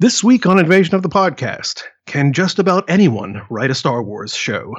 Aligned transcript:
This 0.00 0.24
week 0.24 0.46
on 0.46 0.58
Invasion 0.58 0.94
of 0.94 1.02
the 1.02 1.10
Podcast, 1.10 1.82
can 2.06 2.32
just 2.32 2.58
about 2.58 2.88
anyone 2.88 3.42
write 3.50 3.70
a 3.70 3.74
Star 3.74 4.02
Wars 4.02 4.34
show? 4.34 4.74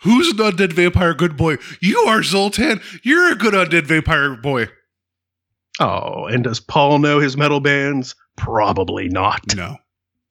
Who's 0.00 0.30
an 0.30 0.38
undead 0.38 0.72
vampire 0.72 1.12
good 1.12 1.36
boy? 1.36 1.58
You 1.82 1.98
are 2.06 2.22
Zoltan. 2.22 2.80
You're 3.02 3.30
a 3.30 3.36
good 3.36 3.52
undead 3.52 3.84
vampire 3.84 4.36
boy. 4.36 4.68
Oh, 5.80 6.24
and 6.24 6.42
does 6.42 6.60
Paul 6.60 6.98
know 6.98 7.18
his 7.18 7.36
metal 7.36 7.60
bands? 7.60 8.14
Probably 8.38 9.10
not. 9.10 9.54
No. 9.54 9.76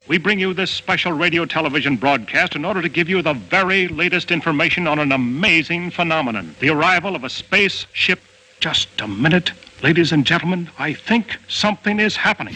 We 0.07 0.17
bring 0.17 0.39
you 0.39 0.55
this 0.55 0.71
special 0.71 1.13
radio 1.13 1.45
television 1.45 1.95
broadcast 1.95 2.55
in 2.55 2.65
order 2.65 2.81
to 2.81 2.89
give 2.89 3.07
you 3.07 3.21
the 3.21 3.35
very 3.35 3.87
latest 3.87 4.31
information 4.31 4.87
on 4.87 4.97
an 4.97 5.11
amazing 5.11 5.91
phenomenon 5.91 6.55
the 6.59 6.71
arrival 6.71 7.15
of 7.15 7.23
a 7.23 7.29
spaceship. 7.29 8.19
Just 8.59 8.99
a 8.99 9.07
minute, 9.07 9.51
ladies 9.83 10.11
and 10.11 10.25
gentlemen, 10.25 10.71
I 10.79 10.93
think 10.93 11.37
something 11.47 11.99
is 11.99 12.15
happening. 12.15 12.55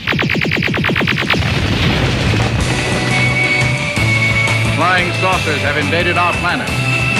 Flying 4.77 5.11
saucers 5.13 5.57
have 5.65 5.75
invaded 5.75 6.19
our 6.19 6.31
planet. 6.37 6.69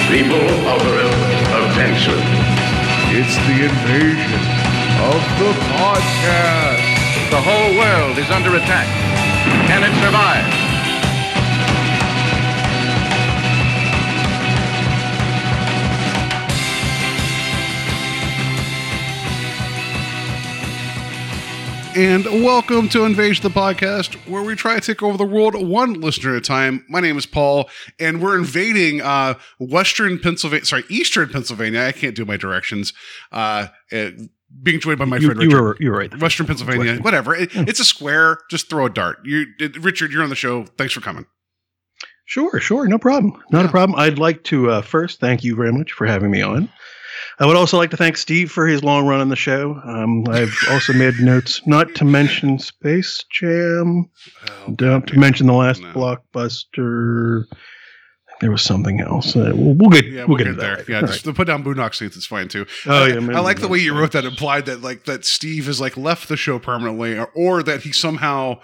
People 0.06 0.46
of 0.70 0.78
Earth, 0.78 1.10
attention. 1.58 2.14
It's 3.10 3.34
the 3.50 3.66
invasion 3.66 4.42
of 5.02 5.18
the 5.42 5.50
podcast. 5.74 6.86
The 7.34 7.42
whole 7.42 7.74
world 7.74 8.16
is 8.16 8.30
under 8.30 8.54
attack. 8.54 8.86
Can 9.66 9.82
it 9.82 9.90
survive? 9.98 10.67
And 21.98 22.26
welcome 22.44 22.88
to 22.90 23.04
Invasion 23.04 23.42
the 23.42 23.48
Podcast, 23.50 24.14
where 24.28 24.44
we 24.44 24.54
try 24.54 24.76
to 24.76 24.80
take 24.80 25.02
over 25.02 25.18
the 25.18 25.24
world 25.24 25.56
one 25.56 25.94
listener 25.94 26.30
at 26.30 26.36
a 26.36 26.40
time. 26.40 26.84
My 26.88 27.00
name 27.00 27.18
is 27.18 27.26
Paul, 27.26 27.68
and 27.98 28.22
we're 28.22 28.38
invading 28.38 29.00
uh, 29.02 29.34
Western 29.58 30.20
Pennsylvania, 30.20 30.64
sorry, 30.64 30.84
Eastern 30.88 31.28
Pennsylvania. 31.28 31.80
I 31.80 31.90
can't 31.90 32.14
do 32.14 32.24
my 32.24 32.36
directions. 32.36 32.92
Uh, 33.32 33.66
uh, 33.90 34.10
being 34.62 34.78
joined 34.78 35.00
by 35.00 35.06
my 35.06 35.16
You, 35.16 35.26
friend 35.26 35.42
you 35.42 35.48
Richard. 35.48 35.60
were 35.64 35.76
you 35.80 35.90
were 35.90 35.98
right. 35.98 36.20
Western 36.20 36.46
Pennsylvania, 36.46 36.84
Western. 36.84 37.02
whatever. 37.02 37.34
It, 37.34 37.50
it's 37.52 37.80
a 37.80 37.84
square. 37.84 38.38
Just 38.48 38.70
throw 38.70 38.86
a 38.86 38.90
dart. 38.90 39.18
You, 39.24 39.46
it, 39.58 39.76
Richard, 39.82 40.12
you're 40.12 40.22
on 40.22 40.28
the 40.30 40.36
show. 40.36 40.66
Thanks 40.76 40.94
for 40.94 41.00
coming. 41.00 41.26
Sure, 42.26 42.60
sure, 42.60 42.86
no 42.86 42.98
problem, 42.98 43.32
not 43.50 43.62
Yeah. 43.62 43.68
a 43.68 43.70
problem. 43.72 43.98
I'd 43.98 44.20
like 44.20 44.44
to 44.44 44.70
uh, 44.70 44.82
first 44.82 45.18
thank 45.18 45.42
you 45.42 45.56
very 45.56 45.72
much 45.72 45.90
for 45.92 46.06
having 46.06 46.30
me 46.30 46.42
on. 46.42 46.68
I 47.40 47.46
would 47.46 47.56
also 47.56 47.76
like 47.76 47.90
to 47.90 47.96
thank 47.96 48.16
Steve 48.16 48.50
for 48.50 48.66
his 48.66 48.82
long 48.82 49.06
run 49.06 49.20
on 49.20 49.28
the 49.28 49.36
show. 49.36 49.80
Um, 49.84 50.24
I've 50.28 50.52
also 50.70 50.92
made 50.92 51.14
notes 51.20 51.60
not 51.66 51.94
to 51.96 52.04
mention 52.04 52.58
Space 52.58 53.24
Jam, 53.32 54.10
not 54.80 55.06
to 55.06 55.18
mention 55.18 55.46
the 55.46 55.52
last 55.52 55.80
No. 55.80 55.92
blockbuster. 55.92 57.44
There 58.40 58.50
was 58.52 58.62
something 58.62 59.00
else. 59.00 59.34
Uh, 59.34 59.52
we'll, 59.54 59.74
we'll 59.74 59.90
get 59.90 60.04
Yeah, 60.06 60.20
we'll, 60.20 60.28
we'll, 60.28 60.36
get, 60.38 60.44
get, 60.44 60.56
there. 60.58 60.76
later. 60.76 60.92
Yeah, 60.92 61.00
All 61.00 61.06
just 61.08 61.24
to 61.24 61.32
put 61.32 61.46
down 61.48 61.64
Boondock 61.64 61.94
Saints 61.94 62.16
is 62.16 62.24
fine 62.26 62.48
too. 62.48 62.66
Oh, 62.86 63.04
I- 63.04 63.08
yeah, 63.08 63.36
I, 63.36 63.40
like 63.40 63.60
the 63.60 63.66
way 63.68 63.78
you 63.78 63.96
wrote 63.98 64.12
that 64.12 64.24
implied 64.24 64.66
that 64.66 64.80
like 64.80 65.04
that 65.06 65.24
Steve 65.24 65.66
has 65.66 65.80
like 65.80 65.96
left 65.96 66.28
the 66.28 66.36
show 66.36 66.58
permanently, 66.60 67.18
or, 67.18 67.26
or 67.34 67.62
that 67.64 67.82
he 67.82 67.92
somehow 67.92 68.60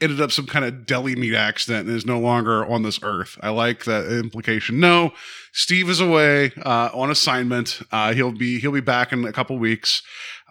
ended 0.00 0.20
up 0.20 0.30
some 0.30 0.46
kind 0.46 0.64
of 0.64 0.86
deli 0.86 1.16
meat 1.16 1.34
accident 1.34 1.88
and 1.88 1.96
is 1.96 2.06
no 2.06 2.20
longer 2.20 2.64
on 2.64 2.82
this 2.82 3.00
earth. 3.02 3.36
I 3.42 3.50
like 3.50 3.84
that 3.84 4.06
implication. 4.06 4.80
No, 4.80 5.12
Steve 5.52 5.90
is 5.90 6.00
away 6.00 6.52
uh, 6.64 6.90
on 6.92 7.10
assignment. 7.10 7.80
Uh, 7.90 8.12
he'll 8.14 8.32
be 8.32 8.60
he'll 8.60 8.72
be 8.72 8.80
back 8.80 9.12
in 9.12 9.24
a 9.24 9.32
couple 9.32 9.58
weeks. 9.58 10.02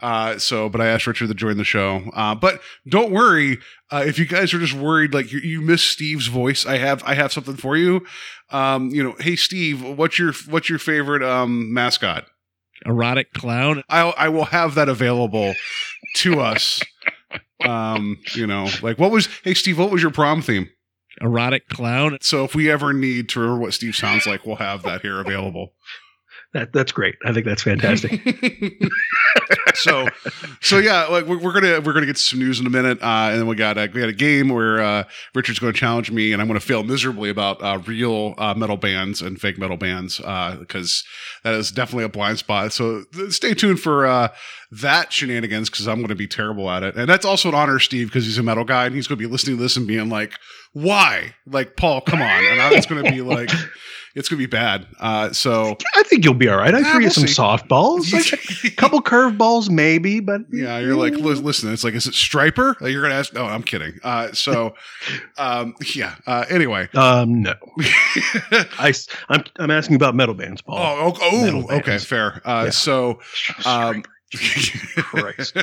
Uh, 0.01 0.37
so, 0.37 0.69
but 0.69 0.79
I 0.79 0.87
asked 0.87 1.07
Richard 1.07 1.29
to 1.29 1.33
join 1.33 1.57
the 1.57 1.63
show. 1.63 2.03
Uh, 2.13 2.35
but 2.35 2.61
don't 2.87 3.11
worry 3.11 3.57
uh, 3.91 4.03
if 4.05 4.19
you 4.19 4.25
guys 4.25 4.53
are 4.53 4.59
just 4.59 4.73
worried, 4.73 5.13
like 5.13 5.31
you, 5.31 5.39
you 5.39 5.61
miss 5.61 5.81
Steve's 5.81 6.27
voice. 6.27 6.65
I 6.65 6.77
have 6.77 7.03
I 7.03 7.15
have 7.15 7.31
something 7.31 7.55
for 7.55 7.77
you. 7.77 8.05
Um, 8.51 8.89
you 8.89 9.03
know, 9.03 9.15
hey 9.19 9.35
Steve, 9.35 9.83
what's 9.83 10.19
your 10.19 10.33
what's 10.49 10.69
your 10.69 10.79
favorite 10.79 11.23
um 11.23 11.73
mascot? 11.73 12.25
erotic 12.85 13.33
clown. 13.33 13.83
I 13.89 14.01
I 14.01 14.29
will 14.29 14.45
have 14.45 14.75
that 14.75 14.89
available 14.89 15.53
to 16.17 16.39
us. 16.39 16.81
Um, 17.65 18.17
you 18.35 18.47
know, 18.47 18.69
like 18.81 18.99
what 18.99 19.11
was 19.11 19.27
hey 19.43 19.53
Steve, 19.53 19.79
what 19.79 19.91
was 19.91 20.01
your 20.01 20.11
prom 20.11 20.41
theme? 20.41 20.69
Erotic 21.21 21.67
clown. 21.69 22.17
So 22.21 22.43
if 22.43 22.53
we 22.53 22.69
ever 22.69 22.93
need 22.93 23.29
to 23.29 23.39
remember 23.39 23.61
what 23.61 23.73
Steve 23.73 23.95
sounds 23.95 24.27
like, 24.27 24.45
we'll 24.45 24.57
have 24.57 24.83
that 24.83 25.01
here 25.01 25.19
available. 25.19 25.73
That 26.57 26.73
that's 26.73 26.91
great. 26.91 27.13
I 27.23 27.33
think 27.33 27.45
that's 27.45 27.61
fantastic. 27.61 28.19
so 29.75 30.07
so 30.59 30.79
yeah 30.79 31.05
like 31.05 31.25
we're, 31.27 31.37
we're 31.37 31.53
gonna 31.53 31.79
we're 31.81 31.93
gonna 31.93 32.07
get 32.07 32.17
some 32.17 32.39
news 32.39 32.59
in 32.59 32.65
a 32.65 32.69
minute 32.69 32.99
uh 33.03 33.29
and 33.29 33.39
then 33.39 33.47
we 33.47 33.55
got 33.55 33.77
a, 33.77 33.81
we 33.93 33.99
got 33.99 34.09
a 34.09 34.13
game 34.13 34.49
where 34.49 34.81
uh 34.81 35.03
richard's 35.35 35.59
gonna 35.59 35.71
challenge 35.71 36.09
me 36.09 36.33
and 36.33 36.41
i'm 36.41 36.47
gonna 36.47 36.59
fail 36.59 36.81
miserably 36.81 37.29
about 37.29 37.61
uh 37.61 37.79
real 37.85 38.33
uh 38.39 38.55
metal 38.55 38.75
bands 38.75 39.21
and 39.21 39.39
fake 39.39 39.59
metal 39.59 39.77
bands 39.77 40.19
uh 40.21 40.55
because 40.59 41.03
that 41.43 41.53
is 41.53 41.71
definitely 41.71 42.05
a 42.05 42.09
blind 42.09 42.39
spot 42.39 42.73
so 42.73 43.03
th- 43.13 43.31
stay 43.31 43.53
tuned 43.53 43.79
for 43.79 44.07
uh 44.07 44.29
that 44.71 45.13
shenanigans 45.13 45.69
because 45.69 45.87
i'm 45.87 46.01
gonna 46.01 46.15
be 46.15 46.27
terrible 46.27 46.71
at 46.71 46.81
it 46.81 46.95
and 46.95 47.07
that's 47.07 47.25
also 47.25 47.49
an 47.49 47.55
honor 47.55 47.77
steve 47.77 48.07
because 48.07 48.25
he's 48.25 48.39
a 48.39 48.43
metal 48.43 48.63
guy 48.63 48.87
and 48.87 48.95
he's 48.95 49.05
gonna 49.05 49.17
be 49.19 49.27
listening 49.27 49.57
to 49.57 49.61
this 49.61 49.77
and 49.77 49.85
being 49.85 50.09
like 50.09 50.33
why 50.73 51.35
like 51.45 51.75
paul 51.75 52.01
come 52.01 52.21
on 52.21 52.45
and 52.45 52.59
I, 52.59 52.73
it's 52.73 52.87
gonna 52.87 53.09
be 53.11 53.21
like 53.21 53.51
it's 54.17 54.27
gonna 54.29 54.37
be 54.39 54.45
bad 54.47 54.85
uh 54.99 55.31
so 55.31 55.77
I 55.95 56.03
think 56.03 56.25
you'll 56.25 56.33
be 56.33 56.49
all 56.49 56.57
right. 56.57 56.73
I 56.73 56.79
Yeah, 56.79 56.91
threw 56.91 56.99
you 57.01 57.05
we'll 57.05 57.11
some 57.11 57.27
see. 57.27 57.33
softballs, 57.41 58.11
like 58.63 58.71
a 58.73 58.75
couple 58.75 59.01
curveballs, 59.01 59.69
maybe, 59.69 60.19
but 60.19 60.41
Yeah, 60.51 60.79
you're 60.79 60.95
like, 60.95 61.13
listen, 61.13 61.71
it's 61.71 61.83
like, 61.83 61.93
is 61.93 62.07
it 62.07 62.13
Stryper? 62.13 62.79
Like, 62.81 62.91
you're 62.91 63.01
gonna 63.01 63.15
ask? 63.15 63.33
No, 63.33 63.45
I'm 63.45 63.63
kidding. 63.63 63.93
Uh, 64.03 64.31
so, 64.33 64.73
um, 65.37 65.75
yeah. 65.95 66.15
Uh, 66.25 66.45
anyway, 66.49 66.89
Um, 66.95 67.41
no. 67.43 67.53
I, 68.79 68.93
I'm 69.29 69.43
I'm 69.57 69.71
asking 69.71 69.95
about 69.95 70.15
metal 70.15 70.35
bands, 70.35 70.61
Paul. 70.61 70.77
oh, 70.79 71.13
oh, 71.21 71.65
oh 71.69 71.75
okay, 71.77 71.97
fair. 71.99 72.41
Uh, 72.45 72.63
Yeah. 72.65 72.69
so, 72.71 73.19
um, 73.65 74.03
Christ. 74.33 75.55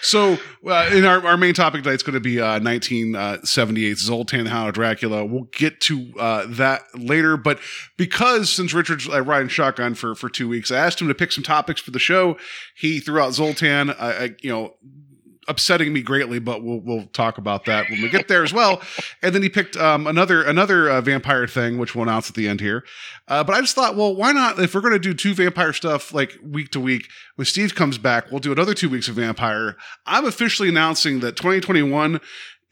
So 0.00 0.38
uh, 0.66 0.90
in 0.92 1.04
our, 1.04 1.26
our 1.26 1.36
main 1.36 1.54
topic 1.54 1.82
tonight, 1.82 1.94
it's 1.94 2.02
going 2.02 2.14
to 2.14 2.20
be 2.20 2.40
uh, 2.40 2.60
1978 2.60 3.98
Zoltan 3.98 4.46
Hound 4.46 4.74
Dracula. 4.74 5.24
We'll 5.24 5.48
get 5.52 5.80
to 5.82 6.12
uh, 6.18 6.46
that 6.50 6.82
later, 6.94 7.36
but 7.36 7.58
because 7.96 8.52
since 8.52 8.74
Richard's 8.74 9.08
uh, 9.08 9.22
riding 9.22 9.48
shotgun 9.48 9.94
for 9.94 10.14
for 10.14 10.28
two 10.28 10.48
weeks, 10.48 10.70
I 10.70 10.76
asked 10.76 11.00
him 11.00 11.08
to 11.08 11.14
pick 11.14 11.32
some 11.32 11.42
topics 11.44 11.80
for 11.80 11.90
the 11.90 11.98
show. 11.98 12.36
He 12.76 13.00
threw 13.00 13.20
out 13.20 13.32
Zoltan. 13.32 13.90
I, 13.90 13.94
I 14.24 14.30
you 14.40 14.50
know. 14.50 14.74
Upsetting 15.46 15.92
me 15.92 16.02
greatly, 16.02 16.38
but 16.38 16.62
we'll 16.62 16.80
we'll 16.80 17.06
talk 17.08 17.38
about 17.38 17.64
that 17.66 17.90
when 17.90 18.00
we 18.00 18.08
get 18.08 18.28
there 18.28 18.42
as 18.42 18.52
well. 18.52 18.80
And 19.22 19.34
then 19.34 19.42
he 19.42 19.48
picked 19.48 19.76
um, 19.76 20.06
another 20.06 20.42
another 20.42 20.88
uh, 20.88 21.00
vampire 21.00 21.46
thing, 21.46 21.78
which 21.78 21.94
we'll 21.94 22.04
announce 22.04 22.28
at 22.28 22.34
the 22.34 22.48
end 22.48 22.60
here. 22.60 22.84
Uh, 23.28 23.44
but 23.44 23.54
I 23.54 23.60
just 23.60 23.74
thought, 23.74 23.96
well, 23.96 24.14
why 24.14 24.32
not? 24.32 24.58
If 24.58 24.74
we're 24.74 24.80
going 24.80 24.92
to 24.94 24.98
do 24.98 25.14
two 25.14 25.34
vampire 25.34 25.72
stuff 25.72 26.14
like 26.14 26.38
week 26.42 26.70
to 26.70 26.80
week, 26.80 27.08
when 27.36 27.44
Steve 27.46 27.74
comes 27.74 27.98
back, 27.98 28.30
we'll 28.30 28.40
do 28.40 28.52
another 28.52 28.74
two 28.74 28.88
weeks 28.88 29.08
of 29.08 29.16
vampire. 29.16 29.76
I'm 30.06 30.24
officially 30.26 30.68
announcing 30.68 31.20
that 31.20 31.36
2021 31.36 32.20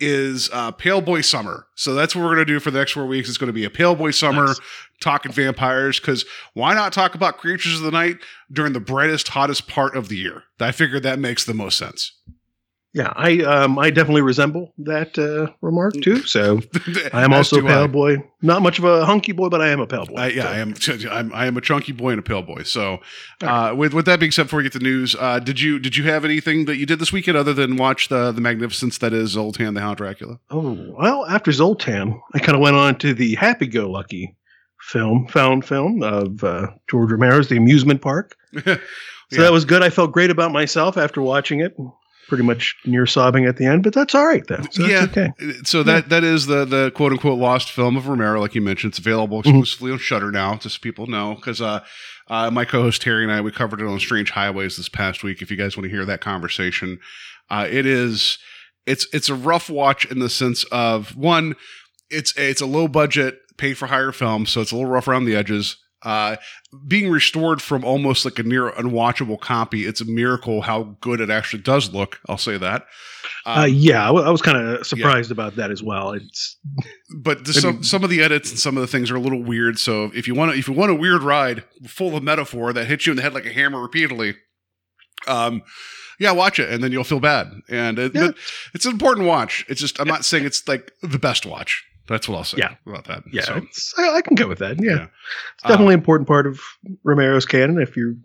is 0.00 0.50
uh, 0.52 0.72
Pale 0.72 1.02
Boy 1.02 1.20
Summer. 1.20 1.66
So 1.76 1.94
that's 1.94 2.16
what 2.16 2.22
we're 2.22 2.34
going 2.34 2.44
to 2.46 2.52
do 2.52 2.58
for 2.58 2.72
the 2.72 2.78
next 2.80 2.92
four 2.92 3.06
weeks. 3.06 3.28
It's 3.28 3.38
going 3.38 3.46
to 3.48 3.52
be 3.52 3.64
a 3.64 3.70
Pale 3.70 3.94
Boy 3.94 4.10
Summer 4.10 4.46
Nice. 4.46 4.60
talking 5.00 5.30
vampires 5.30 6.00
because 6.00 6.24
why 6.54 6.74
not 6.74 6.92
talk 6.92 7.14
about 7.14 7.38
creatures 7.38 7.76
of 7.76 7.82
the 7.82 7.92
night 7.92 8.16
during 8.50 8.72
the 8.72 8.80
brightest, 8.80 9.28
hottest 9.28 9.68
part 9.68 9.96
of 9.96 10.08
the 10.08 10.16
year? 10.16 10.42
I 10.58 10.72
figured 10.72 11.04
that 11.04 11.20
makes 11.20 11.44
the 11.44 11.54
most 11.54 11.78
sense. 11.78 12.12
Yeah, 12.94 13.10
I 13.16 13.38
um 13.40 13.78
I 13.78 13.88
definitely 13.88 14.20
resemble 14.20 14.74
that 14.78 15.16
uh, 15.18 15.50
remark 15.62 15.94
too. 16.02 16.18
So 16.24 16.60
I 17.14 17.24
am 17.24 17.32
also 17.32 17.58
a 17.58 17.62
pale 17.62 17.84
I. 17.84 17.86
boy. 17.86 18.16
Not 18.42 18.60
much 18.60 18.78
of 18.78 18.84
a 18.84 19.06
hunky 19.06 19.32
boy, 19.32 19.48
but 19.48 19.62
I 19.62 19.68
am 19.68 19.80
a 19.80 19.86
pale 19.86 20.04
boy. 20.04 20.16
I, 20.16 20.26
yeah, 20.28 20.42
So- 20.42 20.48
I 20.48 20.58
am. 20.58 20.74
I'm, 21.10 21.34
I 21.34 21.46
am 21.46 21.56
a 21.56 21.62
chunky 21.62 21.92
boy 21.92 22.10
and 22.10 22.18
a 22.18 22.22
pale 22.22 22.42
boy. 22.42 22.64
So, 22.64 22.98
uh, 23.40 23.72
with 23.74 23.94
with 23.94 24.04
that 24.04 24.20
being 24.20 24.30
said, 24.30 24.42
before 24.44 24.58
we 24.58 24.64
get 24.64 24.72
to 24.72 24.78
the 24.78 24.84
news, 24.84 25.16
uh, 25.18 25.38
did 25.38 25.58
you 25.58 25.78
did 25.78 25.96
you 25.96 26.04
have 26.04 26.22
anything 26.26 26.66
that 26.66 26.76
you 26.76 26.84
did 26.84 26.98
this 26.98 27.12
weekend 27.12 27.38
other 27.38 27.54
than 27.54 27.76
watch 27.78 28.08
the 28.08 28.30
the 28.30 28.42
magnificence 28.42 28.98
that 28.98 29.14
is 29.14 29.30
Zoltan 29.30 29.72
the 29.72 29.80
Hound 29.80 29.96
Dracula? 29.96 30.38
Oh 30.50 30.76
well, 30.98 31.24
after 31.26 31.50
Zoltan, 31.50 32.20
I 32.34 32.40
kind 32.40 32.54
of 32.56 32.60
went 32.60 32.76
on 32.76 32.98
to 32.98 33.14
the 33.14 33.36
happy-go-lucky 33.36 34.36
film, 34.82 35.28
found 35.28 35.64
film 35.64 36.02
of 36.02 36.44
uh, 36.44 36.66
George 36.90 37.10
Romero's 37.10 37.48
The 37.48 37.56
Amusement 37.56 38.02
Park. 38.02 38.36
So 39.30 39.38
Yeah. 39.38 39.44
that 39.44 39.52
was 39.52 39.64
good. 39.64 39.80
I 39.82 39.88
felt 39.88 40.12
great 40.12 40.30
about 40.30 40.52
myself 40.52 40.98
after 40.98 41.22
watching 41.22 41.60
it. 41.60 41.74
Pretty 42.32 42.44
much 42.44 42.74
near 42.86 43.04
sobbing 43.04 43.44
at 43.44 43.58
the 43.58 43.66
end, 43.66 43.82
but 43.82 43.92
that's 43.92 44.14
all 44.14 44.24
right 44.24 44.46
though. 44.46 44.62
So 44.70 44.86
yeah. 44.86 45.04
that's 45.04 45.18
okay. 45.18 45.52
So 45.64 45.82
that 45.82 46.08
that 46.08 46.24
is 46.24 46.46
the 46.46 46.64
the 46.64 46.90
quote 46.94 47.12
unquote 47.12 47.38
lost 47.38 47.70
film 47.70 47.94
of 47.94 48.08
Romero, 48.08 48.40
like 48.40 48.54
you 48.54 48.62
mentioned. 48.62 48.92
It's 48.92 48.98
available 48.98 49.42
Mm-hmm. 49.42 49.58
exclusively 49.58 49.92
on 49.92 49.98
Shudder 49.98 50.30
now, 50.30 50.56
just 50.56 50.76
so 50.76 50.80
people 50.80 51.06
know. 51.06 51.34
Because 51.34 51.60
uh, 51.60 51.84
uh, 52.28 52.50
my 52.50 52.64
co-host 52.64 53.02
Terry 53.02 53.22
and 53.22 53.30
I 53.30 53.42
we 53.42 53.52
covered 53.52 53.82
it 53.82 53.86
on 53.86 54.00
Strange 54.00 54.30
Highways 54.30 54.78
this 54.78 54.88
past 54.88 55.22
week. 55.22 55.42
If 55.42 55.50
you 55.50 55.58
guys 55.58 55.76
want 55.76 55.84
to 55.84 55.90
hear 55.90 56.06
that 56.06 56.22
conversation, 56.22 57.00
uh, 57.50 57.68
it 57.70 57.84
is 57.84 58.38
it's 58.86 59.06
it's 59.12 59.28
a 59.28 59.34
rough 59.34 59.68
watch 59.68 60.06
in 60.06 60.18
the 60.18 60.30
sense 60.30 60.64
of 60.72 61.14
one, 61.14 61.54
it's 62.08 62.34
it's 62.38 62.62
a 62.62 62.66
low 62.66 62.88
budget, 62.88 63.40
pay 63.58 63.74
for 63.74 63.88
hire 63.88 64.10
film, 64.12 64.46
so 64.46 64.62
it's 64.62 64.72
a 64.72 64.74
little 64.74 64.90
rough 64.90 65.06
around 65.06 65.26
the 65.26 65.36
edges. 65.36 65.76
Uh, 66.04 66.36
being 66.88 67.10
restored 67.10 67.62
from 67.62 67.84
almost 67.84 68.24
like 68.24 68.38
a 68.38 68.42
near 68.42 68.70
unwatchable 68.72 69.38
copy, 69.40 69.86
it's 69.86 70.00
a 70.00 70.04
miracle 70.04 70.62
how 70.62 70.96
good 71.00 71.20
it 71.20 71.30
actually 71.30 71.62
does 71.62 71.92
look. 71.92 72.18
I'll 72.28 72.38
say 72.38 72.58
that. 72.58 72.86
Um, 73.46 73.58
uh, 73.58 73.64
yeah, 73.66 74.02
I, 74.04 74.06
w- 74.08 74.26
I 74.26 74.30
was 74.30 74.42
kind 74.42 74.56
of 74.58 74.86
surprised 74.86 75.30
about 75.30 75.56
that 75.56 75.70
as 75.70 75.82
well. 75.82 76.10
It's 76.12 76.58
but 77.20 77.44
the, 77.44 77.52
some 77.52 77.82
some 77.84 78.02
of 78.04 78.10
the 78.10 78.20
edits 78.22 78.50
and 78.50 78.58
some 78.58 78.76
of 78.76 78.80
the 78.80 78.86
things 78.88 79.10
are 79.10 79.16
a 79.16 79.20
little 79.20 79.42
weird. 79.42 79.78
So 79.78 80.10
if 80.14 80.26
you 80.26 80.34
want 80.34 80.52
to, 80.52 80.58
if 80.58 80.66
you 80.66 80.74
want 80.74 80.90
a 80.90 80.94
weird 80.94 81.22
ride 81.22 81.62
full 81.86 82.16
of 82.16 82.22
metaphor 82.22 82.72
that 82.72 82.86
hits 82.86 83.06
you 83.06 83.12
in 83.12 83.16
the 83.16 83.22
head 83.22 83.34
like 83.34 83.46
a 83.46 83.52
hammer 83.52 83.80
repeatedly, 83.80 84.34
um, 85.28 85.62
yeah, 86.18 86.32
watch 86.32 86.58
it 86.58 86.68
and 86.70 86.82
then 86.82 86.90
you'll 86.92 87.04
feel 87.04 87.20
bad. 87.20 87.48
And 87.68 87.98
it, 87.98 88.12
Yeah. 88.14 88.30
it's 88.74 88.86
an 88.86 88.92
important 88.92 89.26
watch. 89.26 89.64
It's 89.68 89.80
just 89.80 90.00
I'm 90.00 90.08
not 90.08 90.24
saying 90.24 90.44
it's 90.44 90.66
like 90.66 90.90
the 91.02 91.18
best 91.18 91.46
watch. 91.46 91.84
That's 92.08 92.28
what 92.28 92.36
I'll 92.38 92.44
say 92.44 92.58
Yeah. 92.58 92.74
about 92.86 93.04
that. 93.06 93.22
yeah, 93.32 93.42
So, 93.42 93.60
I, 93.98 94.16
I 94.16 94.20
can 94.22 94.34
go 94.34 94.48
with 94.48 94.58
that. 94.58 94.82
Yeah, 94.82 94.90
Yeah. 94.92 95.06
it's 95.54 95.62
definitely 95.62 95.94
an 95.94 96.00
important 96.00 96.28
part 96.28 96.46
of 96.46 96.60
Romero's 97.04 97.46
canon. 97.46 97.80
If 97.80 97.96
you 97.96 98.16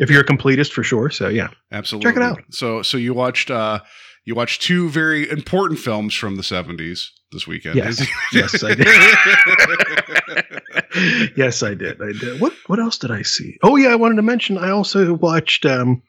if 0.00 0.10
you're 0.10 0.22
a 0.22 0.26
completist 0.26 0.72
for 0.72 0.82
sure. 0.82 1.10
So 1.10 1.28
yeah, 1.28 1.48
absolutely. 1.72 2.10
Check 2.10 2.16
it 2.16 2.22
out. 2.22 2.40
So 2.50 2.82
so 2.82 2.96
you 2.96 3.14
watched 3.14 3.50
uh 3.50 3.80
you 4.24 4.34
watched 4.34 4.62
two 4.62 4.88
very 4.90 5.28
important 5.30 5.80
films 5.80 6.14
from 6.14 6.36
the 6.36 6.42
70s 6.42 7.08
this 7.32 7.46
weekend. 7.46 7.76
Yes. 7.76 8.06
Yes, 8.32 8.62
I 8.62 8.74
did. 8.74 8.86
yes, 11.36 11.62
I 11.62 11.74
did. 11.74 12.00
I 12.02 12.12
did. 12.12 12.40
What 12.40 12.52
what 12.66 12.78
else 12.78 12.98
did 12.98 13.10
I 13.10 13.22
see? 13.22 13.56
Oh 13.62 13.76
yeah, 13.76 13.88
I 13.88 13.96
wanted 13.96 14.16
to 14.16 14.22
mention. 14.22 14.58
I 14.58 14.70
also 14.70 15.14
watched. 15.14 15.64
um 15.66 16.02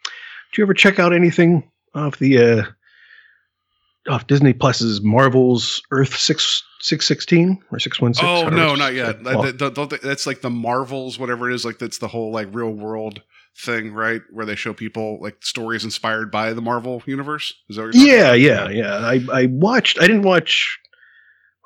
Did 0.52 0.58
you 0.58 0.64
ever 0.64 0.74
check 0.74 1.00
out 1.00 1.14
anything 1.14 1.70
of 1.94 2.18
the 2.20 2.38
uh 2.38 2.64
off 4.10 4.28
Disney 4.28 4.54
Plus's 4.54 5.02
Marvel's 5.02 5.82
Earth 5.92 6.16
six 6.18 6.64
six 6.80 7.08
sixteen 7.08 7.62
or 7.72 7.80
six 7.80 8.00
one 8.02 8.14
six? 8.14 8.26
Oh 8.26 8.50
no, 8.50 8.76
not 8.76 8.94
yet. 8.94 9.24
That- 9.24 9.58
that- 9.60 9.76
that- 9.76 10.02
that's 10.02 10.26
like 10.28 10.42
the 10.42 10.50
Marvels, 10.50 11.18
whatever 11.20 11.50
it 11.50 11.54
is. 11.56 11.66
Like 11.66 11.80
that's 11.80 11.98
the 12.00 12.08
whole 12.08 12.32
like 12.32 12.48
real 12.52 12.72
world 12.72 13.22
thing, 13.58 13.94
right? 13.94 14.22
Where 14.32 14.46
they 14.46 14.56
show 14.56 14.74
people 14.74 15.20
like 15.22 15.38
stories 15.42 15.84
inspired 15.84 16.32
by 16.32 16.54
the 16.54 16.62
Marvel 16.62 17.02
universe. 17.06 17.54
Is 17.70 17.76
that 17.76 17.86
what 17.88 17.96
you're 17.96 18.08
yeah, 18.08 18.28
about? 18.28 18.40
yeah, 18.40 18.70
yeah. 18.70 18.96
I 18.96 19.42
I 19.42 19.46
watched. 19.48 20.00
I 20.00 20.08
didn't 20.08 20.22
watch. 20.24 20.80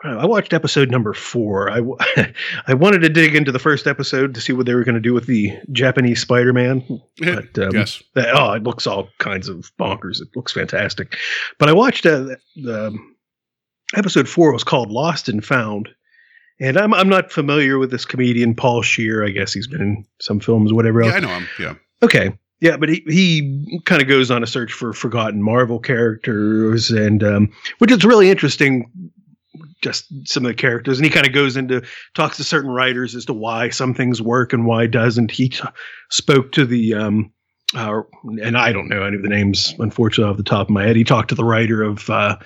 I 0.03 0.25
watched 0.25 0.53
episode 0.53 0.91
number 0.91 1.13
four. 1.13 1.69
I 1.69 1.77
w- 1.77 1.97
I 2.67 2.73
wanted 2.73 2.99
to 3.03 3.09
dig 3.09 3.35
into 3.35 3.51
the 3.51 3.59
first 3.59 3.87
episode 3.87 4.33
to 4.35 4.41
see 4.41 4.51
what 4.53 4.65
they 4.65 4.73
were 4.75 4.83
going 4.83 4.95
to 4.95 5.01
do 5.01 5.13
with 5.13 5.27
the 5.27 5.51
Japanese 5.71 6.19
Spider-Man. 6.21 6.83
But 7.19 7.57
um, 7.57 7.71
yes. 7.73 8.03
that- 8.15 8.35
oh, 8.35 8.51
it 8.53 8.63
looks 8.63 8.85
all 8.85 9.07
kinds 9.19 9.47
of 9.47 9.71
bonkers. 9.79 10.21
It 10.21 10.27
looks 10.35 10.51
fantastic. 10.51 11.17
But 11.57 11.69
I 11.69 11.73
watched 11.73 12.05
uh, 12.05 12.19
the, 12.19 12.37
the 12.55 12.99
episode 13.95 14.27
four 14.27 14.51
was 14.51 14.63
called 14.63 14.91
Lost 14.91 15.29
and 15.29 15.43
Found, 15.45 15.89
and 16.59 16.77
I'm 16.77 16.93
I'm 16.93 17.09
not 17.09 17.31
familiar 17.31 17.79
with 17.79 17.91
this 17.91 18.05
comedian 18.05 18.55
Paul 18.55 18.81
Scheer. 18.81 19.25
I 19.25 19.29
guess 19.29 19.53
he's 19.53 19.67
been 19.67 19.81
in 19.81 20.05
some 20.19 20.39
films, 20.39 20.73
whatever 20.73 21.01
else. 21.01 21.11
Yeah, 21.11 21.17
I 21.17 21.19
know 21.21 21.27
him. 21.29 21.47
Yeah. 21.59 21.73
Okay. 22.01 22.37
Yeah, 22.59 22.77
but 22.77 22.87
he, 22.87 23.03
he 23.09 23.81
kind 23.83 24.01
of 24.01 24.07
goes 24.07 24.31
on 24.31 24.41
a 24.41 24.47
search 24.47 24.71
for 24.71 24.93
forgotten 24.93 25.43
Marvel 25.43 25.79
characters, 25.79 26.91
and 26.91 27.21
um, 27.21 27.51
which 27.79 27.91
is 27.91 28.05
really 28.05 28.29
interesting. 28.29 28.89
Just 29.83 30.05
some 30.27 30.45
of 30.45 30.49
the 30.49 30.55
characters, 30.55 30.97
and 30.97 31.05
he 31.05 31.11
kind 31.11 31.27
of 31.27 31.33
goes 31.33 31.57
into 31.57 31.83
talks 32.15 32.37
to 32.37 32.43
certain 32.43 32.71
writers 32.71 33.13
as 33.15 33.25
to 33.25 33.33
why 33.33 33.69
some 33.69 33.93
things 33.93 34.21
work 34.21 34.53
and 34.53 34.65
why 34.65 34.87
doesn't. 34.87 35.29
He 35.29 35.49
t- 35.49 35.59
spoke 36.09 36.53
to 36.53 36.65
the, 36.65 36.93
um, 36.93 37.31
uh, 37.75 38.01
and 38.41 38.57
I 38.57 38.71
don't 38.71 38.87
know 38.87 39.03
any 39.03 39.17
of 39.17 39.23
the 39.23 39.29
names, 39.29 39.75
unfortunately, 39.79 40.31
off 40.31 40.37
the 40.37 40.43
top 40.43 40.67
of 40.67 40.71
my 40.73 40.85
head. 40.85 40.95
He 40.95 41.03
talked 41.03 41.29
to 41.29 41.35
the 41.35 41.43
writer 41.43 41.83
of 41.83 42.09
uh, 42.09 42.37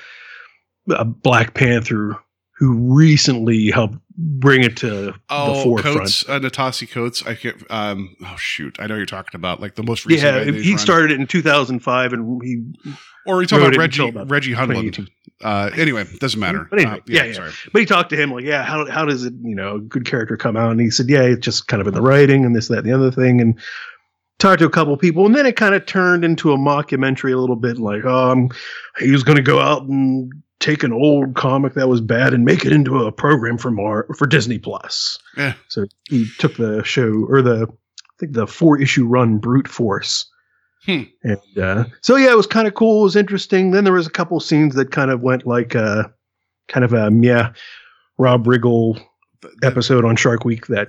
uh, 0.89 1.03
Black 1.03 1.53
Panther, 1.53 2.15
who 2.57 2.73
recently 2.95 3.69
helped 3.69 3.97
bring 4.17 4.63
it 4.63 4.75
to 4.77 4.89
the 4.89 5.13
Oh, 5.29 5.63
forefront. 5.63 5.97
Coates, 5.99 6.27
uh, 6.27 6.39
Ta-Nehisi 6.39 6.89
Coates. 6.89 7.23
I 7.27 7.35
can't. 7.35 7.63
Um. 7.69 8.15
Oh 8.25 8.35
shoot, 8.37 8.77
I 8.79 8.87
know 8.87 8.95
you're 8.95 9.05
talking 9.05 9.35
about 9.37 9.61
like 9.61 9.75
the 9.75 9.83
most 9.83 10.07
recent. 10.07 10.23
Yeah, 10.25 10.39
guy 10.39 10.45
that 10.45 10.55
he's 10.55 10.63
he 10.63 10.71
run. 10.71 10.79
started 10.79 11.11
it 11.11 11.19
in 11.19 11.27
2005, 11.27 12.13
and 12.13 12.41
he 12.43 12.63
Or 13.27 13.37
we 13.37 13.45
talking 13.45 13.65
about 13.67 13.77
Reggie 13.77 14.53
Reggie. 14.55 15.05
2018. 15.41 15.43
Uh. 15.43 15.81
Anyway, 15.81 16.05
doesn't 16.19 16.39
matter. 16.39 16.67
But 16.69 16.79
anyway, 16.79 16.97
Uh, 16.97 17.01
yeah, 17.07 17.23
yeah. 17.25 17.33
Sorry. 17.33 17.51
But 17.71 17.79
he 17.79 17.85
talked 17.85 18.09
to 18.11 18.15
him 18.15 18.31
like, 18.31 18.43
yeah, 18.45 18.63
how 18.63 18.89
how 18.89 19.05
does 19.05 19.23
it, 19.23 19.33
you 19.41 19.55
know, 19.55 19.75
a 19.75 19.79
good 19.79 20.05
character 20.05 20.37
come 20.37 20.57
out? 20.57 20.71
And 20.71 20.79
he 20.79 20.89
said, 20.89 21.09
yeah, 21.09 21.21
it's 21.21 21.45
just 21.45 21.67
kind 21.67 21.81
of 21.81 21.87
in 21.87 21.93
the 21.93 22.01
writing 22.01 22.45
and 22.45 22.55
this, 22.55 22.67
that, 22.69 22.79
and 22.79 22.87
the 22.87 22.93
other 22.93 23.11
thing. 23.11 23.41
And 23.41 23.59
talked 24.39 24.59
to 24.59 24.65
a 24.65 24.69
couple 24.69 24.95
people, 24.97 25.25
and 25.25 25.35
then 25.35 25.45
it 25.45 25.55
kind 25.55 25.73
of 25.73 25.85
turned 25.85 26.23
into 26.23 26.51
a 26.51 26.57
mockumentary 26.57 27.33
a 27.33 27.37
little 27.37 27.55
bit, 27.55 27.79
like, 27.79 28.05
oh, 28.05 28.31
I'm, 28.31 28.49
he 28.99 29.11
was 29.11 29.23
going 29.23 29.37
to 29.37 29.41
go 29.41 29.59
out 29.59 29.83
and 29.83 30.31
take 30.59 30.83
an 30.83 30.93
old 30.93 31.35
comic 31.35 31.73
that 31.73 31.87
was 31.87 32.01
bad 32.01 32.33
and 32.33 32.43
make 32.45 32.65
it 32.65 32.71
into 32.71 33.03
a 33.03 33.11
program 33.11 33.57
for 33.57 33.71
Mar 33.71 34.07
for 34.15 34.25
Disney 34.27 34.57
Plus. 34.59 35.19
Yeah. 35.37 35.53
So 35.69 35.85
he 36.09 36.27
took 36.39 36.57
the 36.57 36.83
show 36.83 37.25
or 37.29 37.41
the 37.41 37.67
I 37.69 38.13
think 38.19 38.33
the 38.33 38.47
four 38.47 38.79
issue 38.81 39.05
run 39.05 39.37
Brute 39.37 39.67
Force. 39.67 40.25
Hmm. 40.87 41.03
And 41.23 41.57
uh, 41.61 41.83
so 42.01 42.15
yeah, 42.15 42.31
it 42.31 42.37
was 42.37 42.47
kind 42.47 42.67
of 42.67 42.73
cool. 42.73 43.01
It 43.01 43.03
was 43.03 43.15
interesting. 43.17 43.71
Then 43.71 43.83
there 43.83 43.93
was 43.93 44.07
a 44.07 44.11
couple 44.11 44.39
scenes 44.39 44.73
that 44.75 44.89
kind 44.91 45.11
of 45.11 45.21
went 45.21 45.45
like 45.45 45.75
uh, 45.75 46.05
kind 46.69 46.83
of 46.85 46.93
a 46.93 47.11
yeah, 47.21 47.51
Rob 48.17 48.45
Riggle 48.45 48.95
Th- 48.95 49.53
that- 49.61 49.71
episode 49.71 50.05
on 50.05 50.15
Shark 50.15 50.45
Week 50.45 50.67
that 50.67 50.87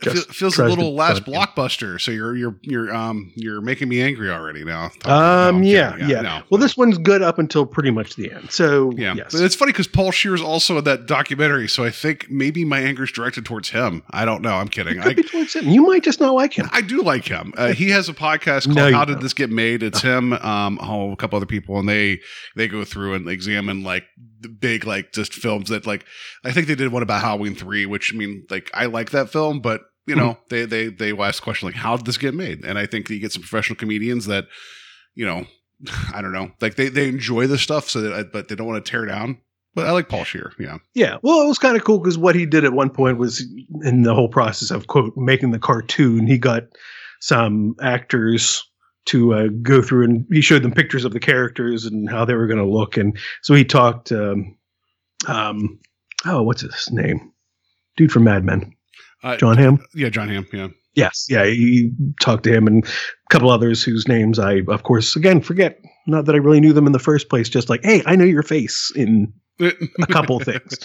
feel- 0.00 0.22
feels 0.22 0.58
a 0.58 0.64
little 0.64 0.94
last 0.94 1.24
blockbuster. 1.24 2.00
So 2.00 2.10
you're 2.10 2.36
you're 2.36 2.56
you're 2.62 2.94
um 2.94 3.32
you're 3.36 3.60
making 3.60 3.88
me 3.88 4.00
angry 4.02 4.30
already 4.30 4.64
now. 4.64 4.90
Um, 5.04 5.62
yeah, 5.62 5.92
kidding. 5.92 6.08
yeah. 6.08 6.20
no. 6.20 6.42
Well, 6.50 6.60
this 6.60 6.76
one's 6.76 6.98
good 6.98 7.22
up 7.22 7.38
until 7.38 7.66
pretty 7.66 7.90
much 7.90 8.16
the 8.16 8.32
end. 8.32 8.50
So 8.50 8.92
Yeah, 8.96 9.14
yes. 9.14 9.32
But 9.32 9.42
it's 9.42 9.54
funny 9.54 9.72
because 9.72 9.88
Paul 9.88 10.10
Scheer's 10.10 10.42
also 10.42 10.78
in 10.78 10.84
that 10.84 11.06
documentary, 11.06 11.68
so 11.68 11.84
I 11.84 11.90
think 11.90 12.30
maybe 12.30 12.64
my 12.64 12.80
anger's 12.80 13.12
directed 13.12 13.44
towards 13.44 13.70
him. 13.70 14.02
I 14.10 14.24
don't 14.24 14.42
know. 14.42 14.54
I'm 14.54 14.68
kidding. 14.68 14.98
It 14.98 15.02
could 15.02 15.12
I, 15.12 15.14
be 15.14 15.22
towards 15.22 15.54
him. 15.54 15.68
You 15.68 15.82
might 15.82 16.02
just 16.02 16.20
not 16.20 16.34
like 16.34 16.52
him. 16.52 16.68
I 16.72 16.80
do 16.80 17.02
like 17.02 17.26
him. 17.26 17.52
Uh, 17.56 17.72
he 17.72 17.90
has 17.90 18.08
a 18.08 18.14
podcast 18.14 18.64
called 18.64 18.76
No, 18.76 18.92
"How 18.92 19.04
Did 19.04 19.14
don't. 19.14 19.22
This 19.22 19.34
Get 19.34 19.50
Made?" 19.50 19.82
It's 19.82 20.00
him, 20.00 20.32
um, 20.34 20.78
oh, 20.82 21.12
a 21.12 21.16
couple 21.16 21.36
other 21.36 21.46
people, 21.46 21.78
and 21.78 21.88
they 21.88 22.20
they 22.56 22.68
go 22.68 22.84
through 22.84 23.14
and 23.14 23.28
examine 23.28 23.82
like 23.82 24.04
the 24.40 24.48
big 24.48 24.86
like 24.86 25.12
just 25.12 25.34
films 25.34 25.68
that 25.68 25.86
like 25.86 26.04
I 26.44 26.52
think 26.52 26.66
they 26.66 26.74
did 26.74 26.92
one 26.92 27.02
about 27.02 27.20
Halloween 27.20 27.54
three, 27.54 27.86
which 27.86 28.12
I 28.14 28.16
mean 28.16 28.46
like 28.50 28.70
I 28.74 28.86
like 28.86 29.10
that 29.10 29.30
film, 29.30 29.60
but 29.60 29.82
you 30.06 30.14
know 30.16 30.38
they 30.48 30.64
they 30.64 30.88
they 30.88 31.12
ask 31.12 31.40
the 31.40 31.44
question 31.44 31.66
like 31.66 31.76
how 31.76 31.96
did 31.96 32.06
this 32.06 32.18
get 32.18 32.34
made? 32.34 32.64
And 32.64 32.78
I 32.78 32.86
think 32.86 33.08
you 33.10 33.18
get 33.18 33.32
some 33.32 33.42
professional 33.42 33.76
comedians 33.76 34.26
that 34.26 34.46
you 35.14 35.26
know 35.26 35.46
I 36.14 36.22
don't 36.22 36.32
know 36.32 36.50
like 36.60 36.76
they 36.76 36.88
they 36.88 37.08
enjoy 37.08 37.46
the 37.46 37.58
stuff 37.58 37.88
so 37.88 38.00
that 38.00 38.32
but 38.32 38.48
they 38.48 38.54
don't 38.54 38.66
want 38.66 38.84
to 38.84 38.90
tear 38.90 39.06
down. 39.06 39.38
But 39.74 39.86
I 39.86 39.92
like 39.92 40.08
Paul 40.08 40.24
Scheer. 40.24 40.52
Yeah. 40.58 40.78
Yeah, 40.94 41.18
well, 41.22 41.42
it 41.42 41.46
was 41.46 41.58
kind 41.58 41.76
of 41.76 41.84
cool 41.84 41.98
because 41.98 42.18
what 42.18 42.34
he 42.34 42.44
did 42.44 42.64
at 42.64 42.72
one 42.72 42.90
point 42.90 43.18
was 43.18 43.46
in 43.82 44.02
the 44.02 44.14
whole 44.14 44.28
process 44.28 44.72
of 44.72 44.88
quote 44.88 45.16
making 45.16 45.52
the 45.52 45.60
cartoon. 45.60 46.26
He 46.26 46.38
got 46.38 46.64
some 47.20 47.76
actors 47.80 48.64
to 49.06 49.34
uh, 49.34 49.48
go 49.62 49.80
through 49.80 50.04
and 50.04 50.26
he 50.32 50.40
showed 50.40 50.62
them 50.62 50.72
pictures 50.72 51.04
of 51.04 51.12
the 51.12 51.20
characters 51.20 51.84
and 51.84 52.10
how 52.10 52.24
they 52.24 52.34
were 52.34 52.48
going 52.48 52.58
to 52.58 52.64
look, 52.64 52.96
and 52.96 53.16
so 53.42 53.54
he 53.54 53.64
talked. 53.64 54.10
Um, 54.12 54.56
um, 55.28 55.78
oh, 56.24 56.42
what's 56.42 56.62
his 56.62 56.90
name? 56.90 57.32
Dude 57.96 58.12
from 58.12 58.24
Mad 58.24 58.44
Men, 58.44 58.74
Uh, 59.22 59.36
Jon 59.36 59.56
Hamm. 59.58 59.84
Yeah, 59.94 60.08
Jon 60.08 60.28
Hamm. 60.28 60.46
Yeah. 60.52 60.68
Yes, 60.94 61.26
yeah, 61.30 61.44
he 61.46 61.92
talked 62.20 62.42
to 62.44 62.52
him 62.52 62.66
and 62.66 62.84
a 62.84 62.88
couple 63.30 63.48
others 63.50 63.82
whose 63.82 64.08
names 64.08 64.38
I, 64.40 64.62
of 64.68 64.82
course, 64.82 65.14
again 65.14 65.40
forget. 65.40 65.78
Not 66.08 66.24
that 66.26 66.34
I 66.34 66.38
really 66.38 66.60
knew 66.60 66.72
them 66.72 66.86
in 66.86 66.92
the 66.92 66.98
first 66.98 67.28
place. 67.28 67.48
Just 67.48 67.70
like, 67.70 67.84
hey, 67.84 68.02
I 68.06 68.16
know 68.16 68.24
your 68.24 68.42
face 68.42 68.90
in 68.96 69.32
a 69.60 70.06
couple 70.08 70.40
things. 70.40 70.78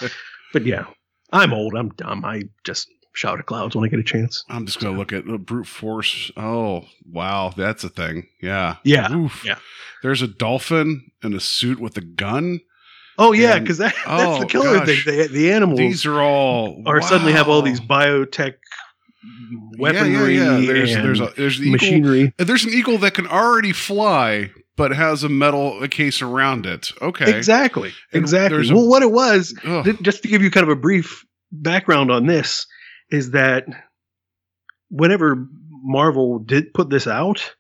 But 0.53 0.65
yeah, 0.65 0.85
I'm 1.31 1.53
old. 1.53 1.73
I'm 1.75 1.89
dumb. 1.89 2.23
I 2.23 2.43
just 2.63 2.87
shout 3.13 3.39
at 3.39 3.47
clouds 3.47 3.75
when 3.75 3.83
I 3.83 3.87
get 3.87 3.99
a 3.99 4.03
chance. 4.03 4.43
I'm 4.47 4.65
just 4.67 4.79
gonna 4.79 4.97
look 4.97 5.11
at 5.11 5.27
uh, 5.27 5.37
brute 5.37 5.67
force. 5.67 6.31
Oh 6.37 6.83
wow, 7.11 7.51
that's 7.55 7.83
a 7.83 7.89
thing. 7.89 8.27
Yeah. 8.41 8.75
Yeah, 8.83 9.11
Oof. 9.11 9.43
yeah. 9.43 9.57
There's 10.03 10.21
a 10.21 10.27
dolphin 10.27 11.09
in 11.23 11.33
a 11.33 11.39
suit 11.39 11.79
with 11.79 11.97
a 11.97 12.01
gun. 12.01 12.59
Oh 13.17 13.31
yeah, 13.31 13.59
because 13.59 13.77
that, 13.77 13.93
oh, 14.05 14.17
that's 14.37 14.39
the 14.39 14.45
oh, 14.45 14.47
killer 14.63 14.79
gosh. 14.79 15.05
thing. 15.05 15.17
The, 15.17 15.27
the 15.27 15.51
animals 15.51 15.79
These 15.79 16.05
are 16.05 16.21
all 16.21 16.81
are 16.85 17.01
suddenly 17.01 17.33
have 17.33 17.47
all 17.47 17.61
these 17.61 17.79
biotech 17.79 18.55
weaponry 19.77 20.37
Yeah, 20.37 20.57
yeah, 20.57 20.57
yeah. 20.57 20.73
There's 20.73 20.93
and 20.95 21.05
there's 21.05 21.19
a 21.21 21.33
there's 21.35 21.57
the 21.59 21.63
eagle. 21.67 21.71
machinery. 21.73 22.33
There's 22.37 22.65
an 22.65 22.71
eagle 22.73 22.97
that 22.99 23.13
can 23.13 23.27
already 23.27 23.71
fly, 23.71 24.51
but 24.75 24.91
has 24.91 25.23
a 25.23 25.29
metal 25.29 25.81
a 25.81 25.87
case 25.87 26.21
around 26.21 26.65
it. 26.65 26.91
Okay. 27.01 27.35
Exactly. 27.35 27.93
And 28.13 28.21
Exactly. 28.21 28.57
there's 28.57 28.69
a- 28.69 28.75
well, 28.75 28.87
what 28.87 29.01
it 29.03 29.11
was, 29.11 29.53
th- 29.63 30.01
just 30.01 30.21
to 30.23 30.27
give 30.27 30.41
you 30.41 30.51
kind 30.51 30.63
of 30.63 30.69
a 30.69 30.79
brief 30.79 31.25
background 31.51 32.11
on 32.11 32.25
this, 32.27 32.65
is 33.11 33.31
that 33.31 33.65
whenever 34.89 35.47
Marvel 35.83 36.39
did 36.39 36.73
put 36.73 36.89
this 36.89 37.07
out, 37.07 37.55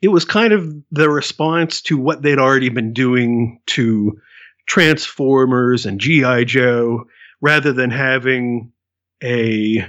it 0.00 0.08
was 0.08 0.24
kind 0.24 0.52
of 0.52 0.72
the 0.90 1.08
response 1.08 1.80
to 1.82 1.96
what 1.96 2.22
they'd 2.22 2.38
already 2.38 2.68
been 2.68 2.92
doing 2.92 3.60
to 3.66 4.18
Transformers 4.66 5.86
and 5.86 6.00
G.I. 6.00 6.44
Joe, 6.44 7.04
rather 7.40 7.72
than 7.72 7.90
having 7.90 8.72
a 9.22 9.86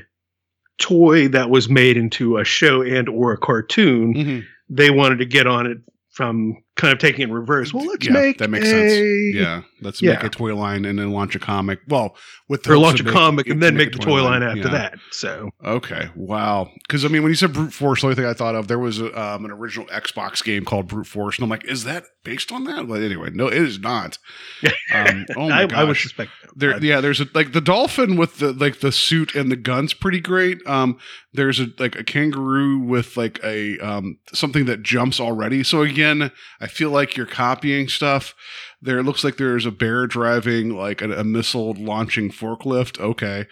toy 0.80 1.28
that 1.30 1.50
was 1.50 1.70
made 1.70 1.98
into 1.98 2.38
a 2.38 2.44
show 2.44 2.82
and 2.82 3.08
or 3.10 3.32
a 3.32 3.38
cartoon 3.38 4.14
Mhm. 4.14 4.44
they 4.70 4.90
wanted 4.90 5.20
to 5.20 5.26
get 5.26 5.46
on 5.48 5.68
it 5.68 5.78
from 6.10 6.58
kind 6.76 6.92
of 6.92 7.00
taking 7.00 7.22
it 7.22 7.26
in 7.26 7.32
reverse. 7.34 7.74
Well, 7.74 7.86
let's 7.86 8.06
Yeah, 8.06 8.14
make 8.14 8.38
that 8.40 8.50
makes 8.50 8.68
a, 8.68 8.70
sense. 8.70 9.36
Yeah, 9.36 9.62
let's 9.82 10.02
make 10.02 10.24
a 10.24 10.30
toy 10.30 10.56
line 10.56 10.86
and 10.86 10.98
then 10.98 11.12
launch 11.12 11.36
a 11.36 11.40
comic. 11.40 11.80
Well, 11.88 12.16
with 12.50 12.64
the 12.64 12.74
Or 12.74 12.78
launch 12.78 13.00
a 13.00 13.04
comic 13.04 13.48
and 13.48 13.62
then 13.62 13.76
make 13.78 13.92
the 13.94 14.00
toy 14.00 14.24
line 14.24 14.42
line. 14.42 14.44
after 14.44 14.60
Yeah. 14.70 14.70
that. 14.70 15.00
So 15.12 15.50
Okay, 15.64 16.10
wow. 16.16 16.70
Because 16.88 17.06
I 17.06 17.08
mean, 17.10 17.22
when 17.24 17.32
you 17.32 17.36
said 17.36 17.54
brute 17.54 17.74
force, 17.74 18.02
the 18.02 18.08
only 18.08 18.16
thing 18.16 18.26
I 18.26 18.34
thought 18.34 18.56
of 18.56 18.68
there 18.68 18.80
was 18.80 19.00
um, 19.02 19.46
an 19.46 19.52
original 19.52 19.86
Xbox 19.88 20.44
game 20.44 20.66
called 20.66 20.88
Brute 20.88 21.08
Force, 21.08 21.38
and 21.38 21.44
I'm 21.44 21.50
like, 21.50 21.66
is 21.66 21.84
that 21.84 22.04
based 22.24 22.52
on 22.52 22.64
that? 22.66 22.88
But 22.88 23.02
anyway, 23.02 23.30
no, 23.34 23.48
it 23.48 23.54
is 23.54 23.80
not. 23.80 24.18
Um, 24.94 25.26
oh 25.38 25.50
my 25.50 25.64
I, 25.64 25.66
gosh. 25.66 25.80
I 25.80 25.84
would 25.86 25.98
suspect 25.98 26.30
There, 26.56 26.78
yeah, 26.84 27.02
there's 27.02 27.20
a 27.20 27.26
like 27.34 27.54
the 27.54 27.62
dolphin 27.62 28.16
with 28.16 28.38
the 28.38 28.52
like 28.54 28.80
the 28.82 28.92
suit 28.92 29.34
and 29.34 29.52
the 29.52 29.56
guns, 29.56 29.94
pretty 29.94 30.20
great. 30.20 30.60
Um, 30.68 31.00
there's 31.34 31.60
a 31.60 31.68
like 31.80 31.96
a 31.96 32.04
kangaroo 32.04 32.78
with 32.80 33.18
like 33.18 33.40
a 33.44 33.80
um 33.80 34.20
something 34.34 34.66
that 34.66 34.84
jumps 34.84 35.20
already. 35.20 35.64
So 35.64 35.82
again, 35.82 36.32
I 36.64 36.68
feel 36.68 36.90
like 36.92 37.18
you're 37.18 37.26
copying 37.26 37.88
stuff. 37.90 38.34
There 38.82 38.98
it 39.00 39.04
looks 39.04 39.24
like 39.24 39.38
there's 39.38 39.66
a 39.66 39.72
bear 39.72 40.08
driving 40.08 40.70
like 40.70 41.02
a, 41.02 41.12
a 41.20 41.24
missile 41.24 41.74
launching 41.74 42.30
forklift. 42.32 43.00
Okay, 43.00 43.46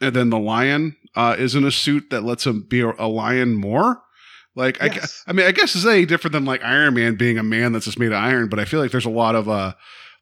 and 0.00 0.14
then 0.14 0.30
the 0.30 0.38
lion 0.38 0.96
uh, 1.14 1.36
is 1.38 1.54
in 1.54 1.64
a 1.64 1.70
suit 1.70 2.10
that 2.10 2.22
lets 2.24 2.46
him 2.46 2.66
be 2.68 2.80
a, 2.80 2.90
lion 3.06 3.54
more. 3.54 4.02
Like 4.54 4.82
I, 4.82 4.86
Yes. 4.86 5.22
I 5.26 5.32
mean, 5.32 5.46
I 5.46 5.52
guess 5.52 5.74
it's 5.74 5.86
any 5.86 6.06
different 6.06 6.32
than 6.32 6.44
like 6.44 6.62
Iron 6.64 6.94
Man 6.94 7.14
being 7.16 7.38
a 7.38 7.42
man 7.42 7.72
that's 7.72 7.84
just 7.84 7.98
made 7.98 8.12
of 8.12 8.14
iron. 8.22 8.48
But 8.48 8.58
I 8.58 8.64
feel 8.64 8.80
like 8.80 8.90
there's 8.90 9.04
a 9.06 9.10
lot 9.10 9.34
of 9.34 9.48
uh, 9.48 9.74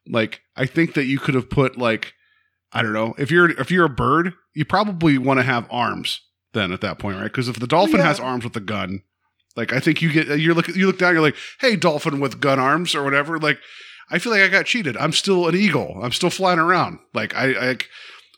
like 0.09 0.41
I 0.57 0.67
think 0.67 0.95
that 0.95 1.05
you 1.05 1.19
could 1.19 1.35
have 1.35 1.49
put 1.49 1.79
like 1.79 2.13
I 2.73 2.83
don't 2.83 2.93
know 2.93 3.15
if 3.19 3.31
you're 3.31 3.51
if 3.61 3.71
you're 3.71 3.87
a 3.87 3.89
bird, 3.91 4.35
you 4.55 4.65
probably 4.65 5.19
want 5.19 5.39
to 5.39 5.45
have 5.45 5.67
arms 5.71 6.21
then 6.53 6.73
at 6.73 6.81
that 6.83 6.99
point, 6.99 7.17
right? 7.17 7.25
Because 7.25 7.49
if 7.49 7.59
the 7.59 7.67
dolphin 7.67 7.99
Yeah. 7.99 8.07
has 8.07 8.21
arms 8.21 8.45
with 8.45 8.57
a 8.57 8.61
gun, 8.61 9.03
like 9.57 9.73
I 9.73 9.81
think 9.81 10.03
you 10.03 10.13
get 10.13 10.39
you 10.39 10.55
look 10.55 10.69
you 10.69 10.87
look 10.87 10.99
down, 10.99 11.15
you're 11.15 11.23
like, 11.23 11.37
hey, 11.61 11.77
dolphin 11.77 12.21
with 12.21 12.41
gun 12.41 12.59
arms 12.59 12.95
or 12.95 13.03
whatever. 13.03 13.39
Like 13.39 13.59
I 14.11 14.19
feel 14.19 14.33
like 14.33 14.43
I 14.43 14.49
got 14.49 14.67
cheated. 14.67 14.97
I'm 14.97 15.13
still 15.13 15.49
an 15.49 15.55
eagle. 15.55 15.99
I'm 16.03 16.13
still 16.13 16.31
flying 16.31 16.59
around. 16.59 16.99
Like 17.15 17.35
I, 17.35 17.71
I 17.71 17.77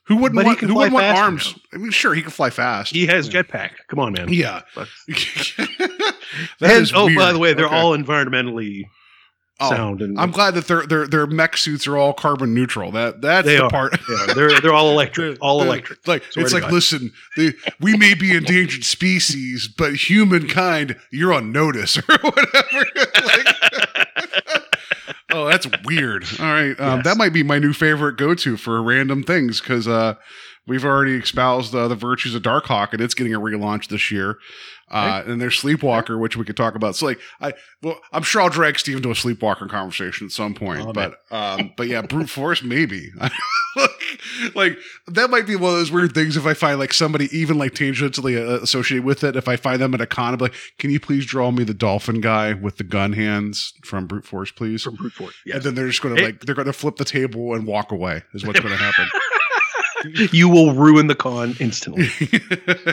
who 0.04 0.16
wouldn't 0.16 0.36
But 0.36 0.42
he 0.42 0.46
want 0.46 0.58
can 0.60 0.68
who 0.68 0.74
fly 0.74 0.84
wouldn't 0.84 0.94
want 0.94 1.06
faster 1.06 1.22
arms? 1.24 1.58
I 1.74 1.78
mean, 1.78 1.90
sure, 1.90 2.14
he 2.14 2.22
can 2.22 2.30
fly 2.30 2.50
fast. 2.50 2.92
he 2.92 3.06
has 3.06 3.32
yeah. 3.32 3.42
jetpack. 3.42 3.70
Come 3.88 3.98
on, 3.98 4.12
man. 4.12 4.32
Yeah. 4.32 4.62
But- 4.74 4.88
That 6.60 6.70
and, 6.70 6.82
is 6.82 6.92
oh, 6.94 7.08
by 7.14 7.32
the 7.32 7.38
way, 7.38 7.54
they're 7.54 7.66
Okay. 7.66 7.74
all 7.74 7.96
environmentally 7.96 8.84
Oh, 9.58 9.70
sound 9.70 10.02
and 10.02 10.20
I'm 10.20 10.32
glad 10.32 10.54
that 10.54 10.66
their 10.68 10.86
their 10.86 11.06
their 11.06 11.26
mech 11.26 11.56
suits 11.56 11.86
are 11.86 11.96
all 11.96 12.12
carbon 12.12 12.52
neutral. 12.52 12.90
That 12.92 13.22
that's 13.22 13.48
the 13.48 13.64
are. 13.64 13.70
part. 13.70 13.96
yeah, 14.08 14.34
they're 14.34 14.60
they're 14.60 14.74
all 14.74 14.90
electric, 14.90 15.38
all 15.40 15.62
electric. 15.62 16.06
Like 16.06 16.24
Swear 16.30 16.44
it's 16.44 16.52
like, 16.52 16.64
God. 16.64 16.72
listen, 16.72 17.10
the, 17.38 17.54
we 17.80 17.96
may 17.96 18.12
be 18.12 18.36
endangered 18.36 18.84
species, 18.84 19.66
but 19.66 19.94
humankind, 19.94 20.96
you're 21.10 21.32
on 21.32 21.52
notice 21.52 21.96
or 22.08 22.18
whatever. 22.20 22.86
Like- 23.24 23.56
oh, 25.32 25.46
that's 25.48 25.66
weird. 25.84 26.24
All 26.38 26.46
right, 26.46 26.78
um, 26.80 26.96
Yes. 26.98 27.04
that 27.04 27.16
might 27.16 27.32
be 27.32 27.42
my 27.42 27.58
new 27.58 27.72
favorite 27.72 28.16
go-to 28.16 28.56
for 28.56 28.82
random 28.82 29.22
things 29.22 29.60
because 29.60 29.88
uh, 29.88 30.14
we've 30.66 30.84
already 30.84 31.14
espoused 31.16 31.74
uh, 31.74 31.88
the 31.88 31.94
virtues 31.94 32.34
of 32.34 32.42
Darkhawk, 32.42 32.92
and 32.92 33.00
it's 33.00 33.14
getting 33.14 33.34
a 33.34 33.40
relaunch 33.40 33.88
this 33.88 34.10
year. 34.10 34.38
Uh, 34.88 35.24
and 35.26 35.40
there's 35.40 35.58
Sleepwalker, 35.58 36.16
which 36.16 36.36
we 36.36 36.44
could 36.44 36.56
talk 36.56 36.76
about. 36.76 36.94
So, 36.94 37.06
like, 37.06 37.18
I 37.40 37.54
well, 37.82 38.00
I'm 38.12 38.22
sure 38.22 38.42
I'll 38.42 38.48
drag 38.48 38.78
Steve 38.78 38.96
into 38.96 39.10
a 39.10 39.14
Sleepwalker 39.14 39.68
conversation 39.68 40.26
at 40.26 40.30
some 40.30 40.54
point. 40.54 40.94
But, 40.94 41.18
um, 41.30 41.72
but 41.76 41.88
yeah, 41.88 42.02
brute 42.02 42.30
force 42.30 42.62
maybe. 42.62 43.10
like, 43.76 43.90
like 44.54 44.78
that 45.08 45.28
might 45.28 45.46
be 45.46 45.56
one 45.56 45.72
of 45.72 45.78
those 45.78 45.90
weird 45.90 46.14
things. 46.14 46.36
If 46.36 46.46
I 46.46 46.54
find 46.54 46.78
like 46.78 46.92
somebody 46.92 47.28
even 47.36 47.58
like 47.58 47.72
tangentially 47.72 48.38
uh, 48.38 48.62
associated 48.62 49.04
with 49.04 49.24
it, 49.24 49.34
if 49.34 49.48
I 49.48 49.56
find 49.56 49.80
them 49.80 49.92
at 49.92 50.00
a 50.00 50.06
con, 50.06 50.34
I'm 50.34 50.38
like, 50.38 50.54
can 50.78 50.90
you 50.90 51.00
please 51.00 51.26
draw 51.26 51.50
me 51.50 51.64
the 51.64 51.74
dolphin 51.74 52.20
guy 52.20 52.52
with 52.52 52.76
the 52.76 52.84
gun 52.84 53.12
hands 53.12 53.74
from 53.84 54.06
brute 54.06 54.24
force, 54.24 54.52
please? 54.52 54.84
From 54.84 54.94
brute 54.94 55.12
force. 55.12 55.34
yeah. 55.44 55.56
And 55.56 55.64
then 55.64 55.74
they're 55.74 55.88
just 55.88 56.00
going 56.00 56.14
to 56.14 56.22
like 56.22 56.40
they're 56.42 56.54
going 56.54 56.66
to 56.66 56.72
flip 56.72 56.96
the 56.96 57.04
table 57.04 57.54
and 57.54 57.66
walk 57.66 57.90
away. 57.90 58.22
Is 58.34 58.46
what's 58.46 58.60
going 58.60 58.76
to 58.76 58.82
happen. 58.82 59.08
you 60.32 60.48
will 60.48 60.72
ruin 60.74 61.06
the 61.06 61.14
con 61.14 61.54
instantly. 61.60 62.08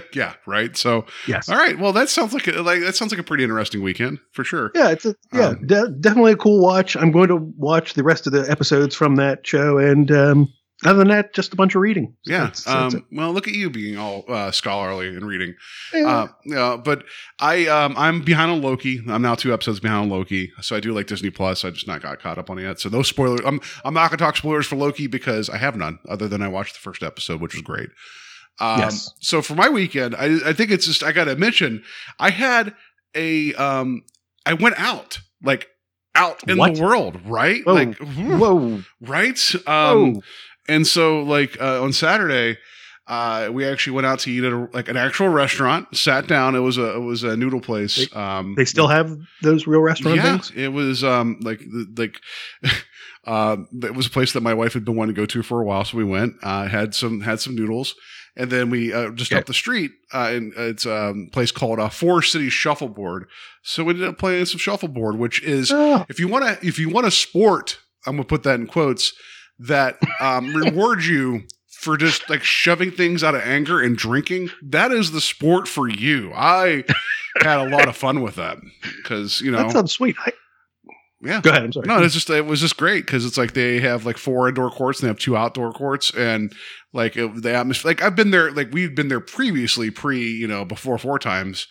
yeah, 0.14 0.34
right. 0.46 0.76
So, 0.78 1.06
Yes. 1.28 1.50
all 1.50 1.58
right. 1.58 1.78
Well, 1.78 1.94
that 1.94 2.10
sounds 2.10 2.34
like 2.34 2.48
a, 2.48 2.62
like 2.62 2.82
that 2.82 2.96
sounds 2.96 3.12
like 3.12 3.20
a 3.20 3.24
pretty 3.24 3.44
interesting 3.44 3.82
weekend 3.82 4.20
for 4.32 4.44
sure. 4.44 4.72
Yeah, 4.76 4.90
it's 4.92 5.06
a 5.06 5.16
yeah, 5.34 5.48
Um, 5.50 5.66
de- 5.68 5.90
definitely 5.90 6.34
a 6.34 6.38
cool 6.38 6.62
watch. 6.62 6.96
I'm 6.96 7.12
going 7.12 7.28
to 7.30 7.36
watch 7.38 7.94
the 7.94 8.04
rest 8.04 8.28
of 8.28 8.34
the 8.34 8.50
episodes 8.50 8.96
from 8.96 9.16
that 9.18 9.46
show, 9.46 9.78
and 9.78 10.12
um, 10.12 10.54
other 10.86 11.00
than 11.00 11.08
that, 11.10 11.34
just 11.34 11.54
a 11.54 11.56
bunch 11.56 11.76
of 11.76 11.82
reading. 11.82 12.16
Yeah. 12.26 12.40
that's- 12.46 12.64
that's 12.64 12.96
Um, 12.96 13.06
well, 13.12 13.32
look 13.34 13.48
at 13.48 13.54
you 13.54 13.70
being 13.70 13.98
all 13.98 14.24
uh, 14.28 14.52
scholarly 14.52 15.08
and 15.08 15.26
reading. 15.26 15.56
Yeah. 15.94 16.08
Uh, 16.08 16.28
yeah, 16.46 16.78
but 16.84 17.04
I 17.40 17.68
um 17.68 17.96
I'm 17.98 18.22
behind 18.22 18.52
on 18.52 18.62
Loki. 18.62 19.02
I'm 19.08 19.22
now 19.22 19.36
two 19.36 19.54
episodes 19.54 19.80
behind 19.80 20.04
on 20.04 20.10
Loki, 20.10 20.52
so 20.62 20.76
I 20.76 20.80
do 20.80 20.94
like 20.94 21.08
Disney 21.08 21.30
Plus. 21.30 21.64
I 21.66 21.70
just 21.72 21.88
not 21.88 22.02
got 22.02 22.20
caught 22.22 22.38
up 22.38 22.50
on 22.50 22.58
it 22.60 22.64
yet. 22.64 22.80
So 22.80 22.90
those 22.90 23.08
spoilers. 23.08 23.42
I'm 23.46 23.60
I'm 23.86 23.94
not 23.94 24.10
gonna 24.10 24.18
talk 24.18 24.36
spoilers 24.38 24.66
for 24.68 24.76
Loki 24.76 25.08
because 25.08 25.50
I 25.50 25.58
have 25.58 25.76
none 25.76 26.00
other 26.10 26.28
than 26.28 26.42
I 26.42 26.48
watched 26.48 26.74
the 26.76 26.80
first 26.82 27.04
episode, 27.04 27.42
which 27.42 27.54
was 27.54 27.62
great. 27.62 27.90
Um, 28.60 28.80
Yes. 28.80 29.10
So 29.20 29.42
for 29.42 29.56
my 29.56 29.70
weekend, 29.70 30.16
I 30.16 30.50
I 30.50 30.54
think 30.54 30.70
it's 30.72 30.86
just 30.86 31.04
I 31.04 31.12
got 31.12 31.26
to 31.26 31.36
mention 31.36 31.84
I 32.20 32.30
had 32.30 32.74
a 33.16 33.54
um 33.56 34.04
I 34.46 34.54
went 34.54 34.76
out 34.80 35.20
like 35.42 35.68
out 36.16 36.48
in 36.48 36.58
What? 36.60 36.76
the 36.76 36.84
world, 36.84 37.20
right? 37.26 37.66
Whoa. 37.66 37.74
Like 37.74 37.98
Whoa! 37.98 38.84
right? 39.02 39.56
Um 39.68 40.14
Whoa. 40.14 40.22
And 40.68 40.86
so 40.88 41.22
like 41.24 41.60
uh, 41.62 41.82
on 41.84 41.94
Saturday, 41.94 42.58
uh, 43.06 43.50
we 43.52 43.66
actually 43.66 43.94
went 43.94 44.08
out 44.08 44.20
to 44.20 44.32
eat 44.32 44.44
at 44.46 44.54
a, 44.54 44.68
like 44.74 44.88
an 44.88 44.96
actual 44.96 45.28
restaurant. 45.28 45.96
Sat 45.96 46.26
down. 46.28 46.56
It 46.56 46.60
was 46.60 46.78
a 46.78 46.96
it 46.96 47.00
was 47.02 47.24
a 47.24 47.36
noodle 47.36 47.60
place. 47.62 48.08
um, 48.16 48.56
They 48.56 48.64
still 48.66 48.88
have 48.88 49.18
those 49.42 49.68
real 49.68 49.82
restaurant 49.82 50.16
yeah, 50.18 50.38
things. 50.38 50.52
it 50.56 50.70
was 50.70 51.04
um 51.04 51.38
like 51.42 51.62
like. 51.98 52.16
Um, 53.26 53.68
it 53.84 53.94
was 53.96 54.08
a 54.08 54.10
place 54.10 54.34
that 54.34 54.42
my 54.42 54.54
wife 54.54 54.74
had 54.74 54.86
been 54.86 54.96
wanting 54.96 55.16
to 55.16 55.22
go 55.22 55.26
to 55.26 55.44
for 55.44 55.62
a 55.62 55.66
while, 55.66 55.84
so 55.86 55.98
we 55.98 56.04
went. 56.04 56.36
Uh, 56.44 56.68
had 56.68 56.94
some 56.96 57.22
had 57.22 57.40
some 57.40 57.56
noodles, 57.56 57.96
and 58.36 58.50
then 58.50 58.70
we 58.70 58.94
uh, 58.94 59.12
just 59.12 59.32
Okay. 59.32 59.40
up 59.40 59.46
the 59.48 59.54
street. 59.54 59.92
Uh, 60.14 60.32
and 60.34 60.54
it's 60.56 60.86
um, 60.86 61.26
a 61.28 61.32
place 61.32 61.52
called 61.52 61.80
uh, 61.80 61.90
Forest 61.90 62.32
City 62.32 62.50
Shuffleboard. 62.50 63.26
So 63.64 63.84
we 63.84 63.94
ended 63.94 64.08
up 64.08 64.18
playing 64.18 64.46
some 64.46 64.60
shuffleboard, 64.60 65.18
which 65.18 65.42
is 65.44 65.72
Oh, 65.74 66.06
if 66.10 66.20
you 66.20 66.28
want 66.28 66.46
to 66.62 66.66
if 66.68 66.78
you 66.80 66.90
want 66.90 67.08
a 67.08 67.12
sport 67.12 67.80
i'm 68.06 68.16
gonna 68.18 68.26
put 68.26 68.44
that 68.44 68.60
in 68.60 68.68
quotes 68.68 69.14
that 69.68 69.98
um, 70.20 70.54
rewards 70.56 71.08
you 71.08 71.42
for 71.70 71.98
just 71.98 72.30
like 72.30 72.44
shoving 72.44 72.92
things 72.92 73.24
out 73.24 73.36
of 73.36 73.42
anger 73.42 73.82
and 73.82 73.98
drinking 73.98 74.50
that 74.62 74.92
is 74.92 75.12
the 75.12 75.20
sport 75.20 75.68
for 75.68 75.90
you 75.90 76.32
i 76.34 76.84
had 77.42 77.60
a 77.60 77.70
lot 77.70 77.88
of 77.90 77.96
fun 77.98 78.22
with 78.22 78.36
that 78.36 78.58
because 78.98 79.42
you 79.42 79.52
know 79.52 79.58
that 79.58 79.72
sounds 79.72 79.92
sweet. 79.92 80.16
I, 80.26 80.32
yeah 81.22 81.42
go 81.42 81.50
ahead. 81.50 81.64
I'm 81.64 81.72
sorry. 81.72 81.88
no, 81.88 82.02
it's 82.04 82.14
just 82.14 82.30
it 82.30 82.46
was 82.46 82.62
just 82.62 82.78
great 82.78 83.06
because 83.06 83.26
it's 83.26 83.38
like 83.38 83.54
they 83.54 83.80
have 83.80 84.06
like 84.06 84.18
four 84.18 84.48
indoor 84.48 84.70
courts 84.70 85.00
and 85.00 85.08
they 85.08 85.10
have 85.10 85.20
two 85.20 85.36
outdoor 85.38 85.72
courts 85.72 86.12
and 86.16 86.54
like 86.92 87.16
it, 87.18 87.42
the 87.42 87.54
atmosphere. 87.54 87.90
Like 87.90 88.02
I've 88.02 88.16
been 88.16 88.32
there, 88.32 88.52
like 88.52 88.70
we've 88.72 88.94
been 88.94 89.08
there 89.08 89.20
previously, 89.22 89.90
pre 89.90 90.20
you 90.20 90.48
know 90.48 90.66
before 90.66 90.98
four 90.98 91.18
times. 91.20 91.68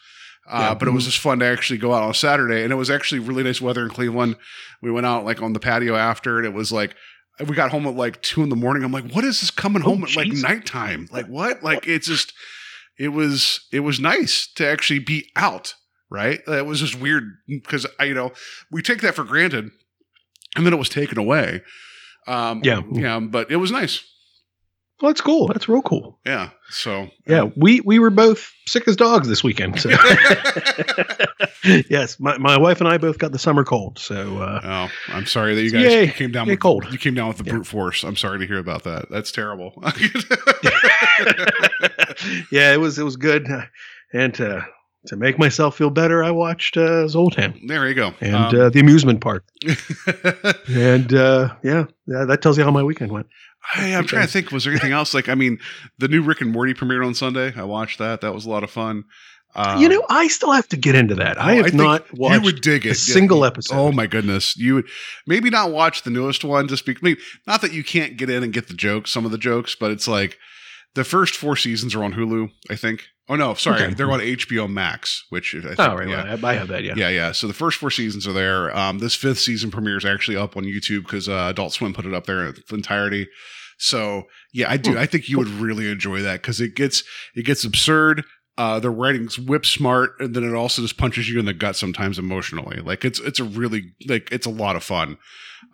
Uh, 0.51 0.59
Yeah. 0.59 0.75
But 0.75 0.89
it 0.89 0.93
was 0.93 1.05
just 1.05 1.21
fun 1.21 1.39
to 1.39 1.47
actually 1.47 1.79
go 1.79 1.93
out 1.95 2.03
on 2.03 2.15
Saturday, 2.15 2.65
and 2.65 2.73
it 2.73 2.77
was 2.77 2.91
actually 2.91 3.21
really 3.21 3.45
nice 3.45 3.61
weather 3.61 3.83
in 3.83 3.91
Cleveland. 3.91 4.37
We 4.81 4.91
went 4.91 5.07
out 5.07 5.25
like 5.25 5.41
on 5.41 5.53
the 5.53 5.61
patio 5.61 5.95
after, 5.95 6.39
and 6.39 6.47
it 6.47 6.55
was 6.55 6.73
like 6.73 6.97
we 7.43 7.55
got 7.57 7.71
home 7.71 7.87
at 7.87 7.95
like 7.95 8.21
two 8.23 8.43
in 8.43 8.49
the 8.49 8.57
morning. 8.57 8.85
I'm 8.85 8.93
like, 8.93 9.11
what 9.13 9.25
is 9.25 9.41
this 9.41 9.51
coming 9.51 9.83
Oh, 9.83 9.91
home 9.91 10.05
at 10.05 10.17
like 10.17 10.29
nighttime? 10.29 11.09
Like 11.13 11.27
what? 11.27 11.63
Like 11.63 11.87
it's 11.87 12.07
just 12.07 12.33
it 12.99 13.09
was 13.09 13.67
it 13.73 13.81
was 13.81 13.99
nice 14.01 14.47
to 14.57 14.67
actually 14.67 14.99
be 15.01 15.31
out 15.37 15.75
right 16.11 16.41
it 16.47 16.67
was 16.67 16.79
just 16.79 17.01
weird 17.01 17.25
because 17.49 17.87
i 17.99 18.05
you 18.05 18.13
know 18.13 18.31
we 18.71 18.83
take 18.83 19.01
that 19.01 19.15
for 19.15 19.25
granted 19.25 19.71
and 20.55 20.67
then 20.67 20.75
it 20.75 20.77
was 20.77 20.91
taken 20.91 21.17
away 21.17 21.63
um 22.27 22.61
Yeah. 22.63 22.83
yeah 22.93 23.19
but 23.19 23.51
it 23.51 23.57
was 23.57 23.71
nice 23.71 24.05
Well, 25.03 25.11
that's 25.11 25.21
cool. 25.21 25.49
That's 25.49 25.69
real 25.69 25.83
cool. 25.83 26.19
yeah 26.25 26.51
so 26.71 27.09
Yeah, 27.27 27.51
we 27.57 27.81
we 27.81 27.99
were 27.99 28.11
both 28.11 28.51
sick 28.67 28.87
as 28.89 28.97
dogs 28.97 29.29
this 29.29 29.43
weekend. 29.45 29.79
So. 29.81 29.91
yes, 31.91 32.19
my, 32.21 32.39
my 32.39 32.57
wife 32.57 32.81
and 32.81 32.89
I 32.89 32.97
both 32.99 33.19
got 33.19 33.33
the 33.33 33.39
summer 33.39 33.65
cold. 33.65 33.99
So 33.99 34.39
uh, 34.39 34.61
oh 34.63 35.13
i'm 35.15 35.27
sorry 35.27 35.55
that 35.57 35.63
you 35.63 35.71
guys 35.71 35.83
Yay. 35.85 36.09
came 36.09 36.31
down 36.33 36.47
with 36.49 36.61
cold. 36.61 36.87
you 36.93 36.99
came 36.99 37.15
down 37.15 37.29
with 37.29 37.39
the 37.39 37.45
Yeah. 37.45 37.53
brute 37.55 37.67
force 37.67 38.05
i'm 38.05 38.17
sorry 38.17 38.39
to 38.39 38.47
hear 38.47 38.59
about 38.59 38.85
that 38.85 39.11
that's 39.11 39.33
terrible 39.33 39.73
yeah, 42.51 42.73
it 42.73 42.81
was 42.81 42.99
it 42.99 43.05
was 43.05 43.17
good. 43.17 43.49
And 44.13 44.35
to 44.35 44.65
to 45.07 45.17
make 45.17 45.37
myself 45.39 45.77
feel 45.77 45.91
better, 45.91 46.23
I 46.23 46.31
watched 46.31 46.77
uh, 46.77 47.09
Zoltan 47.09 47.61
there 47.67 47.89
you 47.89 47.95
go 47.95 48.13
and 48.21 48.35
Um, 48.37 48.61
uh, 48.61 48.69
the 48.71 48.81
amusement 48.81 49.21
park. 49.21 49.45
And 50.69 51.13
uh, 51.13 51.55
yeah, 51.65 51.87
yeah, 52.07 52.25
that 52.27 52.41
tells 52.43 52.57
you 52.59 52.65
how 52.65 52.71
my 52.71 52.83
weekend 52.85 53.11
went. 53.13 53.27
Hey, 53.75 53.95
I'm 53.95 54.07
trying 54.07 54.27
to 54.27 54.33
think. 54.33 54.51
Was 54.51 54.65
there 54.65 54.73
anything 54.73 54.93
else? 54.93 55.15
Like, 55.15 55.29
I 55.29 55.35
mean, 55.35 55.59
the 55.99 56.09
new 56.09 56.23
Rick 56.23 56.41
and 56.41 56.51
Morty 56.51 56.75
premiered 56.75 57.07
on 57.07 57.15
Sunday. 57.15 57.53
I 57.57 57.63
watched 57.65 57.99
that. 57.99 58.21
That 58.21 58.35
was 58.35 58.45
a 58.45 58.51
lot 58.51 58.65
of 58.65 58.71
fun. 58.71 59.05
Um, 59.55 59.81
you 59.81 59.89
know, 59.89 60.03
I 60.09 60.29
still 60.29 60.51
have 60.53 60.67
to 60.69 60.77
get 60.77 60.95
into 60.95 61.15
that. 61.17 61.39
I 61.41 61.53
oh, 61.53 61.57
have 61.57 61.65
think 61.67 61.77
not 61.77 62.07
You 62.13 62.21
watched 62.21 62.45
would 62.45 62.61
dig 62.63 62.85
it. 62.87 62.89
a 62.89 62.89
Yeah. 62.91 62.95
single 62.95 63.45
episode. 63.45 63.77
Oh 63.77 63.93
my 63.93 64.07
goodness, 64.07 64.57
you 64.57 64.77
would 64.77 64.87
maybe 65.27 65.51
not 65.51 65.71
watch 65.73 66.03
the 66.03 66.11
newest 66.11 66.43
one. 66.43 66.69
Just 66.69 66.87
be, 66.87 66.97
maybe, 67.03 67.21
not 67.47 67.61
that 67.61 67.73
you 67.73 67.85
can't 67.85 68.17
get 68.17 68.31
in 68.31 68.43
and 68.43 68.53
get 68.53 68.69
the 68.69 68.75
jokes, 68.75 69.11
some 69.11 69.27
of 69.27 69.31
the 69.31 69.37
jokes, 69.39 69.75
but 69.79 69.91
it's 69.91 70.09
like 70.09 70.39
the 70.95 71.05
first 71.05 71.35
four 71.37 71.55
seasons 71.55 71.95
are 71.95 72.03
on 72.03 72.15
Hulu. 72.15 72.49
I 72.71 72.77
think 72.77 73.05
Oh 73.29 73.37
no, 73.37 73.55
sorry, 73.55 73.83
Okay. 73.83 73.95
they're 73.95 74.11
on 74.11 74.21
HBO 74.21 74.69
Max, 74.69 75.25
which 75.31 75.55
I 75.55 75.61
think, 75.61 75.79
Oh, 75.79 75.95
right. 75.95 76.09
yeah. 76.09 76.37
I 76.43 76.49
I 76.49 76.55
have 76.55 76.69
that. 76.69 76.83
Yeah. 76.83 76.95
Yeah, 76.97 77.09
yeah. 77.09 77.33
So 77.33 77.47
the 77.47 77.55
first 77.55 77.79
four 77.79 77.91
seasons 77.91 78.27
are 78.27 78.33
there. 78.33 78.77
Um, 78.77 78.99
this 78.99 79.15
fifth 79.15 79.39
season 79.39 79.71
premiere 79.71 79.97
is 79.97 80.05
actually 80.05 80.37
up 80.37 80.57
on 80.57 80.65
YouTube 80.65 81.05
because 81.05 81.29
uh, 81.29 81.47
Adult 81.51 81.73
Swim 81.73 81.95
put 81.95 82.05
it 82.05 82.15
up 82.15 82.27
there 82.27 82.43
in 82.43 82.49
its 82.49 82.73
entirety. 82.73 83.29
So 83.79 84.25
yeah, 84.53 84.71
I 84.71 84.77
do. 84.77 84.99
I 84.99 85.07
think 85.07 85.29
you 85.29 85.39
would 85.39 85.49
really 85.49 85.91
enjoy 85.91 86.21
that 86.23 86.43
because 86.43 86.61
it 86.61 86.75
gets 86.75 87.03
it 87.35 87.45
gets 87.45 87.65
absurd. 87.65 88.25
Uh, 88.59 88.79
the 88.79 88.91
writing's 88.91 89.39
whip 89.39 89.65
smart, 89.65 90.13
and 90.21 90.35
then 90.37 90.45
it 90.45 90.55
also 90.55 90.83
just 90.83 90.99
punches 90.99 91.27
you 91.29 91.39
in 91.39 91.47
the 91.47 91.55
gut 91.55 91.75
sometimes 91.75 92.19
emotionally. 92.19 92.77
Like 92.81 93.03
it's 93.05 93.19
it's 93.21 93.41
a 93.41 93.45
really 93.45 93.93
like 94.07 94.29
it's 94.31 94.47
a 94.47 94.51
lot 94.51 94.77
of 94.77 94.85
fun. 94.85 95.17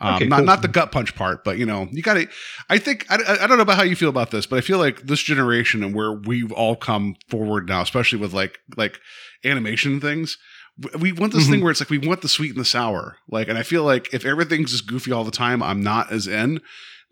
Um, 0.00 0.14
Okay, 0.14 0.26
not 0.26 0.36
cool. 0.38 0.44
not 0.46 0.62
the 0.62 0.68
gut 0.68 0.92
punch 0.92 1.16
part, 1.16 1.42
but 1.42 1.58
you 1.58 1.66
know 1.66 1.88
you 1.90 2.02
got 2.02 2.14
to. 2.14 2.28
I 2.70 2.78
think 2.78 3.04
I, 3.10 3.16
I 3.40 3.46
don't 3.48 3.56
know 3.56 3.62
about 3.64 3.78
how 3.78 3.82
you 3.82 3.96
feel 3.96 4.08
about 4.10 4.30
this, 4.30 4.46
but 4.46 4.58
I 4.58 4.60
feel 4.60 4.78
like 4.78 5.02
this 5.02 5.20
generation 5.20 5.82
and 5.82 5.92
where 5.92 6.12
we've 6.12 6.52
all 6.52 6.76
come 6.76 7.16
forward 7.28 7.68
now, 7.68 7.80
especially 7.82 8.20
with 8.20 8.32
like 8.32 8.60
like 8.76 9.00
animation 9.44 10.00
things, 10.00 10.38
we 11.00 11.10
want 11.10 11.32
this 11.32 11.46
Mhm. 11.46 11.50
thing 11.50 11.60
where 11.62 11.70
it's 11.72 11.80
like 11.80 11.90
we 11.90 11.98
want 11.98 12.22
the 12.22 12.28
sweet 12.28 12.50
and 12.52 12.60
the 12.60 12.64
sour. 12.64 13.16
Like, 13.28 13.48
and 13.48 13.58
I 13.58 13.62
feel 13.64 13.82
like 13.82 14.12
if 14.14 14.24
everything's 14.24 14.70
just 14.70 14.86
goofy 14.86 15.10
all 15.10 15.24
the 15.24 15.30
time, 15.32 15.62
I'm 15.64 15.82
not 15.82 16.12
as 16.12 16.26
in. 16.28 16.60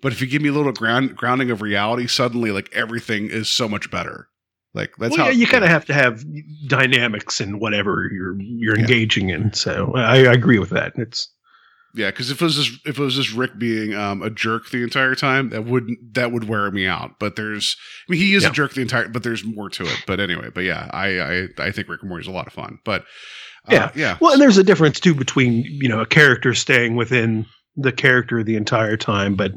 But 0.02 0.12
if 0.12 0.20
you 0.20 0.26
give 0.28 0.42
me 0.42 0.48
a 0.50 0.52
little 0.52 0.72
ground 0.72 1.16
grounding 1.16 1.50
of 1.50 1.60
reality, 1.62 2.06
suddenly 2.06 2.52
like 2.52 2.70
everything 2.72 3.28
is 3.30 3.48
so 3.48 3.68
much 3.68 3.90
better. 3.90 4.28
Like 4.76 4.94
that's 4.98 5.16
well, 5.16 5.26
how 5.26 5.32
yeah, 5.32 5.38
you 5.38 5.46
kind 5.46 5.64
of 5.64 5.70
have 5.70 5.86
to 5.86 5.94
have 5.94 6.22
dynamics 6.68 7.40
and 7.40 7.58
whatever 7.60 8.08
you're 8.12 8.38
you're 8.40 8.76
Yeah. 8.76 8.82
engaging 8.82 9.30
in. 9.30 9.52
So 9.54 9.92
I, 9.96 10.18
I 10.26 10.32
agree 10.32 10.58
with 10.60 10.70
that. 10.70 10.92
It's 10.96 11.28
Yeah, 11.94 12.10
because 12.10 12.30
if 12.30 12.40
it 12.42 12.44
was 12.44 12.54
just 12.56 12.86
if 12.86 12.98
it 12.98 13.02
was 13.02 13.14
just 13.14 13.32
Rick 13.34 13.58
being 13.58 13.94
um, 13.94 14.22
a 14.22 14.28
jerk 14.30 14.68
the 14.70 14.82
entire 14.82 15.14
time, 15.14 15.48
that 15.50 15.64
wouldn't 15.64 16.14
that 16.14 16.30
would 16.30 16.44
wear 16.44 16.70
me 16.70 16.86
out. 16.86 17.18
But 17.18 17.36
there's, 17.36 17.74
I 18.06 18.12
mean, 18.12 18.20
he 18.20 18.34
is 18.34 18.42
Yeah. 18.44 18.50
a 18.50 18.52
jerk 18.52 18.74
the 18.74 18.82
entire, 18.82 19.08
but 19.08 19.22
there's 19.22 19.44
more 19.44 19.70
to 19.70 19.82
it. 19.84 20.04
But 20.06 20.20
anyway, 20.20 20.50
but 20.54 20.64
yeah, 20.64 20.90
I 20.92 21.18
I, 21.20 21.48
I 21.58 21.70
think 21.72 21.88
Rick 21.88 22.02
and 22.02 22.10
Morty 22.10 22.22
is 22.24 22.28
a 22.28 22.32
lot 22.32 22.46
of 22.46 22.52
fun. 22.52 22.78
But 22.84 23.02
uh, 23.68 23.72
Yeah. 23.72 23.90
yeah, 23.96 24.18
well, 24.20 24.32
and 24.34 24.40
there's 24.42 24.58
a 24.58 24.62
difference 24.64 25.00
too 25.00 25.14
between 25.14 25.64
you 25.64 25.88
know 25.88 26.00
a 26.00 26.06
character 26.06 26.52
staying 26.54 26.96
within 26.96 27.46
the 27.76 27.92
character 27.92 28.42
the 28.44 28.56
entire 28.56 28.96
time, 28.98 29.34
but 29.36 29.52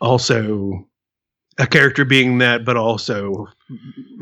also 0.00 0.86
a 1.58 1.66
character 1.66 2.04
being 2.04 2.38
that, 2.38 2.64
but 2.64 2.76
also 2.76 3.46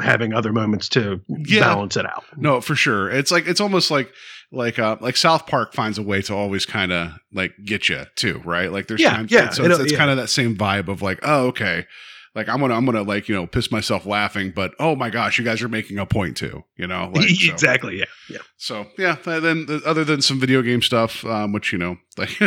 having 0.00 0.32
other 0.32 0.52
moments 0.52 0.88
to 0.90 1.20
Yeah. 1.28 1.60
balance 1.60 1.96
it 1.96 2.06
out. 2.06 2.24
No, 2.36 2.60
for 2.60 2.74
sure. 2.74 3.10
It's 3.10 3.30
like 3.30 3.46
it's 3.46 3.60
almost 3.60 3.90
like 3.90 4.12
like 4.52 4.78
uh 4.78 4.96
like 5.00 5.16
South 5.16 5.46
Park 5.46 5.74
finds 5.74 5.98
a 5.98 6.02
way 6.02 6.22
to 6.22 6.34
always 6.34 6.64
kind 6.64 6.92
of 6.92 7.10
like 7.32 7.52
get 7.64 7.88
you 7.88 8.04
too, 8.14 8.40
right? 8.44 8.70
Like 8.70 8.86
there's 8.86 9.00
Yeah, 9.00 9.16
times, 9.16 9.32
yeah, 9.32 9.50
So 9.50 9.64
it's, 9.64 9.78
it's 9.80 9.92
yeah. 9.92 9.98
kind 9.98 10.10
of 10.10 10.16
that 10.18 10.28
same 10.28 10.56
vibe 10.56 10.88
of 10.88 11.02
like, 11.02 11.18
oh, 11.22 11.46
okay, 11.48 11.86
like 12.34 12.48
I'm 12.48 12.60
gonna 12.60 12.74
I'm 12.74 12.84
gonna 12.84 13.02
like 13.02 13.28
you 13.28 13.34
know 13.34 13.46
piss 13.46 13.70
myself 13.70 14.06
laughing, 14.06 14.52
but 14.54 14.74
oh 14.80 14.96
my 14.96 15.08
gosh, 15.08 15.38
you 15.38 15.44
guys 15.44 15.62
are 15.62 15.68
making 15.68 15.98
a 15.98 16.06
point 16.06 16.36
too, 16.36 16.64
you 16.76 16.86
know? 16.86 17.10
Like, 17.14 17.28
so, 17.28 17.52
exactly. 17.52 17.98
Yeah. 17.98 18.04
Yeah. 18.28 18.38
so 18.56 18.86
yeah. 18.98 19.16
Then 19.24 19.66
other 19.86 20.04
than 20.04 20.20
some 20.20 20.40
video 20.40 20.62
game 20.62 20.82
stuff, 20.82 21.24
um, 21.24 21.52
which 21.52 21.72
you 21.72 21.78
know, 21.78 21.96
like 22.18 22.40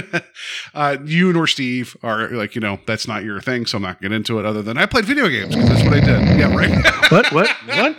uh, 0.73 0.97
you 1.05 1.31
nor 1.31 1.47
Steve 1.47 1.95
are 2.03 2.29
like 2.29 2.55
you 2.55 2.61
know 2.61 2.79
that's 2.85 3.07
not 3.07 3.23
your 3.23 3.39
thing, 3.39 3.65
so 3.65 3.77
I'm 3.77 3.83
not 3.83 4.01
gonna 4.01 4.09
get 4.09 4.15
into 4.15 4.39
it. 4.39 4.45
Other 4.45 4.61
than 4.61 4.77
I 4.77 4.85
played 4.85 5.05
video 5.05 5.29
games, 5.29 5.55
that's 5.55 5.83
what 5.83 5.93
I 5.93 5.99
did. 6.01 6.39
Yeah, 6.39 6.53
right. 6.53 6.67
What? 7.07 7.31
What? 7.31 7.47
What? 7.67 7.97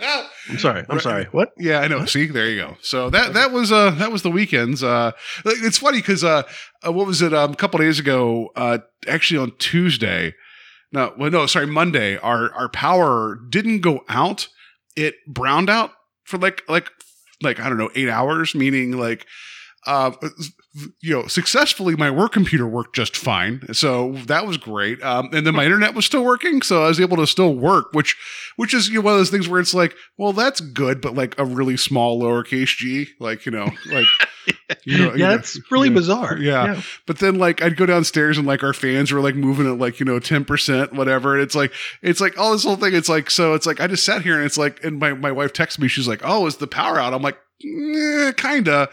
I'm 0.49 0.59
sorry. 0.59 0.85
I'm 0.87 0.99
sorry. 0.99 1.25
What? 1.31 1.53
Yeah, 1.57 1.79
I 1.79 1.87
know. 1.87 2.05
See, 2.05 2.27
there 2.27 2.47
you 2.47 2.61
go. 2.61 2.77
So 2.81 3.09
that 3.09 3.33
that 3.33 3.51
was 3.51 3.71
uh 3.71 3.91
that 3.91 4.11
was 4.11 4.21
the 4.21 4.29
weekends. 4.29 4.83
Uh, 4.83 5.11
it's 5.45 5.79
funny 5.79 5.99
because 5.99 6.23
uh, 6.23 6.43
uh, 6.85 6.91
what 6.91 7.07
was 7.07 7.21
it? 7.23 7.33
Um, 7.33 7.53
a 7.53 7.55
couple 7.55 7.79
days 7.79 7.99
ago, 7.99 8.49
uh, 8.55 8.79
actually 9.07 9.39
on 9.39 9.53
Tuesday. 9.57 10.35
No, 10.91 11.13
well, 11.17 11.29
no, 11.29 11.45
sorry, 11.45 11.67
Monday. 11.67 12.17
Our 12.17 12.51
our 12.53 12.69
power 12.69 13.39
didn't 13.49 13.81
go 13.81 14.03
out. 14.09 14.47
It 14.95 15.15
browned 15.27 15.69
out 15.69 15.91
for 16.23 16.37
like 16.37 16.63
like 16.67 16.89
like 17.41 17.59
I 17.59 17.69
don't 17.69 17.77
know 17.77 17.91
eight 17.95 18.09
hours. 18.09 18.55
Meaning 18.55 18.93
like 18.93 19.25
uh 19.85 20.11
you 21.01 21.15
know 21.15 21.25
successfully 21.25 21.95
my 21.95 22.11
work 22.11 22.31
computer 22.31 22.67
worked 22.67 22.95
just 22.95 23.17
fine 23.17 23.61
so 23.73 24.13
that 24.27 24.45
was 24.45 24.57
great 24.57 25.01
um 25.03 25.29
and 25.33 25.45
then 25.45 25.55
my 25.55 25.65
internet 25.65 25.95
was 25.95 26.05
still 26.05 26.23
working 26.23 26.61
so 26.61 26.83
i 26.83 26.87
was 26.87 26.99
able 26.99 27.17
to 27.17 27.25
still 27.25 27.55
work 27.55 27.87
which 27.93 28.15
which 28.55 28.73
is 28.73 28.87
you 28.87 28.95
know 28.95 29.01
one 29.01 29.13
of 29.13 29.19
those 29.19 29.31
things 29.31 29.49
where 29.49 29.59
it's 29.59 29.73
like 29.73 29.95
well 30.17 30.31
that's 30.31 30.59
good 30.59 31.01
but 31.01 31.15
like 31.15 31.37
a 31.39 31.45
really 31.45 31.75
small 31.75 32.21
lowercase 32.21 32.77
g 32.77 33.07
like 33.19 33.45
you 33.45 33.51
know 33.51 33.69
like 33.91 34.05
you 34.85 34.97
know, 34.97 35.13
you 35.13 35.19
yeah, 35.19 35.29
know, 35.29 35.35
it's 35.35 35.59
really 35.71 35.89
yeah. 35.89 35.93
bizarre. 35.93 36.37
Yeah. 36.37 36.81
but 37.05 37.19
then 37.19 37.35
like 37.35 37.61
I'd 37.61 37.77
go 37.77 37.85
downstairs 37.85 38.37
and 38.37 38.47
like 38.47 38.63
our 38.63 38.73
fans 38.73 39.11
were 39.11 39.21
like 39.21 39.35
moving 39.35 39.67
at 39.67 39.77
like, 39.77 39.99
you 39.99 40.05
know, 40.05 40.19
10%, 40.19 40.93
whatever. 40.93 41.33
And 41.33 41.43
it's 41.43 41.55
like, 41.55 41.73
it's 42.01 42.21
like 42.21 42.37
all 42.37 42.51
this 42.51 42.63
whole 42.63 42.75
thing. 42.75 42.95
It's 42.95 43.09
like, 43.09 43.29
so 43.29 43.53
it's 43.53 43.65
like, 43.65 43.79
I 43.79 43.87
just 43.87 44.05
sat 44.05 44.21
here 44.21 44.35
and 44.35 44.45
it's 44.45 44.57
like, 44.57 44.83
and 44.83 44.99
my, 44.99 45.13
my 45.13 45.31
wife 45.31 45.53
texts 45.53 45.79
me, 45.79 45.87
she's 45.87 46.07
like, 46.07 46.21
oh, 46.23 46.45
is 46.45 46.57
the 46.57 46.67
power 46.67 46.99
out? 46.99 47.13
I'm 47.13 47.21
like, 47.21 47.37
eh, 47.63 48.31
kinda. 48.33 48.89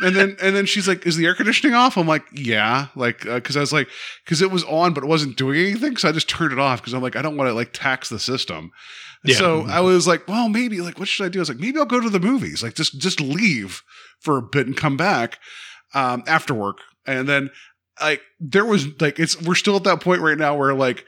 And 0.00 0.16
then, 0.16 0.36
and 0.40 0.54
then 0.54 0.66
she's 0.66 0.88
like, 0.88 1.06
is 1.06 1.16
the 1.16 1.26
air 1.26 1.34
conditioning 1.34 1.74
off? 1.74 1.96
I'm 1.96 2.06
like, 2.06 2.24
yeah. 2.32 2.88
Like, 2.94 3.26
uh, 3.26 3.40
cause 3.40 3.56
I 3.56 3.60
was 3.60 3.72
like, 3.72 3.88
cause 4.26 4.42
it 4.42 4.50
was 4.50 4.64
on, 4.64 4.94
but 4.94 5.04
it 5.04 5.06
wasn't 5.06 5.36
doing 5.36 5.60
anything. 5.60 5.96
So 5.96 6.08
I 6.08 6.12
just 6.12 6.28
turned 6.28 6.52
it 6.52 6.58
off 6.58 6.80
because 6.80 6.94
I'm 6.94 7.02
like, 7.02 7.16
I 7.16 7.22
don't 7.22 7.36
want 7.36 7.48
to 7.48 7.54
like 7.54 7.72
tax 7.72 8.08
the 8.08 8.18
system. 8.18 8.70
Yeah. 9.24 9.36
So 9.36 9.62
I 9.62 9.80
was 9.80 10.06
like, 10.06 10.28
well, 10.28 10.48
maybe 10.48 10.80
like, 10.80 10.98
what 10.98 11.08
should 11.08 11.24
I 11.24 11.28
do? 11.28 11.38
I 11.38 11.42
was 11.42 11.48
like, 11.48 11.58
maybe 11.58 11.78
I'll 11.78 11.86
go 11.86 12.00
to 12.00 12.10
the 12.10 12.20
movies. 12.20 12.62
Like 12.62 12.74
just, 12.74 12.98
just 12.98 13.20
leave 13.20 13.82
for 14.20 14.36
a 14.36 14.42
bit 14.42 14.66
and 14.66 14.76
come 14.76 14.96
back 14.96 15.38
um, 15.94 16.22
after 16.26 16.52
work. 16.52 16.78
And 17.06 17.28
then 17.28 17.50
like 18.00 18.22
there 18.40 18.64
was 18.64 18.86
like 19.00 19.18
it's 19.18 19.40
we're 19.40 19.54
still 19.54 19.76
at 19.76 19.84
that 19.84 20.00
point 20.00 20.20
right 20.20 20.38
now 20.38 20.56
where 20.56 20.74
like 20.74 21.04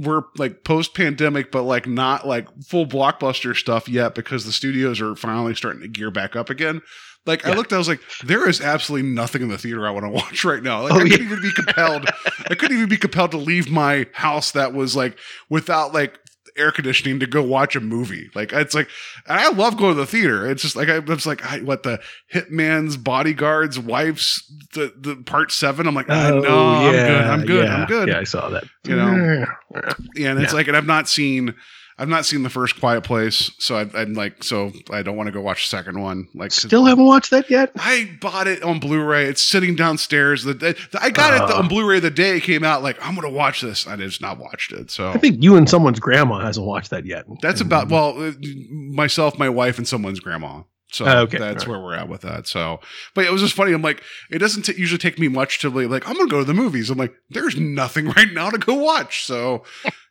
we're 0.00 0.22
like 0.38 0.64
post 0.64 0.94
pandemic, 0.94 1.52
but 1.52 1.62
like 1.62 1.86
not 1.86 2.26
like 2.26 2.48
full 2.64 2.86
blockbuster 2.86 3.54
stuff 3.56 3.88
yet 3.88 4.14
because 4.14 4.44
the 4.44 4.52
studios 4.52 5.00
are 5.00 5.14
finally 5.14 5.54
starting 5.54 5.82
to 5.82 5.88
gear 5.88 6.10
back 6.10 6.36
up 6.36 6.50
again. 6.50 6.80
Like 7.26 7.46
I 7.46 7.52
looked, 7.52 7.72
I 7.72 7.78
was 7.78 7.86
like, 7.86 8.00
there 8.24 8.48
is 8.48 8.62
absolutely 8.62 9.10
nothing 9.10 9.42
in 9.42 9.48
the 9.48 9.58
theater 9.58 9.86
I 9.86 9.90
want 9.90 10.06
to 10.06 10.10
watch 10.10 10.42
right 10.44 10.62
now. 10.62 10.82
Like 10.82 10.92
Oh, 10.92 10.96
I 10.96 10.98
couldn't 11.00 11.20
yeah. 11.20 11.26
even 11.26 11.42
be 11.42 11.52
compelled. 11.52 12.08
I 12.48 12.54
couldn't 12.54 12.76
even 12.76 12.88
be 12.88 12.96
compelled 12.96 13.32
to 13.32 13.36
leave 13.36 13.70
my 13.70 14.06
house 14.14 14.52
that 14.52 14.72
was 14.72 14.96
like 14.96 15.18
without 15.50 15.92
like 15.92 16.18
air 16.56 16.72
conditioning 16.72 17.20
to 17.20 17.26
go 17.26 17.42
watch 17.42 17.76
a 17.76 17.80
movie. 17.80 18.30
Like 18.34 18.52
it's 18.52 18.74
like, 18.74 18.88
and 19.26 19.38
I 19.38 19.50
love 19.50 19.76
going 19.76 19.94
to 19.94 20.00
the 20.00 20.06
theater. 20.06 20.50
It's 20.50 20.62
just 20.62 20.76
like 20.76 20.88
I 20.88 20.98
was 20.98 21.26
like, 21.26 21.44
I, 21.44 21.60
what 21.60 21.82
the 21.82 22.00
Hitman's 22.32 22.96
bodyguards, 22.96 23.78
wives, 23.78 24.42
the 24.74 24.92
the 24.96 25.16
part 25.16 25.52
seven. 25.52 25.86
I'm 25.86 25.94
like, 25.94 26.06
ah, 26.08 26.30
oh, 26.32 26.40
no, 26.40 26.58
I'm 26.58 26.92
good, 26.92 27.10
I'm 27.22 27.46
good, 27.46 27.64
yeah, 27.64 27.74
I'm 27.76 27.86
good. 27.86 28.08
Yeah, 28.08 28.18
I 28.18 28.24
saw 28.24 28.48
that. 28.50 28.64
You 28.84 28.96
know? 28.96 29.14
Yeah. 29.14 29.44
Yeah, 30.16 30.30
and 30.32 30.40
it's 30.42 30.52
Yeah. 30.52 30.56
like, 30.56 30.68
and 30.68 30.76
I've 30.76 30.86
not 30.86 31.08
seen, 31.08 31.54
I've 32.00 32.08
not 32.08 32.24
seen 32.24 32.42
the 32.42 32.48
first 32.50 32.80
Quiet 32.80 33.04
Place, 33.04 33.50
so 33.58 33.76
I, 33.76 33.86
I'm 33.94 34.14
like, 34.14 34.42
so 34.42 34.72
I 34.90 35.02
don't 35.02 35.16
want 35.16 35.26
to 35.26 35.32
go 35.32 35.40
watch 35.42 35.70
the 35.70 35.76
second 35.76 36.00
one. 36.00 36.28
Like, 36.34 36.50
'cause 36.50 36.62
Still 36.62 36.86
haven't 36.86 37.04
watched 37.04 37.30
that 37.30 37.50
yet. 37.50 37.70
I 37.76 38.10
bought 38.22 38.46
it 38.46 38.62
on 38.62 38.80
Blu-ray. 38.80 39.26
It's 39.26 39.42
sitting 39.42 39.76
downstairs. 39.76 40.42
The, 40.44 40.54
the 40.54 40.76
I 40.98 41.10
got 41.10 41.34
it 41.34 41.42
Uh. 41.54 41.58
on 41.58 41.68
Blu-ray 41.68 42.00
the 42.00 42.10
day 42.10 42.38
it 42.38 42.40
came 42.42 42.64
out. 42.64 42.82
Like, 42.82 42.96
I'm 43.06 43.14
gonna 43.14 43.28
watch 43.30 43.60
this. 43.60 43.86
I 43.86 43.96
just 43.96 44.22
not 44.22 44.38
watched 44.38 44.72
it. 44.72 44.90
So 44.90 45.10
I 45.10 45.18
think 45.18 45.42
you 45.42 45.56
and 45.56 45.68
someone's 45.68 46.00
grandma 46.00 46.38
hasn't 46.40 46.64
watched 46.66 46.88
that 46.90 47.04
yet. 47.04 47.26
that's 47.42 47.60
about 47.60 47.90
well, 47.90 48.20
uh, 48.20 48.32
myself, 48.70 49.38
my 49.38 49.50
wife, 49.50 49.76
and 49.78 49.86
someone's 49.86 50.20
grandma. 50.20 50.62
So 50.92 51.06
Oh, 51.06 51.20
okay. 51.22 51.38
that's 51.38 51.64
All 51.64 51.70
where 51.72 51.80
we're 51.80 51.94
at 51.94 52.08
with 52.08 52.22
that. 52.22 52.46
So, 52.46 52.80
but 53.14 53.24
it 53.24 53.30
was 53.32 53.40
just 53.42 53.54
funny. 53.54 53.72
I'm 53.72 53.82
like, 53.82 54.02
it 54.30 54.38
doesn't 54.38 54.62
t- 54.62 54.74
usually 54.76 54.98
take 54.98 55.18
me 55.18 55.28
much 55.28 55.58
to 55.60 55.70
be 55.70 55.86
like, 55.86 56.08
I'm 56.08 56.16
gonna 56.16 56.28
go 56.28 56.38
to 56.40 56.44
the 56.44 56.54
movies. 56.54 56.90
I'm 56.90 56.98
like, 56.98 57.14
there's 57.30 57.56
nothing 57.56 58.08
right 58.16 58.32
now 58.32 58.50
to 58.50 58.58
go 58.58 58.74
watch. 58.74 59.24
So, 59.24 59.64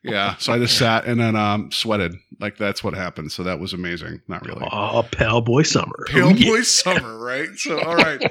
yeah. 0.03 0.35
So 0.37 0.53
I 0.53 0.57
just 0.59 0.77
sat 0.79 1.05
and 1.05 1.19
then 1.19 1.35
um 1.35 1.71
sweated. 1.71 2.15
Like 2.39 2.57
that's 2.57 2.81
what 2.81 2.93
happened. 2.93 3.33
So 3.33 3.43
that 3.43 3.59
was 3.59 3.73
amazing. 3.73 4.21
Not 4.29 4.45
really. 4.47 4.65
Oh, 4.71 5.05
Pale 5.11 5.41
Boy 5.41 5.63
Summer. 5.63 6.05
Pale 6.07 6.27
Oh, 6.27 6.29
yeah. 6.29 6.49
Boy 6.49 6.61
Summer, 6.61 7.17
right? 7.17 7.49
So, 7.57 7.81
all 7.81 7.95
right. 7.97 8.23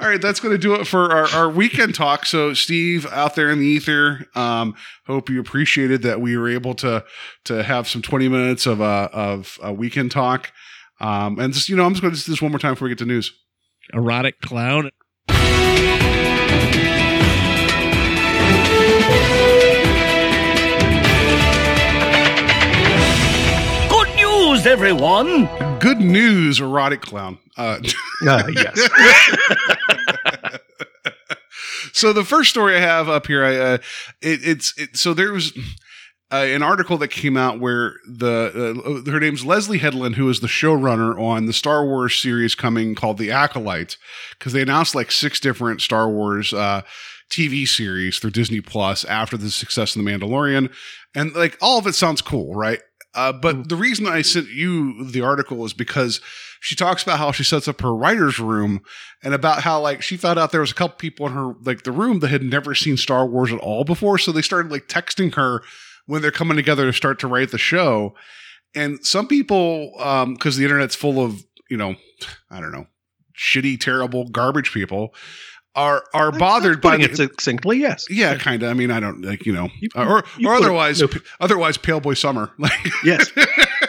All 0.00 0.08
right, 0.08 0.20
that's 0.20 0.40
going 0.40 0.50
to 0.52 0.58
do 0.58 0.74
it 0.74 0.84
for 0.84 1.12
our, 1.12 1.28
our 1.28 1.48
weekend 1.48 1.94
talk. 1.94 2.26
So, 2.26 2.54
Steve, 2.54 3.06
out 3.12 3.36
there 3.36 3.50
in 3.50 3.60
the 3.60 3.66
ether, 3.66 4.26
um, 4.34 4.74
hope 5.06 5.30
you 5.30 5.38
appreciated 5.38 6.02
that 6.02 6.20
we 6.20 6.36
were 6.36 6.48
able 6.48 6.74
to 6.76 7.04
to 7.44 7.62
have 7.62 7.86
some 7.86 8.02
20 8.02 8.28
minutes 8.28 8.66
of 8.66 8.80
uh, 8.80 9.08
of 9.12 9.60
a 9.62 9.72
weekend 9.72 10.10
talk. 10.10 10.50
Um, 11.02 11.38
and 11.40 11.52
just, 11.52 11.68
you 11.68 11.74
know, 11.76 11.84
I'm 11.84 11.92
just 11.92 12.00
going 12.00 12.14
to 12.14 12.24
do 12.24 12.30
this 12.30 12.40
one 12.40 12.52
more 12.52 12.60
time 12.60 12.74
before 12.74 12.86
we 12.86 12.90
get 12.90 12.98
to 12.98 13.04
news. 13.04 13.32
Erotic 13.92 14.40
clown. 14.40 14.90
Good 23.88 24.14
news, 24.16 24.66
everyone! 24.66 25.46
Good 25.80 26.00
news, 26.00 26.60
erotic 26.60 27.00
clown. 27.02 27.38
Uh, 27.56 27.78
Uh, 28.24 28.44
yes. 28.54 28.80
so 31.92 32.12
the 32.12 32.22
first 32.22 32.50
story 32.50 32.76
I 32.76 32.78
have 32.78 33.08
up 33.08 33.26
here, 33.26 33.44
I 33.44 33.56
uh, 33.56 33.78
it, 34.20 34.46
it's 34.46 34.78
it, 34.78 34.96
so 34.96 35.12
there 35.12 35.32
was 35.32 35.52
uh, 36.32 36.36
an 36.36 36.62
article 36.62 36.96
that 36.98 37.08
came 37.08 37.36
out 37.36 37.60
where 37.60 37.96
the 38.08 39.04
uh, 39.06 39.10
her 39.10 39.20
name's 39.20 39.44
Leslie 39.44 39.78
Headland, 39.78 40.16
who 40.16 40.28
is 40.30 40.40
the 40.40 40.46
showrunner 40.46 41.20
on 41.20 41.44
the 41.44 41.52
Star 41.52 41.84
Wars 41.84 42.16
series 42.16 42.54
coming 42.54 42.94
called 42.94 43.18
The 43.18 43.30
Acolyte, 43.30 43.98
because 44.38 44.54
they 44.54 44.62
announced 44.62 44.94
like 44.94 45.10
six 45.12 45.38
different 45.38 45.82
Star 45.82 46.08
Wars 46.08 46.54
uh, 46.54 46.82
TV 47.30 47.68
series 47.68 48.18
through 48.18 48.30
Disney 48.30 48.62
Plus 48.62 49.04
after 49.04 49.36
the 49.36 49.50
success 49.50 49.94
of 49.94 50.02
The 50.02 50.10
Mandalorian, 50.10 50.72
and 51.14 51.34
like 51.34 51.58
all 51.60 51.78
of 51.78 51.86
it 51.86 51.94
sounds 51.94 52.22
cool, 52.22 52.54
right? 52.54 52.80
Uh, 53.14 53.32
but 53.32 53.68
the 53.68 53.76
reason 53.76 54.06
I 54.06 54.22
sent 54.22 54.48
you 54.48 55.04
the 55.04 55.20
article 55.20 55.66
is 55.66 55.74
because 55.74 56.22
she 56.60 56.74
talks 56.74 57.02
about 57.02 57.18
how 57.18 57.30
she 57.30 57.44
sets 57.44 57.68
up 57.68 57.82
her 57.82 57.94
writer's 57.94 58.38
room 58.38 58.80
and 59.22 59.34
about 59.34 59.62
how 59.62 59.80
like 59.80 60.00
she 60.00 60.16
found 60.16 60.38
out 60.38 60.50
there 60.50 60.62
was 60.62 60.70
a 60.70 60.74
couple 60.74 60.96
people 60.96 61.26
in 61.26 61.32
her 61.34 61.52
like 61.62 61.82
the 61.82 61.92
room 61.92 62.20
that 62.20 62.28
had 62.28 62.42
never 62.42 62.74
seen 62.74 62.96
Star 62.96 63.26
Wars 63.26 63.52
at 63.52 63.58
all 63.58 63.84
before. 63.84 64.16
So 64.16 64.32
they 64.32 64.40
started 64.40 64.72
like 64.72 64.88
texting 64.88 65.34
her 65.34 65.60
when 66.06 66.22
they're 66.22 66.30
coming 66.30 66.56
together 66.56 66.84
to 66.86 66.92
start 66.92 67.18
to 67.20 67.26
write 67.28 67.50
the 67.50 67.58
show. 67.58 68.14
And 68.74 69.04
some 69.04 69.26
people, 69.28 69.92
um, 70.00 70.34
because 70.34 70.56
the 70.56 70.64
internet's 70.64 70.94
full 70.94 71.22
of, 71.24 71.44
you 71.70 71.76
know, 71.76 71.94
I 72.50 72.60
don't 72.60 72.72
know, 72.72 72.86
shitty, 73.36 73.78
terrible, 73.80 74.28
garbage 74.28 74.72
people, 74.72 75.14
are 75.74 76.04
are 76.12 76.30
bothered 76.32 76.82
by 76.82 76.96
it 76.98 77.16
succinctly, 77.16 77.78
yes. 77.78 78.06
yeah, 78.10 78.36
kind 78.36 78.62
of. 78.62 78.68
I 78.70 78.74
mean, 78.74 78.90
I 78.90 79.00
don't 79.00 79.22
like 79.24 79.46
you 79.46 79.52
know, 79.54 79.70
You- 79.80 79.88
or 79.96 80.22
you 80.38 80.48
or 80.48 80.56
put 80.56 80.62
it- 80.62 80.64
otherwise, 80.66 81.00
no. 81.00 81.08
otherwise, 81.40 81.78
Pale 81.78 82.00
Boy 82.00 82.14
Summer. 82.14 82.50
Like, 82.58 82.72
Yes. 83.04 83.30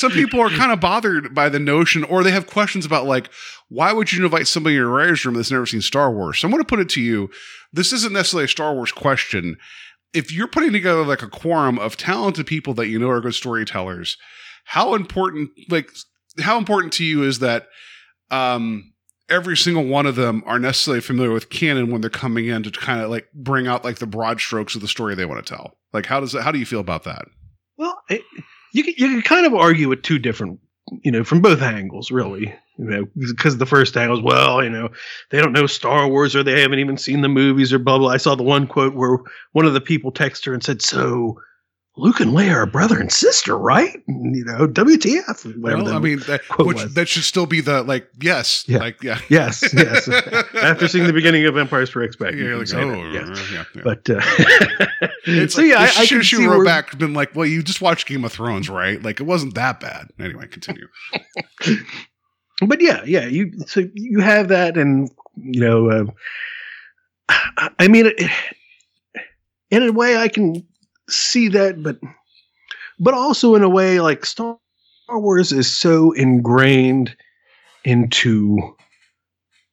some 0.00 0.12
people 0.12 0.40
are 0.40 0.50
kind 0.50 0.72
of 0.72 0.80
bothered 0.80 1.34
by 1.34 1.48
the 1.48 1.58
notion, 1.58 2.04
or 2.04 2.22
they 2.22 2.30
have 2.30 2.46
questions 2.46 2.84
about 2.86 3.06
like, 3.06 3.30
why 3.68 3.92
would 3.92 4.12
you 4.12 4.24
invite 4.24 4.48
somebody 4.48 4.74
in 4.74 4.80
your 4.80 4.88
writer's 4.88 5.24
room 5.24 5.34
that's 5.34 5.50
never 5.50 5.66
seen 5.66 5.82
Star 5.82 6.10
Wars? 6.10 6.38
So 6.38 6.46
I'm 6.46 6.52
going 6.52 6.62
to 6.62 6.68
put 6.68 6.80
it 6.80 6.88
to 6.90 7.00
you: 7.00 7.30
this 7.72 7.92
isn't 7.92 8.12
necessarily 8.12 8.44
a 8.44 8.48
Star 8.48 8.74
Wars 8.74 8.92
question. 8.92 9.56
If 10.12 10.32
you're 10.32 10.48
putting 10.48 10.72
together 10.72 11.04
like 11.04 11.22
a 11.22 11.28
quorum 11.28 11.78
of 11.78 11.96
talented 11.96 12.46
people 12.46 12.74
that 12.74 12.88
you 12.88 12.98
know 12.98 13.10
are 13.10 13.20
good 13.20 13.34
storytellers, 13.34 14.16
how 14.64 14.94
important, 14.94 15.50
like, 15.68 15.90
how 16.40 16.58
important 16.58 16.92
to 16.94 17.04
you 17.04 17.22
is 17.22 17.38
that? 17.38 17.68
Um, 18.30 18.92
every 19.28 19.56
single 19.56 19.84
one 19.84 20.06
of 20.06 20.16
them 20.16 20.42
are 20.44 20.58
necessarily 20.58 21.00
familiar 21.00 21.32
with 21.32 21.50
canon 21.50 21.90
when 21.90 22.00
they're 22.00 22.10
coming 22.10 22.46
in 22.46 22.64
to 22.64 22.70
kind 22.70 23.00
of 23.00 23.10
like 23.10 23.28
bring 23.32 23.68
out 23.68 23.84
like 23.84 23.98
the 23.98 24.06
broad 24.06 24.40
strokes 24.40 24.74
of 24.74 24.80
the 24.80 24.88
story 24.88 25.14
they 25.14 25.24
want 25.24 25.44
to 25.44 25.54
tell. 25.54 25.78
Like, 25.92 26.06
how 26.06 26.20
does 26.20 26.34
it, 26.34 26.42
how 26.42 26.50
do 26.52 26.58
you 26.58 26.66
feel 26.66 26.80
about 26.80 27.04
that? 27.04 27.26
Well, 27.76 27.96
it, 28.08 28.22
you 28.72 28.84
can, 28.84 28.94
you 28.96 29.08
can 29.08 29.22
kind 29.22 29.46
of 29.46 29.54
argue 29.54 29.88
with 29.88 30.02
two 30.02 30.18
different, 30.18 30.60
you 31.02 31.12
know, 31.12 31.24
from 31.24 31.40
both 31.40 31.62
angles, 31.62 32.10
really. 32.10 32.54
You 32.78 32.84
know, 32.86 33.06
because 33.14 33.58
the 33.58 33.66
first 33.66 33.96
angle 33.96 34.18
is, 34.18 34.24
well, 34.24 34.64
you 34.64 34.70
know, 34.70 34.88
they 35.30 35.38
don't 35.38 35.52
know 35.52 35.66
Star 35.66 36.08
Wars 36.08 36.34
or 36.34 36.42
they 36.42 36.62
haven't 36.62 36.78
even 36.78 36.96
seen 36.96 37.20
the 37.20 37.28
movies 37.28 37.74
or 37.74 37.78
blah 37.78 37.98
blah. 37.98 38.08
I 38.08 38.16
saw 38.16 38.34
the 38.34 38.42
one 38.42 38.66
quote 38.66 38.94
where 38.94 39.18
one 39.52 39.66
of 39.66 39.74
the 39.74 39.82
people 39.82 40.12
texted 40.12 40.46
her 40.46 40.54
and 40.54 40.62
said, 40.64 40.82
"So." 40.82 41.40
Luke 41.96 42.20
and 42.20 42.30
Leia 42.32 42.54
are 42.54 42.66
brother 42.66 42.98
and 42.98 43.10
sister, 43.10 43.58
right? 43.58 44.00
You 44.06 44.44
know, 44.44 44.66
WTF? 44.68 45.60
Whatever. 45.60 45.82
Well, 45.84 45.94
I 45.94 45.98
mean, 45.98 46.20
that, 46.20 46.46
quote 46.48 46.68
which, 46.68 46.82
that 46.94 47.08
should 47.08 47.24
still 47.24 47.46
be 47.46 47.60
the 47.60 47.82
like, 47.82 48.08
yes, 48.22 48.64
Yeah. 48.68 48.78
like, 48.78 49.02
yeah, 49.02 49.18
yes, 49.28 49.62
yes. 49.74 50.08
After 50.62 50.86
seeing 50.88 51.06
the 51.06 51.12
beginning 51.12 51.44
of 51.46 51.56
Empire 51.56 51.84
Strikes 51.86 52.16
Back, 52.16 52.32
yeah, 52.32 52.38
you 52.38 52.44
you're 52.46 52.58
like, 52.58 52.72
oh, 52.74 53.10
yes. 53.12 53.50
yeah, 53.52 53.64
yeah. 53.74 53.82
But 53.82 54.08
uh, 54.08 54.20
It's 55.24 55.54
so 55.56 55.62
like, 55.62 55.70
yeah, 55.70 55.80
I, 55.80 56.02
I 56.02 56.06
can 56.06 56.22
see 56.22 56.46
wrote 56.46 56.64
back, 56.64 56.96
been 56.96 57.12
like, 57.12 57.34
well, 57.34 57.44
you 57.46 57.62
just 57.62 57.80
watched 57.82 58.06
Game 58.06 58.24
of 58.24 58.32
Thrones, 58.32 58.70
right? 58.70 59.02
Like, 59.02 59.18
it 59.20 59.24
wasn't 59.24 59.54
that 59.56 59.80
bad. 59.80 60.06
Anyway, 60.18 60.46
continue. 60.46 60.86
but 62.66 62.80
yeah, 62.80 63.02
yeah, 63.04 63.26
you 63.26 63.52
so 63.66 63.82
you 63.94 64.20
have 64.20 64.48
that, 64.48 64.76
and 64.76 65.10
you 65.36 65.60
know, 65.60 65.90
uh, 65.90 66.04
I- 67.56 67.70
I 67.80 67.88
mean, 67.88 68.06
it, 68.06 68.22
in 69.70 69.82
a 69.82 69.92
way, 69.92 70.16
I 70.16 70.28
can 70.28 70.66
see 71.12 71.48
that, 71.48 71.82
but 71.82 71.98
but 72.98 73.14
also 73.14 73.54
in 73.54 73.62
a 73.62 73.68
way, 73.68 74.00
like 74.00 74.24
Star 74.24 74.58
Wars 75.08 75.52
is 75.52 75.74
so 75.74 76.12
ingrained 76.12 77.16
into 77.84 78.58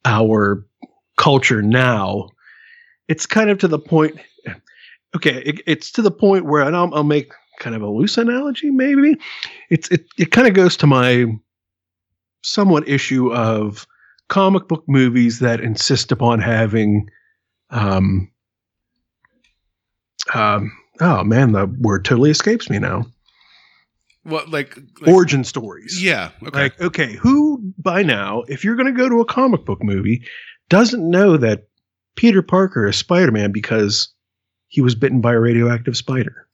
our 0.05 0.65
culture 1.17 1.61
now. 1.61 2.29
It's 3.07 3.25
kind 3.25 3.49
of 3.49 3.57
to 3.59 3.67
the 3.67 3.79
point. 3.79 4.19
Okay, 5.15 5.41
it, 5.45 5.61
it's 5.65 5.91
to 5.91 6.01
the 6.01 6.11
point 6.11 6.45
where, 6.45 6.61
and 6.61 6.75
I'll, 6.75 6.93
I'll 6.93 7.03
make 7.03 7.31
kind 7.59 7.75
of 7.75 7.81
a 7.81 7.89
loose 7.89 8.17
analogy, 8.17 8.69
maybe. 8.69 9.15
It's 9.69 9.89
it 9.89 10.05
it 10.17 10.31
kind 10.31 10.47
of 10.47 10.53
goes 10.53 10.77
to 10.77 10.87
my 10.87 11.25
somewhat 12.43 12.87
issue 12.87 13.33
of 13.33 13.87
comic 14.29 14.67
book 14.67 14.83
movies 14.87 15.39
that 15.39 15.61
insist 15.61 16.11
upon 16.11 16.39
having 16.39 17.09
um 17.69 18.29
um 20.33 20.71
oh 21.01 21.23
man 21.23 21.51
the 21.51 21.65
word 21.79 22.05
totally 22.05 22.31
escapes 22.31 22.69
me 22.69 22.79
now 22.79 23.05
What, 24.23 24.49
like, 24.49 24.77
like 25.01 25.07
origin 25.07 25.43
stories 25.43 26.01
yeah, 26.01 26.31
okay. 26.43 26.63
like 26.63 26.81
okay 26.81 27.13
who 27.13 27.73
by 27.77 28.03
now 28.03 28.43
if 28.47 28.63
you're 28.63 28.75
going 28.75 28.93
to 28.93 28.97
go 28.97 29.09
to 29.09 29.21
a 29.21 29.25
comic 29.25 29.65
book 29.65 29.83
movie 29.83 30.23
doesn't 30.69 31.09
know 31.09 31.37
that 31.37 31.67
peter 32.15 32.41
parker 32.41 32.87
is 32.87 32.95
spider-man 32.95 33.51
because 33.51 34.13
he 34.67 34.81
was 34.81 34.95
bitten 34.95 35.21
by 35.21 35.33
a 35.33 35.39
radioactive 35.39 35.95
spider 35.95 36.47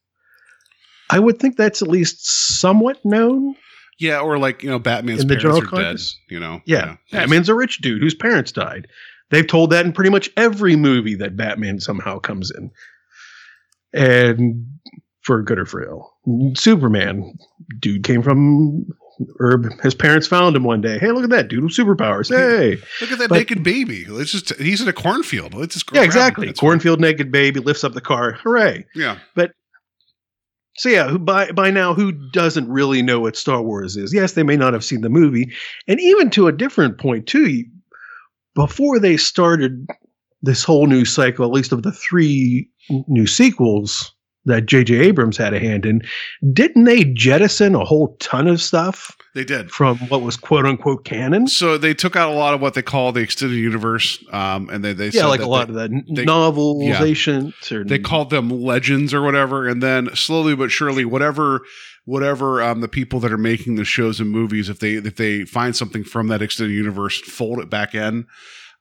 i 1.10 1.18
would 1.18 1.38
think 1.38 1.56
that's 1.56 1.82
at 1.82 1.88
least 1.88 2.26
somewhat 2.26 3.04
known 3.04 3.54
yeah, 3.98 4.20
or 4.20 4.38
like, 4.38 4.62
you 4.62 4.70
know, 4.70 4.78
Batman's 4.78 5.22
In 5.22 5.28
parents 5.28 5.72
are 5.72 5.82
dead, 5.82 6.00
you 6.28 6.40
know? 6.40 6.60
Yeah. 6.64 6.96
Batman's 7.12 7.48
a 7.48 7.54
rich 7.54 7.78
dude 7.78 8.02
whose 8.02 8.14
parents 8.14 8.52
died. 8.52 8.88
They've 9.30 9.46
told 9.46 9.70
that 9.70 9.86
in 9.86 9.92
pretty 9.92 10.10
much 10.10 10.30
every 10.36 10.76
movie 10.76 11.14
that 11.16 11.36
Batman 11.36 11.80
somehow 11.80 12.18
comes 12.18 12.50
in. 12.50 12.70
And 13.94 14.66
for 15.22 15.42
good 15.42 15.58
or 15.58 15.64
for 15.64 15.82
ill. 15.82 16.12
Superman, 16.56 17.38
dude 17.78 18.04
came 18.04 18.22
from 18.22 18.84
Herb. 19.38 19.66
His 19.82 19.94
parents 19.94 20.26
found 20.26 20.56
him 20.56 20.64
one 20.64 20.80
day. 20.80 20.98
Hey, 20.98 21.12
look 21.12 21.24
at 21.24 21.30
that 21.30 21.48
dude 21.48 21.62
with 21.64 21.72
superpowers. 21.72 22.28
Hey. 22.28 22.76
Look 23.00 23.12
at 23.12 23.18
that 23.18 23.28
But- 23.28 23.38
naked 23.38 23.62
baby. 23.62 24.04
Let's 24.04 24.32
just, 24.32 24.54
he's 24.60 24.80
in 24.80 24.88
a 24.88 24.92
cornfield. 24.92 25.54
Let's 25.54 25.74
just 25.74 25.86
yeah, 25.92 26.02
exactly. 26.02 26.52
Cornfield 26.52 27.00
naked 27.00 27.30
baby 27.30 27.60
lifts 27.60 27.84
up 27.84 27.94
the 27.94 28.00
car. 28.00 28.32
Hooray. 28.32 28.84
Yeah. 28.94 29.18
But. 29.34 29.52
So 30.76 30.88
yeah, 30.88 31.16
by 31.16 31.52
by 31.52 31.70
now 31.70 31.94
who 31.94 32.10
doesn't 32.32 32.68
really 32.68 33.00
know 33.00 33.20
what 33.20 33.36
Star 33.36 33.62
Wars 33.62 33.96
is? 33.96 34.12
Yes, 34.12 34.32
they 34.32 34.42
may 34.42 34.56
not 34.56 34.72
have 34.72 34.84
seen 34.84 35.02
the 35.02 35.08
movie, 35.08 35.52
and 35.86 36.00
even 36.00 36.30
to 36.30 36.48
a 36.48 36.52
different 36.52 36.98
point 36.98 37.28
too. 37.28 37.62
Before 38.56 38.98
they 38.98 39.16
started 39.16 39.86
this 40.44 40.62
whole 40.64 40.86
new 40.86 41.04
cycle, 41.04 41.44
at 41.44 41.50
least 41.50 41.72
of 41.72 41.82
the 41.82 41.92
three 41.92 42.68
new 43.08 43.26
sequels 43.26 44.12
that 44.46 44.66
J.J. 44.66 44.96
Abrams 44.96 45.38
had 45.38 45.54
a 45.54 45.58
hand 45.58 45.86
in, 45.86 46.02
didn't 46.52 46.84
they 46.84 47.04
jettison 47.04 47.74
a 47.74 47.82
whole 47.82 48.14
ton 48.20 48.46
of 48.46 48.60
stuff 48.60 49.16
They 49.34 49.42
did. 49.42 49.70
from 49.70 49.96
what 50.10 50.20
was 50.20 50.36
quote 50.36 50.66
unquote 50.66 51.06
canon? 51.06 51.46
So 51.48 51.78
they 51.78 51.94
took 51.94 52.14
out 52.14 52.28
a 52.30 52.34
lot 52.34 52.52
of 52.52 52.60
what 52.60 52.74
they 52.74 52.82
call 52.82 53.10
the 53.12 53.22
extended 53.22 53.56
universe, 53.56 54.22
um, 54.32 54.68
and 54.68 54.84
they 54.84 54.92
they 54.92 55.06
Yeah, 55.06 55.22
said 55.22 55.26
like 55.28 55.40
a 55.40 55.46
lot 55.46 55.68
they, 55.68 55.82
of 55.82 55.90
the 55.90 56.02
they- 56.14 56.26
novelizations 56.26 57.72
or 57.72 57.84
they 57.84 57.98
called 57.98 58.30
them 58.30 58.50
legends 58.50 59.14
or 59.14 59.22
whatever, 59.22 59.66
and 59.66 59.82
then 59.82 60.14
slowly 60.14 60.54
but 60.54 60.70
surely, 60.70 61.04
whatever 61.04 61.62
whatever 62.06 62.62
um, 62.62 62.82
the 62.82 62.88
people 62.88 63.18
that 63.20 63.32
are 63.32 63.38
making 63.38 63.76
the 63.76 63.84
shows 63.84 64.20
and 64.20 64.28
movies, 64.30 64.68
if 64.68 64.78
they 64.78 64.94
if 64.94 65.16
they 65.16 65.44
find 65.44 65.74
something 65.74 66.04
from 66.04 66.28
that 66.28 66.42
extended 66.42 66.74
universe, 66.74 67.18
fold 67.20 67.58
it 67.60 67.70
back 67.70 67.94
in. 67.94 68.26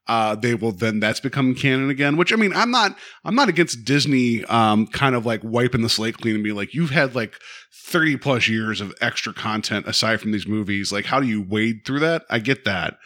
Uh, 0.05 0.35
they 0.35 0.53
will 0.53 0.73
then 0.73 0.99
that's 0.99 1.21
become 1.21 1.55
canon 1.55 1.89
again. 1.89 2.17
Which 2.17 2.33
I 2.33 2.35
mean, 2.35 2.53
I'm 2.53 2.71
not 2.71 2.97
I'm 3.23 3.35
not 3.35 3.47
against 3.47 3.85
Disney, 3.85 4.43
um, 4.45 4.85
kind 4.87 5.15
of 5.15 5.25
like 5.25 5.41
wiping 5.43 5.81
the 5.81 5.89
slate 5.89 6.17
clean 6.17 6.35
and 6.35 6.43
be 6.43 6.51
like, 6.51 6.73
you've 6.73 6.89
had 6.89 7.15
like 7.15 7.35
30 7.85 8.17
plus 8.17 8.47
years 8.47 8.81
of 8.81 8.93
extra 9.01 9.33
content 9.33 9.87
aside 9.87 10.21
from 10.21 10.31
these 10.31 10.47
movies. 10.47 10.91
Like, 10.91 11.05
how 11.05 11.19
do 11.19 11.27
you 11.27 11.41
wade 11.41 11.85
through 11.85 11.99
that? 11.99 12.23
I 12.29 12.39
get 12.39 12.65
that. 12.65 12.97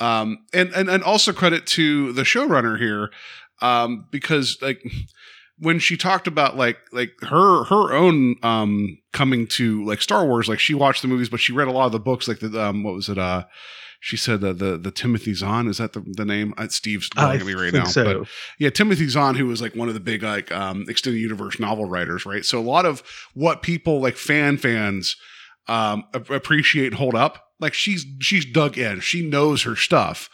Um, 0.00 0.38
and, 0.52 0.72
and, 0.74 0.88
and 0.88 1.02
also 1.02 1.32
credit 1.32 1.66
to 1.68 2.12
the 2.12 2.22
showrunner 2.22 2.78
here. 2.78 3.10
Um, 3.60 4.06
because 4.10 4.58
like 4.60 4.82
when 5.58 5.78
she 5.78 5.96
talked 5.96 6.26
about 6.26 6.56
like, 6.56 6.78
like 6.92 7.10
her, 7.22 7.64
her 7.64 7.92
own, 7.92 8.36
um, 8.42 8.98
coming 9.12 9.46
to 9.48 9.84
like 9.84 10.00
Star 10.00 10.24
Wars, 10.24 10.48
like 10.48 10.60
she 10.60 10.74
watched 10.74 11.02
the 11.02 11.08
movies, 11.08 11.28
but 11.28 11.40
she 11.40 11.52
read 11.52 11.68
a 11.68 11.72
lot 11.72 11.86
of 11.86 11.92
the 11.92 12.00
books, 12.00 12.26
like 12.26 12.40
the, 12.40 12.60
um, 12.60 12.82
what 12.82 12.94
was 12.94 13.08
it? 13.08 13.18
Uh, 13.18 13.44
she 14.04 14.16
said 14.16 14.40
the, 14.40 14.52
the, 14.52 14.76
the 14.76 14.90
Timothy 14.90 15.32
Zahn, 15.32 15.68
is 15.68 15.78
that 15.78 15.92
the, 15.92 16.00
the 16.04 16.24
name? 16.24 16.54
Uh, 16.58 16.66
Steve's 16.66 17.08
looking 17.16 17.40
at 17.40 17.46
me 17.46 17.54
right 17.54 17.72
now. 17.72 17.84
so. 17.84 18.04
But 18.04 18.28
yeah, 18.58 18.68
Timothy 18.68 19.06
Zahn, 19.06 19.36
who 19.36 19.46
was 19.46 19.62
like 19.62 19.76
one 19.76 19.86
of 19.86 19.94
the 19.94 20.00
big 20.00 20.24
like 20.24 20.50
um, 20.50 20.86
extended 20.88 21.20
universe 21.20 21.60
novel 21.60 21.84
writers, 21.84 22.26
right? 22.26 22.44
So 22.44 22.58
a 22.58 22.60
lot 22.60 22.84
of 22.84 23.04
what 23.34 23.62
people 23.62 24.00
like 24.00 24.16
fan 24.16 24.56
fans 24.56 25.14
um, 25.68 26.02
appreciate 26.12 26.86
and 26.88 26.96
hold 26.96 27.14
up, 27.14 27.44
like 27.60 27.74
she's 27.74 28.04
she's 28.20 28.44
dug 28.44 28.76
in, 28.76 28.98
she 28.98 29.24
knows 29.24 29.62
her 29.62 29.76
stuff. 29.76 30.28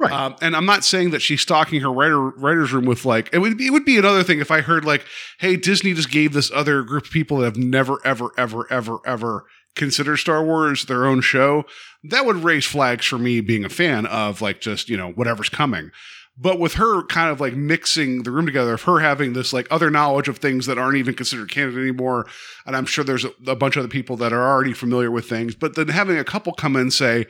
Right. 0.00 0.10
Um, 0.10 0.34
and 0.42 0.56
I'm 0.56 0.66
not 0.66 0.82
saying 0.82 1.10
that 1.10 1.22
she's 1.22 1.42
stocking 1.42 1.80
her 1.82 1.92
writer 1.92 2.18
writers 2.18 2.72
room 2.72 2.86
with 2.86 3.04
like 3.04 3.30
it 3.32 3.38
would 3.38 3.56
be, 3.56 3.68
it 3.68 3.70
would 3.70 3.84
be 3.84 3.98
another 3.98 4.24
thing 4.24 4.40
if 4.40 4.50
I 4.50 4.62
heard 4.62 4.84
like, 4.84 5.04
hey, 5.38 5.56
Disney 5.56 5.94
just 5.94 6.10
gave 6.10 6.32
this 6.32 6.50
other 6.50 6.82
group 6.82 7.04
of 7.04 7.12
people 7.12 7.36
that 7.36 7.44
have 7.44 7.56
never 7.56 7.98
ever 8.04 8.30
ever 8.36 8.66
ever 8.68 8.98
ever 9.06 9.44
considered 9.74 10.18
Star 10.18 10.44
Wars 10.44 10.84
their 10.84 11.06
own 11.06 11.20
show. 11.20 11.64
That 12.04 12.26
would 12.26 12.36
raise 12.36 12.66
flags 12.66 13.06
for 13.06 13.18
me 13.18 13.40
being 13.40 13.64
a 13.64 13.68
fan 13.68 14.06
of 14.06 14.40
like 14.40 14.60
just 14.60 14.88
you 14.88 14.96
know 14.96 15.12
whatever's 15.12 15.48
coming. 15.48 15.90
But 16.36 16.58
with 16.58 16.74
her 16.74 17.04
kind 17.04 17.30
of 17.30 17.40
like 17.40 17.54
mixing 17.54 18.22
the 18.22 18.30
room 18.30 18.46
together, 18.46 18.74
of 18.74 18.82
her 18.82 19.00
having 19.00 19.34
this 19.34 19.52
like 19.52 19.66
other 19.70 19.90
knowledge 19.90 20.28
of 20.28 20.38
things 20.38 20.66
that 20.66 20.78
aren't 20.78 20.96
even 20.96 21.14
considered 21.14 21.50
canon 21.50 21.78
anymore, 21.78 22.26
and 22.64 22.74
I'm 22.74 22.86
sure 22.86 23.04
there's 23.04 23.26
a, 23.26 23.32
a 23.46 23.56
bunch 23.56 23.76
of 23.76 23.80
other 23.80 23.88
people 23.88 24.16
that 24.16 24.32
are 24.32 24.48
already 24.48 24.72
familiar 24.72 25.10
with 25.10 25.28
things, 25.28 25.54
but 25.54 25.76
then 25.76 25.88
having 25.88 26.16
a 26.16 26.24
couple 26.24 26.54
come 26.54 26.74
in 26.76 26.82
and 26.82 26.92
say, 26.92 27.26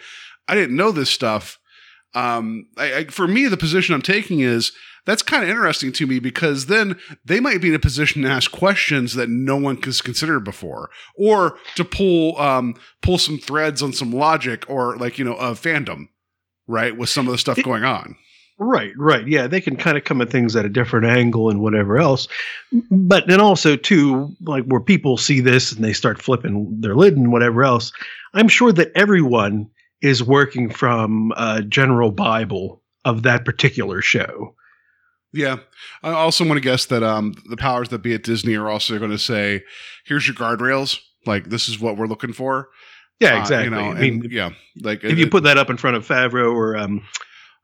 I 0.46 0.54
didn't 0.54 0.76
know 0.76 0.92
this 0.92 1.10
stuff. 1.10 1.58
Um, 2.14 2.66
I, 2.76 2.94
I, 2.94 3.04
for 3.06 3.26
me, 3.26 3.46
the 3.48 3.56
position 3.56 3.94
I'm 3.94 4.02
taking 4.02 4.40
is 4.40 4.72
that's 5.04 5.22
kind 5.22 5.42
of 5.42 5.50
interesting 5.50 5.92
to 5.94 6.06
me 6.06 6.18
because 6.20 6.66
then 6.66 6.96
they 7.24 7.40
might 7.40 7.60
be 7.60 7.68
in 7.68 7.74
a 7.74 7.78
position 7.80 8.22
to 8.22 8.28
ask 8.28 8.50
questions 8.52 9.14
that 9.14 9.28
no 9.28 9.56
one 9.56 9.80
has 9.82 10.00
considered 10.00 10.40
before, 10.40 10.90
or 11.16 11.58
to 11.76 11.84
pull 11.84 12.38
um, 12.38 12.74
pull 13.02 13.18
some 13.18 13.38
threads 13.38 13.82
on 13.82 13.92
some 13.92 14.12
logic 14.12 14.64
or 14.68 14.96
like 14.96 15.18
you 15.18 15.24
know 15.24 15.34
a 15.36 15.52
fandom, 15.52 16.08
right, 16.68 16.96
with 16.96 17.08
some 17.08 17.26
of 17.26 17.32
the 17.32 17.38
stuff 17.38 17.58
It- 17.58 17.64
going 17.64 17.84
on. 17.84 18.16
Right, 18.58 18.92
right. 18.96 19.26
Yeah, 19.26 19.48
they 19.48 19.60
can 19.60 19.74
kind 19.74 19.96
of 19.96 20.04
come 20.04 20.20
at 20.20 20.30
things 20.30 20.54
at 20.54 20.64
a 20.64 20.68
different 20.68 21.06
angle 21.06 21.50
and 21.50 21.60
whatever 21.60 21.98
else. 21.98 22.28
But 22.92 23.26
then 23.26 23.40
also 23.40 23.74
too, 23.74 24.36
like 24.42 24.64
where 24.66 24.78
people 24.80 25.16
see 25.16 25.40
this 25.40 25.72
and 25.72 25.82
they 25.82 25.92
start 25.94 26.22
flipping 26.22 26.80
their 26.80 26.94
lid 26.94 27.16
and 27.16 27.32
whatever 27.32 27.64
else, 27.64 27.90
I'm 28.34 28.46
sure 28.46 28.70
that 28.72 28.92
everyone 28.94 29.68
is 30.02 30.22
working 30.22 30.68
from 30.68 31.32
a 31.36 31.62
general 31.62 32.10
Bible 32.10 32.82
of 33.04 33.22
that 33.22 33.44
particular 33.44 34.02
show. 34.02 34.54
Yeah. 35.32 35.56
I 36.02 36.10
also 36.10 36.44
want 36.44 36.58
to 36.58 36.60
guess 36.62 36.86
that 36.86 37.02
um, 37.02 37.34
the 37.48 37.56
powers 37.56 37.88
that 37.88 38.02
be 38.02 38.12
at 38.14 38.22
Disney 38.22 38.54
are 38.54 38.68
also 38.68 38.98
going 38.98 39.10
to 39.12 39.18
say, 39.18 39.62
"Here's 40.04 40.26
your 40.26 40.34
guardrails. 40.36 40.98
Like 41.24 41.48
this 41.48 41.68
is 41.68 41.80
what 41.80 41.96
we're 41.96 42.06
looking 42.06 42.32
for." 42.32 42.68
Yeah, 43.20 43.36
Uh, 43.36 43.40
exactly. 43.40 43.64
you 43.64 43.70
know, 43.70 43.92
I 43.92 44.00
mean, 44.00 44.22
and, 44.22 44.32
yeah, 44.32 44.50
like 44.82 45.04
if 45.04 45.18
you 45.18 45.28
put 45.28 45.44
that 45.44 45.56
up 45.56 45.70
in 45.70 45.76
front 45.78 45.96
of 45.96 46.06
Favreau 46.06 46.52
or 46.52 46.76
um, 46.76 47.02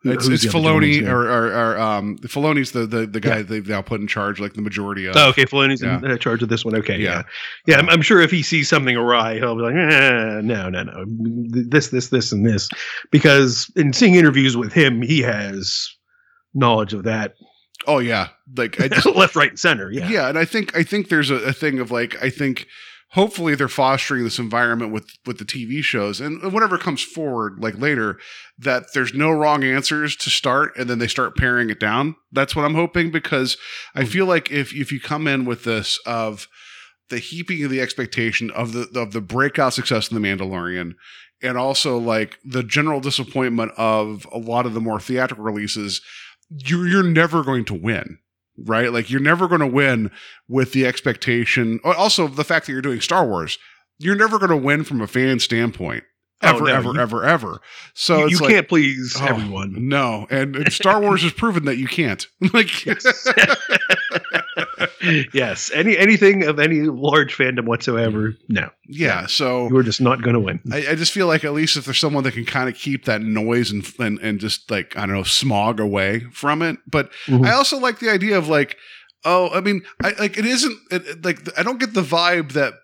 who- 0.03 0.13
it's, 0.13 0.27
who's 0.27 0.45
it's 0.45 0.53
the 0.53 0.59
other 0.59 0.69
gentleman's 0.81 0.97
Filoni 0.99 1.09
or, 1.11 1.23
or, 1.29 1.47
or 1.75 1.79
um, 1.79 2.19
Filoni's 2.19 2.73
the 2.73 2.87
the, 2.87 3.07
the 3.07 3.21
guy 3.21 3.37
Yeah. 3.39 3.43
they've 3.43 3.67
now 3.69 3.83
put 3.83 4.01
in 4.01 4.07
charge, 4.07 4.39
like 4.41 4.55
the 4.55 4.63
majority 4.63 5.07
of. 5.07 5.17
Oh, 5.17 5.29
okay, 5.31 5.45
Filoni's 5.45 5.83
Yeah. 5.83 5.99
in 5.99 6.11
uh, 6.11 6.17
charge 6.19 6.43
of 6.43 6.49
this 6.49 6.65
one. 6.65 6.75
Okay, 6.77 6.99
Yeah. 6.99 7.11
yeah, 7.11 7.23
yeah. 7.67 7.77
I'm, 7.79 7.89
I'm 7.91 8.03
sure 8.03 8.21
if 8.21 8.31
he 8.31 8.43
sees 8.43 8.69
something 8.69 8.97
awry, 8.97 9.35
he'll 9.35 9.57
be 9.57 9.63
like, 9.63 9.75
eh, 9.75 10.41
"No, 10.43 10.69
no, 10.69 10.83
no, 10.85 11.05
this, 11.09 11.89
this, 11.89 12.09
this, 12.11 12.31
and 12.33 12.47
this," 12.47 12.69
because 13.11 13.71
in 13.77 13.93
seeing 13.93 14.15
interviews 14.15 14.57
with 14.57 14.73
him, 14.73 15.03
he 15.03 15.21
has 15.23 15.89
knowledge 16.55 16.95
of 16.95 17.03
that 17.05 17.35
Oh 17.87 17.99
yeah, 18.01 18.29
like 18.57 18.81
I 18.81 18.89
just, 18.95 19.07
left, 19.07 19.37
right, 19.37 19.51
and 19.51 19.59
center. 19.59 19.91
yeah. 19.91 20.09
Yeah, 20.09 20.29
and 20.29 20.37
I 20.39 20.45
think 20.45 20.77
I 20.77 20.83
think 20.83 21.09
there's 21.09 21.31
a, 21.31 21.37
a 21.37 21.53
thing 21.53 21.79
of 21.79 21.91
like 21.91 22.21
I 22.23 22.29
think 22.29 22.67
hopefully 23.13 23.55
they're 23.55 23.69
fostering 23.69 24.25
this 24.25 24.39
environment 24.39 24.93
with 24.93 25.09
with 25.27 25.39
the 25.39 25.45
TV 25.45 25.83
shows 25.83 26.21
and 26.21 26.53
whatever 26.53 26.77
comes 26.77 27.03
forward 27.03 27.59
like 27.59 27.79
later 27.79 28.19
that 28.59 28.93
there's 28.93 29.15
no 29.15 29.31
wrong 29.31 29.65
answers 29.65 30.17
to 30.17 30.31
start 30.31 30.77
and 30.77 30.91
then 30.91 30.99
they 30.99 31.09
start 31.09 31.37
paring 31.37 31.71
it 31.71 31.81
down. 31.81 32.17
That's 32.33 32.55
what 32.55 32.65
I'm 32.65 32.75
hoping 32.75 33.11
because 33.11 33.57
I 33.95 34.03
hmm. 34.03 34.09
feel 34.09 34.27
like 34.27 34.51
if 34.51 34.75
if 34.75 34.93
you 34.93 35.01
come 35.01 35.27
in 35.27 35.45
with 35.45 35.65
this 35.65 35.99
of 36.07 36.49
the 37.09 37.19
heaping 37.19 37.65
of 37.65 37.71
the 37.71 37.81
expectation 37.81 38.51
of 38.51 38.73
the 38.73 38.89
of 38.95 39.13
the 39.13 39.21
breakout 39.21 39.73
success 39.75 40.11
of 40.11 40.15
the 40.15 40.27
Mandalorian 40.27 40.95
and 41.43 41.57
also 41.57 41.99
like 41.99 42.39
the 42.45 42.63
general 42.63 43.01
disappointment 43.01 43.73
of 43.77 44.27
a 44.33 44.39
lot 44.39 44.67
of 44.67 44.75
the 44.75 44.81
more 44.81 45.01
theatrical 45.01 45.45
releases, 45.45 46.03
you're 46.51 46.87
you're 46.87 47.03
never 47.03 47.43
going 47.43 47.65
to 47.67 47.75
win. 47.75 48.19
Right? 48.65 48.93
Like 48.93 49.11
you're 49.11 49.21
never 49.21 49.47
going 49.49 49.61
to 49.61 49.67
win 49.67 50.11
with 50.49 50.73
the 50.73 50.87
expectation. 50.87 51.81
oh, 51.85 51.93
Also, 51.93 52.27
the 52.29 52.45
fact 52.45 52.67
that 52.67 52.73
you're 52.73 52.83
doing 52.83 53.01
Star 53.01 53.27
Wars, 53.27 53.59
you're 53.99 54.17
never 54.17 54.39
going 54.39 54.51
to 54.51 54.57
win 54.57 54.85
from 54.85 55.01
a 55.01 55.07
fan 55.07 55.39
standpoint. 55.39 56.05
Oh, 56.41 56.49
Ever, 56.51 56.65
no, 56.67 56.75
ever, 56.75 56.93
you- 56.93 57.01
ever, 57.01 57.25
ever. 57.25 57.61
So 57.95 58.27
you, 58.27 58.29
you 58.29 58.39
like, 58.39 58.51
can't 58.51 58.69
please 58.69 59.17
oh, 59.21 59.27
everyone. 59.27 59.89
No, 59.89 60.27
and, 60.31 60.55
and 60.55 60.73
Star 60.73 61.01
Wars 61.01 61.23
has 61.23 61.33
proven 61.33 61.65
that 61.65 61.79
you 61.79 61.89
can't. 61.89 62.25
like, 62.55 62.71
yes, 65.33 65.71
any 65.73 65.97
anything 65.97 66.45
of 66.45 66.59
any 66.59 66.81
large 66.83 67.37
fandom 67.37 67.65
whatsoever, 67.67 68.35
no, 68.49 68.71
yeah. 68.89 69.27
So 69.27 69.69
you're 69.69 69.83
just 69.83 70.01
not 70.01 70.23
going 70.23 70.35
to 70.35 70.41
win. 70.41 70.61
I, 70.73 70.89
I 70.91 70.95
just 70.95 71.13
feel 71.13 71.27
like 71.27 71.45
at 71.45 71.53
least 71.53 71.77
if 71.77 71.85
there's 71.85 71.99
someone 71.99 72.25
that 72.25 72.33
can 72.33 72.45
kind 72.45 72.69
of 72.69 72.75
keep 72.75 73.05
that 73.05 73.23
noise 73.23 73.71
and, 73.71 73.87
and 73.99 74.19
and 74.21 74.41
just 74.41 74.71
like 74.71 74.97
I 74.97 75.07
don't 75.07 75.15
know 75.17 75.23
smog 75.23 75.81
away 75.81 76.21
from 76.33 76.63
it. 76.63 76.79
But 76.87 77.11
Mhm. 77.27 77.47
I 77.47 77.53
also 77.53 77.79
like 77.79 77.99
the 78.01 78.11
idea 78.11 78.37
of 78.39 78.49
like, 78.49 78.77
oh, 79.25 79.51
I 79.51 79.61
mean, 79.61 79.83
I 80.03 80.13
like 80.19 80.39
it 80.39 80.47
isn't 80.47 80.79
it- 80.91 81.25
like 81.25 81.39
I 81.59 81.63
don't 81.63 81.79
get 81.81 81.95
the 81.95 82.03
vibe 82.03 82.53
that 82.53 82.75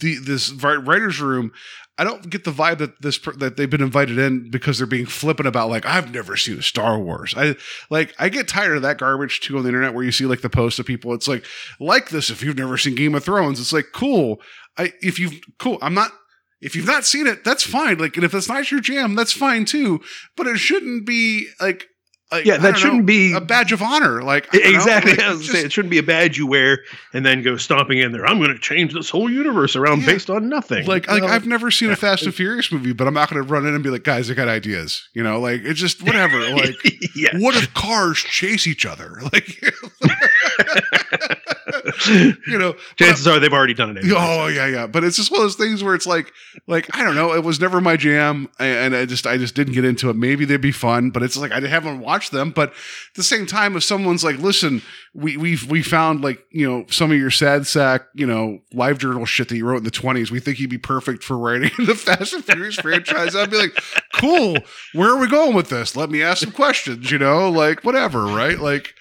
the 0.00 0.16
this 0.18 0.50
writers 0.52 1.20
room. 1.20 1.52
I 1.98 2.04
don't 2.04 2.30
get 2.30 2.44
the 2.44 2.52
vibe 2.52 2.78
that 2.78 3.02
this 3.02 3.18
that 3.36 3.56
they've 3.56 3.68
been 3.68 3.82
invited 3.82 4.18
in 4.18 4.50
because 4.50 4.78
they're 4.78 4.86
being 4.86 5.06
flippant 5.06 5.48
about 5.48 5.68
like 5.68 5.84
I've 5.84 6.14
never 6.14 6.36
seen 6.36 6.62
Star 6.62 6.98
Wars. 6.98 7.34
I 7.36 7.56
like 7.90 8.14
I 8.18 8.28
get 8.28 8.48
tired 8.48 8.76
of 8.76 8.82
that 8.82 8.98
garbage 8.98 9.40
too 9.40 9.56
on 9.58 9.64
the 9.64 9.68
internet 9.68 9.94
where 9.94 10.04
you 10.04 10.12
see 10.12 10.24
like 10.24 10.40
the 10.40 10.48
posts 10.48 10.78
of 10.78 10.86
people. 10.86 11.12
It's 11.12 11.28
like 11.28 11.44
like 11.80 12.10
this 12.10 12.30
if 12.30 12.42
you've 12.42 12.56
never 12.56 12.78
seen 12.78 12.94
Game 12.94 13.14
of 13.14 13.24
Thrones. 13.24 13.60
It's 13.60 13.72
like 13.72 13.86
cool. 13.92 14.40
I 14.78 14.92
if 15.02 15.18
you've 15.18 15.40
cool. 15.58 15.78
I'm 15.82 15.94
not 15.94 16.12
if 16.60 16.74
you've 16.74 16.86
not 16.86 17.04
seen 17.04 17.26
it, 17.26 17.44
that's 17.44 17.62
fine. 17.62 17.98
Like, 17.98 18.16
and 18.16 18.24
if 18.24 18.34
it's 18.34 18.48
not 18.48 18.70
your 18.70 18.80
jam, 18.80 19.14
that's 19.14 19.32
fine 19.32 19.64
too. 19.64 20.00
But 20.36 20.46
it 20.46 20.58
shouldn't 20.58 21.06
be 21.06 21.48
like, 21.60 21.86
like 22.30 22.44
Yeah, 22.44 22.58
that 22.58 22.76
shouldn't 22.78 23.00
know, 23.00 23.04
be- 23.04 23.32
a 23.32 23.40
badge 23.40 23.72
of 23.72 23.80
honor. 23.82 24.22
Like, 24.22 24.48
I 24.54 24.58
don't 24.58 24.72
know, 24.72 24.78
Exactly. 24.78 25.12
like, 25.12 25.20
I 25.22 25.30
was 25.30 25.40
just- 25.40 25.52
saying, 25.52 25.66
it 25.66 25.72
shouldn't 25.72 25.90
be 25.90 25.98
a 25.98 26.02
badge 26.02 26.36
you 26.38 26.46
wear 26.46 26.80
and 27.12 27.24
then 27.24 27.42
go 27.42 27.56
stomping 27.56 27.98
in 27.98 28.12
there. 28.12 28.26
I'm 28.26 28.38
going 28.38 28.52
to 28.52 28.58
change 28.58 28.92
this 28.92 29.08
whole 29.10 29.30
universe 29.30 29.76
around 29.76 30.00
Yeah. 30.00 30.06
based 30.06 30.28
on 30.30 30.48
nothing. 30.48 30.86
like, 30.86 31.08
like 31.08 31.22
Well, 31.22 31.32
I've 31.32 31.46
never 31.46 31.70
seen 31.70 31.90
a 31.90 31.96
Fast 31.96 32.24
and 32.24 32.34
Furious 32.34 32.70
movie, 32.70 32.92
but 32.92 33.06
I'm 33.06 33.14
not 33.14 33.30
going 33.30 33.42
to 33.42 33.48
run 33.50 33.66
in 33.66 33.74
and 33.74 33.82
be 33.82 33.90
like, 33.90 34.04
guys, 34.04 34.30
I 34.30 34.34
got 34.34 34.48
ideas. 34.48 35.08
You 35.14 35.22
know, 35.22 35.40
like 35.40 35.62
it's 35.64 35.80
just 35.80 36.02
whatever. 36.02 36.38
Like, 36.58 36.74
yeah. 37.14 37.30
what 37.38 37.54
if 37.56 37.72
cars 37.74 38.18
chase 38.18 38.66
each 38.66 38.84
other? 38.86 39.20
Like, 39.32 39.62
you 42.06 42.58
know, 42.58 42.74
Chances 42.96 43.26
are 43.26 43.38
they've 43.40 43.52
already 43.52 43.74
done 43.74 43.96
it. 43.96 44.04
Anyway. 44.04 44.14
Oh 44.18 44.46
yeah, 44.46 44.66
yeah. 44.66 44.86
But 44.86 45.04
it's 45.04 45.16
just 45.16 45.30
one 45.30 45.40
of 45.40 45.44
those 45.44 45.56
things 45.56 45.82
where 45.82 45.94
it's 45.94 46.06
like, 46.06 46.32
like 46.66 46.94
I 46.96 47.04
don't 47.04 47.14
know. 47.14 47.32
It 47.34 47.44
was 47.44 47.60
never 47.60 47.80
my 47.80 47.96
jam, 47.96 48.48
and 48.58 48.94
I 48.94 49.04
just, 49.06 49.26
I 49.26 49.36
just 49.36 49.54
didn't 49.54 49.74
get 49.74 49.84
into 49.84 50.10
it. 50.10 50.16
Maybe 50.16 50.44
they'd 50.44 50.60
be 50.60 50.72
fun, 50.72 51.10
but 51.10 51.22
it's 51.22 51.36
like 51.36 51.52
I 51.52 51.60
haven't 51.60 52.00
watched 52.00 52.32
them. 52.32 52.50
But 52.50 52.70
at 52.70 53.14
the 53.14 53.22
same 53.22 53.46
time, 53.46 53.76
if 53.76 53.82
someone's 53.82 54.22
like, 54.24 54.38
"Listen, 54.38 54.82
we 55.14 55.36
we 55.36 55.58
we 55.68 55.82
found 55.82 56.22
like 56.22 56.44
you 56.50 56.68
know 56.68 56.86
some 56.88 57.10
of 57.10 57.18
your 57.18 57.30
sad 57.30 57.66
sack, 57.66 58.02
you 58.14 58.26
know, 58.26 58.60
live 58.72 58.98
journal 58.98 59.24
shit 59.24 59.48
that 59.48 59.56
you 59.56 59.66
wrote 59.66 59.78
in 59.78 59.84
the 59.84 59.90
twenties. 59.90 60.30
We 60.30 60.40
think 60.40 60.58
you'd 60.60 60.70
be 60.70 60.78
perfect 60.78 61.24
for 61.24 61.36
writing 61.36 61.70
the 61.86 61.94
Fast 61.94 62.32
and 62.34 62.44
Furious 62.44 62.76
franchise." 62.80 63.34
I'd 63.34 63.50
be 63.50 63.58
like, 63.58 63.78
"Cool. 64.14 64.58
Where 64.94 65.10
are 65.10 65.18
we 65.18 65.28
going 65.28 65.54
with 65.54 65.68
this? 65.68 65.96
Let 65.96 66.10
me 66.10 66.22
ask 66.22 66.42
some 66.42 66.52
questions. 66.52 67.10
You 67.10 67.18
know, 67.18 67.50
like 67.50 67.84
whatever, 67.84 68.24
right? 68.24 68.58
Like." 68.58 68.94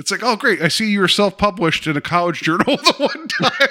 It's 0.00 0.10
like, 0.10 0.22
oh, 0.22 0.34
great. 0.34 0.62
I 0.62 0.68
see 0.68 0.90
you 0.90 1.00
were 1.00 1.08
self 1.08 1.36
published 1.36 1.86
in 1.86 1.94
a 1.94 2.00
college 2.00 2.40
journal 2.40 2.64
the 2.64 2.94
one 2.98 3.28
time. 3.28 3.68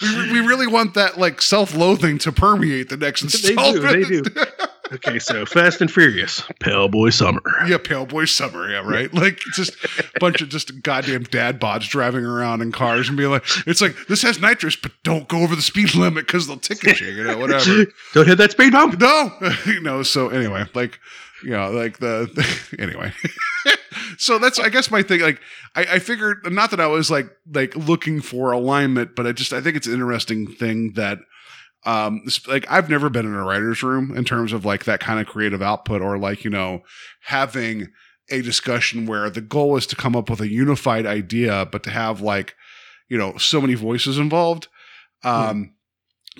we, 0.00 0.32
we 0.32 0.46
really 0.46 0.68
want 0.68 0.94
that 0.94 1.18
like 1.18 1.42
self 1.42 1.74
loathing 1.74 2.16
to 2.18 2.30
permeate 2.30 2.88
the 2.88 2.96
next 2.96 3.22
installment. 3.22 3.82
They 3.82 4.04
do, 4.04 4.22
they 4.22 4.30
do. 4.44 4.46
Okay, 4.92 5.18
so 5.18 5.44
Fast 5.44 5.80
and 5.80 5.90
Furious, 5.90 6.44
Pale 6.60 6.90
Boy 6.90 7.10
Summer. 7.10 7.42
yeah, 7.66 7.76
Pale 7.76 8.06
Boy 8.06 8.24
Summer. 8.24 8.70
Yeah, 8.70 8.88
right. 8.88 9.12
Like 9.12 9.40
just 9.52 9.74
a 9.84 10.20
bunch 10.20 10.40
of 10.40 10.48
just 10.48 10.80
goddamn 10.82 11.24
dad 11.24 11.60
bods 11.60 11.88
driving 11.88 12.24
around 12.24 12.62
in 12.62 12.70
cars 12.70 13.08
and 13.08 13.16
being 13.18 13.30
like, 13.30 13.42
it's 13.66 13.80
like, 13.80 13.96
this 14.08 14.22
has 14.22 14.40
nitrous, 14.40 14.76
but 14.76 14.92
don't 15.02 15.26
go 15.26 15.38
over 15.38 15.56
the 15.56 15.62
speed 15.62 15.96
limit 15.96 16.26
because 16.26 16.46
they'll 16.46 16.58
ticket 16.58 17.00
you, 17.00 17.08
you 17.08 17.24
know, 17.24 17.36
whatever. 17.36 17.86
Don't 18.14 18.28
hit 18.28 18.38
that 18.38 18.52
speed 18.52 18.70
bump. 18.72 19.00
No, 19.00 19.32
you 19.66 19.80
know. 19.80 20.04
So 20.04 20.28
anyway, 20.28 20.66
like 20.72 21.00
you 21.46 21.52
know, 21.52 21.70
like 21.70 21.98
the, 21.98 22.28
anyway. 22.78 23.12
so 24.18 24.38
that's 24.38 24.58
I 24.58 24.68
guess 24.68 24.90
my 24.90 25.02
thing. 25.02 25.20
Like 25.20 25.40
I, 25.76 25.82
I 25.92 25.98
figured 26.00 26.38
not 26.52 26.70
that 26.72 26.80
I 26.80 26.88
was 26.88 27.08
like 27.08 27.30
like 27.54 27.76
looking 27.76 28.20
for 28.20 28.50
alignment, 28.50 29.14
but 29.14 29.28
I 29.28 29.32
just 29.32 29.52
I 29.52 29.60
think 29.60 29.76
it's 29.76 29.86
an 29.86 29.94
interesting 29.94 30.48
thing 30.48 30.94
that 30.94 31.18
um 31.84 32.22
like 32.48 32.66
I've 32.68 32.90
never 32.90 33.08
been 33.08 33.26
in 33.26 33.34
a 33.34 33.44
writer's 33.44 33.84
room 33.84 34.16
in 34.16 34.24
terms 34.24 34.52
of 34.52 34.64
like 34.64 34.86
that 34.86 34.98
kind 34.98 35.20
of 35.20 35.28
creative 35.28 35.62
output 35.62 36.02
or 36.02 36.18
like 36.18 36.42
you 36.42 36.50
know 36.50 36.82
having 37.22 37.92
a 38.28 38.42
discussion 38.42 39.06
where 39.06 39.30
the 39.30 39.40
goal 39.40 39.76
is 39.76 39.86
to 39.86 39.96
come 39.96 40.16
up 40.16 40.28
with 40.28 40.40
a 40.40 40.50
unified 40.50 41.06
idea, 41.06 41.68
but 41.70 41.84
to 41.84 41.90
have 41.90 42.20
like 42.20 42.56
you 43.08 43.16
know 43.16 43.36
so 43.36 43.60
many 43.60 43.74
voices 43.74 44.18
involved. 44.18 44.66
Um, 45.22 45.75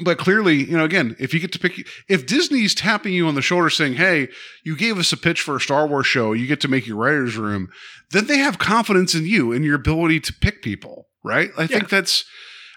but 0.04 0.18
clearly, 0.18 0.56
you 0.64 0.76
know, 0.76 0.84
again, 0.84 1.16
if 1.18 1.32
you 1.32 1.40
get 1.40 1.52
to 1.52 1.58
pick, 1.58 1.86
if 2.08 2.26
Disney's 2.26 2.74
tapping 2.74 3.12
you 3.14 3.26
on 3.28 3.34
the 3.34 3.42
shoulder 3.42 3.70
saying, 3.70 3.94
"Hey, 3.94 4.28
you 4.64 4.76
gave 4.76 4.98
us 4.98 5.12
a 5.12 5.16
pitch 5.16 5.40
for 5.40 5.56
a 5.56 5.60
Star 5.60 5.86
Wars 5.86 6.06
show, 6.06 6.32
you 6.32 6.46
get 6.46 6.60
to 6.62 6.68
make 6.68 6.86
your 6.86 6.96
writers' 6.96 7.36
room," 7.36 7.68
then 8.10 8.26
they 8.26 8.38
have 8.38 8.58
confidence 8.58 9.14
in 9.14 9.24
you 9.26 9.52
and 9.52 9.64
your 9.64 9.74
ability 9.76 10.20
to 10.20 10.32
pick 10.34 10.62
people, 10.62 11.08
right? 11.24 11.50
I 11.56 11.66
think 11.66 11.88
that's, 11.88 12.24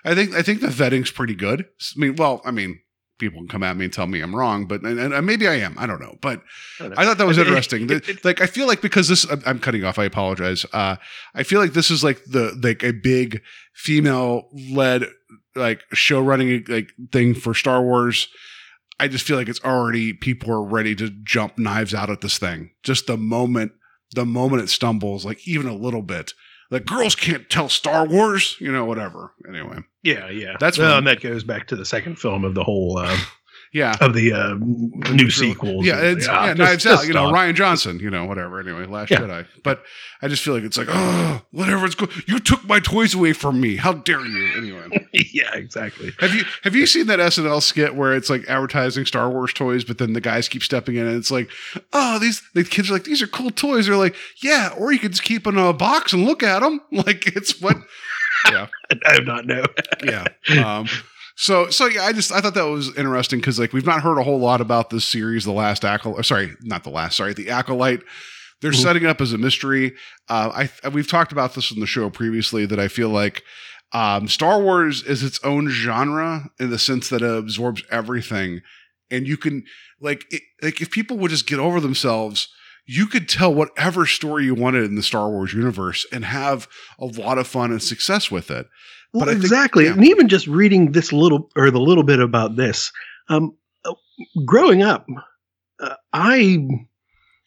I 0.05 0.15
think, 0.15 0.33
I 0.33 0.41
think 0.41 0.61
the 0.61 0.67
vetting's 0.67 1.11
pretty 1.11 1.35
good. 1.35 1.61
I 1.61 1.99
mean, 1.99 2.15
well, 2.15 2.41
I 2.45 2.51
mean, 2.51 2.79
people 3.19 3.39
can 3.41 3.49
come 3.49 3.63
at 3.63 3.75
me 3.75 3.83
and 3.83 3.93
tell 3.93 4.07
me 4.07 4.21
I'm 4.21 4.33
wrong, 4.33 4.65
but 4.65 4.81
and, 4.83 4.97
and 4.97 5.25
maybe 5.25 5.45
I 5.45 5.55
am. 5.55 5.75
I 5.77 5.85
don't 5.87 5.99
know, 5.99 6.17
but 6.21 6.41
I 6.97 7.03
thought 7.03 7.17
that 7.17 7.27
was 7.27 7.37
interesting. 7.49 7.87
Like 8.23 8.39
I 8.39 8.45
feel 8.45 8.65
like 8.65 8.79
because 8.81 9.09
this, 9.09 9.29
I'm- 9.29 9.43
I'm 9.45 9.59
cutting 9.59 9.83
off. 9.83 9.99
I 9.99 10.05
apologize. 10.05 10.65
Uh, 10.71 10.95
I 11.35 11.43
feel 11.43 11.59
like 11.59 11.73
this 11.73 11.91
is 11.91 12.01
like 12.01 12.23
the 12.25 12.57
like 12.63 12.81
a 12.81 12.93
big 12.93 13.41
female 13.73 14.47
led 14.71 15.03
like 15.59 15.83
show 15.93 16.19
running 16.21 16.65
like 16.67 16.91
thing 17.11 17.33
for 17.33 17.53
Star 17.53 17.81
Wars. 17.81 18.27
I 18.99 19.07
just 19.07 19.25
feel 19.25 19.37
like 19.37 19.47
it's 19.47 19.63
already 19.63 20.13
people 20.13 20.51
are 20.51 20.63
ready 20.63 20.93
to 20.95 21.09
jump 21.23 21.57
knives 21.57 21.93
out 21.93 22.09
at 22.09 22.21
this 22.21 22.37
thing. 22.37 22.71
Just 22.83 23.07
the 23.07 23.17
moment, 23.17 23.71
the 24.13 24.25
moment 24.25 24.63
it 24.63 24.69
stumbles, 24.69 25.25
like 25.25 25.47
even 25.47 25.67
a 25.67 25.75
little 25.75 26.01
bit, 26.01 26.33
like 26.69 26.85
girls 26.85 27.15
can't 27.15 27.49
tell 27.49 27.69
Star 27.69 28.05
Wars, 28.05 28.57
you 28.59 28.71
know, 28.71 28.85
whatever. 28.85 29.33
Anyway, 29.47 29.79
Yeah, 30.03 30.29
yeah. 30.29 30.57
That's 30.59 30.77
well, 30.77 30.97
and 30.97 31.07
that 31.07 31.21
goes 31.21 31.43
back 31.43 31.67
to 31.67 31.75
the 31.75 31.85
second 31.85 32.19
film 32.19 32.43
of 32.43 32.55
the 32.55 32.63
whole 32.63 32.97
uh, 32.97 33.17
Yeah. 33.71 33.95
of 34.01 34.13
the 34.13 34.33
uh, 34.33 34.55
new 35.13 35.29
sequels. 35.29 35.85
Yeah, 35.85 35.99
it's 36.01 36.25
yeah, 36.27 36.47
just- 36.47 36.57
Knives 36.57 36.85
Out, 36.87 37.07
you 37.07 37.13
know, 37.13 37.27
stop. 37.29 37.35
Rian 37.35 37.53
Johnson, 37.55 37.99
you 37.99 38.09
know, 38.09 38.25
whatever. 38.25 38.59
Anyway, 38.59 38.85
Last 38.85 39.11
Yeah. 39.11 39.19
Jedi. 39.19 39.45
But 39.63 39.83
I 40.21 40.27
just 40.27 40.43
feel 40.43 40.53
like 40.55 40.63
it's 40.63 40.77
like, 40.77 40.87
oh, 40.89 41.41
whatever. 41.51 41.85
It's 41.85 41.95
go- 41.95 42.07
you 42.27 42.39
took 42.39 42.65
my 42.67 42.79
toys 42.79 43.13
away 43.13 43.33
from 43.33 43.61
me. 43.61 43.75
How 43.75 43.93
dare 43.93 44.25
you? 44.25 44.57
Anyway, 44.57 45.07
yeah, 45.33 45.53
exactly. 45.55 46.11
have 46.19 46.33
you 46.33 46.43
have 46.63 46.75
you 46.75 46.85
seen 46.87 47.07
that 47.07 47.19
SNL 47.19 47.61
skit 47.61 47.95
where 47.95 48.15
it's 48.15 48.29
like 48.29 48.43
advertising 48.49 49.05
Star 49.05 49.29
Wars 49.29 49.53
toys, 49.53 49.83
but 49.83 49.97
then 49.97 50.13
the 50.13 50.21
guys 50.21 50.47
keep 50.49 50.63
stepping 50.63 50.95
in 50.95 51.05
and 51.07 51.15
it's 51.15 51.31
like, 51.31 51.49
oh, 51.93 52.17
these 52.19 52.41
the 52.55 52.63
kids 52.63 52.89
are 52.89 52.93
like, 52.93 53.03
these 53.03 53.21
are 53.21 53.27
cool 53.27 53.51
toys. 53.51 53.85
They're 53.87 53.95
like, 53.95 54.15
yeah, 54.41 54.73
or 54.77 54.91
you 54.91 54.99
could 54.99 55.11
just 55.11 55.23
keep 55.23 55.43
them 55.43 55.57
in 55.57 55.63
a 55.65 55.73
box 55.73 56.11
and 56.13 56.25
look 56.25 56.43
at 56.43 56.59
them. 56.61 56.81
Like 56.91 57.27
it's 57.35 57.61
what, 57.61 57.77
yeah. 58.51 58.67
I 59.05 59.17
do 59.19 59.23
not 59.25 59.45
know. 59.45 59.63
yeah. 60.03 60.25
Um, 60.65 60.87
so 61.41 61.69
so 61.69 61.85
yeah, 61.85 62.03
I 62.03 62.11
just 62.11 62.31
I 62.33 62.41
thought 62.41 62.53
that 62.55 62.63
was 62.67 62.95
interesting 62.97 63.39
because 63.39 63.57
like 63.59 63.71
we've 63.71 63.85
not 63.85 64.01
heard 64.01 64.17
a 64.17 64.23
whole 64.23 64.39
lot 64.39 64.59
about 64.59 64.89
this 64.89 65.05
series, 65.05 65.45
the 65.45 65.53
last 65.53 65.85
acolyte. 65.85 66.25
Sorry, 66.25 66.53
not 66.61 66.83
the 66.83 66.89
last. 66.89 67.15
Sorry, 67.15 67.33
the 67.33 67.49
acolyte. 67.49 68.01
They're 68.61 68.71
Mhm. 68.71 68.83
setting 68.83 69.05
up 69.05 69.21
as 69.21 69.31
a 69.31 69.37
mystery. 69.37 69.93
Uh, 70.27 70.67
I 70.83 70.89
we've 70.89 71.07
talked 71.07 71.31
about 71.31 71.53
this 71.55 71.71
in 71.71 71.79
the 71.79 71.87
show 71.87 72.09
previously 72.09 72.65
that 72.65 72.77
I 72.79 72.89
feel 72.89 73.07
like 73.09 73.43
um, 73.93 74.27
Star 74.27 74.59
Wars 74.61 75.01
is 75.01 75.23
its 75.23 75.39
own 75.43 75.69
genre 75.69 76.49
in 76.59 76.69
the 76.71 76.77
sense 76.77 77.07
that 77.09 77.21
it 77.21 77.37
absorbs 77.37 77.83
everything, 77.89 78.59
and 79.09 79.25
you 79.25 79.37
can 79.37 79.63
like 80.01 80.25
it, 80.29 80.41
like 80.61 80.81
if 80.81 80.91
people 80.91 81.17
would 81.19 81.31
just 81.31 81.47
get 81.47 81.59
over 81.59 81.79
themselves. 81.79 82.49
You 82.91 83.05
could 83.05 83.29
tell 83.29 83.53
whatever 83.53 84.07
story 84.07 84.45
you 84.45 84.55
wanted 84.55 84.83
in 84.85 84.95
the 84.95 85.03
Star 85.03 85.29
Wars 85.29 85.53
universe 85.53 86.07
and 86.11 86.25
have 86.25 86.67
a 86.97 87.05
lot 87.05 87.37
of 87.37 87.45
fun 87.45 87.69
and 87.69 87.83
success 87.83 88.31
with 88.31 88.49
it. 88.49 88.65
Well, 89.13 89.21
But 89.25 89.29
I 89.29 89.31
think- 89.33 89.43
exactly, 89.43 89.85
yeah. 89.85 89.93
and 89.93 90.05
even 90.05 90.27
just 90.27 90.47
reading 90.47 90.91
this 90.91 91.11
little 91.11 91.49
or 91.55 91.71
the 91.71 91.79
little 91.79 92.03
bit 92.03 92.19
about 92.19 92.55
this, 92.55 92.91
um, 93.29 93.55
growing 94.45 94.81
up, 94.83 95.07
uh, 95.79 95.95
I, 96.13 96.59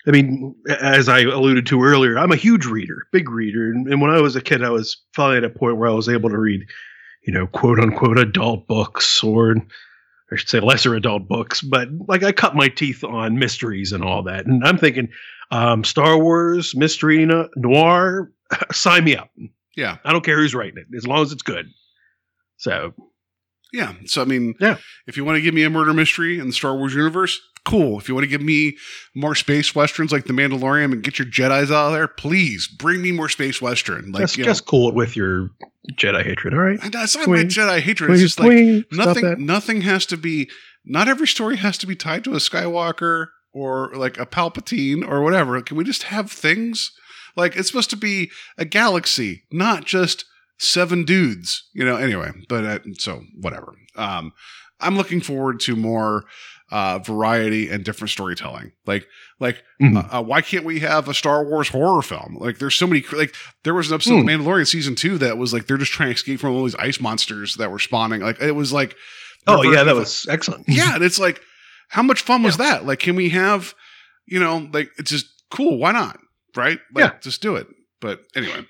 I 0.07 0.11
mean, 0.11 0.55
as 0.81 1.09
I 1.09 1.21
alluded 1.21 1.67
to 1.67 1.83
earlier, 1.83 2.19
I'm 2.19 2.33
a 2.33 2.37
huge 2.37 2.67
reader, 2.67 3.07
big 3.13 3.29
reader, 3.31 3.71
and, 3.71 3.87
and 3.87 4.01
when 4.01 4.11
I 4.11 4.21
was 4.21 4.35
a 4.37 4.41
kid, 4.41 4.65
I 4.65 4.71
was 4.71 4.97
finally 5.15 5.39
at 5.39 5.45
a 5.45 5.51
point 5.51 5.77
where 5.77 5.89
I 5.89 5.95
was 5.95 6.09
able 6.09 6.31
to 6.31 6.39
read, 6.39 6.63
you 7.27 7.33
know, 7.33 7.47
quote 7.47 7.79
unquote 7.79 8.19
adult 8.19 8.67
books 8.67 9.23
or. 9.23 9.57
I 10.31 10.37
should 10.37 10.49
say 10.49 10.61
lesser 10.61 10.95
adult 10.95 11.29
books, 11.29 11.61
but 11.61 11.89
like 12.09 12.23
I 12.23 12.33
cut 12.33 12.57
my 12.57 12.69
teeth 12.69 13.05
on 13.05 13.39
mysteries 13.39 13.93
and 13.93 14.03
all 14.03 14.23
that. 14.23 14.47
And 14.47 14.65
I'm 14.65 14.79
thinking, 14.79 15.11
um, 15.51 15.85
Star 15.85 16.17
Wars, 16.17 16.75
mystery, 16.75 17.29
noir, 17.55 18.33
sign 18.73 19.05
me 19.05 19.15
up. 19.15 19.29
Yeah. 19.77 19.99
I 20.05 20.13
don't 20.13 20.25
care 20.25 20.37
who's 20.37 20.55
writing 20.55 20.79
it, 20.79 20.97
as 20.97 21.07
long 21.07 21.23
as 21.23 21.33
it's 21.33 21.43
good. 21.43 21.67
So 22.57 22.93
Yeah. 23.73 23.95
So 24.07 24.23
I 24.23 24.25
mean, 24.25 24.55
Yeah. 24.61 24.79
If 25.07 25.17
you 25.17 25.25
want 25.25 25.37
to 25.37 25.43
give 25.43 25.55
me 25.55 25.65
a 25.65 25.71
murder 25.71 25.95
mystery 25.95 26.39
in 26.39 26.47
the 26.47 26.53
Star 26.53 26.77
Wars 26.77 26.95
universe, 26.95 27.41
cool. 27.65 27.99
If 27.99 28.09
you 28.09 28.15
want 28.15 28.25
to 28.25 28.29
give 28.29 28.43
me 28.43 28.77
more 29.15 29.35
space 29.35 29.75
westerns 29.75 30.13
like 30.13 30.25
The 30.25 30.33
Mandalorian 30.33 30.93
and 30.93 31.03
get 31.03 31.19
your 31.19 31.27
Jedi's 31.29 31.71
out 31.71 31.89
of 31.89 31.93
there, 31.93 32.09
please 32.09 32.69
bring 32.69 33.03
me 33.03 33.13
more 33.13 33.29
space 33.29 33.63
western. 33.63 34.13
Like 34.13 34.23
just, 34.23 34.37
you 34.37 34.45
know, 34.45 34.51
just 34.51 34.67
cool 34.67 34.89
it 34.89 34.95
with 34.95 35.17
your 35.17 35.51
Jedi 35.95 36.25
hatred. 36.25 36.55
All 36.55 36.61
right. 36.61 36.81
that's 36.93 37.17
not 37.17 37.29
my 37.29 37.45
Jedi 37.45 37.81
hatred. 37.81 38.09
Can 38.09 38.15
It's 38.15 38.23
just 38.23 38.41
like 38.41 38.87
nothing. 38.93 39.45
Nothing 39.45 39.83
has 39.83 40.07
to 40.07 40.17
be. 40.17 40.51
Not 40.85 41.09
every 41.09 41.29
story 41.29 41.57
has 41.59 41.79
to 41.79 41.87
be 41.87 41.95
tied 41.95 42.25
to 42.25 42.33
a 42.33 42.39
Skywalker 42.39 43.29
or 43.53 43.93
like 43.95 44.19
a 44.19 44.27
Palpatine 44.27 45.07
or 45.07 45.23
whatever. 45.23 45.61
Can 45.63 45.77
we 45.77 45.85
just 45.85 46.05
have 46.05 46.31
things 46.31 46.91
like 47.37 47.57
it's 47.57 47.69
supposed 47.69 47.91
to 47.91 47.97
be 47.97 48.31
a 48.59 48.65
galaxy, 48.65 49.45
not 49.51 49.85
just 49.85 50.25
seven 50.59 51.05
dudes? 51.05 51.69
You 51.75 51.85
know. 51.85 51.97
Anyway, 51.97 52.31
but 52.49 52.65
uh, 52.65 52.79
so 52.99 53.23
whatever. 53.41 53.75
Um, 53.97 54.33
I'm 54.81 54.97
looking 54.97 55.21
forward 55.21 55.61
to 55.61 55.77
more 55.77 56.25
uh, 56.71 56.99
variety 56.99 57.69
and 57.69 57.85
different 57.85 58.11
storytelling. 58.11 58.73
Like, 58.87 59.07
like 59.39 59.63
Mhm. 59.81 60.09
uh, 60.13 60.23
why 60.23 60.41
can't 60.41 60.65
we 60.65 60.81
have 60.81 61.07
a 61.09 61.13
Star 61.15 61.45
Wars 61.45 61.69
horror 61.69 62.01
film? 62.03 62.37
Like, 62.41 62.59
there's 62.59 62.75
so 62.75 62.87
many. 62.87 63.05
Like, 63.13 63.35
there 63.63 63.75
was 63.75 63.91
an 63.91 63.95
episode 63.95 64.15
of 64.15 64.21
Hmm. 64.23 64.29
Mandalorian 64.31 64.67
season 64.67 64.95
two 64.95 65.19
that 65.19 65.37
was 65.39 65.53
like 65.53 65.67
they're 65.67 65.77
just 65.77 65.93
trying 65.93 66.09
to 66.09 66.15
escape 66.15 66.41
from 66.41 66.55
all 66.55 66.65
these 66.65 66.75
ice 66.77 66.99
monsters 67.01 67.57
that 67.57 67.71
were 67.71 67.79
spawning. 67.79 68.23
Like, 68.23 68.41
it 68.41 68.53
was 68.53 68.73
like, 68.73 68.97
Oh 69.47 69.63
yeah, 69.63 69.85
that 69.85 69.95
was 69.95 70.27
excellent. 70.31 70.65
yeah, 70.69 70.95
and 70.95 71.05
it's 71.05 71.19
like, 71.19 71.41
how 71.89 72.03
much 72.03 72.23
fun 72.23 72.43
was 72.43 72.57
that? 72.57 72.87
Like, 72.87 73.01
can 73.01 73.17
we 73.17 73.29
have, 73.31 73.75
you 74.25 74.41
know, 74.41 74.69
like 74.73 74.91
it's 74.99 75.11
just 75.11 75.27
cool. 75.51 75.79
Why 75.79 75.93
not? 75.93 76.19
Right? 76.57 76.79
Like, 76.95 77.05
Yeah. 77.05 77.19
just 77.21 77.41
do 77.43 77.57
it. 77.57 77.67
But 78.01 78.21
anyway, 78.37 78.65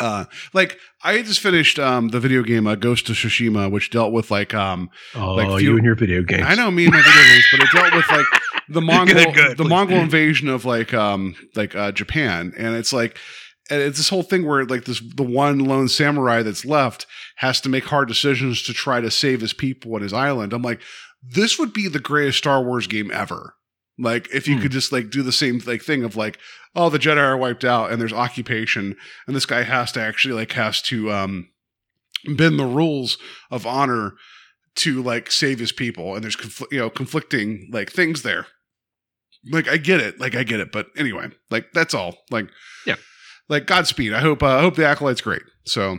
uh, 0.00 0.24
like 0.52 0.78
I 1.02 1.22
just 1.22 1.40
finished 1.40 1.78
um 1.78 2.08
the 2.08 2.20
video 2.20 2.42
game 2.42 2.66
uh, 2.66 2.74
Ghost 2.74 3.08
of 3.08 3.16
Tsushima, 3.16 3.70
which 3.70 3.90
dealt 3.90 4.12
with 4.12 4.30
like 4.30 4.54
um 4.54 4.90
Oh, 5.14 5.34
like 5.34 5.62
you 5.62 5.76
and 5.76 5.84
your 5.84 5.94
video 5.94 6.22
games. 6.22 6.44
I 6.46 6.54
know 6.54 6.70
me 6.70 6.84
and 6.84 6.94
my 6.94 7.02
video 7.02 7.22
games, 7.24 7.44
but 7.52 7.60
it 7.62 7.68
dealt 7.72 7.94
with 7.94 8.08
like 8.10 8.26
the 8.68 8.80
Mongol 8.92 9.14
Good, 9.14 9.34
good. 9.34 9.56
the 9.58 9.64
Mongol 9.64 9.98
invasion 9.98 10.48
of 10.48 10.64
like 10.64 10.92
um 10.94 11.34
like 11.54 11.74
uh 11.74 11.92
Japan, 11.92 12.52
and 12.56 12.74
it's 12.76 12.92
like 12.92 13.18
and 13.70 13.80
it's 13.80 13.96
this 13.98 14.08
whole 14.08 14.22
thing 14.22 14.46
where 14.46 14.64
like 14.64 14.84
this 14.84 15.00
the 15.16 15.22
one 15.22 15.60
lone 15.60 15.88
samurai 15.88 16.42
that's 16.42 16.64
left 16.64 17.06
has 17.36 17.60
to 17.62 17.68
make 17.68 17.84
hard 17.84 18.08
decisions 18.08 18.62
to 18.64 18.72
try 18.74 19.00
to 19.00 19.10
save 19.10 19.40
his 19.40 19.52
people 19.52 19.94
and 19.94 20.02
his 20.02 20.12
island. 20.12 20.52
I'm 20.52 20.62
like, 20.62 20.80
this 21.22 21.58
would 21.58 21.72
be 21.72 21.88
the 21.88 22.00
greatest 22.00 22.38
Star 22.38 22.62
Wars 22.62 22.86
game 22.86 23.10
ever. 23.12 23.54
Like 23.98 24.28
if 24.34 24.48
you 24.48 24.56
Hmm. 24.56 24.62
could 24.62 24.72
just 24.72 24.92
like 24.92 25.10
do 25.10 25.22
the 25.22 25.32
same 25.32 25.60
like 25.66 25.82
thing 25.82 26.02
of 26.04 26.16
like, 26.16 26.38
oh, 26.74 26.88
the 26.90 26.98
Jedi 26.98 27.18
are 27.18 27.36
wiped 27.36 27.64
out 27.64 27.90
and 27.92 28.00
there's 28.00 28.12
occupation, 28.12 28.96
and 29.26 29.36
this 29.36 29.46
guy 29.46 29.62
has 29.62 29.92
to 29.92 30.00
actually 30.00 30.34
like 30.34 30.52
has 30.52 30.80
to 30.82 31.12
um 31.12 31.48
bend 32.36 32.58
the 32.58 32.64
rules 32.66 33.18
of 33.50 33.66
honor 33.66 34.14
to 34.76 35.02
like 35.02 35.30
save 35.30 35.58
his 35.58 35.72
people 35.72 36.14
and 36.14 36.22
there's 36.24 36.36
confl- 36.36 36.70
you 36.72 36.78
know 36.78 36.88
conflicting 36.90 37.68
like 37.72 37.90
things 37.92 38.22
there. 38.22 38.46
Like 39.50 39.68
i 39.68 39.76
get 39.76 40.00
it. 40.00 40.18
Like 40.20 40.34
i 40.36 40.42
get 40.44 40.60
it. 40.60 40.72
But 40.72 40.86
anyway 40.96 41.28
like 41.50 41.72
that's 41.74 41.94
all. 41.94 42.16
Like 42.30 42.48
Yeah. 42.86 42.96
like 43.48 43.66
godspeed. 43.66 44.12
I 44.14 44.20
hope 44.20 44.42
uh, 44.42 44.46
i 44.56 44.60
hope 44.62 44.76
the 44.76 44.86
acolyte's 44.86 45.20
great. 45.20 45.42
So 45.66 45.98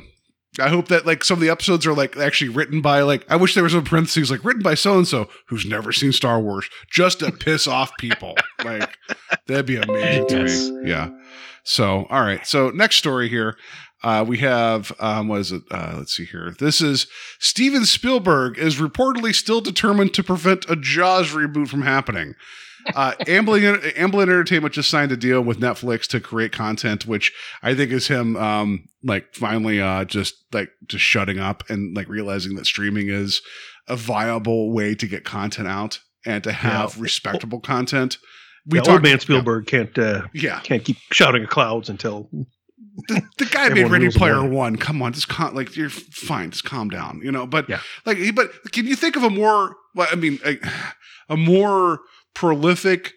i 0.60 0.70
hope 0.70 0.88
that 0.88 1.06
like 1.06 1.24
some 1.24 1.36
of 1.36 1.42
the 1.42 1.50
episodes 1.50 1.86
are 1.86 1.94
like 1.94 2.16
actually 2.18 2.50
written 2.50 2.82
by 2.82 3.02
like 3.02 3.26
i 3.30 3.36
wish 3.36 3.54
there 3.56 3.63
was 3.63 3.74
a 3.74 3.82
parentheses 3.82 4.30
like 4.32 4.44
written 4.44 4.62
by 4.63 4.74
so 4.74 4.98
and 4.98 5.08
so 5.08 5.28
who's 5.48 5.66
never 5.66 5.92
seen 5.92 6.12
star 6.12 6.39
wars 6.39 6.68
just 6.92 7.20
to 7.20 7.32
piss 7.32 7.68
off 7.68 7.92
people 7.98 8.36
like 8.66 8.96
that'd 9.48 9.66
be 9.66 9.78
amazing 9.78 10.28
to 10.28 10.39
Yes. 10.42 10.70
me 10.70 10.89
yeah 10.89 11.10
so 11.63 12.06
all 12.10 12.22
right 12.22 12.46
so 12.46 12.70
next 12.70 12.98
story 12.98 13.30
here 13.30 13.56
uh, 14.06 14.22
we 14.28 14.39
have 14.39 14.92
um, 15.00 15.30
what 15.30 15.39
is 15.39 15.54
it? 15.54 15.62
Uh, 15.72 15.94
let's 15.96 16.13
see 16.13 16.26
here. 16.26 16.54
This 16.60 16.82
is 16.82 17.08
Steven 17.39 17.86
Spielberg 17.86 18.58
is 18.60 18.76
reportedly 18.76 19.34
still 19.34 19.62
determined 19.62 20.13
to 20.16 20.24
prevent 20.26 20.70
a 20.70 20.76
Jaws 20.76 21.30
reboot 21.30 21.70
from 21.70 21.84
happening. 21.84 22.34
Uh, 22.96 23.13
Amblin, 23.22 23.80
Amblin 23.96 24.24
Entertainment 24.24 24.74
just 24.74 24.89
signed 24.89 25.12
a 25.12 25.17
deal 25.17 25.41
with 25.41 25.60
Netflix 25.60 26.08
to 26.08 26.19
create 26.19 26.52
content, 26.52 27.06
which 27.06 27.32
I 27.62 27.74
think 27.76 27.91
is 27.91 28.08
him, 28.08 28.36
um, 28.36 28.86
like 29.04 29.34
finally, 29.36 29.82
uh, 29.82 30.06
just 30.06 30.36
like 30.52 30.69
just 30.88 31.04
shutting 31.04 31.39
up 31.39 31.63
and 31.69 31.96
like 31.96 32.08
realizing 32.10 32.56
that 32.56 32.65
streaming 32.65 33.10
is 33.10 33.41
a 33.88 33.96
viable 33.96 34.72
way 34.74 34.96
to 34.96 35.08
get 35.08 35.24
content 35.26 35.67
out 35.67 36.00
and 36.26 36.43
to 36.43 36.52
have 36.52 36.96
Yeah. 36.96 37.02
respectable 37.04 37.60
content. 37.60 38.17
We 38.65 38.80
talked- 38.80 38.89
old 38.89 39.04
man 39.04 39.19
Spielberg 39.19 39.65
can't 39.67 39.98
uh, 39.98 40.24
Yeah, 40.34 40.60
can't 40.62 40.84
keep 40.86 40.98
shouting 41.12 41.43
at 41.43 41.50
clouds 41.50 41.89
until 41.89 42.30
the, 43.10 43.22
the 43.38 43.46
guy 43.46 43.67
made 43.74 43.89
Ready 43.91 44.10
Player 44.10 44.39
world. 44.41 44.52
One. 44.54 44.76
Come 44.78 45.02
on, 45.02 45.12
just 45.13 45.28
con- 45.28 45.54
like 45.56 45.76
you're 45.76 45.89
fine. 45.89 46.52
Just 46.52 46.63
calm 46.63 46.89
down, 46.89 47.19
you 47.24 47.32
know. 47.32 47.46
But 47.46 47.67
Yeah. 47.67 47.82
like, 48.06 48.17
he- 48.17 48.32
but 48.32 48.52
can 48.72 48.88
you 48.88 48.96
think 48.96 49.15
of 49.17 49.24
a 49.24 49.30
more? 49.30 49.76
Well, 49.96 50.08
I 50.12 50.15
mean, 50.15 50.39
a, 50.46 50.58
a 51.30 51.36
more 51.38 52.00
prolific, 52.34 53.13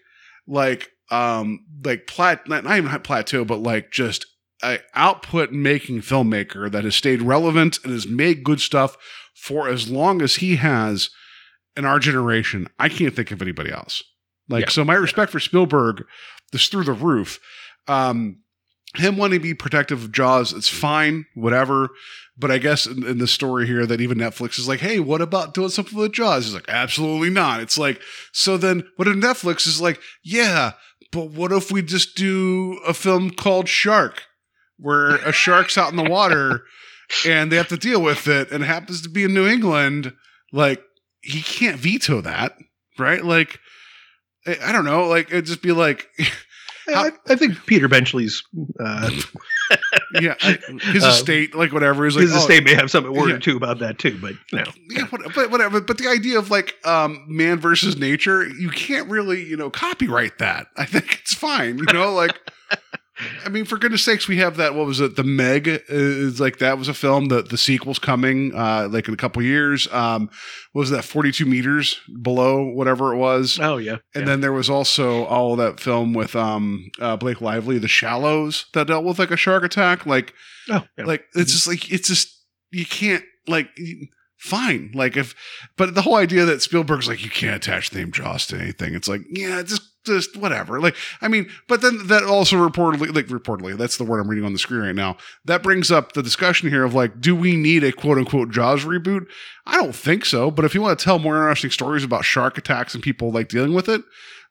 like, 0.47 0.91
um, 1.11 1.65
like 1.83 2.07
plat, 2.07 2.47
not, 2.47 2.63
not 2.63 2.77
even 2.77 2.99
plateau, 3.01 3.45
but 3.45 3.59
like 3.59 3.91
just 3.91 4.25
a 4.63 4.79
output 4.95 5.51
making 5.51 6.01
filmmaker 6.01 6.71
that 6.71 6.83
has 6.83 6.95
stayed 6.95 7.21
relevant 7.21 7.79
and 7.83 7.93
has 7.93 8.07
made 8.07 8.43
good 8.43 8.59
stuff 8.59 8.97
for 9.35 9.67
as 9.69 9.89
long 9.89 10.21
as 10.21 10.37
he 10.37 10.55
has 10.57 11.09
in 11.75 11.85
our 11.85 11.99
generation. 11.99 12.67
I 12.79 12.89
can't 12.89 13.15
think 13.15 13.31
of 13.31 13.41
anybody 13.41 13.71
else. 13.71 14.03
Like, 14.49 14.65
Yeah. 14.65 14.69
so 14.69 14.83
my 14.83 14.95
respect 14.95 15.31
for 15.31 15.39
Spielberg 15.39 16.03
is 16.53 16.67
through 16.67 16.85
the 16.85 16.93
roof. 16.93 17.39
Um, 17.87 18.39
him 18.95 19.17
wanting 19.17 19.39
to 19.39 19.43
be 19.43 19.53
protective 19.53 20.03
of 20.03 20.11
Jaws, 20.11 20.53
it's 20.53 20.69
fine, 20.69 21.25
whatever. 21.35 21.89
But 22.37 22.51
I 22.51 22.59
guess 22.59 22.85
in, 22.85 23.05
in 23.05 23.17
the 23.17 23.27
story 23.27 23.65
here 23.65 23.85
that 23.85 24.01
even 24.01 24.17
Netflix 24.17 24.59
is 24.59 24.67
like, 24.67 24.79
hey, 24.79 24.99
what 24.99 25.21
about 25.21 25.53
doing 25.53 25.69
something 25.69 25.97
with 25.97 26.13
Jaws? 26.13 26.45
He's 26.45 26.53
like, 26.53 26.69
absolutely 26.69 27.29
not. 27.29 27.61
It's 27.61 27.77
like, 27.77 27.99
so 28.31 28.57
then 28.57 28.87
what 28.95 29.07
if 29.07 29.15
Netflix 29.15 29.67
is 29.67 29.81
like, 29.81 29.99
yeah, 30.23 30.73
but 31.11 31.31
what 31.31 31.51
if 31.51 31.71
we 31.71 31.81
just 31.81 32.15
do 32.15 32.79
a 32.87 32.93
film 32.93 33.31
called 33.31 33.67
Shark, 33.67 34.23
where 34.77 35.15
a 35.15 35.31
shark's 35.31 35.77
out 35.77 35.89
in 35.89 35.95
the 35.95 36.09
water 36.09 36.63
and 37.25 37.51
they 37.51 37.55
have 37.55 37.69
to 37.69 37.77
deal 37.77 38.01
with 38.01 38.27
it 38.27 38.51
and 38.51 38.63
it 38.63 38.67
happens 38.67 39.01
to 39.01 39.09
be 39.09 39.23
in 39.23 39.33
New 39.33 39.47
England? 39.47 40.13
Like, 40.53 40.81
he 41.21 41.41
can't 41.41 41.77
veto 41.77 42.21
that, 42.21 42.55
right? 42.99 43.23
Like, 43.23 43.59
I 44.45 44.71
don't 44.71 44.85
know. 44.85 45.07
Like, 45.07 45.29
it'd 45.29 45.45
just 45.45 45.61
be 45.61 45.71
like, 45.71 46.07
I, 46.87 47.11
I 47.27 47.35
think 47.35 47.65
Peter 47.65 47.87
Benchley's 47.87 48.43
uh, 48.79 49.09
yeah, 50.21 50.35
I, 50.41 50.57
his 50.91 51.03
Uh, 51.03 51.07
estate, 51.07 51.55
like 51.55 51.73
whatever, 51.73 52.05
is 52.05 52.15
like 52.15 52.23
His 52.23 52.33
oh, 52.33 52.39
estate 52.39 52.63
may 52.63 52.73
have 52.75 52.89
something 52.89 53.13
word 53.13 53.29
yeah. 53.29 53.35
or 53.35 53.39
two 53.39 53.57
about 53.57 53.79
that 53.79 53.99
too, 53.99 54.17
but 54.21 54.33
no. 54.53 54.63
yeah, 54.89 55.05
but 55.11 55.51
whatever. 55.51 55.81
But 55.81 55.97
the 55.97 56.07
idea 56.07 56.39
of 56.39 56.49
like 56.49 56.75
um, 56.85 57.25
man 57.27 57.59
versus 57.59 57.97
nature, 57.97 58.47
you 58.47 58.69
can't 58.69 59.09
really, 59.09 59.43
you 59.43 59.57
know, 59.57 59.69
copyright 59.69 60.37
that. 60.39 60.67
I 60.77 60.85
think 60.85 61.19
it's 61.21 61.33
fine. 61.33 61.77
You 61.77 61.85
know, 61.93 62.13
like. 62.13 62.39
I 63.45 63.49
mean, 63.49 63.65
for 63.65 63.77
goodness 63.77 64.03
sakes, 64.03 64.27
we 64.27 64.37
have 64.37 64.57
that. 64.57 64.75
What 64.75 64.85
was 64.85 64.99
it? 64.99 65.15
The 65.15 65.23
Meg 65.23 65.67
is 65.67 66.39
like 66.39 66.59
that 66.59 66.77
was 66.77 66.87
a 66.87 66.93
film. 66.93 67.27
The 67.27 67.41
the 67.41 67.57
sequel's 67.57 67.99
coming, 67.99 68.53
uh, 68.53 68.87
like 68.91 69.07
in 69.07 69.13
a 69.13 69.17
couple 69.17 69.41
years. 69.41 69.91
Um, 69.91 70.29
what 70.73 70.81
was 70.81 70.89
that? 70.91 71.03
Forty 71.03 71.31
two 71.31 71.45
meters 71.45 71.99
below 72.21 72.65
whatever 72.65 73.13
it 73.13 73.17
was. 73.17 73.59
Oh 73.59 73.77
yeah. 73.77 73.97
And 74.13 74.27
then 74.27 74.41
there 74.41 74.53
was 74.53 74.69
also 74.69 75.25
all 75.25 75.55
that 75.55 75.79
film 75.79 76.13
with 76.13 76.35
um 76.35 76.89
uh, 76.99 77.17
Blake 77.17 77.41
Lively, 77.41 77.79
The 77.79 77.87
Shallows, 77.87 78.65
that 78.73 78.87
dealt 78.87 79.05
with 79.05 79.19
like 79.19 79.31
a 79.31 79.37
shark 79.37 79.63
attack. 79.63 80.05
Like, 80.05 80.33
oh, 80.69 80.83
yeah. 80.97 81.05
like 81.05 81.25
it's 81.33 81.51
just 81.51 81.67
like 81.67 81.91
it's 81.91 82.07
just 82.07 82.29
you 82.71 82.85
can't 82.85 83.23
like 83.47 83.69
fine 84.37 84.91
like 84.93 85.17
if 85.17 85.33
but 85.77 85.95
the 85.95 86.01
whole 86.03 86.15
idea 86.15 86.45
that 86.45 86.61
Spielberg's 86.61 87.07
like 87.07 87.23
you 87.23 87.29
can't 87.31 87.55
attach 87.55 87.89
the 87.89 87.99
name 87.99 88.11
Jaws 88.11 88.45
to 88.47 88.59
anything. 88.59 88.93
It's 88.93 89.07
like 89.07 89.21
yeah, 89.31 89.63
just 89.63 89.81
just 90.07 90.35
whatever. 90.37 90.79
Like 90.79 90.95
I 91.21 91.27
mean, 91.27 91.49
but 91.67 91.81
then 91.81 92.07
that 92.07 92.23
also 92.23 92.55
reportedly 92.55 93.13
like 93.13 93.27
reportedly 93.27 93.77
that's 93.77 93.97
the 93.97 94.03
word 94.03 94.19
I'm 94.19 94.29
reading 94.29 94.45
on 94.45 94.53
the 94.53 94.59
screen 94.59 94.81
right 94.81 94.95
now. 94.95 95.17
That 95.45 95.63
brings 95.63 95.91
up 95.91 96.13
the 96.13 96.23
discussion 96.23 96.69
here 96.69 96.83
of 96.83 96.93
like, 96.93 97.21
do 97.21 97.35
we 97.35 97.55
need 97.55 97.83
a 97.83 97.91
quote 97.91 98.17
unquote 98.17 98.49
Jaws 98.49 98.85
reboot? 98.85 99.27
I 99.65 99.77
don't 99.77 99.95
think 99.95 100.25
so. 100.25 100.49
But 100.51 100.65
if 100.65 100.73
you 100.73 100.81
want 100.81 100.97
to 100.97 101.03
tell 101.03 101.19
more 101.19 101.37
interesting 101.37 101.71
stories 101.71 102.03
about 102.03 102.25
shark 102.25 102.57
attacks 102.57 102.93
and 102.93 103.03
people 103.03 103.31
like 103.31 103.49
dealing 103.49 103.73
with 103.73 103.89
it, 103.89 104.01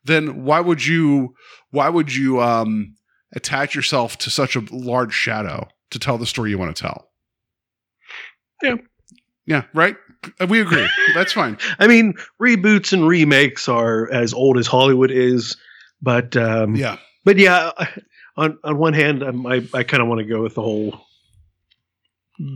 then 0.04 0.44
why 0.44 0.60
would 0.60 0.86
you 0.86 1.34
why 1.70 1.88
would 1.88 2.14
you 2.14 2.40
um 2.40 2.94
attach 3.34 3.74
yourself 3.74 4.16
to 4.18 4.30
such 4.30 4.56
a 4.56 4.64
large 4.70 5.12
shadow 5.12 5.68
to 5.90 5.98
tell 5.98 6.18
the 6.18 6.26
story 6.26 6.50
you 6.50 6.58
want 6.58 6.74
to 6.74 6.82
tell? 6.82 7.10
Yeah. 8.62 8.76
Yeah, 9.46 9.62
right? 9.74 9.96
Uh, 10.40 10.46
We 10.46 10.60
agree. 10.60 10.88
That's 11.14 11.32
fine. 11.32 11.58
I 11.78 11.86
mean, 11.86 12.14
reboots 12.40 12.92
and 12.92 13.06
remakes 13.08 13.68
are 13.68 14.10
as 14.12 14.32
old 14.34 14.58
as 14.58 14.66
Hollywood 14.66 15.10
is, 15.10 15.56
but 16.02 16.36
um, 16.36 16.74
Yeah. 16.76 16.98
but 17.24 17.38
yeah. 17.38 17.70
On 18.38 18.58
on 18.64 18.76
one 18.76 18.92
hand, 18.92 19.22
um, 19.22 19.46
I 19.46 19.66
I 19.72 19.82
kind 19.82 20.02
of 20.02 20.10
want 20.10 20.18
to 20.18 20.26
go 20.26 20.42
with 20.42 20.56
the 20.56 20.60
whole 20.60 21.00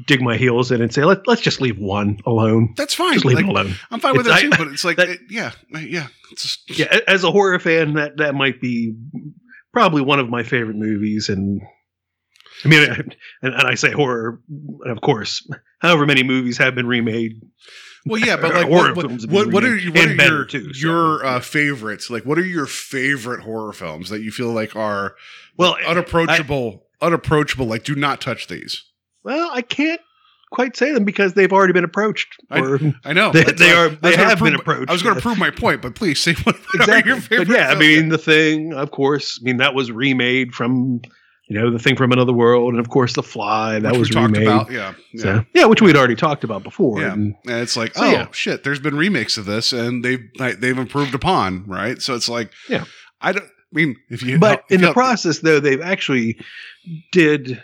dig 0.06 0.20
my 0.20 0.36
heels 0.36 0.70
in 0.70 0.82
and 0.82 0.92
say 0.92 1.04
let 1.04 1.26
let's 1.26 1.40
just 1.40 1.62
leave 1.62 1.78
one 1.78 2.18
alone. 2.26 2.74
That's 2.76 2.92
fine. 2.92 3.14
Just 3.14 3.24
leave 3.24 3.36
Like, 3.36 3.46
it 3.46 3.48
alone. 3.48 3.74
I'm 3.90 3.98
fine 3.98 4.14
with 4.14 4.26
It's- 4.26 4.42
that 4.42 4.50
too, 4.50 4.62
but 4.62 4.68
it's 4.72 4.84
like 4.84 4.96
that- 4.98 5.08
it- 5.08 5.20
yeah, 5.30 5.52
yeah. 5.70 6.08
It's 6.32 6.42
just, 6.42 6.78
Yeah, 6.78 6.98
as 7.08 7.24
a 7.24 7.30
horror 7.30 7.58
fan, 7.58 7.94
that 7.94 8.18
that 8.18 8.34
might 8.34 8.60
be 8.60 8.94
probably 9.72 10.02
one 10.02 10.20
of 10.20 10.28
my 10.28 10.42
favorite 10.42 10.76
movies, 10.76 11.30
and 11.30 11.62
I 12.64 12.68
mean, 12.68 12.82
and, 12.90 13.16
and 13.42 13.54
I 13.54 13.74
say 13.74 13.90
horror, 13.92 14.40
and 14.48 14.90
of 14.90 15.00
course, 15.00 15.48
however 15.80 16.06
many 16.06 16.22
movies 16.22 16.58
have 16.58 16.74
been 16.74 16.86
remade. 16.86 17.40
Well, 18.06 18.20
yeah, 18.20 18.36
but 18.36 18.54
like, 18.54 18.66
horror 18.66 18.94
what, 18.94 19.06
films 19.06 19.26
what, 19.26 19.52
what 19.52 19.64
are 19.64 19.76
you, 19.76 19.92
what 19.92 20.08
are 20.08 20.14
your, 20.14 20.44
too, 20.46 20.72
so, 20.72 20.86
your 20.88 21.24
uh, 21.24 21.40
favorites? 21.40 22.08
Like, 22.10 22.24
what 22.24 22.38
are 22.38 22.44
your 22.44 22.66
favorite 22.66 23.42
horror 23.42 23.72
films 23.72 24.08
that 24.10 24.22
you 24.22 24.30
feel 24.30 24.52
like 24.52 24.74
are 24.74 25.14
Well, 25.56 25.76
unapproachable? 25.86 26.86
unapproachable. 27.02 27.66
Like, 27.66 27.84
do 27.84 27.94
not 27.94 28.20
touch 28.20 28.46
these. 28.46 28.84
Well, 29.22 29.50
I 29.52 29.60
can't 29.62 30.00
quite 30.50 30.76
say 30.76 30.92
them 30.92 31.04
because 31.04 31.34
they've 31.34 31.52
already 31.52 31.72
been 31.74 31.84
approached. 31.84 32.28
I- 32.50 32.60
Or, 32.60 32.80
I 33.04 33.12
know 33.12 33.30
They- 33.32 33.44
they 33.44 33.70
are- 33.72 33.86
I 33.90 33.94
they 34.00 34.16
have 34.16 34.38
prove 34.38 34.50
been 34.52 34.60
approached. 34.60 34.88
I 34.88 34.92
was 34.94 35.02
going 35.02 35.14
to 35.16 35.20
prove 35.20 35.38
my 35.38 35.50
point, 35.50 35.82
but 35.82 35.94
please 35.94 36.18
say 36.20 36.34
what 36.44 36.56
exactly. 36.74 37.12
your 37.12 37.20
favorite. 37.20 37.48
But 37.48 37.56
yeah, 37.56 37.68
I 37.68 37.74
mean, 37.74 38.08
the 38.08 38.18
thing, 38.18 38.72
of 38.72 38.90
course. 38.90 39.38
I 39.40 39.44
mean, 39.44 39.58
that 39.58 39.74
was 39.74 39.92
remade 39.92 40.54
from, 40.54 41.02
you 41.50 41.58
know, 41.60 41.70
the 41.70 41.78
thing 41.80 41.96
from 41.96 42.12
another 42.12 42.32
world, 42.32 42.72
and 42.72 42.78
of 42.80 42.88
course, 42.88 43.14
the 43.14 43.22
Fly. 43.24 43.80
That 43.80 43.90
Which 43.92 43.98
was 43.98 44.08
we 44.10 44.14
talked 44.14 44.32
remade. 44.32 44.46
about. 44.46 44.70
Yeah, 44.70 44.94
yeah. 45.12 45.22
So, 45.22 45.44
yeah, 45.52 45.64
which 45.66 45.82
we'd 45.82 45.96
already 45.96 46.14
talked 46.14 46.44
about 46.44 46.62
before. 46.62 47.00
Yeah, 47.00 47.12
and- 47.12 47.34
and 47.44 47.56
it's 47.60 47.76
like, 47.76 47.94
So, 47.94 48.04
oh 48.04 48.10
yeah. 48.10 48.26
shit, 48.30 48.62
there's 48.62 48.78
been 48.78 48.96
remakes 48.96 49.36
of 49.36 49.46
this, 49.46 49.72
and 49.72 50.04
they've 50.04 50.22
like, 50.38 50.60
they've 50.60 50.78
improved 50.78 51.12
upon, 51.14 51.66
right? 51.66 52.00
So 52.00 52.14
it's 52.14 52.28
like, 52.28 52.52
Yeah. 52.68 52.84
I 53.20 53.32
don't 53.32 53.44
I 53.44 53.48
mean 53.72 53.96
if 54.08 54.22
you, 54.22 54.38
but 54.38 54.64
if 54.68 54.76
in 54.76 54.80
you- 54.80 54.86
the 54.86 54.92
process 54.92 55.40
though 55.40 55.60
they've 55.60 55.80
actually 55.82 56.38
did 57.12 57.62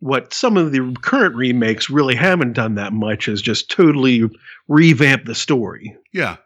what 0.00 0.32
some 0.32 0.56
of 0.56 0.72
the 0.72 0.94
current 1.02 1.34
remakes 1.34 1.88
really 1.90 2.14
haven't 2.14 2.52
done 2.52 2.74
that 2.76 2.92
much 2.92 3.28
is 3.28 3.40
just 3.42 3.70
totally 3.70 4.28
revamp 4.68 5.24
the 5.24 5.34
story 5.34 5.96
yeah, 6.12 6.36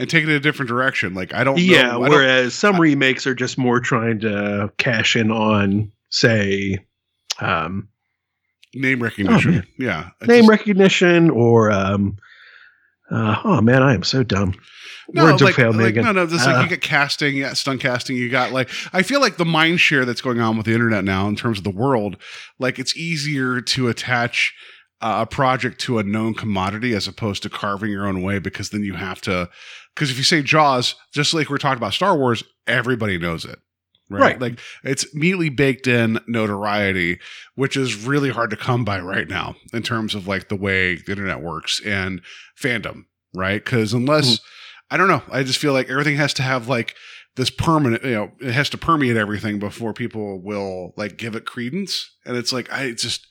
and 0.00 0.10
take 0.10 0.24
it 0.24 0.28
in 0.28 0.34
a 0.34 0.40
different 0.40 0.68
direction. 0.68 1.14
Like 1.14 1.32
I 1.34 1.44
don't, 1.44 1.58
yeah 1.58 1.82
know, 1.82 1.88
I 2.02 2.08
don't- 2.08 2.18
whereas 2.18 2.54
some 2.54 2.80
remakes 2.80 3.26
are 3.26 3.34
just 3.34 3.56
more 3.58 3.78
trying 3.78 4.18
to 4.20 4.72
cash 4.78 5.14
in 5.14 5.30
on 5.30 5.92
say 6.08 6.78
um, 7.40 7.88
name 8.74 9.02
recognition. 9.02 9.50
man. 9.52 9.66
yeah, 9.78 10.10
name 10.26 10.40
just- 10.40 10.48
recognition 10.50 11.30
or 11.30 11.70
um, 11.70 12.16
uh, 13.10 13.36
oh 13.44 13.60
man 13.60 13.82
i 13.82 13.92
am 13.92 14.04
so 14.04 14.22
dumb 14.22 14.54
No, 15.12 15.24
words 15.24 15.42
like, 15.42 15.58
me 15.58 15.64
like, 15.64 15.86
again 15.88 16.04
no, 16.04 16.12
no. 16.12 16.26
This 16.26 16.46
like 16.46 16.56
Uh, 16.56 16.62
you 16.62 16.68
get 16.68 16.80
casting, 16.80 17.40
got 17.40 17.56
stunt 17.56 17.80
casting, 17.80 18.16
you 18.16 18.28
got 18.28 18.52
like 18.52 18.68
I 18.92 19.02
feel 19.02 19.20
like 19.20 19.36
the 19.36 19.44
mind 19.44 19.80
share 19.80 20.04
that's 20.04 20.20
going 20.20 20.40
on 20.40 20.56
with 20.56 20.66
the 20.66 20.72
internet 20.74 21.04
now 21.04 21.26
in 21.28 21.34
terms 21.36 21.58
of 21.58 21.64
the 21.64 21.70
world, 21.70 22.16
like 22.60 22.78
it's 22.78 22.96
easier 22.96 23.60
to 23.60 23.88
attach 23.88 24.54
uh, 25.00 25.20
a 25.22 25.26
project 25.26 25.80
to 25.80 25.98
a 25.98 26.02
known 26.04 26.34
commodity 26.34 26.94
as 26.94 27.08
opposed 27.08 27.42
to 27.42 27.48
carving 27.50 27.90
your 27.90 28.06
own 28.06 28.22
way 28.22 28.38
because 28.38 28.70
then 28.70 28.84
you 28.84 28.94
have 28.94 29.20
to 29.22 29.48
because 30.00 30.10
if 30.10 30.16
you 30.16 30.24
say 30.24 30.40
Jaws, 30.40 30.94
just 31.12 31.34
like 31.34 31.50
we're 31.50 31.58
talking 31.58 31.76
about 31.76 31.92
Star 31.92 32.16
Wars, 32.16 32.42
everybody 32.66 33.18
knows 33.18 33.44
it. 33.44 33.58
Right? 34.08 34.20
Right. 34.22 34.40
Like 34.40 34.60
it's 34.82 35.04
immediately 35.14 35.50
baked 35.50 35.86
in 35.86 36.18
notoriety, 36.26 37.18
which 37.54 37.76
is 37.76 38.06
really 38.06 38.30
hard 38.30 38.48
to 38.48 38.56
come 38.56 38.82
by 38.82 38.98
right 39.00 39.28
now 39.28 39.56
in 39.74 39.82
terms 39.82 40.14
of 40.14 40.26
like 40.26 40.48
the 40.48 40.56
way 40.56 40.94
the 40.94 41.12
internet 41.12 41.42
works 41.42 41.82
and 41.84 42.22
fandom, 42.58 43.04
right? 43.34 43.62
Because 43.62 43.92
unless 43.92 44.36
mm-hmm. 44.36 44.94
I 44.94 44.96
don't 44.96 45.08
know. 45.08 45.22
I 45.30 45.42
just 45.42 45.58
feel 45.58 45.74
like 45.74 45.90
everything 45.90 46.16
has 46.16 46.32
to 46.34 46.42
have 46.42 46.66
like 46.66 46.94
this 47.36 47.50
permanent, 47.50 48.02
you 48.02 48.12
know, 48.12 48.32
it 48.40 48.52
has 48.52 48.70
to 48.70 48.78
permeate 48.78 49.18
everything 49.18 49.58
before 49.58 49.92
people 49.92 50.40
will 50.40 50.94
like 50.96 51.18
give 51.18 51.36
it 51.36 51.44
credence. 51.44 52.10
And 52.24 52.38
it's 52.38 52.54
like, 52.54 52.72
I 52.72 52.92
just, 52.92 53.26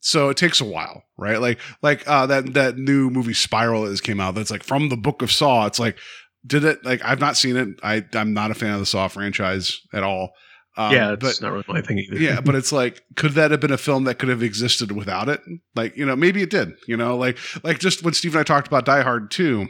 so 0.00 0.28
it 0.28 0.36
takes 0.36 0.60
a 0.60 0.64
while, 0.64 1.02
right? 1.16 1.40
Like, 1.40 1.58
like, 1.82 2.06
uh, 2.06 2.26
that, 2.26 2.54
that 2.54 2.76
new 2.78 3.10
movie 3.10 3.34
Spiral 3.34 3.84
that 3.84 3.90
just 3.90 4.04
came 4.04 4.20
out 4.20 4.34
that's 4.34 4.50
like 4.50 4.62
from 4.62 4.88
the 4.88 4.96
book 4.96 5.22
of 5.22 5.32
Saw. 5.32 5.66
It's 5.66 5.78
like, 5.78 5.98
did 6.46 6.64
it, 6.64 6.84
like, 6.84 7.04
I've 7.04 7.20
not 7.20 7.36
seen 7.36 7.56
it. 7.56 7.68
I, 7.82 8.04
I'm 8.14 8.32
not 8.32 8.50
a 8.50 8.54
fan 8.54 8.74
of 8.74 8.80
the 8.80 8.86
Saw 8.86 9.08
franchise 9.08 9.76
at 9.92 10.02
all. 10.02 10.30
Um, 10.76 10.92
yeah 10.92 11.12
it's 11.14 11.40
but 11.40 11.42
not 11.42 11.52
really 11.52 11.64
my 11.66 11.82
thing 11.82 11.98
either 11.98 12.20
yeah, 12.20 12.40
but 12.40 12.54
it's 12.54 12.70
like, 12.70 13.02
could 13.16 13.32
that 13.32 13.50
have 13.50 13.58
been 13.58 13.72
a 13.72 13.78
film 13.78 14.04
that 14.04 14.20
could 14.20 14.28
have 14.28 14.44
existed 14.44 14.92
without 14.92 15.28
it? 15.28 15.40
Like, 15.74 15.96
you 15.96 16.06
know, 16.06 16.14
maybe 16.14 16.40
it 16.40 16.50
did. 16.50 16.70
You 16.86 16.96
know, 16.96 17.16
like 17.16 17.36
like 17.64 17.80
just 17.80 18.04
when 18.04 18.14
Steve 18.14 18.34
and 18.34 18.40
I 18.40 18.44
talked 18.44 18.68
about 18.68 18.84
Die 18.84 19.02
Hard 19.02 19.32
two, 19.32 19.66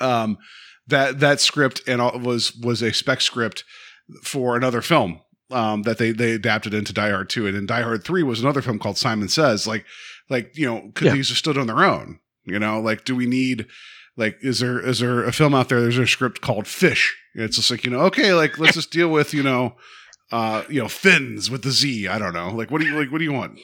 um, 0.00 0.36
that 0.88 1.20
that 1.20 1.40
script 1.40 1.82
and 1.86 2.00
all 2.00 2.18
was 2.18 2.52
was 2.56 2.82
a 2.82 2.92
spec 2.92 3.20
script 3.20 3.62
for 4.24 4.56
another 4.56 4.82
film 4.82 5.20
um, 5.50 5.82
that 5.82 5.98
they 5.98 6.12
they 6.12 6.32
adapted 6.32 6.74
into 6.74 6.92
Die 6.92 7.10
Hard 7.10 7.28
two, 7.28 7.46
and 7.46 7.54
then 7.56 7.66
Die 7.66 7.82
Hard 7.82 8.04
three 8.04 8.22
was 8.22 8.40
another 8.40 8.62
film 8.62 8.78
called 8.78 8.98
Simon 8.98 9.28
Says. 9.28 9.66
Like, 9.66 9.84
like 10.30 10.56
you 10.56 10.66
know, 10.66 10.90
could 10.94 11.06
Yeah. 11.06 11.12
these 11.14 11.28
have 11.28 11.38
stood 11.38 11.58
on 11.58 11.66
their 11.66 11.84
own? 11.84 12.20
You 12.44 12.58
know, 12.58 12.80
like, 12.80 13.04
do 13.04 13.14
we 13.16 13.26
need? 13.26 13.66
Like, 14.16 14.38
is 14.42 14.60
there 14.60 14.78
is 14.80 15.00
there 15.00 15.24
a 15.24 15.32
film 15.32 15.54
out 15.54 15.68
there? 15.68 15.80
There's 15.80 15.98
a 15.98 16.06
script 16.06 16.40
called 16.40 16.66
Fish. 16.66 17.16
It's 17.34 17.56
just 17.56 17.70
like 17.70 17.84
you 17.84 17.90
know, 17.90 18.00
okay, 18.02 18.32
like 18.34 18.58
let's 18.58 18.74
just 18.74 18.90
deal 18.92 19.08
with 19.08 19.34
you 19.34 19.42
know, 19.42 19.76
uh, 20.30 20.62
you 20.68 20.80
know, 20.80 20.88
fins 20.88 21.50
with 21.50 21.62
the 21.62 21.70
Z. 21.72 22.06
I 22.08 22.18
don't 22.18 22.32
know. 22.34 22.50
Like, 22.50 22.70
what 22.70 22.80
do 22.80 22.86
you 22.86 22.96
like? 22.98 23.10
What 23.10 23.18
do 23.18 23.24
you 23.24 23.32
want? 23.32 23.58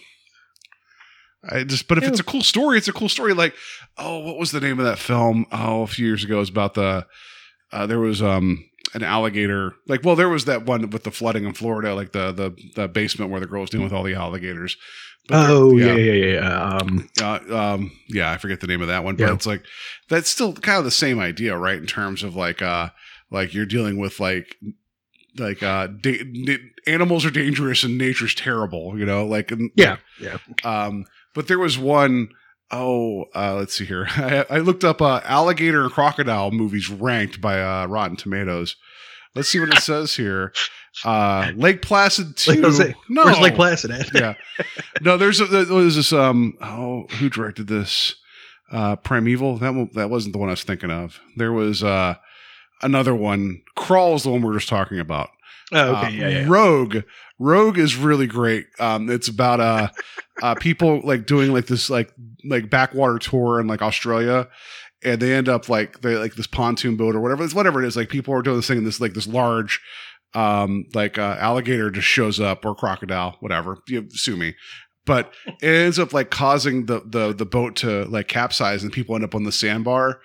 I 1.49 1.64
just, 1.64 1.89
but 1.89 1.97
if 1.97 2.05
it's 2.05 2.20
a 2.20 2.24
cool 2.24 2.43
story, 2.43 2.76
it's 2.76 2.89
a 2.89 2.93
cool 2.93 3.09
story. 3.09 3.33
Like, 3.33 3.55
oh, 3.97 4.18
what 4.18 4.39
was 4.39 4.51
the 4.51 4.61
name 4.61 4.78
of 4.78 4.85
that 4.85 4.99
film? 4.99 5.47
Oh, 5.51 5.83
a 5.83 5.87
few 5.87 6.07
years 6.07 6.22
ago, 6.22 6.37
it 6.37 6.41
was 6.41 6.51
about 6.51 6.74
the. 6.74 7.07
Uh, 7.72 7.87
there 7.87 8.01
was 8.01 8.20
um 8.20 8.68
an 8.95 9.03
alligator. 9.03 9.74
Like, 9.86 10.05
well, 10.05 10.16
there 10.16 10.28
was 10.28 10.45
that 10.47 10.66
one 10.66 10.91
with 10.91 11.05
the 11.05 11.11
flooding 11.11 11.45
in 11.45 11.55
Florida, 11.55 11.95
like 11.95 12.12
the 12.12 12.32
the 12.32 12.57
the 12.76 12.88
basement 12.88 13.30
where 13.30 13.41
the 13.41 13.47
girl 13.47 13.61
was 13.62 13.70
dealing 13.70 13.84
with 13.84 13.93
all 13.93 14.03
the 14.03 14.14
alligators. 14.14 14.76
But 15.28 15.51
oh 15.51 15.76
yeah 15.76 15.95
yeah 15.95 16.12
yeah, 16.12 16.32
yeah. 16.41 16.62
um 16.78 17.09
uh, 17.22 17.41
um, 17.57 17.93
yeah, 18.09 18.30
I 18.32 18.38
forget 18.38 18.61
the 18.61 18.66
name 18.66 18.80
of 18.82 18.88
that 18.88 19.05
one, 19.05 19.16
but 19.16 19.26
Yeah. 19.28 19.34
it's 19.34 19.47
like 19.47 19.62
that's 20.09 20.28
still 20.30 20.53
kind 20.55 20.78
of 20.78 20.84
the 20.84 20.91
same 20.91 21.20
idea, 21.20 21.57
right? 21.57 21.78
In 21.78 21.86
terms 21.86 22.22
of 22.22 22.34
like, 22.34 22.62
uh, 22.62 22.88
like 23.30 23.55
you're 23.55 23.66
dealing 23.66 23.99
with 23.99 24.18
like, 24.18 24.57
like 25.38 25.62
uh, 25.62 25.86
da- 25.88 26.24
da- 26.24 26.59
animals 26.86 27.24
are 27.24 27.30
dangerous 27.30 27.84
and 27.84 27.97
nature's 27.99 28.34
terrible, 28.34 28.99
you 28.99 29.05
know, 29.07 29.24
like 29.26 29.53
yeah 29.76 29.99
yeah 30.20 30.38
Um, 30.64 31.05
but 31.34 31.47
there 31.47 31.59
was 31.61 31.78
one 31.78 32.30
oh 32.71 33.25
uh, 33.35 33.55
let's 33.55 33.75
see 33.75 33.85
here. 33.85 34.07
I, 34.16 34.45
I 34.51 34.59
looked 34.59 34.85
up 34.85 35.03
uh, 35.03 35.21
alligator 35.25 35.83
and 35.83 35.93
crocodile 35.93 36.51
movies 36.51 36.89
ranked 36.89 37.41
by 37.41 37.61
uh, 37.61 37.87
Rotten 37.87 38.16
Tomatoes. 38.16 38.77
Let's 39.35 39.49
see 39.49 39.61
what 39.61 39.68
it 39.68 39.81
says 39.81 40.16
here. 40.16 40.53
Uh, 41.05 41.53
Lake 41.55 41.83
Placid 41.83 42.37
two. 42.37 42.53
Like 42.53 42.64
I 42.64 42.66
was 42.66 42.77
saying, 42.77 42.95
no, 43.09 43.25
where's 43.25 43.41
lake 43.41 43.55
placid 43.55 43.93
at 43.93 44.14
yeah. 44.14 44.35
No, 45.01 45.16
there's 45.16 45.41
a, 45.41 45.47
there 45.47 45.66
was 45.66 45.97
this 45.97 46.12
um 46.12 46.55
oh 46.61 47.07
who 47.18 47.31
directed 47.31 47.68
this 47.68 48.14
uh 48.73 48.97
Primeval 48.97 49.59
that 49.59 49.75
one, 49.75 49.91
that 49.95 50.11
wasn't 50.11 50.33
the 50.33 50.39
one 50.39 50.49
I 50.49 50.53
was 50.53 50.64
thinking 50.64 50.91
of. 50.91 51.21
There 51.37 51.53
was 51.53 51.85
uh 51.85 52.16
another 52.83 53.14
one. 53.14 53.62
Crawl 53.77 54.14
is 54.14 54.25
the 54.25 54.31
one 54.31 54.43
we're 54.43 54.55
just 54.55 54.68
talking 54.68 54.99
about. 54.99 55.31
oh, 55.73 55.97
okay 55.97 56.11
yeah 56.11 56.29
yeah 56.29 56.47
Rogue 56.49 57.03
Rogue 57.41 57.79
is 57.79 57.97
really 57.97 58.27
great. 58.27 58.66
Um, 58.79 59.09
it's 59.09 59.27
about 59.29 59.61
uh, 59.61 59.89
uh, 60.43 60.55
people 60.55 61.01
like 61.05 61.26
doing 61.26 61.53
like 61.53 61.66
this 61.66 61.91
like 61.91 62.12
like 62.45 62.70
backwater 62.70 63.18
tour 63.18 63.61
in 63.61 63.66
like 63.66 63.82
Australia, 63.82 64.49
and 65.03 65.20
they 65.20 65.34
end 65.34 65.49
up 65.49 65.68
like 65.68 66.01
they 66.01 66.16
like 66.16 66.34
this 66.34 66.47
pontoon 66.47 66.97
boat 66.97 67.14
or 67.14 67.20
whatever 67.20 67.45
it's 67.45 67.55
whatever 67.55 67.82
it 67.82 67.86
is. 67.86 67.97
Like 67.97 68.09
people 68.09 68.34
are 68.34 68.43
doing 68.43 68.57
this 68.57 68.66
thing, 68.66 68.78
and 68.78 68.86
this 68.86 69.01
like 69.01 69.14
this 69.14 69.26
large 69.26 69.80
um 70.34 70.84
like 70.95 71.18
uh, 71.18 71.36
alligator 71.41 71.91
just 71.91 72.07
shows 72.07 72.41
up 72.41 72.64
or 72.64 72.74
crocodile, 72.74 73.36
whatever. 73.41 73.78
You 73.88 74.09
sue 74.11 74.36
me. 74.36 74.55
But 75.07 75.32
it 75.61 75.68
ends 75.68 75.99
up 75.99 76.12
like 76.12 76.30
causing 76.30 76.86
the 76.86 77.01
the 77.05 77.32
the 77.32 77.47
boat 77.47 77.76
to 77.76 78.05
like 78.05 78.28
capsize, 78.28 78.82
and 78.82 78.93
people 78.93 79.14
end 79.14 79.24
up 79.24 79.34
on 79.34 79.45
the 79.45 79.53
sandbar 79.53 80.20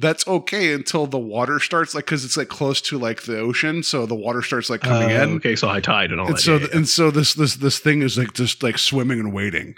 that's 0.00 0.26
okay 0.26 0.72
until 0.72 1.06
the 1.06 1.18
water 1.18 1.58
starts 1.60 1.94
like 1.94 2.06
because 2.06 2.24
it's 2.24 2.36
like 2.36 2.48
close 2.48 2.80
to 2.80 2.98
like 2.98 3.22
the 3.22 3.38
ocean 3.38 3.82
so 3.82 4.06
the 4.06 4.14
water 4.14 4.42
starts 4.42 4.70
like 4.70 4.80
coming 4.80 5.10
Uh, 5.16 5.22
in. 5.22 5.36
Okay, 5.36 5.54
so 5.56 5.68
high 5.68 5.80
tide 5.80 6.10
and 6.10 6.20
all 6.20 6.26
and 6.26 6.36
that. 6.36 6.40
so 6.40 6.56
yeah, 6.56 6.66
yeah. 6.70 6.76
and 6.76 6.88
so 6.88 7.10
this 7.10 7.34
this 7.34 7.56
this 7.56 7.78
thing 7.78 8.02
is 8.02 8.16
like 8.18 8.32
just 8.34 8.62
like 8.62 8.78
swimming 8.78 9.20
and 9.20 9.32
waiting 9.32 9.74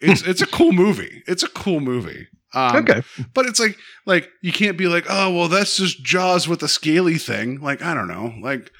it's 0.00 0.22
it's 0.22 0.40
a 0.40 0.46
cool 0.46 0.70
movie. 0.70 1.24
It's 1.26 1.42
a 1.42 1.48
cool 1.48 1.80
movie. 1.80 2.28
Um, 2.54 2.76
okay. 2.76 3.02
but 3.34 3.46
it's 3.46 3.58
like 3.58 3.76
like 4.06 4.30
you 4.42 4.52
can't 4.52 4.78
be 4.78 4.86
like 4.86 5.06
oh 5.10 5.34
well 5.34 5.48
that's 5.48 5.76
just 5.76 6.02
jaws 6.04 6.46
with 6.46 6.62
a 6.62 6.68
scaly 6.68 7.18
thing. 7.18 7.60
Like 7.60 7.82
i 7.82 7.94
don't 7.94 8.08
know. 8.08 8.32
Like 8.40 8.70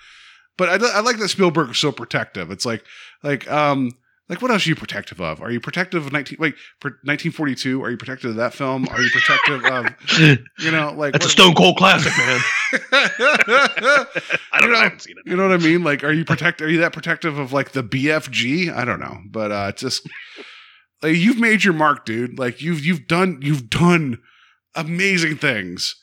but 0.57 0.69
i, 0.69 0.99
I 0.99 1.01
like 1.01 1.19
that 1.19 1.29
spielberg 1.29 1.71
is 1.71 1.79
so 1.79 1.91
protective. 1.93 2.51
It's 2.53 2.65
like 2.65 2.85
like 3.23 3.51
um 3.51 3.91
like 4.29 4.43
what 4.43 4.51
else 4.51 4.67
are 4.67 4.69
you 4.71 4.75
protective 4.77 5.21
of 5.21 5.41
are 5.41 5.51
you 5.51 5.61
protective 5.61 6.05
of 6.07 6.13
19 6.13 6.37
like 6.41 6.55
1942 6.83 7.83
are 7.83 7.91
you 7.91 7.97
protective 7.97 8.31
of 8.31 8.37
that 8.37 8.53
film 8.55 8.87
are 8.91 9.01
you 9.01 9.11
protective 9.11 9.65
of 9.65 10.39
you 10.59 10.71
know 10.71 10.93
like 10.97 11.13
That's 11.13 11.27
a 11.27 11.31
Stone 11.31 11.55
Cold 11.55 11.77
classic, 11.77 12.13
man. 12.19 12.41
I 12.93 14.61
don't 14.61 14.63
You 14.63 14.69
know. 14.69 14.73
know- 14.75 14.79
I 14.81 14.83
haven't 14.85 15.03
seen 15.03 15.17
it. 15.19 15.29
You 15.31 15.37
know 15.37 15.49
what 15.49 15.53
I 15.53 15.63
mean? 15.63 15.83
Like, 15.83 16.05
are 16.05 16.13
you 16.13 16.25
protect? 16.25 16.61
Are 16.63 16.69
you 16.69 16.79
that 16.81 16.93
protective 16.93 17.39
of 17.39 17.53
like 17.53 17.73
the 17.73 17.83
BFG? 17.83 18.73
I 18.75 18.85
don't 18.85 19.01
know, 19.01 19.19
but 19.31 19.51
uh, 19.53 19.67
it's 19.71 19.83
just 19.83 20.09
like 21.03 21.17
you've 21.17 21.39
made 21.39 21.65
your 21.65 21.75
mark, 21.75 22.05
dude. 22.05 22.39
Like 22.39 22.61
you've 22.63 22.85
you've 22.85 23.07
done 23.07 23.39
you've 23.43 23.71
done 23.71 24.19
amazing 24.75 25.37
things. 25.37 25.95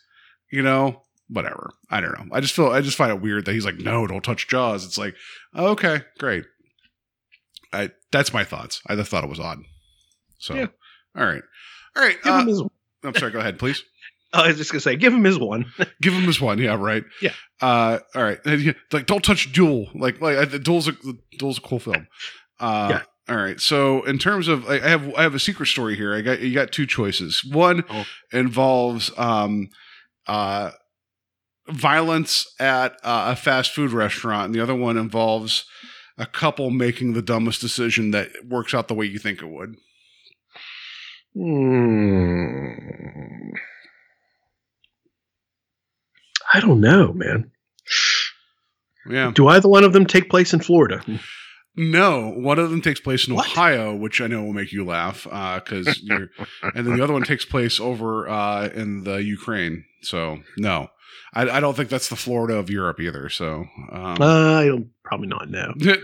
You 0.51 0.61
know, 0.61 1.01
whatever. 1.27 1.71
I 1.89 2.01
don't 2.01 2.11
know. 2.17 2.25
I 2.35 2.39
just 2.39 2.53
feel 2.53 2.67
I 2.69 2.81
just 2.81 2.97
find 2.97 3.11
it 3.11 3.21
weird 3.21 3.45
that 3.45 3.53
he's 3.53 3.65
like, 3.65 3.77
no, 3.77 4.07
don't 4.07 4.23
touch 4.23 4.47
Jaws. 4.47 4.85
It's 4.85 4.97
like, 4.97 5.15
okay, 5.55 6.01
great. 6.19 6.45
I 7.73 7.91
that's 8.17 8.33
my 8.33 8.43
thoughts. 8.43 8.81
I 8.87 8.95
just 8.95 9.09
thought 9.11 9.23
it 9.23 9.29
was 9.29 9.39
odd. 9.39 9.59
So, 10.39 10.53
Yeah. 10.55 10.67
all 11.17 11.25
right, 11.25 11.43
all 11.95 12.03
right. 12.03 12.17
Uh. 12.25 12.67
I'm 13.03 13.13
sorry. 13.15 13.31
Go 13.31 13.39
ahead, 13.39 13.59
please. 13.59 13.83
I 14.33 14.47
was 14.47 14.57
just 14.57 14.71
gonna 14.71 14.81
say, 14.81 14.95
give 14.95 15.13
him 15.13 15.23
his 15.23 15.37
one. 15.39 15.65
Give 16.01 16.13
him 16.13 16.23
his 16.23 16.41
one, 16.41 16.57
yeah, 16.59 16.75
right. 16.75 17.03
Yeah. 17.21 17.31
Uh, 17.61 17.99
all 18.15 18.23
right. 18.23 18.39
Like, 18.91 19.05
don't 19.05 19.23
touch 19.23 19.51
Duel. 19.53 19.87
Like, 19.93 20.19
like 20.19 20.37
uh, 20.37 20.57
Duel's 20.57 20.87
a 20.89 20.93
Duel's 21.37 21.57
a 21.57 21.61
cool 21.61 21.79
film. 21.79 22.07
Uh, 22.59 22.87
Yeah. 22.91 23.01
All 23.33 23.41
right. 23.41 23.59
So, 23.61 24.03
in 24.03 24.17
terms 24.19 24.47
of, 24.49 24.67
I 24.69 24.75
I 24.75 24.89
have 24.89 25.15
I 25.15 25.21
have 25.23 25.35
a 25.35 25.39
secret 25.39 25.67
story 25.67 25.95
here. 25.95 26.13
I 26.13 26.21
got 26.21 26.41
you 26.41 26.53
got 26.53 26.71
two 26.71 26.85
choices. 26.85 27.43
One 27.45 27.83
Oh. 27.89 28.05
involves 28.33 29.09
um, 29.17 29.69
uh, 30.27 30.71
violence 31.69 32.45
at 32.59 32.93
uh, 33.03 33.31
a 33.31 33.35
fast 33.35 33.71
food 33.73 33.91
restaurant, 33.91 34.47
and 34.47 34.55
the 34.55 34.61
other 34.61 34.75
one 34.75 34.97
involves 34.97 35.65
a 36.17 36.25
couple 36.25 36.69
making 36.69 37.13
the 37.13 37.21
dumbest 37.21 37.61
decision 37.61 38.11
that 38.11 38.29
works 38.47 38.73
out 38.73 38.87
the 38.87 38.93
way 38.93 39.05
you 39.05 39.19
think 39.19 39.41
it 39.41 39.47
would. 39.49 39.75
Hmm. 41.33 42.75
I 46.53 46.59
don't 46.61 46.79
know, 46.79 47.11
man. 47.13 47.51
Yeah. 49.09 49.31
Do 49.33 49.47
either 49.47 49.67
one 49.67 49.83
of 49.83 49.93
them 49.93 50.05
take 50.05 50.29
place 50.29 50.53
in 50.53 50.61
Florida? 50.61 51.03
No, 51.75 52.31
one 52.31 52.57
of 52.57 52.69
them 52.71 52.81
takes 52.81 53.01
place 53.01 53.27
in 53.27 53.35
What? 53.35 53.47
Ohio, 53.47 53.93
which 53.93 54.21
I 54.21 54.27
know 54.27 54.43
will 54.43 54.53
make 54.53 54.71
you 54.71 54.85
laugh 54.85 55.25
because 55.25 55.99
you're, 56.01 56.29
and 56.61 56.87
then 56.87 56.95
the 56.95 57.03
other 57.03 57.13
one 57.13 57.23
takes 57.23 57.43
place 57.43 57.79
over 57.81 58.29
uh, 58.29 58.69
in 58.69 59.03
the 59.03 59.17
Ukraine. 59.17 59.83
So 60.01 60.39
no, 60.57 60.87
I, 61.33 61.49
I 61.49 61.59
don't 61.59 61.75
think 61.75 61.89
that's 61.89 62.07
the 62.07 62.15
Florida 62.15 62.55
of 62.57 62.69
Europe 62.69 63.01
either. 63.01 63.27
So, 63.29 63.65
um, 63.91 64.21
Uh, 64.21 64.53
I 64.53 64.65
don't 64.67 64.89
probably 65.05 65.27
not 65.27 65.49
know. 65.49 65.73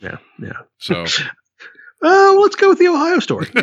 Yeah, 0.00 0.16
yeah. 0.40 0.62
so 0.78 1.04
Uh, 2.02 2.34
let's 2.40 2.56
go 2.56 2.68
with 2.70 2.78
the 2.80 2.88
Ohio 2.88 3.20
story. 3.20 3.48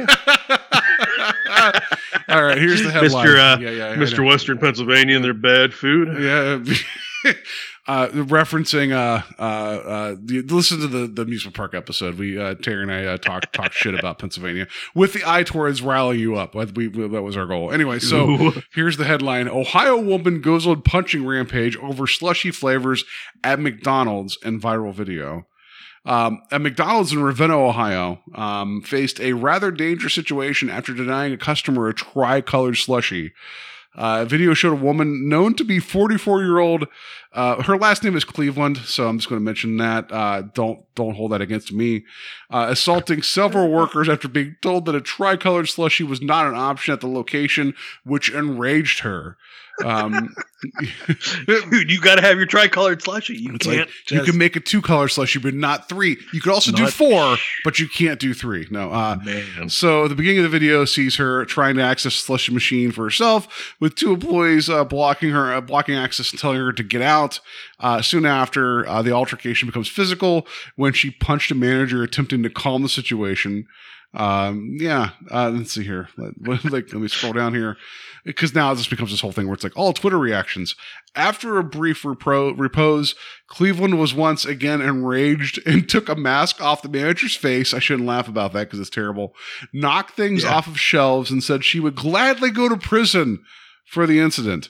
all 2.29 2.41
right. 2.41 2.57
Here's 2.57 2.81
the 2.81 2.89
headline. 2.89 3.27
Mr. 3.27 3.37
Uh, 3.37 3.59
yeah, 3.59 3.69
yeah, 3.71 3.95
Mr. 3.95 4.25
Western 4.25 4.57
Pennsylvania 4.57 5.17
and 5.17 5.25
their 5.25 5.33
bad 5.33 5.73
food. 5.73 6.07
Yeah. 6.17 7.33
Uh, 7.89 8.07
referencing 8.09 8.91
uh 8.91 9.23
uh 9.39 9.41
uh 9.41 10.15
listen 10.53 10.79
to 10.79 10.85
the 10.85 11.07
the 11.07 11.23
amusement 11.23 11.55
park 11.55 11.73
episode 11.73 12.19
we 12.19 12.37
uh 12.37 12.53
Terry 12.53 12.83
and 12.83 12.91
I 12.91 13.03
uh, 13.05 13.17
talk 13.17 13.51
talk 13.51 13.71
shit 13.71 13.95
about 13.95 14.19
Pennsylvania 14.19 14.67
with 14.93 15.13
the 15.13 15.23
eye 15.25 15.41
towards 15.41 15.81
rally 15.81 16.19
you 16.19 16.35
up 16.35 16.53
we, 16.53 16.87
we 16.87 17.07
that 17.07 17.23
was 17.23 17.35
our 17.35 17.47
goal 17.47 17.71
anyway 17.71 17.97
so 17.97 18.29
Ooh. 18.29 18.61
Here's 18.71 18.97
the 18.97 19.05
headline 19.05 19.47
Ohio 19.47 19.97
woman 19.97 20.39
goes 20.39 20.67
on 20.67 20.83
punching 20.83 21.25
rampage 21.25 21.77
over 21.77 22.05
slushy 22.05 22.51
flavors 22.51 23.05
at 23.43 23.59
McDonald's 23.59 24.37
in 24.45 24.61
viral 24.61 24.93
video. 24.93 25.47
Um, 26.05 26.41
a 26.51 26.59
McDonald's 26.59 27.11
in 27.11 27.23
Ravenna, 27.23 27.57
Ohio, 27.57 28.21
um, 28.35 28.83
faced 28.83 29.19
a 29.19 29.33
rather 29.33 29.71
dangerous 29.71 30.13
situation 30.13 30.69
after 30.69 30.93
denying 30.93 31.33
a 31.33 31.37
customer 31.37 31.87
a 31.87 31.93
tri-colored 31.95 32.77
slushy. 32.77 33.33
Uh, 33.95 34.19
a 34.21 34.25
video 34.25 34.53
showed 34.53 34.73
a 34.73 34.81
woman 34.81 35.27
known 35.27 35.55
to 35.55 35.63
be 35.63 35.79
44 35.79 36.41
year 36.41 36.59
old. 36.59 36.87
Uh, 37.32 37.61
her 37.61 37.77
last 37.77 38.03
name 38.03 38.15
is 38.15 38.23
Cleveland, 38.23 38.77
so 38.77 39.07
I'm 39.07 39.19
just 39.19 39.30
going 39.30 39.39
to 39.39 39.45
mention 39.45 39.77
that. 39.77 40.11
Uh, 40.11 40.41
don't 40.53 40.84
don't 40.95 41.15
hold 41.15 41.32
that 41.32 41.41
against 41.41 41.71
me. 41.71 42.05
Uh, 42.49 42.67
assaulting 42.69 43.21
several 43.21 43.69
workers 43.71 44.09
after 44.09 44.27
being 44.27 44.55
told 44.61 44.86
that 44.86 44.95
a 44.95 45.01
tricolored 45.01 45.69
slushy 45.69 46.03
was 46.03 46.21
not 46.21 46.47
an 46.47 46.55
option 46.55 46.91
at 46.93 47.01
the 47.01 47.07
location, 47.07 47.75
which 48.03 48.34
enraged 48.34 49.01
her. 49.01 49.38
Um, 49.86 50.36
Dude, 51.47 51.89
you 51.89 52.01
got 52.01 52.15
to 52.15 52.21
have 52.21 52.38
your 52.38 52.45
tricolored 52.45 53.01
slushy. 53.01 53.38
You 53.38 53.57
can't. 53.57 53.88
like 53.88 53.89
you 54.11 54.23
can 54.23 54.38
make 54.38 54.57
a 54.57 54.59
two 54.59 54.82
color 54.82 55.07
slushy, 55.07 55.39
but 55.39 55.53
not 55.53 55.88
three. 55.88 56.17
You 56.34 56.41
could 56.41 56.51
also 56.51 56.71
do 56.71 56.88
four, 56.88 57.38
but 57.63 57.80
you 57.80 57.88
can't 57.88 58.19
do 58.19 58.34
three. 58.34 58.67
No. 58.69 58.91
Uh, 58.91 59.17
man. 59.23 59.69
so 59.69 60.07
the 60.09 60.15
beginning 60.15 60.39
of 60.39 60.43
the 60.43 60.49
video 60.49 60.84
sees 60.84 61.15
her 61.15 61.45
trying 61.45 61.75
to 61.75 61.82
access 61.82 62.17
the 62.17 62.23
slushy 62.23 62.53
machine 62.53 62.91
for 62.91 63.05
herself, 63.05 63.73
with 63.80 63.95
two 63.95 64.13
employees 64.13 64.69
uh, 64.69 64.84
blocking 64.84 65.30
her, 65.30 65.53
uh, 65.53 65.61
blocking 65.61 65.95
access 65.95 66.32
and 66.32 66.39
telling 66.39 66.57
her 66.57 66.73
to 66.73 66.84
get 66.84 67.01
out. 67.01 67.18
Uh, 67.80 68.01
soon 68.01 68.26
after, 68.26 68.88
uh, 68.88 69.01
the 69.01 69.11
altercation 69.11 69.67
becomes 69.67 69.88
physical 69.88 70.45
when 70.76 70.93
she 70.93 71.11
punched 71.11 71.51
a 71.51 71.55
manager 71.55 72.03
attempting 72.03 72.43
to 72.43 72.49
calm 72.49 72.82
the 72.84 72.89
situation. 72.89 73.65
Um, 74.13 74.78
yeah, 74.80 75.11
uh, 75.30 75.49
let's 75.51 75.72
see 75.74 75.84
here. 75.84 76.09
Let, 76.17 76.63
let 76.72 76.93
me 76.93 77.07
scroll 77.07 77.34
down 77.34 77.53
here 77.53 77.78
because 78.26 78.55
now 78.55 78.74
this 78.74 78.88
becomes 78.88 79.11
this 79.11 79.22
whole 79.22 79.32
thing 79.32 79.45
where 79.45 79.53
it's 79.53 79.63
like 79.63 79.78
all 79.78 79.93
Twitter 79.93 80.17
reactions. 80.17 80.76
After 81.15 81.57
a 81.57 81.63
brief 81.63 82.01
repro- 82.03 82.57
repose, 82.57 83.13
Cleveland 83.47 83.99
was 83.99 84.13
once 84.13 84.45
again 84.45 84.82
enraged 84.82 85.59
and 85.67 85.88
took 85.88 86.09
a 86.09 86.15
mask 86.15 86.59
off 86.59 86.82
the 86.82 86.89
manager's 86.89 87.36
face. 87.36 87.72
I 87.74 87.80
shouldn't 87.80 88.07
laugh 88.07 88.28
about 88.28 88.53
that 88.53 88.65
because 88.65 88.80
it's 88.80 88.89
terrible. 88.89 89.36
Knocked 89.74 90.15
things 90.15 90.43
Yeah. 90.43 90.55
off 90.55 90.67
of 90.67 90.80
shelves 90.80 91.30
and 91.30 91.43
said 91.43 91.63
she 91.63 91.80
would 91.80 91.95
gladly 91.95 92.49
go 92.49 92.67
to 92.67 92.78
prison 92.78 93.43
for 93.86 94.07
the 94.07 94.20
incident. 94.20 94.70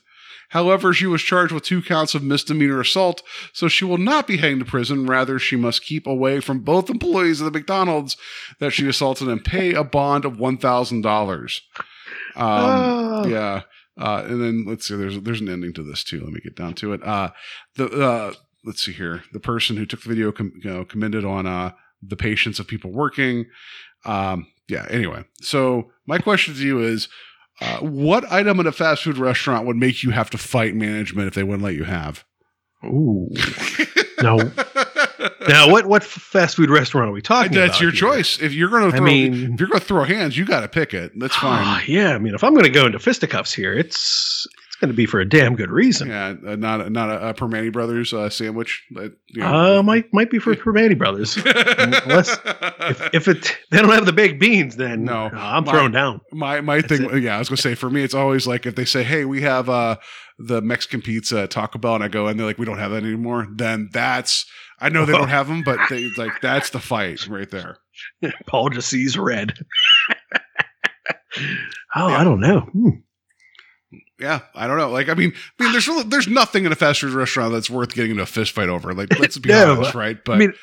However, 0.49 0.93
she 0.93 1.05
was 1.05 1.21
charged 1.21 1.51
with 1.51 1.63
two 1.63 1.81
counts 1.81 2.15
of 2.15 2.23
misdemeanor 2.23 2.79
assault, 2.79 3.21
so 3.53 3.67
she 3.67 3.85
will 3.85 3.97
not 3.97 4.27
be 4.27 4.37
hanged 4.37 4.59
to 4.59 4.65
prison. 4.65 5.05
Rather, 5.05 5.39
she 5.39 5.55
must 5.55 5.83
keep 5.85 6.05
away 6.07 6.39
from 6.39 6.59
both 6.59 6.89
employees 6.89 7.39
of 7.41 7.45
the 7.45 7.57
McDonald's 7.59 8.17
that 8.59 8.71
she 8.71 8.87
assaulted 8.87 9.27
and 9.27 9.43
pay 9.43 9.73
a 9.73 9.83
bond 9.83 10.25
of 10.25 10.39
one 10.39 10.57
thousand 10.57 11.01
dollars. 11.01 11.61
Um, 12.35 12.45
Oh. 12.45 13.27
yeah. 13.27 13.61
Uh, 13.99 14.23
and 14.27 14.41
then 14.41 14.65
let's 14.65 14.87
see. 14.87 14.95
There's 14.95 15.19
there's 15.21 15.41
an 15.41 15.49
ending 15.49 15.73
to 15.73 15.83
this 15.83 16.03
too. 16.03 16.21
Let 16.23 16.31
me 16.31 16.39
get 16.41 16.55
down 16.55 16.73
to 16.75 16.93
it. 16.93 17.03
Uh, 17.03 17.31
the 17.75 17.85
uh, 17.87 18.33
let's 18.65 18.83
see 18.83 18.93
here. 18.93 19.23
The 19.33 19.39
person 19.41 19.75
who 19.77 19.85
took 19.85 20.01
the 20.03 20.09
video, 20.09 20.31
com- 20.31 20.53
you 20.63 20.69
know, 20.69 20.85
commended 20.85 21.25
on 21.25 21.45
uh, 21.45 21.71
the 22.01 22.15
patience 22.15 22.59
of 22.59 22.67
people 22.67 22.91
working. 22.91 23.45
Um, 24.05 24.47
yeah. 24.69 24.85
Anyway, 24.89 25.25
so 25.41 25.91
my 26.07 26.17
question 26.17 26.53
to 26.53 26.61
you 26.65 26.79
is, 26.79 27.09
uh, 27.61 27.79
what 27.79 28.29
item 28.31 28.59
in 28.59 28.67
a 28.67 28.71
fast 28.71 29.03
food 29.03 29.17
restaurant 29.17 29.65
would 29.67 29.75
make 29.75 30.03
you 30.03 30.11
have 30.11 30.29
to 30.31 30.37
fight 30.37 30.75
management 30.75 31.27
if 31.27 31.33
they 31.33 31.43
wouldn't 31.43 31.63
let 31.63 31.75
you 31.75 31.83
have? 31.83 32.23
Ooh. 32.85 33.29
no. 34.23 34.37
now, 35.47 35.69
what 35.69 35.85
what 35.85 36.03
fast 36.03 36.55
food 36.55 36.69
restaurant 36.69 37.09
are 37.09 37.11
we 37.13 37.21
talking 37.21 37.51
about? 37.51 37.67
That's 37.67 37.81
your 37.81 37.91
here? 37.91 37.99
choice. 37.99 38.39
If 38.41 38.53
you're 38.53 38.69
going 38.69 38.89
to 38.89 38.95
I 38.95 38.97
throw, 38.99 39.05
mean- 39.05 39.53
if 39.53 39.59
you're 39.59 39.67
going 39.69 39.79
to 39.81 39.85
throw 39.85 40.03
hands, 40.05 40.37
you 40.37 40.45
got 40.45 40.61
to 40.61 40.69
pick 40.69 40.93
it. 40.93 41.11
That's 41.19 41.35
Ah, 41.37 41.81
fine. 41.81 41.93
yeah, 41.93 42.13
I 42.15 42.19
mean, 42.19 42.33
if 42.33 42.43
I'm 42.43 42.53
going 42.53 42.63
to 42.65 42.69
go 42.71 42.85
into 42.85 42.99
fisticuffs 42.99 43.51
here, 43.53 43.73
it's 43.73 44.47
it's 44.67 44.68
going 44.79 44.91
to 44.91 44.95
be 44.97 45.05
for 45.05 45.19
a 45.19 45.27
damn 45.27 45.55
good 45.55 45.69
reason. 45.71 46.09
yeah, 46.09 46.33
uh, 46.47 46.55
not 46.55 46.81
a, 46.81 46.89
not 46.89 47.09
a, 47.09 47.29
a 47.29 47.33
Primanti 47.33 47.71
Brothers 47.71 48.13
uh, 48.13 48.29
sandwich. 48.29 48.83
That, 48.91 49.15
you 49.27 49.41
know. 49.41 49.79
Uh, 49.79 49.83
might 49.83 50.13
might 50.13 50.29
be 50.31 50.39
for 50.39 50.53
Primanti 50.55 50.97
Brothers. 50.97 51.37
unless- 51.37 52.37
if, 52.45 53.13
if 53.13 53.27
it 53.27 53.57
they 53.71 53.81
don't 53.81 53.91
have 53.91 54.05
the 54.05 54.13
baked 54.13 54.39
beans, 54.39 54.75
then 54.75 55.03
No. 55.05 55.25
uh, 55.27 55.29
I'm 55.33 55.63
My- 55.65 55.71
thrown 55.71 55.91
down. 55.91 56.21
My 56.31 56.61
my 56.61 56.81
That's 56.81 56.87
thing, 56.97 57.21
yeah, 57.23 57.35
I 57.35 57.39
was 57.39 57.49
gonna 57.49 57.57
say 57.57 57.75
for 57.75 57.89
me, 57.89 58.03
it's 58.03 58.13
always 58.13 58.47
like 58.47 58.65
if 58.65 58.75
they 58.75 58.85
say, 58.85 59.03
"Hey, 59.03 59.25
we 59.25 59.41
have 59.41 59.69
uh 59.69 59.97
the 60.37 60.61
Mexican 60.61 61.01
pizza 61.01 61.47
Taco 61.47 61.77
Bell," 61.79 61.95
and 61.95 62.03
I 62.03 62.07
go, 62.07 62.27
and 62.27 62.39
they're 62.39 62.47
like, 62.47 62.57
"We 62.57 62.65
don't 62.65 62.77
have 62.79 62.91
that 62.91 63.03
anymore." 63.03 63.47
Then 63.53 63.89
that's 63.91 64.45
I 64.79 64.89
know 64.89 65.05
they 65.05 65.11
don't 65.13 65.27
have 65.39 65.47
them, 65.47 65.63
but 65.63 65.77
they 65.89 66.09
like 66.17 66.39
that's 66.41 66.69
the 66.69 66.79
fight 66.79 67.27
right 67.27 67.49
there. 67.51 67.77
Paul 68.47 68.69
just 68.69 68.87
sees 68.89 69.17
red. 69.17 69.53
oh, 71.95 72.07
Yeah. 72.07 72.17
I 72.17 72.23
don't 72.23 72.39
know. 72.39 72.61
Hmm. 72.61 72.89
Yeah, 74.19 74.41
I 74.53 74.67
don't 74.67 74.77
know. 74.77 74.89
Like, 74.89 75.07
I 75.09 75.13
mean, 75.13 75.33
I 75.59 75.63
mean, 75.63 75.71
there's 75.71 75.87
really, 75.87 76.03
there's 76.03 76.27
nothing 76.27 76.65
in 76.65 76.71
a 76.71 76.75
fast 76.75 76.99
food 77.01 77.13
restaurant 77.13 77.53
that's 77.53 77.69
worth 77.69 77.93
getting 77.93 78.11
into 78.11 78.23
a 78.23 78.25
fist 78.25 78.51
fight 78.51 78.67
over. 78.69 78.93
Like, 78.93 79.17
let's 79.19 79.37
be 79.37 79.49
No, 79.53 79.73
honest, 79.77 79.95
right? 79.95 80.17
But 80.25 80.33
I 80.33 80.37
mean, 80.39 80.53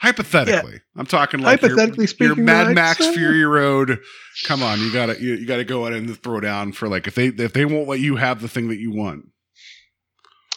hypothetically, 0.00 0.80
I'm 0.96 1.04
talking 1.06 1.40
like 1.40 1.60
Hypothetically 1.60 2.04
your, 2.04 2.08
speaking, 2.08 2.44
Mad 2.44 2.68
I'd 2.68 2.74
Max 2.74 2.98
say- 2.98 3.10
uh, 3.10 3.12
Fury 3.12 3.44
Road. 3.44 3.98
Come 4.44 4.62
on, 4.62 4.80
you 4.80 4.90
gotta 4.92 5.20
you, 5.22 5.34
you 5.34 5.46
gotta 5.46 5.64
go 5.64 5.86
in 5.86 5.92
and 5.92 6.18
throw 6.22 6.40
down 6.40 6.72
for 6.72 6.88
like 6.88 7.06
if 7.06 7.14
they 7.14 7.26
if 7.26 7.52
they 7.52 7.64
won't 7.66 7.86
let 7.88 8.00
you 8.00 8.16
have 8.16 8.40
the 8.40 8.48
thing 8.48 8.68
that 8.68 8.78
you 8.78 8.90
want. 8.90 9.26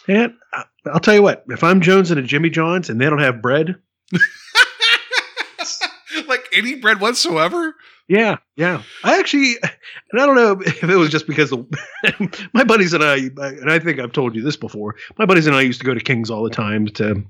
and 0.08 0.32
I- 0.52 0.64
I'll 0.86 1.00
tell 1.00 1.14
you 1.14 1.22
what. 1.22 1.44
If 1.48 1.62
I'm 1.64 1.80
Jones 1.82 2.10
and 2.10 2.18
a 2.18 2.22
Jimmy 2.22 2.48
John's 2.48 2.88
and 2.88 2.98
they 3.00 3.04
don't 3.10 3.18
have 3.18 3.42
bread, 3.42 3.74
like 6.28 6.46
any 6.54 6.76
bread 6.76 7.00
whatsoever. 7.00 7.74
Yeah, 8.08 8.36
yeah. 8.56 8.82
I 9.04 9.18
actually, 9.18 9.56
and 10.12 10.20
I 10.20 10.26
don't 10.26 10.36
know 10.36 10.60
if 10.64 10.84
it 10.84 10.96
was 10.96 11.10
just 11.10 11.26
because 11.26 11.52
my 12.54 12.64
buddies 12.64 12.92
and 12.92 13.02
I, 13.02 13.16
and 13.16 13.70
I 13.70 13.78
think 13.78 13.98
I've 13.98 14.12
told 14.12 14.34
you 14.34 14.42
this 14.42 14.56
before. 14.56 14.94
My 15.18 15.26
buddies 15.26 15.46
and 15.46 15.56
I 15.56 15.62
used 15.62 15.80
to 15.80 15.86
go 15.86 15.94
to 15.94 16.00
King's 16.00 16.30
all 16.30 16.44
the 16.44 16.50
time 16.50 16.86
to 16.88 17.24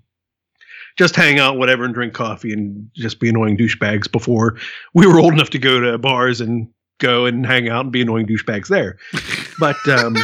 just 0.97 1.17
hang 1.17 1.39
out, 1.39 1.59
whatever, 1.59 1.85
and 1.85 1.95
drink 1.95 2.15
coffee 2.15 2.53
and 2.53 2.89
just 2.95 3.21
be 3.21 3.29
annoying 3.29 3.57
douchebags 3.57 4.11
before 4.11 4.57
we 4.95 5.07
were 5.07 5.21
old 5.21 5.33
enough 5.33 5.51
to 5.51 5.59
go 5.59 5.81
to 5.81 5.99
bars 5.99 6.41
and 6.41 6.69
go 6.99 7.27
and 7.27 7.47
hang 7.47 7.69
out 7.69 7.85
and 7.85 7.93
be 7.93 8.03
annoying 8.03 8.27
douchebags 8.27 8.69
there. 8.69 8.99
But 9.59 9.77
um, 9.89 10.17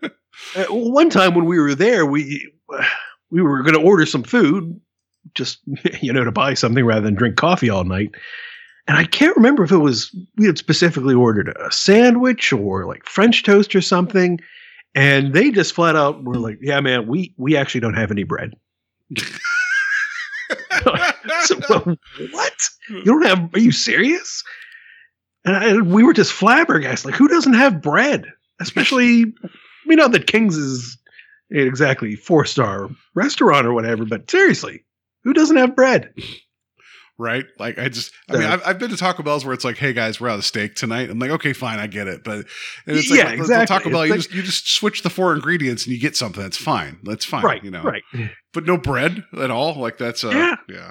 uh, 0.56 0.64
one 0.70 1.10
time 1.10 1.34
when 1.34 1.46
we 1.46 1.58
were 1.58 1.74
there, 1.74 2.06
we 2.06 2.52
we 3.30 3.42
were 3.42 3.62
going 3.62 3.74
to 3.74 3.80
order 3.80 4.06
some 4.06 4.22
food, 4.22 4.80
just 5.34 5.60
you 6.00 6.12
know, 6.12 6.24
to 6.24 6.32
buy 6.32 6.54
something 6.54 6.84
rather 6.84 7.02
than 7.02 7.14
drink 7.14 7.36
coffee 7.36 7.70
all 7.70 7.84
night. 7.84 8.10
And 8.90 8.98
I 8.98 9.04
can't 9.04 9.36
remember 9.36 9.62
if 9.62 9.70
it 9.70 9.76
was 9.76 10.12
we 10.36 10.46
had 10.46 10.58
specifically 10.58 11.14
ordered 11.14 11.56
a 11.56 11.70
sandwich 11.70 12.52
or 12.52 12.86
like 12.86 13.06
French 13.06 13.44
toast 13.44 13.76
or 13.76 13.80
something. 13.80 14.40
And 14.96 15.32
they 15.32 15.52
just 15.52 15.74
flat 15.74 15.94
out 15.94 16.24
were 16.24 16.34
like, 16.34 16.58
"Yeah, 16.60 16.80
man, 16.80 17.06
we 17.06 17.32
we 17.36 17.56
actually 17.56 17.82
don't 17.82 17.94
have 17.94 18.10
any 18.10 18.24
bread." 18.24 18.54
So, 21.44 21.60
well, 21.68 21.96
what? 22.32 22.54
You 22.88 23.04
don't 23.04 23.24
have? 23.26 23.54
Are 23.54 23.60
you 23.60 23.70
serious? 23.70 24.42
And 25.44 25.56
I, 25.56 25.76
we 25.80 26.02
were 26.02 26.12
just 26.12 26.32
flabbergasted. 26.32 27.10
Like, 27.10 27.18
who 27.18 27.28
doesn't 27.28 27.52
have 27.52 27.82
bread? 27.82 28.26
Especially, 28.60 29.26
we 29.86 29.94
know 29.94 30.08
that 30.08 30.26
King's 30.26 30.56
is 30.56 30.98
exactly 31.50 32.16
four 32.16 32.44
star 32.44 32.90
restaurant 33.14 33.66
or 33.66 33.72
whatever, 33.72 34.04
but 34.04 34.30
seriously, 34.30 34.84
who 35.22 35.32
doesn't 35.32 35.56
have 35.56 35.76
bread? 35.76 36.12
Right? 37.20 37.44
Like 37.58 37.78
I 37.78 37.88
just, 37.88 38.12
I 38.28 38.32
mean, 38.32 38.42
Uh, 38.44 38.52
I've, 38.54 38.62
I've 38.66 38.78
been 38.78 38.90
to 38.90 38.96
Taco 38.96 39.22
Bell's 39.22 39.44
where 39.44 39.54
it's 39.54 39.64
like, 39.64 39.76
hey 39.76 39.92
guys, 39.92 40.20
we're 40.20 40.28
out 40.30 40.38
of 40.38 40.44
steak 40.44 40.74
tonight. 40.74 41.10
I'm 41.10 41.18
like, 41.18 41.30
okay, 41.30 41.52
fine, 41.52 41.78
I 41.78 41.86
get 41.86 42.08
it, 42.08 42.24
but 42.24 42.46
and 42.86 42.96
it's 42.96 43.10
like 43.10 43.18
Yeah, 43.18 43.30
with- 43.32 43.40
exactly. 43.40 43.66
Taco 43.76 43.90
Bell, 43.90 44.00
It's 44.02 44.08
you 44.08 44.12
like- 44.14 44.20
just 44.22 44.34
you 44.34 44.42
just 44.42 44.68
switch 44.72 45.02
the 45.02 45.10
four 45.10 45.34
ingredients 45.34 45.84
and 45.84 45.94
you 45.94 46.00
get 46.00 46.16
something 46.16 46.42
that's 46.42 46.56
fine. 46.56 46.98
That's 47.04 47.24
fine, 47.24 47.44
right, 47.44 47.62
You 47.62 47.70
know, 47.70 47.82
right. 47.82 48.02
but 48.52 48.64
no 48.66 48.76
bread 48.76 49.24
at 49.38 49.50
all. 49.50 49.78
Like 49.78 49.98
that's 49.98 50.24
uh, 50.24 50.30
Yeah. 50.30 50.56
yeah. 50.68 50.90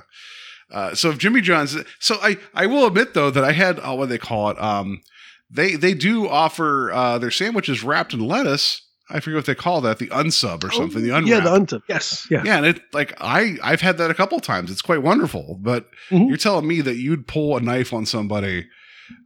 Uh, 0.71 0.93
so 0.93 1.09
if 1.09 1.17
Jimmy 1.17 1.41
John's, 1.41 1.75
so 1.99 2.17
I 2.21 2.37
I 2.53 2.67
will 2.67 2.85
admit 2.85 3.15
though 3.15 3.31
that 3.31 3.43
I 3.43 3.53
had 3.53 3.79
oh, 3.83 3.95
what 3.95 4.05
do 4.05 4.09
they 4.09 4.17
call 4.19 4.51
it? 4.51 4.61
Um, 4.61 5.01
they 5.49 5.75
they 5.75 5.95
do 5.95 6.27
offer 6.29 6.91
uh 6.91 7.17
their 7.17 7.31
sandwiches 7.31 7.83
wrapped 7.83 8.13
in 8.13 8.19
lettuce. 8.19 8.85
I 9.09 9.19
forget 9.19 9.37
what 9.37 9.45
they 9.45 9.55
call 9.55 9.81
that, 9.81 9.97
the 9.99 10.07
unsub 10.07 10.63
or 10.63 10.71
something. 10.71 11.01
the 11.01 11.09
unwrap. 11.15 11.23
Oh, 11.23 11.27
yeah, 11.27 11.39
the 11.39 11.49
unsub. 11.65 11.81
Yes, 11.89 12.27
yeah. 12.29 12.43
Yeah, 12.45 12.57
and 12.57 12.65
it 12.65 12.81
like 12.93 13.13
I 13.19 13.55
I've 13.63 13.81
had 13.81 13.97
that 13.97 14.11
a 14.11 14.13
couple 14.13 14.39
times. 14.39 14.69
It's 14.71 14.81
quite 14.83 15.01
wonderful. 15.01 15.57
But 15.61 15.87
Mhm. 16.11 16.27
you're 16.27 16.37
telling 16.37 16.67
me 16.67 16.81
that 16.81 16.95
you'd 16.97 17.27
pull 17.27 17.57
a 17.57 17.61
knife 17.61 17.91
on 17.93 18.05
somebody 18.05 18.67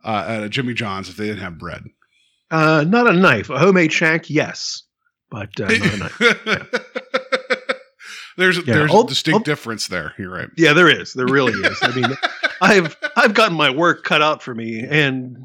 uh, 0.05 0.25
at 0.27 0.43
a 0.43 0.49
Jimmy 0.49 0.73
John's 0.73 1.09
if 1.09 1.17
they 1.17 1.27
didn't 1.27 1.41
have 1.43 1.57
bread. 1.57 1.83
Uh, 2.51 2.85
not 2.87 3.07
a 3.07 3.13
knife, 3.13 3.49
a 3.49 3.57
homemade 3.59 3.91
shank, 3.91 4.29
yes, 4.29 4.83
but 5.31 5.49
uh, 5.59 5.65
not 5.65 5.93
a 5.93 5.97
knife. 5.97 6.19
there's 8.37 8.57
Yeah, 8.57 8.63
there's 8.75 8.91
I'll- 8.91 9.01
a 9.01 9.07
distinct 9.07 9.35
I'll- 9.39 9.43
difference 9.43 9.87
there. 9.87 10.13
You're 10.17 10.31
right. 10.31 10.49
Yeah, 10.57 10.73
there 10.73 10.89
is. 10.89 11.13
There 11.13 11.25
really 11.25 11.53
is. 11.53 11.77
I 11.81 11.93
mean, 11.95 12.05
I've 12.61 12.97
I've 13.15 13.33
gotten 13.33 13.57
my 13.57 13.69
work 13.69 14.03
cut 14.03 14.21
out 14.21 14.41
for 14.41 14.55
me, 14.55 14.85
and 14.89 15.37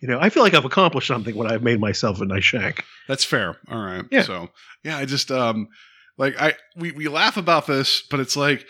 you 0.00 0.08
know, 0.08 0.18
I 0.18 0.30
feel 0.30 0.42
like 0.42 0.54
I've 0.54 0.64
accomplished 0.64 1.08
something 1.08 1.34
when 1.34 1.50
I've 1.50 1.62
made 1.62 1.80
myself 1.80 2.20
a 2.20 2.24
nice 2.24 2.44
shank. 2.44 2.84
That's 3.06 3.24
fair. 3.24 3.56
All 3.68 3.80
right. 3.80 4.04
Yeah. 4.10 4.22
So 4.22 4.48
yeah, 4.82 4.96
I 4.96 5.04
just 5.04 5.30
um 5.30 5.68
like 6.16 6.40
I 6.40 6.54
we 6.76 6.92
we 6.92 7.08
laugh 7.08 7.36
about 7.36 7.66
this, 7.66 8.02
but 8.10 8.20
it's 8.20 8.36
like 8.36 8.66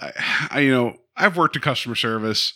I, 0.00 0.48
I 0.50 0.60
you 0.60 0.72
know 0.72 0.96
I've 1.16 1.36
worked 1.36 1.56
in 1.56 1.62
customer 1.62 1.94
service. 1.94 2.52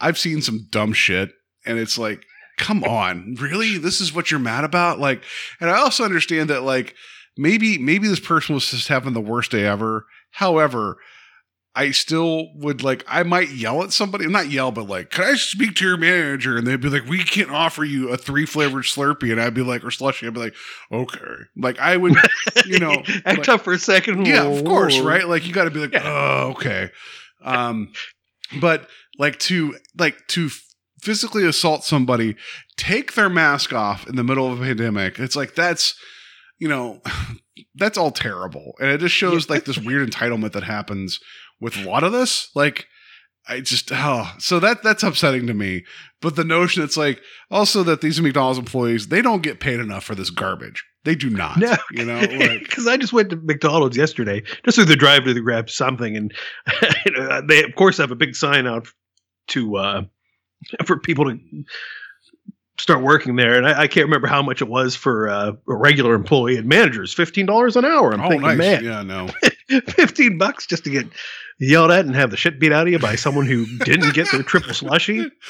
I've 0.00 0.18
seen 0.18 0.42
some 0.42 0.66
dumb 0.70 0.92
shit, 0.92 1.32
and 1.64 1.78
it's 1.78 1.96
like, 1.98 2.24
come 2.58 2.84
on, 2.84 3.36
really? 3.40 3.78
This 3.78 4.00
is 4.00 4.14
what 4.14 4.30
you're 4.30 4.38
mad 4.38 4.64
about? 4.64 4.98
Like, 4.98 5.22
and 5.60 5.70
I 5.70 5.78
also 5.78 6.04
understand 6.04 6.50
that 6.50 6.62
like 6.62 6.94
maybe 7.36 7.78
maybe 7.78 8.06
this 8.06 8.20
person 8.20 8.54
was 8.54 8.70
just 8.70 8.88
having 8.88 9.12
the 9.12 9.20
worst 9.20 9.50
day 9.50 9.64
ever. 9.64 10.06
However. 10.30 10.98
I 11.76 11.90
still 11.90 12.48
would 12.54 12.82
like 12.82 13.04
I 13.06 13.22
might 13.22 13.50
yell 13.50 13.82
at 13.82 13.92
somebody, 13.92 14.26
not 14.26 14.50
yell, 14.50 14.72
but 14.72 14.88
like, 14.88 15.10
can 15.10 15.24
I 15.24 15.34
speak 15.34 15.74
to 15.76 15.84
your 15.86 15.98
manager? 15.98 16.56
And 16.56 16.66
they'd 16.66 16.80
be 16.80 16.88
like, 16.88 17.04
we 17.06 17.22
can't 17.22 17.50
offer 17.50 17.84
you 17.84 18.08
a 18.08 18.16
three 18.16 18.46
flavored 18.46 18.84
Slurpee, 18.84 19.30
and 19.30 19.40
I'd 19.40 19.52
be 19.54 19.62
like, 19.62 19.84
or 19.84 19.90
slushy, 19.90 20.26
I'd 20.26 20.32
be 20.34 20.40
like, 20.40 20.54
okay, 20.90 21.18
like 21.56 21.78
I 21.78 21.96
would, 21.98 22.16
you 22.66 22.78
know, 22.78 23.02
act 23.26 23.38
like- 23.40 23.48
up 23.50 23.60
for 23.60 23.74
a 23.74 23.78
second. 23.78 24.26
yeah, 24.26 24.44
of 24.44 24.64
course, 24.64 24.98
right? 24.98 25.28
Like 25.28 25.46
you 25.46 25.52
got 25.52 25.64
to 25.64 25.70
be 25.70 25.80
like, 25.80 25.92
Yeah. 25.92 26.02
oh, 26.04 26.50
okay. 26.52 26.90
Um, 27.44 27.92
but 28.60 28.88
like 29.18 29.38
to 29.40 29.76
like 29.98 30.26
to 30.28 30.48
physically 31.02 31.44
assault 31.46 31.84
somebody, 31.84 32.36
take 32.78 33.12
their 33.14 33.28
mask 33.28 33.72
off 33.72 34.08
in 34.08 34.16
the 34.16 34.24
middle 34.24 34.50
of 34.50 34.60
a 34.60 34.64
pandemic. 34.64 35.18
It's 35.18 35.36
like 35.36 35.54
that's 35.54 35.94
you 36.58 36.68
know 36.68 37.02
that's 37.74 37.98
all 37.98 38.10
terrible, 38.10 38.72
and 38.80 38.88
it 38.90 38.98
just 39.00 39.14
shows 39.14 39.50
like 39.50 39.64
this 39.66 39.78
weird 39.78 40.08
entitlement 40.10 40.52
that 40.52 40.62
happens 40.64 41.20
with 41.60 41.76
a 41.76 41.88
lot 41.88 42.04
of 42.04 42.12
this. 42.12 42.50
Like 42.54 42.86
I 43.48 43.60
just 43.60 43.90
oh, 43.92 44.32
so 44.38 44.58
that 44.60 44.82
that's 44.82 45.02
upsetting 45.02 45.46
to 45.46 45.54
me. 45.54 45.84
But 46.20 46.36
the 46.36 46.44
notion 46.44 46.82
it's 46.82 46.96
like 46.96 47.20
also 47.50 47.82
that 47.84 48.00
these 48.00 48.20
McDonald's 48.20 48.58
employees 48.58 49.08
they 49.08 49.22
don't 49.22 49.42
get 49.42 49.60
paid 49.60 49.80
enough 49.80 50.04
for 50.04 50.14
this 50.14 50.30
garbage. 50.30 50.84
They 51.04 51.14
do 51.14 51.30
not. 51.30 51.58
No. 51.58 51.76
You 51.92 52.04
know, 52.04 52.18
like, 52.18 52.28
because 52.60 52.88
I 52.88 52.96
just 52.96 53.12
went 53.12 53.30
to 53.30 53.36
McDonald's 53.36 53.96
yesterday, 53.96 54.42
just 54.64 54.76
through 54.76 54.86
the 54.86 54.96
drive 54.96 55.24
to 55.24 55.40
grab 55.40 55.70
something, 55.70 56.16
and 56.16 56.34
you 57.06 57.12
know, 57.12 57.40
they 57.42 57.62
of 57.62 57.74
course 57.76 57.98
have 57.98 58.10
a 58.10 58.16
big 58.16 58.34
sign 58.34 58.66
out 58.66 58.88
to 59.48 59.76
uh, 59.76 60.02
for 60.84 60.98
people 60.98 61.26
to 61.26 61.38
start 62.78 63.04
working 63.04 63.36
there, 63.36 63.56
and 63.56 63.68
I, 63.68 63.82
I 63.82 63.86
can't 63.86 64.06
remember 64.06 64.26
how 64.26 64.42
much 64.42 64.60
it 64.60 64.68
was 64.68 64.96
for 64.96 65.28
uh, 65.28 65.52
a 65.68 65.76
regular 65.76 66.14
employee 66.14 66.56
and 66.56 66.66
managers, 66.66 67.14
fifteen 67.14 67.46
dollars 67.46 67.76
an 67.76 67.84
hour. 67.84 68.12
I'm 68.12 68.20
oh, 68.22 68.28
thinking, 68.28 68.48
nice. 68.48 68.58
man, 68.58 68.84
Yeah, 68.84 69.02
no. 69.02 69.28
fifteen 69.90 70.38
bucks 70.38 70.66
just 70.66 70.82
to 70.84 70.90
get 70.90 71.06
yelled 71.58 71.90
at 71.90 72.04
and 72.04 72.14
have 72.14 72.30
the 72.30 72.36
shit 72.36 72.60
beat 72.60 72.72
out 72.72 72.86
of 72.86 72.92
you 72.92 72.98
by 72.98 73.16
someone 73.16 73.46
who 73.46 73.66
didn't 73.78 74.14
get 74.14 74.30
their 74.30 74.42
triple 74.42 74.74
slushy. 74.74 75.30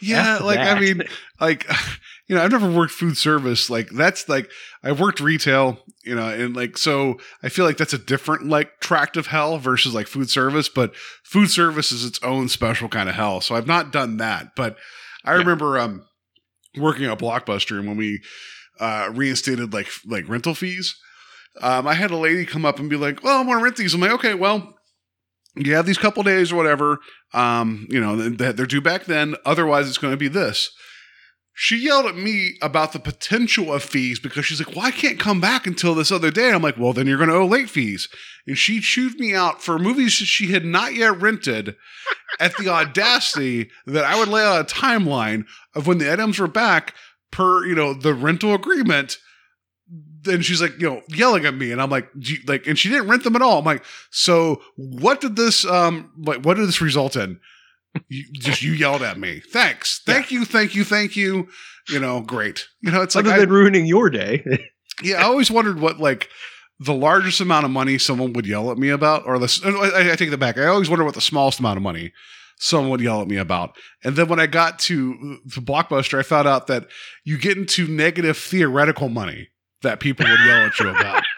Yeah, 0.00 0.38
like 0.38 0.58
I 0.58 0.78
mean, 0.78 1.04
like 1.40 1.66
you 2.28 2.36
know, 2.36 2.42
I've 2.42 2.50
never 2.50 2.70
worked 2.70 2.92
food 2.92 3.16
service. 3.16 3.70
Like 3.70 3.88
that's 3.88 4.28
like 4.28 4.50
I've 4.82 5.00
worked 5.00 5.20
retail, 5.20 5.78
you 6.04 6.14
know, 6.14 6.28
and 6.28 6.54
like 6.54 6.76
so 6.76 7.18
I 7.42 7.48
feel 7.48 7.64
like 7.64 7.78
that's 7.78 7.94
a 7.94 7.98
different 7.98 8.46
like 8.46 8.80
tract 8.80 9.16
of 9.16 9.28
hell 9.28 9.56
versus 9.56 9.94
like 9.94 10.06
food 10.06 10.28
service. 10.28 10.68
But 10.68 10.94
food 11.24 11.50
service 11.50 11.90
is 11.90 12.04
its 12.04 12.22
own 12.22 12.48
special 12.48 12.88
kind 12.88 13.08
of 13.08 13.14
hell. 13.14 13.40
So 13.40 13.54
I've 13.54 13.66
not 13.66 13.92
done 13.92 14.18
that, 14.18 14.54
but 14.56 14.76
I 15.24 15.32
remember 15.32 15.78
um 15.78 16.04
working 16.76 17.06
at 17.06 17.18
Blockbuster 17.18 17.78
and 17.78 17.88
when 17.88 17.96
we 17.96 18.20
uh 18.80 19.08
reinstated 19.12 19.72
like 19.72 19.88
like 20.04 20.28
rental 20.28 20.54
fees. 20.54 20.94
Um, 21.62 21.86
I 21.86 21.94
had 21.94 22.10
a 22.10 22.16
lady 22.16 22.44
come 22.44 22.66
up 22.66 22.80
and 22.80 22.90
be 22.90 22.96
like, 22.96 23.22
"Well, 23.22 23.38
I 23.38 23.42
want 23.44 23.60
to 23.60 23.64
rent 23.64 23.76
these." 23.76 23.94
I'm 23.94 24.00
like, 24.00 24.10
"Okay, 24.10 24.34
well, 24.34 24.74
you 25.56 25.74
have 25.74 25.86
these 25.86 25.98
couple 25.98 26.22
days 26.22 26.52
or 26.52 26.56
whatever. 26.56 26.98
Um, 27.32 27.86
you 27.90 28.00
know, 28.00 28.28
that 28.28 28.56
they're 28.56 28.66
due 28.66 28.80
back 28.80 29.04
then. 29.04 29.36
Otherwise, 29.44 29.88
it's 29.88 29.98
going 29.98 30.12
to 30.12 30.18
be 30.18 30.28
this. 30.28 30.70
She 31.56 31.76
yelled 31.76 32.06
at 32.06 32.16
me 32.16 32.56
about 32.60 32.92
the 32.92 32.98
potential 32.98 33.72
of 33.72 33.84
fees 33.84 34.18
because 34.18 34.44
she's 34.44 34.64
like, 34.64 34.74
Well, 34.74 34.84
I 34.84 34.90
can't 34.90 35.20
come 35.20 35.40
back 35.40 35.68
until 35.68 35.94
this 35.94 36.10
other 36.10 36.32
day. 36.32 36.50
I'm 36.50 36.62
like, 36.62 36.76
Well, 36.76 36.92
then 36.92 37.06
you're 37.06 37.16
going 37.16 37.30
to 37.30 37.36
owe 37.36 37.46
late 37.46 37.70
fees. 37.70 38.08
And 38.46 38.58
she 38.58 38.80
chewed 38.80 39.18
me 39.20 39.34
out 39.34 39.62
for 39.62 39.78
movies 39.78 40.12
she 40.12 40.48
had 40.48 40.64
not 40.64 40.94
yet 40.94 41.20
rented 41.20 41.76
at 42.40 42.56
the 42.56 42.68
audacity 42.68 43.70
that 43.86 44.04
I 44.04 44.18
would 44.18 44.28
lay 44.28 44.42
out 44.42 44.60
a 44.60 44.74
timeline 44.74 45.44
of 45.74 45.86
when 45.86 45.98
the 45.98 46.12
items 46.12 46.40
were 46.40 46.48
back 46.48 46.94
per, 47.30 47.64
you 47.64 47.76
know, 47.76 47.94
the 47.94 48.14
rental 48.14 48.52
agreement. 48.52 49.18
Then 50.24 50.42
she's 50.42 50.60
like, 50.60 50.80
you 50.80 50.88
know, 50.88 51.02
yelling 51.08 51.44
at 51.46 51.54
me, 51.54 51.70
and 51.72 51.80
I'm 51.80 51.90
like, 51.90 52.08
"Do 52.18 52.32
you- 52.32 52.40
like, 52.46 52.66
and 52.66 52.78
she 52.78 52.88
didn't 52.88 53.08
rent 53.08 53.24
them 53.24 53.36
at 53.36 53.42
all. 53.42 53.58
I'm 53.58 53.64
like, 53.64 53.84
so 54.10 54.62
what 54.76 55.20
did 55.20 55.36
this, 55.36 55.64
um, 55.64 56.10
like, 56.18 56.44
what 56.44 56.56
did 56.56 56.66
this 56.66 56.80
result 56.80 57.16
in? 57.16 57.38
You, 58.08 58.24
just 58.32 58.62
you 58.62 58.72
yelled 58.72 59.02
at 59.02 59.18
me. 59.18 59.40
Thanks, 59.52 60.00
thank 60.04 60.30
you, 60.32 60.44
thank 60.44 60.74
you, 60.74 60.82
thank 60.84 61.14
you. 61.16 61.48
You 61.88 62.00
know, 62.00 62.20
great. 62.20 62.66
You 62.80 62.90
know, 62.90 63.02
it's 63.02 63.14
like 63.14 63.26
Other 63.26 63.34
I, 63.34 63.38
than 63.40 63.50
ruining 63.50 63.86
your 63.86 64.10
day, 64.10 64.42
yeah, 65.02 65.16
I 65.16 65.24
always 65.24 65.50
wondered 65.50 65.78
what 65.80 66.00
like 66.00 66.28
the 66.80 66.94
largest 66.94 67.40
amount 67.40 67.64
of 67.64 67.70
money 67.70 67.98
someone 67.98 68.32
would 68.32 68.46
yell 68.46 68.70
at 68.70 68.78
me 68.78 68.88
about, 68.88 69.22
or 69.26 69.38
the 69.38 69.92
I 70.12 70.16
take 70.16 70.30
that 70.30 70.38
back. 70.38 70.58
I 70.58 70.66
always 70.66 70.88
wonder 70.90 71.04
what 71.04 71.14
the 71.14 71.20
smallest 71.20 71.60
amount 71.60 71.76
of 71.76 71.82
money 71.82 72.12
someone 72.58 72.90
would 72.90 73.00
yell 73.00 73.20
at 73.20 73.28
me 73.28 73.36
about. 73.36 73.76
And 74.02 74.16
then 74.16 74.28
when 74.28 74.40
I 74.40 74.46
got 74.46 74.78
to 74.80 75.38
the 75.44 75.60
blockbuster, 75.60 76.18
I 76.18 76.22
found 76.22 76.48
out 76.48 76.66
that 76.68 76.86
you 77.24 77.38
get 77.38 77.56
into 77.58 77.86
negative 77.86 78.36
theoretical 78.36 79.08
money 79.08 79.48
that 79.84 80.00
people 80.00 80.26
would 80.26 80.40
yell 80.40 80.66
at 80.66 80.78
you 80.78 80.88
about. 80.88 81.22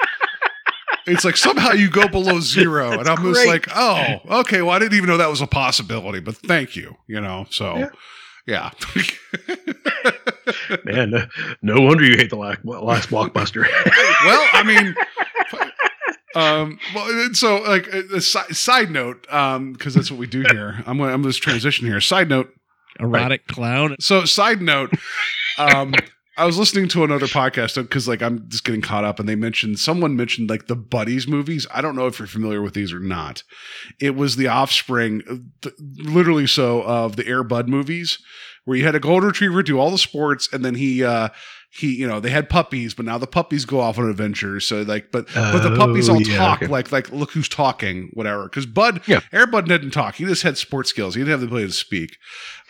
It's 1.09 1.25
like 1.25 1.37
somehow 1.37 1.71
you 1.71 1.89
go 1.89 2.09
below 2.09 2.41
zero, 2.41 2.99
and 2.99 3.09
I'm 3.09 3.23
just 3.23 3.47
like, 3.47 3.69
oh, 3.77 4.41
okay. 4.41 4.61
Well, 4.61 4.73
I 4.75 4.81
didn't 4.81 4.95
even 4.95 5.09
know 5.09 5.19
that 5.19 5.31
was 5.31 5.41
a 5.41 5.47
possibility, 5.47 6.19
but 6.19 6.37
thank 6.37 6.75
you. 6.75 6.97
You 7.07 7.21
know, 7.21 7.47
so 7.49 7.89
yeah. 8.47 8.71
Man, 10.85 11.15
uh, 11.15 11.27
no 11.63 11.81
wonder 11.81 12.05
you 12.05 12.17
hate 12.17 12.31
the 12.31 12.37
last, 12.37 12.65
last 12.65 13.09
blockbuster. 13.09 13.63
well, 14.25 14.49
I 14.53 14.63
mean, 14.65 14.95
um, 16.35 16.79
well, 16.95 17.09
and 17.09 17.37
so 17.37 17.63
like 17.63 17.87
a, 17.93 18.17
a 18.17 18.21
si- 18.21 18.55
side 18.55 18.91
note, 18.91 19.27
um, 19.33 19.73
because 19.73 19.95
that's 19.95 20.11
what 20.11 20.19
we 20.19 20.27
do 20.27 20.45
here. 20.51 20.83
I'm 20.87 20.99
gonna 20.99 21.13
I'm 21.13 21.23
gonna 21.23 21.33
just 21.33 21.43
transition 21.43 21.87
here. 21.87 22.01
Side 22.01 22.29
note. 22.29 22.53
Erotic 22.99 23.47
clown. 23.47 23.97
So 24.01 24.25
side 24.25 24.63
note, 24.63 24.91
um, 25.59 25.95
I 26.39 26.45
was 26.45 26.59
listening 26.59 26.89
to 26.89 27.03
another 27.03 27.27
podcast 27.27 27.77
because 27.81 28.07
like 28.07 28.23
I'm 28.23 28.49
just 28.49 28.65
getting 28.65 28.83
caught 28.83 29.05
up, 29.05 29.19
and 29.19 29.29
they 29.29 29.37
mentioned 29.37 29.79
someone 29.79 30.17
mentioned 30.17 30.51
like 30.51 30.67
the 30.67 30.77
Buddies 30.77 31.27
movies. 31.27 31.67
I 31.73 31.81
don't 31.81 31.97
know 31.97 32.07
if 32.07 32.19
you're 32.19 32.29
familiar 32.29 32.61
with 32.61 32.75
these 32.75 32.93
or 32.93 33.01
not. 33.01 33.43
It 34.01 34.15
was 34.17 34.37
the 34.37 34.49
offspring, 34.49 35.23
uh, 35.31 35.37
th- 35.63 35.75
literally 35.97 36.47
so, 36.47 36.83
of 36.83 37.17
the 37.17 37.27
Air 37.27 37.43
Bud 37.43 37.69
movies, 37.69 38.19
where 38.65 38.77
you 38.77 38.85
had 38.85 38.95
a 38.95 39.01
golden 39.01 39.29
retriever 39.29 39.63
do 39.63 39.79
all 39.79 39.91
the 39.91 39.99
sports, 39.99 40.49
and 40.53 40.65
then 40.65 40.75
he. 40.75 41.03
uh 41.05 41.31
he, 41.77 41.95
you 41.95 42.07
know, 42.09 42.21
they 42.21 42.31
had 42.31 42.49
puppies, 42.49 42.95
but 42.95 43.05
now 43.05 43.19
the 43.19 43.27
puppies 43.27 43.65
go 43.65 43.81
off 43.81 43.99
on 43.99 44.09
adventures. 44.09 44.67
So 44.67 44.83
like, 44.83 45.11
but 45.13 45.27
but 45.35 45.61
the 45.63 45.77
puppies 45.77 46.09
Oh, 46.09 46.15
all 46.15 46.23
yeah, 46.23 46.37
talk 46.37 46.63
okay. 46.63 46.71
like 46.71 46.91
like 46.93 47.11
look 47.13 47.31
who's 47.33 47.49
talking, 47.49 48.11
whatever. 48.15 48.45
Because 48.45 48.67
Bud, 48.67 49.03
Yeah. 49.07 49.21
Air 49.33 49.47
Bud 49.47 49.67
didn't 49.69 49.91
talk. 49.91 50.17
He 50.17 50.25
just 50.25 50.43
had 50.43 50.57
sports 50.59 50.91
skills. 50.91 51.15
He 51.15 51.21
didn't 51.21 51.31
have 51.33 51.41
the 51.41 51.47
ability 51.47 51.67
to 51.69 51.73
speak. 51.73 52.17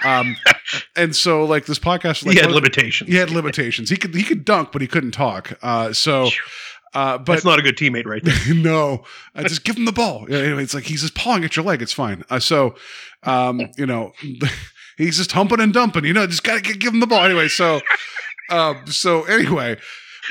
Um, 0.04 0.36
and 0.96 1.14
so 1.16 1.44
like 1.44 1.66
this 1.66 1.78
podcast, 1.78 2.26
like, 2.26 2.34
he 2.36 2.40
had 2.40 2.50
limitations. 2.52 3.08
he 3.10 3.16
had 3.16 3.30
limitations. 3.30 3.90
He 3.90 3.96
could 3.96 4.14
he 4.14 4.22
could 4.22 4.44
dunk, 4.44 4.72
but 4.72 4.82
he 4.82 4.88
couldn't 4.88 5.12
talk. 5.12 5.58
Uh, 5.62 5.92
so, 5.92 6.28
uh, 6.94 7.18
but 7.18 7.34
That's 7.34 7.44
not 7.44 7.58
a 7.58 7.62
good 7.62 7.76
teammate 7.76 8.06
right 8.06 8.24
there. 8.24 8.34
no, 8.54 9.04
uh, 9.34 9.42
just 9.42 9.64
give 9.64 9.76
him 9.76 9.84
the 9.84 9.92
ball. 9.92 10.26
Anyway, 10.32 10.62
it's 10.62 10.74
like 10.74 10.84
he's 10.84 11.02
just 11.02 11.14
pawing 11.14 11.44
at 11.44 11.54
your 11.56 11.64
leg. 11.64 11.82
It's 11.82 11.92
fine. 11.92 12.24
Uh, 12.30 12.38
so, 12.38 12.74
um, 13.24 13.60
you 13.76 13.84
know, 13.86 14.12
he's 14.96 15.16
just 15.18 15.32
humping 15.32 15.60
and 15.60 15.72
dumping. 15.74 16.04
You 16.04 16.12
know, 16.14 16.26
just 16.26 16.42
gotta 16.44 16.60
give 16.62 16.94
him 16.94 17.00
the 17.00 17.06
ball 17.06 17.24
anyway. 17.24 17.48
So, 17.48 17.80
um, 18.50 18.86
so 18.86 19.24
anyway, 19.24 19.72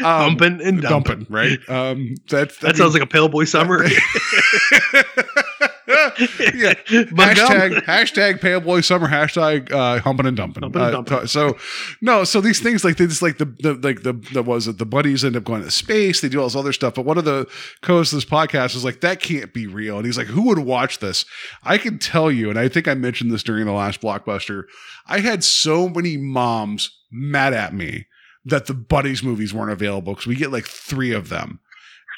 um, 0.03 0.37
Humping 0.37 0.61
and 0.61 0.81
dumping. 0.81 1.19
dumping, 1.19 1.27
right? 1.33 1.59
Um, 1.69 2.15
that 2.29 2.51
That 2.59 2.75
sounds 2.77 2.93
like 2.93 3.03
a 3.03 3.07
Pale 3.07 3.29
Boy 3.29 3.45
Summer. 3.45 3.85
yeah. 5.87 6.73
Hashtag 7.15 7.83
hashtag 7.83 8.41
pale 8.41 8.59
boy 8.59 8.81
summer 8.81 9.07
hashtag 9.07 9.71
uh, 9.71 9.99
humping 9.99 10.25
and 10.25 10.35
dumping. 10.35 10.63
Humping 10.63 10.81
and 10.81 11.11
Uh, 11.11 11.27
so 11.27 11.57
no, 12.01 12.23
so 12.23 12.41
these 12.41 12.59
things 12.59 12.83
like 12.83 12.97
they 12.97 13.05
just 13.05 13.21
like 13.21 13.37
the, 13.37 13.45
the 13.45 13.73
like 13.75 14.01
the 14.01 14.13
the 14.33 14.41
was 14.41 14.67
it 14.67 14.77
the 14.77 14.85
buddies 14.85 15.23
end 15.23 15.35
up 15.35 15.43
going 15.43 15.61
to 15.63 15.69
space. 15.69 16.21
They 16.21 16.29
do 16.29 16.39
all 16.39 16.47
this 16.47 16.55
other 16.55 16.73
stuff. 16.73 16.95
But 16.95 17.05
one 17.05 17.17
of 17.17 17.25
the 17.25 17.47
co-hosts 17.81 18.13
of 18.13 18.17
this 18.17 18.25
podcast 18.25 18.75
is 18.75 18.83
like 18.83 19.01
that 19.01 19.19
can't 19.19 19.53
be 19.53 19.67
real. 19.67 19.97
And 19.97 20.05
he's 20.05 20.17
like, 20.17 20.27
who 20.27 20.43
would 20.47 20.59
watch 20.59 20.99
this? 20.99 21.25
I 21.63 21.77
can 21.77 21.99
tell 21.99 22.31
you, 22.31 22.49
and 22.49 22.57
I 22.57 22.67
think 22.67 22.87
I 22.87 22.95
mentioned 22.95 23.31
this 23.31 23.43
during 23.43 23.65
the 23.65 23.71
last 23.71 24.01
blockbuster. 24.01 24.63
I 25.07 25.19
had 25.19 25.43
so 25.43 25.87
many 25.87 26.17
moms 26.17 26.97
mad 27.11 27.53
at 27.53 27.73
me 27.73 28.07
that 28.45 28.65
the 28.65 28.73
buddies 28.73 29.23
movies 29.23 29.53
weren't 29.53 29.71
available 29.71 30.13
because 30.13 30.27
we 30.27 30.35
get 30.35 30.51
like 30.51 30.65
three 30.65 31.11
of 31.11 31.29
them, 31.29 31.59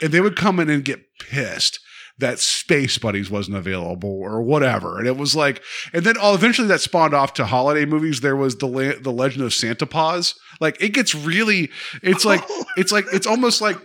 and 0.02 0.12
they 0.12 0.22
would 0.22 0.36
come 0.36 0.60
in 0.60 0.70
and 0.70 0.86
get 0.86 1.02
pissed 1.20 1.80
that 2.20 2.40
Space 2.40 2.98
Buddies 2.98 3.30
wasn't 3.30 3.58
available 3.58 4.10
or 4.10 4.42
whatever. 4.42 4.98
And 4.98 5.08
it 5.08 5.18
was 5.18 5.36
like, 5.36 5.62
and 5.94 6.04
then 6.04 6.16
oh, 6.20 6.34
eventually 6.34 6.68
that 6.70 6.82
spawned 6.82 7.14
off 7.14 7.34
to 7.36 7.46
holiday 7.46 7.86
movies. 7.86 8.22
There 8.22 8.36
was 8.36 8.58
the 8.58 8.98
the 9.00 9.12
Legend 9.12 9.44
of 9.44 9.54
Santa 9.54 9.86
Paws. 9.86 10.36
Like 10.60 10.82
it 10.82 10.90
gets 10.90 11.14
really, 11.14 11.70
it's 12.02 12.26
like 12.26 12.44
it's 12.78 12.92
like 12.92 13.06
it's 13.14 13.28
almost 13.28 13.62
like 13.62 13.78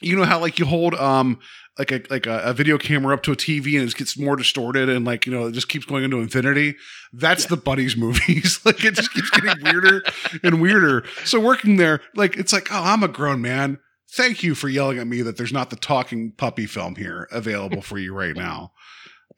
you 0.00 0.16
know 0.16 0.24
how 0.24 0.38
like 0.38 0.58
you 0.58 0.66
hold 0.66 0.94
um 0.94 1.38
like 1.78 1.90
a 1.90 2.02
like 2.10 2.26
a, 2.26 2.38
a 2.40 2.52
video 2.52 2.76
camera 2.76 3.14
up 3.14 3.22
to 3.22 3.32
a 3.32 3.36
TV 3.36 3.78
and 3.78 3.88
it 3.88 3.96
gets 3.96 4.18
more 4.18 4.36
distorted 4.36 4.88
and 4.88 5.04
like 5.04 5.26
you 5.26 5.32
know 5.32 5.46
it 5.46 5.52
just 5.52 5.68
keeps 5.68 5.84
going 5.86 6.04
into 6.04 6.18
infinity. 6.18 6.74
That's 7.12 7.46
the 7.46 7.56
buddies 7.56 7.96
movies. 7.96 8.60
like 8.64 8.84
it 8.84 8.94
just 8.94 9.12
keeps 9.12 9.30
getting 9.30 9.64
weirder 9.64 10.02
and 10.42 10.60
weirder. 10.60 11.04
So 11.24 11.40
working 11.40 11.76
there, 11.76 12.00
like 12.14 12.36
it's 12.36 12.52
like 12.52 12.68
oh 12.72 12.82
I'm 12.82 13.02
a 13.02 13.08
grown 13.08 13.40
man. 13.40 13.78
Thank 14.14 14.42
you 14.42 14.54
for 14.54 14.68
yelling 14.68 14.98
at 14.98 15.06
me 15.06 15.22
that 15.22 15.36
there's 15.36 15.52
not 15.52 15.70
the 15.70 15.76
talking 15.76 16.32
puppy 16.32 16.66
film 16.66 16.96
here 16.96 17.28
available 17.30 17.80
for 17.82 17.98
you 17.98 18.14
right 18.14 18.36
now. 18.36 18.72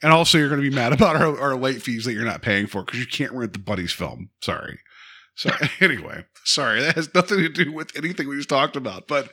And 0.02 0.12
also, 0.12 0.36
you're 0.36 0.48
going 0.48 0.62
to 0.62 0.68
be 0.68 0.74
mad 0.74 0.92
about 0.92 1.16
our, 1.16 1.38
our 1.38 1.56
late 1.56 1.80
fees 1.80 2.04
that 2.04 2.12
you're 2.12 2.24
not 2.24 2.42
paying 2.42 2.66
for 2.66 2.84
because 2.84 2.98
you 2.98 3.06
can't 3.06 3.32
rent 3.32 3.52
the 3.52 3.60
buddies 3.60 3.92
film. 3.92 4.30
Sorry. 4.42 4.80
So 5.36 5.50
anyway, 5.80 6.24
sorry 6.44 6.80
that 6.80 6.96
has 6.96 7.14
nothing 7.14 7.38
to 7.38 7.48
do 7.48 7.72
with 7.72 7.96
anything 7.96 8.28
we 8.28 8.36
just 8.36 8.48
talked 8.48 8.76
about. 8.76 9.06
But 9.06 9.30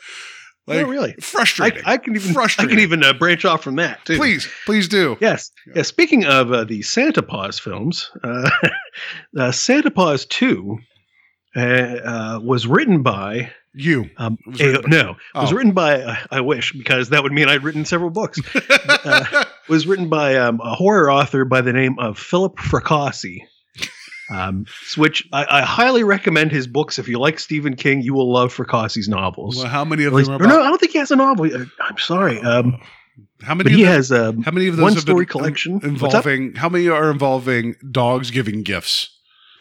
like, 0.68 0.80
No, 0.80 0.88
really. 0.88 1.16
I, 1.18 1.22
frustrating. 1.22 1.84
I 1.86 1.98
can 1.98 2.16
even 2.16 2.38
I 2.38 2.48
can 2.48 2.80
even 2.80 3.04
uh, 3.04 3.14
branch 3.14 3.46
off 3.46 3.64
from 3.64 3.76
that 3.78 4.06
too. 4.06 4.18
please, 4.18 4.48
please 4.66 4.88
do. 4.88 5.18
Yes. 5.20 5.52
Yeah. 5.76 5.82
Speaking 5.82 6.26
of 6.26 6.52
uh, 6.52 6.64
the 6.64 6.82
Santa 6.84 7.24
Paws 7.24 7.58
films, 7.60 8.12
uh, 8.24 8.50
uh, 9.38 9.52
Santa 9.52 9.92
Paws 9.92 10.26
Two 10.26 10.78
uh, 11.56 11.60
uh, 11.60 12.40
was 12.44 12.68
written 12.68 13.02
by 13.02 13.52
You. 13.74 14.10
um, 14.18 14.38
It 14.48 14.84
a- 14.86 14.88
no, 14.90 15.12
it 15.12 15.38
was 15.40 15.52
Oh. 15.52 15.56
written 15.56 15.72
by 15.72 16.02
uh, 16.02 16.16
I 16.30 16.42
wish 16.42 16.74
because 16.74 17.10
that 17.10 17.24
would 17.24 17.32
mean 17.32 17.48
I'd 17.48 17.64
written 17.64 17.86
several 17.86 18.10
books. 18.10 18.40
uh, 19.06 19.46
was 19.70 19.88
written 19.88 20.10
by 20.10 20.36
um, 20.36 20.60
a 20.62 20.76
horror 20.76 21.10
author 21.12 21.46
by 21.46 21.62
the 21.62 21.72
name 21.74 21.98
of 22.00 22.18
Philip 22.20 22.58
Fracassi. 22.58 23.40
Um, 24.30 24.66
which 24.96 25.28
I, 25.34 25.46
I 25.60 25.62
highly 25.62 26.04
recommend 26.06 26.52
his 26.54 26.66
books. 26.66 26.98
If 26.98 27.10
you 27.10 27.20
like 27.20 27.38
Stephen 27.38 27.76
King, 27.76 28.02
you 28.02 28.14
will 28.14 28.32
love 28.32 28.56
Fracassi's 28.56 29.10
novels. 29.10 29.58
well, 29.58 29.68
how 29.68 29.84
many 29.84 30.06
of 30.06 30.14
them 30.14 30.30
are 30.30 30.38
no. 30.48 30.62
I 30.62 30.68
don't 30.70 30.78
think 30.80 30.94
he 30.94 31.00
has 31.00 31.12
a 31.12 31.18
novel. 31.18 31.54
Uh, 31.54 31.66
I'm 31.82 31.98
sorry, 31.98 32.40
um, 32.40 32.78
how 33.42 33.56
many? 33.56 33.72
he 33.72 33.84
them- 33.84 33.92
has 33.94 34.10
um, 34.12 34.42
How 34.44 34.52
many 34.52 34.68
of 34.68 34.78
those 34.78 34.84
one 34.84 34.96
story 34.96 35.26
collection. 35.26 35.82
Involving? 35.84 36.56
How 36.56 36.70
many 36.70 36.88
are 36.88 37.12
involving 37.12 37.76
dogs 37.92 38.32
giving 38.32 38.64
gifts? 38.64 39.10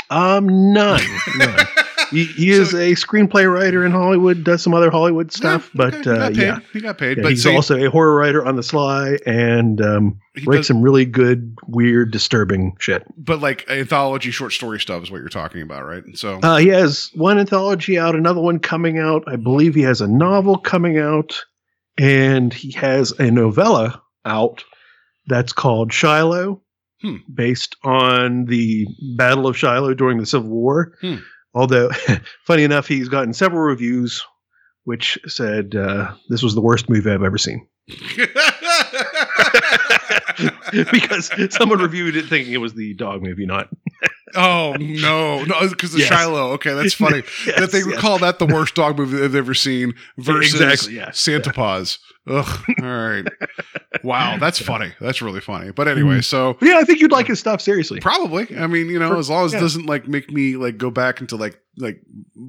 Um, 0.08 0.72
none. 0.72 1.00
none. 1.36 1.58
He, 2.10 2.24
he 2.24 2.50
is 2.50 2.70
So- 2.70 2.78
a 2.78 2.92
screenplay 2.92 3.52
writer 3.52 3.84
in 3.84 3.92
Hollywood. 3.92 4.44
Does 4.44 4.62
some 4.62 4.74
other 4.74 4.90
Hollywood 4.90 5.32
stuff, 5.32 5.70
Yeah, 5.74 5.90
but 5.90 5.94
okay, 5.94 6.02
he 6.02 6.10
uh, 6.10 6.16
got 6.18 6.32
paid. 6.34 6.38
yeah. 6.42 6.58
he 6.72 6.80
got 6.80 6.98
paid. 6.98 7.16
Yeah, 7.18 7.22
but 7.22 7.28
he's 7.32 7.42
see, 7.42 7.54
also 7.54 7.76
a 7.76 7.90
horror 7.90 8.14
writer 8.16 8.44
on 8.44 8.56
the 8.56 8.62
sly 8.62 9.16
and 9.26 9.80
um, 9.80 10.18
he 10.34 10.44
writes 10.44 10.58
does- 10.60 10.66
some 10.68 10.82
really 10.82 11.04
good, 11.04 11.54
weird, 11.66 12.10
disturbing 12.10 12.76
shit. 12.78 13.04
but 13.16 13.40
like 13.40 13.68
anthology 13.70 14.30
short 14.30 14.52
story 14.52 14.80
stuff 14.80 15.02
is 15.02 15.10
what 15.10 15.18
you're 15.18 15.28
talking 15.28 15.62
about, 15.62 15.84
right? 15.86 16.02
So 16.14 16.40
Uh, 16.42 16.56
he 16.56 16.68
has 16.68 17.10
one 17.14 17.38
anthology 17.38 17.98
out, 17.98 18.14
another 18.14 18.40
one 18.40 18.58
coming 18.58 18.98
out. 18.98 19.22
I 19.26 19.36
believe 19.36 19.74
he 19.74 19.82
has 19.82 20.00
a 20.00 20.08
novel 20.08 20.58
coming 20.58 20.98
out, 20.98 21.40
and 21.98 22.52
he 22.52 22.72
has 22.72 23.12
a 23.18 23.30
novella 23.30 24.02
out 24.24 24.64
that's 25.26 25.52
called 25.52 25.92
Shiloh, 25.92 26.62
Hmm. 27.02 27.16
based 27.32 27.76
on 27.82 28.44
the 28.46 28.86
Battle 29.16 29.46
of 29.46 29.56
Shiloh 29.56 29.94
during 29.94 30.18
the 30.18 30.26
Civil 30.26 30.50
War. 30.50 30.92
Hmm. 31.00 31.16
Although, 31.54 31.90
funny 32.46 32.64
enough, 32.64 32.86
he's 32.86 33.08
gotten 33.08 33.32
several 33.32 33.62
reviews 33.62 34.24
which 34.84 35.18
said 35.26 35.74
uh, 35.74 36.12
this 36.30 36.42
was 36.42 36.54
the 36.54 36.60
worst 36.60 36.88
movie 36.88 37.10
I've 37.10 37.22
ever 37.22 37.38
seen. 37.38 37.66
because 40.92 41.30
someone 41.54 41.80
reviewed 41.80 42.16
it 42.16 42.26
thinking 42.26 42.52
it 42.52 42.60
was 42.60 42.74
the 42.74 42.94
dog 42.94 43.22
movie, 43.22 43.46
not 43.46 43.68
oh 44.36 44.76
no, 44.78 45.44
no, 45.44 45.68
because 45.68 45.92
the 45.92 45.98
Yes. 46.00 46.08
Shiloh. 46.08 46.52
Okay, 46.52 46.72
that's 46.72 46.94
funny 46.94 47.22
Yes, 47.46 47.60
that 47.60 47.72
they 47.72 47.80
yes. 47.80 48.00
call 48.00 48.18
that 48.18 48.38
the 48.38 48.46
worst 48.46 48.74
dog 48.74 48.96
movie 48.96 49.18
they've 49.18 49.34
ever 49.34 49.54
seen 49.54 49.94
versus 50.18 50.60
Exactly, 50.60 50.96
yeah. 50.96 51.10
Santa 51.12 51.52
Paws. 51.52 51.98
Ugh. 52.30 52.64
All 52.82 52.86
right. 52.86 53.26
Wow, 54.04 54.38
that's 54.38 54.60
funny. 54.60 54.92
That's 55.00 55.20
really 55.20 55.40
funny. 55.40 55.72
But 55.72 55.88
anyway, 55.88 56.20
so 56.20 56.54
But 56.60 56.68
yeah, 56.68 56.78
I 56.78 56.84
think 56.84 57.00
you'd 57.00 57.10
like 57.12 57.26
his 57.26 57.40
stuff 57.40 57.60
seriously. 57.60 58.00
Probably. 58.00 58.46
I 58.56 58.66
mean, 58.66 58.88
you 58.88 58.98
know, 58.98 59.18
as 59.18 59.28
long 59.28 59.44
as 59.46 59.52
yeah. 59.52 59.58
it 59.58 59.62
doesn't 59.62 59.86
like 59.86 60.06
make 60.06 60.30
me 60.30 60.56
like 60.56 60.78
go 60.78 60.90
back 60.90 61.20
into 61.20 61.36
like 61.36 61.60
like 61.76 62.00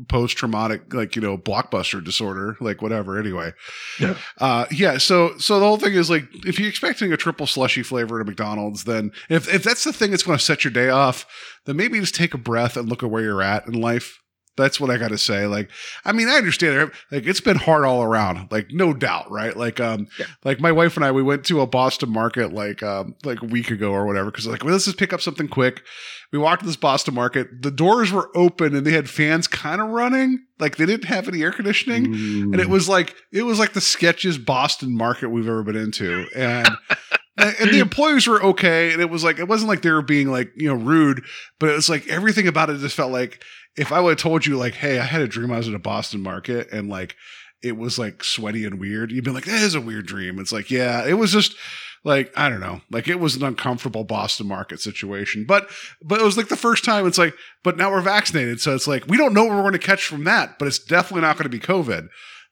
post 0.08 0.38
traumatic 0.38 0.94
like 0.94 1.16
you 1.16 1.22
know 1.22 1.38
blockbuster 1.38 2.04
disorder 2.04 2.58
like 2.62 2.82
whatever. 2.82 3.18
Anyway, 3.20 3.54
Yeah. 4.00 4.16
uh, 4.40 4.66
yeah. 4.72 4.98
So 5.00 5.38
so 5.38 5.60
the 5.60 5.66
whole 5.66 5.78
thing 5.78 5.94
is 5.94 6.10
like 6.10 6.28
if 6.46 6.60
you're 6.60 6.70
expecting 6.70 7.12
a 7.12 7.18
triple 7.18 7.48
slushy 7.48 7.84
flavor 7.84 8.20
at 8.20 8.28
a 8.28 8.30
McDonald's, 8.30 8.84
then 8.84 9.12
if 9.30 9.52
if 9.54 9.64
that's 9.64 9.84
the 9.84 9.94
thing 9.94 10.12
that's 10.12 10.24
going 10.24 10.38
to 10.38 10.44
set 10.44 10.64
your 10.64 10.72
day 10.72 10.90
off, 10.90 11.26
then 11.66 11.76
maybe 11.76 12.00
just 12.00 12.16
take 12.16 12.34
a 12.34 12.38
breath 12.38 12.78
and 12.78 12.88
look 12.88 13.02
at 13.04 13.10
where 13.10 13.24
you're 13.24 13.42
at 13.42 13.66
in 13.68 13.74
life. 13.74 14.21
That's 14.62 14.80
what 14.80 14.90
I 14.90 14.98
got 14.98 15.10
to 15.10 15.18
say. 15.18 15.48
Like, 15.48 15.70
I 16.06 16.12
mean, 16.12 16.30
I 16.30 16.36
understand. 16.36 16.92
Like, 17.12 17.26
it's 17.26 17.42
been 17.42 17.58
hard 17.58 17.84
all 17.84 18.04
around. 18.04 18.52
Like, 18.52 18.72
no 18.72 18.94
doubt, 18.94 19.30
right? 19.32 19.56
Like, 19.58 19.80
um, 19.80 20.08
Yeah. 20.20 20.28
like 20.44 20.60
my 20.60 20.72
wife 20.72 20.96
and 20.96 21.04
I, 21.06 21.12
we 21.12 21.24
went 21.24 21.44
to 21.46 21.62
a 21.62 21.68
Boston 21.68 22.10
market 22.12 22.54
like, 22.54 22.82
um, 22.84 23.16
like 23.24 23.42
a 23.42 23.46
week 23.46 23.72
ago 23.72 23.92
or 23.92 24.06
whatever. 24.06 24.32
Cause 24.32 24.48
like, 24.48 24.64
well, 24.64 24.74
let's 24.74 24.86
just 24.86 24.98
pick 24.98 25.12
up 25.14 25.22
something 25.22 25.48
quick. 25.48 25.84
We 26.32 26.40
walked 26.40 26.62
to 26.62 26.66
this 26.68 26.78
Boston 26.78 27.14
market. 27.14 27.62
The 27.62 27.72
doors 27.72 28.12
were 28.12 28.30
open 28.36 28.74
and 28.76 28.88
they 28.88 28.94
had 28.94 29.10
fans 29.10 29.48
kind 29.48 29.82
of 29.82 29.90
running. 29.90 30.46
Like, 30.60 30.78
they 30.78 30.86
didn't 30.86 31.06
have 31.06 31.28
any 31.28 31.42
air 31.44 31.52
conditioning. 31.52 32.06
And 32.06 32.60
it 32.60 32.70
was 32.70 32.88
like, 32.88 33.16
it 33.34 33.42
was 33.44 33.60
like 33.60 33.74
the 33.74 33.80
sketchiest 33.82 34.46
Boston 34.46 34.96
market 34.96 35.30
we've 35.30 35.48
ever 35.48 35.64
been 35.64 35.76
into. 35.76 36.28
And, 36.36 36.70
and 37.38 37.72
the 37.72 37.80
employees 37.82 38.28
were 38.28 38.44
okay. 38.44 38.92
And 38.92 39.02
it 39.02 39.10
was 39.10 39.24
like, 39.24 39.40
it 39.40 39.48
wasn't 39.48 39.70
like 39.70 39.82
they 39.82 39.92
were 39.92 40.02
being 40.02 40.30
like, 40.30 40.52
you 40.56 40.68
know, 40.68 40.76
rude, 40.76 41.24
but 41.60 41.70
it 41.70 41.76
was 41.76 41.90
like 41.90 42.08
everything 42.08 42.48
about 42.48 42.70
it 42.70 42.80
just 42.80 42.96
felt 42.96 43.12
like 43.12 43.44
if 43.78 43.92
I 43.92 44.00
would 44.00 44.12
have 44.12 44.20
told 44.20 44.46
you, 44.46 44.58
like, 44.58 44.74
hey, 44.74 45.00
I 45.00 45.04
had 45.04 45.22
a 45.22 45.28
dream 45.28 45.52
I 45.52 45.58
was 45.58 45.68
in 45.68 45.76
a 45.76 45.80
Boston 45.80 46.22
market 46.22 46.72
and 46.72 46.90
like 46.90 47.16
it 47.64 47.78
was 47.78 47.98
like 47.98 48.24
sweaty 48.24 48.66
and 48.66 48.80
weird, 48.80 49.12
you'd 49.12 49.24
be 49.24 49.32
like, 49.32 49.46
that 49.46 49.62
is 49.62 49.76
a 49.76 49.82
weird 49.82 50.08
dream. 50.08 50.40
It's 50.40 50.52
like, 50.52 50.72
yeah, 50.72 51.06
it 51.06 51.14
was 51.14 51.32
just 51.32 51.56
like, 52.04 52.34
I 52.36 52.50
don't 52.50 52.60
know, 52.60 52.82
like 52.90 53.08
it 53.08 53.20
was 53.20 53.36
an 53.36 53.44
uncomfortable 53.44 54.04
Boston 54.04 54.48
market 54.48 54.82
situation. 54.82 55.46
But, 55.48 55.70
but 56.04 56.20
it 56.20 56.24
was 56.24 56.38
like 56.38 56.48
the 56.48 56.58
first 56.58 56.84
time 56.84 57.06
it's 57.06 57.20
like, 57.20 57.36
but 57.64 57.78
now 57.78 57.92
we're 57.92 58.02
vaccinated. 58.02 58.60
So 58.60 58.74
it's 58.74 58.88
like, 58.88 59.08
we 59.08 59.18
don't 59.18 59.34
know 59.34 59.44
what 59.46 59.56
we're 59.56 59.62
going 59.62 59.74
to 59.74 59.80
catch 59.80 60.06
from 60.06 60.24
that, 60.24 60.58
but 60.58 60.68
it's 60.68 60.80
definitely 60.80 61.22
not 61.22 61.38
going 61.38 61.50
to 61.50 61.50
be 61.50 61.60
COVID. 61.60 62.08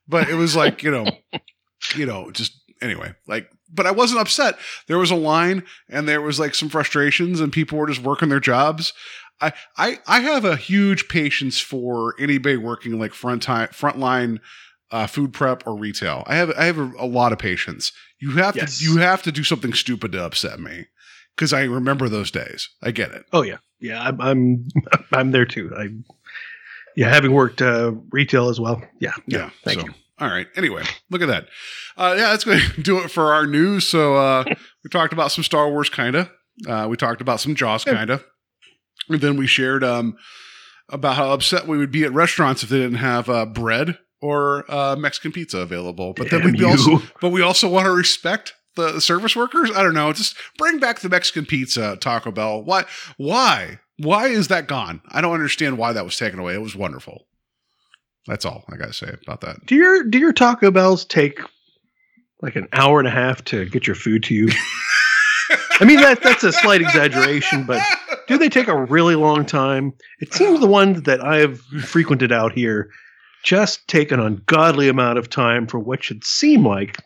But 0.08 0.28
it 0.28 0.34
was 0.34 0.56
like, 0.56 0.82
you 0.82 0.90
know, 0.90 1.06
you 1.96 2.06
know, 2.06 2.30
just 2.30 2.52
anyway, 2.80 3.12
like, 3.26 3.50
but 3.72 3.86
I 3.86 3.90
wasn't 3.90 4.20
upset. 4.20 4.56
There 4.86 4.98
was 4.98 5.10
a 5.10 5.16
line 5.16 5.64
and 5.88 6.08
there 6.08 6.20
was 6.20 6.38
like 6.40 6.54
some 6.54 6.68
frustrations 6.68 7.40
and 7.40 7.52
people 7.52 7.78
were 7.78 7.86
just 7.86 8.02
working 8.02 8.28
their 8.28 8.40
jobs. 8.40 8.92
I, 9.40 9.52
I, 9.76 9.98
I 10.06 10.20
have 10.20 10.44
a 10.44 10.56
huge 10.56 11.08
patience 11.08 11.58
for 11.60 12.14
anybody 12.18 12.56
working 12.56 12.98
like 12.98 13.14
front 13.14 13.42
time, 13.42 13.68
frontline, 13.68 14.38
uh, 14.90 15.06
food 15.06 15.32
prep 15.32 15.66
or 15.66 15.76
retail. 15.78 16.24
I 16.26 16.34
have, 16.36 16.50
I 16.58 16.64
have 16.64 16.78
a, 16.78 16.92
a 16.98 17.06
lot 17.06 17.32
of 17.32 17.38
patience. 17.38 17.92
You 18.18 18.32
have 18.32 18.56
Yes. 18.56 18.78
to, 18.78 18.84
you 18.84 18.96
have 18.98 19.22
to 19.22 19.32
do 19.32 19.44
something 19.44 19.72
stupid 19.72 20.12
to 20.12 20.22
upset 20.24 20.60
me 20.60 20.86
because 21.36 21.52
I 21.52 21.64
remember 21.64 22.08
those 22.08 22.30
days. 22.30 22.68
I 22.82 22.90
get 22.90 23.12
it. 23.12 23.24
Oh 23.32 23.40
yeah, 23.42 23.58
yeah. 23.78 24.02
I'm 24.02 24.20
I'm, 24.20 24.68
I'm 25.12 25.30
there 25.30 25.46
too. 25.46 25.72
I 25.74 25.88
yeah, 26.96 27.08
having 27.08 27.32
worked 27.32 27.62
uh, 27.62 27.92
retail 28.10 28.48
as 28.50 28.60
well. 28.60 28.82
Yeah, 28.98 29.12
Yeah. 29.26 29.50
Thank 29.64 29.80
so, 29.80 29.86
you. 29.86 29.94
All 30.20 30.28
right. 30.28 30.46
Anyway, 30.54 30.84
look 31.08 31.22
at 31.22 31.28
that. 31.28 31.46
Uh, 31.96 32.14
yeah, 32.16 32.30
that's 32.30 32.44
going 32.44 32.60
to 32.74 32.82
do 32.82 32.98
it 32.98 33.10
for 33.10 33.32
our 33.32 33.46
news. 33.46 33.86
So 33.86 34.16
uh, 34.16 34.44
we 34.84 34.90
talked 34.90 35.12
about 35.12 35.32
some 35.32 35.44
Star 35.44 35.70
Wars, 35.70 35.88
kind 35.88 36.14
of. 36.14 36.30
Uh, 36.66 36.86
we 36.90 36.96
talked 36.96 37.20
about 37.20 37.40
some 37.40 37.54
Jaws, 37.54 37.84
kind 37.84 38.10
of. 38.10 38.24
And 39.08 39.20
then 39.20 39.36
we 39.36 39.46
shared 39.46 39.82
um, 39.82 40.16
about 40.90 41.16
how 41.16 41.32
upset 41.32 41.66
we 41.66 41.78
would 41.78 41.90
be 41.90 42.04
at 42.04 42.12
restaurants 42.12 42.62
if 42.62 42.68
they 42.68 42.78
didn't 42.78 42.98
have 42.98 43.30
uh, 43.30 43.46
bread 43.46 43.98
or 44.20 44.70
uh, 44.70 44.94
Mexican 44.96 45.32
pizza 45.32 45.58
available. 45.58 46.12
But 46.12 46.30
then 46.30 46.44
we'd 46.44 46.52
be 46.52 46.58
you. 46.58 46.68
also, 46.68 47.02
but 47.20 47.30
we 47.30 47.40
also 47.40 47.68
want 47.68 47.86
to 47.86 47.92
respect 47.92 48.52
the 48.76 49.00
service 49.00 49.34
workers. 49.34 49.70
I 49.74 49.82
don't 49.82 49.94
know. 49.94 50.12
Just 50.12 50.36
bring 50.58 50.78
back 50.78 51.00
the 51.00 51.08
Mexican 51.08 51.46
pizza, 51.46 51.96
Taco 51.96 52.30
Bell. 52.30 52.62
Why? 52.62 52.84
Why? 53.16 53.80
Why 53.98 54.28
is 54.28 54.48
that 54.48 54.66
gone? 54.66 55.00
I 55.08 55.20
don't 55.20 55.34
understand 55.34 55.78
why 55.78 55.92
that 55.92 56.04
was 56.04 56.16
taken 56.16 56.38
away. 56.38 56.54
It 56.54 56.62
was 56.62 56.76
wonderful. 56.76 57.26
That's 58.26 58.44
all 58.44 58.64
I 58.72 58.76
got 58.76 58.86
to 58.86 58.92
say 58.92 59.12
about 59.22 59.40
that. 59.42 59.64
Do 59.66 59.74
your 59.74 60.04
do 60.04 60.18
your 60.18 60.32
Taco 60.32 60.70
Bells 60.70 61.04
take 61.04 61.40
like 62.42 62.56
an 62.56 62.68
hour 62.72 62.98
and 62.98 63.08
a 63.08 63.10
half 63.10 63.44
to 63.46 63.66
get 63.66 63.86
your 63.86 63.96
food 63.96 64.22
to 64.24 64.34
you? 64.34 64.48
I 65.80 65.84
mean 65.84 66.00
that 66.00 66.22
that's 66.22 66.44
a 66.44 66.52
slight 66.52 66.80
exaggeration, 66.82 67.64
but 67.64 67.82
do 68.28 68.36
they 68.38 68.48
take 68.48 68.68
a 68.68 68.84
really 68.84 69.14
long 69.16 69.44
time? 69.46 69.92
It 70.20 70.32
seems 70.34 70.60
the 70.60 70.66
ones 70.66 71.02
that 71.02 71.20
I 71.24 71.38
have 71.38 71.60
frequented 71.60 72.30
out 72.32 72.52
here 72.52 72.90
just 73.42 73.88
take 73.88 74.12
an 74.12 74.20
ungodly 74.20 74.88
amount 74.88 75.18
of 75.18 75.30
time 75.30 75.66
for 75.66 75.78
what 75.78 76.04
should 76.04 76.24
seem 76.24 76.66
like 76.66 76.98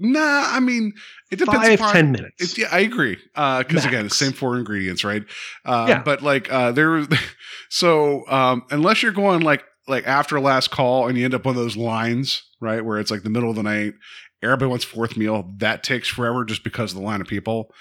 Nah, 0.00 0.20
I 0.48 0.58
mean, 0.58 0.92
it 1.30 1.36
depends. 1.38 1.62
five 1.68 1.78
upon- 1.80 1.92
ten 1.94 2.12
minutes. 2.12 2.34
It's, 2.40 2.58
yeah, 2.58 2.66
I 2.70 2.80
agree. 2.80 3.16
Because 3.34 3.84
again, 3.84 4.06
Max. 4.06 4.16
same 4.16 4.32
four 4.32 4.58
ingredients, 4.58 5.04
right? 5.04 5.22
Uh, 5.64 5.86
Yeah. 5.88 6.02
But 6.02 6.20
like, 6.22 6.52
uh, 6.52 6.72
there. 6.72 7.06
So 7.70 8.24
um, 8.28 8.62
unless 8.70 9.02
you're 9.02 9.12
going 9.12 9.40
like 9.40 9.64
like 9.86 10.06
after 10.06 10.40
last 10.40 10.70
call 10.70 11.08
and 11.08 11.16
you 11.18 11.24
end 11.24 11.34
up 11.34 11.46
on 11.46 11.54
those 11.54 11.76
lines, 11.76 12.42
right, 12.60 12.84
where 12.84 12.98
it's 12.98 13.10
like 13.10 13.22
the 13.22 13.30
middle 13.30 13.50
of 13.50 13.56
the 13.56 13.62
night, 13.62 13.94
everybody 14.42 14.68
wants 14.68 14.84
fourth 14.84 15.16
meal. 15.16 15.52
That 15.58 15.82
takes 15.82 16.08
forever 16.08 16.44
just 16.44 16.64
because 16.64 16.92
of 16.92 16.98
the 16.98 17.04
line 17.04 17.20
of 17.20 17.26
people. 17.26 17.72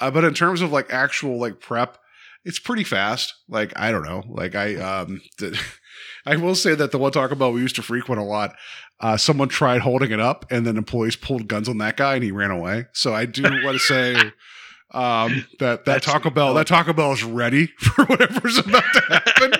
Uh, 0.00 0.10
but 0.10 0.24
in 0.24 0.34
terms 0.34 0.62
of 0.62 0.72
like 0.72 0.92
actual 0.92 1.38
like 1.38 1.60
prep, 1.60 1.98
it's 2.44 2.58
pretty 2.58 2.84
fast. 2.84 3.34
Like 3.48 3.72
I 3.76 3.90
don't 3.92 4.04
know. 4.04 4.22
Like 4.28 4.54
I 4.54 4.76
um, 4.76 5.20
the, 5.38 5.58
I 6.26 6.36
will 6.36 6.54
say 6.54 6.74
that 6.74 6.90
the 6.92 6.98
one 6.98 7.12
Taco 7.12 7.34
Bell 7.34 7.52
we 7.52 7.60
used 7.60 7.76
to 7.76 7.82
frequent 7.82 8.20
a 8.20 8.24
lot. 8.24 8.54
Uh, 9.00 9.16
someone 9.16 9.48
tried 9.48 9.80
holding 9.80 10.12
it 10.12 10.20
up, 10.20 10.46
and 10.50 10.64
then 10.66 10.76
employees 10.76 11.16
pulled 11.16 11.48
guns 11.48 11.68
on 11.68 11.78
that 11.78 11.96
guy, 11.96 12.14
and 12.14 12.22
he 12.22 12.30
ran 12.30 12.52
away. 12.52 12.86
So 12.92 13.12
I 13.12 13.26
do 13.26 13.42
want 13.42 13.76
to 13.76 13.78
say 13.80 14.14
um, 14.92 15.46
that 15.58 15.84
that 15.84 15.84
That's- 15.84 16.04
Taco 16.04 16.30
Bell, 16.30 16.54
that 16.54 16.66
Taco 16.66 16.92
Bell 16.92 17.12
is 17.12 17.24
ready 17.24 17.66
for 17.78 18.04
whatever's 18.04 18.58
about 18.58 18.84
to 18.94 19.00
happen. 19.08 19.52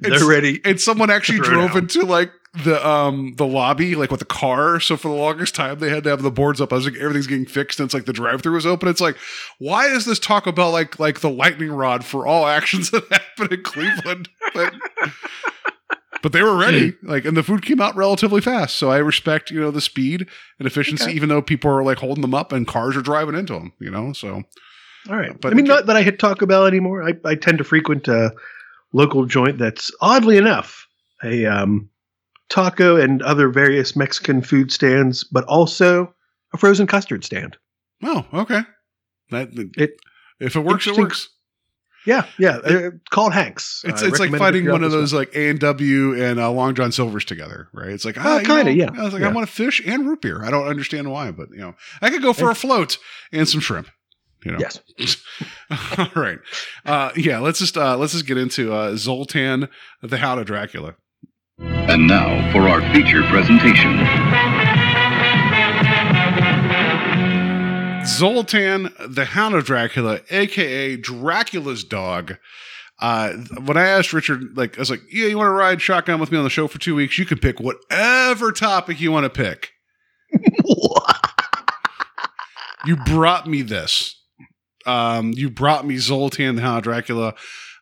They're 0.00 0.26
ready. 0.26 0.60
And 0.64 0.80
someone 0.80 1.10
actually 1.10 1.40
drove 1.40 1.70
out. 1.72 1.76
into 1.76 2.04
like 2.04 2.30
the 2.64 2.86
um 2.86 3.34
the 3.38 3.46
lobby 3.46 3.94
like 3.94 4.10
with 4.10 4.20
the 4.20 4.26
car. 4.26 4.78
So 4.78 4.96
for 4.98 5.08
the 5.08 5.14
longest 5.14 5.54
time 5.54 5.78
they 5.78 5.88
had 5.88 6.04
to 6.04 6.10
have 6.10 6.20
the 6.22 6.30
boards 6.30 6.60
up. 6.60 6.72
I 6.72 6.76
was 6.76 6.84
like 6.84 6.96
everything's 6.96 7.26
getting 7.26 7.46
fixed 7.46 7.80
and 7.80 7.86
it's 7.86 7.94
like 7.94 8.04
the 8.04 8.12
drive 8.12 8.42
through 8.42 8.52
was 8.54 8.66
open. 8.66 8.88
It's 8.88 9.00
like 9.00 9.16
why 9.58 9.86
is 9.86 10.04
this 10.04 10.18
Taco 10.18 10.52
Bell 10.52 10.70
like 10.70 10.98
like 10.98 11.20
the 11.20 11.30
lightning 11.30 11.70
rod 11.72 12.04
for 12.04 12.26
all 12.26 12.46
actions 12.46 12.90
that 12.92 13.04
happen 13.10 13.54
in 13.54 13.62
Cleveland? 13.62 14.28
But 14.54 14.74
but 16.22 16.32
they 16.32 16.42
were 16.42 16.56
ready. 16.56 16.94
Like 17.02 17.24
and 17.24 17.36
the 17.36 17.42
food 17.42 17.64
came 17.64 17.80
out 17.80 17.96
relatively 17.96 18.40
fast. 18.40 18.76
So 18.76 18.90
I 18.90 18.98
respect, 18.98 19.50
you 19.50 19.58
know, 19.60 19.70
the 19.70 19.80
speed 19.80 20.28
and 20.58 20.66
efficiency, 20.68 21.04
Okay. 21.04 21.12
even 21.14 21.28
though 21.30 21.42
people 21.42 21.70
are 21.70 21.82
like 21.82 21.98
holding 21.98 22.22
them 22.22 22.34
up 22.34 22.52
and 22.52 22.66
cars 22.66 22.96
are 22.96 23.02
driving 23.02 23.34
into 23.34 23.54
them, 23.54 23.72
you 23.80 23.90
know. 23.90 24.12
So 24.12 24.42
All 25.08 25.16
right. 25.16 25.40
But 25.40 25.52
I 25.52 25.56
mean, 25.56 25.64
not 25.64 25.86
that 25.86 25.96
I 25.96 26.02
hit 26.02 26.18
Taco 26.18 26.46
Bell 26.46 26.66
anymore. 26.66 27.02
I, 27.02 27.14
I 27.24 27.34
tend 27.34 27.58
to 27.58 27.64
frequent 27.64 28.06
a 28.08 28.32
local 28.92 29.26
joint 29.26 29.58
that's 29.58 29.90
oddly 30.00 30.36
enough 30.36 30.86
a 31.24 31.46
um, 31.46 31.88
taco 32.48 32.96
and 32.96 33.22
other 33.22 33.48
various 33.48 33.94
Mexican 33.96 34.42
food 34.42 34.72
stands, 34.72 35.24
but 35.24 35.44
also 35.44 36.12
a 36.52 36.58
frozen 36.58 36.86
custard 36.86 37.24
stand. 37.24 37.56
Oh, 38.02 38.26
okay. 38.34 38.62
That 39.30 39.48
It- 39.76 39.96
if 40.40 40.56
it 40.56 40.60
works, 40.60 40.86
it 40.88 40.96
works. 40.96 41.28
Yeah, 42.04 42.26
yeah. 42.36 42.56
uh, 42.56 42.90
called 43.10 43.32
Hanks. 43.32 43.82
It's 43.84 44.02
it's 44.02 44.18
like 44.18 44.32
fighting 44.36 44.68
one 44.68 44.82
of 44.82 44.90
those 44.90 45.12
like 45.12 45.32
A 45.36 45.50
and 45.50 45.60
W 45.60 46.20
and 46.20 46.40
uh, 46.40 46.50
Long 46.50 46.74
John 46.74 46.90
Silver's 46.90 47.24
together, 47.24 47.68
right? 47.72 47.90
It's 47.90 48.04
like 48.04 48.16
ah, 48.18 48.34
Uh, 48.34 48.38
you 48.40 48.44
kinda, 48.46 48.72
yeah. 48.72 48.90
I 48.92 49.04
was 49.04 49.12
like, 49.14 49.22
I 49.22 49.28
want 49.28 49.48
a 49.48 49.52
fish 49.52 49.80
and 49.86 50.04
root 50.08 50.20
beer. 50.20 50.42
I 50.44 50.50
don't 50.50 50.66
understand 50.66 51.08
why, 51.12 51.30
but 51.30 51.50
you 51.52 51.58
know, 51.58 51.76
I 52.00 52.10
could 52.10 52.20
go 52.22 52.32
for 52.32 52.50
a 52.50 52.56
float 52.56 52.98
and 53.30 53.48
some 53.48 53.60
shrimp. 53.60 53.86
You 54.44 54.52
know, 54.52 54.58
Yes. 54.58 55.22
All 55.98 56.08
right, 56.16 56.38
uh, 56.84 57.10
yeah. 57.16 57.38
Let's 57.38 57.58
just 57.58 57.76
uh, 57.76 57.96
let's 57.96 58.12
just 58.12 58.26
get 58.26 58.38
into 58.38 58.72
uh, 58.72 58.96
Zoltan, 58.96 59.68
the 60.02 60.18
Hound 60.18 60.40
of 60.40 60.46
Dracula. 60.46 60.96
And 61.58 62.06
now 62.06 62.52
for 62.52 62.68
our 62.68 62.80
feature 62.92 63.22
presentation. 63.24 63.98
Zoltan, 68.04 68.92
the 69.08 69.24
Hound 69.26 69.54
of 69.54 69.64
Dracula, 69.64 70.20
aka 70.30 70.96
Dracula's 70.96 71.84
dog. 71.84 72.36
Uh, 73.00 73.32
when 73.64 73.76
I 73.76 73.86
asked 73.86 74.12
Richard, 74.12 74.56
like, 74.56 74.76
I 74.76 74.80
was 74.80 74.90
like, 74.90 75.02
"Yeah, 75.10 75.26
you 75.26 75.38
want 75.38 75.48
to 75.48 75.52
ride 75.52 75.80
shotgun 75.80 76.20
with 76.20 76.30
me 76.30 76.38
on 76.38 76.44
the 76.44 76.50
show 76.50 76.68
for 76.68 76.78
two 76.78 76.94
weeks? 76.94 77.18
You 77.18 77.26
can 77.26 77.38
pick 77.38 77.58
whatever 77.60 78.52
topic 78.52 79.00
you 79.00 79.12
want 79.12 79.24
to 79.24 79.30
pick." 79.30 79.70
you 82.86 82.96
brought 83.06 83.46
me 83.46 83.62
this. 83.62 84.21
Um, 84.86 85.32
you 85.32 85.50
brought 85.50 85.86
me 85.86 85.96
Zoltan, 85.98 86.56
the 86.56 86.62
Hound 86.62 86.78
of 86.78 86.84
Dracula. 86.84 87.34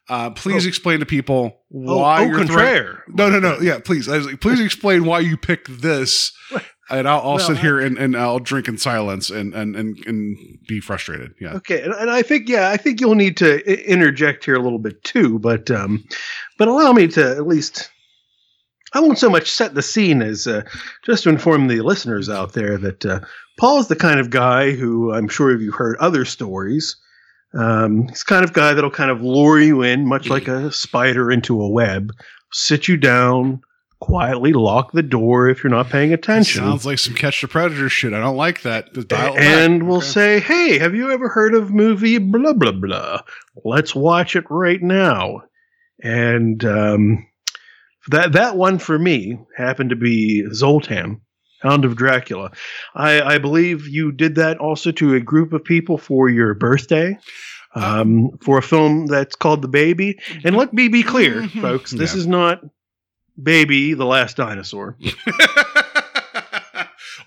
Uh, 0.09 0.31
please 0.31 0.65
Oh. 0.67 0.69
explain 0.69 0.99
to 1.01 1.07
people 1.07 1.61
Oh, 1.73 1.99
why 1.99 2.23
au 2.23 2.27
you're 2.27 2.39
contraire. 2.39 3.05
no, 3.09 3.29
no, 3.31 3.39
no. 3.39 3.59
Yeah, 3.61 3.79
please. 3.79 4.09
I 4.09 4.17
was 4.17 4.27
like, 4.27 4.41
please 4.41 4.59
explain 4.61 5.05
why 5.05 5.21
you 5.21 5.37
picked 5.37 5.83
this, 5.83 6.33
and 6.91 7.07
I'll, 7.09 7.21
I'll 7.21 7.35
Well, 7.37 7.47
sit 7.47 7.59
here 7.59 7.79
and, 7.79 7.97
and 7.97 8.17
I'll 8.17 8.41
drink 8.41 8.67
in 8.67 8.77
silence 8.77 9.31
and 9.31 9.55
and 9.55 9.77
and, 9.77 9.97
and 10.07 10.37
be 10.67 10.81
frustrated. 10.81 11.35
Yeah. 11.41 11.53
Okay, 11.55 11.81
and, 11.83 11.95
and 11.95 12.11
I 12.11 12.23
think 12.23 12.49
yeah, 12.49 12.71
I 12.71 12.77
think 12.77 13.01
you'll 13.01 13.15
need 13.15 13.37
to 13.37 13.61
interject 13.89 14.45
here 14.45 14.57
a 14.57 14.63
little 14.63 14.81
bit 14.81 15.05
too, 15.05 15.39
but 15.39 15.71
um, 15.71 16.03
but 16.59 16.67
allow 16.67 16.93
me 16.93 17.07
to 17.09 17.31
at 17.37 17.47
least. 17.47 17.91
I 18.93 19.01
won't 19.01 19.19
so 19.19 19.31
much 19.31 19.51
set 19.51 19.75
the 19.75 19.83
scene 19.83 20.21
as 20.23 20.47
uh, 20.47 20.63
just 21.05 21.23
to 21.25 21.29
inform 21.29 21.69
the 21.69 21.81
listeners 21.81 22.29
out 22.29 22.53
there 22.55 22.77
that 22.79 23.07
uh, 23.07 23.21
is 23.79 23.89
the 23.89 23.97
kind 23.97 24.19
of 24.21 24.31
guy 24.31 24.73
who 24.73 25.13
I'm 25.13 25.29
sure 25.29 25.57
you've 25.59 25.75
heard 25.75 25.97
other 25.99 26.25
stories. 26.25 26.97
Um, 27.55 28.09
he's 28.09 28.21
the 28.21 28.25
kind 28.27 28.45
of 28.45 28.53
guy 28.53 28.75
that'll 28.75 28.91
kind 28.91 29.11
of 29.11 29.23
lure 29.23 29.61
you 29.61 29.83
in, 29.83 30.07
much 30.07 30.29
like 30.29 30.49
a 30.49 30.73
spider 30.73 31.31
into 31.31 31.61
a 31.61 31.69
web, 31.69 32.13
sit 32.53 32.89
you 32.89 32.97
down, 32.97 33.61
quietly 34.01 34.53
lock 34.55 34.93
the 34.93 35.03
door 35.03 35.49
if 35.49 35.63
you're 35.63 35.71
not 35.71 35.91
paying 35.91 36.13
attention. 36.13 36.63
Sounds 36.63 36.87
like 36.87 36.99
some 36.99 37.15
catch 37.15 37.43
the 37.43 37.49
predator 37.49 37.89
shit. 37.89 38.13
I 38.15 38.21
don't 38.21 38.37
like 38.37 38.63
that. 38.63 38.89
It 38.97 39.09
back. 39.09 39.35
and 39.37 39.87
we'll 39.87 39.99
Okay. 39.99 40.07
say, 40.07 40.41
"Hey, 40.41 40.79
have 40.79 40.95
you 40.95 41.11
ever 41.11 41.29
heard 41.29 41.55
of 41.55 41.71
movie 41.73 42.19
blah 42.19 42.53
blah 42.55 42.73
blah? 42.73 43.21
Let's 43.65 43.95
watch 43.95 44.37
it 44.37 44.45
right 44.49 44.81
now." 44.83 45.43
And 46.03 46.65
um, 46.65 47.27
that 48.09 48.33
that 48.33 48.57
one 48.57 48.79
for 48.79 48.99
me 48.99 49.39
happened 49.57 49.91
to 49.91 49.97
be 49.97 50.47
Zoltan, 50.53 51.21
Hound 51.63 51.85
of 51.85 51.97
Dracula. 51.97 52.51
I, 52.95 53.21
I 53.23 53.39
believe 53.39 53.87
you 53.87 54.13
did 54.13 54.35
that 54.37 54.59
also 54.59 54.91
to 54.93 55.15
a 55.15 55.21
group 55.21 55.53
of 55.53 55.65
people 55.65 55.99
for 55.99 56.29
your 56.29 56.55
birthday. 56.55 57.17
Um, 57.77 58.31
for 58.43 58.59
a 58.59 58.63
film 58.63 59.07
that's 59.07 59.37
called 59.37 59.63
The 59.63 59.69
Baby. 59.69 60.19
And 60.43 60.57
let 60.57 60.73
me 60.73 60.89
be 60.89 61.05
clear, 61.05 61.47
folks, 61.49 61.93
this 61.93 62.15
Yeah. 62.15 62.19
is 62.19 62.27
not 62.27 62.63
Baby, 63.41 63.95
the 63.95 64.07
Last 64.07 64.37
Dinosaur, 64.39 64.97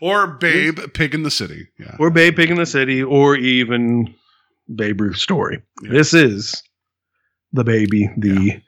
or 0.01 0.28
Babe, 0.28 0.80
Pig 0.93 1.15
in 1.15 1.24
the 1.24 1.32
City. 1.32 1.67
Yeah. 1.80 1.95
or 1.99 2.09
Babe 2.09 2.36
Pig 2.36 2.49
in 2.51 2.57
the 2.57 2.65
City, 2.65 3.01
or 3.01 3.36
even 3.38 4.13
Babe 4.74 4.99
Ruth 5.01 5.17
Story. 5.17 5.61
This 5.82 6.13
is 6.13 6.61
The 7.53 7.63
Baby, 7.63 8.09
the 8.17 8.61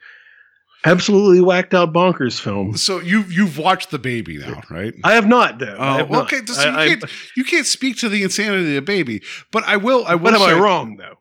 absolutely 0.86 1.40
whacked 1.40 1.74
out 1.74 1.92
bonkers 1.92 2.40
film. 2.40 2.76
So 2.76 3.00
you 3.00 3.22
you've 3.28 3.58
watched 3.58 3.90
the 3.90 3.98
baby 3.98 4.38
now, 4.38 4.62
right? 4.70 4.94
I 5.04 5.14
have 5.14 5.26
not, 5.26 5.58
though. 5.58 5.76
I 5.78 5.94
Oh, 5.94 5.96
have 5.98 6.10
not. 6.10 6.32
okay. 6.32 6.44
So 6.46 6.62
you, 6.70 6.76
I- 6.76 6.88
can't, 6.88 7.04
you 7.36 7.44
can't 7.44 7.66
speak 7.66 7.96
to 7.98 8.08
the 8.08 8.22
insanity 8.22 8.68
of 8.76 8.84
the 8.84 8.92
baby, 8.92 9.22
but 9.52 9.64
I 9.64 9.76
will. 9.76 10.04
I 10.06 10.14
will. 10.14 10.24
But 10.32 10.34
am 10.34 10.42
I 10.42 10.52
say- 10.52 10.60
wrong, 10.60 10.96
though? 10.96 11.14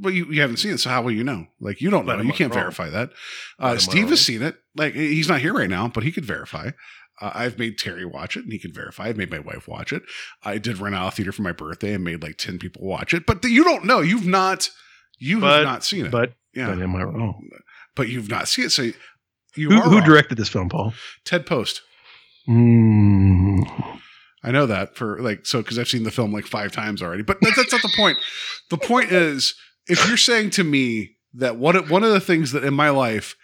Well, 0.00 0.14
you, 0.14 0.26
you 0.30 0.40
haven't 0.40 0.58
seen 0.58 0.72
it, 0.74 0.78
so 0.78 0.90
how 0.90 1.02
will 1.02 1.10
you 1.10 1.24
know? 1.24 1.46
Like 1.60 1.80
you 1.80 1.90
don't 1.90 2.06
But 2.06 2.14
know. 2.14 2.20
am 2.20 2.26
You 2.28 2.32
I 2.32 2.36
can't 2.36 2.54
wrong? 2.54 2.60
verify 2.62 2.88
that. 2.90 3.10
But 3.58 3.64
am 3.64 3.70
Uh, 3.70 3.74
I 3.74 3.76
Steve 3.78 4.02
wrong? 4.04 4.10
has 4.10 4.20
seen 4.20 4.42
it. 4.42 4.56
Like 4.76 4.94
he's 4.94 5.28
not 5.28 5.40
here 5.40 5.52
right 5.54 5.68
now, 5.68 5.88
but 5.88 6.04
he 6.04 6.12
could 6.12 6.24
verify. 6.24 6.70
Uh, 7.20 7.32
I've 7.34 7.58
made 7.58 7.78
Terry 7.78 8.04
watch 8.04 8.36
it, 8.36 8.44
and 8.44 8.52
he 8.52 8.60
can 8.60 8.72
verify. 8.72 9.06
I've 9.08 9.16
made 9.16 9.32
my 9.32 9.40
wife 9.40 9.66
watch 9.66 9.92
it. 9.92 10.04
I 10.44 10.58
did 10.58 10.78
rent 10.78 10.94
out 10.94 11.08
a 11.08 11.10
theater 11.16 11.32
for 11.32 11.42
my 11.42 11.50
birthday 11.50 11.94
and 11.94 12.04
made 12.04 12.22
like 12.22 12.36
ten 12.38 12.60
people 12.60 12.82
watch 12.86 13.12
it. 13.12 13.26
But 13.26 13.42
you 13.42 13.64
don't 13.64 13.86
know. 13.86 14.00
You've 14.00 14.24
not. 14.26 14.70
You 15.18 15.40
But- 15.40 15.56
have 15.56 15.64
not 15.64 15.84
seen 15.84 16.06
it. 16.06 16.12
But, 16.12 16.34
yeah, 16.54 16.68
but 16.72 16.80
am 16.80 16.94
I 16.94 17.02
wrong? 17.02 17.42
But 17.98 18.08
you've 18.08 18.30
not 18.30 18.48
seen 18.48 18.64
it. 18.64 18.70
So 18.70 18.90
you 19.56 19.68
Who, 19.70 19.76
are 19.76 19.82
who 19.90 20.00
directed 20.00 20.38
this 20.38 20.48
film, 20.48 20.70
Paul? 20.70 20.94
Ted 21.26 21.44
Post. 21.44 21.82
Mm, 22.48 23.98
I 24.42 24.50
know 24.50 24.66
that 24.66 24.96
for 24.96 25.20
like 25.20 25.44
so 25.46 25.60
because 25.60 25.78
I've 25.78 25.88
seen 25.88 26.04
the 26.04 26.10
film 26.10 26.32
like 26.32 26.46
five 26.46 26.72
times 26.72 27.02
already. 27.02 27.22
But 27.22 27.38
that's, 27.42 27.56
that's 27.56 27.72
not 27.72 27.82
the 27.82 27.92
point. 27.96 28.16
The 28.70 28.78
point 28.78 29.12
is, 29.12 29.54
if 29.86 30.06
you're 30.08 30.16
saying 30.16 30.50
to 30.50 30.64
me 30.64 31.16
that 31.34 31.56
one 31.56 31.76
of- 31.76 31.90
one 31.90 32.04
of 32.04 32.12
the 32.12 32.20
things 32.20 32.52
that 32.52 32.64
in 32.64 32.72
my 32.72 32.88
life 32.90 33.36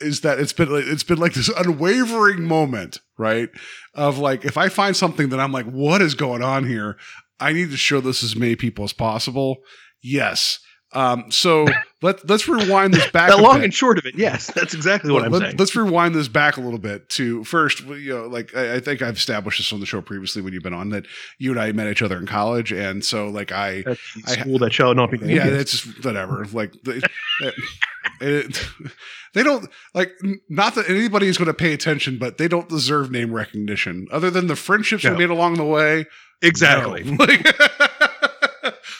is 0.00 0.20
that 0.20 0.38
it's 0.38 0.52
been 0.52 0.70
like- 0.70 0.84
it's 0.86 1.02
been 1.02 1.18
like 1.18 1.34
this 1.34 1.48
unwavering 1.48 2.44
moment, 2.44 3.00
right? 3.18 3.48
Of 3.94 4.18
like 4.18 4.44
if 4.44 4.56
I 4.56 4.68
find 4.68 4.96
something 4.96 5.30
that 5.30 5.40
I'm 5.40 5.52
like, 5.52 5.66
what 5.66 6.02
is 6.02 6.14
going 6.14 6.42
on 6.42 6.66
here? 6.68 6.96
I 7.40 7.52
need 7.52 7.70
to 7.70 7.76
show 7.76 8.00
this 8.00 8.22
as 8.22 8.36
many 8.36 8.54
people 8.54 8.84
as 8.84 8.92
possible. 8.92 9.58
Yes. 10.02 10.60
Um, 10.94 11.30
so 11.30 11.66
let 12.02 12.28
let's 12.28 12.46
rewind 12.48 12.94
this 12.94 13.10
back. 13.10 13.30
a 13.32 13.36
long 13.36 13.56
bit. 13.56 13.64
and 13.64 13.74
short 13.74 13.98
of 13.98 14.06
it, 14.06 14.14
yes, 14.16 14.46
that's 14.54 14.74
exactly 14.74 15.10
what 15.12 15.24
I'm 15.24 15.32
Let- 15.32 15.42
saying. 15.42 15.56
Let's 15.56 15.74
rewind 15.74 16.14
this 16.14 16.28
back 16.28 16.56
a 16.56 16.60
little 16.60 16.78
bit 16.78 17.08
to 17.10 17.42
first, 17.44 17.80
you 17.80 18.14
know, 18.14 18.26
like 18.28 18.54
I, 18.56 18.74
I 18.76 18.80
think 18.80 19.02
I've 19.02 19.16
established 19.16 19.58
this 19.58 19.72
on 19.72 19.80
the 19.80 19.86
show 19.86 20.00
previously 20.00 20.40
when 20.42 20.52
you've 20.52 20.62
been 20.62 20.72
on 20.74 20.90
that 20.90 21.06
you 21.38 21.50
and 21.50 21.60
I 21.60 21.72
met 21.72 21.88
each 21.88 22.02
other 22.02 22.16
in 22.16 22.26
college, 22.26 22.72
and 22.72 23.04
so 23.04 23.28
like 23.28 23.50
I, 23.52 23.78
At 23.78 23.84
the 23.84 23.98
I- 24.26 24.32
school 24.40 24.58
that 24.60 24.72
shall 24.72 24.94
not 24.94 25.10
be 25.10 25.18
named. 25.18 25.30
yeah, 25.32 25.46
it's 25.46 25.72
just 25.82 26.04
whatever. 26.04 26.46
Like 26.52 26.72
they, 26.84 27.00
it- 28.20 28.66
they 29.34 29.42
don't 29.42 29.68
like 29.94 30.12
not 30.48 30.76
that 30.76 30.88
anybody 30.88 31.26
is 31.26 31.36
going 31.38 31.46
to 31.46 31.54
pay 31.54 31.72
attention, 31.72 32.18
but 32.18 32.38
they 32.38 32.46
don't 32.46 32.68
deserve 32.68 33.10
name 33.10 33.32
recognition 33.32 34.06
other 34.12 34.30
than 34.30 34.46
the 34.46 34.54
friendships 34.56 35.02
No. 35.02 35.10
we 35.12 35.18
made 35.18 35.30
along 35.30 35.54
the 35.54 35.64
way. 35.64 36.06
exactly. 36.42 37.02
No. 37.04 37.16
Like- 37.24 37.44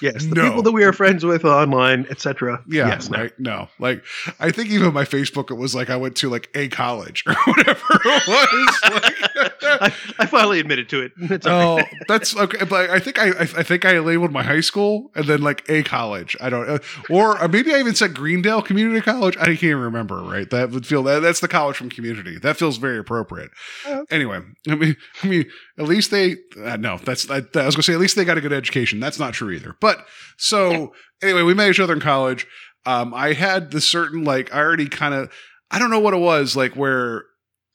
Yes, 0.03 0.27
the 0.27 0.35
No. 0.35 0.49
people 0.49 0.63
that 0.63 0.73
we 0.73 0.85
are 0.85 0.93
friends 0.93 1.25
with 1.25 1.45
online, 1.45 2.07
etc. 2.11 2.63
Yeah, 2.69 2.89
yes, 2.89 3.09
no. 3.11 3.19
right. 3.19 3.33
No, 3.39 3.69
like 3.79 4.05
I 4.41 4.51
think 4.51 4.71
even 4.71 4.93
my 4.93 5.05
Facebook, 5.05 5.51
it 5.51 5.55
was 5.55 5.75
like 5.75 5.91
I 5.91 5.97
went 5.97 6.17
to 6.17 6.29
like 6.31 6.49
a 6.55 6.69
college 6.69 7.25
or 7.27 7.35
whatever 7.47 7.81
it 8.05 8.27
was. 8.29 8.81
Like, 8.93 9.15
I, 9.65 9.95
I 10.19 10.27
finally 10.27 10.61
admitted 10.61 10.89
to 10.91 11.01
it. 11.03 11.13
It's 11.35 11.47
oh, 11.47 11.77
right. 11.79 11.87
that's 12.07 12.37
okay. 12.37 12.65
But 12.65 12.91
I 12.91 13.01
think 13.01 13.19
I, 13.19 13.31
I 13.31 13.41
I 13.43 13.63
think 13.63 13.85
I 13.85 13.99
labeled 13.99 14.31
my 14.31 14.43
high 14.43 14.61
school 14.61 15.11
and 15.15 15.25
then 15.27 15.43
like 15.43 15.69
a 15.69 15.83
college. 15.83 16.37
I 16.41 16.49
don't, 16.51 16.69
uh, 16.69 16.79
or, 17.11 17.41
or 17.43 17.49
maybe 17.49 17.75
I 17.75 17.79
even 17.81 17.95
said 17.95 18.15
Greendale 18.15 18.63
Community 18.63 19.01
College. 19.01 19.37
I 19.39 19.47
can't 19.47 19.63
even 19.65 19.79
remember. 19.79 20.23
Right, 20.23 20.49
that 20.51 20.71
would 20.71 20.87
feel 20.87 21.03
that 21.05 21.21
that's 21.21 21.41
the 21.41 21.49
college 21.49 21.77
from 21.77 21.91
Community. 21.91 22.39
That 22.39 22.57
feels 22.57 22.77
very 22.77 22.99
appropriate. 22.99 23.51
Oh. 23.87 24.07
Anyway, 24.11 24.41
I 24.69 24.75
mean, 24.77 24.97
I 25.23 25.27
mean, 25.27 25.51
at 25.79 25.85
least 25.87 26.11
they 26.11 26.37
uh, 26.63 26.77
no. 26.77 26.99
That's 26.99 27.29
I, 27.31 27.37
I 27.39 27.67
was 27.67 27.75
gonna 27.75 27.83
say 27.83 27.95
at 27.95 28.01
least 28.01 28.17
they 28.17 28.25
got 28.25 28.39
a 28.39 28.41
good 28.41 28.53
education. 28.53 29.01
That's 29.01 29.19
not 29.19 29.35
true 29.35 29.51
either. 29.51 29.77
But 29.81 30.07
so 30.37 30.93
anyway, 31.23 31.43
we 31.43 31.55
met 31.55 31.71
each 31.71 31.81
other 31.81 31.93
in 31.95 32.01
college. 32.01 32.47
Um, 32.87 33.15
I 33.15 33.33
had 33.33 33.71
the 33.71 33.81
certain 33.81 34.25
like 34.25 34.53
I 34.55 34.59
already 34.59 34.89
kind 34.89 35.15
of 35.15 35.33
I 35.71 35.79
don't 35.79 35.91
know 35.91 36.01
what 36.01 36.15
it 36.15 36.21
was 36.21 36.55
like 36.55 36.75
where 36.77 37.25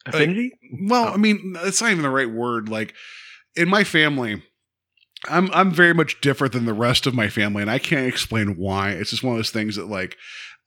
affinity. 0.06 0.52
well, 0.88 1.10
Oh. 1.10 1.14
I 1.14 1.18
mean, 1.18 1.56
it's 1.64 1.82
not 1.82 1.91
even 1.91 2.04
the 2.04 2.10
right 2.10 2.30
word. 2.30 2.70
Like 2.70 2.93
in 3.56 3.68
my 3.70 3.84
family, 3.84 4.43
I'm 5.28 5.50
I'm 5.52 5.72
very 5.72 5.93
much 5.93 6.22
different 6.22 6.54
than 6.54 6.66
the 6.66 6.74
rest 6.74 7.06
of 7.08 7.14
my 7.14 7.28
family, 7.28 7.62
and 7.62 7.72
I 7.72 7.80
can't 7.80 8.08
explain 8.08 8.56
why. 8.56 8.91
It's 8.91 9.10
just 9.10 9.24
one 9.24 9.34
of 9.34 9.39
those 9.39 9.50
things 9.52 9.76
that 9.76 9.88
like 9.88 10.16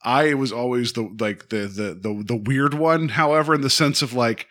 I 0.05 0.35
was 0.35 0.53
always 0.53 0.93
the 0.93 1.09
like 1.19 1.49
the 1.49 1.59
the 1.69 1.95
the 1.95 2.25
the 2.27 2.37
weird 2.37 2.75
one. 2.75 3.09
However, 3.11 3.55
in 3.55 3.61
the 3.63 3.71
sense 3.71 4.03
of 4.03 4.13
like 4.13 4.47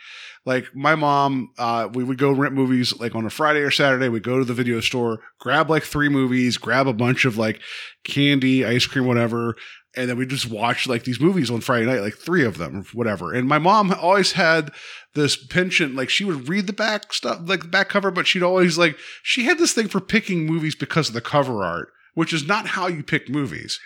like 0.45 0.75
my 0.75 0.95
mom, 0.95 1.51
uh, 1.57 1.87
we 1.93 2.03
would 2.03 2.17
go 2.17 2.31
rent 2.31 2.53
movies 2.53 2.99
like 2.99 3.13
on 3.13 3.25
a 3.25 3.29
Friday 3.29 3.59
or 3.59 3.71
Saturday. 3.71 4.09
We'd 4.09 4.23
go 4.23 4.39
to 4.39 4.45
the 4.45 4.53
video 4.53 4.79
store, 4.79 5.19
grab 5.39 5.69
like 5.69 5.83
three 5.83 6.09
movies, 6.09 6.57
grab 6.57 6.87
a 6.87 6.93
bunch 6.93 7.25
of 7.25 7.37
like 7.37 7.61
candy, 8.03 8.65
ice 8.65 8.85
cream, 8.85 9.05
whatever. 9.05 9.55
And 9.95 10.09
then 10.09 10.17
we 10.17 10.25
just 10.25 10.49
watch 10.49 10.87
like 10.87 11.03
these 11.03 11.19
movies 11.19 11.51
on 11.51 11.61
Friday 11.61 11.85
night, 11.85 12.01
like 12.01 12.15
three 12.15 12.45
of 12.45 12.57
them, 12.57 12.85
whatever. 12.93 13.33
And 13.33 13.47
my 13.47 13.59
mom 13.59 13.93
always 13.93 14.31
had 14.31 14.71
this 15.13 15.35
penchant, 15.35 15.95
like 15.95 16.09
she 16.09 16.23
would 16.23 16.47
read 16.47 16.65
the 16.65 16.73
back 16.73 17.13
stuff, 17.13 17.41
like 17.43 17.63
the 17.63 17.67
back 17.67 17.89
cover, 17.89 18.09
but 18.09 18.25
she'd 18.25 18.41
always 18.41 18.77
like, 18.77 18.97
she 19.21 19.43
had 19.43 19.57
this 19.57 19.73
thing 19.73 19.89
for 19.89 19.99
picking 19.99 20.45
movies 20.45 20.75
because 20.75 21.09
of 21.09 21.13
the 21.13 21.21
cover 21.21 21.63
art, 21.63 21.89
which 22.13 22.33
is 22.33 22.47
not 22.47 22.67
how 22.67 22.87
you 22.87 23.03
pick 23.03 23.29
movies. 23.29 23.79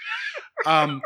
Um, 0.66 1.02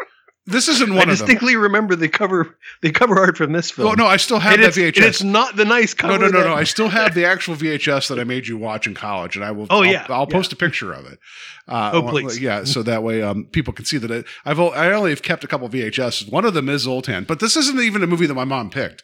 this 0.50 0.68
isn't 0.68 0.92
I 0.92 0.96
one 0.96 1.10
of 1.10 1.18
them. 1.18 1.28
distinctly 1.28 1.56
remember 1.56 1.96
the 1.96 2.10
cover 2.10 2.58
the 2.82 2.92
cover 2.92 3.18
art 3.20 3.38
from 3.38 3.52
this 3.54 3.72
film. 3.72 3.90
Oh, 3.90 3.94
no, 3.94 4.06
I 4.06 4.18
still 4.18 4.40
have 4.40 4.54
and 4.56 4.64
that 4.64 4.74
VHS. 4.74 5.02
it's 5.02 5.24
not 5.24 5.56
the 5.56 5.66
nice 5.66 5.94
cover. 5.94 6.18
No, 6.20 6.28
no, 6.28 6.40
no, 6.40 6.48
no. 6.50 6.54
I 6.54 6.64
still 6.64 6.90
have 6.90 7.14
the 7.16 7.26
actual 7.34 7.56
VHS 7.56 8.10
that 8.10 8.20
I 8.20 8.24
made 8.24 8.48
you 8.48 8.58
watch 8.58 8.88
in 8.88 8.94
college, 8.94 9.36
and 9.36 9.46
I 9.46 9.52
will. 9.52 9.68
Oh, 9.70 9.78
I'll- 9.78 9.86
yeah, 9.86 10.06
I'll, 10.10 10.28
yeah. 10.30 10.34
post 10.36 10.52
a 10.52 10.56
picture 10.56 10.92
of 10.94 11.06
it. 11.06 11.20
Uh, 11.68 11.92
Oh, 11.94 12.02
please. 12.10 12.40
Yeah, 12.40 12.64
so 12.64 12.82
that 12.84 13.04
way 13.04 13.22
um, 13.22 13.46
people 13.52 13.74
can 13.74 13.86
see 13.86 13.98
that 14.00 14.10
it, 14.12 14.26
I've 14.46 14.60
I 14.60 14.92
only 14.92 15.12
have 15.12 15.22
kept 15.22 15.44
a 15.44 15.48
couple 15.48 15.70
VHS. 15.70 16.32
One 16.32 16.44
of 16.46 16.54
them 16.54 16.68
is 16.70 16.82
Zoltan, 16.82 17.24
but 17.26 17.40
this 17.40 17.56
isn't 17.56 17.80
even 17.80 18.02
a 18.04 18.08
movie 18.08 18.26
that 18.26 18.34
my 18.34 18.46
mom 18.46 18.70
picked. 18.72 19.04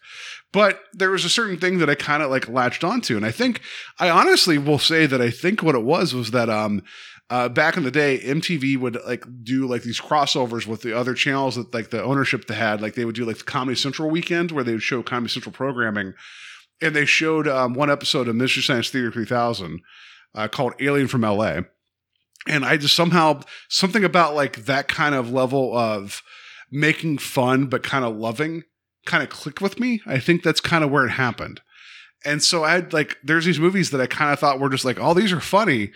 But 0.51 0.79
there 0.93 1.11
was 1.11 1.25
a 1.25 1.29
certain 1.29 1.57
thing 1.57 1.79
that 1.79 1.89
I 1.89 1.95
kind 1.95 2.23
of 2.23 2.31
like 2.31 2.47
latched 2.47 2.83
onto, 2.83 3.17
and 3.17 3.25
I 3.25 3.31
think 3.31 3.61
I 3.99 4.09
honestly 4.09 4.57
will 4.57 4.79
say 4.79 5.05
that 5.05 5.21
I 5.21 5.29
think 5.29 5.61
what 5.61 5.75
it 5.75 5.83
was 5.83 6.13
was 6.15 6.31
that 6.31 6.49
um. 6.49 6.81
Uh, 7.29 7.49
back 7.49 7.75
in 7.75 7.83
the 7.83 7.91
day, 7.91 8.19
MTV 8.19 8.77
would 8.77 8.97
like 9.05 9.25
do 9.43 9.65
like 9.65 9.81
these 9.81 9.99
crossovers 9.99 10.67
with 10.67 10.81
the 10.83 10.95
other 10.95 11.15
channels 11.15 11.55
that 11.55 11.73
like 11.73 11.89
the 11.89 12.03
ownership 12.03 12.45
they 12.45 12.55
had. 12.55 12.81
Like 12.81 12.93
they 12.93 13.05
would 13.05 13.15
do 13.15 13.25
like 13.25 13.39
the 13.39 13.43
Comedy 13.43 13.75
Central 13.75 14.09
weekend 14.09 14.51
where 14.51 14.63
they 14.63 14.73
would 14.73 14.83
show 14.83 15.01
Comedy 15.01 15.31
Central 15.31 15.51
programming, 15.53 16.13
and 16.81 16.95
they 16.95 17.05
showed 17.05 17.47
um, 17.47 17.73
one 17.73 17.89
episode 17.89 18.27
of 18.27 18.35
Mystery 18.35 18.61
Science 18.61 18.89
Theater 18.89 19.11
3000 19.11 19.81
uh, 20.35 20.47
called 20.47 20.73
Alien 20.79 21.07
from 21.07 21.21
LA. 21.21 21.61
And 22.47 22.63
I 22.63 22.77
just 22.77 22.95
somehow, 22.95 23.41
something 23.69 24.03
about 24.03 24.35
like 24.35 24.65
that 24.65 24.87
kind 24.87 25.15
of 25.15 25.31
level 25.31 25.75
of 25.75 26.21
making 26.71 27.17
fun, 27.17 27.65
but 27.65 27.81
kind 27.81 28.05
of 28.05 28.15
loving 28.15 28.63
kind 29.05 29.23
of 29.23 29.29
clicked 29.29 29.61
with 29.61 29.79
me. 29.79 30.01
I 30.05 30.19
think 30.19 30.43
that's 30.43 30.61
kind 30.61 30.83
of 30.83 30.91
where 30.91 31.05
it 31.05 31.11
happened. 31.11 31.61
And 32.23 32.41
so 32.41 32.63
I 32.63 32.71
had 32.71 32.93
like, 32.93 33.17
there's 33.23 33.45
these 33.45 33.59
movies 33.59 33.91
that 33.91 34.01
I 34.01 34.07
kind 34.07 34.33
of 34.33 34.39
thought 34.39 34.59
were 34.59 34.69
just 34.69 34.85
like, 34.85 34.99
oh, 34.99 35.13
these 35.13 35.31
are 35.31 35.39
funny. 35.39 35.91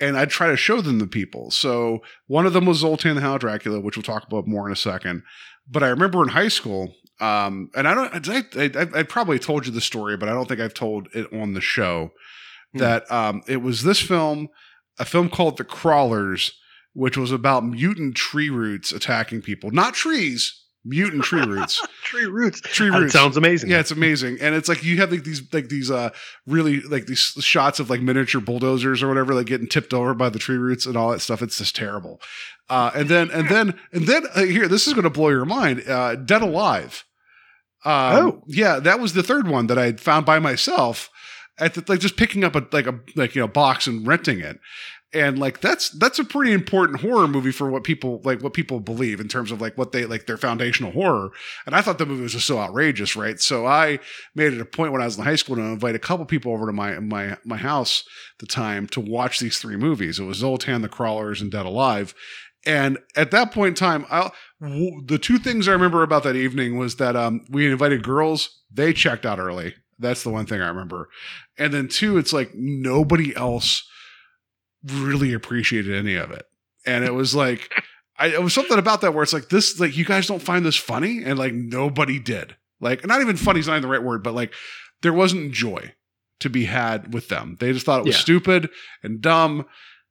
And 0.00 0.16
I'd 0.16 0.30
try 0.30 0.48
to 0.48 0.56
show 0.56 0.80
them 0.80 0.98
to 0.98 1.06
people. 1.06 1.50
So 1.50 2.00
one 2.26 2.46
of 2.46 2.52
them 2.52 2.66
was 2.66 2.78
Zoltan 2.78 3.14
the 3.14 3.20
Hound 3.20 3.40
Dracula, 3.40 3.80
which 3.80 3.96
we'll 3.96 4.02
talk 4.02 4.26
about 4.26 4.48
more 4.48 4.66
in 4.66 4.72
a 4.72 4.76
second. 4.76 5.22
But 5.70 5.82
I 5.82 5.88
remember 5.88 6.22
in 6.22 6.30
high 6.30 6.48
school, 6.48 6.94
um, 7.20 7.70
and 7.76 7.86
I 7.86 7.94
don't, 7.94 8.28
I, 8.28 8.70
I, 8.80 9.00
I, 9.00 9.02
probably 9.02 9.38
told 9.38 9.66
you 9.66 9.72
the 9.72 9.80
story, 9.80 10.16
but 10.16 10.28
I 10.28 10.32
don't 10.32 10.48
think 10.48 10.60
I've 10.60 10.74
told 10.74 11.08
it 11.14 11.32
on 11.32 11.54
the 11.54 11.60
show 11.60 12.12
Hmm. 12.72 12.78
that 12.78 13.10
um, 13.10 13.42
it 13.46 13.62
was 13.62 13.82
this 13.82 14.00
film, 14.00 14.48
a 14.98 15.04
film 15.04 15.30
called 15.30 15.56
The 15.56 15.64
Crawlers, 15.64 16.52
which 16.92 17.16
was 17.16 17.32
about 17.32 17.64
mutant 17.64 18.16
tree 18.16 18.50
roots 18.50 18.92
attacking 18.92 19.42
people, 19.42 19.70
not 19.70 19.94
trees, 19.94 20.64
mutant 20.84 21.24
tree 21.24 21.44
roots. 21.44 21.80
tree 22.04 22.26
roots. 22.26 22.60
Tree 22.60 22.90
That 22.90 23.00
roots. 23.00 23.12
sounds 23.12 23.36
amazing. 23.36 23.70
Yeah, 23.70 23.80
it's 23.80 23.90
amazing, 23.90 24.38
and 24.40 24.54
it's 24.54 24.68
like 24.68 24.82
you 24.84 24.96
have 24.98 25.10
like 25.12 25.24
these 25.24 25.42
like 25.52 25.68
these 25.68 25.90
uh 25.90 26.10
really 26.46 26.80
like 26.82 27.06
these 27.06 27.20
shots 27.40 27.80
of 27.80 27.90
like 27.90 28.00
miniature 28.00 28.40
bulldozers 28.40 29.02
or 29.02 29.08
whatever 29.08 29.34
like 29.34 29.46
getting 29.46 29.66
tipped 29.68 29.92
over 29.92 30.14
by 30.14 30.28
the 30.28 30.38
tree 30.38 30.56
roots 30.56 30.86
and 30.86 30.96
all 30.96 31.10
that 31.10 31.20
stuff. 31.20 31.42
It's 31.42 31.58
just 31.58 31.76
terrible. 31.76 32.20
Uh, 32.70 32.90
and 32.94 33.08
then 33.08 33.30
and 33.30 33.48
then 33.48 33.78
and 33.92 34.06
then 34.06 34.24
uh, 34.34 34.42
here 34.44 34.68
this 34.68 34.86
is 34.86 34.92
going 34.94 35.04
to 35.04 35.10
blow 35.10 35.28
your 35.30 35.44
mind. 35.44 35.82
Uh, 35.88 36.14
Dead 36.16 36.42
Alive. 36.42 37.04
Um, 37.84 37.92
Oh. 38.16 38.42
yeah, 38.48 38.80
that 38.80 38.98
was 39.00 39.12
the 39.14 39.22
third 39.22 39.46
one 39.48 39.68
that 39.68 39.78
I 39.78 39.92
found 39.92 40.26
by 40.26 40.38
myself 40.40 41.08
at 41.58 41.74
the, 41.74 41.84
like 41.88 42.00
just 42.00 42.16
picking 42.16 42.42
up 42.44 42.54
a 42.56 42.66
like 42.72 42.86
a 42.86 42.98
like 43.16 43.34
you 43.34 43.40
know 43.40 43.48
box 43.48 43.86
and 43.86 44.06
renting 44.06 44.40
it. 44.40 44.58
And 45.14 45.38
like 45.38 45.60
that's 45.60 45.88
that's 45.90 46.18
a 46.18 46.24
pretty 46.24 46.52
important 46.52 47.00
horror 47.00 47.26
movie 47.26 47.50
for 47.50 47.70
what 47.70 47.82
people 47.82 48.20
like 48.24 48.42
what 48.42 48.52
people 48.52 48.78
believe 48.78 49.20
in 49.20 49.28
terms 49.28 49.50
of 49.50 49.60
like 49.60 49.78
what 49.78 49.92
they 49.92 50.04
like 50.04 50.26
their 50.26 50.36
foundational 50.36 50.92
horror. 50.92 51.30
And 51.64 51.74
i 51.74 51.80
thought 51.80 51.98
the 51.98 52.06
movie 52.06 52.22
was 52.22 52.32
just 52.32 52.46
so 52.46 52.58
outrageous 52.58 53.16
right? 53.16 53.40
So 53.40 53.66
i 53.66 54.00
made 54.34 54.52
it 54.52 54.60
a 54.60 54.66
point 54.66 54.92
when 54.92 55.00
i 55.00 55.06
was 55.06 55.16
in 55.16 55.24
high 55.24 55.36
school 55.36 55.56
to 55.56 55.62
invite 55.62 55.94
a 55.94 56.00
couple 56.00 56.26
people 56.26 56.52
over 56.52 56.66
to 56.66 56.72
my 56.72 56.98
my 56.98 57.38
my 57.44 57.56
house 57.56 58.04
at 58.34 58.40
the 58.40 58.46
time 58.46 58.86
to 58.88 59.00
watch 59.00 59.40
these 59.40 59.58
three 59.58 59.76
movies. 59.76 60.18
It 60.18 60.24
was 60.24 60.38
zoltan 60.38 60.82
the 60.82 60.88
crawlers 60.88 61.40
and 61.40 61.50
dead 61.50 61.66
alive. 61.66 62.14
And 62.66 62.98
at 63.16 63.30
that 63.30 63.52
point 63.52 63.68
in 63.68 63.74
time 63.74 64.04
i 64.10 64.30
w- 64.60 65.02
the 65.06 65.18
two 65.18 65.38
things 65.38 65.68
i 65.68 65.72
remember 65.72 66.02
about 66.02 66.22
that 66.24 66.36
evening 66.36 66.76
was 66.76 66.96
that 66.96 67.16
um 67.16 67.46
we 67.48 67.70
invited 67.70 68.02
girls. 68.02 68.62
They 68.70 68.92
checked 68.92 69.24
out 69.24 69.38
early. 69.38 69.74
That's 69.98 70.22
the 70.22 70.30
one 70.30 70.44
thing 70.44 70.60
i 70.60 70.68
remember. 70.68 71.08
And 71.56 71.72
then 71.72 71.88
two 71.88 72.18
it's 72.18 72.34
like 72.34 72.54
nobody 72.54 73.34
else 73.34 73.88
really 74.90 75.32
appreciated 75.32 75.94
any 75.94 76.14
of 76.14 76.30
it. 76.30 76.44
And 76.86 77.04
it 77.04 77.14
was 77.14 77.34
like, 77.34 77.72
I, 78.18 78.28
it 78.28 78.42
was 78.42 78.54
something 78.54 78.78
about 78.78 79.00
that 79.02 79.14
where 79.14 79.22
it's 79.22 79.32
like, 79.32 79.48
this, 79.48 79.78
like, 79.78 79.96
you 79.96 80.04
guys 80.04 80.26
don't 80.26 80.42
find 80.42 80.64
this 80.64 80.76
funny? 80.76 81.22
And 81.24 81.38
like, 81.38 81.54
nobody 81.54 82.18
did. 82.18 82.56
Like, 82.80 83.06
not 83.06 83.20
even 83.20 83.36
funny 83.36 83.60
is 83.60 83.68
not 83.68 83.80
the 83.82 83.88
right 83.88 84.02
word, 84.02 84.22
but 84.22 84.34
like, 84.34 84.52
there 85.02 85.12
wasn't 85.12 85.52
joy 85.52 85.92
to 86.40 86.48
be 86.50 86.64
had 86.64 87.12
with 87.12 87.28
them. 87.28 87.56
They 87.60 87.72
just 87.72 87.86
thought 87.86 88.00
it 88.00 88.06
was 88.06 88.16
Yeah. 88.16 88.20
stupid 88.22 88.70
and 89.02 89.20
dumb. 89.20 89.66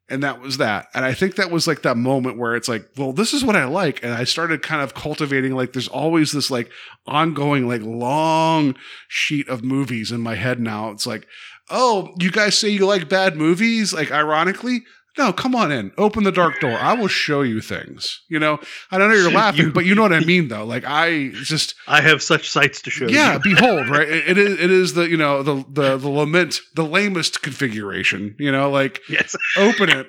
And 0.09 0.23
that 0.23 0.39
was 0.39 0.57
that. 0.57 0.88
And 0.93 1.03
I 1.03 1.13
think 1.13 1.36
that 1.36 1.51
was 1.51 1.67
like 1.67 1.82
that 1.82 1.97
moment 1.97 2.38
where 2.38 2.55
it's 2.55 2.69
like, 2.69 2.88
well, 2.95 3.11
this 3.11 3.34
is 3.34 3.43
what 3.43 3.57
I 3.57 3.65
like. 3.65 4.01
And 4.03 4.13
I 4.13 4.23
started 4.23 4.61
kind 4.61 4.82
of 4.82 4.93
cultivating, 4.93 5.53
like, 5.53 5.73
there's 5.73 5.89
always 5.89 6.32
this 6.32 6.49
like 6.49 6.69
ongoing, 7.05 7.67
like, 7.67 7.82
long 7.82 8.75
sheet 9.09 9.49
of 9.49 9.65
movies 9.65 10.11
in 10.11 10.21
my 10.21 10.36
head 10.36 10.61
now. 10.61 10.91
It's 10.91 11.05
like, 11.05 11.28
oh, 11.70 12.13
you 12.20 12.32
guys 12.32 12.57
say 12.57 12.70
you 12.70 12.86
like 12.86 13.09
bad 13.09 13.36
movies? 13.36 13.93
Like, 13.93 14.11
ironically, 14.11 14.84
no, 15.18 15.34
come 15.34 15.55
on 15.55 15.72
in. 15.72 15.91
Open 15.97 16.24
the 16.24 16.32
dark 16.32 16.59
door. 16.59 16.78
I 16.78 16.93
will 16.93 17.07
show 17.07 17.41
you 17.41 17.59
things. 17.59 18.22
You 18.30 18.38
know, 18.39 18.59
I 18.91 18.97
don't 18.99 19.09
know 19.09 19.15
you're 19.15 19.32
laughing, 19.32 19.65
You- 19.68 19.72
but 19.72 19.84
you 19.86 19.95
know 19.95 20.03
what 20.03 20.13
I 20.13 20.20
mean, 20.20 20.47
though. 20.47 20.63
Like, 20.63 20.84
I 20.86 21.30
just, 21.34 21.74
I 21.88 22.01
have 22.01 22.22
such 22.22 22.49
sights 22.49 22.82
to 22.84 22.91
show 22.91 23.07
yeah, 23.07 23.38
behold, 23.39 23.89
right? 23.89 24.07
It, 24.18 24.30
it 24.30 24.38
is, 24.38 24.59
it 24.59 24.70
is 24.72 24.93
the, 24.93 25.09
you 25.09 25.18
know, 25.18 25.41
the, 25.41 25.65
the, 25.70 25.97
the 25.97 26.07
lament, 26.09 26.59
the 26.76 26.84
lamest 26.86 27.41
configuration, 27.41 28.36
you 28.38 28.51
know, 28.51 28.70
like, 28.70 29.01
Yes. 29.09 29.36
open 29.57 29.89
it. 29.89 30.07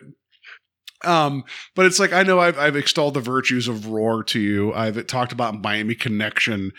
Um, 1.05 1.45
but 1.77 1.87
it's 1.87 2.01
like 2.01 2.13
I 2.13 2.25
know 2.25 2.41
I've 2.41 2.59
I've 2.59 2.75
extolled 2.75 3.15
the 3.15 3.21
virtues 3.21 3.69
of 3.69 3.87
Roar 3.87 4.25
to 4.25 4.41
you. 4.41 4.75
I've 4.75 5.07
talked 5.07 5.31
about 5.31 5.63
Miami 5.63 5.95
Connection. 5.95 6.73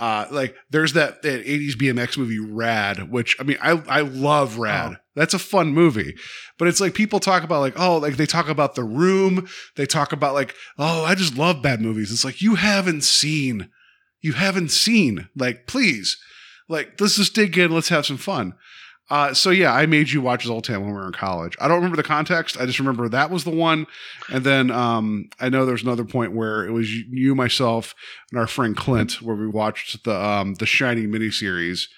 Uh, 0.00 0.26
like 0.30 0.56
there's 0.70 0.94
that, 0.94 1.20
that 1.20 1.44
80s 1.44 1.74
BMX 1.74 2.16
movie 2.16 2.38
Rad, 2.38 3.12
which 3.12 3.36
I 3.38 3.42
mean 3.42 3.58
I 3.60 3.72
I 3.86 4.00
love 4.00 4.56
Rad. 4.56 4.98
That's 5.14 5.34
a 5.34 5.38
fun 5.38 5.74
movie. 5.74 6.16
But 6.58 6.68
it's 6.68 6.80
like 6.80 6.94
people 6.94 7.20
talk 7.20 7.42
about 7.42 7.60
like, 7.60 7.78
oh, 7.78 7.98
like 7.98 8.16
they 8.16 8.24
talk 8.24 8.48
about 8.48 8.74
the 8.74 8.82
room, 8.82 9.46
they 9.76 9.84
talk 9.84 10.12
about 10.12 10.32
like, 10.32 10.54
oh, 10.78 11.04
I 11.04 11.14
just 11.14 11.36
love 11.36 11.60
bad 11.60 11.82
movies. 11.82 12.10
It's 12.10 12.24
like 12.24 12.40
you 12.40 12.54
haven't 12.54 13.04
seen, 13.04 13.68
you 14.22 14.32
haven't 14.32 14.70
seen. 14.70 15.28
Like, 15.36 15.66
please, 15.66 16.16
like 16.66 16.98
let's 16.98 17.16
just 17.16 17.34
dig 17.34 17.58
in, 17.58 17.70
let's 17.70 17.90
have 17.90 18.06
some 18.06 18.16
fun. 18.16 18.54
Uh, 19.10 19.34
so 19.34 19.50
yeah, 19.50 19.74
I 19.74 19.86
made 19.86 20.10
you 20.10 20.20
watch 20.20 20.44
Zoltan 20.44 20.80
when 20.82 20.90
we 20.90 20.94
were 20.96 21.06
in 21.06 21.12
college. 21.12 21.56
I 21.60 21.66
don't 21.66 21.78
remember 21.78 21.96
the 21.96 22.04
context. 22.04 22.56
I 22.60 22.64
just 22.66 22.78
remember 22.78 23.08
that 23.08 23.28
was 23.30 23.42
the 23.42 23.50
one. 23.50 23.86
And 24.32 24.44
then 24.44 24.70
um, 24.70 25.28
I 25.40 25.48
know 25.48 25.66
there's 25.66 25.82
another 25.82 26.04
point 26.04 26.32
where 26.32 26.64
it 26.64 26.70
was 26.70 26.88
you, 26.94 27.34
myself, 27.34 27.94
and 28.30 28.38
our 28.38 28.46
friend 28.46 28.76
Clint, 28.76 29.20
where 29.20 29.34
we 29.34 29.48
watched 29.48 30.04
the 30.04 30.14
um, 30.14 30.54
the 30.54 30.66
Shining 30.66 31.08
miniseries, 31.08 31.88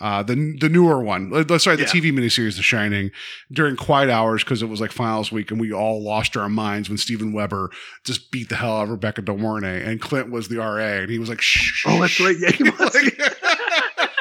uh, 0.00 0.22
the 0.22 0.56
the 0.60 0.68
newer 0.68 1.02
one. 1.02 1.30
Sorry, 1.58 1.74
the 1.76 1.82
Yeah. 1.82 1.88
TV 1.88 2.12
miniseries, 2.12 2.54
The 2.56 2.62
Shining, 2.62 3.10
during 3.50 3.74
quiet 3.76 4.08
hours 4.08 4.44
because 4.44 4.62
it 4.62 4.68
was 4.68 4.80
like 4.80 4.92
finals 4.92 5.32
week, 5.32 5.50
and 5.50 5.60
we 5.60 5.72
all 5.72 6.00
lost 6.00 6.36
our 6.36 6.48
minds 6.48 6.88
when 6.88 6.96
Steven 6.96 7.32
Weber 7.32 7.70
just 8.04 8.30
beat 8.30 8.48
the 8.50 8.54
hell 8.56 8.76
out 8.76 8.84
of 8.84 8.90
Rebecca 8.90 9.22
De 9.22 9.36
Mornay, 9.36 9.82
and 9.84 10.00
Clint 10.00 10.30
was 10.30 10.46
the 10.46 10.58
RA, 10.58 10.76
and 11.00 11.10
he 11.10 11.18
was 11.18 11.28
like, 11.28 11.40
"Shh." 11.40 11.84
Oh, 11.88 12.00
that's 12.00 12.20
right. 12.20 12.36
Yeah, 12.38 12.52
he 12.52 12.62
was. 12.70 12.96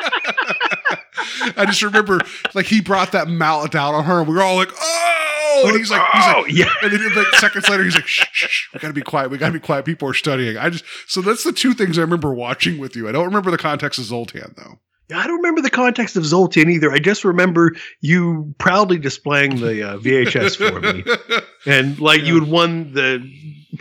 I 1.57 1.65
just 1.65 1.81
remember 1.81 2.19
like 2.53 2.65
he 2.65 2.81
brought 2.81 3.11
that 3.13 3.27
mallet 3.27 3.71
down 3.71 3.93
on 3.93 4.03
her, 4.05 4.19
and 4.19 4.27
we 4.27 4.35
were 4.35 4.41
all 4.41 4.55
like, 4.55 4.71
"Oh!" 4.79 5.63
And 5.67 5.77
he's 5.77 5.91
like, 5.91 6.07
he's 6.13 6.23
oh, 6.25 6.41
like, 6.41 6.51
yeah. 6.53 6.73
and 6.81 6.91
then 6.91 7.15
like 7.15 7.27
seconds 7.35 7.67
later, 7.69 7.83
he's 7.83 7.95
like, 7.95 8.07
shh, 8.07 8.25
shh, 8.31 8.73
we 8.73 8.79
gotta 8.79 8.93
be 8.93 9.01
quiet. 9.01 9.31
We 9.31 9.37
gotta 9.37 9.53
be 9.53 9.59
quiet. 9.59 9.85
People 9.85 10.09
are 10.09 10.13
studying. 10.13 10.57
I 10.57 10.69
just 10.69 10.85
so 11.07 11.21
that's 11.21 11.43
the 11.43 11.51
two 11.51 11.73
things 11.73 11.97
I 11.97 12.01
remember 12.01 12.33
watching 12.33 12.77
with 12.77 12.95
you. 12.95 13.07
I 13.07 13.11
don't 13.11 13.25
remember 13.25 13.51
the 13.51 13.57
context 13.57 13.99
of 13.99 14.05
Zoltan 14.05 14.53
though. 14.57 14.79
Yeah, 15.09 15.19
I 15.19 15.27
don't 15.27 15.37
remember 15.37 15.61
the 15.61 15.69
context 15.69 16.15
of 16.15 16.25
Zoltan 16.25 16.69
either. 16.69 16.91
I 16.91 16.99
just 16.99 17.25
remember 17.25 17.75
you 17.99 18.55
proudly 18.59 18.97
displaying 18.97 19.57
the 19.57 19.89
uh, 19.89 19.97
VHS 19.97 20.55
for 20.55 20.79
me, 20.79 21.03
and 21.65 21.99
like 21.99 22.21
you 22.23 22.39
had 22.39 22.49
won 22.49 22.93
the, 22.93 23.19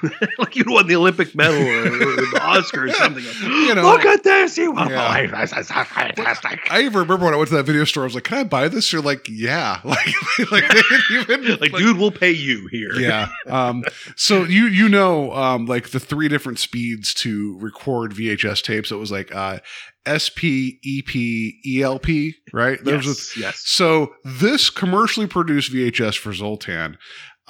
like 0.39 0.55
you'd 0.57 0.69
won 0.71 0.87
the 0.87 0.97
Olympic 0.97 1.35
medal 1.35 1.61
or, 1.61 1.87
or 1.87 2.17
the 2.17 2.41
Oscar 2.43 2.85
or 2.87 2.91
something. 2.93 3.25
You 3.43 3.75
know. 3.75 3.83
look 3.83 4.05
at 4.05 4.23
this! 4.23 4.57
You 4.57 4.73
won 4.73 4.89
Yeah. 4.91 5.03
life. 5.09 5.31
This 5.33 5.53
is 5.57 5.69
fantastic. 5.71 6.61
I 6.71 6.81
even 6.83 6.99
remember 7.01 7.25
when 7.27 7.35
I 7.35 7.37
went 7.37 7.49
to 7.51 7.57
that 7.57 7.65
video 7.65 7.85
store. 7.85 8.05
I 8.05 8.07
was 8.07 8.15
like, 8.15 8.25
"Can 8.25 8.39
I 8.39 8.45
buy 8.45 8.69
this?" 8.69 8.93
You're 8.93 9.03
like, 9.03 9.27
"Yeah." 9.29 9.81
Like, 9.85 10.51
like 10.53 10.65
even 11.11 11.45
Like, 11.59 11.73
dude, 11.73 11.99
we'll 11.99 12.11
pay 12.13 12.31
you 12.33 12.69
here. 12.71 12.93
yeah. 12.95 13.29
Um, 13.47 13.85
so 14.17 14.45
you 14.45 14.67
you 14.67 14.89
know 14.89 15.33
um, 15.33 15.67
like 15.67 15.91
the 15.91 16.01
three 16.01 16.29
different 16.29 16.59
speeds 16.59 17.13
to 17.15 17.59
record 17.59 18.13
VHS 18.13 18.63
tapes. 18.63 18.91
It 18.93 18.97
was 18.97 19.11
like 19.11 19.35
uh, 19.35 19.59
SP, 20.07 20.81
EP, 20.87 21.13
ELP, 21.67 22.35
right? 22.53 22.83
Those 22.83 23.07
are- 23.07 23.11
Yes. 23.11 23.37
yes. 23.37 23.63
so 23.67 24.15
this 24.25 24.71
commercially 24.71 25.27
produced 25.27 25.73
VHS 25.73 26.17
for 26.17 26.33
Zoltan, 26.33 26.97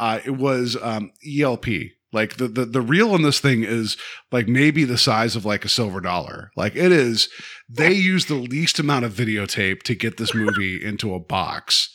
uh, 0.01 0.19
it 0.25 0.33
was 0.37 0.77
um, 0.83 1.13
ELP. 1.25 1.67
Like 2.13 2.39
the, 2.39 2.49
the 2.49 2.65
the 2.65 2.81
reel 2.81 3.13
on 3.13 3.23
this 3.23 3.39
thing 3.39 3.63
is 3.63 3.97
like 4.33 4.49
maybe 4.49 4.83
the 4.83 4.99
size 4.99 5.37
of 5.37 5.45
like 5.45 5.65
a 5.65 5.69
silver 5.69 6.01
dollar. 6.01 6.51
Like 6.57 6.75
it 6.75 6.91
is. 6.91 7.29
They 7.69 7.93
use 7.93 8.27
the 8.27 8.35
least 8.35 8.81
amount 8.81 9.05
of 9.05 9.13
videotape 9.13 9.83
to 9.85 9.95
get 9.95 10.17
this 10.17 10.35
movie 10.35 10.85
into 10.91 11.15
a 11.15 11.21
box, 11.21 11.89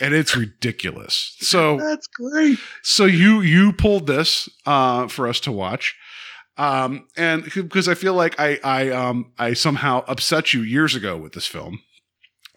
and 0.00 0.14
it's 0.14 0.34
ridiculous. 0.34 1.36
So 1.40 1.76
That's 1.76 2.06
great. 2.06 2.58
so 2.82 3.04
you 3.04 3.42
you 3.42 3.74
pulled 3.74 4.06
this 4.06 4.48
uh, 4.64 5.06
for 5.06 5.28
us 5.28 5.38
to 5.40 5.52
watch, 5.52 5.94
um, 6.56 7.06
and 7.14 7.44
because 7.44 7.88
I 7.88 7.94
feel 7.94 8.14
like 8.14 8.40
I 8.40 8.58
I 8.64 8.88
um 8.88 9.32
I 9.38 9.52
somehow 9.52 10.02
upset 10.08 10.54
you 10.54 10.62
years 10.62 10.94
ago 10.94 11.18
with 11.18 11.34
this 11.34 11.46
film, 11.46 11.80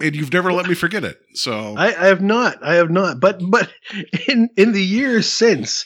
and 0.01 0.15
you've 0.15 0.33
never 0.33 0.51
let 0.53 0.67
me 0.67 0.75
forget 0.75 1.03
it. 1.03 1.19
So 1.33 1.75
I, 1.77 1.87
I 1.87 2.07
have 2.07 2.21
not. 2.21 2.63
I 2.63 2.75
have 2.75 2.89
not. 2.89 3.19
But 3.19 3.39
but 3.49 3.69
in 4.27 4.49
in 4.57 4.71
the 4.73 4.83
years 4.83 5.29
since, 5.29 5.85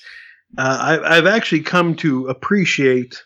uh, 0.58 0.98
I, 1.02 1.18
I've 1.18 1.28
actually 1.28 1.62
come 1.62 1.96
to 1.98 2.28
appreciate, 2.28 3.22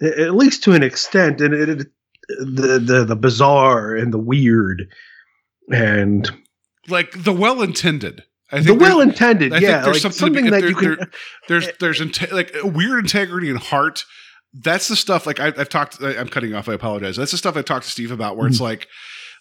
at 0.00 0.34
least 0.34 0.64
to 0.64 0.72
an 0.72 0.82
extent, 0.82 1.40
and 1.40 1.52
it, 1.54 1.68
it, 1.68 1.86
the 2.28 2.78
the 2.78 3.04
the 3.04 3.16
bizarre 3.16 3.94
and 3.96 4.12
the 4.12 4.18
weird, 4.18 4.88
and 5.72 6.30
like 6.88 7.22
the 7.24 7.32
well 7.32 7.62
intended. 7.62 8.22
I 8.50 8.56
think 8.62 8.66
the 8.66 8.74
well 8.84 9.00
intended. 9.00 9.52
Yeah, 9.52 9.80
there's 9.82 10.04
like 10.04 10.12
something 10.12 10.18
something, 10.34 10.44
that 10.50 10.60
there- 10.60 10.68
you 10.68 10.74
can. 10.76 10.96
there- 10.96 11.10
there's 11.48 11.68
there's 11.80 12.00
inte- 12.00 12.32
like 12.32 12.54
weird 12.64 13.00
integrity 13.04 13.48
and 13.50 13.58
heart. 13.58 14.04
That's 14.54 14.88
the 14.88 14.96
stuff. 14.96 15.26
Like 15.26 15.40
I, 15.40 15.46
I've 15.46 15.70
talked. 15.70 16.02
I, 16.02 16.18
I'm 16.18 16.28
cutting 16.28 16.54
off. 16.54 16.68
I 16.68 16.74
apologize. 16.74 17.16
That's 17.16 17.30
the 17.32 17.38
stuff 17.38 17.56
I 17.56 17.62
talked 17.62 17.86
to 17.86 17.90
Steve 17.90 18.10
about. 18.10 18.36
Where 18.36 18.46
it's 18.46 18.56
Mm-hmm. 18.56 18.64
like, 18.64 18.88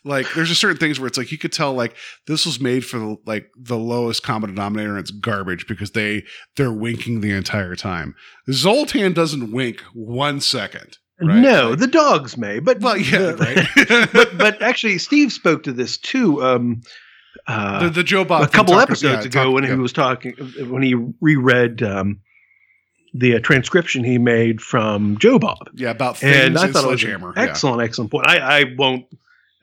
like 0.04 0.34
there's 0.34 0.50
just 0.50 0.62
certain 0.62 0.78
things 0.78 1.00
where 1.00 1.08
it's 1.08 1.18
like 1.18 1.32
you 1.32 1.38
could 1.38 1.54
tell 1.54 1.74
like 1.74 1.96
this 2.28 2.46
was 2.46 2.60
made 2.60 2.86
for 2.86 2.98
the, 2.98 3.18
like 3.26 3.52
the 3.56 3.78
lowest 3.78 4.24
common 4.24 4.50
denominator 4.50 4.92
and 4.92 5.00
it's 5.00 5.12
garbage 5.12 5.68
because 5.68 5.92
they 5.92 6.24
they're 6.56 6.72
winking 6.72 7.22
the 7.22 7.32
entire 7.32 7.76
time. 7.76 8.16
Zoltan 8.52 9.14
doesn't 9.14 9.52
wink 9.52 9.82
one 9.94 10.42
second. 10.42 10.98
Right? 11.22 11.38
No, 11.38 11.70
Like- 11.70 11.80
the 11.80 11.88
dogs 11.88 12.36
may, 12.36 12.60
but 12.60 12.80
well, 12.80 12.98
yeah, 12.98 13.32
the- 13.34 13.68
right. 13.78 14.10
but 14.14 14.38
but 14.38 14.62
actually, 14.64 14.98
Steve 14.98 15.32
spoke 15.32 15.64
to 15.64 15.72
this 15.72 15.98
too. 15.98 16.42
Um, 16.44 16.82
uh, 17.48 17.84
the, 17.84 17.90
the 17.90 18.04
Joe 18.04 18.26
Bob 18.26 18.42
a 18.42 18.48
couple 18.48 18.80
episodes 18.80 19.04
yeah, 19.04 19.30
ago 19.30 19.44
talked- 19.44 19.54
when 19.54 19.64
yeah. 19.64 19.72
he 19.72 19.76
was 19.76 19.94
talking 19.94 20.34
when 20.68 20.82
he 20.82 20.96
reread 21.22 21.84
um, 21.84 22.22
the 23.14 23.36
uh, 23.36 23.40
transcription 23.40 24.04
he 24.04 24.18
made 24.18 24.62
from 24.62 25.18
Joe 25.20 25.38
Bob, 25.38 25.70
yeah 25.76 25.92
about 25.92 26.18
things 26.18 26.36
and 26.36 26.58
I 26.58 26.72
thought 26.72 26.86
it 26.86 26.90
was 26.90 27.04
an 27.04 27.22
yeah. 27.22 27.34
excellent, 27.36 27.84
excellent 27.84 28.10
point. 28.10 28.28
I, 28.28 28.38
I 28.62 28.64
won't 28.76 29.06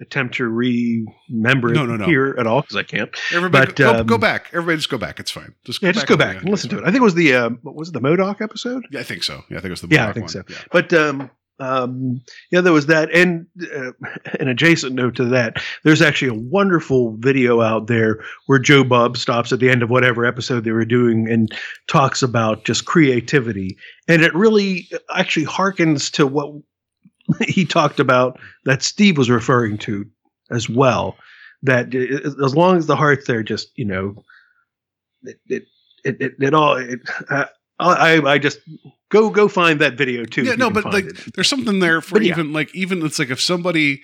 attempt 0.00 0.34
to 0.36 0.44
remember 0.44 1.68
No, 1.70 1.84
it 1.84 1.86
no, 1.88 1.96
no. 1.96 2.04
here 2.06 2.34
at 2.38 2.46
all 2.46 2.62
because 2.62 2.76
I 2.76 2.82
can't. 2.82 3.10
Everybody, 3.32 3.66
But, 3.66 3.76
go, 3.76 3.94
um, 3.96 4.06
go 4.06 4.18
back. 4.18 4.48
Everybody, 4.52 4.76
just 4.76 4.90
go 4.90 4.98
back. 4.98 5.18
It's 5.20 5.30
fine. 5.30 5.54
Just 5.64 5.80
go 5.80 5.86
Yeah, 5.88 5.92
just 5.92 6.06
go 6.06 6.16
back 6.16 6.40
and 6.40 6.48
listen 6.48 6.70
to 6.70 6.78
it. 6.78 6.82
I 6.82 6.86
think 6.86 6.96
it 6.96 7.02
was 7.02 7.14
the 7.14 7.34
uh, 7.34 7.50
what 7.62 7.74
was 7.74 7.88
it, 7.88 7.92
the 7.92 8.00
Modoc 8.00 8.40
episode. 8.40 8.84
Yeah, 8.90 9.00
I 9.00 9.02
think 9.02 9.22
so. 9.24 9.42
Yeah, 9.50 9.58
I 9.58 9.60
think 9.60 9.66
it 9.66 9.70
was 9.70 9.80
the 9.80 9.88
Modoc 9.88 9.98
Yeah, 9.98 10.08
I 10.08 10.12
think 10.12 10.24
one. 10.24 10.28
so. 10.28 10.42
Yeah. 10.48 10.56
But 10.70 10.92
um, 10.92 11.30
um, 11.60 12.20
yeah, 12.52 12.60
there 12.60 12.72
was 12.72 12.86
that, 12.86 13.12
and 13.12 13.46
uh, 13.74 13.90
an 14.38 14.46
adjacent 14.46 14.94
note 14.94 15.16
to 15.16 15.24
that, 15.24 15.56
there's 15.82 16.00
actually 16.00 16.28
a 16.28 16.40
wonderful 16.40 17.16
video 17.18 17.60
out 17.60 17.88
there 17.88 18.20
where 18.46 18.60
Joe 18.60 18.84
Bob 18.84 19.16
stops 19.16 19.52
at 19.52 19.58
the 19.58 19.68
end 19.68 19.82
of 19.82 19.90
whatever 19.90 20.24
episode 20.24 20.62
they 20.62 20.70
were 20.70 20.84
doing 20.84 21.28
and 21.28 21.52
talks 21.88 22.22
about 22.22 22.64
just 22.64 22.84
creativity, 22.84 23.76
and 24.06 24.22
it 24.22 24.32
really 24.34 24.88
actually 25.12 25.46
harkens 25.46 26.12
to 26.12 26.28
what 26.28 26.52
he 27.40 27.64
talked 27.64 28.00
about 28.00 28.38
that 28.64 28.82
Steve 28.82 29.18
was 29.18 29.30
referring 29.30 29.78
to 29.78 30.06
as 30.50 30.68
well. 30.68 31.16
That 31.62 31.94
as 31.94 32.54
long 32.54 32.76
as 32.76 32.86
the 32.86 32.96
heart's 32.96 33.26
there, 33.26 33.42
just 33.42 33.70
you 33.76 33.84
know. 33.84 34.14
it 35.22 35.40
it 35.48 35.64
it, 36.04 36.16
it, 36.20 36.32
it 36.38 36.54
all 36.54 36.76
it, 36.76 37.00
uh, 37.28 37.46
I 37.80 38.20
I 38.24 38.38
just 38.38 38.60
go 39.10 39.30
go 39.30 39.48
find 39.48 39.80
that 39.80 39.94
video 39.94 40.24
too. 40.24 40.44
yeah, 40.44 40.54
no, 40.54 40.70
but 40.70 40.84
like, 40.84 41.06
it. 41.06 41.34
there's 41.34 41.48
something 41.48 41.80
there 41.80 42.00
for 42.00 42.20
yeah. 42.20 42.30
even 42.30 42.52
like 42.52 42.74
even 42.74 43.04
it's 43.04 43.18
like 43.18 43.30
if 43.30 43.40
somebody 43.40 44.02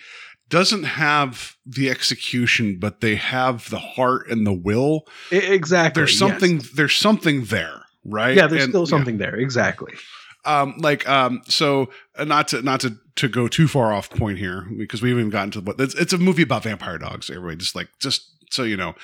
doesn't 0.49 0.85
have 0.85 1.57
the 1.65 1.91
execution, 1.91 2.79
but 2.79 3.01
they 3.01 3.17
have 3.17 3.71
the 3.71 3.79
heart 3.79 4.29
and 4.31 4.47
the 4.47 4.53
will. 4.53 5.07
Exactly. 5.31 6.01
There's 6.01 6.13
yes. 6.13 6.19
something. 6.19 6.63
There's 6.75 6.97
something 6.97 7.45
there, 7.45 7.83
right? 8.05 8.37
Yeah, 8.37 8.47
there's 8.47 8.65
And- 8.65 8.73
still 8.73 8.83
yeah. 8.83 8.91
something 8.91 9.19
there. 9.19 9.37
Exactly. 9.37 9.93
Um 10.47 10.75
like 10.79 11.09
um 11.09 11.43
so 11.47 11.89
uh, 12.17 12.25
not 12.25 12.49
to 12.49 12.63
not 12.63 12.81
to 12.81 12.97
to 13.17 13.29
go 13.29 13.47
too 13.49 13.69
far 13.69 13.93
off 13.93 14.11
point 14.11 14.39
here 14.39 14.67
because 14.77 15.01
we 15.03 15.09
haven't 15.11 15.21
even 15.23 15.31
gotten 15.31 15.51
to 15.53 15.61
what 15.61 15.81
it's, 15.81 15.95
it's 15.95 16.13
a 16.13 16.19
movie 16.19 16.43
about 16.43 16.63
vampire 16.65 16.99
dogs 16.99 17.31
everybody 17.31 17.57
just 17.57 17.75
like 17.75 17.89
just 18.01 18.31
so 18.51 18.63
you 18.63 18.77
know. 18.77 18.95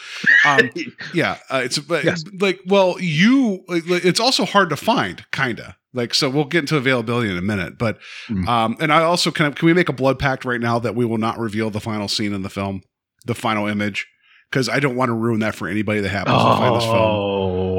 Um 0.47 0.71
yeah 1.15 1.39
uh, 1.51 1.63
it's 1.65 1.79
but 1.79 2.05
Yes. 2.05 2.25
like 2.41 2.61
well 2.67 2.97
you 3.01 3.65
it's 3.69 4.21
also 4.21 4.45
hard 4.45 4.71
to 4.71 4.77
find 4.77 5.25
kinda. 5.33 5.77
Like 5.93 6.15
so 6.15 6.31
we'll 6.31 6.45
get 6.45 6.61
into 6.61 6.77
availability 6.77 7.31
in 7.31 7.37
a 7.39 7.43
minute 7.43 7.77
but 7.79 7.99
Mm. 8.29 8.47
um 8.47 8.77
and 8.81 8.93
i 8.93 9.03
also 9.03 9.31
can 9.33 9.53
can 9.55 9.67
we 9.67 9.73
make 9.75 9.89
a 9.89 9.93
blood 9.93 10.19
pact 10.19 10.45
right 10.45 10.61
now 10.61 10.79
that 10.79 10.95
we 10.95 11.05
will 11.05 11.19
not 11.19 11.39
reveal 11.39 11.71
the 11.71 11.81
final 11.81 12.07
scene 12.09 12.33
in 12.33 12.43
the 12.43 12.51
film? 12.51 12.83
The 13.27 13.35
final 13.35 13.67
image? 13.67 14.07
Because 14.51 14.69
i 14.69 14.79
don't 14.81 14.95
want 14.97 15.09
to 15.09 15.15
ruin 15.15 15.41
that 15.41 15.55
for 15.55 15.67
anybody 15.69 16.01
that 16.01 16.09
happens 16.11 16.43
to 16.43 16.57
find 16.59 16.75
this 16.77 16.85
film 16.85 17.17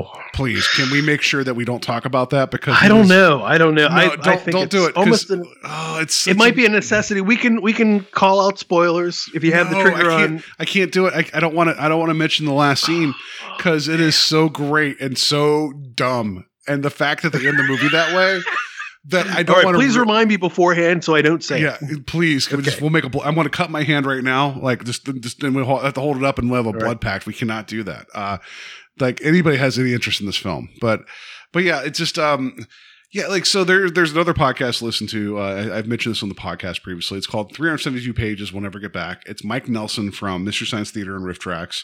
Oh, 0.04 0.22
please 0.34 0.68
can 0.68 0.90
we 0.92 1.02
make 1.02 1.22
sure 1.22 1.44
that 1.44 1.54
we 1.56 1.66
don't 1.66 1.82
talk 1.84 2.06
about 2.06 2.30
that 2.32 2.52
because 2.52 2.78
I 2.80 2.88
don't 2.88 3.08
know. 3.08 3.44
I 3.44 3.58
don't 3.58 3.76
know. 3.76 3.88
no, 3.88 3.94
I, 3.96 4.08
don't, 4.08 4.28
I 4.28 4.36
think 4.38 4.52
don't 4.52 4.70
do 4.72 4.86
it. 4.86 4.96
Almost. 4.96 5.30
An, 5.30 5.44
oh, 5.64 6.00
it's 6.02 6.28
it 6.28 6.38
might 6.38 6.56
be 6.56 6.66
a 6.66 6.70
necessity. 6.70 7.22
We 7.22 7.36
can 7.38 7.62
we 7.62 7.74
can 7.74 8.04
call 8.06 8.46
out 8.46 8.58
spoilers 8.60 9.30
if 9.34 9.44
you 9.44 9.52
have 9.54 9.72
No, 9.72 9.78
the 9.78 9.84
trigger 9.92 10.12
I 10.12 10.18
can't, 10.20 10.32
on. 10.38 10.44
I 10.60 10.66
can't 10.66 10.92
do 10.92 11.06
it. 11.08 11.14
I, 11.14 11.38
I 11.38 11.40
don't 11.40 11.54
want 11.56 11.70
to. 11.70 11.82
I 11.82 11.88
don't 11.90 12.00
want 12.00 12.10
to 12.10 12.16
mention 12.16 12.46
the 12.46 12.54
last 12.54 12.86
scene 12.86 13.14
because 13.58 13.88
it 13.88 14.00
is 14.00 14.16
so 14.18 14.50
great 14.50 15.00
and 15.02 15.18
so 15.18 15.74
dumb, 15.96 16.46
and 16.68 16.84
the 16.84 16.90
fact 16.90 17.24
that 17.24 17.34
they 17.34 17.48
end 17.48 17.60
the 17.60 17.64
movie 17.64 17.90
that 17.90 18.16
way 18.16 18.42
that 19.06 19.26
I 19.28 19.42
don't 19.44 19.56
right, 19.58 19.66
want 19.66 19.76
to. 19.76 19.80
please 19.80 19.98
remind 19.98 20.30
me 20.30 20.38
beforehand 20.38 21.04
so 21.04 21.16
I 21.16 21.22
don't 21.24 21.44
say 21.44 21.62
Yeah, 21.62 21.78
it. 21.82 22.06
please. 22.06 22.48
Can 22.48 22.58
We 22.58 22.64
just, 22.64 22.82
we'll 22.82 22.92
make 22.92 23.04
a. 23.04 23.10
bl- 23.10 23.22
I'm 23.22 23.34
going 23.36 23.46
to 23.46 23.50
cut 23.52 23.70
my 23.72 23.82
hand 23.84 24.06
right 24.06 24.24
now. 24.24 24.60
Like 24.60 24.84
just, 24.84 25.06
just 25.22 25.40
then 25.40 25.54
we'll 25.54 25.66
have 25.80 25.94
to 25.96 26.02
hold 26.02 26.18
it 26.18 26.24
up 26.24 26.38
and 26.40 26.50
we'll 26.52 26.64
have 26.64 26.74
a 26.76 26.78
blood 26.78 26.88
right. 26.88 27.02
pact. 27.02 27.26
We 27.26 27.34
cannot 27.34 27.66
do 27.68 27.82
that. 27.84 28.06
Uh, 28.14 28.38
like 29.00 29.22
anybody 29.24 29.58
has 29.58 29.80
any 29.80 29.94
interest 29.94 30.20
in 30.20 30.26
this 30.26 30.38
film, 30.38 30.70
but 30.80 31.02
but 31.52 31.64
yeah, 31.64 31.82
it's 31.82 32.00
just 32.00 32.18
um. 32.18 32.58
Yeah, 33.14 33.28
like 33.28 33.46
so. 33.46 33.66
There, 33.66 33.90
there's 33.90 34.14
another 34.14 34.34
podcast 34.34 34.78
to 34.78 34.86
listen 34.86 35.06
to. 35.08 35.38
Uh, 35.38 35.42
I, 35.42 35.78
I've 35.80 35.86
mentioned 35.86 36.16
this 36.16 36.24
on 36.24 36.30
the 36.30 36.36
podcast 36.36 36.82
previously. 36.82 37.18
It's 37.18 37.28
called 37.28 37.54
372 37.54 38.14
Pages. 38.14 38.54
We'll 38.54 38.62
never 38.62 38.80
get 38.80 38.94
back. 38.94 39.24
It's 39.26 39.44
Mike 39.44 39.68
Nelson 39.68 40.14
from 40.14 40.46
Mystery 40.46 40.66
Science 40.66 40.92
Theater 40.92 41.18
and 41.18 41.26
RiffTrax, 41.26 41.84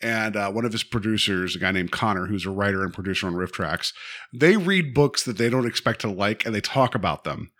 and 0.00 0.36
uh, 0.36 0.50
one 0.50 0.64
of 0.64 0.72
his 0.72 0.82
producers, 0.82 1.54
a 1.54 1.58
guy 1.58 1.70
named 1.70 1.92
Connor, 1.92 2.28
who's 2.28 2.46
a 2.46 2.50
writer 2.50 2.82
and 2.82 2.94
producer 2.94 3.26
on 3.26 3.34
RiffTrax. 3.34 3.92
They 4.32 4.56
read 4.56 4.94
books 4.94 5.22
that 5.24 5.36
they 5.36 5.50
don't 5.50 5.66
expect 5.66 6.00
to 6.00 6.10
like, 6.10 6.46
and 6.46 6.54
they 6.54 6.62
talk 6.62 6.94
about 6.94 7.24
them. 7.24 7.50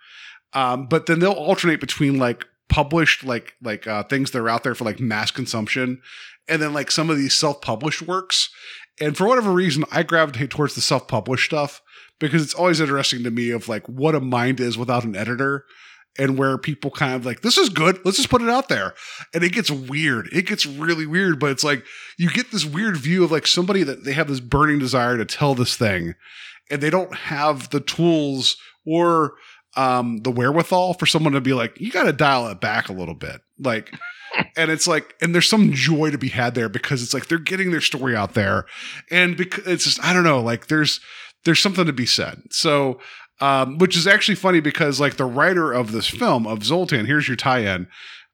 Um, 0.55 0.87
but 0.87 1.07
then 1.07 1.19
they'll 1.19 1.33
alternate 1.33 1.81
between 1.81 2.19
like 2.19 2.47
published 2.69 3.25
like 3.25 3.55
like 3.63 3.87
uh, 3.87 4.05
things 4.05 4.31
that 4.31 4.41
are 4.41 4.49
out 4.49 4.63
there 4.63 4.75
for 4.75 4.85
like 4.85 5.01
mass 5.01 5.31
consumption, 5.31 6.01
and 6.49 6.61
then 6.61 6.73
like 6.73 6.91
some 6.91 7.11
of 7.11 7.17
these 7.17 7.35
self 7.35 7.61
published 7.61 8.03
works. 8.03 8.51
And 9.01 9.17
for 9.17 9.27
whatever 9.27 9.51
reason, 9.51 9.85
I 9.91 10.03
gravitate 10.03 10.51
towards 10.51 10.75
the 10.75 10.81
self 10.81 11.09
published 11.09 11.47
stuff 11.47 11.83
because 12.19 12.43
it's 12.43 12.55
always 12.55 12.81
interesting 12.81 13.23
to 13.25 13.31
me 13.31 13.51
of 13.51 13.69
like 13.69 13.87
what 13.89 14.15
a 14.15 14.21
mind 14.21 14.61
is 14.61 14.79
without 14.79 15.05
an 15.05 15.17
editor 15.17 15.65
and 16.17 16.39
where 16.39 16.57
people 16.57 16.91
kind 16.91 17.15
of 17.15 17.27
like 17.27 17.43
this 17.43 17.59
is 17.59 17.69
good. 17.69 17.99
Let's 18.05 18.19
just 18.19 18.31
put 18.31 18.43
it 18.43 18.49
out 18.49 18.69
there. 18.69 18.95
And 19.33 19.43
it 19.43 19.53
gets 19.53 19.71
weird. 19.71 20.29
It 20.33 20.47
gets 20.47 20.67
really 20.67 21.07
weird 21.07 21.41
but 21.41 21.51
it's 21.51 21.65
like 21.65 21.85
you 22.17 22.31
get 22.31 22.53
this 22.53 22.65
weird 22.65 22.97
view 22.97 23.25
of 23.25 23.33
like 23.33 23.47
somebody 23.47 23.83
that 23.83 24.05
they 24.05 24.13
have 24.13 24.29
this 24.29 24.41
burning 24.41 24.79
desire 24.79 25.17
to 25.17 25.25
tell 25.25 25.55
this 25.55 25.77
thing 25.77 26.15
and 26.71 26.81
they 26.81 26.91
don't 26.91 27.15
have 27.15 27.71
the 27.71 27.81
tools 27.81 28.57
or 28.87 29.35
um 29.77 30.19
the 30.19 30.31
wherewithal 30.31 30.95
for 30.95 31.07
someone 31.07 31.33
to 31.33 31.41
be 31.41 31.53
like 31.53 31.81
you 31.81 31.91
got 31.91 32.05
to 32.05 32.13
dial 32.13 32.47
it 32.49 32.61
back 32.61 32.89
a 32.89 32.93
little 32.93 33.15
bit. 33.15 33.41
Like 33.59 33.93
and 34.57 34.71
it's 34.71 34.87
like 34.87 35.15
and 35.21 35.35
there's 35.35 35.49
some 35.49 35.73
joy 35.73 36.11
to 36.11 36.19
be 36.19 36.29
had 36.29 36.55
there 36.55 36.69
because 36.69 37.03
it's 37.03 37.15
like 37.15 37.27
they're 37.29 37.39
getting 37.39 37.71
their 37.71 37.81
story 37.81 38.15
out 38.17 38.35
there. 38.35 38.67
And 39.11 39.37
because 39.37 39.67
it's 39.67 39.85
just 39.85 40.03
i 40.05 40.13
don't 40.13 40.25
know 40.25 40.41
like 40.41 40.67
there's 40.69 41.01
there's 41.45 41.61
something 41.61 41.87
to 41.87 41.93
be 41.93 42.07
said. 42.07 42.43
So 42.51 43.01
um 43.41 43.79
which 43.79 43.97
is 43.97 44.07
actually 44.07 44.37
funny 44.37 44.61
because 44.61 45.01
like 45.01 45.17
the 45.17 45.25
writer 45.25 45.73
of 45.73 45.93
this 45.93 46.07
film 46.09 46.47
of 46.47 46.65
zoltan 46.65 47.07
here's 47.07 47.29
your 47.29 47.37
tie-in. 47.37 47.87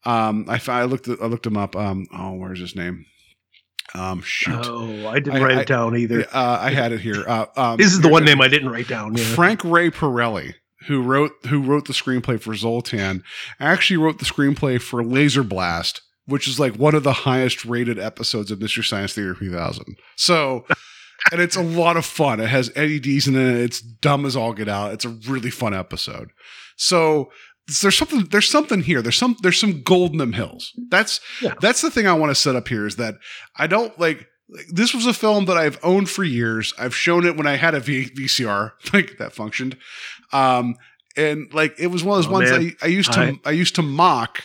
Um 0.04 0.46
i 0.48 0.60
i 0.68 0.84
looked 0.84 1.08
i 1.08 1.26
looked 1.26 1.46
him 1.46 1.56
up 1.56 1.74
um 1.76 2.06
oh 2.12 2.34
where's 2.34 2.60
his 2.60 2.74
name? 2.76 3.04
Um 3.94 4.22
shoot. 4.22 4.54
Oh, 4.66 5.08
I 5.08 5.14
didn't 5.18 5.40
I- 5.40 5.44
write 5.44 5.58
I- 5.58 5.60
it 5.62 5.66
down 5.66 5.96
either. 5.96 6.24
uh, 6.32 6.58
i 6.60 6.70
had 6.70 6.92
it 6.92 7.00
here. 7.00 7.24
Uh 7.26 7.46
um 7.56 7.76
this 7.76 7.92
is 7.92 8.00
the 8.00 8.08
one 8.08 8.24
name 8.24 8.40
I 8.40 8.48
didn't 8.48 8.68
write 8.70 8.88
down. 8.88 9.16
Yeah. 9.16 9.24
Frank 9.24 9.64
Ray 9.64 9.90
Perilli, 9.90 10.54
who 10.86 11.02
wrote 11.02 11.32
who 11.48 11.62
wrote 11.62 11.86
the 11.86 11.92
screenplay 11.92 12.40
for 12.40 12.54
Zoltan, 12.54 13.22
actually 13.58 13.96
wrote 13.98 14.18
the 14.18 14.24
screenplay 14.24 14.80
for 14.80 15.04
Laser 15.04 15.42
Blast, 15.42 16.00
which 16.26 16.48
is 16.48 16.58
like 16.60 16.76
one 16.76 16.94
of 16.94 17.02
the 17.02 17.12
highest 17.12 17.64
rated 17.64 17.98
episodes 17.98 18.50
of 18.50 18.60
Mystery 18.60 18.84
Science 18.84 19.14
Theater 19.14 19.34
3000. 19.34 19.84
So, 20.16 20.64
and 21.32 21.40
it's 21.40 21.56
a 21.56 21.62
lot 21.62 21.96
of 21.96 22.04
fun. 22.06 22.40
It 22.40 22.48
has 22.48 22.72
Eddie 22.74 23.00
Deezen 23.00 23.34
in 23.36 23.56
it. 23.56 23.60
It's 23.62 23.80
dumb 23.80 24.24
as 24.24 24.36
all 24.36 24.52
get 24.54 24.68
out. 24.68 24.92
It's 24.92 25.04
a 25.04 25.10
really 25.10 25.50
fun 25.50 25.74
episode. 25.74 26.30
So 26.76 27.30
there's 27.82 27.96
something 27.98 28.24
there's 28.30 28.48
something 28.48 28.82
here. 28.82 29.02
There's 29.02 29.18
some 29.18 29.36
there's 29.42 29.60
some 29.60 29.82
gold 29.82 30.12
in 30.12 30.18
them 30.18 30.32
hills. 30.32 30.72
That's 30.90 31.20
Yeah. 31.42 31.54
that's 31.60 31.82
the 31.82 31.90
thing 31.90 32.06
I 32.06 32.14
want 32.14 32.30
to 32.30 32.34
set 32.34 32.56
up 32.56 32.68
here 32.68 32.86
is 32.86 32.96
that 32.96 33.16
I 33.56 33.66
don't 33.66 33.96
like 34.00 34.26
like, 34.52 34.66
this 34.72 34.92
was 34.92 35.06
a 35.06 35.12
film 35.14 35.44
that 35.44 35.56
I've 35.56 35.78
owned 35.84 36.10
for 36.10 36.24
years. 36.24 36.74
I've 36.76 36.96
shown 36.96 37.24
it 37.24 37.36
when 37.36 37.46
I 37.46 37.54
had 37.54 37.72
a 37.76 37.78
v- 37.78 38.10
VCR, 38.10 38.72
like 38.92 39.16
that 39.18 39.32
functioned. 39.32 39.76
Um, 40.32 40.76
and 41.16 41.52
like 41.52 41.74
it 41.78 41.88
was 41.88 42.04
one 42.04 42.18
of 42.18 42.24
those 42.24 42.30
Oh, 42.30 42.34
ones. 42.34 42.50
I, 42.50 42.86
I 42.86 42.88
used 42.88 43.12
to 43.12 43.20
I- 43.20 43.40
I 43.44 43.50
used 43.50 43.74
to 43.76 43.82
mock, 43.82 44.44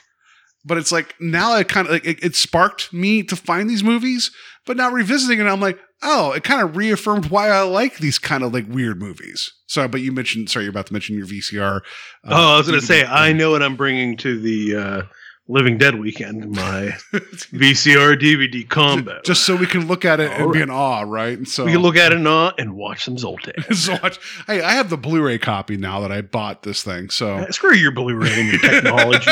but 0.65 0.77
it's 0.77 0.91
like 0.91 1.15
now 1.19 1.55
it 1.57 1.67
kind 1.67 1.87
of 1.87 1.93
like 1.93 2.05
it, 2.05 2.23
it 2.23 2.35
sparked 2.35 2.91
me 2.91 3.23
to 3.23 3.35
find 3.35 3.69
these 3.69 3.83
movies. 3.83 4.31
But 4.65 4.77
now 4.77 4.89
revisiting 4.89 5.39
it, 5.39 5.45
I'm 5.45 5.61
like, 5.61 5.77
oh, 6.01 6.31
it 6.31 6.43
kind 6.43 6.61
of 6.63 6.75
reaffirmed 6.75 7.27
why 7.27 7.49
I 7.49 7.61
like 7.61 7.97
these 7.99 8.17
kind 8.17 8.43
of 8.43 8.51
like 8.51 8.65
weird 8.67 8.99
movies. 8.99 9.51
So, 9.67 9.87
but 9.87 10.01
you 10.01 10.11
mentioned, 10.11 10.49
sorry, 10.49 10.65
you're 10.65 10.71
about 10.71 10.87
to 10.87 10.93
mention 10.93 11.15
your 11.15 11.27
VCR. 11.27 11.77
uh, 11.77 11.79
oh, 12.25 12.53
I 12.55 12.57
was 12.57 12.67
going 12.67 12.79
to 12.79 12.85
say 12.85 13.05
I 13.05 13.31
know 13.31 13.51
what 13.51 13.61
I'm 13.61 13.75
bringing 13.75 14.17
to 14.17 14.39
the 14.39 14.75
uh, 14.75 15.01
Living 15.47 15.77
Dead 15.77 15.99
weekend. 15.99 16.49
My 16.51 16.95
VCR 17.13 18.19
DVD 18.19 18.67
combo. 18.67 19.21
just 19.23 19.45
so 19.45 19.55
we 19.55 19.67
can 19.67 19.87
look 19.87 20.03
at 20.03 20.19
it 20.19 20.31
and 20.31 20.43
All 20.43 20.51
be 20.51 20.61
in 20.61 20.71
awe, 20.71 21.01
right? 21.01 21.37
And 21.37 21.47
so 21.47 21.65
we 21.65 21.71
can 21.71 21.81
look 21.81 21.95
at 21.97 22.11
it 22.11 22.17
in 22.17 22.25
awe 22.25 22.51
and 22.57 22.75
watch 22.75 23.03
some 23.03 23.17
Zoltan. 23.17 23.53
so 23.73 23.93
watch. 24.01 24.19
Hey, 24.47 24.61
I 24.61 24.71
have 24.73 24.89
the 24.89 24.97
Blu-ray 24.97 25.37
copy 25.37 25.77
now 25.77 25.99
that 26.01 26.11
I 26.11 26.21
bought 26.21 26.63
this 26.63 26.81
thing. 26.83 27.09
So 27.11 27.35
Uh, 27.35 27.51
Screw 27.51 27.73
your 27.75 27.91
Blu-ray 27.91 28.33
and 28.33 28.47
your 28.51 28.59
technology 28.59 29.31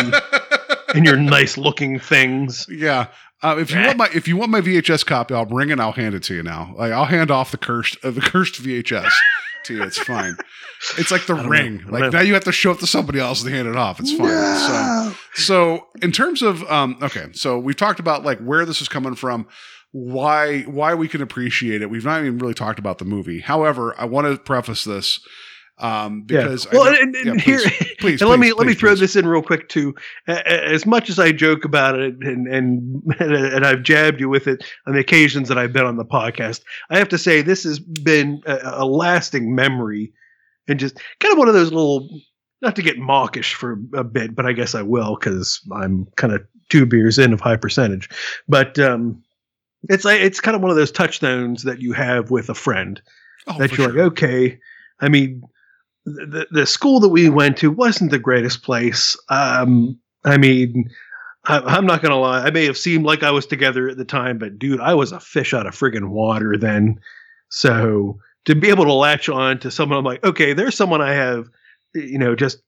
and 0.94 1.04
your 1.06 1.18
nice 1.18 1.58
looking 1.58 1.98
things. 2.00 2.68
yeah. 2.70 3.08
Uh, 3.42 3.58
if 3.60 3.72
you 3.72 3.82
want 3.82 3.98
my 3.98 4.10
if 4.14 4.26
you 4.26 4.38
want 4.38 4.50
my 4.52 4.62
VHS 4.62 5.06
copy, 5.06 5.34
I'll 5.34 5.44
bring 5.46 5.70
it. 5.70 5.78
I'll 5.78 5.92
hand 5.92 6.16
it 6.16 6.24
to 6.24 6.34
you 6.34 6.44
now. 6.44 6.74
Like 6.78 6.94
I'll 6.94 7.04
hand 7.04 7.30
off 7.30 7.52
the 7.52 7.58
cursed 7.58 7.98
uh, 8.02 8.12
the 8.12 8.22
cursed 8.22 8.62
VHS 8.64 9.12
to 9.66 9.76
you. 9.76 9.84
It's 9.84 9.98
fine. 9.98 10.38
It's 10.98 11.12
like 11.12 11.26
the 11.26 11.36
ring. 11.36 11.78
know. 11.86 11.92
Like 11.92 12.12
now 12.12 12.22
you 12.22 12.34
have 12.34 12.44
to 12.44 12.52
show 12.52 12.72
it 12.72 12.80
to 12.80 12.88
somebody 12.88 13.20
else 13.20 13.44
and 13.44 13.54
hand 13.54 13.68
it 13.68 13.76
off. 13.76 14.00
It's 14.00 14.14
fine. 14.14 14.28
So 14.58 15.16
so 15.36 15.88
in 16.02 16.12
terms 16.12 16.42
of 16.42 16.64
um 16.70 16.98
okay, 17.02 17.28
so 17.34 17.58
we've 17.58 17.76
talked 17.76 18.00
about 18.00 18.24
like 18.24 18.40
where 18.40 18.66
this 18.66 18.82
is 18.82 18.90
coming 18.90 19.16
from, 19.16 19.48
why 19.92 20.62
why 20.64 20.94
we 20.94 21.08
can 21.08 21.22
appreciate 21.22 21.82
it. 21.82 21.90
We've 21.90 22.06
not 22.06 22.20
even 22.22 22.38
really 22.38 22.54
talked 22.54 22.80
about 22.80 22.98
the 22.98 23.06
movie. 23.06 23.40
However, 23.40 23.96
I 23.98 24.06
want 24.06 24.28
to 24.28 24.38
preface 24.38 24.84
this 24.84 25.20
um 25.80 26.24
because 26.24 26.68
I 26.68 26.70
well, 26.76 26.92
know- 26.92 26.98
and, 27.02 27.16
and 27.16 27.26
yeah, 27.40 27.42
here, 27.42 27.60
please, 27.60 27.96
please, 28.00 28.22
and 28.22 28.30
let 28.30 28.40
me 28.40 28.48
please, 28.52 28.58
let 28.58 28.68
me 28.68 28.74
throw 28.74 28.92
please. 28.92 29.00
this 29.00 29.16
in 29.16 29.28
real 29.28 29.42
quick 29.42 29.70
too. 29.70 29.96
A- 30.28 30.34
a- 30.34 30.74
As 30.74 30.86
much 30.86 31.10
as 31.10 31.18
I 31.20 31.32
joke 31.32 31.66
about 31.66 32.00
it, 32.00 32.16
and 32.22 32.48
and 32.48 33.04
and 33.20 33.66
I've 33.66 33.84
jabbed 33.84 34.20
you 34.20 34.30
with 34.30 34.48
it 34.48 34.64
on 34.86 34.94
the 34.94 35.00
occasions 35.00 35.48
that 35.50 35.58
I've 35.58 35.74
been 35.74 35.86
on 35.86 35.98
the 35.98 36.06
podcast, 36.06 36.62
I 36.90 36.98
have 37.00 37.10
to 37.10 37.18
say 37.18 37.42
this 37.42 37.64
has 37.64 37.80
been 37.80 38.42
a, 38.46 38.60
a 38.64 38.86
lasting 38.86 39.56
memory, 39.56 40.14
and 40.68 40.80
just 40.80 40.98
kind 41.20 41.32
of 41.32 41.38
one 41.40 41.48
of 41.48 41.54
those 41.54 41.72
little. 41.72 42.08
Not 42.62 42.78
to 42.78 42.82
get 42.82 42.98
mawkish 42.98 43.56
for 43.56 43.78
a 43.94 44.06
bit, 44.06 44.36
but 44.36 44.46
I 44.46 44.54
guess 44.54 44.74
I 44.74 44.84
will 44.84 45.18
because 45.20 45.60
I'm 45.74 46.06
kind 46.16 46.32
of 46.32 46.46
two 46.70 46.86
beers 46.86 47.20
in 47.20 47.34
of 47.34 47.42
high 47.42 47.58
percentage. 47.58 48.08
But 48.48 48.80
um, 48.80 49.22
it's 49.90 50.06
it's 50.06 50.40
kind 50.40 50.56
of 50.56 50.62
one 50.62 50.72
of 50.72 50.78
those 50.78 50.90
touchstones 50.92 51.64
that 51.64 51.82
you 51.82 51.92
have 51.92 52.32
with 52.32 52.48
a 52.50 52.56
friend 52.56 53.02
Oh, 53.48 53.58
that 53.58 53.72
you're 53.72 53.76
sure. 53.76 53.88
like, 53.90 54.14
okay. 54.14 54.60
I 55.02 55.10
mean, 55.10 55.44
the 56.06 56.48
the 56.52 56.66
school 56.66 57.00
that 57.00 57.10
we 57.10 57.30
went 57.30 57.58
to 57.58 57.72
wasn't 57.72 58.12
the 58.12 58.20
greatest 58.20 58.64
place. 58.64 59.18
Um, 59.30 60.00
I 60.26 60.38
mean, 60.38 60.90
I, 61.46 61.60
I'm 61.60 61.86
not 61.86 62.02
gonna 62.02 62.20
lie. 62.20 62.44
I 62.44 62.52
may 62.52 62.66
have 62.66 62.78
seemed 62.78 63.06
like 63.06 63.24
I 63.24 63.32
was 63.32 63.46
together 63.46 63.90
at 63.90 63.98
the 63.98 64.06
time, 64.06 64.38
but 64.38 64.60
dude, 64.60 64.80
I 64.80 64.94
was 64.94 65.12
a 65.12 65.20
fish 65.20 65.54
out 65.54 65.68
of 65.68 65.76
friggin' 65.76 66.10
water 66.10 66.58
then. 66.58 67.00
So 67.50 68.20
to 68.46 68.56
be 68.56 68.70
able 68.70 68.86
to 68.86 68.94
latch 68.94 69.30
on 69.30 69.60
to 69.60 69.72
someone, 69.72 69.98
I'm 69.98 70.06
like, 70.06 70.24
okay, 70.24 70.54
there's 70.54 70.76
someone 70.76 71.02
I 71.02 71.14
have, 71.14 71.48
you 71.94 72.18
know, 72.18 72.36
just 72.36 72.62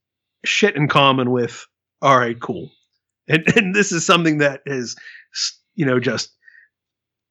shit 0.46 0.76
in 0.76 0.88
common 0.88 1.32
with. 1.32 1.66
All 2.02 2.18
right, 2.18 2.40
cool. 2.40 2.72
And 3.28 3.44
and 3.58 3.76
this 3.76 3.92
is 3.92 4.06
something 4.06 4.40
that 4.40 4.62
is, 4.66 4.96
you 5.76 5.86
know, 5.86 6.00
just 6.00 6.32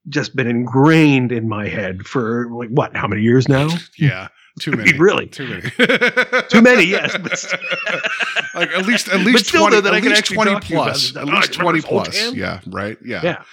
just 0.07 0.35
been 0.35 0.47
ingrained 0.47 1.31
in 1.31 1.49
my 1.49 1.67
head 1.67 2.05
for 2.05 2.47
like 2.51 2.69
what? 2.69 2.95
How 2.95 3.07
many 3.07 3.21
years 3.21 3.47
now? 3.47 3.69
Yeah. 3.97 4.27
Too 4.59 4.71
many. 4.77 4.97
Really? 4.97 5.27
Too 5.27 5.47
many. 5.47 5.61
Too 6.49 6.61
many, 6.61 6.85
yes. 6.85 7.15
Like 8.53 8.69
at 8.69 8.85
least 8.85 9.09
at 9.09 9.19
least 9.19 9.49
20 9.49 9.81
that 9.81 9.93
at 9.93 10.01
least 10.01 10.27
20 10.27 10.51
talk 10.51 10.61
to 10.63 10.67
you 10.69 10.75
about 10.79 10.87
plus 10.93 11.15
at 11.17 11.25
least 11.25 11.51
20 11.51 11.81
plus 11.81 12.33
yeah 12.33 12.61
right 12.67 12.97
yeah 13.03 13.21
yeah. 13.21 13.43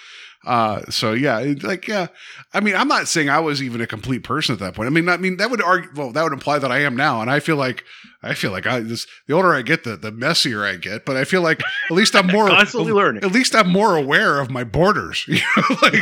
Uh 0.46 0.82
so 0.90 1.12
yeah 1.12 1.38
like 1.62 1.86
yeah 1.86 2.08
i 2.52 2.58
mean 2.60 2.74
i'm 2.74 2.88
not 2.88 3.06
saying 3.06 3.28
i 3.30 3.38
was 3.38 3.62
even 3.62 3.80
a 3.80 3.86
complete 3.86 4.24
person 4.24 4.52
at 4.52 4.58
that 4.58 4.74
point. 4.74 4.88
I 4.88 4.90
mean 4.90 5.08
i 5.08 5.16
mean 5.16 5.36
that 5.36 5.50
would 5.50 5.62
argue 5.62 5.88
well 5.94 6.10
that 6.10 6.22
would 6.24 6.32
imply 6.32 6.58
that 6.58 6.72
i 6.72 6.78
am 6.80 6.96
now 6.96 7.20
and 7.20 7.30
i 7.30 7.38
feel 7.38 7.54
like 7.56 7.84
i 8.24 8.34
feel 8.34 8.50
like 8.50 8.66
i 8.66 8.80
this 8.80 9.06
the 9.28 9.34
older 9.34 9.54
i 9.54 9.62
get 9.62 9.84
the 9.84 9.96
the 9.96 10.10
messier 10.10 10.64
i 10.64 10.74
get 10.76 11.04
but 11.04 11.16
i 11.16 11.22
feel 11.24 11.42
like 11.42 11.60
at 11.60 11.92
least 11.92 12.16
i'm 12.16 12.26
more 12.32 12.48
Constantly 12.48 12.92
learning. 12.92 13.22
at 13.22 13.30
least 13.30 13.54
i'm 13.54 13.68
more 13.70 13.96
aware 13.96 14.40
of 14.40 14.50
my 14.50 14.64
borders 14.64 15.24
you 15.28 15.34
know 15.56 15.76
like 15.82 15.94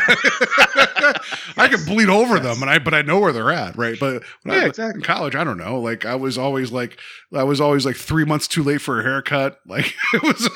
i 1.59 1.69
can 1.69 1.85
bleed 1.85 2.09
over 2.09 2.39
them 2.41 2.62
and 2.62 2.71
i 2.71 2.79
but 2.79 2.95
i 2.95 3.03
know 3.03 3.19
where 3.19 3.33
they're 3.33 3.51
at 3.53 3.77
right? 3.77 3.99
But 4.01 4.23
when 4.43 4.57
Yeah, 4.57 4.62
I, 4.65 4.67
exactly. 4.69 5.01
in 5.01 5.03
college 5.05 5.35
i 5.35 5.45
don't 5.45 5.59
know 5.59 5.79
like 5.81 6.07
i 6.07 6.15
was 6.15 6.39
always 6.39 6.73
like 6.73 6.99
i 7.35 7.43
was 7.43 7.61
always 7.61 7.85
like 7.85 7.97
three 7.97 8.25
months 8.25 8.49
too 8.49 8.62
late 8.62 8.81
for 8.81 9.01
a 9.01 9.03
haircut 9.03 9.61
like 9.67 9.93
it 10.15 10.23
was 10.23 10.49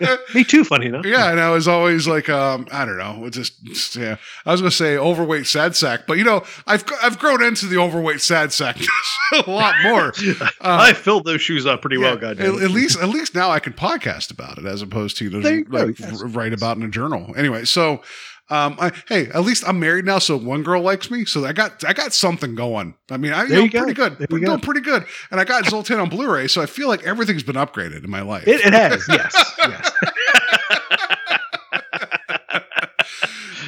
Me 0.34 0.44
too, 0.44 0.64
funny 0.64 0.86
enough. 0.86 1.04
yeah, 1.04 1.30
and 1.30 1.40
I 1.40 1.50
was 1.50 1.68
always 1.68 2.06
like, 2.06 2.28
um, 2.28 2.66
I 2.70 2.84
don't 2.84 2.98
know, 2.98 3.28
just, 3.30 3.62
just, 3.64 3.96
yeah. 3.96 4.16
I 4.44 4.52
was 4.52 4.60
gonna 4.60 4.70
say 4.70 4.96
overweight 4.96 5.46
sad 5.46 5.76
sack, 5.76 6.06
but 6.06 6.18
you 6.18 6.24
know, 6.24 6.44
I've 6.66 6.84
I've 7.02 7.18
grown 7.18 7.42
into 7.42 7.66
the 7.66 7.78
overweight 7.78 8.20
sad 8.20 8.52
sack 8.52 8.78
a 9.46 9.50
lot 9.50 9.74
more. 9.82 10.12
I 10.60 10.92
filled 10.92 11.24
those 11.24 11.42
shoes 11.42 11.66
up 11.66 11.80
pretty 11.80 11.98
well, 11.98 12.16
goddamn. 12.16 12.56
at, 12.56 12.62
at 12.62 12.70
least 12.70 12.98
at 12.98 13.08
least 13.08 13.34
now 13.34 13.50
I 13.50 13.60
can 13.60 13.72
podcast 13.72 14.30
about 14.30 14.58
it 14.58 14.64
as 14.64 14.82
opposed 14.82 15.16
to 15.18 15.24
you 15.24 15.30
go, 15.30 15.76
like 15.76 15.98
yes. 15.98 16.22
write 16.22 16.52
about 16.52 16.76
in 16.76 16.82
a 16.82 16.88
journal. 16.88 17.34
Anyway, 17.36 17.64
so. 17.64 18.02
Um, 18.50 18.76
I, 18.80 18.92
hey, 19.08 19.26
at 19.28 19.42
least 19.42 19.62
I'm 19.66 19.78
married 19.78 20.06
now, 20.06 20.18
so 20.18 20.36
one 20.36 20.62
girl 20.62 20.80
likes 20.80 21.10
me. 21.10 21.24
So 21.26 21.44
I 21.44 21.52
got 21.52 21.84
I 21.84 21.92
got 21.92 22.14
something 22.14 22.54
going. 22.54 22.94
I 23.10 23.18
mean, 23.18 23.32
I 23.32 23.42
you 23.42 23.48
There 23.48 23.58
know, 23.60 23.68
go. 23.68 23.78
pretty 23.80 23.94
good, 23.94 24.26
you 24.30 24.46
doing 24.46 24.60
pretty 24.60 24.80
good. 24.80 25.04
And 25.30 25.38
I 25.40 25.44
got 25.44 25.66
Zoltan 25.66 26.00
on 26.00 26.08
Blu-ray, 26.08 26.48
so 26.48 26.62
I 26.62 26.66
feel 26.66 26.88
like 26.88 27.02
everything's 27.04 27.42
been 27.42 27.56
upgraded 27.56 28.04
in 28.04 28.10
my 28.10 28.22
life. 28.22 28.46
It, 28.48 28.60
it 28.64 28.72
has, 28.72 29.04
yes, 29.08 29.54
yes. 29.58 29.90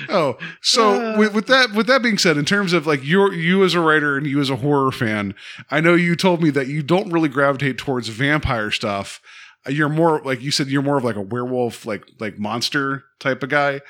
oh, 0.09 0.37
so 0.61 1.13
Uh. 1.15 1.19
with, 1.19 1.35
with 1.35 1.47
that 1.47 1.73
with 1.73 1.87
that 1.87 2.03
being 2.03 2.19
said, 2.19 2.37
in 2.37 2.45
terms 2.45 2.73
of 2.73 2.87
like 2.87 3.05
you 3.05 3.31
you 3.33 3.65
as 3.65 3.75
a 3.75 3.81
writer 3.81 4.17
and 4.17 4.27
you 4.27 4.41
as 4.41 4.51
a 4.51 4.57
horror 4.57 4.93
fan, 4.93 5.35
I 5.71 5.81
know 5.81 5.95
you 5.95 6.17
told 6.17 6.43
me 6.43 6.51
that 6.51 6.67
you 6.69 6.83
don't 6.83 7.11
really 7.13 7.29
gravitate 7.29 7.79
towards 7.79 8.09
vampire 8.09 8.71
stuff. 8.71 9.21
You're 9.69 9.91
more 9.91 10.23
like 10.25 10.41
you 10.41 10.51
said. 10.51 10.69
You're 10.69 10.83
more 10.83 10.97
of 10.97 11.05
like 11.05 11.17
a 11.17 11.21
werewolf, 11.21 11.85
like 11.85 12.05
like 12.19 12.39
monster 12.39 13.05
type 13.19 13.43
of 13.43 13.51
guy. 13.51 13.83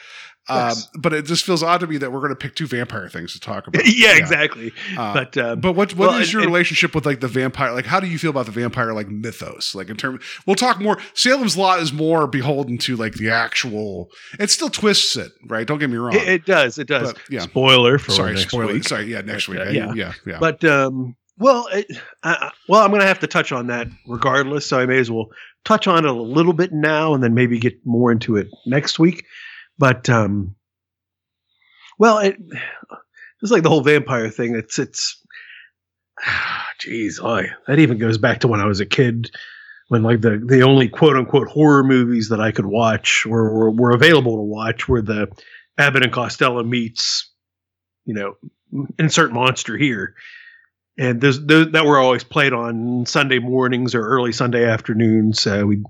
Yes. 0.49 0.89
Um, 0.95 1.01
but 1.03 1.12
it 1.12 1.27
just 1.27 1.45
feels 1.45 1.62
odd 1.62 1.79
to 1.81 1.87
me 1.87 1.99
that 1.99 2.11
we're 2.12 2.19
going 2.21 2.31
to 2.31 2.37
pick 2.37 2.57
two 2.57 2.67
vampire 2.67 3.09
things 3.09 3.35
to 3.35 3.41
talk 3.41 3.67
about. 3.69 3.83
yeah, 3.87 4.17
exactly. 4.17 4.73
Uh, 4.99 5.15
but 5.15 5.37
uh, 5.37 5.55
But 5.57 5.75
what 5.75 5.77
what 5.77 5.91
is 5.93 5.97
Well, 5.97 6.15
and- 6.15 6.33
your 6.33 6.43
and- 6.43 6.51
relationship 6.51 6.95
with 6.95 7.07
like 7.07 7.21
the 7.21 7.29
vampire? 7.29 7.73
Like, 7.73 7.85
how 7.87 8.01
do 8.01 8.09
you 8.09 8.19
feel 8.19 8.31
about 8.31 8.47
the 8.47 8.53
vampire 8.53 8.93
like 8.93 9.09
mythos? 9.09 9.75
Like 9.75 9.91
in 9.91 9.97
terms, 9.97 10.25
we'll 10.47 10.57
talk 10.57 10.81
more. 10.81 10.99
Salem's 11.15 11.57
Lot 11.57 11.81
is 11.81 11.93
more 11.93 12.27
beholden 12.27 12.79
to 12.79 12.97
like 12.97 13.15
the 13.15 13.31
actual. 13.31 14.09
It 14.41 14.51
still 14.51 14.71
twists 14.71 15.17
it, 15.17 15.31
right? 15.47 15.67
Don't 15.67 15.79
get 15.79 15.91
me 15.91 15.99
wrong. 15.99 16.15
it, 16.17 16.27
it 16.27 16.47
does, 16.47 16.79
it 16.79 16.89
does. 16.89 17.12
But, 17.12 17.23
yeah. 17.31 17.41
Spoiler 17.41 17.99
for 17.99 18.11
Sorry, 18.11 18.33
next 18.35 18.49
spoiler. 18.49 18.73
week. 18.73 18.85
Sorry, 18.85 19.05
yeah, 19.05 19.21
next 19.21 19.47
But, 19.47 19.53
week. 19.59 19.61
uh, 19.67 19.71
I- 19.71 19.73
yeah. 19.73 19.93
yeah, 19.95 20.12
yeah. 20.27 20.39
But 20.41 20.65
um, 20.65 21.15
well, 21.39 21.69
it, 21.71 21.87
I, 22.25 22.33
I- 22.33 22.51
well, 22.69 22.83
I'm 22.83 22.91
going 22.91 23.03
to 23.03 23.07
have 23.07 23.21
to 23.21 23.27
touch 23.29 23.53
on 23.53 23.69
that 23.69 23.87
regardless. 24.09 24.67
So 24.67 24.81
I 24.81 24.87
may 24.87 24.99
as 24.99 25.11
well 25.11 25.29
touch 25.65 25.87
on 25.87 26.05
it 26.05 26.11
a 26.11 26.12
little 26.12 26.55
bit 26.55 26.73
now, 26.73 27.15
and 27.15 27.23
then 27.23 27.35
maybe 27.35 27.59
get 27.59 27.75
more 27.85 28.11
into 28.11 28.37
it 28.37 28.49
next 28.67 28.99
week. 28.99 29.25
But 29.81 30.11
um, 30.11 30.57
well, 31.98 32.19
it 32.19 32.36
just 33.40 33.51
like 33.51 33.62
the 33.62 33.70
whole 33.70 33.81
vampire 33.82 34.28
thing. 34.28 34.55
It's 34.55 34.78
it's, 34.78 35.20
jeez, 36.81 37.19
oh, 37.20 37.48
that 37.66 37.78
even 37.78 37.97
goes 37.97 38.19
back 38.19 38.40
to 38.40 38.48
when 38.48 38.61
I 38.61 38.66
was 38.66 38.81
a 38.81 38.86
kid. 38.86 39.31
When 39.89 40.02
like 40.02 40.20
the 40.20 40.40
the 40.47 40.62
only 40.62 40.89
quote 40.89 41.16
unquote 41.16 41.48
horror 41.48 41.82
movies 41.82 42.28
that 42.28 42.40
I 42.40 42.52
could 42.52 42.66
watch 42.66 43.24
or 43.27 43.52
were, 43.52 43.70
were 43.70 43.90
available 43.90 44.36
to 44.36 44.43
watch 44.43 44.86
were 44.86 45.02
the 45.02 45.27
Abbott 45.78 46.05
and 46.05 46.12
Costello 46.12 46.62
meets, 46.62 47.28
you 48.05 48.12
know, 48.12 48.35
insert 48.98 49.32
monster 49.32 49.78
here 49.78 50.15
and 51.01 51.20
those, 51.20 51.44
those 51.47 51.73
that 51.73 51.86
were 51.86 51.98
always 51.98 52.24
played 52.24 52.52
on 52.52 53.07
Sunday 53.07 53.39
mornings 53.39 53.94
or 53.94 54.02
early 54.02 54.32
Sunday 54.32 54.66
afternoons. 54.66 55.47
Uh, 55.47 55.65
we, 55.66 55.82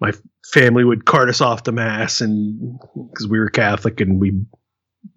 my 0.00 0.12
family 0.52 0.84
would 0.84 1.04
cart 1.04 1.28
us 1.28 1.40
off 1.40 1.64
to 1.64 1.72
mass, 1.72 2.20
and 2.20 2.78
because 3.10 3.28
we 3.28 3.38
were 3.38 3.50
Catholic, 3.50 4.00
and 4.00 4.20
we 4.20 4.32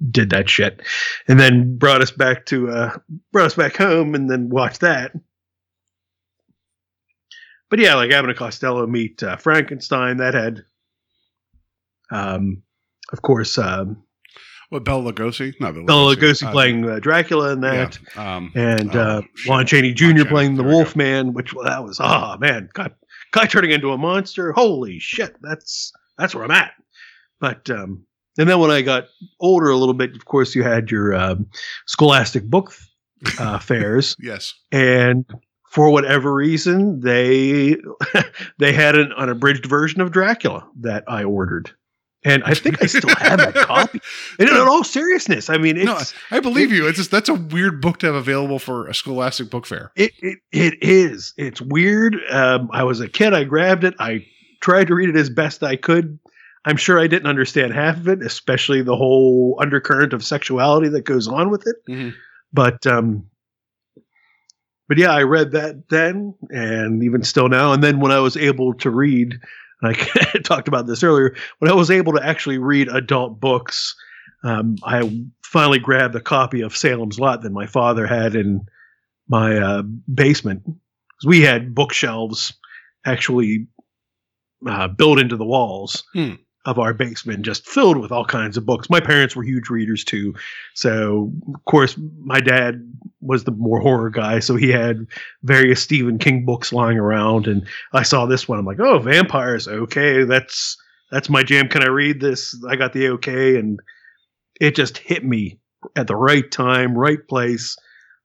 did 0.10 0.30
that 0.32 0.49
shit, 0.49 0.82
and 1.28 1.40
then 1.40 1.78
brought 1.78 2.02
us 2.02 2.12
back 2.12 2.45
to 2.48 2.70
uh, 2.70 2.98
brought 3.32 3.45
us 3.45 3.56
back 3.56 3.76
home, 3.78 4.16
and 4.16 4.30
then 4.30 4.49
watched 4.49 4.82
that. 4.82 5.12
But 7.70 7.80
yeah, 7.80 7.95
like 7.95 8.12
Abbott 8.12 8.32
and 8.32 8.40
Costello 8.40 8.86
meet 8.86 9.24
uh, 9.24 9.38
Frankenstein. 9.38 10.18
That 10.18 10.34
had, 10.34 10.66
um, 12.12 12.64
of 13.14 13.22
course, 13.22 13.58
um, 13.58 14.03
What 14.70 14.84
Bella 14.84 15.14
Lugosi? 15.14 15.53
Not 15.62 15.74
Bella, 15.74 15.86
Bela 15.86 16.16
Lugosi 16.16 16.48
Uh, 16.48 16.52
playing 16.52 16.90
uh, 16.90 16.99
Dracula 16.99 17.53
in 17.53 17.62
that 17.62 17.98
yeah, 18.16 18.36
um, 18.36 18.52
and 18.56 18.94
oh, 18.94 18.99
uh, 18.99 19.22
shit. 19.36 19.49
Lon 19.49 19.66
Chaney 19.66 19.94
Jr. 19.94 20.26
Playing 20.26 20.56
the 20.56 20.64
go. 20.64 20.70
Wolfman, 20.70 21.34
which 21.34 21.53
well, 21.53 21.66
that 21.66 21.84
was 21.84 21.99
ah 22.02 22.38
man, 22.41 22.70
guy, 22.74 22.90
guy 23.32 23.45
turning 23.45 23.72
into 23.72 23.91
a 23.91 23.98
monster. 23.98 24.52
Holy 24.52 24.99
shit, 24.99 25.36
that's 25.41 25.91
that's 26.18 26.36
where 26.36 26.44
I'm 26.44 26.52
at. 26.52 26.72
But 27.40 27.70
um, 27.70 28.06
and 28.38 28.49
then 28.49 28.60
when 28.60 28.72
I 28.72 28.82
got 28.82 29.08
older 29.40 29.70
a 29.70 29.78
little 29.78 29.94
bit, 29.94 30.16
of 30.16 30.26
course, 30.26 30.56
you 30.56 30.64
had 30.64 30.91
your 30.91 31.14
um, 31.14 31.48
Scholastic 31.88 32.44
book 32.45 32.74
uh, 33.40 33.60
fairs, 33.60 34.16
yes. 34.20 34.53
and 34.72 35.26
for 35.70 35.90
whatever 35.90 36.34
reason, 36.34 36.99
they 36.99 37.78
they 38.60 38.74
had 38.74 38.95
an 38.95 39.14
unabridged 39.14 39.66
version 39.66 40.02
of 40.02 40.12
Dracula 40.12 40.68
that 40.82 41.03
I 41.08 41.24
ordered. 41.24 41.72
And 42.23 42.43
I 42.43 42.53
think 42.53 42.84
I 42.84 42.85
still 42.85 43.10
have 43.15 43.39
that 43.39 43.56
copy. 43.68 43.99
And 44.38 44.48
in 44.48 44.56
all 44.56 44.84
seriousness, 44.84 45.49
I 45.49 45.57
mean, 45.57 45.76
it's, 45.77 45.85
No, 45.85 45.98
I 46.38 46.39
believe 46.39 46.72
you. 46.72 46.88
It's 46.88 46.98
just 46.98 47.10
that's 47.10 47.30
a 47.30 47.34
weird 47.34 47.81
book 47.81 47.98
to 47.99 48.06
have 48.07 48.15
available 48.15 48.60
for 48.60 48.88
a 48.88 48.93
Scholastic 48.93 49.49
book 49.49 49.65
fair. 49.65 49.91
It 49.95 50.11
it, 50.19 50.38
it 50.52 50.76
is. 50.81 51.34
It's 51.38 51.60
weird. 51.61 52.15
Um, 52.30 52.69
I 52.72 52.84
was 52.84 52.99
a 52.99 53.10
kid. 53.10 53.34
I 53.34 53.43
grabbed 53.43 53.84
it. 53.84 53.95
I 53.99 54.26
tried 54.61 54.88
to 54.88 54.95
read 54.95 55.10
it 55.10 55.15
as 55.15 55.30
best 55.31 55.64
I 55.64 55.76
could. 55.76 56.19
I'm 56.64 56.77
sure 56.77 56.99
I 56.99 57.07
didn't 57.07 57.27
understand 57.27 57.73
half 57.73 57.98
of 57.98 58.07
it, 58.07 58.22
especially 58.22 58.84
the 58.84 58.95
whole 58.95 59.57
undercurrent 59.60 60.14
of 60.14 60.23
sexuality 60.23 60.89
that 60.89 61.06
goes 61.06 61.27
on 61.27 61.49
with 61.49 61.65
it. 61.65 61.76
Mhm. 61.89 62.14
But 62.53 62.85
um, 62.85 63.26
but 64.88 64.98
yeah, 64.98 65.11
I 65.11 65.23
read 65.23 65.52
that 65.53 65.89
then, 65.89 66.35
and 66.49 67.02
even 67.02 67.23
still 67.23 67.48
now. 67.49 67.72
And 67.73 67.81
then 67.84 67.99
when 67.99 68.11
I 68.11 68.19
was 68.19 68.38
able 68.38 68.73
to 68.76 68.91
read, 68.91 69.39
and 69.82 69.95
I 69.95 70.38
talked 70.44 70.68
about 70.68 70.88
this 70.88 71.03
earlier, 71.03 71.36
when 71.60 71.72
I 71.72 71.74
was 71.76 71.91
able 71.91 72.14
to 72.14 72.26
actually 72.26 72.58
read 72.58 72.88
adult 72.90 73.40
books, 73.40 73.95
um, 74.44 74.76
I 74.84 75.24
finally 75.44 75.80
grabbed 75.80 76.16
a 76.16 76.22
copy 76.22 76.62
of 76.62 76.76
Salem's 76.76 77.20
Lot 77.20 77.41
that 77.41 77.52
my 77.52 77.66
father 77.68 78.08
had 78.08 78.36
in 78.36 78.66
my 79.28 79.58
uh, 79.58 79.84
basement. 80.14 80.64
we 81.26 81.41
had 81.41 81.76
bookshelves 81.76 82.53
actually 83.06 83.68
uh, 84.68 84.88
built 84.88 85.20
into 85.20 85.38
the 85.38 85.45
walls 85.45 86.03
Hmm. 86.14 86.34
Of 86.66 86.78
our 86.78 86.94
basement, 86.94 87.44
just 87.44 87.68
filled 87.68 87.98
with 87.98 88.12
all 88.12 88.26
kinds 88.26 88.56
of 88.56 88.66
books. 88.66 88.90
My 88.90 89.00
parents 89.00 89.36
were 89.36 89.44
huge 89.44 89.70
readers 89.70 90.04
too, 90.04 90.36
so 90.76 91.32
of 91.54 91.66
course 91.66 91.96
my 92.24 92.40
dad 92.40 92.88
was 93.22 93.44
the 93.44 93.52
more 93.52 93.80
horror 93.80 94.10
guy, 94.10 94.40
so 94.40 94.56
he 94.56 94.70
had 94.70 95.08
various 95.44 95.82
Stephen 95.82 96.20
King 96.20 96.46
books 96.46 96.72
lying 96.72 96.98
around, 96.98 97.48
and 97.48 97.68
I 97.94 98.04
saw 98.04 98.26
this 98.26 98.48
one. 98.48 98.60
I'm 98.60 98.66
like, 98.66 98.80
oh, 98.80 99.00
vampires, 99.00 99.68
okay, 99.68 100.24
that's 100.24 100.78
that's 101.12 101.30
my 101.30 101.44
jam. 101.44 101.68
Can 101.68 101.84
I 101.84 101.90
read 101.90 102.22
this? 102.22 102.56
I 102.68 102.76
got 102.76 102.94
the 102.94 103.10
okay, 103.10 103.58
and 103.58 103.80
it 104.60 104.76
just 104.76 104.98
hit 104.98 105.26
me 105.26 105.60
at 105.96 106.08
the 106.08 106.16
right 106.16 106.50
time, 106.52 106.98
right 106.98 107.28
place. 107.28 107.76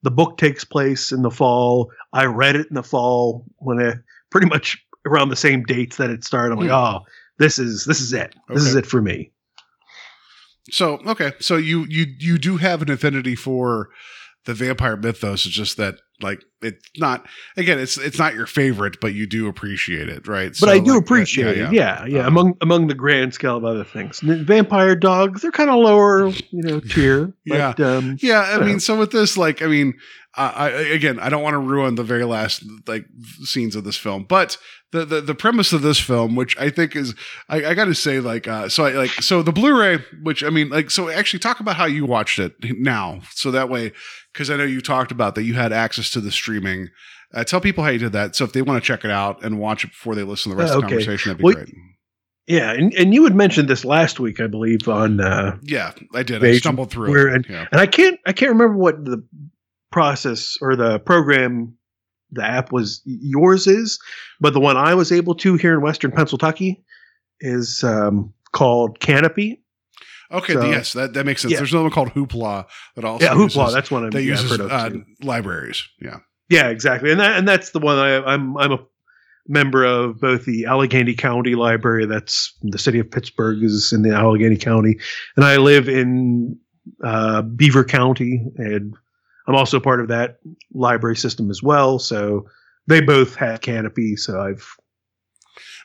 The 0.03 0.11
book 0.11 0.37
takes 0.37 0.65
place 0.65 1.11
in 1.11 1.23
the 1.23 1.31
fall. 1.31 1.91
I 2.13 2.27
read 2.27 2.55
it 2.57 2.69
in 2.69 2.75
the 2.75 2.83
fall 2.83 3.45
when 3.57 3.81
it 3.81 3.99
pretty 4.31 4.47
much 4.47 4.79
around 5.07 5.31
the 5.31 5.37
same 5.37 5.63
dates 5.65 5.97
that 5.97 6.11
it 6.11 6.25
started. 6.25 6.53
I'm 6.53 6.61
like, 6.61 6.69
hmm. 6.69 6.75
oh, 6.75 7.07
this 7.39 7.59
is 7.59 7.85
this 7.85 8.01
is 8.01 8.13
it. 8.13 8.35
This 8.49 8.65
is 8.65 8.75
it 8.75 8.87
for 8.87 9.01
me. 9.03 9.33
So 10.71 10.99
okay, 11.07 11.33
so 11.39 11.57
you 11.57 11.87
you 11.89 12.07
you 12.19 12.39
do 12.39 12.57
have 12.57 12.83
an 12.83 12.91
affinity 12.91 13.37
for 13.37 13.89
the 14.47 14.55
vampire 14.55 14.97
mythos. 14.97 15.47
It's 15.47 15.55
just 15.55 15.77
that 15.77 15.97
like 16.21 16.43
it's 16.61 16.85
not 16.97 17.25
again. 17.57 17.79
It's 17.79 17.97
it's 17.99 18.19
not 18.19 18.35
your 18.35 18.47
favorite, 18.47 18.97
but 19.01 19.13
you 19.15 19.27
do 19.29 19.47
appreciate 19.47 20.09
it, 20.09 20.27
right? 20.27 20.49
But 20.49 20.57
So, 20.57 20.69
I 20.71 20.79
do 20.81 20.95
like, 20.95 21.03
appreciate 21.03 21.59
it. 21.59 21.73
Yeah, 21.73 22.05
yeah. 22.07 22.25
Uh, 22.25 22.29
among 22.29 22.57
among 22.63 22.89
the 22.89 22.95
grand 22.95 23.33
scale 23.33 23.57
of 23.57 23.65
other 23.65 23.85
things, 23.85 24.19
vampire 24.21 24.97
dogs 24.97 25.43
they're 25.43 25.53
kind 25.53 25.71
of 25.71 25.77
lower, 25.77 26.31
you 26.51 26.63
know, 26.63 26.81
tier. 26.91 27.33
Yeah. 27.45 27.75
But, 27.77 27.85
um, 27.87 28.17
Yeah, 28.21 28.41
I 28.41 28.59
Yeah. 28.59 28.65
mean, 28.65 28.81
so 28.81 28.99
with 28.99 29.13
this, 29.13 29.37
like, 29.37 29.63
I 29.63 29.67
mean, 29.67 29.95
I 30.43 30.69
again, 30.69 31.19
I 31.19 31.29
don't 31.29 31.43
want 31.43 31.55
to 31.55 31.59
ruin 31.59 31.95
the 31.95 32.03
very 32.05 32.25
last 32.25 32.63
like 32.87 33.07
scenes 33.45 33.75
of 33.77 33.85
this 33.85 33.97
film, 33.97 34.25
but 34.29 34.59
the 34.93 35.05
the, 35.05 35.21
the 35.21 35.35
premise 35.35 35.73
of 35.73 35.83
this 35.83 35.99
film, 35.99 36.37
which 36.37 36.57
I 36.59 36.71
think 36.71 36.95
is, 36.95 37.15
I, 37.49 37.65
I 37.67 37.75
got 37.75 37.87
to 37.87 37.95
say, 37.95 38.21
like, 38.21 38.47
uh, 38.47 38.69
so 38.69 38.85
I 38.85 38.91
like 38.93 39.11
so 39.23 39.43
the 39.43 39.53
Blu-ray, 39.53 39.99
which 40.23 40.45
I 40.45 40.51
mean, 40.51 40.69
like, 40.69 40.91
so 40.91 41.09
actually 41.09 41.41
talk 41.41 41.61
about 41.61 41.77
how 41.77 41.87
you 41.87 42.05
watched 42.07 42.39
it 42.39 42.55
now, 42.79 43.21
so 43.33 43.51
that 43.51 43.69
way, 43.69 43.93
because 44.33 44.51
I 44.51 44.57
know 44.57 44.65
you 44.65 44.81
talked 44.81 45.11
about 45.11 45.35
that 45.37 45.45
you 45.45 45.55
had 45.55 45.73
access 45.73 46.11
to 46.11 46.21
the 46.21 46.31
streaming. 46.31 46.89
Uh, 47.35 47.43
tell 47.43 47.61
people 47.61 47.83
how 47.83 47.91
you 47.91 47.99
did 47.99 48.13
that. 48.13 48.37
So 48.37 48.45
if 48.45 48.53
they 48.53 48.63
want 48.63 48.83
to 48.83 48.87
check 48.87 49.05
it 49.05 49.11
out 49.11 49.43
and 49.45 49.59
watch 49.59 49.83
it 49.85 49.89
before 49.89 50.15
they 50.15 50.23
listen 50.23 50.51
to 50.53 50.57
the 50.57 50.63
rest 50.63 50.73
Uh, 50.75 50.77
of 50.77 50.83
the 50.83 50.89
conversation, 50.89 51.31
that'd 51.31 51.39
be 51.39 51.45
Well, 51.45 51.55
great. 51.55 51.75
Yeah, 52.47 52.71
and, 52.71 52.95
and 52.95 53.13
you 53.13 53.25
had 53.25 53.35
mentioned 53.35 53.69
this 53.69 53.85
last 53.85 54.21
week, 54.21 54.39
I 54.41 54.47
believe, 54.47 54.87
on 54.89 55.21
uh, 55.21 55.59
Yeah, 55.63 55.91
I 56.15 56.23
did. 56.23 56.45
I 56.45 56.57
stumbled 56.59 56.93
through 56.93 57.11
where- 57.11 57.29
it. 57.29 57.35
and, 57.35 57.47
Yeah. 57.49 57.67
and 57.73 57.81
I 57.81 57.87
can't 57.87 58.21
I 58.25 58.33
can't 58.33 58.53
remember 58.53 58.77
what 58.77 59.05
the 59.05 59.27
process 59.91 60.57
or 60.61 60.77
the 60.77 60.99
program 60.99 61.77
the 62.33 62.45
app 62.45 62.73
was 62.73 63.03
yours 63.05 63.67
is, 63.67 63.99
but 64.41 64.53
the 64.53 64.61
one 64.61 64.77
I 64.77 64.95
was 64.95 65.13
able 65.13 65.35
to 65.37 65.55
here 65.57 65.75
in 65.75 65.81
Western 65.81 66.11
Pennsylvania 66.11 66.75
is 67.41 67.85
um, 67.85 68.35
called 68.53 68.99
Kanopy. 68.99 69.61
Okay, 70.33 70.55
So- 70.55 70.65
yes, 70.65 70.93
that, 70.95 71.15
that 71.15 71.25
makes 71.25 71.43
sense. 71.43 71.53
Yeah. 71.53 71.59
There's 71.59 71.73
another 71.73 71.85
one 71.85 71.93
called 71.93 72.11
Hoopla 72.11 72.67
that 72.97 73.05
also 73.05 73.25
yeah, 73.25 73.33
Hoopla. 73.33 73.57
uses, 73.57 73.75
That's 73.75 73.91
one 73.91 74.05
I'm, 74.05 74.11
that 74.11 74.23
yeah, 74.23 74.31
uses 74.31 74.53
of 74.59 74.73
uh, 74.73 74.91
libraries. 75.23 75.85
Yeah. 76.01 76.19
Yeah, 76.49 76.69
exactly, 76.69 77.11
and 77.11 77.19
that 77.19 77.37
and 77.39 77.49
that's 77.49 77.71
the 77.71 77.81
one 77.81 77.99
I, 77.99 78.23
I'm 78.23 78.57
I'm 78.57 78.71
a 78.73 78.79
member 79.49 79.85
of 79.85 80.21
both 80.21 80.45
the 80.45 80.67
Allegheny 80.67 81.15
County 81.15 81.57
Library, 81.57 82.07
that's 82.07 82.57
the 82.63 82.79
city 82.79 83.01
of 83.01 83.11
Pittsburgh 83.11 83.63
is 83.65 83.93
in 83.93 84.03
the 84.03 84.15
Allegheny 84.15 84.57
County, 84.57 84.97
and 85.37 85.45
I 85.45 85.57
live 85.57 85.89
in 85.89 86.57
uh, 87.03 87.43
Beaver 87.43 87.83
County, 87.83 88.45
and 88.59 88.95
I'm 89.47 89.55
also 89.55 89.81
part 89.81 90.01
of 90.01 90.09
that 90.09 90.39
library 90.73 91.17
system 91.17 91.51
as 91.51 91.63
well. 91.63 91.99
So 91.99 92.47
they 92.87 93.01
both 93.01 93.35
have 93.37 93.61
Kanopy, 93.61 94.19
so 94.19 94.41
I've 94.41 94.69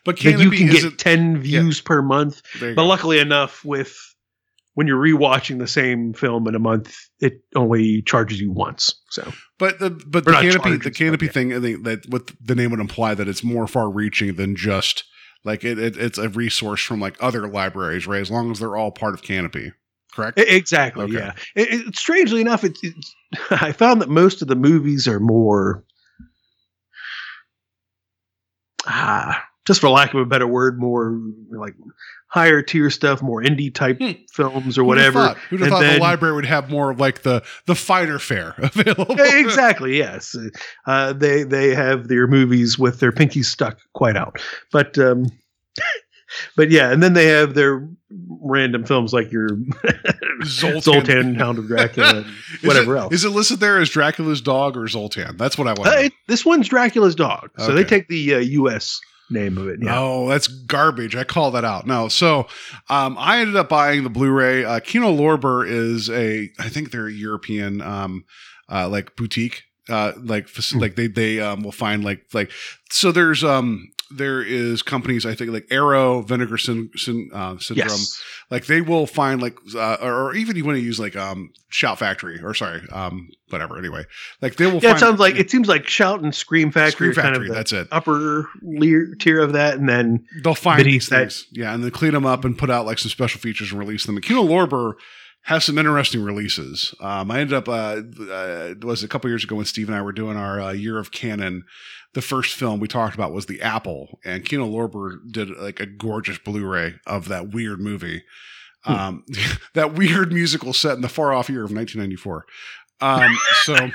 But 0.06 0.20
that 0.20 0.40
you 0.40 0.52
can 0.52 0.68
get 0.68 0.98
ten 0.98 1.40
views 1.40 1.82
per 1.82 2.02
month. 2.02 2.42
But 2.60 2.76
go. 2.76 2.86
luckily 2.86 3.20
enough, 3.20 3.64
with 3.64 3.98
when 4.74 4.88
you're 4.88 5.02
rewatching 5.02 5.60
the 5.60 5.68
same 5.68 6.14
film 6.14 6.48
in 6.48 6.56
a 6.56 6.60
month, 6.60 6.96
it 7.20 7.42
only 7.56 8.02
charges 8.04 8.40
you 8.40 8.52
once. 8.52 8.94
So 9.10 9.32
But 9.60 9.80
the 9.80 9.90
but 9.90 10.26
the 10.26 10.32
Kanopy 10.32 10.84
the 10.84 10.92
Kanopy 10.92 11.32
thing 11.32 11.54
I 11.54 11.60
think 11.60 11.84
that 11.84 12.06
what 12.08 12.32
the 12.42 12.56
name 12.56 12.72
would 12.72 12.80
imply 12.80 13.14
that 13.14 13.28
it's 13.28 13.44
more 13.44 13.68
far 13.68 13.90
reaching 13.90 14.36
than 14.36 14.56
just 14.56 15.04
like 15.44 15.64
it, 15.64 15.78
it 15.78 15.98
it's 15.98 16.18
a 16.18 16.30
resource 16.30 16.84
from 16.84 17.00
like 17.00 17.18
other 17.20 17.48
libraries, 17.48 18.08
right? 18.08 18.22
As 18.22 18.32
long 18.32 18.52
as 18.52 18.60
they're 18.60 18.78
all 18.78 18.92
part 18.92 19.14
of 19.14 19.22
Kanopy, 19.22 19.74
correct? 20.14 20.40
Exactly. 20.40 21.06
Okay. 21.06 21.14
Yeah. 21.14 21.34
It, 21.56 21.88
it, 21.88 21.96
strangely 21.96 22.42
enough, 22.42 22.64
it's, 22.64 22.80
it's. 22.84 23.16
I 23.52 23.72
found 23.72 24.02
that 24.02 24.10
most 24.10 24.42
of 24.42 24.48
the 24.48 24.56
movies 24.56 25.08
are 25.08 25.20
more. 25.20 25.84
Ah, 28.88 29.44
just 29.68 29.82
for 29.82 29.90
lack 29.90 30.14
of 30.14 30.20
a 30.20 30.26
better 30.26 30.48
word, 30.48 30.80
more 30.80 31.20
like 31.52 31.76
higher 32.28 32.62
tier 32.62 32.90
stuff, 32.90 33.22
more 33.22 33.42
indie 33.44 33.74
type 33.74 34.00
Hmm. 34.00 34.12
films 34.34 34.78
or 34.78 34.84
Who'd 34.84 34.98
have 34.98 35.14
whatever. 35.14 35.28
thought, 35.28 35.38
who'd 35.50 35.60
have 35.60 35.68
And 35.68 35.72
thought 35.86 35.94
the 35.94 36.00
library 36.00 36.34
would 36.36 36.46
have 36.46 36.70
more 36.72 36.90
of 36.90 37.00
like 37.00 37.22
the 37.22 37.44
the 37.68 37.76
finer 37.76 38.18
fare 38.18 38.56
available? 38.60 39.16
exactly. 39.20 39.98
Yes. 39.98 40.36
Uh, 40.88 41.14
they 41.14 41.44
they 41.44 41.76
have 41.76 42.08
their 42.08 42.28
movies 42.28 42.80
with 42.80 43.00
their 43.00 43.12
pinkies 43.12 43.46
stuck 43.46 43.78
quite 43.94 44.18
out, 44.18 44.42
but 44.72 44.98
um, 44.98 45.26
but 46.56 46.72
yeah, 46.72 46.92
and 46.92 47.02
then 47.04 47.14
they 47.14 47.28
have 47.28 47.54
their 47.54 47.88
random 48.42 48.84
films 48.86 49.14
like 49.14 49.32
your 49.32 49.50
Zoltan. 50.44 50.82
Zoltan, 50.82 51.36
Hound 51.36 51.60
of 51.60 51.68
Dracula, 51.68 52.18
and 52.18 52.26
whatever 52.64 52.96
it- 52.96 53.00
else. 53.00 53.14
Is 53.14 53.26
it 53.26 53.30
listed 53.30 53.60
there 53.60 53.80
as 53.80 53.90
Dracula's 53.90 54.42
dog 54.42 54.78
or 54.78 54.88
Zoltan? 54.88 55.38
That's 55.38 55.58
what 55.58 55.68
I 55.68 55.74
want. 55.74 55.88
Uh, 55.90 56.00
it, 56.00 56.14
this 56.28 56.46
one's 56.46 56.68
Dracula's 56.68 57.16
dog, 57.16 57.50
so 57.58 57.74
they 57.74 57.84
take 57.84 58.08
the 58.08 58.36
uh, 58.36 58.40
U.S. 58.40 59.00
name 59.30 59.58
of 59.58 59.68
it. 59.68 59.80
Yeah. 59.82 59.92
No, 59.94 60.28
that's 60.30 60.48
garbage. 60.48 61.16
I 61.16 61.24
call 61.24 61.52
that 61.52 61.66
out. 61.66 61.86
No, 61.88 62.08
so 62.08 62.48
um, 62.90 63.16
I 63.20 63.40
ended 63.40 63.56
up 63.56 63.70
buying 63.70 64.04
the 64.04 64.10
Blu-ray. 64.10 64.66
Uh, 64.66 64.80
Kino 64.80 65.12
Lorber 65.16 65.68
is 65.68 66.10
a, 66.10 66.50
I 66.60 66.70
think 66.70 66.92
they're 66.92 67.08
a 67.08 67.12
European, 67.14 67.82
um, 67.82 68.26
uh, 68.70 68.88
like 68.90 69.16
boutique, 69.16 69.64
uh, 69.90 70.14
like 70.22 70.50
Hmm. 70.50 70.80
like 70.80 70.96
they 70.96 71.08
they 71.08 71.40
um, 71.40 71.64
will 71.64 71.72
find 71.72 72.04
like 72.04 72.22
like 72.34 72.52
so. 72.90 73.12
There's 73.12 73.44
um 73.44 73.90
there 74.14 74.42
is 74.42 74.82
companies 74.82 75.26
I 75.26 75.36
think 75.36 75.52
like 75.52 75.68
Arrow, 75.72 76.22
Vinegar 76.22 76.58
Syn- 76.58 76.90
Syn- 76.96 77.30
uh, 77.34 77.58
Syndrome. 77.58 77.88
Yes. 77.90 78.22
Like 78.50 78.66
they 78.66 78.82
will 78.82 79.08
find 79.08 79.42
like 79.42 79.58
uh, 79.76 79.98
or, 80.02 80.36
even 80.36 80.56
you 80.56 80.66
want 80.66 80.78
to 80.78 80.82
use 80.82 81.00
like 81.00 81.16
um 81.16 81.52
Shout 81.70 82.00
Factory 82.00 82.40
or 82.44 82.54
sorry 82.54 82.82
um 82.92 83.30
whatever. 83.50 83.78
Anyway, 83.78 84.04
like 84.42 84.56
they 84.56 84.66
will. 84.66 84.76
Yeah, 84.76 84.80
find, 84.90 84.96
it 84.96 85.00
sounds 85.00 85.20
like 85.20 85.36
it 85.36 85.50
seems 85.50 85.68
like 85.68 85.88
Shout 85.88 86.22
and 86.22 86.36
Scream 86.36 86.72
Factory 86.72 87.12
Scream 87.12 87.12
are 87.12 87.14
kind 87.14 87.36
Factory. 87.36 87.50
of 87.50 87.56
that's 87.56 87.72
it. 87.72 87.88
upper 87.92 88.50
leer, 88.62 89.16
tier 89.20 89.42
of 89.42 89.54
that, 89.54 89.76
and 89.76 89.88
then 89.88 90.26
they'll 90.44 90.56
find 90.56 90.86
these 90.86 91.08
things. 91.08 91.48
Yeah, 91.52 91.74
and 91.74 91.84
then 91.84 91.92
clean 91.92 92.14
them 92.14 92.26
up 92.26 92.44
and 92.46 92.58
put 92.58 92.70
out 92.70 92.86
like 92.86 93.00
some 93.00 93.10
special 93.10 93.40
features 93.40 93.72
and 93.72 93.80
release 93.80 94.06
them. 94.06 94.16
And 94.18 94.26
Kino 94.26 94.44
Lorber 94.44 94.94
has 95.44 95.66
some 95.66 95.78
interesting 95.78 96.24
releases. 96.24 96.94
Um, 97.00 97.32
I 97.32 97.40
ended 97.40 97.56
up 97.56 97.68
uh, 97.68 98.02
uh, 98.20 98.68
it 98.72 98.84
was 98.84 99.04
a 99.04 99.08
couple 99.08 99.30
years 99.30 99.44
ago 99.44 99.56
when 99.56 99.66
Steve 99.66 99.90
and 99.90 99.98
I 99.98 100.02
were 100.02 100.12
doing 100.12 100.38
our 100.38 100.62
uh, 100.62 100.72
year 100.72 100.98
of 100.98 101.12
canon. 101.12 101.64
The 102.14 102.22
first 102.22 102.54
film 102.56 102.80
we 102.80 102.88
talked 102.88 103.16
about 103.16 103.32
was 103.32 103.46
The 103.46 103.62
Apple, 103.62 104.20
and 104.26 104.46
Kino 104.46 104.68
Lorber 104.70 105.18
did 105.32 105.50
like 105.58 105.80
a 105.80 105.86
gorgeous 105.86 106.38
Blu-ray 106.40 106.96
of 107.08 107.28
that 107.30 107.52
weird 107.54 107.80
movie, 107.80 108.24
Hmm. 108.84 108.94
um, 108.94 109.26
that 109.76 109.94
weird 109.94 110.34
musical 110.34 110.74
set 110.74 110.96
in 110.96 111.02
the 111.02 111.08
far 111.10 111.32
off 111.34 111.50
year 111.50 111.64
of 111.64 111.72
1994. 111.72 112.46
Um, 113.02 113.36
so 113.64 113.74
um, 113.76 113.90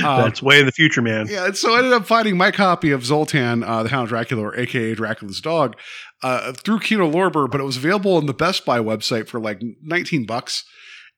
that's 0.00 0.42
way 0.42 0.60
in 0.60 0.66
the 0.66 0.72
future, 0.72 1.02
man. 1.02 1.26
yeah, 1.28 1.46
and 1.46 1.56
so 1.56 1.74
I 1.74 1.78
ended 1.78 1.92
up 1.92 2.06
finding 2.06 2.36
my 2.36 2.50
copy 2.50 2.90
of 2.90 3.04
Zoltan, 3.04 3.62
uh, 3.62 3.82
the 3.84 3.88
Hound 3.90 4.04
of 4.04 4.08
Dracula, 4.10 4.42
or 4.42 4.58
AKA 4.58 4.94
Dracula's 4.94 5.40
dog, 5.40 5.76
uh, 6.22 6.52
through 6.52 6.80
Kino 6.80 7.10
Lorber, 7.10 7.50
but 7.50 7.60
it 7.60 7.64
was 7.64 7.76
available 7.76 8.16
on 8.16 8.26
the 8.26 8.34
Best 8.34 8.64
Buy 8.64 8.78
website 8.80 9.28
for 9.28 9.38
like 9.40 9.60
19 9.82 10.26
bucks. 10.26 10.64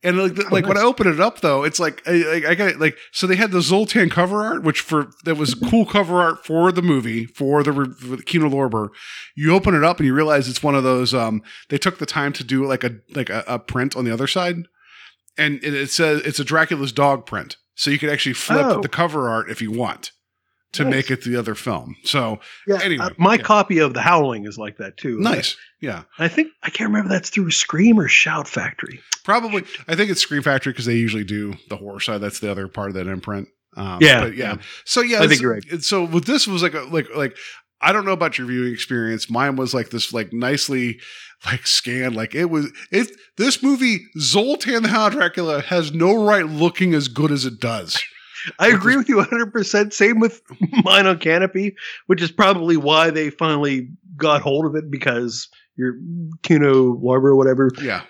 And 0.02 0.18
like, 0.18 0.34
the- 0.34 0.44
like 0.50 0.66
when 0.66 0.76
I 0.76 0.82
open 0.82 1.06
it 1.08 1.20
up 1.20 1.40
though, 1.40 1.64
it's 1.64 1.80
like 1.80 2.02
I, 2.06 2.12
I- 2.44 2.50
I 2.50 2.54
got 2.54 2.68
it 2.68 2.78
like 2.78 2.98
so 3.12 3.26
they 3.26 3.34
had 3.34 3.50
the 3.50 3.62
Zoltan 3.62 4.10
cover 4.10 4.42
art, 4.44 4.62
which 4.62 4.80
for 4.82 5.08
that 5.24 5.36
was 5.36 5.54
cool 5.54 5.86
cover 5.86 6.20
art 6.20 6.44
for 6.44 6.70
the 6.70 6.82
movie 6.82 7.24
for 7.24 7.62
the, 7.62 7.72
for 7.72 8.16
the 8.16 8.22
Kino 8.22 8.46
Lorber. 8.50 8.90
You 9.34 9.54
open 9.54 9.74
it 9.74 9.82
up 9.82 9.96
and 9.98 10.06
you 10.06 10.12
realize 10.14 10.48
it's 10.48 10.62
one 10.62 10.74
of 10.74 10.84
those. 10.84 11.14
Um, 11.14 11.42
they 11.70 11.78
took 11.78 11.96
the 11.98 12.04
time 12.06 12.34
to 12.34 12.44
do 12.44 12.66
like 12.66 12.84
a 12.84 12.96
like 13.14 13.30
a, 13.30 13.42
a 13.48 13.58
print 13.58 13.96
on 13.96 14.04
the 14.04 14.12
other 14.12 14.26
side, 14.26 14.56
and 15.38 15.62
it, 15.62 15.90
says 15.90 16.22
it's 16.24 16.40
a 16.40 16.44
Dracula's 16.44 16.92
dog 16.92 17.26
print, 17.26 17.56
so 17.74 17.90
you 17.90 17.98
could 17.98 18.10
actually 18.10 18.32
flip 18.34 18.66
Oh. 18.66 18.80
the 18.80 18.88
cover 18.88 19.28
art 19.28 19.50
if 19.50 19.60
you 19.62 19.70
want 19.70 20.12
to 20.72 20.84
Nice. 20.84 20.90
make 20.92 21.10
it 21.10 21.22
the 21.24 21.36
other 21.36 21.54
film. 21.54 21.96
So 22.04 22.40
Yeah, 22.66 22.80
Anyway, 22.82 23.04
uh, 23.04 23.10
my 23.18 23.34
yeah. 23.36 23.42
copy 23.42 23.78
of 23.78 23.94
The 23.94 24.02
Howling 24.02 24.46
is 24.46 24.58
like 24.58 24.76
that 24.78 24.96
too. 24.96 25.18
nice, 25.20 25.56
yeah. 25.80 26.02
I 26.18 26.28
think 26.28 26.48
I 26.62 26.70
can't 26.70 26.90
remember 26.90 27.08
that's 27.08 27.30
through 27.30 27.50
Scream 27.50 27.98
or 27.98 28.08
Shout 28.08 28.48
Factory. 28.48 29.00
Probably, 29.24 29.64
I 29.88 29.94
think 29.94 30.10
it's 30.10 30.20
Scream 30.20 30.42
Factory 30.42 30.72
because 30.72 30.84
they 30.86 30.94
usually 30.96 31.24
do 31.24 31.54
the 31.68 31.76
horror 31.76 32.00
side. 32.00 32.20
That's 32.20 32.40
the 32.40 32.50
other 32.50 32.68
part 32.68 32.88
of 32.88 32.94
that 32.94 33.06
imprint. 33.06 33.48
Um, 33.76 33.98
Yeah, 34.00 34.20
but 34.24 34.36
yeah. 34.36 34.54
yeah. 34.54 34.56
So 34.84 35.00
yeah, 35.02 35.22
I 35.22 35.28
think 35.28 35.40
you're 35.40 35.52
right. 35.52 35.82
So 35.82 36.04
with 36.04 36.24
this 36.24 36.46
was 36.46 36.62
like 36.62 36.74
a, 36.74 36.80
like 36.82 37.08
like 37.14 37.36
I 37.80 37.92
don't 37.92 38.04
know 38.06 38.12
about 38.12 38.38
your 38.38 38.46
viewing 38.46 38.72
experience. 38.72 39.28
Mine 39.30 39.56
was 39.56 39.74
like 39.74 39.90
this 39.90 40.12
like 40.12 40.32
nicely 40.32 40.98
like 41.46 41.66
scan. 41.66 42.14
Like 42.14 42.34
it 42.34 42.46
was 42.46 42.72
it. 42.90 43.10
This 43.36 43.62
movie 43.62 44.06
Zoltan 44.18 44.82
the 44.82 44.88
Hound 44.88 45.14
Dracula 45.14 45.60
has 45.62 45.92
no 45.92 46.24
right 46.24 46.46
looking 46.46 46.94
as 46.94 47.08
good 47.08 47.30
as 47.32 47.44
it 47.44 47.60
does. 47.60 48.00
I 48.60 48.68
agree 48.68 48.96
with 48.96 49.08
you 49.08 49.16
100%. 49.16 49.92
Same 49.92 50.20
with 50.20 50.40
mine 50.84 51.06
on 51.06 51.18
Kanopy, 51.18 51.74
which 52.06 52.22
is 52.22 52.30
probably 52.30 52.76
why 52.76 53.10
they 53.10 53.28
finally 53.30 53.88
got 54.16 54.40
hold 54.40 54.66
of 54.66 54.76
it 54.76 54.88
because 54.90 55.48
your 55.76 55.94
Kino 56.44 56.94
Lorber 56.94 57.30
or 57.30 57.36
whatever 57.36 57.70
Yeah. 57.82 58.02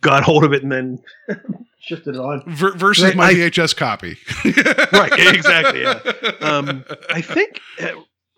got 0.00 0.22
hold 0.22 0.44
of 0.44 0.52
it 0.52 0.62
and 0.62 0.70
then 0.70 0.98
shifted 1.80 2.14
it 2.14 2.20
on. 2.20 2.42
Ver- 2.46 2.76
versus 2.76 3.02
Right, 3.04 3.16
my 3.16 3.28
I- 3.30 3.34
VHS 3.34 3.74
copy. 3.76 4.16
Right, 4.92 5.34
exactly, 5.34 5.82
yeah. 5.82 5.98
Um, 6.40 6.84
I 7.12 7.20
think, 7.20 7.60
uh, 7.82 7.88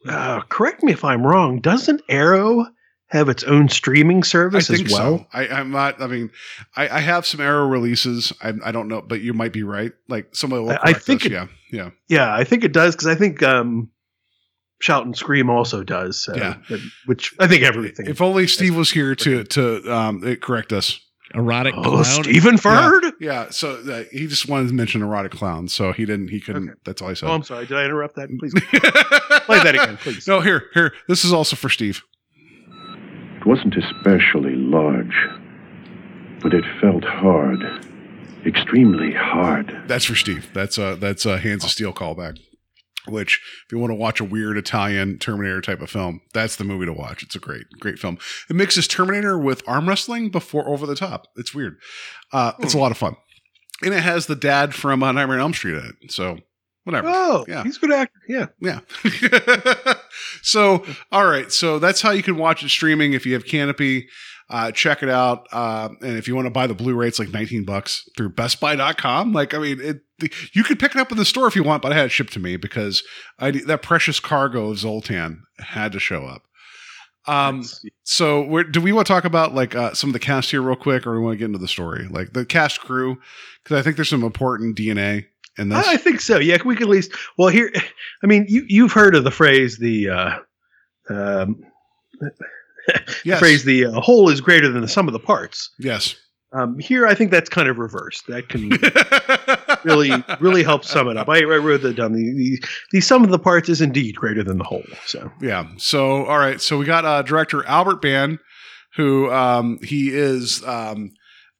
uh, 0.08 0.40
correct 0.48 0.82
me 0.82 0.92
if 0.92 1.04
I'm 1.04 1.24
wrong, 1.26 1.60
doesn't 1.60 2.00
Arrow 2.08 2.66
have 3.12 3.28
its 3.28 3.44
own 3.44 3.68
streaming 3.68 4.22
service 4.22 4.70
as 4.70 4.90
well? 4.90 5.18
so. 5.18 5.26
I, 5.34 5.46
I'm 5.46 5.70
not. 5.70 6.00
I 6.00 6.06
mean, 6.06 6.30
I, 6.74 6.88
I 6.88 7.00
have 7.00 7.26
some 7.26 7.42
Arrow 7.42 7.66
releases. 7.68 8.32
I, 8.42 8.54
I 8.64 8.72
don't 8.72 8.88
know, 8.88 9.02
but 9.02 9.20
you 9.20 9.34
might 9.34 9.52
be 9.52 9.62
right. 9.62 9.92
Like 10.08 10.34
somebody 10.34 10.62
will 10.62 10.70
I- 10.70 10.78
I 10.82 10.92
think 10.94 11.26
it- 11.26 11.32
yeah, 11.32 11.46
yeah. 11.70 11.90
Yeah, 12.08 12.34
I 12.34 12.44
think 12.44 12.64
it 12.64 12.72
does 12.72 12.96
because 12.96 13.08
I 13.08 13.14
think 13.14 13.42
um, 13.42 13.90
Shout 14.80 15.04
and 15.04 15.14
Scream 15.14 15.50
also 15.50 15.84
does. 15.84 16.24
So, 16.24 16.34
Yeah. 16.34 16.56
but- 16.70 16.80
which 17.04 17.34
I 17.38 17.46
think 17.46 17.64
everything. 17.64 18.06
If 18.06 18.22
only 18.22 18.46
Steve 18.46 18.74
was 18.74 18.90
here 18.90 19.14
to 19.14 19.44
to 19.44 19.94
um, 19.94 20.36
correct 20.36 20.72
us. 20.72 20.98
Erotic 21.34 21.74
oh, 21.76 21.82
clown. 21.82 22.04
Stephen 22.04 22.58
Ferd? 22.58 23.04
Yeah. 23.18 23.48
So 23.50 23.76
uh, 23.90 24.04
he 24.10 24.26
just 24.26 24.48
wanted 24.48 24.68
to 24.68 24.74
mention 24.74 25.02
erotic 25.02 25.32
clown, 25.32 25.66
so 25.68 25.92
he 25.92 26.04
didn't. 26.04 26.28
He 26.28 26.40
couldn't. 26.40 26.68
Okay. 26.68 26.78
That's 26.84 27.00
all 27.00 27.08
I 27.08 27.14
said. 27.14 27.28
Oh, 27.28 27.32
I'm 27.32 27.42
sorry. 27.42 27.64
Did 27.64 27.78
I 27.78 27.84
interrupt 27.84 28.16
that? 28.16 28.28
Please 28.38 28.52
play 29.46 29.58
that 29.62 29.74
again, 29.74 29.96
please. 29.98 30.26
No, 30.28 30.40
here, 30.40 30.64
here. 30.74 30.92
This 31.08 31.24
is 31.24 31.32
also 31.32 31.56
for 31.56 31.70
Steve. 31.70 32.02
It 33.42 33.46
wasn't 33.46 33.76
especially 33.76 34.54
large, 34.54 35.16
but 36.42 36.54
it 36.54 36.64
felt 36.80 37.02
hard. 37.04 37.60
extremely 38.46 39.12
hard. 39.12 39.82
That's 39.88 40.04
for 40.04 40.14
Steve. 40.14 40.48
That's 40.54 40.78
uh 40.78 40.94
that's 40.96 41.26
a 41.26 41.38
Hands 41.38 41.62
of 41.64 41.70
Steel 41.70 41.92
callback. 41.92 42.38
Which, 43.08 43.40
if 43.66 43.72
you 43.72 43.78
want 43.80 43.90
to 43.90 43.96
watch 43.96 44.20
a 44.20 44.24
weird 44.24 44.56
Italian 44.56 45.18
Terminator 45.18 45.60
type 45.60 45.80
of 45.80 45.90
film, 45.90 46.20
that's 46.32 46.54
the 46.54 46.62
movie 46.62 46.86
to 46.86 46.92
watch. 46.92 47.24
It's 47.24 47.34
a 47.34 47.40
great, 47.40 47.64
great 47.80 47.98
film. 47.98 48.16
It 48.48 48.54
mixes 48.54 48.86
Terminator 48.86 49.36
with 49.36 49.60
arm 49.66 49.88
wrestling 49.88 50.30
before 50.30 50.68
Over 50.68 50.86
the 50.86 50.94
Top. 50.94 51.26
It's 51.34 51.52
weird. 51.52 51.78
Uh, 52.32 52.52
it's 52.60 52.74
a 52.74 52.78
lot 52.78 52.92
of 52.92 52.96
fun, 52.98 53.16
and 53.82 53.92
it 53.92 54.04
has 54.04 54.26
the 54.26 54.36
dad 54.36 54.72
from 54.72 55.02
uh, 55.02 55.10
Nightmare 55.10 55.38
on 55.38 55.42
Elm 55.42 55.52
Street 55.54 55.78
in 55.78 55.84
it. 56.00 56.12
So 56.12 56.38
whatever. 56.84 57.08
Oh, 57.10 57.44
Yeah. 57.48 57.64
he's 57.64 57.76
a 57.78 57.80
good 57.80 57.92
actor. 57.92 58.20
Yeah. 58.28 58.46
Yeah. 58.60 58.80
so, 60.42 60.84
all 61.10 61.26
right. 61.26 61.50
So 61.52 61.78
that's 61.78 62.00
how 62.00 62.10
you 62.10 62.22
can 62.22 62.36
watch 62.36 62.62
it 62.62 62.68
streaming 62.68 63.12
if 63.12 63.26
you 63.26 63.34
have 63.34 63.44
Kanopy. 63.44 64.04
Uh, 64.50 64.70
check 64.70 65.02
it 65.02 65.08
out. 65.08 65.46
Uh, 65.50 65.88
and 66.02 66.18
if 66.18 66.28
you 66.28 66.36
want 66.36 66.46
to 66.46 66.50
buy 66.50 66.66
the 66.66 66.74
Blu-ray, 66.74 67.08
it's 67.08 67.18
like 67.18 67.32
19 67.32 67.64
bucks 67.64 68.06
through 68.16 68.30
bestbuy.com. 68.34 69.32
Like, 69.32 69.54
I 69.54 69.58
mean, 69.58 69.80
it, 69.80 70.02
you 70.52 70.62
could 70.62 70.78
pick 70.78 70.94
it 70.94 71.00
up 71.00 71.10
in 71.10 71.16
the 71.16 71.24
store 71.24 71.46
if 71.48 71.56
you 71.56 71.62
want, 71.62 71.82
but 71.82 71.92
I 71.92 71.96
had 71.96 72.06
it 72.06 72.10
shipped 72.10 72.34
to 72.34 72.40
me 72.40 72.56
because 72.56 73.02
I, 73.38 73.50
that 73.52 73.80
precious 73.82 74.20
cargo 74.20 74.70
of 74.70 74.78
Zoltan 74.78 75.42
had 75.58 75.92
to 75.92 75.98
show 75.98 76.26
up. 76.26 76.42
Um, 77.26 77.64
so 78.02 78.42
where, 78.42 78.64
do 78.64 78.80
we 78.80 78.92
want 78.92 79.06
to 79.06 79.12
talk 79.12 79.24
about 79.24 79.54
like 79.54 79.74
uh, 79.74 79.94
some 79.94 80.10
of 80.10 80.14
the 80.14 80.18
cast 80.18 80.50
here 80.50 80.60
real 80.60 80.76
quick, 80.76 81.06
or 81.06 81.12
we 81.12 81.24
want 81.24 81.34
to 81.34 81.38
get 81.38 81.46
into 81.46 81.58
the 81.58 81.68
story, 81.68 82.08
like 82.08 82.32
the 82.32 82.44
cast 82.44 82.80
crew? 82.80 83.18
Because 83.62 83.78
I 83.78 83.82
think 83.82 83.96
there's 83.96 84.08
some 84.08 84.24
important 84.24 84.76
DNA 84.76 85.26
in 85.58 85.68
this. 85.68 85.86
I 85.86 85.96
think 85.96 86.20
so. 86.20 86.38
Yeah, 86.38 86.58
we 86.64 86.74
could 86.74 86.84
at 86.84 86.88
least. 86.90 87.12
Well, 87.38 87.48
here, 87.48 87.70
I 88.22 88.26
mean, 88.26 88.46
you 88.48 88.64
you've 88.68 88.92
heard 88.92 89.14
of 89.14 89.24
the 89.24 89.30
phrase 89.30 89.78
the 89.78 90.08
uh, 90.10 90.38
um, 91.10 91.62
the 92.20 92.30
Yes. 93.24 93.38
phrase 93.38 93.64
the 93.64 93.86
uh, 93.86 94.00
whole 94.00 94.28
is 94.28 94.40
greater 94.40 94.68
than 94.70 94.80
the 94.82 94.88
sum 94.88 95.06
of 95.08 95.12
the 95.12 95.20
parts. 95.20 95.70
yes. 95.78 96.16
Um, 96.54 96.78
here, 96.78 97.06
I 97.06 97.14
think 97.14 97.30
that's 97.30 97.48
kind 97.48 97.66
of 97.66 97.78
reversed. 97.78 98.26
That 98.26 98.50
can 98.50 98.68
really 99.84 100.10
really 100.38 100.62
help 100.62 100.84
sum 100.84 101.08
it 101.08 101.16
up. 101.16 101.26
I, 101.30 101.38
I 101.38 101.42
wrote 101.56 101.80
that 101.80 101.96
down. 101.96 102.12
The, 102.12 102.30
the 102.34 102.62
the 102.92 103.00
sum 103.00 103.24
of 103.24 103.30
the 103.30 103.38
parts 103.38 103.70
is 103.70 103.80
indeed 103.80 104.16
greater 104.16 104.44
than 104.44 104.58
the 104.58 104.64
whole. 104.64 104.82
So 105.06 105.32
Yeah. 105.40 105.64
So, 105.78 106.26
all 106.26 106.36
right. 106.38 106.60
So 106.60 106.76
we 106.76 106.84
got 106.84 107.06
uh, 107.06 107.22
director 107.22 107.64
Albert 107.64 108.02
Band, 108.02 108.38
who 108.96 109.30
um, 109.32 109.78
he 109.82 110.10
is 110.10 110.62
um, 110.66 111.12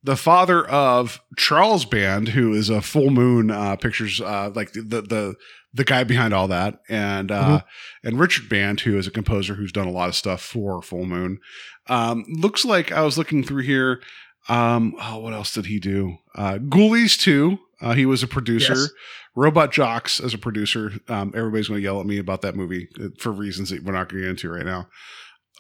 the 0.03 0.17
father 0.17 0.67
of 0.69 1.21
Charles 1.37 1.85
Band, 1.85 2.29
who 2.29 2.53
is 2.53 2.69
a 2.69 2.83
Full 2.83 3.11
Moon 3.11 3.51
uh, 3.51 3.77
Pictures, 3.77 4.21
uh, 4.21 4.51
like 4.55 4.73
the 4.73 4.83
the 4.83 5.35
the 5.75 5.85
guy 5.85 6.05
behind 6.05 6.35
all 6.35 6.49
that, 6.49 6.81
and 6.89 7.31
uh, 7.31 7.63
and 8.03 8.19
Richard 8.19 8.49
Band, 8.49 8.81
who 8.81 8.99
is 8.99 9.07
a 9.07 9.11
composer 9.11 9.55
who's 9.55 9.73
done 9.73 9.87
a 9.87 9.93
lot 9.93 10.09
of 10.09 10.15
stuff 10.15 10.43
for 10.43 10.83
Full 10.83 11.07
Moon. 11.07 11.39
Um, 11.89 12.25
looks 12.29 12.65
like 12.65 12.93
I 12.93 13.03
was 13.03 13.17
looking 13.17 13.43
through 13.43 13.63
here. 13.63 14.03
Um, 14.49 14.95
oh, 15.01 15.19
what 15.19 15.33
else 15.33 15.53
did 15.53 15.67
he 15.67 15.79
do? 15.79 16.19
Uh, 16.35 16.55
Ghoulies 16.55 17.27
II. 17.27 17.61
Uh, 17.81 17.95
he 17.95 18.07
was 18.07 18.23
a 18.23 18.29
producer. 18.29 18.75
Yes. 18.75 18.91
Robot 19.35 19.73
Jox 19.73 20.21
as 20.21 20.35
a 20.35 20.39
producer. 20.39 20.93
Um, 21.09 21.33
everybody's 21.35 21.69
going 21.69 21.79
to 21.79 21.85
yell 21.85 22.01
at 22.01 22.07
me 22.07 22.19
about 22.19 22.43
that 22.43 22.55
movie 22.55 22.89
uh, 23.01 23.09
for 23.19 23.33
reasons 23.33 23.71
that 23.71 23.83
we're 23.83 23.93
not 23.93 24.09
going 24.09 24.23
to 24.23 24.27
get 24.27 24.31
into 24.31 24.51
right 24.51 24.67
now. 24.67 24.89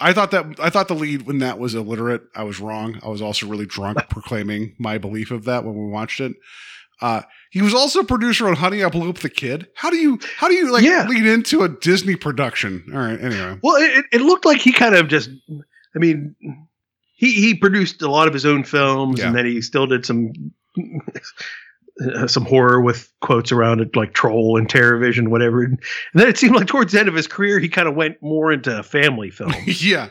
I 0.00 0.12
thought 0.12 0.30
that 0.32 0.58
I 0.58 0.70
thought 0.70 0.88
the 0.88 0.94
lead 0.94 1.22
when 1.22 1.38
that 1.38 1.58
was 1.58 1.74
illiterate. 1.74 2.22
I 2.34 2.42
was 2.44 2.60
wrong. 2.60 2.98
I 3.02 3.08
was 3.08 3.22
also 3.22 3.46
really 3.46 3.66
drunk 3.66 3.98
proclaiming 4.10 4.74
my 4.78 4.98
belief 4.98 5.30
of 5.30 5.44
that 5.44 5.64
when 5.64 5.74
we 5.74 5.86
watched 5.90 6.20
it. 6.20 6.32
Uh, 7.00 7.22
he 7.50 7.60
was 7.60 7.74
also 7.74 8.00
a 8.00 8.04
producer 8.04 8.46
on 8.46 8.54
Honey 8.54 8.82
I 8.84 8.88
Blew 8.88 9.10
Up 9.10 9.18
the 9.18 9.28
Kid. 9.28 9.66
How 9.74 9.90
do 9.90 9.96
you 9.96 10.18
how 10.36 10.48
do 10.48 10.54
you 10.54 10.72
like 10.72 10.84
Yeah. 10.84 11.06
lead 11.08 11.26
into 11.26 11.62
a 11.62 11.68
Disney 11.68 12.16
production? 12.16 12.84
All 12.92 13.00
right, 13.00 13.20
anyway. 13.20 13.58
well, 13.62 13.76
it, 13.76 14.04
it 14.12 14.20
looked 14.22 14.44
like 14.46 14.60
he 14.60 14.72
kind 14.72 14.94
of 14.94 15.08
just. 15.08 15.28
I 15.94 15.98
mean, 15.98 16.34
he 17.16 17.32
he 17.32 17.54
produced 17.54 18.00
a 18.02 18.10
lot 18.10 18.28
of 18.28 18.34
his 18.34 18.46
own 18.46 18.64
films, 18.64 19.18
Yeah. 19.18 19.26
and 19.28 19.36
then 19.36 19.46
he 19.46 19.60
still 19.62 19.86
did 19.86 20.06
some. 20.06 20.32
Uh, 22.14 22.26
Some 22.26 22.44
horror 22.44 22.80
with 22.80 23.12
quotes 23.20 23.52
around 23.52 23.80
it, 23.80 23.94
like 23.96 24.14
Troll 24.14 24.56
and 24.56 24.68
TerrorVision 24.68 25.28
whatever. 25.28 25.62
And 25.62 25.78
then 26.14 26.28
it 26.28 26.38
seemed 26.38 26.54
like 26.54 26.66
towards 26.66 26.92
the 26.92 27.00
end 27.00 27.08
of 27.08 27.14
his 27.14 27.26
career, 27.26 27.58
he 27.58 27.68
kind 27.68 27.88
of 27.88 27.94
went 27.94 28.22
more 28.22 28.50
into 28.52 28.82
family 28.82 29.30
films. 29.30 29.82
yeah. 29.84 30.08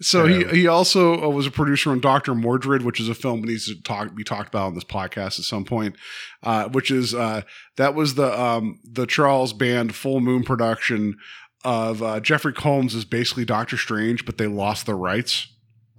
So 0.00 0.26
he, 0.26 0.44
he 0.44 0.66
also 0.66 1.22
uh, 1.22 1.28
was 1.28 1.46
a 1.46 1.50
producer 1.50 1.90
on 1.90 2.00
Doctor 2.00 2.32
Mordrid, 2.32 2.82
which 2.82 3.00
is 3.00 3.08
a 3.08 3.14
film 3.14 3.40
that 3.40 3.48
needs 3.48 3.66
to 3.66 3.80
talk 3.82 4.14
be 4.14 4.24
talked 4.24 4.48
about 4.48 4.66
on 4.66 4.74
this 4.74 4.84
podcast 4.84 5.38
at 5.38 5.44
some 5.44 5.64
point. 5.64 5.96
Uh, 6.42 6.68
which 6.68 6.90
is 6.90 7.14
uh, 7.14 7.42
that 7.76 7.94
was 7.94 8.14
the 8.14 8.40
um, 8.40 8.80
the 8.84 9.06
Charles 9.06 9.52
Band 9.52 9.94
Full 9.94 10.20
Moon 10.20 10.42
production 10.42 11.16
of 11.64 12.02
uh, 12.02 12.20
Jeffrey 12.20 12.52
Combs 12.52 12.94
is 12.94 13.04
basically 13.04 13.44
Doctor 13.44 13.76
Strange, 13.76 14.24
but 14.24 14.38
they 14.38 14.46
lost 14.48 14.86
the 14.86 14.94
rights. 14.94 15.46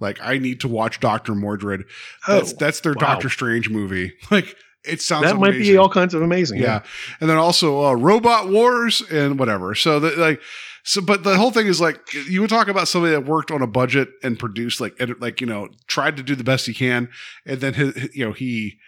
Like 0.00 0.18
I 0.20 0.38
need 0.38 0.60
to 0.60 0.68
watch 0.68 1.00
Doctor 1.00 1.32
Mordrid. 1.32 1.84
That's 2.28 2.52
Oh, 2.52 2.56
that's 2.58 2.80
their 2.80 2.92
wow. 2.92 3.00
Doctor 3.00 3.28
Strange 3.30 3.70
movie. 3.70 4.12
Like 4.30 4.56
it 4.84 5.00
sounds 5.00 5.24
that 5.24 5.36
might 5.36 5.52
be 5.52 5.76
all 5.76 5.88
kinds 5.88 6.14
of 6.14 6.22
amazing. 6.22 6.60
Yeah. 6.60 6.82
And 7.20 7.28
then 7.28 7.36
also 7.36 7.84
uh, 7.84 7.92
Robot 7.94 8.48
Wars 8.48 9.02
and 9.10 9.38
whatever. 9.38 9.74
So 9.74 10.00
that 10.00 10.18
like 10.18 10.40
so 10.82 11.00
but 11.00 11.24
the 11.24 11.36
whole 11.36 11.50
thing 11.50 11.66
is 11.66 11.80
like 11.80 11.98
you 12.28 12.40
would 12.42 12.50
talk 12.50 12.68
about 12.68 12.88
somebody 12.88 13.12
that 13.12 13.24
worked 13.24 13.50
on 13.50 13.62
a 13.62 13.66
budget 13.66 14.10
and 14.22 14.38
produced 14.38 14.80
like 14.80 14.94
edit, 15.00 15.20
like 15.20 15.40
you 15.40 15.46
know 15.46 15.68
tried 15.86 16.16
to 16.18 16.22
do 16.22 16.34
the 16.34 16.44
best 16.44 16.66
he 16.66 16.74
can 16.74 17.08
and 17.46 17.60
then 17.60 17.74
his, 17.74 18.14
you 18.14 18.24
know 18.24 18.32
he 18.32 18.78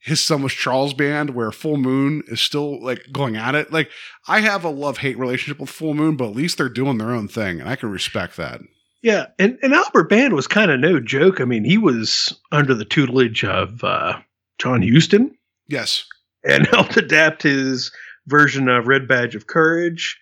his 0.00 0.20
son 0.20 0.42
was 0.42 0.52
Charles 0.52 0.94
Band 0.94 1.30
where 1.30 1.50
Full 1.50 1.76
Moon 1.76 2.22
is 2.28 2.40
still 2.40 2.82
like 2.82 3.00
going 3.12 3.36
at 3.36 3.54
it. 3.54 3.72
Like 3.72 3.90
I 4.28 4.40
have 4.40 4.64
a 4.64 4.68
love-hate 4.68 5.18
relationship 5.18 5.58
with 5.58 5.70
Full 5.70 5.94
Moon, 5.94 6.16
but 6.16 6.28
at 6.30 6.36
least 6.36 6.58
they're 6.58 6.68
doing 6.68 6.98
their 6.98 7.12
own 7.12 7.28
thing 7.28 7.60
and 7.60 7.68
I 7.68 7.76
can 7.76 7.90
respect 7.90 8.36
that. 8.36 8.60
Yeah, 9.02 9.26
and, 9.38 9.58
and 9.62 9.72
Albert 9.72 10.08
Band 10.08 10.34
was 10.34 10.48
kind 10.48 10.70
of 10.70 10.80
no 10.80 10.98
joke. 10.98 11.40
I 11.40 11.44
mean, 11.44 11.64
he 11.64 11.78
was 11.78 12.36
under 12.50 12.74
the 12.74 12.84
tutelage 12.84 13.44
of 13.44 13.84
uh, 13.84 14.18
John 14.58 14.82
Huston 14.82 15.35
Yes. 15.68 16.04
and 16.44 16.66
helped 16.70 16.96
adapt 16.96 17.42
his 17.42 17.90
version 18.26 18.68
of 18.68 18.86
Red 18.86 19.06
Badge 19.08 19.34
of 19.34 19.46
Courage 19.46 20.18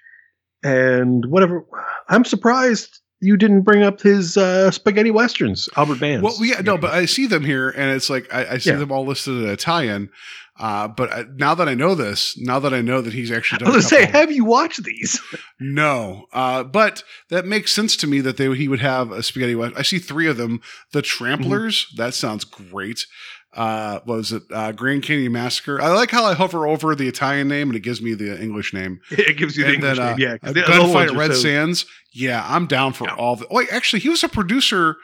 and 0.62 1.24
whatever. 1.26 1.64
I'm 2.08 2.24
surprised 2.24 3.00
you 3.20 3.36
didn't 3.36 3.62
bring 3.62 3.82
up 3.82 4.00
his 4.02 4.36
uh, 4.36 4.70
spaghetti 4.70 5.10
westerns, 5.10 5.68
Albert 5.76 6.00
Band. 6.00 6.22
Well, 6.22 6.36
yeah, 6.40 6.60
no, 6.60 6.76
but 6.76 6.90
I 6.92 7.06
see 7.06 7.26
them 7.26 7.44
here, 7.44 7.70
and 7.70 7.90
it's 7.90 8.10
like 8.10 8.32
I, 8.32 8.46
I 8.54 8.58
see 8.58 8.70
Yeah. 8.70 8.76
them 8.76 8.92
all 8.92 9.06
listed 9.06 9.34
in 9.42 9.48
Italian. 9.48 10.10
Uh, 10.58 10.86
but 10.86 11.12
I, 11.12 11.24
now 11.34 11.54
that 11.56 11.68
I 11.68 11.74
know 11.74 11.94
this, 11.96 12.38
now 12.38 12.60
that 12.60 12.72
I 12.72 12.80
know 12.80 13.00
that 13.00 13.12
he's 13.12 13.32
actually 13.32 13.56
I 13.62 13.64
done, 13.64 13.74
was 13.74 13.90
a 13.92 13.96
gonna 13.96 14.06
say, 14.06 14.12
have 14.12 14.30
you 14.30 14.44
watched 14.44 14.84
these? 14.84 15.20
no, 15.60 16.26
uh, 16.32 16.62
but 16.64 17.02
that 17.30 17.44
makes 17.46 17.72
sense 17.72 17.96
to 17.96 18.06
me 18.06 18.20
that 18.20 18.36
they 18.36 18.54
he 18.54 18.68
would 18.68 18.80
have 18.80 19.10
a 19.10 19.22
spaghetti. 19.22 19.54
western. 19.54 19.78
I 19.78 19.82
see 19.82 19.98
three 19.98 20.28
of 20.28 20.36
them. 20.36 20.60
The 20.92 21.02
Tramplers, 21.02 21.86
that 21.96 22.14
sounds 22.14 22.44
great. 22.44 23.06
Uh, 23.54 24.00
what 24.04 24.16
was 24.16 24.32
it 24.32 24.42
uh, 24.52 24.72
Grand 24.72 25.02
Canyon 25.04 25.32
Massacre? 25.32 25.80
I 25.80 25.88
like 25.92 26.10
how 26.10 26.24
I 26.24 26.34
hover 26.34 26.66
over 26.66 26.94
the 26.94 27.06
Italian 27.08 27.46
name 27.48 27.68
and 27.70 27.76
it 27.76 27.80
gives 27.80 28.02
me 28.02 28.14
the 28.14 28.40
English 28.42 28.74
name. 28.74 29.00
it 29.10 29.36
gives 29.36 29.56
you 29.56 29.64
the 29.64 29.74
English 29.74 29.96
then 29.98 30.06
uh, 30.06 30.10
name, 30.16 30.18
yeah. 30.18 30.36
a 30.42 30.52
the 30.52 30.60
gunfight 30.62 31.10
at 31.10 31.16
Red 31.16 31.32
so- 31.32 31.38
Sands. 31.40 31.86
Yeah, 32.12 32.44
I'm 32.48 32.66
down 32.66 32.92
for 32.92 33.06
Yeah. 33.06 33.14
all 33.16 33.36
the. 33.36 33.46
Wait, 33.50 33.68
actually, 33.72 34.00
he 34.00 34.08
was 34.08 34.22
a 34.24 34.28
producer 34.28 34.96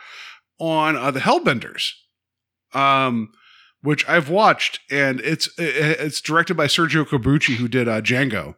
on 0.59 0.97
uh, 0.97 1.10
the 1.10 1.20
Hellbenders, 1.20 1.90
um, 2.74 3.32
which 3.82 4.06
I've 4.09 4.28
watched, 4.28 4.81
and 4.90 5.20
it's 5.20 5.48
it's 5.59 6.20
directed 6.20 6.55
by 6.56 6.66
Sergio 6.66 7.05
Corbucci, 7.05 7.55
who 7.56 7.66
did 7.68 7.89
uh, 7.89 8.01
Django. 8.01 8.56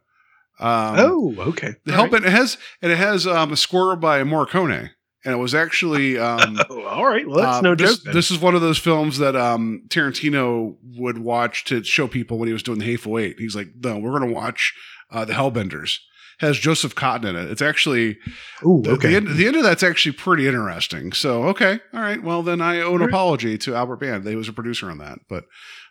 Um, 0.61 0.97
Oh, 0.99 1.35
okay. 1.39 1.75
the 1.85 1.93
right. 1.93 2.11
Hellbender 2.11 2.27
it 2.27 2.33
has 2.33 2.59
and 2.83 2.93
it 2.93 2.99
has 2.99 3.27
um, 3.27 3.53
a 3.53 3.57
score 3.57 3.97
by 3.97 4.23
Morricone, 4.23 4.91
and 5.25 5.35
it 5.35 5.39
was 5.39 5.55
actually. 5.55 6.19
Um, 6.19 6.59
Oh, 6.71 6.85
all 6.85 7.07
right. 7.07 7.27
Well, 7.27 7.39
that's 7.39 7.59
uh, 7.59 7.61
no 7.61 7.75
this, 7.75 7.99
joke. 7.99 8.15
This 8.15 8.31
is 8.31 8.39
one 8.39 8.55
of 8.55 8.61
those 8.61 8.79
films 8.79 9.19
that 9.19 9.37
um, 9.37 9.83
Tarantino 9.89 10.77
would 10.97 11.19
watch 11.19 11.65
to 11.65 11.83
show 11.83 12.07
people 12.07 12.39
when 12.39 12.47
he 12.47 12.53
was 12.53 12.63
doing 12.63 12.79
the 12.79 12.85
Hateful 12.85 13.19
Eight. 13.19 13.39
He's 13.39 13.57
like, 13.57 13.69
"No, 13.83 13.99
we're 13.99 14.17
going 14.19 14.29
to 14.29 14.35
watch 14.35 14.75
uh, 15.11 15.25
the 15.25 15.33
Hellbenders." 15.33 15.99
Has 16.39 16.59
Joseph 16.59 16.95
Cotten 16.95 17.25
in 17.25 17.37
it. 17.37 17.51
It's 17.51 17.63
actually 17.63 18.19
Ooh, 18.67 18.81
the, 18.83 18.93
okay. 18.93 19.11
the, 19.11 19.17
end, 19.17 19.29
the 19.37 19.47
end 19.47 19.55
of 19.55 19.63
that's 19.63 19.83
actually 19.83 20.13
pretty 20.13 20.49
interesting. 20.49 21.13
So 21.13 21.45
okay, 21.45 21.79
all 21.93 22.01
right. 22.01 22.23
Well, 22.23 22.43
then 22.43 22.61
I 22.61 22.81
owe 22.81 22.97
an 22.97 23.03
apology 23.03 23.59
to 23.59 23.75
Albert 23.75 23.97
Band. 23.97 24.27
He 24.27 24.35
was 24.35 24.49
a 24.49 24.53
producer 24.53 24.91
on 24.91 24.99
that, 24.99 25.19
but 25.29 25.45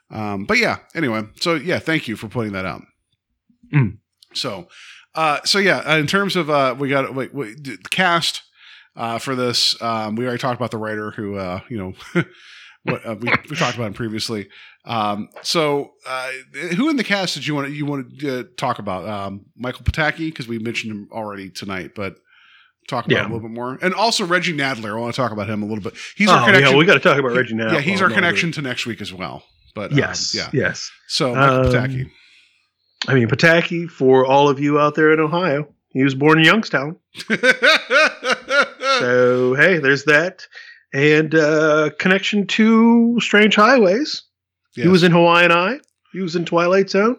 um, 0.09 0.45
but 0.45 0.57
yeah. 0.57 0.79
Anyway, 0.95 1.23
so 1.39 1.55
yeah, 1.55 1.79
thank 1.79 2.07
you 2.07 2.15
for 2.15 2.27
putting 2.27 2.53
that 2.53 2.65
out. 2.65 2.81
Mm. 3.73 3.99
So, 4.33 4.67
uh, 5.15 5.39
so 5.45 5.57
yeah, 5.57 5.95
in 5.95 6.07
terms 6.07 6.35
of 6.35 6.49
uh, 6.49 6.75
we 6.77 6.89
got 6.89 7.13
wait, 7.13 7.33
wait, 7.33 7.63
the 7.63 7.77
cast 7.89 8.41
uh, 8.95 9.19
for 9.19 9.35
this. 9.35 9.79
Um, 9.81 10.15
we 10.15 10.25
already 10.25 10.39
talked 10.39 10.59
about 10.59 10.71
the 10.71 10.77
writer 10.77 11.11
who, 11.11 11.35
uh, 11.37 11.61
you 11.69 11.77
know, 11.77 11.93
what 12.83 13.05
uh, 13.05 13.15
we, 13.19 13.31
we 13.49 13.55
talked 13.55 13.75
about 13.75 13.87
him 13.87 13.93
previously. 13.93 14.47
Um, 14.85 15.29
so, 15.43 15.91
uh, 16.07 16.29
who 16.75 16.89
in 16.89 16.95
the 16.95 17.03
cast 17.03 17.35
did 17.35 17.45
you 17.45 17.53
want 17.55 17.67
to, 17.67 17.73
you 17.73 17.85
want 17.85 18.19
to 18.19 18.39
uh, 18.39 18.43
talk 18.57 18.79
about? 18.79 19.07
Um, 19.07 19.45
Michael 19.55 19.83
Pataki 19.83 20.27
because 20.29 20.47
we 20.47 20.57
mentioned 20.59 20.91
him 20.91 21.07
already 21.11 21.49
tonight, 21.51 21.91
but 21.95 22.15
talk 22.89 23.05
about 23.05 23.15
Yeah. 23.15 23.25
him 23.25 23.31
a 23.31 23.35
little 23.35 23.47
bit 23.49 23.55
more. 23.55 23.77
And 23.81 23.93
also 23.93 24.25
Reggie 24.25 24.53
Nalder. 24.57 24.95
I 24.95 24.99
want 24.99 25.13
to 25.13 25.21
talk 25.21 25.31
about 25.31 25.47
him 25.47 25.61
a 25.61 25.65
little 25.67 25.83
bit. 25.83 25.93
He's 26.15 26.29
oh, 26.29 26.33
our 26.33 26.45
connection. 26.45 26.71
yeah, 26.71 26.77
we 26.77 26.85
got 26.85 26.95
to 26.95 26.99
talk 26.99 27.19
about 27.19 27.33
Reggie 27.35 27.53
now. 27.55 27.71
yeah, 27.73 27.79
he's 27.79 28.01
Oh, 28.01 28.05
our 28.05 28.09
connection 28.11 28.51
to 28.53 28.61
next 28.63 28.85
week 28.87 29.01
as 29.01 29.13
well. 29.13 29.43
But 29.75 29.91
um, 29.91 29.97
Yes. 29.99 30.33
yeah. 30.35 30.49
Yes. 30.51 30.89
So 31.07 31.35
Michael 31.35 31.59
Um, 31.59 31.65
Pataki. 31.73 32.11
I 33.07 33.13
mean, 33.13 33.27
Pataki, 33.27 33.89
for 33.89 34.25
all 34.25 34.49
of 34.49 34.59
you 34.59 34.79
out 34.79 34.95
there 34.95 35.11
in 35.13 35.19
Ohio, 35.19 35.67
he 35.89 36.03
was 36.03 36.13
born 36.15 36.39
in 36.39 36.45
Youngstown. 36.45 36.97
So, 39.01 39.53
hey, 39.55 39.77
there's 39.79 40.05
that. 40.05 40.47
And 40.93 41.33
uh, 41.35 41.91
connection 41.99 42.47
to 42.47 43.17
Strange 43.19 43.55
Highways. 43.55 44.23
He 44.73 44.87
was 44.87 45.03
in 45.03 45.11
Hawaiian 45.11 45.51
Eye. 45.51 45.79
He 46.13 46.19
was 46.21 46.35
in 46.35 46.45
Twilight 46.45 46.89
Zone. 46.89 47.17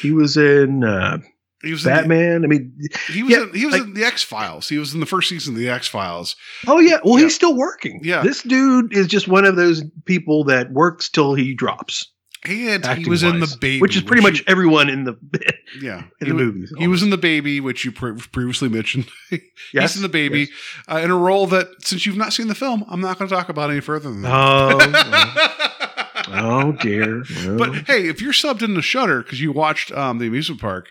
He 0.00 0.10
was 0.12 0.36
in 0.36 0.82
uh, 0.84 1.18
he 1.62 1.70
was 1.72 1.84
in 1.86 1.92
the- 1.92 1.96
Batman. 2.00 2.44
I 2.44 2.48
mean, 2.48 2.72
he 3.08 3.22
was 3.22 3.32
yeah, 3.32 3.42
in, 3.44 3.54
he 3.54 3.64
was 3.64 3.74
like- 3.74 3.82
in 3.84 3.94
the 3.94 4.04
X 4.04 4.22
Files. 4.22 4.68
He 4.68 4.78
was 4.78 4.92
in 4.94 5.00
the 5.00 5.06
first 5.06 5.28
season 5.28 5.54
of 5.54 5.58
the 5.60 5.68
X 5.68 5.86
Files. 5.88 6.36
oh 6.66 6.78
yeah. 6.80 6.98
Well, 7.04 7.18
Yeah. 7.18 7.24
he's 7.26 7.34
still 7.34 7.56
working. 7.56 8.00
Yeah. 8.02 8.22
This 8.22 8.42
dude 8.42 8.92
is 8.96 9.06
just 9.06 9.28
one 9.28 9.44
of 9.44 9.56
those 9.56 9.82
people 10.04 10.44
that 10.44 10.72
works 10.72 11.08
till 11.08 11.34
he 11.34 11.54
drops. 11.54 12.10
And 12.46 12.84
he 12.86 13.08
was 13.08 13.22
in 13.22 13.40
the 13.40 13.56
baby, 13.60 13.80
which 13.80 13.96
is 13.96 14.02
pretty 14.02 14.22
much 14.22 14.38
you- 14.40 14.44
everyone 14.46 14.88
in 14.90 15.04
the 15.04 15.16
yeah 15.80 16.04
in 16.20 16.26
he 16.26 16.28
the 16.28 16.34
movies. 16.34 16.72
He 16.76 16.86
was 16.88 17.02
in 17.02 17.10
the 17.10 17.16
baby, 17.18 17.60
which 17.60 17.84
you 17.84 17.92
pre- 17.92 18.16
previously 18.32 18.68
mentioned. 18.68 19.06
Yes, 19.72 19.94
He's 19.94 19.96
in 19.96 20.02
the 20.02 20.08
baby 20.08 20.40
yes. 20.40 20.48
uh, 20.88 20.96
in 20.98 21.10
a 21.10 21.16
role 21.16 21.46
that, 21.48 21.66
since 21.80 22.06
you've 22.06 22.16
not 22.16 22.32
seen 22.32 22.46
the 22.48 22.54
film, 22.54 22.84
I'm 22.88 23.00
not 23.00 23.18
going 23.18 23.28
to 23.28 23.34
talk 23.34 23.48
about 23.48 23.70
any 23.70 23.80
further 23.80 24.08
than 24.10 24.22
that. 24.22 24.32
Oh, 24.32 26.24
oh 26.28 26.72
dear. 26.72 27.24
Well, 27.46 27.58
But 27.58 27.74
hey, 27.86 28.08
if 28.08 28.20
you're 28.20 28.32
subbed 28.32 28.62
into 28.62 28.82
Shudder 28.82 29.22
because 29.22 29.40
you 29.40 29.50
watched 29.52 29.90
um, 29.92 30.18
the 30.18 30.26
amusement 30.26 30.60
park, 30.60 30.90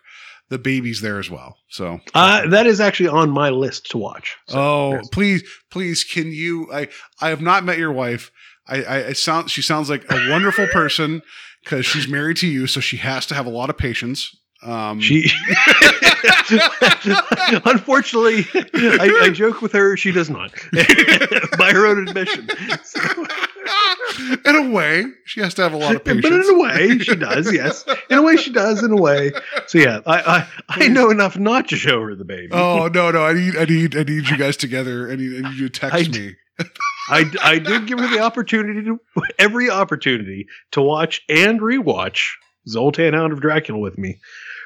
the 0.50 0.58
baby's 0.60 1.02
there 1.02 1.20
as 1.20 1.30
well. 1.30 1.58
So, 1.70 2.00
uh, 2.14 2.48
that 2.50 2.68
is 2.68 2.80
actually 2.82 3.10
on 3.10 3.30
my 3.32 3.50
list 3.50 3.90
to 3.92 3.98
watch. 3.98 4.36
So, 4.50 4.60
oh, 4.60 5.02
please, 5.12 5.44
please, 5.72 6.04
can 6.04 6.28
you? 6.28 6.68
I 6.74 6.90
I 7.22 7.30
have 7.30 7.42
not 7.42 7.64
met 7.64 7.78
your 7.78 7.92
wife. 7.92 8.32
I, 8.68 8.84
I, 8.84 9.07
I 9.07 9.14
sound 9.14 9.49
she 9.52 9.61
sounds 9.61 9.90
like 9.90 10.06
a 10.11 10.30
wonderful 10.30 10.68
person 10.68 11.22
because 11.64 11.85
she's 11.85 12.07
married 12.07 12.38
to 12.38 12.48
you, 12.48 12.68
so 12.68 12.80
she 12.80 12.98
has 12.98 13.26
to 13.27 13.35
have 13.35 13.45
a 13.45 13.49
lot 13.49 13.69
of 13.69 13.77
patience. 13.77 14.35
Um, 14.64 15.02
She, 15.02 15.30
unfortunately, 17.65 18.45
I, 18.73 19.19
I 19.23 19.30
joke 19.30 19.61
with 19.61 19.72
her. 19.73 19.98
She 19.98 20.11
does 20.11 20.30
not, 20.30 20.53
by 21.57 21.72
her 21.73 21.85
own 21.85 22.07
admission. 22.07 22.48
So- 22.84 23.26
in 24.45 24.56
a 24.56 24.69
way, 24.69 25.06
she 25.26 25.40
has 25.41 25.53
to 25.56 25.64
have 25.64 25.73
a 25.73 25.77
lot 25.77 25.95
of 25.95 26.03
patience. 26.03 26.23
but 26.23 26.34
in 26.34 26.44
a 26.56 26.60
way, 26.60 26.99
she 26.99 27.15
does. 27.15 27.52
Yes, 27.52 27.85
in 28.10 28.18
a 28.18 28.22
way, 28.22 28.35
she 28.35 28.52
does. 28.52 28.84
In 28.84 28.91
a 28.91 28.95
way, 29.02 29.31
so 29.68 29.77
yeah, 29.80 29.99
I 30.06 30.45
I, 30.69 30.84
I 30.84 30.88
know 30.90 31.10
enough 31.10 31.38
not 31.38 31.69
to 31.69 31.76
show 31.76 32.02
her 32.02 32.14
the 32.15 32.26
baby. 32.26 32.49
Oh 32.52 32.90
no, 32.94 33.11
no! 33.11 33.23
I 33.26 33.34
need, 33.34 33.56
I 33.57 33.65
need, 33.65 33.95
I 33.98 34.03
need 34.03 34.27
you 34.30 34.38
guys 34.38 34.57
together. 34.57 35.10
I 35.11 35.15
need, 35.15 35.44
I 35.44 35.49
need 35.49 35.57
you 35.57 35.69
to 35.69 35.80
text 35.80 36.10
I- 36.10 36.11
me. 36.11 36.35
I, 37.10 37.26
I 37.42 37.60
did 37.60 37.88
give 37.88 38.00
her 38.00 38.08
the 38.08 38.20
opportunity 38.22 38.84
to 38.84 39.00
every 39.40 39.70
opportunity 39.70 40.48
to 40.72 40.82
watch 40.82 41.22
and 41.30 41.60
rewatch 41.60 42.30
Zoltan 42.68 43.14
Hound 43.14 43.34
of 43.34 43.42
Dracula 43.42 43.80
with 43.80 43.98
me. 43.98 44.20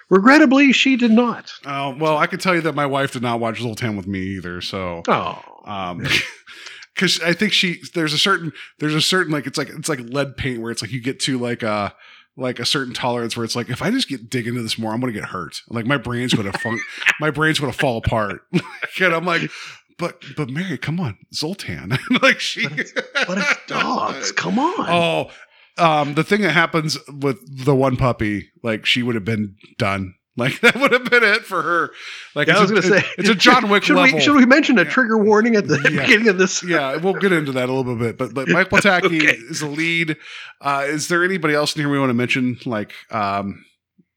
Regrettably, 0.10 0.72
she 0.72 0.96
did 0.96 1.12
not. 1.12 1.52
Oh 1.66 1.96
well, 2.00 2.18
I 2.18 2.28
can 2.28 2.40
tell 2.40 2.56
you 2.56 2.62
that 2.62 2.76
my 2.76 2.86
wife 2.86 3.12
did 3.14 3.22
not 3.22 3.40
watch 3.40 3.62
Zoltan 3.62 3.98
with 3.98 4.08
me 4.08 4.20
either. 4.20 4.62
So, 4.62 5.04
Oh, 5.08 5.42
um, 5.66 6.06
because 6.96 7.20
I 7.22 7.34
think 7.34 7.52
she 7.54 7.82
there's 7.94 8.14
a 8.14 8.18
certain 8.18 8.54
there's 8.80 8.96
a 8.96 9.02
certain 9.02 9.34
like 9.34 9.48
it's 9.48 9.58
like 9.58 9.70
it's 9.70 9.90
like 9.90 10.00
lead 10.00 10.38
paint 10.38 10.62
where 10.62 10.72
it's 10.72 10.82
like 10.82 10.92
you 10.92 11.02
get 11.02 11.20
to 11.22 11.38
like 11.40 11.62
a 11.64 11.94
like 12.40 12.60
a 12.60 12.66
certain 12.66 12.94
tolerance 12.94 13.36
where 13.36 13.44
it's 13.44 13.56
like 13.56 13.70
if 13.70 13.82
I 13.82 13.90
just 13.92 14.08
get 14.08 14.30
dig 14.30 14.48
into 14.48 14.62
this 14.62 14.78
more, 14.78 14.94
I'm 14.94 15.00
gonna 15.02 15.12
get 15.12 15.26
hurt. 15.26 15.62
Like 15.70 15.86
my 15.86 15.98
brain's 15.98 16.34
gonna 16.34 16.54
fun- 16.54 16.80
my 17.20 17.32
brain's 17.32 17.60
gonna 17.60 17.74
fall 17.74 17.98
apart. 17.98 18.42
and 19.02 19.14
I'm 19.14 19.26
like, 19.26 19.50
but 19.98 20.22
but 20.36 20.50
Mary, 20.50 20.78
come 20.78 21.00
on, 21.00 21.18
Zoltan. 21.34 21.98
like 22.22 22.40
she, 22.40 22.68
but 22.68 23.38
it's 23.38 23.66
dogs. 23.68 24.32
Come 24.36 24.60
on. 24.60 24.86
Oh, 24.90 25.32
um, 25.78 26.14
the 26.16 26.24
thing 26.24 26.42
that 26.42 26.52
happens 26.52 26.98
with 27.08 27.38
the 27.66 27.76
one 27.76 27.98
puppy, 27.98 28.50
like 28.64 28.86
she 28.86 29.04
would 29.04 29.16
have 29.16 29.26
been 29.26 29.56
done. 29.78 30.14
Like 30.40 30.60
that 30.60 30.76
would 30.76 30.92
have 30.92 31.06
been 31.10 31.24
it 31.24 31.46
for 31.46 31.64
her. 31.64 31.90
Like 32.36 32.48
Yeah, 32.48 32.58
I 32.58 32.62
was 32.62 32.70
going 32.70 32.84
to 32.84 32.88
say 32.88 33.04
it's 33.18 33.28
a 33.28 33.34
John 33.34 33.70
Wick 33.72 33.82
should 33.82 33.96
level. 33.96 34.18
We, 34.20 34.22
should 34.22 34.36
we 34.36 34.46
mention 34.46 34.78
a 34.78 34.84
Yeah. 34.84 34.90
trigger 34.92 35.18
warning 35.18 35.56
at 35.56 35.68
the 35.68 35.80
Yeah. 35.92 36.06
beginning 36.06 36.28
of 36.28 36.38
this? 36.38 36.64
yeah, 36.64 36.96
we'll 36.98 37.16
get 37.16 37.32
into 37.32 37.54
that 37.54 37.70
a 37.70 37.74
little 37.74 37.96
bit. 37.96 38.20
But 38.20 38.36
like 38.36 38.48
Mike 38.48 38.70
Pataki 38.70 39.06
Okay. 39.18 39.32
is 39.36 39.62
the 39.62 39.66
lead. 39.68 40.16
Uh, 40.62 40.84
is 40.86 41.08
there 41.08 41.24
anybody 41.24 41.56
else 41.56 41.76
in 41.76 41.82
here 41.82 41.90
we 41.90 41.98
want 41.98 42.12
to 42.12 42.14
mention? 42.14 42.58
Like, 42.68 42.94
um, 43.10 43.66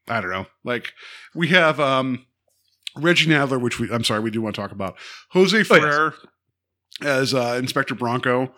I 0.08 0.20
don't 0.20 0.30
know. 0.30 0.44
Like 0.62 0.92
we 1.34 1.48
have 1.48 1.80
um, 1.80 2.26
Reggie 2.96 3.30
Nalder, 3.30 3.60
which 3.60 3.78
we 3.78 3.90
I'm 3.90 4.04
sorry 4.04 4.20
we 4.20 4.30
do 4.30 4.40
want 4.42 4.54
to 4.56 4.60
talk 4.60 4.72
about. 4.72 4.96
Jose 5.30 5.56
Oh, 5.56 5.58
yes. 5.58 5.66
Ferrer 5.68 6.14
as 7.02 7.34
uh, 7.34 7.56
Inspector 7.58 7.94
Branco. 7.94 8.52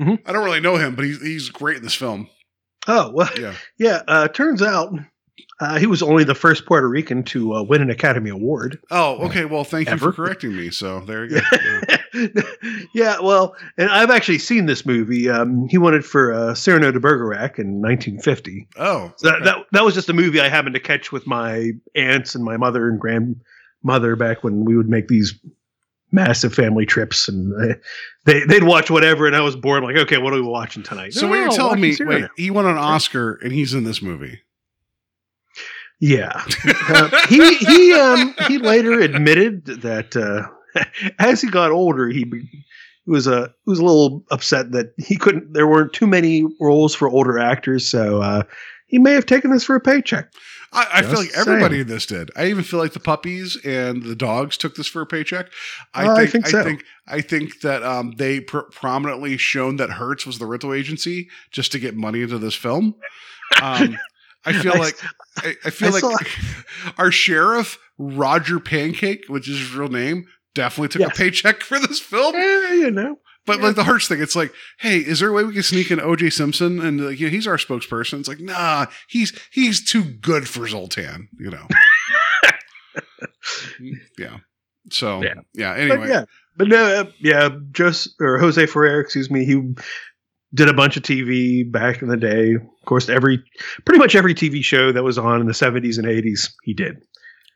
Mhm. 0.00 0.18
I 0.26 0.32
don't 0.32 0.44
really 0.44 0.60
know 0.60 0.76
him, 0.76 0.94
but 0.94 1.04
he's 1.04 1.20
he's 1.22 1.48
great 1.50 1.78
in 1.78 1.82
this 1.82 1.94
film. 1.94 2.28
Oh 2.88 3.10
well, 3.12 3.30
Yeah. 3.38 3.54
yeah. 3.78 4.02
Uh, 4.08 4.28
turns 4.28 4.62
out 4.62 4.92
uh, 5.60 5.78
he 5.78 5.86
was 5.86 6.02
only 6.02 6.24
the 6.24 6.34
first 6.34 6.66
Puerto 6.66 6.88
Rican 6.88 7.22
to 7.22 7.54
uh, 7.54 7.62
win 7.62 7.80
an 7.82 7.90
Academy 7.90 8.30
Award. 8.30 8.78
Oh, 8.90 9.26
okay. 9.26 9.44
Well, 9.44 9.64
thank 9.64 9.88
you 9.88 9.96
for 9.96 10.12
correcting 10.12 10.56
me. 10.56 10.70
So 10.70 11.00
there 11.00 11.24
you 11.24 11.40
go. 11.40 11.46
Yeah. 12.14 12.42
yeah, 12.94 13.20
well, 13.20 13.54
and 13.78 13.88
I've 13.88 14.10
actually 14.10 14.38
seen 14.38 14.66
this 14.66 14.84
movie. 14.84 15.30
Um, 15.30 15.66
he 15.68 15.78
won 15.78 15.94
it 15.94 16.04
for 16.04 16.32
uh, 16.32 16.54
Cyrano 16.54 16.90
de 16.90 17.00
Bergerac 17.00 17.58
in 17.58 17.80
1950. 17.80 18.68
Oh, 18.76 19.12
So 19.16 19.28
that, 19.30 19.44
that 19.44 19.56
that 19.72 19.84
was 19.84 19.94
just 19.94 20.08
a 20.08 20.12
movie 20.12 20.40
I 20.40 20.48
happened 20.48 20.74
to 20.74 20.80
catch 20.80 21.12
with 21.12 21.26
my 21.26 21.70
aunts 21.94 22.34
and 22.34 22.44
my 22.44 22.56
mother 22.56 22.88
and 22.88 23.00
grandmother 23.82 24.16
back 24.16 24.44
when 24.44 24.64
we 24.64 24.76
would 24.76 24.88
make 24.88 25.08
these 25.08 25.38
massive 26.10 26.54
family 26.54 26.86
trips, 26.86 27.28
and 27.28 27.52
they, 27.52 27.74
they 28.32 28.46
they'd 28.46 28.64
watch 28.64 28.90
whatever, 28.90 29.26
and 29.26 29.36
I 29.36 29.40
was 29.40 29.56
bored. 29.56 29.82
I'm 29.82 29.88
like, 29.88 30.02
okay, 30.04 30.18
what 30.18 30.32
are 30.32 30.36
we 30.36 30.42
watching 30.42 30.82
tonight? 30.82 31.14
so 31.14 31.26
"Oh, 31.26 31.30
what 31.30 31.36
you're 31.36 31.50
telling 31.50 31.80
me? 31.80 31.92
Cyrano." 31.92 32.22
Wait, 32.22 32.30
he 32.36 32.50
won 32.50 32.66
an 32.66 32.78
Oscar 32.78 33.34
and 33.42 33.52
he's 33.52 33.74
in 33.74 33.84
this 33.84 34.02
movie. 34.02 34.40
Yeah, 36.00 36.32
uh, 36.88 37.10
he 37.28 37.54
he 37.56 37.92
um 37.92 38.34
he 38.48 38.58
later 38.58 39.00
admitted 39.00 39.66
that 39.66 40.16
uh, 40.16 40.82
as 41.18 41.40
he 41.40 41.48
got 41.48 41.70
older, 41.70 42.08
he 42.08 42.24
be- 42.24 42.48
he 43.04 43.10
was 43.10 43.26
a 43.26 43.52
he 43.64 43.70
was 43.70 43.78
a 43.78 43.84
little 43.84 44.24
upset 44.30 44.72
that 44.72 44.94
he 44.98 45.16
couldn't. 45.16 45.52
There 45.52 45.68
weren't 45.68 45.92
too 45.92 46.06
many 46.06 46.44
roles 46.60 46.94
for 46.94 47.08
older 47.08 47.38
actors, 47.38 47.88
so 47.88 48.20
uh, 48.20 48.42
he 48.86 48.98
may 48.98 49.12
have 49.12 49.26
taken 49.26 49.52
this 49.52 49.64
for 49.64 49.76
a 49.76 49.80
paycheck. 49.80 50.32
I, 50.74 50.86
I 50.94 51.02
feel 51.02 51.18
like 51.18 51.30
everybody 51.36 51.74
saying. 51.74 51.80
in 51.82 51.86
this 51.88 52.06
did. 52.06 52.30
I 52.34 52.46
even 52.46 52.64
feel 52.64 52.78
like 52.80 52.92
the 52.94 53.00
puppies 53.00 53.56
and 53.64 54.02
the 54.02 54.16
dogs 54.16 54.56
took 54.56 54.74
this 54.74 54.86
for 54.86 55.02
a 55.02 55.06
paycheck. 55.06 55.46
I 55.92 56.06
Uh, 56.06 56.12
I 56.14 56.26
think. 56.26 56.30
think 56.32 56.46
I 56.46 56.48
so. 56.50 56.64
think. 56.64 56.84
I 57.06 57.20
think 57.20 57.60
that 57.60 57.82
um, 57.82 58.12
they 58.16 58.40
pr- 58.40 58.60
prominently 58.72 59.36
shown 59.36 59.76
that 59.76 59.90
Hertz 59.90 60.24
was 60.24 60.38
the 60.38 60.46
rental 60.46 60.72
agency 60.72 61.28
just 61.50 61.72
to 61.72 61.78
get 61.78 61.94
money 61.96 62.22
into 62.22 62.38
this 62.38 62.54
film. 62.54 62.94
Um, 63.60 63.98
I 64.44 64.52
feel 64.54 64.72
I 64.74 64.78
like 64.78 64.96
I, 65.38 65.54
I 65.66 65.70
feel 65.70 65.92
like 65.92 66.04
our 66.98 67.12
sheriff 67.12 67.78
Roger 67.98 68.58
Pancake, 68.58 69.26
which 69.28 69.48
is 69.48 69.58
his 69.58 69.72
real 69.74 69.88
name, 69.88 70.26
definitely 70.54 70.88
took 70.88 71.00
Yes. 71.00 71.10
a 71.12 71.14
paycheck 71.14 71.60
for 71.62 71.78
this 71.78 72.00
film. 72.00 72.34
Eh, 72.34 72.74
you 72.74 72.90
know, 72.90 73.18
But 73.44 73.60
like 73.60 73.74
the 73.74 73.84
Hertz 73.84 74.06
thing, 74.06 74.22
it's 74.22 74.36
like, 74.36 74.52
hey, 74.78 74.98
is 74.98 75.18
there 75.18 75.28
a 75.28 75.32
way 75.32 75.42
we 75.42 75.52
can 75.52 75.64
sneak 75.64 75.90
in 75.90 75.98
OJ 75.98 76.32
Simpson 76.32 76.80
and 76.80 77.04
like, 77.04 77.18
you 77.18 77.26
know, 77.26 77.30
he's 77.30 77.46
our 77.46 77.56
spokesperson? 77.56 78.20
It's 78.20 78.28
like, 78.28 78.40
nah, 78.40 78.86
he's 79.08 79.36
he's 79.52 79.84
too 79.84 80.04
good 80.04 80.48
for 80.48 80.66
Zoltan, 80.68 81.28
you 81.38 81.50
know. 81.50 81.66
yeah. 84.18 84.38
So 84.90 85.22
yeah, 85.22 85.34
Yeah. 85.54 85.74
Anyway, 85.74 85.96
but 85.96 86.08
yeah, 86.08 86.24
but 86.56 86.68
no, 86.68 86.84
uh, 86.84 87.04
yeah, 87.18 87.48
Jose 87.76 88.10
or 88.20 88.38
Jose 88.38 88.66
Ferrer, 88.66 89.00
excuse 89.00 89.30
me, 89.30 89.44
he 89.44 89.74
did 90.54 90.68
a 90.68 90.74
bunch 90.74 90.96
of 90.96 91.02
TV 91.02 91.70
back 91.70 92.02
in 92.02 92.08
the 92.08 92.16
day. 92.16 92.54
Of 92.54 92.84
course, 92.86 93.08
every 93.08 93.42
pretty 93.84 93.98
much 93.98 94.14
every 94.14 94.34
TV 94.34 94.62
show 94.62 94.92
that 94.92 95.02
was 95.02 95.18
on 95.18 95.40
in 95.40 95.46
the 95.46 95.52
70s 95.52 95.98
and 95.98 96.06
80s, 96.06 96.52
he 96.62 96.74
did. 96.74 97.02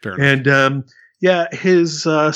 fair. 0.02 0.20
And 0.20 0.48
um, 0.48 0.84
yeah, 1.20 1.46
his 1.52 2.06
uh, 2.06 2.32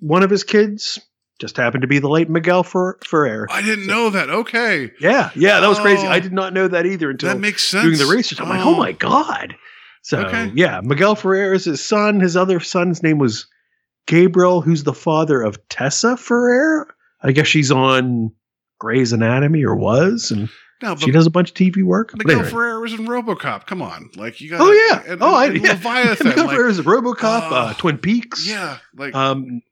one 0.00 0.22
of 0.22 0.30
his 0.30 0.44
kids 0.44 0.98
just 1.40 1.56
happened 1.56 1.82
to 1.82 1.88
be 1.88 1.98
the 1.98 2.08
late 2.08 2.28
Miguel 2.30 2.62
Fer- 2.62 2.98
Ferrer. 3.04 3.46
I 3.50 3.60
didn't 3.62 3.86
know 3.86 4.10
that. 4.10 4.30
Okay, 4.30 4.92
Yeah, 5.00 5.30
yeah, 5.34 5.60
that 5.60 5.68
was 5.68 5.78
crazy. 5.80 6.06
Oh. 6.06 6.10
I 6.10 6.20
did 6.20 6.32
not 6.32 6.52
know 6.52 6.68
that 6.68 6.86
either 6.86 7.10
until 7.10 7.30
that 7.30 7.38
makes 7.40 7.64
sense. 7.64 7.84
doing 7.84 7.98
the 7.98 8.06
research. 8.14 8.40
I'm 8.40 8.48
like, 8.48 8.64
oh 8.64 8.76
my 8.76 8.92
god. 8.92 9.56
So 10.02 10.18
Okay. 10.26 10.52
yeah, 10.54 10.80
Miguel 10.82 11.14
Ferrer 11.14 11.54
is 11.54 11.64
his 11.64 11.84
son. 11.84 12.20
His 12.20 12.36
other 12.36 12.60
son's 12.60 13.02
name 13.02 13.18
was 13.18 13.46
Gabriel, 14.06 14.60
who's 14.60 14.84
the 14.84 14.92
father 14.92 15.40
of 15.42 15.66
Tessa 15.68 16.16
Ferrer. 16.16 16.86
I 17.22 17.32
guess 17.32 17.46
she's 17.46 17.70
on 17.70 18.32
Grey's 18.78 19.12
Anatomy 19.12 19.64
or 19.64 19.74
was, 19.74 20.30
and 20.30 20.50
No, 20.82 20.94
but 20.94 21.02
she 21.02 21.10
does 21.10 21.26
a 21.26 21.30
bunch 21.30 21.48
of 21.50 21.56
TV 21.56 21.82
work. 21.82 22.14
Miguel 22.16 22.36
anyway. 22.36 22.50
Ferrer 22.50 22.80
was 22.80 22.92
in 22.92 23.06
RoboCop. 23.06 23.66
Come 23.66 23.80
on, 23.80 24.10
like 24.16 24.42
you 24.42 24.50
got. 24.50 24.60
Oh 24.60 24.70
yeah. 24.72 25.02
and, 25.12 25.22
oh, 25.22 25.34
I 25.34 25.46
and 25.46 25.56
yeah. 25.64 25.70
Leviathan. 25.72 26.28
Miguel 26.28 26.46
like, 26.46 26.56
Ferrer 26.56 26.68
is 26.68 26.80
RoboCop, 26.80 27.48
Oh. 27.50 27.54
uh, 27.56 27.72
Twin 27.74 27.96
Peaks. 27.98 28.46
yeah, 28.46 28.76
like 28.94 29.14
Um, 29.14 29.62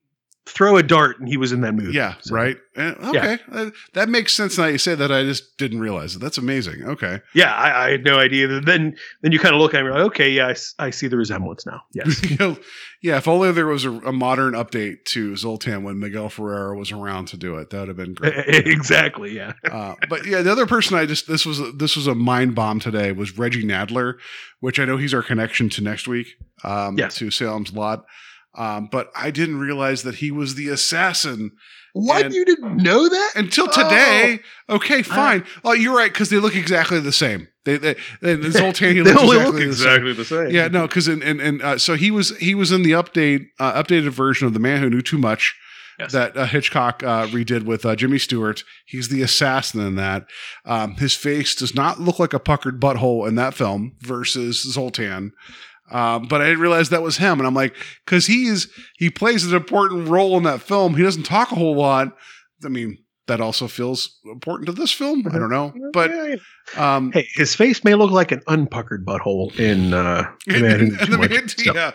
throw 0.45 0.77
a 0.77 0.83
dart, 0.83 1.21
and 1.21 1.29
he 1.29 1.37
was 1.37 1.53
in 1.53 1.61
that 1.61 1.73
movie. 1.73 1.93
yeah, 1.93 2.15
So, 2.21 2.35
right. 2.35 2.57
Eh, 2.75 2.95
okay, 3.05 3.39
Uh, 3.53 3.71
that 3.95 4.09
makes 4.09 4.33
sense. 4.33 4.59
Now 4.59 4.67
you 4.67 4.79
say 4.79 4.95
that, 4.97 5.13
I 5.13 5.23
just 5.23 5.57
didn't 5.57 5.79
realize 5.79 6.17
it. 6.17 6.19
That's 6.21 6.37
amazing. 6.39 6.85
Okay. 6.85 7.21
Yeah, 7.33 7.55
I, 7.55 7.87
I 7.87 7.91
had 7.93 8.03
no 8.05 8.19
idea. 8.19 8.49
Then, 8.49 8.97
then 9.21 9.31
you 9.33 9.39
kind 9.39 9.55
of 9.55 9.61
look 9.61 9.73
at 9.75 9.85
me 9.85 9.91
like, 9.91 10.01
okay, 10.07 10.31
yeah, 10.31 10.53
I 10.81 10.91
see 10.91 11.07
the 11.07 11.17
resemblance 11.17 11.65
now. 11.65 11.83
Yes. 11.93 12.29
You 12.29 12.37
know, 12.39 12.57
yeah, 13.03 13.19
if 13.19 13.29
only 13.29 13.53
there 13.53 13.67
was 13.67 13.85
a, 13.85 13.91
a 13.91 14.13
modern 14.13 14.55
update 14.55 15.05
to 15.07 15.37
Zoltan 15.37 15.85
when 15.85 16.01
Miguel 16.01 16.29
Ferrer 16.29 16.75
was 16.75 16.91
around 16.91 17.29
to 17.29 17.37
do 17.37 17.57
it, 17.59 17.71
that 17.71 17.79
would 17.81 17.89
have 17.89 17.97
been 17.97 18.15
great. 18.15 18.35
exactly. 18.49 19.37
Yeah. 19.37 19.53
uh, 19.71 19.95
but 20.09 20.27
yeah, 20.27 20.43
the 20.43 20.51
other 20.51 20.67
person 20.67 20.97
I 20.97 21.07
just 21.07 21.29
this 21.29 21.47
was 21.47 21.61
this 21.77 21.95
was 21.95 22.07
a 22.09 22.15
mind 22.15 22.55
bomb 22.57 22.81
today 22.81 23.13
was 23.13 23.39
Reggie 23.39 23.65
Nalder, 23.65 24.15
which 24.61 24.81
I 24.81 24.85
know 24.87 24.97
he's 24.97 25.15
our 25.15 25.23
connection 25.23 25.69
to 25.71 25.83
next 25.83 26.09
week. 26.09 26.29
Um, 26.65 26.97
Yes. 26.99 27.15
to 27.17 27.31
Salem's 27.31 27.73
Lot. 27.73 28.05
Um, 28.55 28.89
but 28.93 29.11
I 29.17 29.31
didn't 29.31 29.59
realize 29.59 30.03
that 30.03 30.17
he 30.17 30.31
was 30.31 30.55
the 30.57 30.69
assassin 30.69 31.53
What 31.95 32.25
And- 32.25 32.35
you 32.35 32.45
didn't 32.47 32.79
know 32.79 33.07
that? 33.07 33.33
until 33.37 33.69
Oh. 33.71 33.83
today. 33.83 34.41
Okay, 34.71 35.03
fine. 35.03 35.45
Oh, 35.63 35.73
you're 35.75 35.95
right 35.95 36.11
because 36.11 36.31
they 36.31 36.39
look 36.39 36.57
exactly 36.57 37.01
the 37.01 37.13
same. 37.13 37.49
They, 37.67 37.77
they, 37.77 37.97
they 38.23 38.41
Zoltan, 38.51 38.95
they 38.95 39.03
looks 39.03 39.21
only 39.21 39.37
exactly 39.37 39.45
look 39.45 39.55
the 39.55 39.61
same. 39.61 39.67
exactly 39.67 40.13
the 40.15 40.25
same. 40.25 40.51
Yeah, 40.51 40.69
no, 40.69 40.87
because 40.87 41.07
and 41.07 41.23
and, 41.23 41.39
and 41.41 41.61
uh, 41.63 41.77
so 41.77 41.95
he 41.95 42.11
was 42.11 42.35
he 42.39 42.55
was 42.55 42.73
in 42.73 42.83
the 42.83 42.93
update 42.93 43.45
uh, 43.61 43.75
updated 43.83 44.09
version 44.09 44.47
of 44.47 44.55
the 44.55 44.59
Man 44.59 44.81
Who 44.81 44.89
Knew 44.89 45.03
Too 45.03 45.19
Much 45.19 45.55
Yes. 45.99 46.13
that 46.13 46.35
uh, 46.35 46.47
Hitchcock 46.47 47.03
uh, 47.03 47.27
redid 47.27 47.65
with 47.65 47.85
uh, 47.85 47.95
Jimmy 47.95 48.19
Stewart. 48.19 48.65
He's 48.87 49.09
the 49.11 49.21
assassin 49.21 49.81
in 49.83 49.97
that. 49.97 50.25
Um, 50.65 50.95
his 50.97 51.15
face 51.15 51.55
does 51.55 51.75
not 51.75 52.01
look 52.01 52.19
like 52.19 52.33
a 52.33 52.39
puckered 52.41 52.81
butthole 52.81 53.29
in 53.29 53.35
that 53.35 53.53
film 53.53 53.97
versus 54.01 54.63
Zoltan. 54.63 55.33
Um, 55.93 56.27
but 56.29 56.41
I 56.41 56.45
didn't 56.47 56.61
realize 56.61 56.89
that 56.89 57.03
was 57.03 57.19
him, 57.19 57.39
and 57.39 57.47
I'm 57.47 57.55
like, 57.55 57.75
because 58.05 58.27
he's 58.27 58.69
he 58.97 59.11
plays 59.11 59.45
an 59.45 59.55
important 59.55 60.09
role 60.09 60.37
in 60.39 60.43
that 60.45 60.63
film. 60.63 60.95
He 60.97 61.03
doesn't 61.03 61.25
talk 61.25 61.53
a 61.53 61.55
whole 61.55 61.77
lot. 61.77 62.17
I 62.65 62.69
mean, 62.69 62.99
that 63.27 63.41
also 63.41 63.69
feels 63.69 64.19
important 64.25 64.67
to 64.67 64.73
this 64.73 64.91
film. 64.91 65.27
I 65.29 65.39
don't 65.39 65.51
know, 65.51 65.73
but 65.93 66.11
um, 66.77 67.13
Hey, 67.13 67.29
his 67.35 67.55
face 67.55 67.85
may 67.85 67.95
look 67.95 68.11
like 68.11 68.33
an 68.33 68.41
unpuckered 68.49 69.05
butthole 69.05 69.57
in 69.59 69.93
uh, 69.95 70.31
Man 70.47 70.81
Who 70.81 70.87
Knew 70.87 70.97
Too 70.97 71.07
the 71.13 71.19
Much. 71.19 71.67
yeah, 71.67 71.91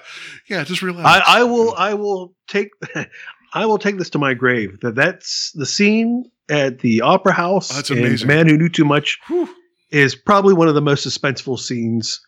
yeah, 0.48 0.64
just 0.64 0.82
relax. 0.82 1.06
I, 1.28 1.40
I 1.40 1.44
will. 1.44 1.74
I 1.76 1.94
will 1.96 2.36
take. 2.48 2.70
I 3.54 3.66
will 3.66 3.78
take 3.80 3.98
this 3.98 4.10
to 4.12 4.20
my 4.20 4.34
grave. 4.34 4.80
That 4.82 4.96
that's 4.96 5.52
the 5.56 5.66
scene 5.66 6.26
at 6.50 6.80
the 6.80 7.02
opera 7.02 7.34
house. 7.34 7.72
Oh, 7.72 7.76
that's 7.76 7.90
in 7.90 7.98
amazing. 8.00 8.28
Man 8.28 8.48
who 8.48 8.58
knew 8.58 8.70
too 8.70 8.86
much 8.86 9.18
Whew. 9.28 9.50
is 9.90 10.16
probably 10.16 10.54
one 10.54 10.68
of 10.68 10.76
the 10.76 10.82
most 10.82 11.08
suspenseful 11.08 11.58
scenes 11.58 12.20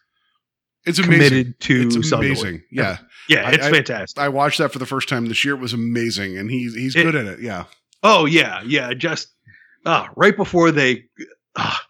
It's 0.85 0.97
amazing. 0.99 1.29
committed 1.29 1.59
to 1.61 1.81
It's 1.87 2.09
celluloid. 2.09 2.37
amazing. 2.37 2.63
Yeah. 2.71 2.97
Yeah, 3.27 3.47
I- 3.47 3.51
it's 3.51 3.65
I- 3.65 3.71
fantastic. 3.71 4.17
I 4.21 4.29
watched 4.29 4.57
that 4.59 4.71
for 4.71 4.79
the 4.79 4.85
first 4.85 5.07
time 5.09 5.25
this 5.27 5.43
year. 5.45 5.53
It 5.55 5.59
was 5.59 5.73
amazing, 5.73 6.37
and 6.37 6.49
he's 6.49 6.73
he's 6.75 6.95
It- 6.95 7.03
good 7.03 7.15
at 7.15 7.25
it. 7.25 7.39
Yeah, 7.41 7.65
oh 8.01 8.25
yeah, 8.25 8.61
yeah. 8.65 8.93
Just 8.93 9.27
ah, 9.85 10.09
right 10.15 10.35
before 10.35 10.71
they. 10.71 11.05
Ah, 11.55 11.83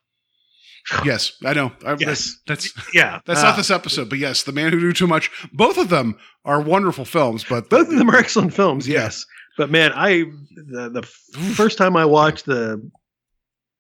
yes, 1.05 1.33
I 1.45 1.53
know. 1.53 1.71
I, 1.85 1.95
Yes. 1.99 2.35
that's 2.47 2.73
yeah, 2.93 3.19
that's 3.25 3.39
ah. 3.41 3.43
not 3.43 3.57
this 3.57 3.71
episode, 3.71 4.09
but 4.09 4.17
yes, 4.19 4.43
the 4.43 4.51
man 4.51 4.73
who 4.73 4.79
knew 4.79 4.91
too 4.91 5.07
much. 5.07 5.29
Both 5.53 5.77
of 5.77 5.89
them 5.89 6.17
are 6.43 6.59
wonderful 6.59 7.05
films, 7.05 7.45
but 7.47 7.69
Both 7.69 7.87
of 7.89 7.95
them 7.97 8.09
are 8.09 8.17
excellent 8.17 8.53
films. 8.53 8.87
Yeah. 8.87 9.03
Yes, 9.03 9.25
but 9.57 9.69
man, 9.69 9.91
I 9.95 10.23
the, 10.55 10.89
the 10.89 11.03
first 11.03 11.77
time 11.77 11.95
I 11.95 12.03
watched 12.05 12.45
the 12.45 12.81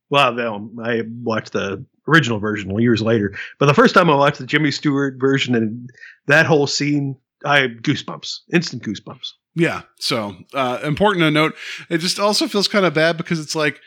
well, 0.09 0.33
no, 0.33 0.71
I 0.83 1.01
watched 1.23 1.51
the 1.53 1.85
original 2.09 2.39
version 2.39 2.77
years 2.79 3.01
later. 3.01 3.33
But 3.59 3.67
the 3.67 3.73
first 3.73 3.93
time 3.93 4.09
I 4.09 4.15
watched 4.15 4.39
the 4.39 4.45
Jimmy 4.45 4.71
Stewart 4.71 5.15
version 5.19 5.55
and 5.55 5.89
that 6.27 6.45
whole 6.45 6.67
scene, 6.67 7.15
I 7.45 7.59
had 7.59 7.83
goosebumps, 7.83 8.39
instant 8.53 8.83
goosebumps. 8.83 9.27
Yeah. 9.55 9.81
So 9.99 10.35
uh, 10.53 10.79
important 10.83 11.23
to 11.23 11.31
note. 11.31 11.55
It 11.89 11.99
just 11.99 12.19
also 12.19 12.47
feels 12.47 12.67
kind 12.67 12.85
of 12.85 12.93
bad 12.93 13.17
because 13.17 13.39
it's 13.39 13.55
like 13.55 13.79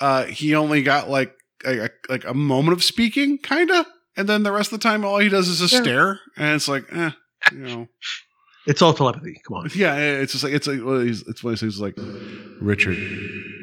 uh, 0.00 0.24
he 0.24 0.54
only 0.54 0.82
got 0.82 1.08
like 1.08 1.32
a, 1.64 1.86
a- 1.86 1.90
like 2.08 2.24
a 2.26 2.34
moment 2.34 2.76
of 2.76 2.84
speaking, 2.84 3.38
kind 3.38 3.70
of, 3.70 3.86
and 4.16 4.28
then 4.28 4.42
the 4.42 4.52
rest 4.52 4.72
of 4.72 4.78
the 4.80 4.82
time 4.88 5.04
all 5.04 5.18
he 5.18 5.28
does 5.28 5.48
is 5.48 5.58
just 5.60 5.72
Yeah. 5.72 5.82
stare, 5.82 6.20
and 6.36 6.54
it's 6.54 6.68
like, 6.68 6.84
eh, 6.92 7.10
you 7.52 7.58
know, 7.58 7.88
It's 8.66 8.82
all 8.82 8.92
telepathy. 8.94 9.40
Come 9.46 9.56
on. 9.58 9.70
yeah. 9.74 9.94
It's 9.96 10.32
just 10.32 10.44
like 10.44 10.52
it's 10.52 10.66
like 10.66 10.80
well, 10.84 11.00
he's, 11.00 11.22
it's 11.28 11.42
one 11.44 11.52
of 11.54 11.60
those 11.60 11.76
things 11.76 11.80
like 11.80 11.94
Richard, 12.60 12.96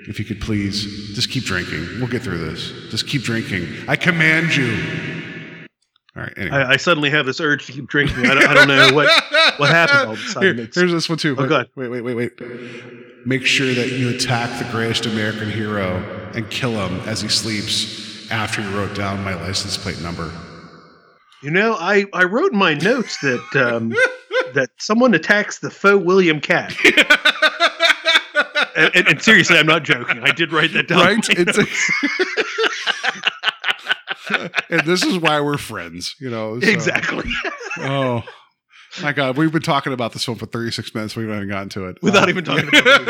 if 0.08 0.18
you 0.20 0.26
could 0.26 0.40
please 0.42 1.14
just 1.14 1.30
keep 1.30 1.44
drinking, 1.44 1.86
we'll 2.00 2.08
get 2.08 2.22
through 2.22 2.38
this. 2.38 2.72
Just 2.90 3.08
keep 3.08 3.22
drinking. 3.24 3.68
I 3.88 3.96
command 3.96 4.56
you. 4.56 4.72
All 6.16 6.22
right. 6.24 6.34
Anyway. 6.38 6.56
I, 6.56 6.74
I 6.74 6.78
suddenly 6.78 7.10
have 7.10 7.26
this 7.26 7.40
urge 7.42 7.66
to 7.66 7.72
keep 7.72 7.88
drinking. 7.88 8.28
I 8.28 8.36
don't, 8.36 8.48
I 8.48 8.54
don't 8.54 8.68
know 8.68 8.94
what 8.96 9.10
what 9.58 9.70
happened 9.72 10.00
all 10.08 10.14
of 10.14 10.20
a 10.20 10.22
sudden. 10.30 10.56
Here, 10.56 10.64
It's- 10.66 10.76
here's 10.76 10.92
this 10.92 11.10
one 11.10 11.18
too. 11.18 11.36
Oh, 11.38 11.42
Wait, 11.42 11.50
God. 11.50 11.70
Wait, 11.76 11.88
wait, 11.90 12.02
wait, 12.02 12.14
wait. 12.16 12.32
Make 13.26 13.46
sure 13.46 13.74
that 13.74 13.92
you 13.94 14.10
attack 14.10 14.58
the 14.64 14.70
greatest 14.72 15.06
American 15.06 15.50
hero 15.50 15.98
and 16.36 16.50
kill 16.50 16.72
him 16.72 17.00
as 17.08 17.22
he 17.22 17.30
sleeps 17.30 18.30
after 18.32 18.62
you 18.62 18.70
wrote 18.78 18.96
down 18.96 19.24
my 19.24 19.34
license 19.36 19.78
plate 19.78 20.02
number. 20.02 20.32
You 21.42 21.52
know, 21.52 21.76
I, 21.80 22.06
I 22.14 22.24
wrote 22.26 22.52
in 22.54 22.58
my 22.60 22.74
notes 22.74 23.18
that 23.22 23.42
um, 23.56 23.94
that 24.54 24.70
someone 24.78 25.14
attacks 25.14 25.60
the 25.60 25.70
faux 25.70 26.04
William 26.04 26.40
Katt. 26.40 26.74
and, 28.76 28.92
and, 28.96 29.08
and 29.08 29.22
seriously, 29.22 29.58
I'm 29.58 29.66
not 29.68 29.84
joking. 29.84 30.20
I 30.24 30.32
did 30.32 30.52
write 30.52 30.74
that 30.74 30.88
down. 30.88 31.00
right? 31.00 31.28
It's 31.30 31.58
and 34.70 34.82
this 34.86 35.04
is 35.04 35.18
why 35.20 35.40
we're 35.42 35.58
friends, 35.58 36.16
you 36.20 36.30
know. 36.30 36.60
so- 36.60 36.68
exactly. 36.68 37.30
Oh 37.80 38.24
my 39.02 39.12
God, 39.12 39.38
we've 39.38 39.52
been 39.52 39.62
talking 39.62 39.92
about 39.94 40.14
this 40.14 40.24
film 40.24 40.38
for 40.38 40.46
36 40.46 40.94
minutes. 40.96 41.16
We 41.16 41.24
haven't 41.24 41.38
even 41.38 41.50
gotten 41.50 41.70
to 41.70 41.86
it 41.88 41.98
Without 42.02 42.28
Uh, 42.28 42.30
even 42.30 42.44
talking 42.46 42.68
about 42.70 42.84
it. 42.86 43.08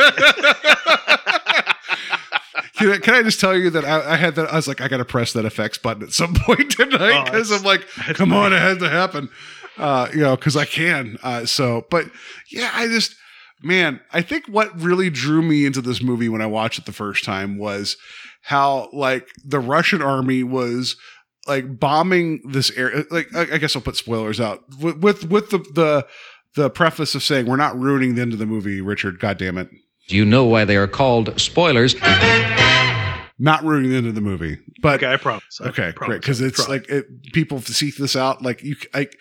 Can 2.76 2.92
I, 2.92 2.98
can 2.98 3.14
I 3.14 3.22
just 3.24 3.40
tell 3.40 3.56
you 3.56 3.70
that 3.70 3.86
I, 3.86 4.14
I 4.14 4.16
had 4.18 4.36
that? 4.36 4.52
I 4.52 4.56
was 4.56 4.68
like, 4.68 4.82
I 4.82 4.88
got 4.88 4.98
to 4.98 5.06
press 5.06 5.32
that 5.34 5.46
effects 5.46 5.78
button 5.78 6.04
at 6.04 6.12
some 6.12 6.34
point 6.34 6.72
tonight 6.72 7.22
Oh, 7.22 7.24
because 7.26 7.50
that's- 7.50 7.62
I'm 7.62 7.64
like, 7.66 7.88
come 8.16 8.34
on, 8.34 8.52
it 8.54 8.60
had 8.60 8.80
to 8.80 8.90
happen. 8.90 9.30
Uh, 9.78 10.08
you 10.14 10.20
know, 10.22 10.36
because 10.36 10.56
I 10.56 10.66
can. 10.66 11.18
Uh, 11.24 11.46
so, 11.46 11.86
but 11.90 12.06
yeah, 12.52 12.70
I 12.74 12.88
just, 12.88 13.16
man, 13.64 14.00
I 14.12 14.22
think 14.22 14.46
what 14.48 14.80
really 14.80 15.10
drew 15.10 15.42
me 15.42 15.66
into 15.66 15.82
this 15.82 16.02
movie 16.02 16.30
when 16.30 16.42
I 16.42 16.46
watched 16.46 16.78
it 16.80 16.86
the 16.86 16.92
first 16.94 17.24
time 17.24 17.58
was 17.58 17.98
how 18.44 18.90
like 18.94 19.28
the 19.44 19.60
Russian 19.60 20.02
army 20.02 20.44
was 20.44 20.96
like 21.48 21.80
bombing 21.80 22.42
this 22.52 22.70
area. 22.72 23.04
Like, 23.10 23.34
I, 23.36 23.54
I 23.54 23.58
guess 23.58 23.76
I'll 23.76 23.82
put 23.82 23.96
spoilers 23.96 24.40
out 24.40 24.64
with 24.80 24.98
with, 24.98 25.24
with 25.30 25.50
the 25.50 25.58
the 25.60 26.08
the 26.56 26.70
preface 26.70 27.16
of 27.16 27.24
saying 27.24 27.48
we're 27.48 27.56
not 27.56 27.78
ruining 27.80 28.14
the 28.16 28.22
end 28.22 28.34
of 28.34 28.40
the 28.40 28.46
movie, 28.46 28.80
Richard. 28.80 29.20
God 29.20 29.38
damn 29.40 29.58
it. 29.58 29.70
Do 30.08 30.16
you 30.18 30.26
know 30.26 30.44
why 30.46 30.66
they 30.66 30.78
are 30.78 30.88
called 30.88 31.40
spoilers. 31.40 31.96
Not 33.40 33.64
ruining 33.64 33.90
the 33.92 33.98
end 33.98 34.08
of 34.08 34.16
the 34.16 34.22
movie, 34.22 34.58
but 34.82 34.96
Okay, 35.04 35.12
I 35.12 35.18
promise. 35.18 35.60
I 35.62 35.70
Okay, 35.70 35.92
promise. 35.94 36.08
great. 36.08 36.22
Because 36.22 36.40
it's 36.40 36.64
tried. 36.66 36.70
like 36.82 36.90
it, 36.90 37.06
people 37.34 37.60
seek 37.62 37.98
this 37.98 38.16
out. 38.16 38.42
Like 38.44 38.64
you, 38.64 38.76
like 38.94 39.18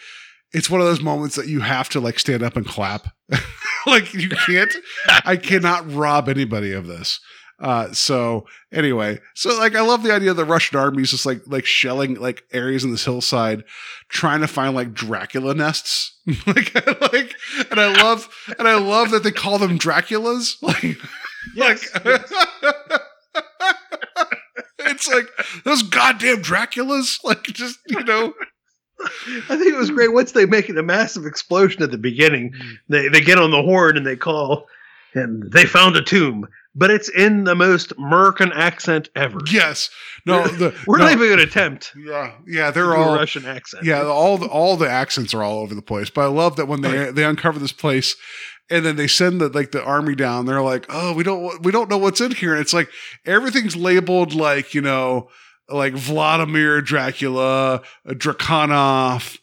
it's 0.52 0.70
one 0.70 0.80
of 0.80 0.86
those 0.86 1.00
moments 1.00 1.36
that 1.36 1.48
you 1.48 1.60
have 1.60 1.88
to 1.90 2.00
like 2.00 2.18
stand 2.18 2.42
up 2.42 2.56
and 2.56 2.66
clap. 2.66 3.08
like 3.86 4.12
you 4.14 4.28
can't. 4.28 4.74
I 5.24 5.36
cannot 5.36 5.90
rob 5.92 6.28
anybody 6.28 6.72
of 6.72 6.86
this. 6.86 7.20
Uh, 7.60 7.92
so 7.92 8.44
anyway, 8.72 9.20
so 9.34 9.56
like 9.56 9.76
I 9.76 9.82
love 9.82 10.02
the 10.02 10.12
idea 10.12 10.32
of 10.32 10.36
the 10.36 10.44
Russian 10.44 10.78
army 10.78 11.02
is 11.02 11.12
just 11.12 11.24
like 11.24 11.42
like 11.46 11.64
shelling 11.64 12.14
like 12.16 12.42
areas 12.52 12.82
in 12.82 12.90
this 12.90 13.04
hillside, 13.04 13.62
trying 14.08 14.40
to 14.40 14.48
find 14.48 14.74
like 14.74 14.92
Dracula 14.92 15.54
nests. 15.54 16.18
like 16.46 16.74
like, 17.12 17.34
and 17.70 17.80
I 17.80 18.02
love 18.02 18.28
and 18.58 18.66
I 18.66 18.74
love 18.74 19.12
that 19.12 19.22
they 19.22 19.30
call 19.30 19.58
them 19.58 19.78
Draculas. 19.78 20.54
Like 20.62 20.98
Yes, 21.54 21.88
like 22.04 22.30
it's 24.78 25.08
like 25.08 25.28
those 25.64 25.82
goddamn 25.82 26.42
Draculas. 26.42 27.18
Like 27.24 27.44
just 27.44 27.78
you 27.86 28.02
know. 28.04 28.34
I 29.48 29.56
think 29.56 29.72
it 29.72 29.76
was 29.76 29.90
great. 29.90 30.12
Once 30.12 30.32
they 30.32 30.46
make 30.46 30.68
it 30.68 30.78
a 30.78 30.82
massive 30.82 31.26
explosion 31.26 31.82
at 31.82 31.90
the 31.90 31.98
beginning, 31.98 32.54
they, 32.88 33.08
they 33.08 33.20
get 33.20 33.38
on 33.38 33.50
the 33.50 33.62
horn 33.62 33.96
and 33.96 34.06
they 34.06 34.16
call, 34.16 34.66
and 35.14 35.50
they 35.52 35.64
found 35.64 35.96
a 35.96 36.02
tomb. 36.02 36.46
But 36.74 36.90
it's 36.90 37.10
in 37.10 37.44
the 37.44 37.54
most 37.54 37.92
American 37.98 38.50
accent 38.52 39.10
ever. 39.14 39.40
Yes. 39.50 39.90
No. 40.24 40.46
The, 40.48 40.74
We're 40.86 40.98
no, 40.98 41.04
not 41.04 41.12
even 41.12 41.26
going 41.28 41.38
to 41.38 41.44
attempt 41.44 41.92
Yeah. 41.96 42.32
Yeah. 42.46 42.70
They're 42.70 42.94
all. 42.94 43.14
Russian 43.14 43.44
accent. 43.44 43.84
Yeah. 43.84 44.04
All 44.04 44.38
the 44.38 44.46
all 44.46 44.76
the 44.76 44.88
accents 44.88 45.34
are 45.34 45.42
all 45.42 45.60
over 45.60 45.74
the 45.74 45.82
place. 45.82 46.08
But 46.08 46.22
I 46.22 46.26
love 46.28 46.56
that 46.56 46.68
when 46.68 46.80
they 46.80 47.10
they 47.10 47.24
uncover 47.24 47.58
this 47.58 47.72
place. 47.72 48.16
And 48.70 48.86
then 48.86 48.96
they 48.96 49.08
send 49.08 49.40
the 49.40 49.48
like 49.50 49.72
the 49.72 49.84
army 49.84 50.14
down. 50.14 50.46
They're 50.46 50.62
like, 50.62 50.86
"Oh, 50.88 51.12
we 51.12 51.24
don't 51.24 51.62
we 51.62 51.72
don't 51.72 51.90
know 51.90 51.98
what's 51.98 52.22
in 52.22 52.30
here." 52.30 52.52
And 52.52 52.60
it's 52.62 52.72
like 52.72 52.88
everything's 53.26 53.76
labeled 53.76 54.32
like 54.32 54.72
you 54.72 54.80
know, 54.80 55.28
like 55.72 55.94
Vladimir 55.94 56.80
Dracula, 56.82 57.82
uh, 58.06 58.12
Draconov, 58.12 59.38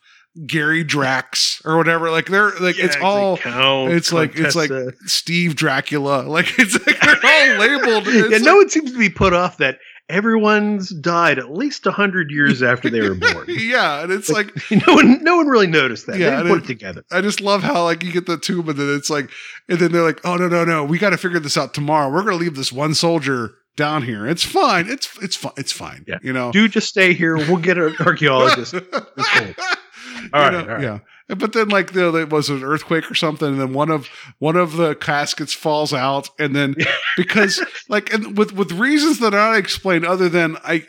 Gary 0.45 0.83
Drax, 0.83 1.61
or 1.65 1.77
whatever. 1.77 2.11
Like 2.11 2.27
they're 2.27 2.51
like 2.59 2.77
Yeah, 2.77 2.85
it's 2.85 2.97
all 3.01 3.37
Count, 3.37 3.91
it's 3.93 4.13
like 4.13 4.37
it's 4.37 4.55
like 4.55 4.71
Steve 5.05 5.55
Dracula. 5.55 6.23
Like 6.27 6.57
it's 6.59 6.73
like 6.85 6.99
they're 7.01 7.15
all 7.23 7.59
labeled. 7.59 8.07
It's 8.07 8.15
yeah, 8.29 8.37
like- 8.37 8.41
no 8.43 8.55
one 8.57 8.69
seems 8.69 8.91
to 8.91 8.97
be 8.97 9.09
put 9.09 9.33
off 9.33 9.57
that 9.57 9.79
everyone's 10.07 10.89
died 10.89 11.37
at 11.37 11.51
least 11.51 11.85
hundred 11.85 12.31
years 12.31 12.63
after 12.63 12.89
they 12.89 12.99
were 13.01 13.13
born. 13.15 13.45
yeah, 13.47 14.01
and 14.03 14.11
it's 14.11 14.29
like 14.29 14.51
no 14.71 14.95
one, 14.95 15.23
no 15.23 15.37
one 15.37 15.47
really 15.47 15.67
noticed 15.67 16.07
that. 16.07 16.17
Yeah, 16.17 16.41
they 16.41 16.49
put 16.49 16.59
it- 16.59 16.63
it 16.63 16.67
together. 16.67 17.03
I 17.11 17.21
just 17.21 17.41
love 17.41 17.61
how 17.63 17.83
like 17.83 18.03
you 18.03 18.11
get 18.11 18.25
the 18.25 18.37
tomb 18.37 18.67
and 18.69 18.77
then 18.77 18.95
it's 18.95 19.09
like 19.09 19.29
and 19.67 19.79
then 19.79 19.91
they're 19.91 20.03
like, 20.03 20.19
oh 20.25 20.35
no 20.35 20.47
no 20.47 20.63
no, 20.65 20.83
we 20.83 20.97
got 20.97 21.11
to 21.11 21.17
figure 21.17 21.39
this 21.39 21.57
out 21.57 21.73
tomorrow. 21.73 22.09
We're 22.11 22.23
gonna 22.23 22.37
leave 22.37 22.55
this 22.55 22.71
one 22.71 22.93
soldier 22.95 23.53
down 23.75 24.03
here. 24.03 24.27
It's 24.27 24.43
fine. 24.43 24.89
It's 24.89 25.09
it's 25.21 25.35
fine. 25.35 25.53
It's 25.57 25.71
fine. 25.71 26.03
Yeah. 26.07 26.17
you 26.21 26.33
know. 26.33 26.51
Do 26.51 26.67
just 26.67 26.89
stay 26.89 27.13
here. 27.13 27.37
We'll 27.37 27.57
get 27.57 27.77
an 27.77 27.95
archaeologist. 27.99 28.73
All 30.33 30.41
right, 30.41 30.53
all 30.53 30.65
right. 30.65 30.81
Yeah. 30.81 30.99
But 31.29 31.53
then, 31.53 31.69
like, 31.69 31.93
the, 31.93 32.11
there 32.11 32.25
was 32.25 32.49
an 32.49 32.63
earthquake 32.63 33.09
or 33.09 33.15
something, 33.15 33.47
and 33.47 33.61
then 33.61 33.73
one 33.73 33.89
of 33.89 34.09
one 34.39 34.55
of 34.55 34.73
the 34.75 34.95
caskets 34.95 35.53
falls 35.53 35.93
out, 35.93 36.29
and 36.39 36.55
then 36.55 36.75
because, 37.17 37.63
like, 37.87 38.11
and 38.13 38.37
with 38.37 38.51
with 38.53 38.71
reasons 38.73 39.19
that 39.19 39.33
are 39.33 39.51
not 39.51 39.57
explained, 39.57 40.05
other 40.05 40.27
than 40.27 40.57
I, 40.63 40.85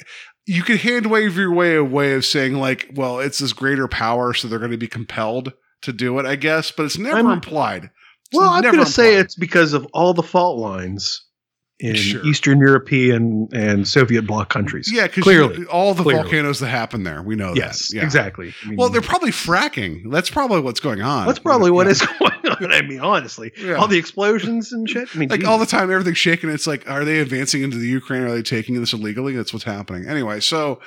you 0.47 0.63
could 0.63 0.81
hand 0.81 1.07
wave 1.07 1.37
your 1.37 1.53
way 1.53 1.77
a 1.77 1.85
way 1.85 2.15
of 2.15 2.25
saying 2.25 2.55
like, 2.55 2.91
well, 2.95 3.21
it's 3.21 3.39
this 3.39 3.53
greater 3.53 3.87
power, 3.87 4.35
so 4.35 4.49
they're 4.49 4.59
going 4.59 4.71
to 4.73 4.79
be 4.79 4.89
compelled 4.89 5.53
to 5.83 5.93
do 5.93 6.19
it, 6.19 6.27
I 6.27 6.37
guess, 6.37 6.71
but 6.71 6.87
it's 6.87 6.99
never 6.99 7.17
I'm- 7.19 7.31
implied. 7.31 7.85
It's 7.85 8.39
Well, 8.39 8.51
I'm 8.51 8.63
going 8.63 8.79
to 8.79 8.87
say 8.87 9.17
it's 9.17 9.37
because 9.37 9.73
of 9.75 9.87
all 9.93 10.15
the 10.15 10.23
fault 10.23 10.59
lines 10.59 11.25
in 11.81 11.95
Sure. 11.95 12.25
Eastern 12.27 12.59
European 12.61 13.49
and 13.53 13.89
Soviet 13.89 14.23
bloc 14.27 14.49
countries. 14.51 14.91
Yeah, 14.93 15.07
because 15.07 15.23
clearly. 15.25 15.65
all 15.67 15.95
the 15.95 16.03
Clearly. 16.03 16.23
volcanoes 16.23 16.61
that 16.61 16.69
happen 16.69 17.03
there, 17.05 17.23
we 17.23 17.37
know 17.37 17.55
yes, 17.55 17.89
that. 17.89 17.97
Yeah. 17.97 18.05
exactly. 18.05 18.53
I 18.65 18.69
mean, 18.69 18.77
Well, 18.77 18.89
they're 18.91 19.01
probably 19.01 19.31
fracking. 19.31 20.11
That's 20.11 20.29
probably 20.31 20.61
what's 20.61 20.81
going 20.81 21.01
on. 21.03 21.27
that's 21.27 21.39
probably 21.39 21.71
what 21.71 21.87
Yeah. 21.87 21.93
is 21.93 22.03
going 22.19 22.33
on. 22.63 22.73
I 22.73 22.83
mean, 22.83 23.01
honestly, 23.01 23.53
Yeah. 23.59 23.75
all 23.75 23.89
the 23.89 23.99
explosions 23.99 24.73
and 24.73 24.89
shit. 24.89 25.09
I 25.15 25.19
mean, 25.19 25.29
like 25.31 25.45
all 25.45 25.59
the 25.59 25.67
time 25.67 25.91
everything's 25.91 26.19
shaking 26.19 26.51
it's 26.51 26.67
like 26.67 26.89
are 26.91 27.05
they 27.05 27.19
advancing 27.21 27.63
into 27.63 27.79
the 27.79 27.89
ukraine 27.89 28.23
are 28.23 28.31
they 28.33 28.43
taking 28.43 28.79
this 28.79 28.93
illegally 28.93 29.35
that's 29.35 29.53
what's 29.53 29.65
happening 29.65 30.07
anyway 30.07 30.41
so 30.41 30.81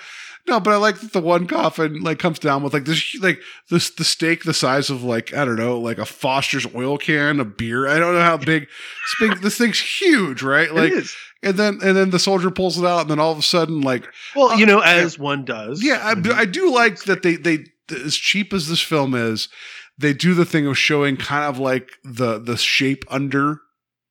no 0.47 0.59
but 0.59 0.71
i 0.71 0.75
like 0.77 0.99
that 0.99 1.13
the 1.13 1.21
one 1.21 1.47
coffin 1.47 2.01
like 2.01 2.19
comes 2.19 2.39
down 2.39 2.63
with 2.63 2.73
like 2.73 2.85
this 2.85 3.15
like 3.21 3.39
this 3.69 3.89
the 3.91 4.03
steak 4.03 4.43
the 4.43 4.53
size 4.53 4.89
of 4.89 5.03
like 5.03 5.33
i 5.33 5.43
don't 5.45 5.55
know 5.57 5.79
like 5.79 5.97
a 5.97 6.05
foster's 6.05 6.65
oil 6.75 6.97
can 6.97 7.39
a 7.39 7.45
beer 7.45 7.87
i 7.87 7.97
don't 7.99 8.13
know 8.13 8.21
how 8.21 8.37
big 8.37 8.67
this, 8.67 9.29
big, 9.29 9.41
this 9.41 9.57
thing's 9.57 9.79
huge 9.79 10.41
right 10.43 10.73
like 10.73 10.93
and 11.41 11.57
then 11.57 11.79
and 11.83 11.95
then 11.97 12.09
the 12.09 12.19
soldier 12.19 12.49
pulls 12.51 12.77
it 12.77 12.85
out 12.85 13.01
and 13.01 13.09
then 13.09 13.19
all 13.19 13.31
of 13.31 13.37
a 13.37 13.41
sudden 13.43 13.81
like 13.81 14.07
Well, 14.35 14.57
you 14.57 14.65
uh, 14.65 14.67
know, 14.69 14.79
yeah. 14.83 14.93
as 14.93 15.19
one 15.19 15.43
does. 15.45 15.83
yeah 15.83 15.99
I, 16.01 16.39
I 16.41 16.45
do 16.45 16.73
like 16.73 17.03
that 17.03 17.21
they 17.23 17.35
they 17.35 17.65
as 17.91 18.15
cheap 18.15 18.53
as 18.53 18.67
this 18.69 18.79
film 18.81 19.13
is 19.13 19.49
they 19.97 20.13
do 20.13 20.33
the 20.33 20.45
thing 20.45 20.65
of 20.67 20.77
showing 20.77 21.17
kind 21.17 21.43
of 21.45 21.59
like 21.59 21.89
the 22.03 22.39
the 22.39 22.57
shape 22.57 23.03
under 23.09 23.59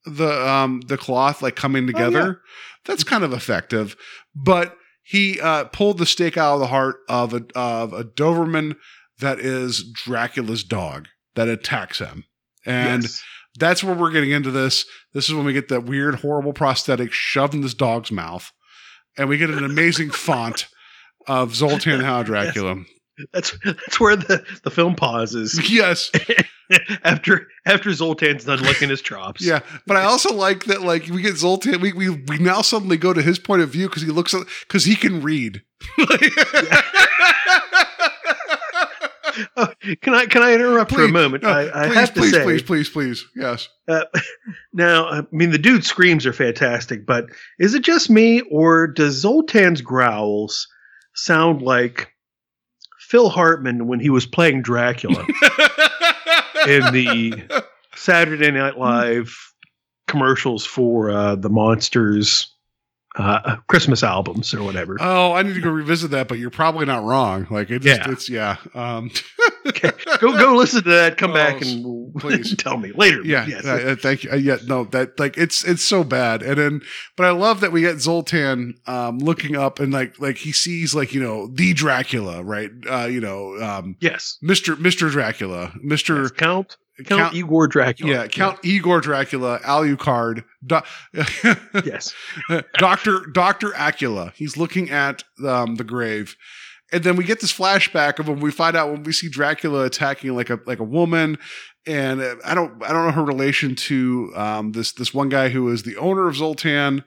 the 0.05 0.47
um 0.49 0.83
the 0.89 0.99
cloth 0.99 1.43
like 1.43 1.57
coming 1.57 1.87
together 1.87 2.21
Oh, 2.23 2.27
yeah. 2.27 2.33
that's 2.85 3.03
kind 3.05 3.25
of 3.25 3.33
effective 3.33 3.97
but 4.35 4.77
he 5.03 5.41
uh 5.41 5.65
pulled 5.65 5.99
the 5.99 6.07
stake 6.07 6.37
out 6.37 6.55
of 6.55 6.61
the 6.61 6.67
heart 6.69 6.97
of 7.09 7.33
a 7.35 7.43
of 7.55 7.93
a 7.93 8.05
doberman 8.05 8.77
that 9.19 9.39
is 9.39 9.85
dracula's 9.93 10.65
dog 10.65 11.09
that 11.35 11.49
attacks 11.49 11.99
him 11.99 12.25
and 12.65 13.03
Yes. 13.03 13.23
that's 13.59 13.83
where 13.85 13.95
we're 13.95 14.11
getting 14.13 14.31
into 14.31 14.51
this 14.51 14.85
this 15.13 15.29
is 15.29 15.35
when 15.35 15.45
we 15.45 15.53
get 15.53 15.69
that 15.69 15.85
weird 15.85 16.17
horrible 16.17 16.53
prosthetic 16.53 17.13
shoved 17.13 17.55
in 17.55 17.61
this 17.63 17.75
dog's 17.75 18.13
mouth 18.13 18.51
and 19.17 19.29
we 19.29 19.39
get 19.39 19.51
an 19.51 19.65
amazing 19.65 20.11
font 20.11 20.67
of 21.27 21.55
Zoltan 21.55 22.01
Hound 22.01 22.27
Dracula. 22.27 22.77
That's 23.33 23.57
that's 23.65 24.01
where 24.01 24.17
the, 24.17 24.45
the 24.65 24.71
film 24.71 24.95
pauses 24.95 25.59
Yes. 25.71 26.11
after 27.05 27.49
after 27.67 27.91
Zoltan's 27.91 28.45
done 28.45 28.63
licking 28.63 28.89
his 28.89 29.03
chops. 29.03 29.45
Yeah. 29.45 29.61
But 29.87 29.97
I 29.97 30.05
also 30.05 30.35
like 30.35 30.65
that 30.65 30.83
like 30.83 31.07
we 31.09 31.23
get 31.23 31.37
Zoltan 31.37 31.81
we 31.81 31.93
we, 31.93 32.11
we 32.11 32.39
now 32.39 32.63
suddenly 32.63 32.97
go 32.97 33.13
to 33.13 33.23
his 33.23 33.39
point 33.39 33.63
of 33.63 33.69
view 33.71 33.89
because 33.89 34.03
he 34.03 34.11
looks 34.11 34.35
because 34.67 34.85
he 34.85 34.97
can 34.97 35.23
read. 35.23 35.63
Oh, 39.57 39.69
can 40.03 40.15
I 40.15 40.27
can 40.27 40.43
I 40.43 40.53
interrupt 40.53 40.93
for 40.93 41.05
a 41.05 41.09
moment? 41.09 41.43
no, 41.43 41.49
I, 41.49 41.85
I 41.85 41.87
please, 41.87 41.95
have 41.95 42.15
to 42.15 42.21
please, 42.21 42.33
say 42.33 42.43
please, 42.43 42.63
please, 42.63 42.91
please. 42.91 43.27
Yes. 43.35 43.69
Uh, 43.89 44.05
now, 44.73 45.07
I 45.07 45.23
mean, 45.33 45.51
the 45.51 45.59
dude's 45.59 45.87
screams 45.87 46.27
are 46.27 46.33
fantastic, 46.33 47.07
but 47.07 47.27
is 47.59 47.75
it 47.75 47.83
just 47.83 48.11
me, 48.11 48.43
or 48.51 48.87
does 48.87 49.25
Zoltan's 49.25 49.81
growls 49.81 50.69
sound 51.15 51.63
like 51.63 52.12
Phil 53.13 53.29
Hartman 53.29 53.87
when 53.89 54.01
he 54.01 54.09
was 54.09 54.25
playing 54.25 54.63
Dracula 54.63 55.21
in 56.67 56.81
the 56.95 57.45
Saturday 57.95 58.51
Night 58.51 58.79
Live 58.79 59.37
commercials 60.09 60.65
for 60.65 61.11
uh, 61.11 61.35
the 61.37 61.51
Monsters 61.51 62.55
uh, 63.17 63.57
Christmas 63.69 64.03
albums 64.03 64.55
or 64.55 64.63
whatever? 64.63 64.97
Oh, 64.99 65.35
I 65.35 65.43
need 65.43 65.53
to 65.53 65.61
go 65.61 65.69
revisit 65.69 66.13
that, 66.13 66.27
but 66.27 66.39
you're 66.39 66.49
probably 66.49 66.87
not 66.87 67.05
wrong. 67.05 67.47
Like 67.51 67.69
it 67.71 67.81
just, 67.83 68.01
Yeah. 68.01 68.11
it's 68.11 68.31
yeah. 68.31 68.57
Um 68.75 69.11
go 70.21 70.39
go 70.39 70.55
listen 70.57 70.83
to 70.85 70.91
that. 70.91 71.17
Come 71.19 71.31
Oh, 71.33 71.35
back 71.35 71.63
and 71.63 72.15
please. 72.19 72.57
tell 72.57 72.77
me 72.77 72.93
later. 72.95 73.23
Yeah, 73.25 73.47
Yes. 73.47 73.65
uh, 73.65 73.91
uh, 73.93 73.97
thank 73.97 74.25
you. 74.25 74.31
Uh, 74.33 74.37
yeah, 74.37 74.57
no, 74.67 74.85
that 74.87 75.19
like 75.19 75.37
it's 75.37 75.65
it's 75.65 75.83
so 75.83 76.05
bad. 76.05 76.43
And 76.43 76.57
then, 76.59 76.81
but 77.17 77.27
I 77.27 77.31
love 77.31 77.61
that 77.61 77.73
we 77.73 77.81
get 77.83 78.01
Zoltan 78.01 78.75
um, 78.87 79.19
looking 79.19 79.57
up 79.57 79.79
and 79.81 79.93
like 79.93 80.19
like 80.21 80.37
he 80.39 80.53
sees 80.53 80.95
like 80.95 81.13
you 81.15 81.23
know 81.23 81.49
the 81.53 81.73
Dracula, 81.75 82.43
right? 82.43 82.71
Uh, 82.89 83.07
you 83.07 83.21
know, 83.21 83.57
um, 83.59 83.97
yes. 84.01 84.39
Mister 84.43 84.77
Mister 84.77 85.09
Dracula, 85.09 85.73
Mister 85.83 86.23
Yes. 86.23 86.31
Count 86.33 86.77
Count, 87.07 87.21
Count- 87.21 87.35
Igor 87.35 87.69
Dracula. 87.69 88.13
yeah, 88.13 88.27
Count 88.27 88.59
Igor 88.65 89.01
Dracula, 89.01 89.59
Alucard, 89.61 90.45
Do- 90.65 90.83
Yes. 91.85 92.15
Doctor 92.75 93.27
Doctor 93.33 93.71
Acula. 93.71 94.33
He's 94.35 94.57
looking 94.57 94.91
at 94.91 95.25
um, 95.47 95.77
the 95.77 95.85
grave, 95.85 96.37
and 96.93 97.03
then 97.03 97.17
we 97.17 97.25
get 97.25 97.41
this 97.41 97.53
flashback 97.53 98.19
of 98.19 98.29
when 98.29 98.41
we 98.41 98.51
find 98.51 98.77
out 98.77 98.91
when 98.91 99.03
we 99.03 99.13
see 99.13 99.29
Dracula 99.29 99.85
attacking 99.85 100.35
like 100.37 100.51
a 100.51 100.61
like 100.67 100.79
a 100.79 100.85
woman, 100.85 101.39
and 101.87 102.21
uh, 102.21 102.37
I 102.45 102.55
don't 102.55 102.83
I 102.85 102.89
don't 102.93 103.07
know 103.07 103.13
her 103.13 103.25
relation 103.25 103.75
to 103.77 104.33
um, 104.37 104.73
this 104.73 104.93
this 104.93 105.13
one 105.15 105.29
guy 105.29 105.49
who 105.49 105.71
is 105.73 105.83
the 105.83 105.97
owner 105.97 106.29
of 106.29 106.37
Zoltan. 106.37 107.05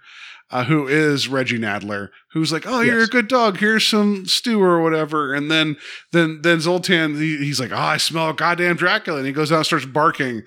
Uh, 0.51 0.63
who 0.63 0.87
is 0.87 1.27
Reggie 1.27 1.57
Nalder? 1.57 2.09
Who's 2.33 2.53
like, 2.53 2.67
oh, 2.67 2.81
you're 2.81 2.99
Yes. 2.99 3.07
a 3.07 3.11
good 3.11 3.27
dog. 3.27 3.57
Here's 3.57 3.85
some 3.85 4.27
stew 4.27 4.61
or 4.61 4.79
whatever. 4.79 5.33
And 5.33 5.49
then, 5.49 5.75
then, 6.11 6.41
then 6.43 6.59
Zoltan, 6.61 7.15
he, 7.15 7.37
he's 7.37 7.59
like, 7.59 7.71
oh, 7.71 7.75
I 7.75 7.97
smell 7.97 8.31
goddamn 8.31 8.75
Dracula, 8.75 9.17
and 9.17 9.25
he 9.27 9.33
goes 9.33 9.51
out 9.51 9.57
and 9.57 9.65
starts 9.65 9.87
barking 9.87 10.43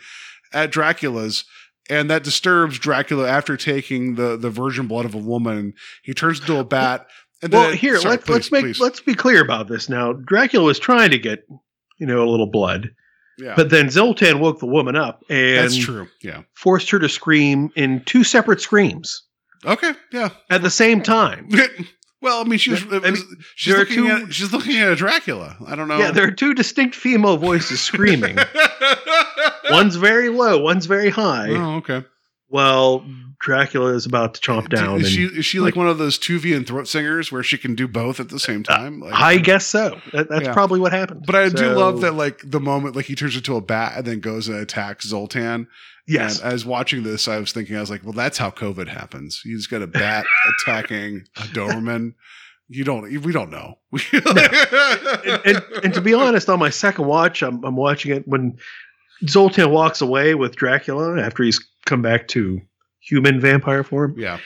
at 0.52 0.70
Dracula's 0.70 1.44
and 1.90 2.10
that 2.10 2.22
disturbs 2.22 2.78
Dracula 2.78 3.28
after 3.28 3.56
taking 3.56 4.14
the 4.14 4.36
the 4.36 4.50
virgin 4.50 4.86
blood 4.86 5.04
of 5.04 5.14
a 5.14 5.18
woman. 5.18 5.74
He 6.02 6.14
turns 6.14 6.40
into 6.40 6.58
a 6.58 6.64
bat. 6.76 7.06
And 7.42 7.52
Well, 7.52 7.68
then, 7.68 7.76
here 7.76 7.96
sorry, 7.98 8.12
let's 8.16 8.24
please, 8.24 8.32
let's 8.34 8.52
make 8.52 8.62
please. 8.64 8.80
let's 8.80 9.00
be 9.00 9.14
clear 9.14 9.40
about 9.42 9.68
this 9.68 9.88
now. 9.88 10.12
Dracula 10.12 10.64
was 10.64 10.78
trying 10.78 11.10
to 11.10 11.18
get 11.18 11.46
you 11.98 12.06
know 12.06 12.22
a 12.22 12.28
little 12.28 12.50
blood, 12.50 12.90
yeah, 13.38 13.54
but 13.56 13.70
then 13.70 13.90
Zoltan 13.90 14.40
woke 14.40 14.58
the 14.58 14.66
woman 14.66 14.96
up 14.96 15.22
and 15.30 15.58
that's 15.58 15.76
true. 15.76 16.08
Yeah. 16.22 16.42
forced 16.54 16.90
her 16.90 16.98
to 16.98 17.08
scream 17.08 17.70
in 17.76 18.02
two 18.04 18.24
separate 18.24 18.60
screams 18.60 19.22
Okay. 19.64 19.92
Yeah. 20.12 20.30
at 20.50 20.62
the 20.62 20.70
same 20.70 21.02
time. 21.02 21.48
well, 22.22 22.40
I 22.40 22.44
mean, 22.44 22.58
she's 22.58 22.82
I 22.92 22.98
mean, 23.10 23.16
she's 23.56 23.76
looking 23.76 23.96
two- 23.96 24.08
at 24.08 24.34
she's 24.34 24.52
looking 24.52 24.76
at 24.78 24.88
a 24.92 24.96
Dracula. 24.96 25.56
I 25.66 25.74
don't 25.76 25.86
know. 25.88 25.98
Yeah, 25.98 26.10
there 26.10 26.26
are 26.26 26.32
two 26.32 26.54
distinct 26.54 26.94
female 26.96 27.36
voices 27.36 27.80
screaming. 27.80 28.36
one's 29.70 29.96
very 29.96 30.28
low, 30.28 30.58
one's 30.58 30.86
very 30.86 31.10
high. 31.10 31.50
oh, 31.50 31.76
okay. 31.76 32.04
Well, 32.50 33.00
mm. 33.00 33.36
Dracula 33.40 33.94
is 33.94 34.06
about 34.06 34.34
to 34.34 34.40
chomp 34.40 34.68
down. 34.74 35.00
Is 35.00 35.10
she 35.10 35.24
is 35.24 35.46
she 35.46 35.60
like, 35.60 35.76
one 35.76 35.88
of 35.88 35.98
those 35.98 36.18
Tuvian 36.18 36.66
throat 36.66 36.88
singers 36.88 37.30
where 37.30 37.42
she 37.42 37.58
can 37.58 37.74
do 37.74 37.86
both 37.86 38.20
at 38.20 38.30
the 38.30 38.38
same 38.38 38.64
uh, 38.68 38.76
time? 38.76 39.00
Like, 39.00 39.14
I 39.14 39.38
guess 39.38 39.66
so. 39.66 40.00
That, 40.12 40.28
that's 40.28 40.46
Yeah. 40.46 40.52
probably 40.52 40.80
what 40.80 40.92
happened. 40.92 41.24
But 41.26 41.34
I 41.36 41.48
do 41.48 41.70
love 41.70 42.00
that, 42.00 42.14
like 42.14 42.40
the 42.44 42.60
moment, 42.60 42.96
like 42.96 43.06
he 43.06 43.14
turns 43.14 43.36
into 43.36 43.56
a 43.56 43.60
bat 43.60 43.92
and 43.96 44.06
then 44.06 44.20
goes 44.20 44.48
and 44.48 44.58
attacks 44.58 45.06
Zoltan. 45.06 45.68
Yes. 46.06 46.40
And 46.40 46.52
as 46.52 46.64
watching 46.64 47.02
this, 47.02 47.28
I 47.28 47.38
was 47.38 47.52
thinking, 47.52 47.76
I 47.76 47.80
was 47.80 47.90
like, 47.90 48.02
well, 48.02 48.14
that's 48.14 48.38
how 48.38 48.50
COVID 48.50 48.88
happens. 48.88 49.42
You 49.44 49.56
just 49.56 49.70
got 49.70 49.82
a 49.82 49.86
bat 49.86 50.24
attacking 50.62 51.24
a 51.36 51.40
Doberman. 51.40 52.14
You 52.70 52.84
don't, 52.84 53.02
we 53.22 53.32
don't 53.32 53.50
know. 53.50 53.78
and, 54.12 55.40
and, 55.44 55.64
and 55.84 55.94
to 55.94 56.00
be 56.00 56.14
honest, 56.14 56.48
on 56.48 56.58
my 56.58 56.70
second 56.70 57.06
watch, 57.06 57.42
I'm, 57.42 57.62
I'm 57.64 57.76
watching 57.76 58.12
it 58.12 58.26
when 58.26 58.58
Zoltan 59.26 59.70
walks 59.70 60.00
away 60.00 60.34
with 60.34 60.56
Dracula 60.56 61.20
after 61.20 61.42
he's 61.42 61.58
come 61.88 62.02
back 62.02 62.28
to 62.28 62.60
human 63.00 63.40
vampire 63.40 63.82
form. 63.84 64.14
yeah. 64.18 64.38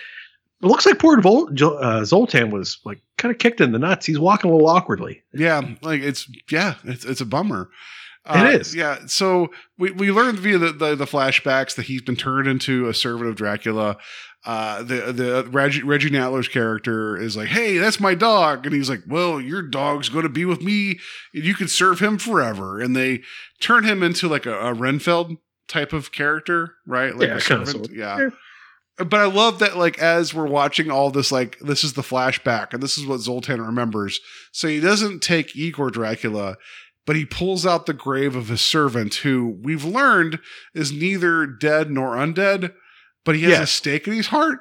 It 0.63 0.67
looks 0.67 0.87
like 0.87 1.01
poor 1.01 1.21
Vol- 1.21 1.51
uh, 1.61 2.05
Zoltan 2.05 2.51
was 2.51 2.79
like 2.85 3.01
kind 3.19 3.35
of 3.35 3.39
kicked 3.41 3.61
in 3.61 3.73
the 3.73 3.81
nuts. 3.81 4.07
He's 4.07 4.21
walking 4.21 4.49
a 4.49 4.55
little 4.55 4.69
awkwardly. 4.69 5.21
Yeah. 5.35 5.61
Like 5.83 6.03
it's, 6.03 6.31
yeah, 6.51 6.77
it's, 6.85 7.05
it's 7.05 7.21
a 7.21 7.27
bummer. 7.27 7.69
It 8.33 8.61
is. 8.61 8.73
Yeah. 8.73 8.99
So 9.07 9.49
we, 9.77 9.91
we 9.91 10.13
learned 10.13 10.39
via 10.39 10.59
the, 10.59 10.73
the, 10.73 10.95
the 10.95 11.05
flashbacks 11.07 11.75
that 11.75 11.87
he's 11.87 12.03
been 12.03 12.15
turned 12.15 12.47
into 12.47 12.89
a 12.89 12.95
servant 12.95 13.29
of 13.29 13.35
Dracula. 13.35 13.97
Uh, 14.45 14.83
the 14.85 15.13
the 15.13 15.49
Reggie, 15.51 15.83
Reggie 15.83 16.11
Nalder's 16.11 16.49
character 16.49 17.17
is 17.17 17.37
like, 17.37 17.49
"Hey, 17.49 17.79
that's 17.79 18.01
my 18.01 18.15
dog," 18.15 18.67
and 18.67 18.75
he's 18.75 18.91
like, 18.91 19.03
"Well, 19.09 19.41
your 19.41 19.63
dog's 19.63 20.09
going 20.09 20.25
to 20.25 20.29
be 20.29 20.45
with 20.45 20.63
me, 20.63 20.99
and 21.33 21.45
you 21.45 21.55
can 21.55 21.69
serve 21.69 22.01
him 22.01 22.19
forever." 22.19 22.81
And 22.81 22.95
they 22.97 23.23
turn 23.61 23.85
him 23.85 24.03
into 24.03 24.29
like 24.29 24.45
a, 24.47 24.59
a 24.59 24.75
Renfield 24.75 25.37
type 25.73 25.93
of 25.93 26.13
character, 26.13 26.75
right? 26.87 27.17
Like 27.17 27.29
Yeah, 27.29 27.37
a 27.37 27.41
servant. 27.41 27.69
sort 27.69 27.87
of. 27.87 27.95
Yeah. 27.97 28.29
But 28.99 29.15
I 29.21 29.25
love 29.25 29.59
that, 29.61 29.79
like, 29.79 29.99
as 29.99 30.35
we're 30.35 30.47
watching 30.47 30.91
all 30.91 31.11
this, 31.11 31.33
like, 31.33 31.59
this 31.61 31.83
is 31.83 31.95
the 31.95 32.03
flashback, 32.03 32.75
and 32.75 32.83
this 32.83 32.99
is 32.99 33.07
what 33.07 33.21
Zoltan 33.21 33.61
remembers. 33.63 34.21
So 34.53 34.69
he 34.69 34.81
doesn't 34.81 35.21
take 35.23 35.57
Igor 35.57 35.91
Dracula, 35.91 36.57
but 37.07 37.17
he 37.17 37.25
pulls 37.25 37.65
out 37.65 37.87
the 37.87 37.95
grave 37.95 38.37
of 38.37 38.49
his 38.49 38.61
servant, 38.61 39.15
who 39.17 39.59
we've 39.63 39.85
learned 39.85 40.41
is 40.75 40.93
neither 40.93 41.47
dead 41.47 41.91
nor 41.91 42.17
undead, 42.17 42.75
but 43.25 43.35
he 43.35 43.43
has 43.45 43.61
a 43.61 43.67
stake 43.67 44.07
in 44.07 44.13
his 44.13 44.27
heart. 44.27 44.61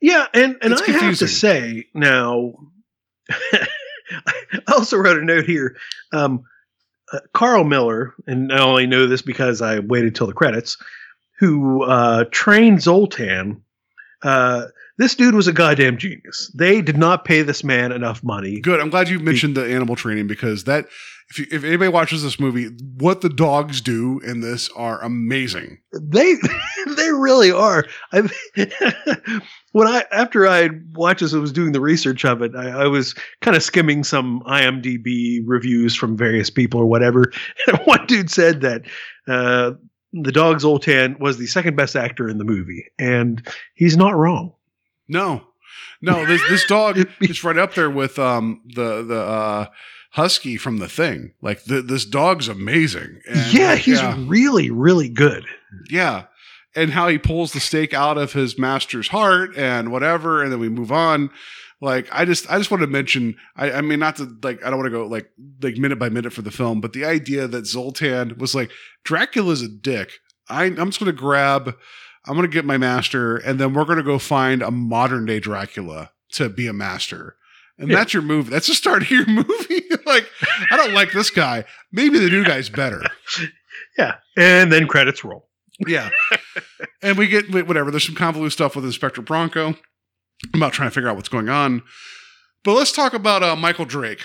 Yeah, 0.00 0.26
and 0.32 0.56
and 0.62 0.72
It's 0.72 0.80
I 0.82 0.86
have 0.86 1.00
confusing. 1.00 1.28
to 1.28 1.32
say 1.34 1.84
now, 1.94 2.54
I 3.30 3.66
also 4.72 4.96
wrote 4.96 5.18
a 5.18 5.24
note 5.24 5.44
here. 5.44 5.76
Um, 6.12 6.42
uh, 7.12 7.20
Carl 7.32 7.64
Miller, 7.64 8.14
and 8.26 8.52
I 8.52 8.58
only 8.60 8.86
know 8.86 9.06
this 9.06 9.22
because 9.22 9.62
I 9.62 9.78
waited 9.80 10.14
till 10.14 10.26
the 10.26 10.32
credits, 10.32 10.76
who 11.38 11.84
uh, 11.84 12.24
trained 12.30 12.82
Zoltan. 12.82 13.62
Uh, 14.22 14.66
this 14.98 15.14
dude 15.14 15.34
was 15.34 15.48
a 15.48 15.52
goddamn 15.52 15.96
genius. 15.96 16.52
They 16.54 16.82
did 16.82 16.98
not 16.98 17.24
pay 17.24 17.42
this 17.42 17.64
man 17.64 17.90
enough 17.90 18.22
money. 18.22 18.60
Good. 18.60 18.80
I'm 18.80 18.90
glad 18.90 19.08
you 19.08 19.18
mentioned 19.18 19.56
the 19.56 19.64
animal 19.64 19.96
training 19.96 20.26
because 20.26 20.64
that 20.64 20.86
if 21.30 21.38
you, 21.38 21.46
if 21.52 21.62
anybody 21.62 21.88
watches 21.88 22.24
this 22.24 22.40
movie, 22.40 22.66
what 22.98 23.20
the 23.20 23.28
dogs 23.28 23.80
do 23.80 24.20
in 24.20 24.40
this 24.40 24.68
are 24.70 25.00
amazing. 25.00 25.78
They 25.92 26.34
they 26.96 27.12
really 27.12 27.52
are. 27.52 27.86
I 28.12 28.28
when 29.72 29.86
I 29.86 30.04
after 30.10 30.48
I 30.48 30.70
watched 30.94 31.20
this, 31.20 31.32
I 31.32 31.38
was 31.38 31.52
doing 31.52 31.70
the 31.70 31.80
research 31.80 32.24
of 32.24 32.42
it. 32.42 32.56
I, 32.56 32.82
I 32.82 32.86
was 32.88 33.14
kind 33.42 33.56
of 33.56 33.62
skimming 33.62 34.02
some 34.02 34.40
IMDb 34.40 35.40
reviews 35.46 35.94
from 35.94 36.16
various 36.16 36.50
people 36.50 36.80
or 36.80 36.86
whatever. 36.86 37.32
And 37.68 37.78
one 37.84 38.06
dude 38.06 38.30
said 38.30 38.62
that 38.62 38.82
uh, 39.28 39.72
the 40.12 40.32
dog 40.32 40.60
Zoltan 40.60 41.16
was 41.20 41.38
the 41.38 41.46
second 41.46 41.76
best 41.76 41.94
actor 41.94 42.28
in 42.28 42.38
the 42.38 42.44
movie, 42.44 42.86
and 42.98 43.46
he's 43.74 43.96
not 43.96 44.16
wrong. 44.16 44.52
No, 45.06 45.44
no, 46.02 46.26
this 46.26 46.42
this 46.48 46.66
dog 46.66 46.98
is 47.20 47.44
right 47.44 47.58
up 47.58 47.74
there 47.74 47.90
with 47.90 48.18
um 48.18 48.62
the 48.74 49.04
the 49.04 49.20
uh, 49.20 49.66
husky 50.10 50.56
from 50.56 50.78
the 50.78 50.88
thing. 50.88 51.32
Like 51.40 51.64
the, 51.64 51.82
this 51.82 52.04
dog's 52.04 52.48
amazing. 52.48 53.20
And, 53.28 53.52
yeah, 53.52 53.76
he's 53.76 54.00
yeah, 54.00 54.16
really 54.26 54.70
really 54.70 55.08
good. 55.08 55.46
yeah, 55.88 56.24
and 56.74 56.90
how 56.90 57.08
he 57.08 57.18
pulls 57.18 57.52
the 57.52 57.60
stake 57.60 57.94
out 57.94 58.18
of 58.18 58.32
his 58.32 58.58
master's 58.58 59.08
heart 59.08 59.56
and 59.56 59.92
whatever, 59.92 60.42
and 60.42 60.52
then 60.52 60.60
we 60.60 60.68
move 60.68 60.92
on. 60.92 61.30
Like 61.80 62.08
I 62.12 62.24
just 62.24 62.50
I 62.50 62.58
just 62.58 62.70
want 62.70 62.82
to 62.82 62.86
mention 62.86 63.36
I, 63.56 63.72
I 63.72 63.80
mean 63.80 64.00
not 64.00 64.16
to 64.16 64.36
like 64.42 64.64
I 64.64 64.68
don't 64.68 64.78
want 64.78 64.92
to 64.92 64.98
go 64.98 65.06
like 65.06 65.30
like 65.62 65.76
minute 65.78 65.98
by 65.98 66.10
minute 66.10 66.32
for 66.32 66.42
the 66.42 66.50
film, 66.50 66.80
but 66.80 66.92
the 66.92 67.04
idea 67.04 67.46
that 67.48 67.66
Zoltan 67.66 68.36
was 68.36 68.54
like 68.54 68.70
Dracula's 69.04 69.62
a 69.62 69.68
dick. 69.68 70.10
I 70.48 70.64
I'm 70.64 70.90
just 70.90 70.98
gonna 70.98 71.12
grab 71.12 71.74
I'm 72.26 72.34
gonna 72.34 72.48
get 72.48 72.66
my 72.66 72.76
master, 72.76 73.38
and 73.38 73.58
then 73.58 73.72
we're 73.72 73.86
gonna 73.86 74.02
go 74.02 74.18
find 74.18 74.60
a 74.62 74.70
modern 74.70 75.24
day 75.24 75.40
Dracula 75.40 76.10
to 76.32 76.48
be 76.50 76.66
a 76.66 76.72
master. 76.72 77.36
And 77.80 77.88
Yeah. 77.90 77.96
that's 77.96 78.12
your 78.14 78.22
movie. 78.22 78.50
That's 78.50 78.66
the 78.68 78.74
start 78.74 79.02
of 79.02 79.10
your 79.10 79.26
movie. 79.28 79.82
like, 80.06 80.26
I 80.70 80.76
don't 80.76 80.92
like 80.94 81.12
this 81.12 81.30
guy. 81.30 81.64
Maybe 81.90 82.18
the 82.18 82.28
new 82.30 82.44
guy's 82.44 82.68
better. 82.68 83.02
Yeah, 83.98 84.16
and 84.36 84.70
then 84.72 84.86
credits 84.86 85.24
roll. 85.24 85.48
Yeah. 85.86 86.10
and 87.02 87.16
we 87.18 87.26
get 87.26 87.50
whatever. 87.66 87.90
There's 87.90 88.04
some 88.06 88.14
convoluted 88.14 88.52
stuff 88.52 88.76
with 88.76 88.84
Inspector 88.84 89.20
Branco 89.22 89.74
about 90.54 90.72
trying 90.74 90.88
to 90.90 90.94
figure 90.94 91.08
out 91.08 91.16
what's 91.16 91.28
going 91.30 91.48
on. 91.48 91.82
But 92.64 92.74
let's 92.74 92.92
talk 92.92 93.14
about 93.14 93.42
uh, 93.42 93.56
Michael 93.56 93.86
Drake, 93.86 94.20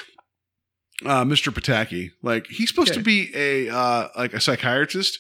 uh, 1.06 1.24
Mr. 1.24 1.54
Pataki. 1.54 2.10
Like 2.22 2.48
he's 2.48 2.68
supposed 2.70 2.94
to 2.94 3.02
be 3.02 3.32
a 3.34 3.70
uh, 3.70 4.10
like 4.18 4.34
a 4.34 4.42
psychiatrist. 4.42 5.20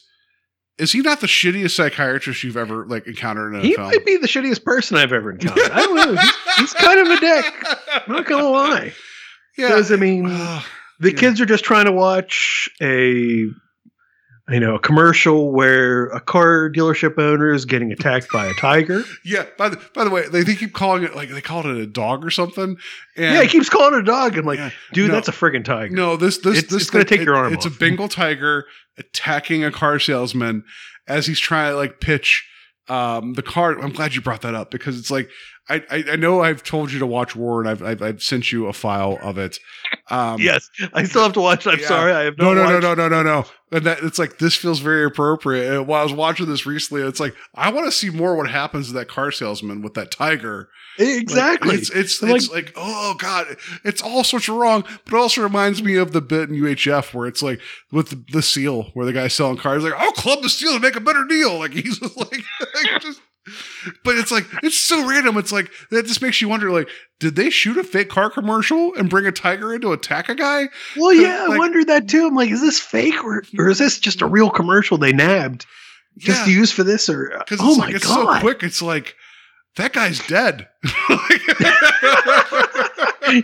Is 0.77 0.91
he 0.91 0.99
not 0.99 1.21
the 1.21 1.27
shittiest 1.27 1.71
psychiatrist 1.71 2.43
you've 2.43 2.57
ever 2.57 2.85
like 2.85 3.07
encountered 3.07 3.53
in 3.53 3.59
a 3.59 3.61
film? 3.61 3.69
He 3.69 3.75
film? 3.75 3.87
might 3.87 4.05
be 4.05 4.17
the 4.17 4.27
shittiest 4.27 4.63
person 4.65 4.97
I've 4.97 5.13
ever 5.13 5.31
encountered. 5.31 5.71
I 5.71 5.79
don't 5.79 5.95
know. 5.95 6.21
He's, 6.21 6.55
he's 6.57 6.73
kind 6.73 6.99
of 6.99 7.07
a 7.07 7.19
dick. 7.19 7.45
I'm 7.89 8.15
not 8.15 8.25
gonna 8.25 8.49
lie. 8.49 8.93
yeah. 9.57 9.69
Because 9.69 9.91
I 9.91 9.95
mean, 9.95 10.23
the 10.99 11.11
yeah. 11.11 11.17
kids 11.17 11.39
are 11.39 11.45
just 11.45 11.63
trying 11.63 11.85
to 11.85 11.93
watch 11.93 12.69
a 12.81 13.47
you 14.49 14.59
know 14.59 14.75
a 14.75 14.79
commercial 14.79 15.51
where 15.51 16.05
a 16.07 16.19
car 16.21 16.69
dealership 16.69 17.17
owner 17.17 17.51
is 17.51 17.65
getting 17.65 17.91
attacked 17.91 18.27
by 18.31 18.45
a 18.45 18.53
tiger. 18.53 19.03
yeah. 19.25 19.45
By 19.57 19.69
the 19.69 19.77
by 19.93 20.03
the 20.03 20.09
way, 20.11 20.27
they, 20.27 20.43
they 20.43 20.55
keep 20.55 20.73
calling 20.73 21.03
it 21.03 21.15
like 21.15 21.29
they 21.29 21.41
called 21.41 21.65
it 21.65 21.77
a 21.77 21.87
dog 21.87 22.23
or 22.23 22.29
something. 22.29 22.77
And 23.15 23.35
yeah, 23.35 23.41
he 23.41 23.47
keeps 23.47 23.69
calling 23.69 23.95
it 23.95 23.99
a 24.01 24.03
dog. 24.03 24.37
I'm 24.37 24.45
like, 24.45 24.59
Yeah. 24.59 24.69
dude, 24.93 25.07
No. 25.09 25.15
that's 25.15 25.27
a 25.27 25.31
friggin' 25.31 25.65
tiger. 25.65 25.95
No, 25.95 26.15
this 26.15 26.37
this 26.39 26.57
It's- 26.59 26.71
this 26.71 26.81
it's 26.83 26.91
gonna 26.91 27.05
take 27.05 27.21
your 27.21 27.35
arm 27.35 27.53
It's 27.53 27.65
off. 27.65 27.75
a 27.75 27.79
Bengal 27.79 28.07
tiger 28.07 28.65
attacking 28.97 29.63
a 29.63 29.71
car 29.71 29.97
salesman 29.99 30.63
as 31.07 31.25
he's 31.25 31.39
trying 31.39 31.71
to 31.71 31.75
like 31.75 31.99
pitch 31.99 32.47
um 32.87 33.33
the 33.33 33.41
car. 33.41 33.71
I'm 33.81 33.91
glad 33.93 34.13
you 34.13 34.21
brought 34.21 34.41
that 34.43 34.53
up 34.53 34.69
because 34.69 34.99
it's 34.99 35.09
like 35.09 35.27
I 35.69 35.83
I, 35.89 36.03
I 36.11 36.15
know 36.15 36.41
I've 36.41 36.63
told 36.63 36.91
you 36.91 36.99
to 36.99 37.05
watch 37.07 37.35
War 37.35 37.59
and 37.59 37.69
I've, 37.69 37.81
I've 37.83 38.01
I've 38.01 38.21
sent 38.23 38.51
you 38.51 38.67
a 38.67 38.73
file 38.73 39.17
of 39.21 39.37
it. 39.37 39.59
Um, 40.09 40.39
Yes, 40.39 40.69
I 40.93 41.03
still 41.03 41.23
have 41.23 41.33
to 41.33 41.41
watch. 41.41 41.65
I'm 41.65 41.79
Yeah. 41.79 41.87
sorry, 41.87 42.13
I 42.13 42.23
have 42.23 42.37
No, 42.37 42.53
no, 42.53 42.65
no, 42.69 42.79
no, 42.79 42.93
no, 42.93 43.07
no, 43.09 43.23
no. 43.23 43.45
And 43.71 43.85
that 43.85 43.99
it's 44.03 44.19
like 44.19 44.37
this 44.37 44.55
feels 44.55 44.79
very 44.79 45.05
appropriate. 45.05 45.73
And 45.73 45.87
while 45.87 46.01
I 46.01 46.03
was 46.03 46.13
watching 46.13 46.45
this 46.45 46.65
recently, 46.65 47.01
it's 47.03 47.19
like 47.19 47.35
I 47.55 47.71
want 47.71 47.85
to 47.87 47.91
see 47.91 48.09
more 48.09 48.35
what 48.35 48.49
happens 48.49 48.87
to 48.87 48.93
that 48.93 49.07
car 49.07 49.31
salesman 49.31 49.81
with 49.81 49.95
that 49.95 50.11
tiger. 50.11 50.69
Like, 50.97 51.07
Exactly. 51.09 51.75
it's 51.75 51.89
it's, 51.89 52.23
I'm 52.23 52.29
it's 52.29 52.49
like, 52.49 52.71
oh 52.77 53.15
god, 53.17 53.57
it's 53.83 54.01
all 54.01 54.23
sorts 54.23 54.47
of 54.47 54.55
wrong. 54.55 54.83
But 55.05 55.13
it 55.15 55.19
also 55.19 55.41
reminds 55.41 55.83
me 55.83 55.95
of 55.97 56.13
the 56.13 56.21
bit 56.21 56.49
in 56.49 56.55
UHF 56.55 57.13
where 57.13 57.27
it's 57.27 57.41
like 57.43 57.59
with 57.91 58.11
the, 58.11 58.23
the 58.31 58.41
seal, 58.41 58.91
where 58.93 59.05
the 59.05 59.11
guy's 59.11 59.33
selling 59.33 59.57
cars, 59.57 59.83
like, 59.83 59.93
I'll 59.93 60.11
club 60.13 60.41
the 60.41 60.49
seal 60.49 60.73
to 60.73 60.79
make 60.79 60.95
a 60.95 61.01
better 61.01 61.25
deal. 61.25 61.59
Like 61.59 61.73
he's 61.73 61.99
just 61.99 62.15
like, 62.15 62.31
like, 62.75 63.01
just. 63.01 63.19
But 64.03 64.17
it's 64.17 64.31
like 64.31 64.45
it's 64.63 64.77
so 64.77 65.07
random. 65.07 65.37
It's 65.37 65.51
like 65.51 65.69
that 65.91 66.05
just 66.05 66.21
makes 66.21 66.41
you 66.41 66.49
wonder. 66.49 66.71
Like, 66.71 66.89
did 67.19 67.35
they 67.35 67.49
shoot 67.49 67.77
a 67.77 67.83
fake 67.83 68.09
car 68.09 68.29
commercial 68.29 68.93
and 68.95 69.09
bring 69.09 69.27
a 69.27 69.31
tiger 69.31 69.73
in 69.73 69.81
to 69.81 69.91
attack 69.91 70.29
a 70.29 70.35
guy? 70.35 70.69
well, 70.97 71.13
yeah, 71.13 71.43
I 71.43 71.47
like- 71.47 71.59
wondered 71.59 71.87
that 71.87 72.07
too. 72.07 72.27
I'm 72.27 72.35
like, 72.35 72.49
is 72.49 72.61
this 72.61 72.79
fake 72.79 73.23
or, 73.23 73.43
or 73.57 73.69
is 73.69 73.77
this 73.77 73.99
just 73.99 74.21
a 74.21 74.27
real 74.27 74.49
commercial 74.49 74.97
they 74.97 75.13
nabbed 75.13 75.65
just 76.17 76.45
to 76.45 76.51
use 76.51 76.71
for 76.71 76.83
this? 76.83 77.07
Or 77.07 77.31
uh, 77.33 77.39
because 77.39 77.59
oh 77.61 77.69
it's 77.69 77.77
my 77.77 77.85
like 77.85 77.95
it's 77.95 78.07
god, 78.07 78.35
so 78.35 78.41
quick. 78.41 78.63
It's 78.63 78.81
like 78.81 79.15
that 79.75 79.93
guy's 79.93 80.25
dead. 80.27 80.67
yeah, 81.09 81.17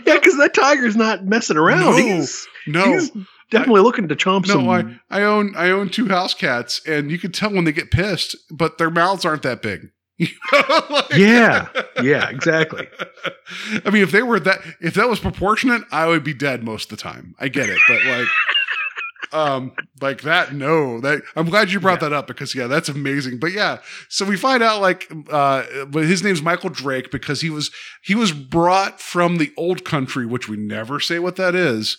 because 0.04 0.36
that 0.38 0.52
tiger's 0.54 0.96
not 0.96 1.24
messing 1.24 1.56
around. 1.56 1.80
No, 1.80 1.96
he's, 1.96 2.46
no. 2.66 2.92
he's 2.92 3.10
definitely 3.50 3.82
looking 3.82 4.08
to 4.08 4.16
chomp 4.16 4.46
some. 4.46 4.64
No, 4.64 4.70
I, 4.70 4.98
I 5.10 5.22
own 5.22 5.54
I 5.56 5.70
own 5.70 5.88
two 5.90 6.08
house 6.08 6.34
cats, 6.34 6.80
and 6.86 7.10
you 7.10 7.18
can 7.18 7.32
tell 7.32 7.52
when 7.52 7.64
they 7.64 7.72
get 7.72 7.90
pissed, 7.90 8.36
but 8.50 8.78
their 8.78 8.90
mouths 8.90 9.24
aren't 9.24 9.42
that 9.42 9.62
big. 9.62 9.90
You 10.18 10.28
know, 10.52 10.80
like- 10.90 11.14
Yeah, 11.14 11.68
yeah, 12.02 12.28
exactly. 12.28 12.86
I 13.84 13.90
mean, 13.90 14.02
if 14.02 14.10
they 14.12 14.22
were 14.22 14.38
that, 14.40 14.60
if 14.80 14.94
that 14.94 15.08
was 15.08 15.18
proportionate, 15.20 15.82
I 15.90 16.06
would 16.06 16.22
be 16.22 16.34
dead 16.34 16.62
most 16.62 16.90
of 16.92 16.98
the 16.98 17.02
time. 17.02 17.34
I 17.40 17.48
get 17.48 17.68
it, 17.68 17.78
but 17.88 18.04
like, 18.04 18.28
um, 19.32 19.72
like 20.00 20.22
that, 20.22 20.54
no. 20.54 21.00
That 21.00 21.22
I'm 21.34 21.48
glad 21.48 21.70
you 21.72 21.80
brought 21.80 22.00
that 22.00 22.12
up 22.12 22.26
because 22.26 22.54
yeah, 22.54 22.66
that's 22.66 22.88
amazing. 22.88 23.38
But 23.38 23.52
yeah, 23.52 23.78
so 24.08 24.24
we 24.24 24.36
find 24.36 24.62
out 24.62 24.80
like, 24.80 25.10
uh, 25.30 25.64
but 25.86 26.04
his 26.04 26.22
name's 26.22 26.42
Michael 26.42 26.70
Drake 26.70 27.10
because 27.10 27.40
he 27.40 27.50
was 27.50 27.70
he 28.02 28.14
was 28.14 28.32
brought 28.32 29.00
from 29.00 29.38
the 29.38 29.50
old 29.56 29.84
country, 29.84 30.26
which 30.26 30.48
we 30.48 30.56
never 30.56 31.00
say 31.00 31.18
what 31.18 31.36
that 31.36 31.54
is. 31.54 31.96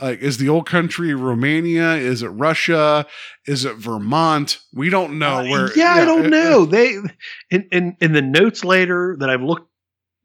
Like, 0.00 0.20
is 0.20 0.38
the 0.38 0.48
old 0.48 0.66
country 0.66 1.12
Romania? 1.14 1.94
Is 1.94 2.22
it 2.22 2.28
Russia? 2.28 3.06
Is 3.46 3.64
it 3.64 3.76
Vermont? 3.76 4.58
We 4.72 4.88
don't 4.90 5.18
know 5.18 5.38
Uh, 5.38 5.42
where. 5.44 5.76
yeah, 5.78 5.92
I 5.94 6.04
don't 6.04 6.26
it- 6.26 6.30
know. 6.30 6.64
They 6.64 6.96
in, 7.50 7.68
in 7.70 7.96
in 8.00 8.12
the 8.12 8.22
notes 8.22 8.64
later 8.64 9.16
that 9.20 9.28
I've 9.30 9.42
looked 9.42 9.68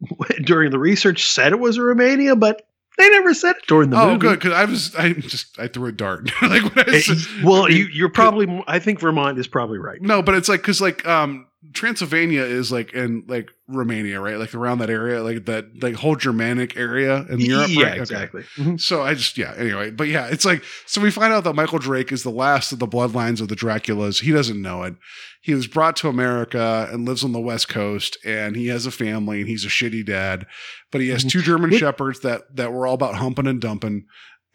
during 0.43 0.71
the 0.71 0.79
research 0.79 1.25
said 1.25 1.51
it 1.51 1.59
was 1.59 1.79
Romania, 1.79 2.35
but 2.35 2.61
they 2.97 3.09
never 3.09 3.33
said 3.33 3.57
it 3.57 3.67
during 3.67 3.89
the 3.89 3.99
oh, 3.99 4.07
movie. 4.07 4.19
good 4.19 4.39
because 4.39 4.53
I 4.53 4.65
was 4.65 4.95
I 4.95 5.13
just 5.13 5.59
I 5.59 5.67
threw 5.67 5.89
a 5.89 5.91
dart. 5.91 6.29
like 6.41 6.63
when 6.75 6.89
I 6.89 6.95
Eh, 6.95 6.99
said- 7.01 7.43
well, 7.43 7.69
you, 7.69 7.87
you're 7.91 8.09
probably. 8.09 8.63
I 8.67 8.79
think 8.79 8.99
Vermont 9.01 9.37
is 9.37 9.47
probably 9.47 9.79
right. 9.79 10.01
No, 10.01 10.21
but 10.21 10.35
it's 10.35 10.47
like 10.49 10.61
because 10.61 10.79
like 10.81 11.05
um 11.07 11.47
Transylvania 11.75 12.43
is 12.43 12.71
like 12.71 12.93
in 12.93 13.23
like 13.27 13.51
Romania, 13.67 14.19
right? 14.19 14.37
Like 14.37 14.55
around 14.55 14.79
that 14.79 14.89
area, 14.89 15.21
like 15.21 15.45
that 15.45 15.81
like 15.83 15.95
whole 15.95 16.15
Germanic 16.15 16.75
area 16.77 17.25
in 17.29 17.39
Europe. 17.39 17.69
yeah, 17.69 17.83
right? 17.83 17.91
Okay. 17.93 18.01
exactly. 18.01 18.43
Mhm. 18.57 18.79
So 18.81 19.03
I 19.03 19.13
just 19.13 19.37
yeah. 19.37 19.53
Anyway, 19.57 19.91
but 19.91 20.07
yeah, 20.07 20.27
it's 20.27 20.45
like 20.45 20.63
so 20.85 21.01
we 21.01 21.11
find 21.11 21.31
out 21.33 21.43
that 21.43 21.53
Michael 21.53 21.79
Drake 21.79 22.11
is 22.11 22.23
the 22.23 22.31
last 22.31 22.71
of 22.71 22.79
the 22.79 22.87
bloodlines 22.87 23.41
of 23.41 23.47
the 23.49 23.55
Draculas. 23.55 24.21
He 24.21 24.31
doesn't 24.31 24.61
know 24.61 24.83
it. 24.83 24.95
He 25.41 25.53
was 25.53 25.67
brought 25.67 25.95
to 25.97 26.07
America 26.09 26.89
and 26.91 27.07
lives 27.07 27.23
on 27.23 27.31
the 27.31 27.39
West 27.39 27.69
Coast, 27.69 28.17
and 28.25 28.55
he 28.55 28.67
has 28.67 28.87
a 28.87 28.91
family, 28.91 29.41
and 29.41 29.47
he's 29.47 29.63
a 29.63 29.69
shitty 29.69 30.03
dad. 30.05 30.47
But 30.91 31.01
he 31.01 31.09
has 31.09 31.23
two 31.23 31.41
German 31.41 31.71
shepherds 31.77 32.21
that 32.21 32.55
that 32.55 32.73
were 32.73 32.87
all 32.87 32.95
about 32.95 33.15
humping 33.15 33.45
and 33.47 33.61
dumping, 33.61 34.05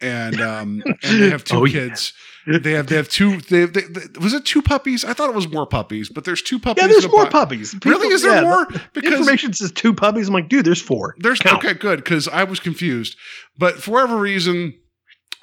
and 0.01 0.41
um 0.41 0.83
and 1.03 1.21
they 1.21 1.29
have 1.29 1.43
two 1.43 1.57
Oh, 1.57 1.65
yeah. 1.65 1.95
They 2.47 2.71
have 2.71 2.87
they 2.87 2.95
have 2.95 3.07
two. 3.07 3.37
They, 3.37 3.61
have, 3.61 3.73
they, 3.73 3.81
they 3.81 4.01
was 4.19 4.33
it 4.33 4.45
two 4.45 4.63
puppies? 4.63 5.05
I 5.05 5.13
thought 5.13 5.29
it 5.29 5.35
was 5.35 5.47
more 5.47 5.67
puppies, 5.67 6.09
but 6.09 6.23
there's 6.23 6.41
two 6.41 6.57
puppies. 6.57 6.81
Yeah, 6.81 6.87
there's 6.87 7.09
more 7.09 7.29
puppies. 7.29 7.75
Really? 7.85 8.07
Is 8.07 8.23
there 8.23 8.35
yeah, 8.35 8.41
more? 8.41 8.67
Because 8.93 9.13
information 9.13 9.53
says 9.53 9.71
two 9.71 9.93
puppies. 9.93 10.27
I'm 10.27 10.33
like, 10.33 10.49
dude, 10.49 10.65
there's 10.65 10.81
four. 10.81 11.15
there's 11.19 11.39
Count. 11.39 11.63
okay, 11.63 11.75
good 11.75 11.97
because 11.97 12.27
I 12.27 12.43
was 12.45 12.59
confused. 12.59 13.15
But 13.57 13.75
for 13.75 13.91
whatever 13.91 14.17
reason, 14.17 14.73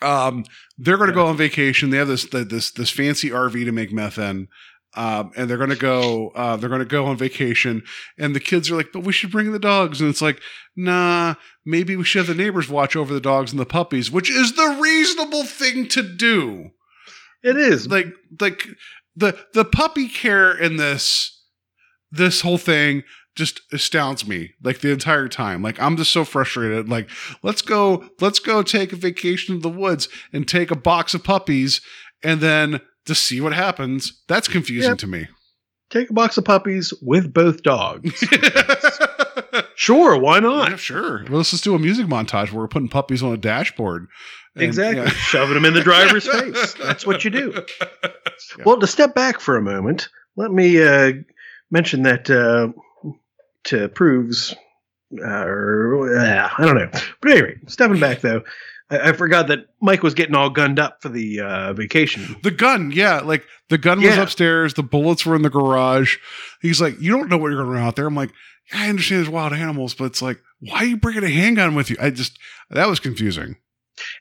um, 0.03 0.45
they're 0.77 0.97
going 0.97 1.11
to 1.11 1.15
go 1.15 1.27
on 1.27 1.37
vacation. 1.37 1.91
They 1.91 1.99
have 1.99 2.09
this 2.09 2.25
the, 2.25 2.45
this 2.45 2.73
this 2.73 2.91
fancy 2.91 3.31
RV 3.31 3.65
to 3.65 3.73
make 3.73 3.93
meth 3.93 4.19
in. 4.19 4.49
Um, 4.97 5.31
and 5.37 5.49
they're 5.49 5.59
gonna 5.59 5.77
go. 5.77 6.31
Uh, 6.35 6.57
they're 6.57 6.71
gonna 6.71 6.87
go 6.87 7.05
on 7.05 7.17
vacation, 7.17 7.83
and 8.19 8.35
the 8.35 8.41
kids 8.41 8.71
are 8.71 8.75
like, 8.75 8.91
"But 8.91 9.05
we 9.05 9.13
should 9.13 9.31
bring 9.31 9.53
the 9.53 9.59
dogs." 9.59 10.01
And 10.01 10.09
it's 10.09 10.23
like, 10.23 10.41
"Nah, 10.75 11.35
maybe 11.65 11.95
we 11.95 12.05
should 12.05 12.27
have 12.27 12.37
the 12.37 12.43
neighbors 12.43 12.71
watch 12.71 12.97
over 12.97 13.13
the 13.13 13.21
dogs 13.21 13.53
and 13.53 13.61
the 13.61 13.67
puppies," 13.67 14.11
which 14.11 14.31
is 14.31 14.55
the 14.57 14.79
reasonable 14.81 15.45
thing 15.45 15.89
to 15.89 16.03
do 16.03 16.71
It 17.43 17.57
is. 17.57 17.87
like 17.89 18.07
like 18.41 18.67
the 19.17 19.39
the 19.55 19.65
puppy 19.65 20.09
care 20.09 20.57
in 20.57 20.77
this 20.77 21.35
this 22.11 22.41
whole 22.41 22.59
thing 22.59 23.03
just 23.37 23.61
astounds 23.73 24.27
me 24.27 24.51
like 24.65 24.81
the 24.81 24.91
entire 24.91 25.29
time 25.29 25.63
like 25.63 25.81
i'm 25.81 25.97
just 25.97 26.13
so 26.13 26.25
frustrated 26.25 26.89
like 26.89 27.09
let's 27.45 27.63
go 27.63 28.09
let's 28.21 28.41
go 28.41 28.63
take 28.65 28.93
a 28.93 28.97
vacation 28.97 29.55
to 29.55 29.61
the 29.61 29.69
woods 29.69 30.09
and 30.33 30.49
take 30.49 30.71
a 30.73 30.77
box 30.77 31.15
of 31.15 31.23
puppies 31.23 31.81
and 32.25 32.41
then 32.41 32.81
to 33.05 33.15
see 33.15 33.41
what 33.41 33.53
happens 33.53 34.23
that's 34.27 34.49
confusing 34.49 34.91
Yep. 34.91 34.99
to 34.99 35.07
me 35.07 35.29
Take 35.91 36.11
a 36.11 36.13
box 36.13 36.37
of 36.37 36.45
puppies 36.45 36.93
with 37.01 37.33
both 37.33 37.63
dogs. 37.63 38.23
Sure, 39.75 40.19
why 40.19 40.41
not? 40.41 40.71
Yeah, 40.71 40.77
sure. 40.77 41.25
Well, 41.29 41.39
let's 41.39 41.53
just 41.53 41.63
do 41.65 41.75
a 41.75 41.79
music 41.79 42.07
montage 42.07 42.51
where 42.53 42.61
we're 42.63 42.69
putting 42.69 42.89
puppies 42.89 43.23
on 43.23 43.33
a 43.33 43.37
dashboard. 43.37 44.09
And, 44.55 44.65
exactly. 44.65 45.03
yeah. 45.05 45.11
Shoving 45.11 45.55
them 45.55 45.65
in 45.65 45.75
the 45.75 45.83
driver's 45.83 46.27
face. 46.31 46.75
That's 46.75 47.07
what 47.07 47.25
you 47.25 47.31
do. 47.31 47.65
Well, 48.65 48.79
to 48.81 48.87
step 48.87 49.15
back 49.15 49.41
for 49.41 49.57
a 49.57 49.63
moment, 49.63 50.09
let 50.37 50.51
me 50.51 50.83
uh, 50.83 51.13
mention 51.71 52.03
that 52.03 52.31
uh, 52.31 52.69
to 53.65 53.89
proves, 53.89 54.55
uh, 55.23 55.27
I 55.27 56.55
don't 56.59 56.77
know. 56.77 56.91
But 57.21 57.31
anyway, 57.31 57.57
stepping 57.67 58.01
back 58.01 58.21
though, 58.21 58.43
I, 58.91 59.11
I 59.11 59.13
forgot 59.13 59.49
that 59.49 59.67
Mike 59.81 60.03
was 60.03 60.15
getting 60.15 60.35
all 60.35 60.51
gunned 60.51 60.79
up 60.79 61.03
for 61.03 61.09
the 61.09 61.41
uh, 61.41 61.73
vacation. 61.73 62.37
The 62.43 62.51
gun, 62.51 62.91
yeah, 62.93 63.21
like 63.21 63.45
the 63.69 63.79
gun 63.79 64.03
was 64.03 64.17
upstairs. 64.17 64.75
The 64.75 64.83
bullets 64.83 65.27
were 65.27 65.37
in 65.37 65.43
the 65.43 65.51
garage. 65.51 66.17
He's 66.61 66.81
like, 66.81 67.01
you 67.01 67.13
don't 67.13 67.29
know 67.29 67.37
what 67.37 67.49
you're 67.49 67.63
going 67.63 67.73
to 67.73 67.79
run 67.79 67.87
out 67.87 67.97
there. 67.97 68.07
I'm 68.07 68.15
like, 68.15 68.33
yeah, 68.73 68.83
I 68.83 68.89
understand 68.89 69.21
there's 69.21 69.31
wild 69.31 69.53
animals, 69.53 69.95
but 69.95 70.05
it's 70.05 70.23
like, 70.23 70.41
why 70.61 70.79
are 70.79 70.85
you 70.85 70.97
bringing 70.97 71.25
a 71.25 71.31
handgun 71.31 71.75
with 71.75 71.91
you? 71.91 71.97
I 72.01 72.11
just 72.11 72.39
that 72.71 72.89
was 72.89 73.01
confusing. 73.01 73.57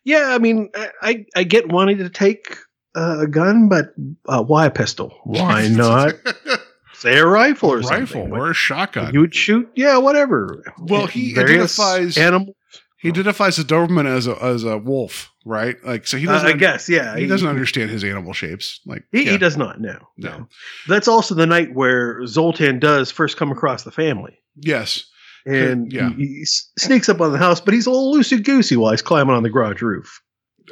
Yeah, 0.03 0.29
I 0.33 0.37
mean, 0.39 0.69
I 0.75 0.89
I, 1.01 1.25
I 1.35 1.43
get 1.43 1.69
wanting 1.69 1.97
to 1.99 2.09
take 2.09 2.57
uh, 2.95 3.19
a 3.21 3.27
gun, 3.27 3.69
but 3.69 3.93
uh, 4.27 4.43
why 4.43 4.65
a 4.65 4.71
pistol? 4.71 5.13
Why 5.23 5.67
not 5.71 6.13
say 6.93 7.17
a 7.19 7.25
rifle 7.25 7.71
or 7.73 7.79
rifle 7.79 8.07
something? 8.07 8.31
or 8.33 8.51
a 8.51 8.53
shotgun? 8.53 9.13
You 9.13 9.19
would 9.21 9.35
shoot, 9.35 9.69
yeah, 9.75 9.97
whatever. 9.97 10.63
Well, 10.79 11.07
he 11.07 11.33
Various 11.33 11.79
identifies- 11.79 12.17
animal. 12.17 12.55
he 12.99 13.09
identifies 13.09 13.57
the 13.57 13.63
Doberman 13.63 14.07
as 14.07 14.25
a 14.27 14.41
as 14.43 14.63
a 14.63 14.77
wolf, 14.79 15.31
right? 15.45 15.75
Like, 15.85 16.07
so 16.07 16.17
he 16.17 16.27
Uh, 16.27 16.31
doesn't. 16.33 16.49
I 16.49 16.53
guess, 16.53 16.89
yeah. 16.89 17.15
he 17.15 17.27
doesn't 17.27 17.47
understand 17.47 17.91
his 17.91 18.03
animal 18.03 18.33
shapes. 18.33 18.79
Like, 18.85 19.03
He, 19.11 19.25
yeah, 19.25 19.31
he 19.33 19.37
does 19.37 19.57
not 19.57 19.79
know. 19.79 19.99
No. 20.17 20.47
That's 20.87 21.07
also 21.07 21.35
the 21.35 21.45
night 21.45 21.73
where 21.75 22.25
Zoltan 22.25 22.79
does 22.79 23.11
first 23.11 23.37
come 23.37 23.51
across 23.51 23.83
the 23.83 23.91
family. 23.91 24.39
Yes. 24.55 25.03
And 25.47 25.91
Yeah. 25.91 26.09
he, 26.09 26.25
he 26.25 26.45
sneaks 26.45 27.07
up 27.09 27.21
on 27.21 27.31
the 27.31 27.37
house, 27.37 27.61
but 27.61 27.73
he's 27.73 27.85
a 27.87 27.91
little 27.91 28.13
loosey 28.13 28.43
goosey 28.43 28.75
while 28.75 28.91
he's 28.91 29.01
climbing 29.01 29.35
on 29.35 29.43
the 29.43 29.49
garage 29.49 29.81
roof. 29.81 30.21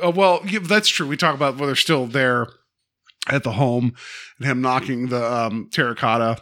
Oh 0.02 0.10
well, 0.10 0.42
yeah, 0.46 0.60
that's 0.62 0.90
true. 0.90 1.08
We 1.08 1.16
talk 1.18 1.36
about 1.36 1.58
when 1.58 1.68
they're 1.68 1.76
still 1.76 2.06
there 2.06 2.48
at 3.30 3.44
the 3.44 3.54
home 3.54 3.94
and 4.38 4.48
him 4.48 4.62
knocking 4.62 5.08
the 5.08 5.34
um, 5.34 5.70
terracotta. 5.72 6.42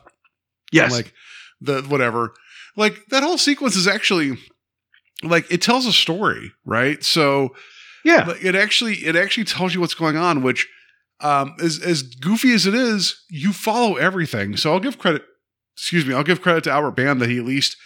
Yes. 0.71 0.91
Like 0.91 1.13
the 1.61 1.81
whatever. 1.83 2.33
Like 2.75 3.05
that 3.11 3.21
whole 3.23 3.37
sequence 3.37 3.75
is 3.75 3.87
actually 3.87 4.37
like 5.21 5.49
it 5.51 5.61
tells 5.61 5.85
a 5.85 5.93
story, 5.93 6.51
right? 6.65 7.03
So 7.03 7.55
yeah. 8.03 8.33
it 8.41 8.55
actually 8.55 8.95
it 8.95 9.15
actually 9.15 9.45
tells 9.45 9.75
you 9.75 9.79
what's 9.81 9.93
going 9.93 10.17
on, 10.17 10.41
which 10.41 10.67
um 11.21 11.55
as 11.61 11.79
as 11.79 12.01
goofy 12.01 12.51
as 12.53 12.65
it 12.65 12.73
is, 12.73 13.23
you 13.29 13.53
follow 13.53 13.95
everything. 13.95 14.57
So 14.57 14.73
I'll 14.73 14.79
give 14.79 14.97
credit 14.97 15.23
excuse 15.77 16.05
me, 16.07 16.15
I'll 16.15 16.23
give 16.23 16.41
credit 16.41 16.63
to 16.65 16.71
Albert 16.71 16.95
Band 16.95 17.21
that 17.21 17.29
he 17.29 17.37
at 17.37 17.45
least 17.45 17.77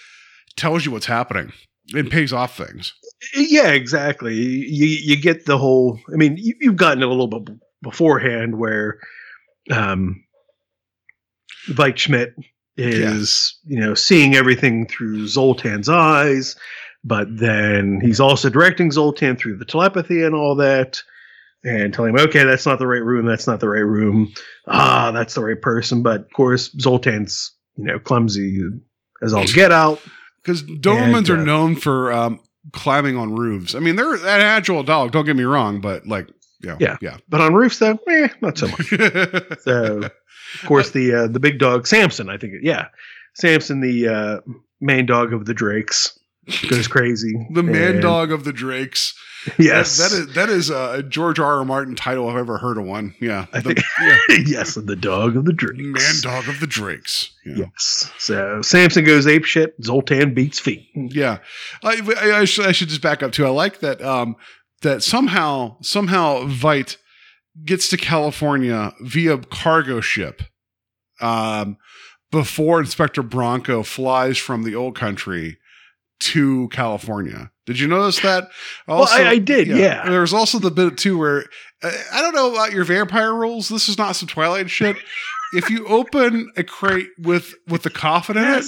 tells 0.57 0.85
you 0.85 0.91
what's 0.91 1.05
happening 1.05 1.53
and 1.95 2.11
pays 2.11 2.34
off 2.34 2.57
things. 2.57 2.93
Yeah, 3.35 3.69
exactly. 3.69 4.35
You 4.35 4.85
you 4.85 5.15
get 5.15 5.45
the 5.45 5.57
whole. 5.57 5.99
I 6.11 6.17
mean, 6.17 6.38
you, 6.38 6.53
you've 6.59 6.75
gotten 6.75 7.03
a 7.03 7.07
little 7.07 7.27
bit 7.27 7.57
beforehand 7.81 8.57
where, 8.57 8.99
um, 9.71 10.23
Veidt 11.69 11.97
Schmidt 11.97 12.35
is 12.75 13.57
you 13.65 13.79
know 13.79 13.93
seeing 13.93 14.35
everything 14.35 14.88
through 14.88 15.25
Zoltan's 15.25 15.89
eyes, 15.89 16.55
but 17.03 17.27
then 17.38 17.99
he's 18.01 18.19
also 18.19 18.49
directing 18.49 18.91
Zoltan 18.91 19.35
through 19.35 19.57
the 19.57 19.65
telepathy 19.65 20.23
and 20.23 20.35
all 20.35 20.55
that, 20.55 21.01
and 21.63 21.93
telling 21.93 22.15
him, 22.15 22.21
okay, 22.27 22.43
that's 22.43 22.65
not 22.65 22.77
the 22.77 22.88
right 22.88 23.03
room. 23.03 23.25
That's 23.25 23.47
not 23.47 23.59
the 23.59 23.69
right 23.69 23.79
room. 23.79 24.31
Ah, 24.67 25.11
that's 25.11 25.34
the 25.34 25.43
right 25.43 25.61
person. 25.61 26.03
But 26.03 26.21
of 26.21 26.34
course, 26.34 26.69
Zoltan's 26.75 27.51
you 27.77 27.85
know 27.85 27.99
clumsy 27.99 28.61
as 29.23 29.34
all 29.34 29.45
get 29.47 29.71
out. 29.71 29.99
Because 30.48 30.64
Dobermans 30.64 31.18
And, 31.18 31.30
are 31.30 31.38
uh, 31.40 31.44
known 31.44 31.76
for 31.76 32.14
um, 32.14 32.40
climbing 32.72 33.18
on 33.18 33.36
roofs. 33.36 33.76
I 33.76 33.80
mean, 33.80 33.98
they're 33.98 34.14
an 34.15 34.22
agile 34.26 34.82
dog. 34.82 35.11
Don't 35.11 35.26
get 35.26 35.36
me 35.36 35.44
wrong, 35.44 35.82
but 35.82 36.07
like, 36.07 36.30
yeah, 36.64 36.78
Yeah. 36.80 36.95
yeah. 37.02 37.18
But 37.28 37.41
on 37.41 37.53
roofs, 37.53 37.80
though, 37.80 37.99
eh, 38.10 38.30
not 38.41 38.57
so 38.57 38.68
much. 38.69 38.90
So, 39.61 40.03
of 40.03 40.65
course, 40.65 40.91
the 40.91 41.14
uh, 41.14 41.28
the 41.28 41.41
big 41.41 41.60
dog 41.60 41.86
Samson, 41.86 42.30
I 42.30 42.38
think, 42.38 42.53
yeah, 42.61 42.88
Samson, 43.34 43.82
the 43.82 44.07
uh, 44.07 44.40
main 44.80 45.06
dog 45.06 45.34
of 45.34 45.45
the 45.45 45.53
Drakes, 45.53 46.18
goes 46.69 46.88
crazy. 46.88 47.34
the 47.52 47.64
man 47.64 47.94
And- 47.94 48.02
dog 48.02 48.32
of 48.32 48.44
the 48.44 48.53
Drakes. 48.53 49.14
Yes, 49.57 49.98
that, 49.98 50.10
that 50.10 50.19
is 50.19 50.34
that 50.34 50.49
is 50.49 50.69
a 50.69 51.03
George 51.03 51.40
R. 51.40 51.60
R. 51.60 51.64
Martin 51.65 51.95
title 51.95 52.28
I've 52.28 52.36
ever 52.36 52.57
heard 52.57 52.78
of 52.78 52.84
one. 52.86 53.14
Yeah, 53.22 53.45
I 53.53 53.61
the, 53.61 53.76
think- 53.76 53.86
yeah. 54.02 54.18
yes, 54.45 54.76
the 54.76 54.95
dog 54.95 55.38
of 55.38 55.45
the 55.45 55.53
Drakes. 55.53 55.78
man 55.80 56.15
dog 56.22 56.49
of 56.49 56.60
the 56.60 56.68
Drakes. 56.68 57.32
Yeah. 57.45 57.56
Yes. 57.60 58.11
So 58.18 58.61
Samson 58.61 59.06
goes 59.06 59.26
ape 59.26 59.45
shit. 59.45 59.76
Zoltan 59.84 60.34
beats 60.34 60.60
feet. 60.60 60.88
Yeah, 60.95 61.38
I, 61.84 62.02
I, 62.19 62.32
I, 62.40 62.45
should, 62.45 62.65
I 62.65 62.72
should 62.74 62.90
just 62.90 63.02
back 63.02 63.24
up 63.24 63.32
too. 63.32 63.45
I 63.45 63.49
like 63.49 63.80
that 63.80 64.02
um, 64.02 64.36
that 64.82 65.02
somehow 65.02 65.78
somehow 65.82 66.41
Veidt 66.48 66.98
gets 67.64 67.88
to 67.90 67.98
California 67.98 68.91
via 69.02 69.38
cargo 69.38 70.02
ship 70.02 70.41
um, 71.22 71.78
before 72.32 72.80
Inspector 72.82 73.22
Branco 73.24 73.84
flies 73.84 74.38
from 74.38 74.64
the 74.64 74.76
old 74.76 74.95
country 74.95 75.57
to 76.19 76.68
California. 76.69 77.52
Did 77.65 77.80
you 77.80 77.88
notice 77.88 78.19
that? 78.22 78.49
Well, 78.88 79.06
I- 79.10 79.27
I 79.31 79.38
did, 79.39 79.68
yeah. 79.68 80.10
There 80.10 80.22
was 80.22 80.34
also 80.34 80.60
the 80.60 80.72
bit 80.72 80.98
too 80.98 81.18
where 81.18 81.45
uh, 81.84 81.91
I 82.14 82.22
don't 82.22 82.34
know 82.34 82.52
about 82.53 82.72
your 82.72 82.85
vampire 82.85 83.34
rules. 83.34 83.68
This 83.69 83.89
is 83.89 83.98
not 83.98 84.15
some 84.15 84.27
Twilight 84.27 84.69
shit. 84.69 84.95
if 85.53 85.69
you 85.69 85.85
open 85.88 86.52
a 86.56 86.64
crate 86.64 87.10
with 87.19 87.53
with 87.68 87.84
the 87.84 87.89
coffin 87.89 88.38
in 88.38 88.44
it, 88.45 88.65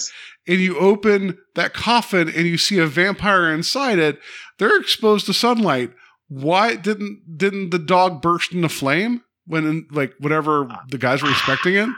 and 0.47 0.59
you 0.59 0.77
open 0.77 1.37
that 1.55 1.73
coffin 1.73 2.27
and 2.29 2.45
you 2.47 2.57
see 2.57 2.77
a 2.79 2.85
vampire 2.87 3.51
inside 3.53 3.99
it, 3.99 4.19
they're 4.57 4.79
exposed 4.79 5.25
to 5.27 5.33
sunlight. 5.33 5.91
Why 6.27 6.75
didn't 6.75 7.37
didn't 7.37 7.69
the 7.71 7.79
dog 7.79 8.21
burst 8.21 8.51
into 8.53 8.69
flame 8.69 9.23
when 9.47 9.65
in, 9.65 9.87
like 9.91 10.13
whatever 10.19 10.67
the 10.89 10.97
guys 10.97 11.23
were 11.23 11.31
expecting 11.31 11.75
it? 11.75 11.89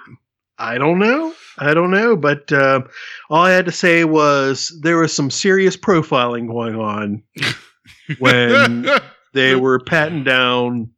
I 0.62 0.78
don't 0.78 1.00
know. 1.00 1.34
I 1.58 1.74
don't 1.74 1.92
know. 1.92 2.16
But 2.16 2.52
uh, 2.52 2.82
all 3.30 3.44
I 3.44 3.52
had 3.52 3.66
to 3.66 3.72
say 3.72 4.04
was 4.06 4.78
there 4.82 4.98
was 5.00 5.12
some 5.14 5.30
serious 5.32 5.76
profiling 5.76 6.48
going 6.48 6.76
on 6.76 7.24
when 8.20 8.88
they 9.34 9.56
were 9.56 9.80
patting 9.80 10.24
down 10.24 10.92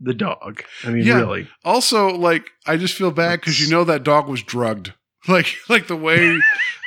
the 0.00 0.14
dog. 0.14 0.62
I 0.84 0.90
mean, 0.90 1.04
Yeah. 1.04 1.16
really. 1.20 1.48
also, 1.64 2.08
like 2.16 2.50
I 2.66 2.76
just 2.76 2.94
feel 2.94 3.10
bad 3.10 3.40
because 3.40 3.60
you 3.60 3.68
know 3.70 3.84
that 3.84 4.02
dog 4.02 4.28
was 4.28 4.42
drugged. 4.42 4.92
Like 5.26 5.54
like 5.70 5.86
the 5.86 5.96
way 5.96 6.38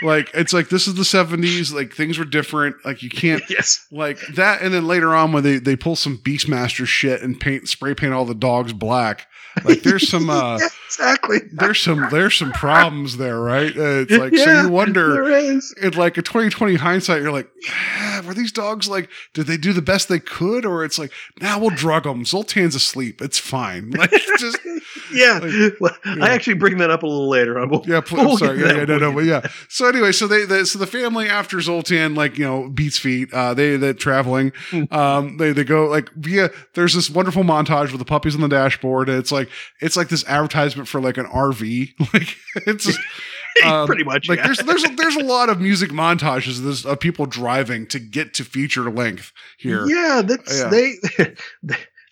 like 0.03 0.29
it's 0.35 0.53
like 0.53 0.69
this 0.69 0.87
is 0.87 0.93
the 0.93 1.01
70s, 1.01 1.73
like 1.73 1.91
things 1.91 2.19
were 2.19 2.23
different. 2.23 2.75
Like 2.85 3.01
you 3.01 3.09
can't 3.09 3.41
Yes. 3.49 3.83
like 3.91 4.19
that 4.35 4.61
and 4.61 4.71
then 4.71 4.85
later 4.85 5.15
on 5.15 5.31
when 5.31 5.43
they 5.43 5.57
they 5.57 5.75
pull 5.75 5.95
some 5.95 6.19
beastmaster 6.19 6.85
shit 6.85 7.23
and 7.23 7.39
paint 7.39 7.67
spray 7.67 7.95
paint 7.95 8.13
all 8.13 8.25
the 8.25 8.35
dogs 8.35 8.73
black 8.73 9.25
like 9.65 9.81
there's 9.83 10.07
some 10.09 10.29
uh 10.29 10.57
Yeah, 10.59 10.67
exactly. 10.85 11.37
there's 11.51 11.79
some 11.79 12.07
there's 12.11 12.35
some 12.35 12.51
problems 12.51 13.17
there 13.17 13.39
right? 13.39 13.75
Uh, 13.77 14.05
it's 14.07 14.11
like 14.11 14.35
so 14.35 14.61
you 14.63 14.69
wonder 14.69 15.27
in 15.29 15.61
like 15.93 16.17
a 16.17 16.21
2020 16.21 16.75
hindsight 16.75 17.21
you're 17.21 17.31
like 17.31 17.49
"Ah, 17.69 18.21
were 18.25 18.33
these 18.33 18.51
dogs 18.51 18.87
like 18.87 19.09
did 19.33 19.47
they 19.47 19.57
do 19.57 19.73
the 19.73 19.81
best 19.81 20.09
they 20.09 20.19
could? 20.19 20.65
Or 20.65 20.83
it's 20.83 20.97
like 20.99 21.11
now 21.41 21.59
we'll 21.59 21.69
drug 21.71 22.03
them 22.03 22.23
zoltan's 22.23 22.75
asleep. 22.75 23.21
It's 23.21 23.39
fine. 23.39 23.91
Like 23.97 24.11
just 24.39 24.57
Yeah. 25.13 25.39
Like, 25.41 25.73
well, 25.79 25.95
I 26.21 26.29
actually 26.33 26.55
bring 26.55 26.77
that 26.79 26.89
up 26.89 27.03
a 27.03 27.07
little 27.07 27.29
later 27.29 27.59
on. 27.59 27.69
We'll- 27.69 27.83
yeah, 27.87 28.01
pl- 28.01 28.17
we'll 28.17 28.31
I'm 28.31 28.37
sorry. 28.37 28.59
Yeah, 28.59 28.73
yeah, 28.77 28.85
no, 28.85 28.97
no, 28.97 29.11
but 29.13 29.25
yeah. 29.25 29.47
So 29.69 29.87
anyway, 29.87 30.11
so 30.11 30.27
they, 30.27 30.45
the, 30.45 30.65
so 30.65 30.79
the 30.79 30.87
family 30.87 31.27
after 31.29 31.59
Zoltan, 31.61 32.15
like 32.15 32.37
you 32.37 32.45
know, 32.45 32.69
beats 32.69 32.97
feet. 32.97 33.33
Uh, 33.33 33.53
they 33.53 33.77
they 33.77 33.93
traveling. 33.93 34.51
Um, 34.91 35.37
they 35.37 35.51
they 35.51 35.63
go 35.63 35.85
like 35.87 36.11
via. 36.15 36.49
There's 36.73 36.93
this 36.93 37.09
wonderful 37.09 37.43
montage 37.43 37.91
with 37.91 37.99
the 37.99 38.05
puppies 38.05 38.35
on 38.35 38.41
the 38.41 38.47
dashboard. 38.47 39.09
And 39.09 39.17
it's 39.17 39.31
like 39.31 39.49
it's 39.81 39.95
like 39.97 40.09
this 40.09 40.25
advertisement 40.27 40.87
for 40.87 41.01
like 41.01 41.17
an 41.17 41.25
RV. 41.25 41.93
Like 42.13 42.35
it's 42.67 42.85
just, 42.85 42.99
um, 43.65 43.85
Pretty 43.87 44.03
much, 44.03 44.29
Like 44.29 44.37
yeah. 44.39 44.45
there's 44.45 44.59
there's 44.59 44.83
a, 44.85 44.95
there's 44.95 45.15
a 45.15 45.23
lot 45.23 45.49
of 45.49 45.59
music 45.59 45.89
montages 45.91 46.57
of, 46.59 46.63
this, 46.63 46.85
of 46.85 46.99
people 46.99 47.25
driving 47.25 47.85
to 47.87 47.99
get 47.99 48.33
to 48.35 48.43
feature 48.43 48.89
length 48.89 49.31
here. 49.57 49.85
Yeah, 49.87 50.21
that's 50.25 50.59
Yeah. 50.59 50.69
they. 50.69 50.93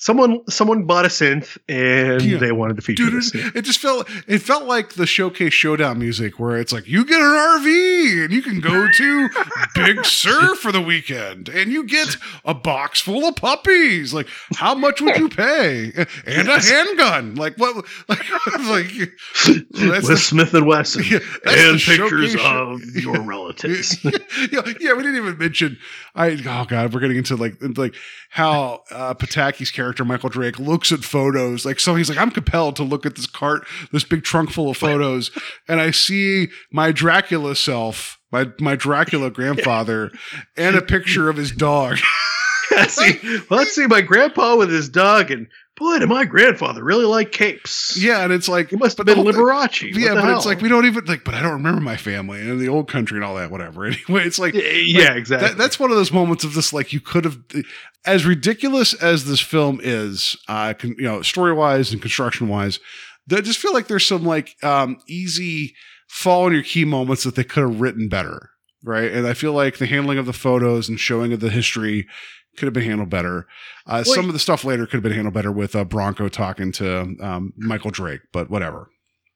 Someone 0.05 0.39
someone 0.47 0.83
bought 0.83 1.03
a 1.03 1.07
synth 1.07 1.57
and 1.67 2.21
Yeah. 2.21 2.37
they 2.37 2.51
wanted 2.51 2.75
to 2.75 2.83
feature 2.83 3.05
Dude, 3.05 3.13
this. 3.15 3.33
it, 3.33 3.55
it 3.55 3.61
just 3.63 3.79
felt 3.79 4.07
it 4.27 4.37
felt 4.39 4.65
like 4.65 4.93
the 4.93 5.07
showcase 5.07 5.51
showdown 5.53 5.97
music 5.97 6.39
where 6.39 6.57
it's 6.57 6.71
like 6.71 6.87
you 6.87 7.03
get 7.05 7.19
an 7.19 7.25
RV 7.25 8.25
and 8.25 8.31
you 8.31 8.43
can 8.43 8.59
go 8.59 8.87
to 8.87 9.29
Big 9.73 10.05
Sur 10.19 10.53
for 10.55 10.71
the 10.71 10.79
weekend 10.81 11.49
and 11.49 11.71
you 11.71 11.83
get 11.85 12.17
a 12.43 12.53
box 12.53 13.01
full 13.01 13.27
of 13.27 13.35
puppies. 13.35 14.13
Like 14.13 14.27
how 14.55 14.75
much 14.75 15.01
would 15.01 15.17
you 15.17 15.27
pay? 15.27 15.91
And 16.27 16.49
a 16.49 16.59
handgun. 16.61 17.33
Like 17.33 17.57
what 17.57 17.75
like 18.07 18.19
like 18.67 18.91
that's 19.71 20.07
the- 20.07 20.17
Smith 20.17 20.53
and 20.53 20.67
Wesson 20.67 21.03
Yeah, 21.09 21.19
and 21.47 21.79
pictures 21.79 22.35
of 22.39 22.81
your 22.95 23.21
relatives. 23.25 24.03
yeah, 24.03 24.61
yeah, 24.79 24.93
we 24.93 25.01
didn't 25.01 25.17
even 25.17 25.37
mention. 25.39 25.77
I 26.13 26.37
oh 26.47 26.65
god, 26.65 26.93
we're 26.93 26.99
getting 26.99 27.17
into 27.17 27.35
like 27.35 27.55
like 27.75 27.95
how 28.29 28.83
uh, 28.91 29.13
Pataki's 29.13 29.71
character 29.71 29.94
Michael 30.03 30.29
Drake 30.29 30.59
looks 30.59 30.91
at 30.91 31.03
photos. 31.03 31.65
Like 31.65 31.79
so, 31.79 31.95
he's 31.95 32.09
like, 32.09 32.17
I'm 32.17 32.31
compelled 32.31 32.75
to 32.77 32.83
look 32.83 33.05
at 33.05 33.15
this 33.15 33.27
cart, 33.27 33.65
this 33.91 34.03
big 34.03 34.23
trunk 34.23 34.51
full 34.51 34.69
of 34.69 34.77
photos, 34.77 35.31
and 35.67 35.79
I 35.79 35.91
see 35.91 36.49
my 36.71 36.91
Dracula 36.91 37.55
self. 37.55 38.19
my 38.31 38.51
my 38.59 38.75
Dracula 38.75 39.29
grandfather, 39.29 40.11
and 40.57 40.75
a 40.75 40.81
picture 40.81 41.29
of 41.29 41.37
his 41.37 41.51
dog. 41.51 41.97
see, 42.87 43.39
let's 43.49 43.73
see 43.73 43.87
my 43.87 44.01
grandpa 44.01 44.55
with 44.55 44.69
his 44.69 44.89
dog, 44.89 45.31
and 45.31 45.47
boy, 45.75 45.99
did 45.99 46.09
my 46.09 46.25
grandfather 46.25 46.83
really 46.83 47.05
like 47.05 47.31
capes. 47.31 47.97
Yeah, 48.01 48.23
and 48.23 48.31
it's 48.31 48.47
like 48.47 48.69
He 48.69 48.75
must 48.75 48.97
have 48.97 49.05
been 49.05 49.15
whole 49.17 49.25
thing- 49.25 49.35
Liberace. 49.35 49.93
Yeah, 49.95 50.15
but 50.15 50.35
it's 50.35 50.45
like 50.45 50.61
we 50.61 50.69
don't 50.69 50.85
even 50.85 51.05
like. 51.05 51.23
But 51.23 51.33
I 51.33 51.41
don't 51.41 51.53
remember 51.53 51.81
my 51.81 51.97
family 51.97 52.41
and 52.41 52.59
the 52.59 52.69
old 52.69 52.87
country 52.87 53.17
and 53.17 53.25
all 53.25 53.35
that. 53.35 53.51
Whatever. 53.51 53.85
Anyway, 54.07 54.25
it's 54.25 54.39
like 54.39 54.53
yeah, 54.53 55.09
like, 55.09 55.17
exactly. 55.17 55.49
That, 55.49 55.57
that's 55.57 55.79
one 55.79 55.89
of 55.91 55.97
those 55.97 56.11
moments 56.11 56.43
of 56.43 56.53
this, 56.53 56.73
like 56.73 56.93
you 56.93 56.99
could 56.99 57.25
have, 57.25 57.39
as 58.05 58.25
ridiculous 58.25 58.93
as 58.93 59.25
this 59.25 59.39
film 59.39 59.79
is, 59.81 60.37
uh, 60.47 60.73
con, 60.73 60.95
you 60.97 61.03
know, 61.05 61.21
story 61.21 61.53
wise 61.53 61.91
and 61.91 62.01
construction 62.01 62.47
wise, 62.47 62.79
I 63.31 63.41
just 63.41 63.59
feel 63.59 63.73
like 63.73 63.87
there's 63.87 64.05
some 64.05 64.23
like 64.23 64.55
um, 64.63 64.97
easy 65.07 65.75
fall 66.07 66.45
on 66.45 66.53
your 66.53 66.63
key 66.63 66.85
moments 66.85 67.23
that 67.23 67.35
they 67.35 67.43
could 67.43 67.63
have 67.63 67.81
written 67.81 68.07
better, 68.07 68.49
right? 68.83 69.11
And 69.11 69.27
I 69.27 69.33
feel 69.33 69.53
like 69.53 69.77
the 69.77 69.87
handling 69.87 70.17
of 70.17 70.25
the 70.25 70.33
photos 70.33 70.87
and 70.87 70.99
showing 70.99 71.33
of 71.33 71.39
the 71.39 71.49
history 71.49 72.07
could 72.57 72.65
have 72.65 72.73
been 72.73 72.83
handled 72.83 73.09
better. 73.09 73.47
Uh, 73.85 74.03
Well, 74.05 74.15
some 74.15 74.27
of 74.27 74.33
the 74.33 74.39
stuff 74.39 74.63
later 74.63 74.85
could 74.85 74.95
have 74.95 75.03
been 75.03 75.11
handled 75.13 75.33
better 75.33 75.51
with 75.51 75.75
uh, 75.75 75.83
Branco 75.85 76.27
talking 76.29 76.71
to 76.73 77.15
um, 77.21 77.53
Michael 77.57 77.91
Drake, 77.91 78.21
but 78.31 78.49
whatever. 78.49 78.89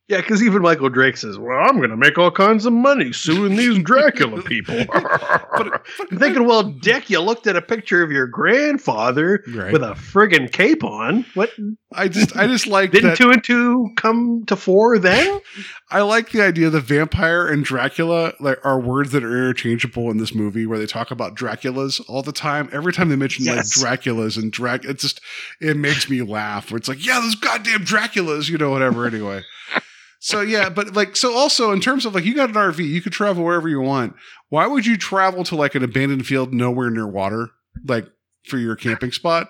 yeah, 0.08 0.22
because 0.22 0.41
even 0.41 0.62
Michael 0.64 0.90
Drake 0.90 1.18
says, 1.18 1.38
"Well, 1.38 1.58
I'm 1.60 1.78
going 1.78 1.91
to 1.91 1.98
make 1.98 2.18
all 2.18 2.32
kinds 2.32 2.66
of 2.66 2.74
money 2.74 3.14
suing 3.14 3.56
these 3.56 3.78
Dracula 3.84 4.41
people." 4.41 4.80
I'm 4.94 6.18
thinking, 6.18 6.46
well, 6.46 6.64
Dick, 6.64 7.10
you 7.10 7.20
looked 7.20 7.46
at 7.48 7.56
a 7.56 7.62
picture 7.62 8.02
of 8.04 8.12
your 8.12 8.26
grandfather 8.28 9.44
Right. 9.54 9.72
with 9.72 9.84
a 9.84 9.91
friggin' 9.91 10.52
cape 10.52 10.84
on. 10.84 11.26
What 11.36 11.52
I 11.91 12.07
just, 12.07 12.38
I 12.38 12.45
just 12.45 12.68
like 12.68 12.91
didn't 12.91 13.10
that. 13.11 13.18
two 13.18 13.32
and 13.32 13.44
two 13.44 13.90
come 13.95 14.44
to 14.45 14.56
four 14.56 14.99
then? 14.99 15.41
I 15.90 16.02
like 16.02 16.32
the 16.32 16.44
idea 16.44 16.70
that 16.70 16.82
vampire 16.82 17.48
and 17.48 17.66
Dracula 17.66 18.34
like 18.40 18.64
are 18.64 18.80
words 18.80 19.11
that 19.11 19.24
are 19.24 19.36
interchangeable 19.36 20.11
in 20.11 20.18
this 20.18 20.36
movie 20.36 20.68
where 20.68 20.78
they 20.78 20.86
talk 20.86 21.10
about 21.10 21.36
Draculas 21.36 21.99
all 22.07 22.22
the 22.22 22.32
time. 22.32 22.70
Every 22.72 22.94
time 22.94 23.10
they 23.10 23.16
mention 23.16 23.45
Yes. 23.45 23.82
like 23.82 24.02
Draculas 24.02 24.38
and 24.38 24.52
Drac 24.52 24.86
it 24.86 24.99
just 24.99 25.20
it 25.60 25.78
makes 25.78 26.07
me 26.10 26.22
laugh. 26.22 26.70
Where 26.70 26.78
it's 26.78 26.88
like, 26.88 27.03
yeah, 27.03 27.20
those 27.22 27.34
goddamn 27.36 27.86
Draculas, 27.86 28.49
you 28.49 28.60
know, 28.60 28.70
whatever 28.70 29.07
anyway. 29.07 29.41
so 30.20 30.41
yeah, 30.41 30.70
but 30.70 30.94
like 30.95 31.16
so 31.16 31.34
also 31.36 31.72
in 31.72 31.82
terms 31.82 32.06
of 32.06 32.14
like 32.14 32.24
you 32.24 32.36
got 32.36 32.49
an 32.49 32.56
RV, 32.56 32.88
you 32.88 33.02
could 33.02 33.14
travel 33.14 33.44
wherever 33.44 33.68
you 33.68 33.82
want. 33.82 34.14
Why 34.49 34.68
would 34.68 34.86
you 34.86 34.95
travel 34.95 35.44
to 35.45 35.56
like 35.56 35.74
an 35.74 35.84
abandoned 35.84 36.28
field 36.28 36.53
nowhere 36.53 36.91
near 36.91 37.07
water? 37.07 37.49
Like 37.84 38.06
for 38.45 38.57
your 38.60 38.76
camping 38.76 39.11
spot? 39.11 39.48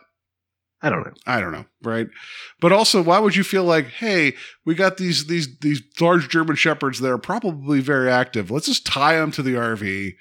I 0.82 0.90
don't 0.90 1.04
know. 1.06 1.14
I 1.28 1.42
don't 1.42 1.52
know, 1.52 1.66
right? 1.84 2.08
But 2.62 2.72
also, 2.72 3.02
why 3.02 3.20
would 3.20 3.36
you 3.36 3.44
feel 3.44 3.64
like, 3.66 3.88
hey, 3.88 4.36
we 4.66 4.76
got 4.76 4.98
these 4.98 5.28
these 5.28 5.58
these 5.60 5.82
large 6.00 6.30
German 6.30 6.56
shepherds 6.56 7.00
that 7.00 7.12
are 7.12 7.18
probably 7.18 7.82
very 7.82 8.10
active. 8.10 8.50
Let's 8.50 8.68
just 8.68 8.86
tie 8.86 9.18
them 9.18 9.32
to 9.32 9.42
the 9.42 9.56
RV, 9.56 10.14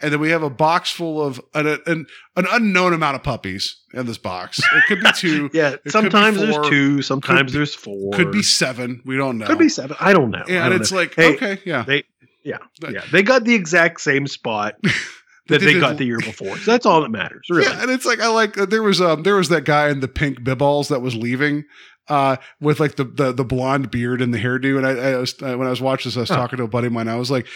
and 0.00 0.12
then 0.12 0.18
we 0.18 0.30
have 0.30 0.42
a 0.42 0.48
box 0.48 0.90
full 0.90 1.22
of 1.22 1.40
an 1.54 1.66
an, 1.86 2.06
an 2.36 2.46
unknown 2.50 2.94
amount 2.94 3.16
of 3.16 3.22
puppies 3.22 3.76
in 3.92 4.06
this 4.06 4.16
box. 4.18 4.58
It 4.60 4.84
could 4.88 5.00
be 5.02 5.10
two, 5.14 5.50
Yeah, 5.54 5.76
sometimes 5.88 6.38
there's 6.38 6.56
two, 6.70 7.02
sometimes 7.02 7.52
be- 7.52 7.58
there's 7.58 7.74
four, 7.74 8.12
could 8.12 8.32
be 8.32 8.42
seven. 8.42 9.02
We 9.04 9.16
don't 9.18 9.36
know. 9.36 9.46
could 9.46 9.58
be 9.58 9.68
seven. 9.68 9.94
I 10.00 10.14
don't 10.14 10.30
know. 10.30 10.44
Yeah, 10.48 10.64
and 10.64 10.72
don't 10.72 10.80
it's 10.80 10.90
know. 10.90 10.98
like 10.98 11.14
Hey, 11.14 11.34
okay, 11.34 11.58
yeah. 11.66 11.82
they 11.86 12.04
yeah 12.44 12.58
yeah 12.88 13.02
they 13.12 13.22
got 13.22 13.44
the 13.44 13.54
exact 13.54 14.00
same 14.00 14.26
spot 14.26 14.76
that 15.48 15.60
They 15.60 15.78
got 15.80 15.96
the 15.98 16.04
year 16.06 16.18
before. 16.18 16.56
So 16.58 16.70
that's 16.70 16.86
all 16.86 17.00
that 17.02 17.10
matters, 17.10 17.46
really. 17.50 17.64
Yeah, 17.64 17.82
and 17.82 17.90
it's 17.90 18.04
like 18.06 18.20
I 18.20 18.28
like 18.28 18.54
there 18.54 18.82
was 18.82 19.00
um 19.00 19.22
there 19.22 19.36
was 19.36 19.48
that 19.48 19.64
guy 19.64 19.88
in 19.88 20.00
the 20.00 20.08
pink 20.08 20.40
bibballs 20.40 20.88
that 20.88 21.00
was 21.00 21.14
leaving 21.14 21.64
uh 22.08 22.36
with 22.60 22.80
like 22.80 22.96
the 22.96 23.04
the, 23.04 23.32
the 23.32 23.44
blonde 23.44 23.90
beard 23.90 24.22
and 24.22 24.32
the 24.32 24.38
hairdo 24.38 24.78
and 24.78 24.86
I, 24.86 24.90
I 25.12 25.16
was 25.16 25.34
uh, 25.42 25.56
when 25.56 25.66
I 25.66 25.70
was 25.70 25.80
watching 25.82 26.08
this 26.10 26.16
I 26.16 26.20
was 26.20 26.28
Huh. 26.30 26.36
talking 26.36 26.56
to 26.58 26.64
a 26.64 26.68
buddy 26.68 26.86
of 26.86 26.92
mine 26.92 27.08
I 27.08 27.16
was 27.16 27.30
like 27.30 27.46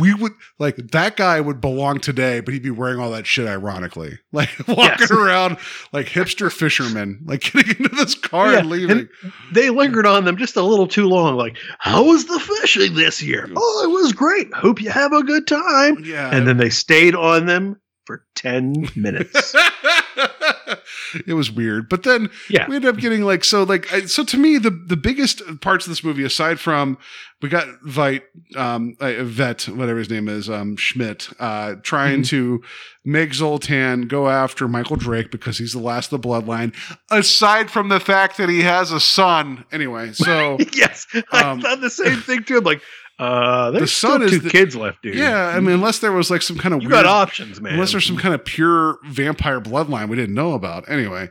we 0.00 0.14
would 0.14 0.32
like 0.58 0.76
that 0.76 1.16
guy 1.16 1.40
would 1.40 1.60
belong 1.60 1.98
today 1.98 2.40
but 2.40 2.54
he'd 2.54 2.62
be 2.62 2.70
wearing 2.70 2.98
all 3.00 3.10
that 3.10 3.26
shit 3.26 3.46
ironically 3.46 4.18
like 4.32 4.50
walking 4.68 4.96
Yes. 5.00 5.10
around 5.10 5.56
like 5.92 6.06
hipster 6.06 6.50
fishermen, 6.52 7.20
like 7.24 7.40
getting 7.52 7.76
into 7.84 7.94
this 7.96 8.14
car 8.14 8.52
Yeah, 8.52 8.58
and 8.60 8.70
leaving 8.70 8.98
and 8.98 9.08
they 9.52 9.70
lingered 9.70 10.06
on 10.06 10.24
them 10.24 10.36
just 10.36 10.56
a 10.56 10.62
little 10.62 10.86
too 10.86 11.06
long. 11.08 11.36
Like, 11.36 11.56
how 11.78 12.04
was 12.04 12.26
the 12.26 12.38
fishing 12.38 12.94
this 12.94 13.22
year? 13.22 13.48
Oh, 13.56 13.82
it 13.84 13.90
was 13.90 14.12
great. 14.12 14.52
Hope 14.54 14.80
you 14.80 14.90
have 14.90 15.12
a 15.12 15.22
good 15.22 15.46
time. 15.46 16.04
yeah 16.04 16.30
And 16.34 16.46
then 16.46 16.56
they 16.58 16.70
stayed 16.70 17.14
on 17.14 17.46
them 17.46 17.80
for 18.06 18.24
10 18.34 18.90
minutes. 18.96 19.54
it 21.26 21.34
was 21.34 21.50
weird. 21.50 21.88
But 21.88 22.02
then 22.02 22.30
Yeah. 22.48 22.66
we 22.68 22.76
ended 22.76 22.94
up 22.94 23.00
getting 23.00 23.22
like 23.22 23.44
so 23.44 23.62
like 23.62 23.92
I- 23.92 24.06
so 24.06 24.24
to 24.24 24.36
me 24.36 24.58
the 24.58 24.70
the 24.70 24.96
biggest 24.96 25.42
parts 25.60 25.86
of 25.86 25.90
this 25.90 26.04
movie 26.04 26.24
aside 26.24 26.60
from 26.60 26.98
we 27.42 27.48
got 27.48 27.66
Veidt 27.86 28.22
um 28.56 28.96
Vet 29.00 29.62
whatever 29.68 29.98
his 29.98 30.10
name 30.10 30.28
is 30.28 30.48
um 30.48 30.76
Schmidt 30.76 31.28
uh 31.38 31.74
trying 31.82 32.20
Mhm. 32.22 32.28
to 32.28 32.62
make 33.04 33.34
Zoltan 33.34 34.08
go 34.08 34.28
after 34.28 34.66
Michael 34.68 34.96
Drake 34.96 35.30
because 35.30 35.58
he's 35.58 35.72
the 35.72 35.78
last 35.78 36.12
of 36.12 36.20
the 36.22 36.28
bloodline 36.28 36.74
aside 37.10 37.70
from 37.70 37.88
the 37.88 38.00
fact 38.00 38.36
that 38.38 38.48
he 38.48 38.62
has 38.62 38.92
a 38.92 39.00
son 39.00 39.64
anyway 39.72 40.12
so 40.12 40.58
yes. 40.74 41.06
I 41.32 41.42
Um, 41.42 41.60
thought 41.60 41.80
the 41.80 41.90
same 41.90 42.20
thing 42.20 42.44
too. 42.44 42.58
I'm 42.58 42.64
like, 42.64 42.80
uh, 43.18 43.70
there's 43.70 43.92
son 43.92 44.20
still 44.20 44.22
is 44.22 44.30
two 44.32 44.38
the- 44.40 44.50
kids 44.50 44.74
left, 44.74 45.00
dude. 45.02 45.14
yeah 45.14 45.46
I 45.48 45.60
mean 45.60 45.70
unless 45.74 46.00
there 46.00 46.10
was 46.12 46.30
like 46.30 46.42
some 46.42 46.58
kind 46.58 46.74
of 46.74 46.82
you 46.82 46.88
weird 46.88 47.04
got 47.04 47.06
options, 47.06 47.60
man. 47.60 47.74
unless 47.74 47.92
there's 47.92 48.06
some 48.06 48.16
kind 48.16 48.34
of 48.34 48.44
pure 48.44 48.98
vampire 49.06 49.60
bloodline 49.60 50.08
we 50.08 50.16
didn't 50.16 50.34
know 50.34 50.52
about 50.54 50.88
anyway 50.90 51.30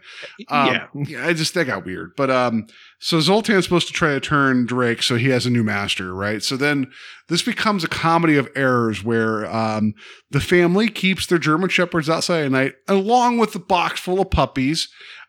Um, 0.50 0.68
yeah. 0.68 0.88
yeah, 0.96 1.28
I 1.28 1.34
just 1.34 1.54
that 1.56 1.66
got 1.66 1.86
weird. 1.86 2.12
But 2.16 2.30
um, 2.32 2.68
so 3.00 3.18
Zoltan's 3.18 3.66
supposed 3.66 3.88
to 3.88 3.94
try 3.94 4.14
to 4.14 4.20
turn 4.22 4.66
Drake 4.66 5.04
so 5.04 5.16
he 5.18 5.28
has 5.30 5.46
a 5.46 5.50
new 5.50 5.64
master, 5.64 6.14
right? 6.16 6.42
So 6.42 6.56
then 6.56 6.88
this 7.28 7.42
becomes 7.42 7.84
a 7.84 7.88
comedy 7.90 8.38
of 8.38 8.50
errors 8.56 9.04
where 9.04 9.46
um, 9.54 9.94
the 10.32 10.40
family 10.40 10.88
keeps 10.90 11.26
their 11.28 11.38
German 11.38 11.70
shepherds 11.70 12.10
outside 12.10 12.46
at 12.46 12.52
night, 12.52 12.74
along 12.88 13.40
with 13.40 13.52
the 13.54 13.60
box 13.60 14.00
full 14.00 14.22
of 14.22 14.30
puppies 14.32 14.88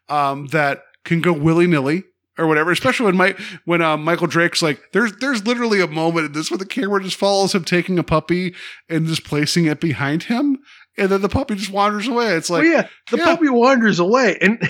um, 0.09 0.47
that 0.49 0.83
can 1.05 1.21
go 1.21 1.33
willy 1.33 1.67
nilly. 1.67 2.05
Or 2.37 2.49
whatever, 2.49 2.73
especially 2.73 3.07
when 3.07 3.17
Mike, 3.17 3.39
when 3.65 3.81
um, 3.81 4.03
Michael 4.03 4.27
Drake's 4.27 4.61
like, 4.61 4.81
there's 4.93 5.13
there's 5.19 5.47
literally 5.47 5.81
a 5.81 5.87
moment 5.87 6.27
in 6.27 6.33
this 6.33 6.51
where 6.51 6.59
the 6.59 6.67
camera 6.67 7.01
just 7.01 7.17
follows 7.17 7.55
him 7.55 7.63
taking 7.63 7.97
a 7.97 8.03
puppy 8.03 8.57
and 8.89 9.07
just 9.07 9.23
placing 9.23 9.67
it 9.67 9.79
behind 9.79 10.25
him, 10.25 10.59
and 10.99 11.11
then 11.11 11.23
the 11.23 11.29
puppy 11.29 11.55
just 11.55 11.71
wanders 11.71 12.09
away. 12.09 12.35
It's 12.35 12.51
like, 12.51 12.65
well, 12.65 12.73
yeah, 12.73 12.89
the 13.13 13.19
yeah. 13.19 13.25
puppy 13.25 13.49
wanders 13.51 14.01
away. 14.01 14.37
And 14.41 14.61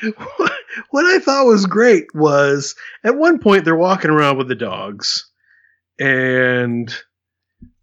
what 0.90 1.06
I 1.06 1.18
thought 1.18 1.46
was 1.46 1.66
great 1.66 2.06
was 2.14 2.76
at 3.02 3.16
one 3.16 3.40
point 3.40 3.64
they're 3.64 3.74
walking 3.74 4.12
around 4.12 4.38
with 4.38 4.46
the 4.46 4.54
dogs, 4.54 5.28
and 5.98 6.94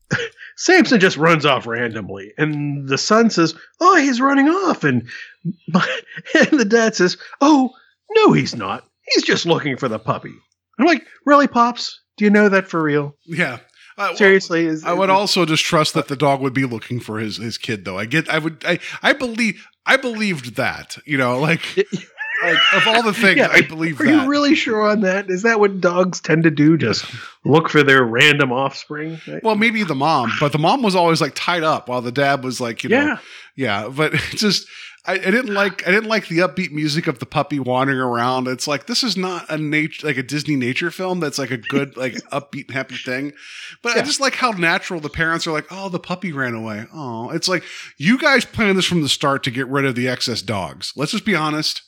Samson 0.55 0.99
just 0.99 1.17
runs 1.17 1.45
off 1.45 1.67
randomly. 1.67 2.33
And 2.37 2.87
the 2.87 2.97
son 2.97 3.29
says, 3.29 3.53
Oh, 3.79 3.95
he's 3.95 4.21
running 4.21 4.47
off. 4.47 4.83
And, 4.83 5.07
and 5.73 6.59
the 6.59 6.65
dad 6.65 6.95
says, 6.95 7.17
Oh, 7.41 7.71
no, 8.15 8.33
he's 8.33 8.55
not. 8.55 8.85
He's 9.09 9.23
just 9.23 9.45
looking 9.45 9.77
for 9.77 9.87
the 9.87 9.99
puppy. 9.99 10.33
I'm 10.79 10.85
like, 10.85 11.03
Really, 11.25 11.47
Pops? 11.47 12.01
Do 12.17 12.25
you 12.25 12.31
know 12.31 12.49
that 12.49 12.67
for 12.67 12.81
real? 12.81 13.15
yeah. 13.25 13.59
Uh, 13.97 14.13
Seriously? 14.13 14.65
Is, 14.65 14.83
I 14.83 14.91
would 14.91 15.09
also 15.09 15.45
just 15.45 15.63
trust 15.63 15.93
that 15.93 16.09
the 16.09 16.17
dog 16.17 16.41
would 16.41 16.53
be 16.53 16.65
looking 16.65 16.99
for 16.99 17.17
his 17.19 17.37
his 17.37 17.57
kid 17.57 17.85
though. 17.85 17.97
I 17.97 18.03
get 18.05 18.27
I 18.29 18.39
would 18.39 18.61
I 18.65 18.79
I 19.01 19.13
believe 19.13 19.65
I 19.85 19.95
believed 19.95 20.57
that. 20.57 20.97
You 21.05 21.17
know, 21.17 21.39
like, 21.39 21.61
like 22.43 22.57
of 22.73 22.87
all 22.87 23.03
the 23.03 23.13
things 23.13 23.37
Yeah, 23.37 23.47
I 23.49 23.61
believe 23.61 24.01
Are 24.01 24.03
that. 24.03 24.23
you 24.23 24.29
really 24.29 24.53
sure 24.53 24.81
on 24.81 24.99
that? 25.01 25.29
Is 25.29 25.43
that 25.43 25.61
what 25.61 25.79
dogs 25.79 26.19
tend 26.19 26.43
to 26.43 26.51
do? 26.51 26.75
Just 26.77 27.05
look 27.45 27.69
for 27.69 27.83
their 27.83 28.03
random 28.03 28.51
offspring? 28.51 29.17
well, 29.43 29.55
maybe 29.55 29.83
the 29.83 29.95
mom, 29.95 30.29
but 30.41 30.51
the 30.51 30.59
mom 30.59 30.81
was 30.81 30.95
always 30.95 31.21
like 31.21 31.31
tied 31.33 31.63
up 31.63 31.87
while 31.87 32.01
the 32.01 32.11
dad 32.11 32.43
was 32.43 32.59
like, 32.59 32.83
you 32.83 32.89
know, 32.89 33.01
yeah. 33.01 33.17
yeah. 33.55 33.87
But 33.87 34.11
just 34.31 34.67
I, 35.07 35.13
I 35.13 35.17
didn't 35.17 35.53
like 35.53 35.87
I 35.87 35.91
didn't 35.91 36.09
like 36.09 36.27
the 36.27 36.39
upbeat 36.39 36.71
music 36.71 37.07
of 37.07 37.19
the 37.19 37.25
puppy 37.25 37.59
wandering 37.59 37.99
around. 37.99 38.47
It's 38.47 38.67
like 38.67 38.87
this 38.87 39.03
is 39.03 39.15
not 39.15 39.49
a 39.49 39.57
nature 39.57 40.07
like 40.07 40.17
a 40.17 40.23
Disney 40.23 40.55
nature 40.55 40.91
film 40.91 41.19
that's 41.19 41.37
like 41.37 41.51
a 41.51 41.57
good 41.57 41.95
like 41.95 42.13
upbeat 42.31 42.71
happy 42.71 42.95
thing. 42.95 43.33
But 43.81 43.97
I 43.97 44.01
just 44.01 44.19
like 44.19 44.35
how 44.35 44.51
natural 44.51 44.99
the 44.99 45.09
parents 45.09 45.45
are 45.47 45.51
like, 45.51 45.67
oh, 45.71 45.89
the 45.89 45.99
puppy 45.99 46.31
ran 46.31 46.53
away. 46.53 46.85
Oh, 46.93 47.29
it's 47.29 47.47
like 47.47 47.63
you 47.97 48.17
guys 48.17 48.45
planned 48.45 48.77
this 48.77 48.85
from 48.85 49.01
the 49.01 49.09
start 49.09 49.43
to 49.43 49.51
get 49.51 49.67
rid 49.67 49.85
of 49.85 49.95
the 49.95 50.07
excess 50.07 50.41
dogs. 50.41 50.93
Let's 50.95 51.11
just 51.11 51.25
be 51.25 51.35
honest. 51.35 51.81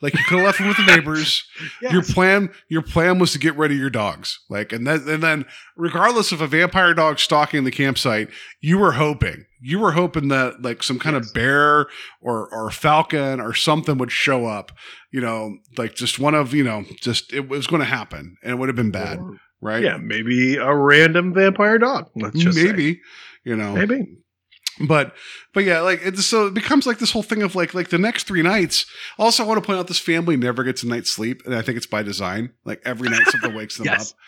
Like 0.00 0.14
you 0.14 0.22
could 0.28 0.38
have 0.38 0.46
left 0.46 0.58
them 0.58 0.68
with 0.68 0.76
the 0.76 0.86
neighbors. 0.86 1.44
Yes. 1.82 1.92
Your 1.92 2.02
plan, 2.02 2.50
your 2.68 2.82
plan 2.82 3.18
was 3.18 3.32
to 3.32 3.38
get 3.38 3.56
rid 3.56 3.70
of 3.70 3.76
your 3.76 3.90
dogs. 3.90 4.40
Like, 4.48 4.72
and 4.72 4.84
then, 4.84 5.08
and 5.08 5.22
then, 5.22 5.44
regardless 5.76 6.32
of 6.32 6.40
a 6.40 6.46
vampire 6.48 6.92
dog 6.92 7.20
stalking 7.20 7.62
the 7.62 7.70
campsite, 7.70 8.28
you 8.60 8.78
were 8.78 8.92
hoping, 8.92 9.44
you 9.60 9.78
were 9.78 9.92
hoping 9.92 10.28
that 10.28 10.62
like 10.62 10.82
some 10.82 10.98
kind 10.98 11.16
of 11.16 11.32
bear 11.34 11.86
or 12.20 12.48
or 12.52 12.70
falcon 12.70 13.40
or 13.40 13.54
something 13.54 13.98
would 13.98 14.12
show 14.12 14.46
up. 14.46 14.72
You 15.10 15.20
know, 15.20 15.56
like 15.76 15.94
just 15.94 16.18
one 16.18 16.34
of 16.34 16.54
you 16.54 16.64
know, 16.64 16.84
just 17.00 17.32
it 17.32 17.48
was 17.48 17.66
going 17.66 17.80
to 17.80 17.86
happen, 17.86 18.36
and 18.42 18.52
it 18.52 18.54
would 18.56 18.68
have 18.68 18.76
been 18.76 18.90
bad, 18.90 19.18
Or- 19.18 19.36
right? 19.60 19.82
Yeah, 19.82 19.96
maybe 19.96 20.56
a 20.56 20.74
random 20.74 21.32
vampire 21.34 21.78
dog. 21.78 22.10
Let's 22.14 22.38
just 22.38 22.56
say. 22.58 22.64
maybe. 22.64 23.00
You 23.44 23.56
know, 23.56 23.72
Maybe. 23.72 24.04
but 24.86 25.14
but 25.54 25.64
yeah 25.64 25.80
like 25.80 26.00
it, 26.04 26.18
so 26.18 26.48
it 26.48 26.54
becomes 26.54 26.86
like 26.86 26.98
this 26.98 27.10
whole 27.12 27.22
thing 27.22 27.42
of 27.42 27.54
like 27.54 27.72
like 27.72 27.88
the 27.88 27.98
next 27.98 28.24
three 28.28 28.42
nights 28.42 28.84
also 29.18 29.42
i 29.42 29.46
want 29.46 29.60
to 29.60 29.66
point 29.66 29.78
out 29.78 29.86
this 29.88 29.98
family 29.98 30.36
never 30.36 30.62
gets 30.64 30.82
a 30.82 30.86
night's 30.86 31.10
sleep 31.10 31.40
and 31.46 31.54
i 31.54 31.62
think 31.62 31.76
it's 31.78 31.86
by 31.86 32.02
design 32.02 32.50
like 32.66 32.80
every 32.84 33.08
night 33.08 33.22
something 33.28 33.54
wakes 33.54 33.76
them 33.78 33.86
Yes. 33.90 34.12
up 34.12 34.18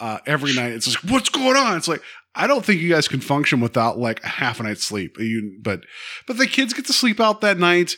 uh, 0.00 0.18
every 0.26 0.54
night 0.54 0.72
it's 0.72 0.88
like 0.88 1.12
what's 1.12 1.28
going 1.28 1.56
on 1.56 1.76
it's 1.76 1.86
like 1.86 2.02
I 2.34 2.46
don't 2.46 2.64
think 2.64 2.80
you 2.80 2.88
guys 2.88 3.08
can 3.08 3.20
function 3.20 3.60
without 3.60 3.98
like 3.98 4.22
a 4.24 4.28
half 4.28 4.60
a 4.60 4.62
night's 4.62 4.84
sleep. 4.84 5.18
You, 5.18 5.58
but 5.60 5.84
but 6.26 6.38
the 6.38 6.46
kids 6.46 6.72
get 6.72 6.86
to 6.86 6.92
sleep 6.92 7.20
out 7.20 7.42
that 7.42 7.58
night. 7.58 7.96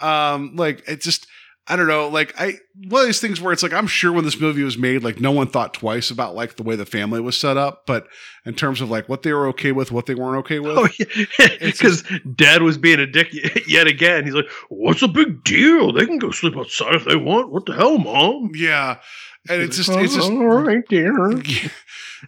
Um, 0.00 0.56
like 0.56 0.86
it 0.88 1.00
just 1.00 1.26
I 1.68 1.74
don't 1.74 1.88
know. 1.88 2.08
Like 2.08 2.32
I 2.40 2.54
one 2.88 3.02
of 3.02 3.06
these 3.06 3.20
things 3.20 3.40
where 3.40 3.52
it's 3.52 3.62
like 3.62 3.72
I'm 3.72 3.88
sure 3.88 4.12
when 4.12 4.24
this 4.24 4.40
movie 4.40 4.62
was 4.62 4.78
made, 4.78 5.02
like 5.02 5.20
no 5.20 5.32
one 5.32 5.48
thought 5.48 5.74
twice 5.74 6.10
about 6.10 6.36
like 6.36 6.56
the 6.56 6.62
way 6.62 6.76
the 6.76 6.86
family 6.86 7.20
was 7.20 7.36
set 7.36 7.56
up, 7.56 7.86
but 7.86 8.06
in 8.44 8.54
terms 8.54 8.80
of 8.80 8.88
like 8.88 9.08
what 9.08 9.24
they 9.24 9.32
were 9.32 9.48
okay 9.48 9.72
with, 9.72 9.90
what 9.90 10.06
they 10.06 10.14
weren't 10.14 10.38
okay 10.38 10.60
with. 10.60 10.78
Oh 10.78 10.88
yeah, 10.98 11.48
because 11.60 12.04
dad 12.36 12.62
was 12.62 12.78
being 12.78 13.00
a 13.00 13.06
dick 13.06 13.28
yet 13.68 13.88
again. 13.88 14.24
He's 14.24 14.34
like, 14.34 14.48
"What's 14.68 15.00
the 15.00 15.08
big 15.08 15.42
deal? 15.42 15.92
They 15.92 16.06
can 16.06 16.18
go 16.18 16.30
sleep 16.30 16.56
outside 16.56 16.94
if 16.94 17.04
they 17.04 17.16
want. 17.16 17.50
What 17.50 17.66
the 17.66 17.74
hell, 17.74 17.98
mom?" 17.98 18.52
Yeah, 18.54 18.98
and 19.48 19.60
it's 19.62 19.76
just 19.76 19.90
"Oh, 19.90 19.98
it's 19.98 20.14
just 20.14 20.30
all 20.30 20.62
right, 20.62 20.86
dear. 20.88 21.12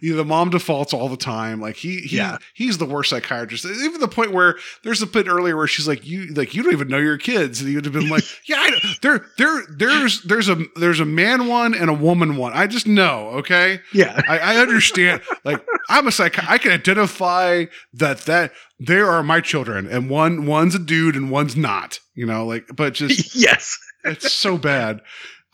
Yeah, 0.01 0.15
the 0.15 0.25
mom 0.25 0.49
defaults 0.49 0.93
all 0.93 1.09
the 1.09 1.17
time. 1.17 1.59
Like 1.61 1.75
he, 1.75 1.99
he 2.01 2.17
Yeah. 2.17 2.37
he's 2.53 2.77
the 2.77 2.85
worst 2.85 3.09
psychiatrist. 3.09 3.65
Even 3.65 3.99
the 3.99 4.07
point 4.07 4.31
where 4.31 4.55
there's 4.83 5.01
a 5.01 5.07
bit 5.07 5.27
earlier 5.27 5.55
where 5.55 5.67
she's 5.67 5.87
like, 5.87 6.05
"You 6.05 6.27
like 6.33 6.53
you 6.53 6.63
don't 6.63 6.73
even 6.73 6.87
know 6.87 6.97
your 6.97 7.17
kids," 7.17 7.61
and 7.61 7.73
would 7.75 7.85
have 7.85 7.93
been 7.93 8.09
like, 8.09 8.23
"Yeah, 8.47 8.57
I, 8.59 8.69
know. 8.69 8.77
there, 9.01 9.25
there, 9.37 9.61
there's 9.77 10.21
there's 10.23 10.49
a 10.49 10.57
there's 10.75 10.99
a 10.99 11.05
man 11.05 11.47
one 11.47 11.73
and 11.73 11.89
a 11.89 11.93
woman 11.93 12.35
one. 12.37 12.53
I 12.53 12.67
just 12.67 12.87
know, 12.87 13.29
okay." 13.39 13.79
Yeah, 13.93 14.21
I, 14.27 14.39
I 14.39 14.55
understand. 14.57 15.21
like 15.43 15.63
I'm 15.89 16.07
a 16.07 16.11
psych. 16.11 16.37
I 16.49 16.57
can 16.57 16.71
identify 16.71 17.65
that 17.93 18.19
that 18.21 18.51
there 18.79 19.07
are 19.09 19.23
my 19.23 19.41
children, 19.41 19.87
and 19.87 20.09
one 20.09 20.45
one's 20.45 20.75
a 20.75 20.79
dude 20.79 21.15
and 21.15 21.29
one's 21.31 21.55
not. 21.55 21.99
You 22.15 22.25
know, 22.25 22.45
like, 22.45 22.65
but 22.75 22.93
just 22.93 23.35
yes. 23.41 23.77
it's 24.03 24.31
so 24.33 24.57
bad. 24.57 25.01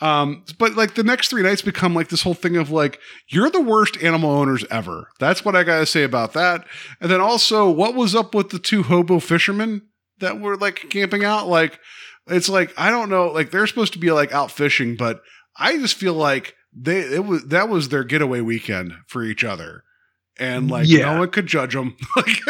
Um, 0.02 0.44
but 0.60 0.76
like 0.76 0.96
the 0.96 1.04
next 1.04 1.30
three 1.30 1.42
nights 1.42 1.62
become 1.62 1.94
like 1.96 2.10
this 2.10 2.22
whole 2.24 2.34
thing 2.34 2.58
of 2.58 2.70
like, 2.70 3.00
you're 3.30 3.50
the 3.50 3.62
worst 3.62 3.98
animal 4.04 4.30
owners 4.30 4.66
ever. 4.70 5.08
That's 5.20 5.46
what 5.46 5.56
I 5.56 5.64
gotta 5.64 5.86
say 5.86 6.04
about 6.04 6.34
that. 6.34 6.66
And 7.00 7.10
then 7.10 7.22
also, 7.22 7.70
what 7.72 7.96
was 7.96 8.14
up 8.16 8.36
with 8.36 8.50
the 8.50 8.60
two 8.60 8.84
hobo 8.84 9.20
fishermen 9.20 9.84
that 10.20 10.40
were 10.42 10.58
like 10.58 10.90
camping 10.90 11.24
out? 11.24 11.48
Like, 11.48 11.80
it's 12.28 12.50
like, 12.50 12.74
I 12.78 12.90
don't 12.90 13.10
know, 13.10 13.28
like 13.28 13.52
they're 13.52 13.68
supposed 13.68 13.94
to 13.94 14.00
be 14.00 14.12
like 14.12 14.34
out 14.34 14.52
fishing, 14.52 14.96
but 14.98 15.22
I 15.58 15.78
just 15.78 15.96
feel 15.96 16.14
like 16.14 16.56
they, 16.74 17.00
it 17.00 17.24
was, 17.26 17.46
that 17.46 17.70
was 17.70 17.88
their 17.90 18.04
getaway 18.04 18.42
weekend 18.42 18.94
for 19.08 19.24
each 19.24 19.44
other. 19.46 19.84
And 20.38 20.70
like, 20.70 20.88
Yeah. 20.90 21.14
no 21.14 21.20
one 21.20 21.30
could 21.32 21.48
judge 21.48 21.74
them. 21.74 21.96
like, 22.18 22.42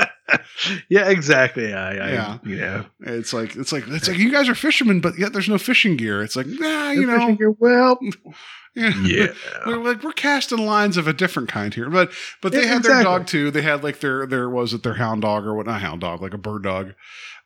yeah, 0.88 1.08
exactly. 1.08 1.72
I, 1.72 1.90
I 1.92 2.12
Yeah. 2.12 2.38
you 2.44 2.56
know, 2.56 2.86
it's 3.00 3.32
like, 3.32 3.56
it's 3.56 3.72
like, 3.72 3.84
it's 3.88 4.08
like, 4.08 4.18
you 4.18 4.30
guys 4.30 4.48
are 4.48 4.54
fishermen, 4.54 5.00
but 5.00 5.18
yet 5.18 5.32
there's 5.32 5.48
no 5.48 5.58
fishing 5.58 5.96
gear. 5.96 6.22
It's 6.22 6.36
like, 6.36 6.46
nah, 6.46 6.90
you 6.90 7.06
They're 7.06 7.18
know, 7.18 7.34
here. 7.34 7.50
Well, 7.50 7.98
yeah. 8.74 8.92
yeah. 9.04 9.26
we're 9.66 9.82
like 9.82 10.02
we're 10.02 10.12
casting 10.12 10.64
lines 10.64 10.96
of 10.96 11.08
a 11.08 11.12
different 11.12 11.48
kind 11.48 11.74
here, 11.74 11.90
but 11.90 12.12
but 12.40 12.52
they 12.52 12.62
Yeah, 12.62 12.74
had 12.74 12.82
their 12.82 13.02
dog 13.02 13.26
too. 13.26 13.50
They 13.50 13.62
had 13.62 13.82
like 13.82 14.00
their 14.00 14.26
their 14.26 14.48
was 14.48 14.72
it 14.72 14.82
their 14.82 14.94
hound 14.94 15.22
dog 15.22 15.44
or 15.44 15.54
what? 15.54 15.66
Not 15.66 15.80
hound 15.80 16.00
dog, 16.02 16.22
like 16.22 16.34
a 16.34 16.38
bird 16.38 16.62
dog. 16.62 16.94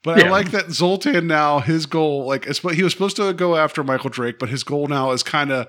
But 0.02 0.23
I 0.23 0.28
like 0.28 0.51
that 0.51 0.70
Zoltan 0.70 1.27
now. 1.27 1.61
His 1.61 1.86
goal, 1.86 2.27
like, 2.27 2.44
he 2.44 2.82
was 2.82 2.93
supposed 2.93 3.16
to 3.16 3.32
go 3.32 3.56
after 3.56 3.82
Michael 3.82 4.11
Drake, 4.11 4.39
but 4.39 4.51
his 4.51 4.62
goal 4.62 4.86
now 4.86 5.12
is 5.12 5.23
kind 5.23 5.51
of 5.51 5.66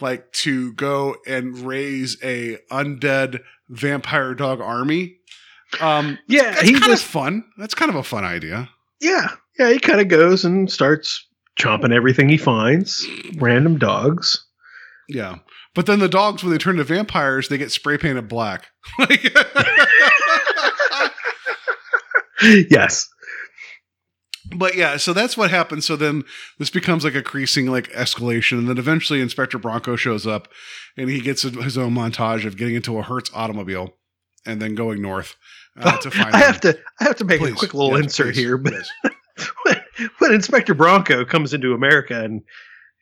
like 0.00 0.30
to 0.32 0.72
go 0.74 1.16
and 1.26 1.58
raise 1.58 2.16
a 2.22 2.58
undead 2.70 3.40
vampire 3.68 4.34
dog 4.34 4.60
army. 4.60 5.16
Um, 5.80 6.18
Yeah, 6.28 6.50
that's 6.50 6.62
he 6.62 6.74
just 6.74 7.04
of 7.04 7.10
fun. 7.10 7.44
That's 7.58 7.74
kind 7.74 7.88
of 7.90 7.94
a 7.96 8.02
fun 8.02 8.24
idea. 8.24 8.68
yeah, 9.00 9.28
yeah. 9.58 9.70
He 9.70 9.78
kind 9.78 10.00
of 10.00 10.08
goes 10.08 10.44
and 10.44 10.70
starts 10.70 11.26
chomping 11.58 11.92
everything 11.94 12.28
he 12.28 12.36
finds, 12.36 13.06
random 13.36 13.78
dogs. 13.78 14.44
Yeah. 15.08 15.38
But 15.74 15.86
then 15.86 15.98
the 16.00 16.08
dogs, 16.08 16.42
when 16.42 16.52
they 16.52 16.58
turn 16.58 16.76
to 16.76 16.84
vampires, 16.84 17.48
they 17.48 17.58
get 17.58 17.72
spray 17.72 17.96
painted 17.98 18.28
black. 18.28 18.66
Yes. 22.42 23.08
but 24.56 24.74
yeah, 24.74 24.96
so 24.96 25.12
that's 25.12 25.36
what 25.36 25.50
happens. 25.50 25.86
So 25.86 25.94
then 25.96 26.24
this 26.58 26.70
becomes 26.70 27.04
like 27.04 27.14
a 27.14 27.22
creasing 27.22 27.66
like 27.66 27.88
escalation, 27.92 28.58
and 28.58 28.68
then 28.68 28.78
eventually 28.78 29.20
Inspector 29.20 29.56
Branco 29.58 29.94
shows 29.96 30.26
up, 30.26 30.48
and 30.96 31.08
he 31.08 31.20
gets 31.20 31.42
his 31.42 31.78
own 31.78 31.94
montage 31.94 32.44
of 32.44 32.56
getting 32.56 32.74
into 32.74 32.98
a 32.98 33.02
Hertz 33.02 33.30
automobile 33.32 33.94
and 34.44 34.60
then 34.60 34.74
going 34.74 35.00
north 35.00 35.36
uh, 35.80 35.96
to 35.98 36.10
find. 36.12 36.28
I 36.34 36.40
them. 36.40 36.40
have 36.40 36.60
to. 36.62 36.78
I 37.00 37.04
have 37.04 37.16
to 37.16 37.24
make 37.24 37.40
a 37.40 37.52
quick 37.52 37.74
little 37.74 37.92
Yes, 37.96 38.04
insert 38.04 38.34
please. 38.34 38.38
here. 38.38 38.56
But 38.58 38.74
when, 39.64 39.76
when 40.18 40.32
Inspector 40.34 40.72
Branco 40.74 41.24
comes 41.24 41.54
into 41.54 41.72
America 41.74 42.22
and 42.24 42.42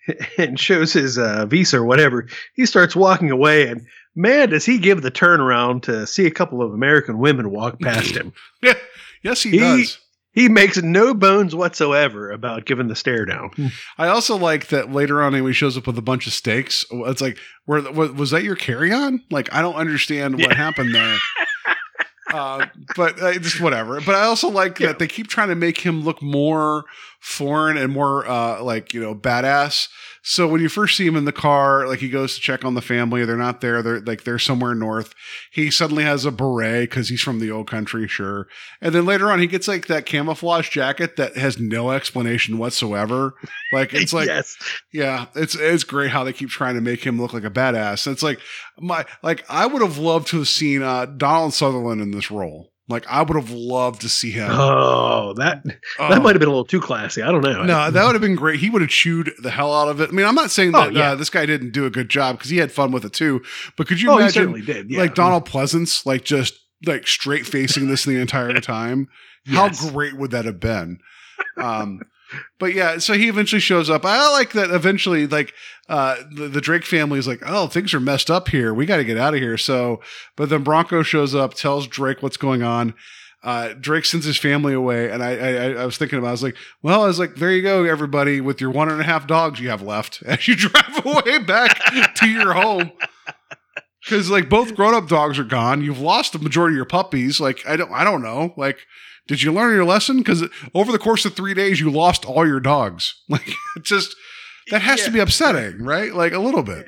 and 0.38 0.58
shows 0.58 0.92
his 0.92 1.18
uh, 1.18 1.46
visa 1.46 1.78
or 1.78 1.84
whatever, 1.84 2.26
he 2.54 2.66
starts 2.66 2.96
walking 2.96 3.30
away, 3.30 3.68
and 3.68 3.86
man, 4.16 4.50
does 4.50 4.64
he 4.64 4.78
give 4.78 5.02
the 5.02 5.10
turnaround 5.10 5.82
to 5.82 6.06
see 6.06 6.26
a 6.26 6.30
couple 6.30 6.62
of 6.62 6.72
American 6.72 7.18
women 7.18 7.50
walk 7.50 7.80
past 7.80 8.16
him. 8.16 8.32
Yeah. 8.62 8.74
Yes, 9.22 9.42
he, 9.42 9.50
He- 9.50 9.58
does. 9.58 9.98
He 10.32 10.48
makes 10.48 10.80
no 10.80 11.12
bones 11.12 11.56
whatsoever 11.56 12.30
about 12.30 12.64
giving 12.64 12.86
the 12.86 12.94
stare 12.94 13.24
down. 13.24 13.50
I 13.98 14.06
also 14.06 14.36
like 14.36 14.68
that 14.68 14.92
later 14.92 15.20
on, 15.20 15.34
he 15.34 15.52
shows 15.52 15.76
up 15.76 15.88
with 15.88 15.98
a 15.98 16.02
bunch 16.02 16.28
of 16.28 16.32
steaks. 16.32 16.84
It's 16.88 17.20
like, 17.20 17.36
where 17.64 17.82
was, 17.90 18.12
was 18.12 18.30
that 18.30 18.44
your 18.44 18.54
carry 18.54 18.92
on? 18.92 19.24
Like, 19.28 19.52
I 19.52 19.60
don't 19.60 19.74
understand 19.74 20.36
what 20.36 20.50
Yeah. 20.50 20.54
happened 20.54 20.94
there. 20.94 21.18
Uh, 22.32 22.66
but 22.96 23.20
uh, 23.20 23.32
just 23.38 23.60
whatever. 23.60 24.00
But 24.00 24.14
I 24.14 24.22
also 24.24 24.48
like 24.48 24.78
Yeah. 24.78 24.88
that 24.88 24.98
they 24.98 25.06
keep 25.06 25.28
trying 25.28 25.48
to 25.48 25.54
make 25.54 25.78
him 25.80 26.02
look 26.04 26.20
more 26.22 26.84
foreign 27.20 27.76
and 27.76 27.92
more 27.92 28.26
uh, 28.26 28.62
like 28.62 28.92
you 28.94 29.00
know 29.00 29.14
badass. 29.14 29.88
So 30.22 30.46
when 30.46 30.60
you 30.60 30.68
first 30.68 30.96
see 30.96 31.06
him 31.06 31.16
in 31.16 31.24
the 31.24 31.32
car, 31.32 31.86
like 31.86 32.00
he 32.00 32.10
goes 32.10 32.34
to 32.34 32.40
check 32.40 32.64
on 32.64 32.74
the 32.74 32.82
family, 32.82 33.24
they're 33.24 33.36
not 33.36 33.60
there. 33.60 33.82
They're 33.82 34.00
like 34.00 34.24
they're 34.24 34.38
somewhere 34.38 34.74
north. 34.74 35.14
He 35.50 35.70
suddenly 35.70 36.04
has 36.04 36.24
a 36.24 36.30
beret 36.30 36.90
because 36.90 37.08
he's 37.08 37.22
from 37.22 37.40
the 37.40 37.50
old 37.50 37.70
country, 37.70 38.06
sure. 38.06 38.46
And 38.80 38.94
then 38.94 39.06
later 39.06 39.30
on, 39.30 39.38
he 39.38 39.46
gets 39.46 39.68
like 39.68 39.86
that 39.86 40.06
camouflage 40.06 40.68
jacket 40.70 41.16
that 41.16 41.36
has 41.36 41.58
no 41.58 41.90
explanation 41.90 42.58
whatsoever. 42.58 43.34
Like 43.72 43.94
it's 43.94 44.12
like 44.12 44.26
yes, 44.26 44.56
yeah, 44.92 45.26
it's 45.34 45.54
it's 45.54 45.84
great 45.84 46.10
how 46.10 46.24
they 46.24 46.32
keep 46.32 46.50
trying 46.50 46.74
to 46.74 46.80
make 46.80 47.04
him 47.04 47.20
look 47.20 47.32
like 47.32 47.44
a 47.44 47.50
badass. 47.50 48.10
It's 48.10 48.22
like 48.22 48.40
my 48.78 49.04
like 49.22 49.44
I 49.48 49.66
would 49.66 49.82
have 49.82 49.98
loved 49.98 50.28
to 50.28 50.38
have 50.38 50.48
seen 50.48 50.82
uh, 50.82 51.06
Donald 51.06 51.54
Sutherland 51.54 52.00
in 52.00 52.10
this 52.10 52.30
role. 52.30 52.72
Like 52.90 53.06
I 53.08 53.22
would 53.22 53.36
have 53.36 53.50
loved 53.50 54.02
to 54.02 54.08
see 54.10 54.30
him. 54.30 54.50
oh, 54.52 55.32
that 55.38 55.62
Oh. 55.98 56.08
that 56.10 56.20
might 56.22 56.34
have 56.34 56.40
been 56.40 56.48
a 56.48 56.52
little 56.52 56.64
too 56.66 56.80
classy. 56.80 57.22
I 57.22 57.30
don't 57.32 57.42
know. 57.42 57.62
No, 57.64 57.90
that 57.90 58.04
would 58.04 58.14
have 58.14 58.20
been 58.20 58.36
great. 58.36 58.60
He 58.60 58.68
would 58.68 58.82
have 58.82 58.90
chewed 58.90 59.32
the 59.42 59.50
hell 59.50 59.72
out 59.72 59.88
of 59.88 60.00
it. 60.00 60.10
I 60.10 60.12
mean, 60.12 60.26
I'm 60.26 60.34
not 60.34 60.50
saying 60.50 60.74
Oh, 60.74 60.80
that 60.84 60.92
yeah. 60.92 61.12
uh, 61.12 61.14
this 61.14 61.30
guy 61.30 61.46
didn't 61.46 61.70
do 61.72 61.86
a 61.86 61.90
good 61.90 62.08
job 62.10 62.36
because 62.36 62.50
he 62.50 62.58
had 62.58 62.70
fun 62.70 62.92
with 62.92 63.04
it 63.06 63.12
too. 63.14 63.40
But 63.76 63.86
could 63.88 64.00
you 64.00 64.10
oh, 64.10 64.16
he 64.16 64.22
imagine 64.24 64.32
certainly 64.42 64.62
did. 64.62 64.90
Yeah. 64.90 65.00
like 65.00 65.14
Donald 65.14 65.48
Pleasence, 65.48 66.04
like 66.04 66.24
just 66.24 66.54
like 66.84 67.06
straight 67.06 67.46
facing 67.46 67.88
this 67.88 68.04
the 68.04 68.20
entire 68.20 68.52
time? 68.60 69.08
Yes. 69.46 69.80
How 69.82 69.90
great 69.90 70.16
would 70.18 70.32
that 70.32 70.44
have 70.44 70.60
been? 70.60 70.98
Um, 71.56 72.00
but 72.58 72.74
yeah, 72.74 72.98
so 72.98 73.14
he 73.14 73.28
eventually 73.28 73.60
shows 73.60 73.90
up. 73.90 74.04
I 74.04 74.30
like 74.32 74.52
that 74.52 74.70
eventually, 74.70 75.26
like, 75.26 75.52
uh, 75.88 76.16
the, 76.32 76.48
the 76.48 76.60
Drake 76.60 76.84
family 76.84 77.18
is 77.18 77.26
like, 77.26 77.42
oh, 77.44 77.66
things 77.66 77.92
are 77.94 78.00
messed 78.00 78.30
up 78.30 78.48
here. 78.48 78.72
We 78.72 78.86
got 78.86 78.98
to 78.98 79.04
get 79.04 79.18
out 79.18 79.34
of 79.34 79.40
here. 79.40 79.58
So, 79.58 80.00
but 80.36 80.48
then 80.48 80.62
Branco 80.62 81.02
shows 81.02 81.34
up, 81.34 81.54
tells 81.54 81.86
Drake 81.86 82.22
what's 82.22 82.36
going 82.36 82.62
on. 82.62 82.94
Uh, 83.42 83.72
Drake 83.80 84.04
sends 84.04 84.26
his 84.26 84.36
family 84.36 84.74
away, 84.74 85.10
and 85.10 85.22
I, 85.22 85.36
I, 85.36 85.72
I 85.72 85.86
was 85.86 85.96
thinking 85.96 86.18
about, 86.18 86.28
I 86.28 86.32
was 86.32 86.42
like, 86.42 86.56
well, 86.82 87.02
I 87.02 87.06
was 87.06 87.18
like, 87.18 87.36
there 87.36 87.50
you 87.50 87.62
go, 87.62 87.84
everybody, 87.84 88.40
with 88.40 88.60
your 88.60 88.70
one 88.70 88.90
and 88.90 89.00
a 89.00 89.04
half 89.04 89.26
dogs 89.26 89.58
you 89.60 89.70
have 89.70 89.80
left 89.80 90.22
as 90.26 90.46
you 90.46 90.56
drive 90.56 91.04
away 91.06 91.38
back 91.38 91.78
to 92.16 92.28
your 92.28 92.52
home. 92.52 92.92
Because 94.02 94.30
like 94.30 94.48
both 94.48 94.74
grown 94.74 94.94
up 94.94 95.08
dogs 95.08 95.38
are 95.38 95.44
gone, 95.44 95.82
you've 95.82 96.00
lost 96.00 96.32
the 96.32 96.38
majority 96.38 96.72
of 96.72 96.76
your 96.76 96.86
puppies. 96.86 97.38
Like 97.38 97.62
I 97.68 97.76
don't, 97.76 97.92
I 97.92 98.02
don't 98.02 98.22
know. 98.22 98.54
Like, 98.56 98.78
did 99.30 99.42
you 99.44 99.52
learn 99.52 99.72
your 99.72 99.84
lesson? 99.84 100.16
Because 100.18 100.42
over 100.74 100.90
the 100.90 100.98
course 100.98 101.24
of 101.24 101.34
three 101.36 101.54
days, 101.54 101.78
you 101.78 101.88
lost 101.88 102.24
all 102.24 102.44
your 102.44 102.58
dogs. 102.58 103.14
Like, 103.28 103.46
it 103.76 103.84
just 103.84 104.16
that 104.72 104.82
has 104.82 105.04
to 105.04 105.10
be 105.12 105.20
upsetting, 105.20 105.84
right? 105.84 106.12
Like 106.12 106.32
a 106.32 106.40
little 106.40 106.64
bit. 106.64 106.86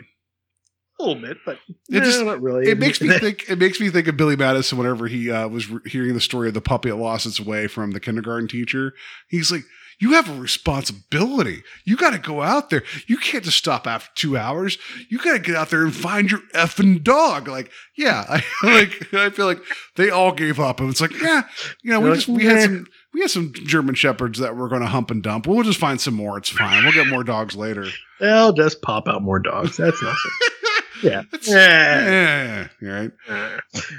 a 0.99 1.05
little 1.05 1.23
bit, 1.23 1.37
but 1.47 1.59
It 1.89 2.01
no, 2.01 2.01
just- 2.01 2.21
not 2.25 2.43
really. 2.43 2.69
It 2.69 2.79
makes 2.79 3.01
me 3.01 3.17
think. 3.21 3.45
It 3.49 3.59
makes 3.59 3.79
me 3.81 3.91
think 3.91 4.09
of 4.09 4.17
Billy 4.17 4.35
Madison 4.35 4.77
whenever 4.77 5.07
he 5.07 5.31
uh, 5.31 5.47
was 5.47 5.71
re- 5.71 5.81
hearing 5.87 6.15
the 6.15 6.21
story 6.21 6.49
of 6.49 6.55
the 6.55 6.61
puppy 6.61 6.89
that 6.91 6.97
lost 6.97 7.27
its 7.27 7.39
way 7.41 7.69
from 7.69 7.93
the 7.93 8.01
kindergarten 8.01 8.49
teacher. 8.49 8.93
He's 9.29 9.53
like, 9.53 9.63
"You 10.03 10.15
have 10.15 10.29
a 10.29 10.35
responsibility. 10.35 11.63
You 11.85 11.97
got 11.97 12.11
to 12.11 12.19
go 12.19 12.43
out 12.43 12.71
there. 12.71 12.83
You 13.07 13.17
can't 13.17 13.45
just 13.45 13.57
stop 13.57 13.87
after 13.87 14.11
two 14.17 14.37
hours. 14.37 14.77
You 15.09 15.19
got 15.19 15.35
to 15.35 15.39
get 15.39 15.55
out 15.55 15.71
there 15.71 15.85
and 15.85 15.95
find 15.95 16.29
your 16.29 16.41
effing 16.55 17.05
dog." 17.05 17.47
Like, 17.47 17.71
yeah, 17.97 18.25
I 18.29 18.43
like. 18.65 19.15
I 19.15 19.31
feel 19.31 19.47
like 19.47 19.63
they 19.95 20.11
all 20.11 20.33
gave 20.33 20.59
up, 20.59 20.81
and 20.81 20.91
it's 20.91 21.01
like, 21.01 21.13
yeah, 21.21 21.43
you 21.83 21.93
know, 21.93 22.01
we 22.01 22.13
just 22.15 22.27
we 22.27 22.45
had 22.45 22.63
some. 22.63 22.87
We 23.15 23.21
had 23.21 23.31
some 23.31 23.53
German 23.53 23.95
shepherds 23.95 24.39
that 24.39 24.57
we're 24.57 24.69
going 24.71 24.81
to 24.81 24.89
hump 24.89 25.11
and 25.11 25.23
dump. 25.23 25.47
We'll 25.47 25.63
just 25.63 25.79
find 25.79 26.01
some 26.01 26.15
more. 26.15 26.39
It's 26.39 26.49
fine. 26.49 26.83
We'll 26.83 26.95
get 26.95 27.09
more 27.09 27.23
dogs 27.23 27.55
later. 27.55 27.87
They'll 28.21 28.55
just 28.55 28.81
pop 28.81 29.07
out 29.07 29.23
more 29.23 29.39
dogs. 29.39 29.77
That's 29.77 30.03
nothing. 30.03 30.31
yeah. 31.03 31.23
Yeah. 31.43 32.69
Yeah, 32.81 32.91
right. 32.93 33.11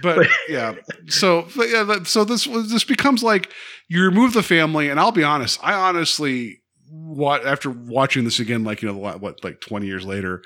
But 0.01 0.27
yeah 0.49 0.75
so 1.07 1.47
but 1.55 1.69
yeah 1.69 2.03
so 2.03 2.23
this 2.23 2.45
this 2.45 2.83
becomes 2.83 3.23
like 3.23 3.49
you 3.89 4.03
remove 4.03 4.33
the 4.33 4.43
family 4.43 4.89
and 4.89 4.99
i'll 4.99 5.11
be 5.11 5.23
honest 5.23 5.59
i 5.63 5.73
honestly 5.73 6.61
what 6.89 7.45
after 7.45 7.69
watching 7.69 8.23
this 8.23 8.39
again 8.39 8.63
like 8.63 8.81
you 8.81 8.87
know 8.87 8.97
what 8.97 9.21
what 9.21 9.43
like 9.43 9.59
20 9.61 9.85
years 9.85 10.05
later 10.05 10.41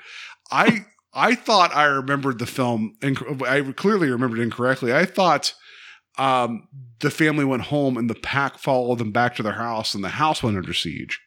i 0.50 0.84
I 1.14 1.34
thought 1.34 1.74
I 1.74 1.84
remembered 1.84 2.38
the 2.38 2.46
film, 2.46 2.94
inc- 3.00 3.42
I 3.42 3.72
clearly 3.72 4.10
remembered 4.10 4.38
incorrectly. 4.40 4.92
I 4.94 5.04
thought 5.04 5.54
um, 6.18 6.68
the 7.00 7.10
family 7.10 7.44
went 7.44 7.62
home 7.62 7.96
and 7.96 8.10
the 8.10 8.14
pack 8.14 8.58
followed 8.58 8.98
them 8.98 9.10
back 9.10 9.34
to 9.36 9.42
their 9.42 9.54
house 9.54 9.94
and 9.94 10.04
the 10.04 10.10
house 10.10 10.42
went 10.42 10.56
under 10.56 10.74
siege. 10.74 11.18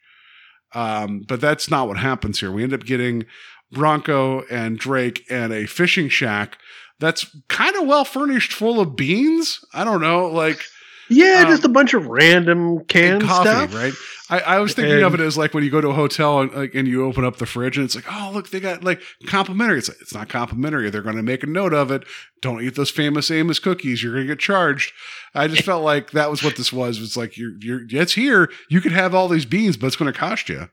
Um, 0.74 1.22
but 1.26 1.40
that's 1.40 1.70
not 1.70 1.88
what 1.88 1.98
happens 1.98 2.40
here. 2.40 2.50
We 2.50 2.62
end 2.62 2.72
up 2.72 2.84
getting 2.84 3.26
Branco 3.72 4.42
and 4.50 4.78
Drake 4.78 5.24
and 5.30 5.52
a 5.52 5.66
fishing 5.66 6.08
shack 6.08 6.58
that's 7.00 7.34
kind 7.48 7.74
of 7.76 7.86
well 7.86 8.04
furnished 8.04 8.52
full 8.52 8.80
of 8.80 8.94
beans. 8.96 9.60
I 9.74 9.82
don't 9.84 10.00
know, 10.00 10.26
like 10.28 10.62
Yeah, 11.08 11.42
Um, 11.44 11.50
just 11.50 11.64
a 11.64 11.68
bunch 11.68 11.94
of 11.94 12.06
random 12.06 12.84
canned 12.84 13.22
coffee, 13.22 13.48
stuff. 13.48 13.74
right? 13.74 13.92
I, 14.30 14.40
I 14.56 14.58
was 14.60 14.72
thinking 14.72 15.02
of 15.02 15.12
it 15.12 15.20
as 15.20 15.36
like 15.36 15.52
when 15.52 15.62
you 15.62 15.68
go 15.68 15.82
to 15.82 15.88
a 15.88 15.92
hotel 15.94 16.40
and 16.40 16.52
like 16.54 16.74
and 16.74 16.88
you 16.88 17.04
open 17.04 17.22
up 17.22 17.36
the 17.36 17.44
fridge 17.44 17.76
and 17.76 17.84
it's 17.84 17.94
like, 17.94 18.06
oh 18.10 18.30
look, 18.32 18.48
they 18.48 18.60
got 18.60 18.82
like 18.82 19.02
complimentary. 19.26 19.78
It's 19.78 19.88
like, 19.90 20.00
it's 20.00 20.14
not 20.14 20.30
complimentary. 20.30 20.88
They're 20.88 21.02
going 21.02 21.16
to 21.16 21.22
make 21.22 21.42
a 21.42 21.46
note 21.46 21.74
of 21.74 21.90
it. 21.90 22.04
Don't 22.40 22.62
eat 22.62 22.74
those 22.76 22.90
famous 22.90 23.30
Amos 23.30 23.58
cookies. 23.58 24.02
You're 24.02 24.14
going 24.14 24.26
to 24.26 24.32
get 24.32 24.38
charged. 24.38 24.92
I 25.34 25.48
just 25.48 25.64
felt 25.64 25.84
like 25.84 26.12
that 26.12 26.30
was 26.30 26.42
what 26.42 26.56
this 26.56 26.72
was. 26.72 26.98
It's 27.02 27.16
like 27.16 27.36
you're 27.36 27.52
you're 27.60 27.80
it's 27.90 28.14
here. 28.14 28.50
You 28.70 28.80
could 28.80 28.92
have 28.92 29.14
all 29.14 29.28
these 29.28 29.44
beans, 29.44 29.76
but 29.76 29.88
it's 29.88 29.96
going 29.96 30.10
to 30.10 30.18
cost 30.18 30.48
you. 30.48 30.70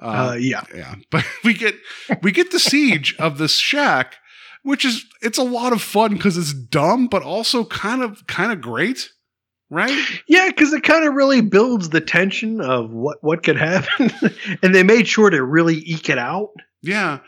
Uh, 0.00 0.36
yeah. 0.38 0.64
yeah, 0.74 0.94
but 1.10 1.24
we 1.44 1.54
get 1.54 1.74
we 2.22 2.32
get 2.32 2.50
the 2.50 2.58
siege 2.58 3.14
of 3.18 3.38
this 3.38 3.56
shack, 3.56 4.16
which 4.62 4.84
is 4.84 5.04
it's 5.22 5.38
a 5.38 5.44
lot 5.44 5.72
of 5.72 5.82
fun 5.82 6.14
because 6.14 6.36
it's 6.36 6.52
dumb, 6.52 7.06
but 7.06 7.22
also 7.22 7.64
kind 7.64 8.02
of 8.02 8.26
kind 8.26 8.52
of 8.52 8.60
great, 8.60 9.10
right? 9.70 9.96
Yeah, 10.28 10.48
because 10.48 10.72
it 10.72 10.82
kind 10.82 11.04
of 11.04 11.14
really 11.14 11.40
builds 11.40 11.90
the 11.90 12.00
tension 12.00 12.60
of 12.60 12.90
what 12.90 13.18
what 13.22 13.42
could 13.42 13.56
happen, 13.56 14.10
and 14.62 14.74
they 14.74 14.82
made 14.82 15.06
sure 15.06 15.30
to 15.30 15.42
really 15.42 15.76
eke 15.76 16.10
it 16.10 16.18
out. 16.18 16.50
Yeah. 16.82 17.20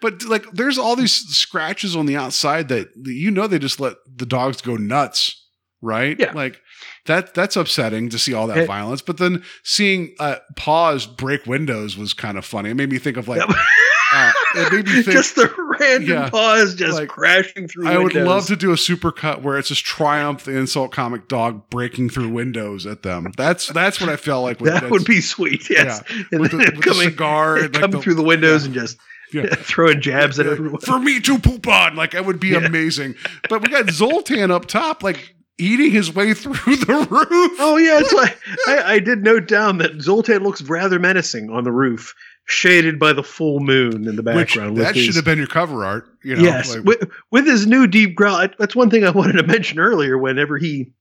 But 0.00 0.24
like 0.24 0.50
there's 0.52 0.76
all 0.76 0.96
these 0.96 1.12
scratches 1.12 1.96
on 1.96 2.06
the 2.06 2.16
outside 2.16 2.68
that 2.68 2.88
that 3.04 3.12
you 3.12 3.30
know 3.30 3.46
they 3.46 3.58
just 3.58 3.80
let 3.80 3.96
the 4.12 4.26
dogs 4.26 4.60
go 4.60 4.76
nuts, 4.76 5.48
right? 5.80 6.18
Yeah. 6.18 6.32
Like 6.32 6.60
that 7.06 7.34
that's 7.34 7.56
upsetting 7.56 8.08
to 8.10 8.18
see 8.18 8.34
all 8.34 8.46
that 8.48 8.58
It- 8.58 8.66
violence. 8.66 9.02
But 9.02 9.18
then 9.18 9.42
seeing 9.62 10.14
uh 10.18 10.36
paws 10.56 11.06
break 11.06 11.46
windows 11.46 11.96
was 11.96 12.14
kind 12.14 12.38
of 12.38 12.44
funny. 12.44 12.70
It 12.70 12.74
made 12.74 12.90
me 12.90 12.98
think 12.98 13.16
of 13.16 13.28
like 13.28 13.42
uh, 14.12 14.32
it 14.56 14.72
made 14.72 14.86
me 14.86 14.92
think 15.02 15.16
just 15.16 15.34
the 15.36 15.52
random 15.80 16.08
Yeah, 16.08 16.30
paws 16.30 16.74
just 16.74 16.98
like, 16.98 17.08
crashing 17.08 17.66
through. 17.68 17.88
I 17.88 17.98
would 17.98 18.14
love 18.14 18.46
to 18.46 18.56
do 18.56 18.72
a 18.72 18.76
super 18.76 19.10
cut 19.12 19.42
where 19.42 19.58
it's 19.58 19.68
just 19.68 19.84
triumph 19.84 20.44
the 20.44 20.56
insult 20.56 20.92
comic 20.92 21.28
dog 21.28 21.68
breaking 21.70 22.10
through 22.10 22.28
windows 22.28 22.86
at 22.86 23.02
them. 23.02 23.32
That's 23.36 23.68
that's 23.68 24.00
what 24.00 24.08
I 24.10 24.16
felt 24.16 24.44
like 24.44 24.60
with 24.60 24.72
That 24.80 24.90
would 24.90 25.04
be 25.04 25.20
sweet. 25.20 25.68
Yes, 25.70 26.02
and 26.30 26.40
With 26.40 26.52
the- 26.52 26.58
with 26.58 26.76
the 26.76 26.80
coming, 26.82 27.08
cigar 27.10 27.56
and, 27.56 27.64
like, 27.64 27.72
coming 27.74 27.96
the- 27.98 28.02
through 28.02 28.14
the 28.14 28.22
windows 28.22 28.64
and 28.64 28.72
just 28.74 28.96
Yeah. 29.32 29.46
throwing 29.56 30.00
jabs 30.00 30.38
at 30.38 30.46
everyone. 30.46 30.80
for 30.80 31.00
me 31.00 31.18
to 31.20 31.38
poop 31.40 31.66
on. 31.66 31.96
Like 31.96 32.12
that 32.12 32.24
would 32.24 32.38
be 32.38 32.48
Yeah. 32.50 32.58
amazing. 32.58 33.16
But 33.48 33.62
we 33.62 33.68
got 33.68 33.90
Zoltan 33.90 34.52
up 34.52 34.66
top, 34.66 35.02
like 35.02 35.33
eating 35.58 35.90
his 35.90 36.14
way 36.14 36.34
through 36.34 36.52
the 36.76 37.06
roof. 37.10 37.52
Oh 37.60 37.76
yeah, 37.76 38.00
it's 38.00 38.12
like 38.12 38.38
I, 38.66 38.94
I 38.94 38.98
did 38.98 39.22
note 39.22 39.46
down 39.48 39.78
that 39.78 40.00
Zoltan 40.02 40.42
looks 40.42 40.62
rather 40.62 40.98
menacing 40.98 41.50
on 41.50 41.64
the 41.64 41.72
roof, 41.72 42.14
shaded 42.46 42.98
by 42.98 43.12
the 43.12 43.22
full 43.22 43.60
moon 43.60 44.06
in 44.08 44.16
the 44.16 44.22
background. 44.22 44.74
with 44.74 44.82
that 44.84 44.94
his- 44.94 45.04
should 45.06 45.14
have 45.16 45.24
been 45.24 45.38
your 45.38 45.46
cover 45.46 45.84
art. 45.84 46.06
You 46.22 46.36
know, 46.36 46.42
yes, 46.42 46.74
like- 46.74 46.84
with, 46.84 47.10
with 47.30 47.46
his 47.46 47.66
new 47.66 47.86
deep 47.86 48.14
growl. 48.14 48.36
I- 48.36 48.50
That's 48.58 48.74
one 48.76 48.90
thing 48.90 49.04
I 49.04 49.10
wanted 49.10 49.34
to 49.34 49.46
mention 49.46 49.78
earlier. 49.78 50.16
Whenever 50.18 50.58
he, 50.58 50.92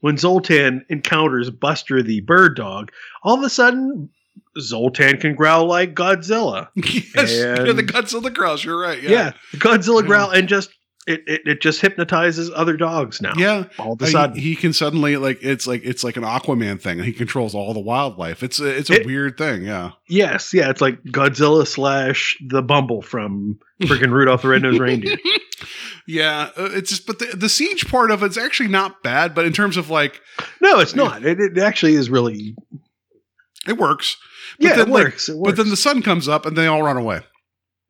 when 0.00 0.18
Zoltan 0.18 0.84
encounters 0.88 1.48
Buster 1.50 2.02
the 2.02 2.20
bird 2.20 2.56
dog, 2.56 2.92
all 3.22 3.38
of 3.38 3.42
a 3.44 3.48
sudden 3.50 4.10
Zoltan 4.60 5.16
can 5.18 5.34
growl 5.34 5.66
like 5.66 5.94
Godzilla. 5.94 6.68
yes, 6.74 7.14
yeah, 7.14 7.54
the 7.62 7.70
and- 7.78 7.90
guts 7.92 8.12
of 8.14 8.22
the 8.22 8.30
cross. 8.30 8.62
You're 8.64 8.78
right. 8.80 9.02
Yeah, 9.02 9.10
Yeah, 9.10 9.32
Godzilla 9.54 10.02
Yeah. 10.02 10.06
growl 10.08 10.30
and 10.30 10.48
just 10.48 10.70
it, 11.06 11.22
it 11.26 11.42
it 11.46 11.60
just 11.60 11.80
hypnotizes 11.80 12.50
other 12.54 12.76
dogs 12.76 13.20
now. 13.22 13.32
yeah. 13.36 13.64
all 13.78 13.92
of 13.92 14.02
a 14.02 14.04
Uh, 14.04 14.08
sudden. 14.08 14.36
he, 14.36 14.50
he 14.50 14.56
can 14.56 14.72
suddenly 14.72 15.16
like 15.16 15.38
it's 15.42 15.66
like 15.66 15.82
it's 15.84 16.02
like 16.04 16.16
an 16.16 16.24
Aquaman 16.24 16.80
thing. 16.80 16.98
He 17.00 17.12
controls 17.12 17.54
all 17.54 17.72
the 17.74 17.80
wildlife. 17.80 18.42
It's 18.42 18.58
a, 18.60 18.66
it's 18.76 18.90
a 18.90 19.00
It- 19.00 19.06
weird 19.06 19.38
thing. 19.38 19.62
Yeah. 19.64 19.92
yes, 20.08 20.52
yeah, 20.52 20.70
it's 20.70 20.80
like 20.80 21.02
Godzilla 21.04 21.66
slash 21.66 22.36
the 22.48 22.62
Bumble 22.62 23.02
from 23.02 23.58
freaking 23.82 24.10
Rudolph 24.10 24.42
the 24.42 24.48
Red-Nosed 24.48 24.80
Reindeer. 24.80 25.16
Yeah, 26.08 26.50
uh, 26.56 26.68
it's 26.72 26.90
just 26.90 27.06
but 27.06 27.18
the, 27.18 27.34
the 27.36 27.48
siege 27.48 27.88
part 27.90 28.10
of 28.12 28.22
it's 28.22 28.36
actually 28.36 28.68
not 28.68 29.02
bad. 29.02 29.34
But 29.34 29.44
in 29.46 29.52
terms 29.52 29.76
of 29.76 29.90
like, 29.90 30.20
No, 30.60 30.78
it's 30.78 30.94
not. 30.94 31.24
It, 31.24 31.40
it 31.40 31.58
actually 31.58 31.94
is 31.94 32.08
really. 32.10 32.54
it 33.66 33.76
works. 33.76 34.16
But 34.58 34.64
Yeah, 34.64 34.76
then, 34.76 34.88
it 34.88 34.92
like- 34.92 35.04
works. 35.04 35.28
it 35.28 35.36
works. 35.36 35.50
But 35.50 35.56
then 35.56 35.70
the 35.70 35.76
sun 35.76 36.02
comes 36.02 36.28
up 36.28 36.46
and 36.46 36.56
they 36.56 36.66
all 36.68 36.82
run 36.82 36.96
away. 36.96 37.22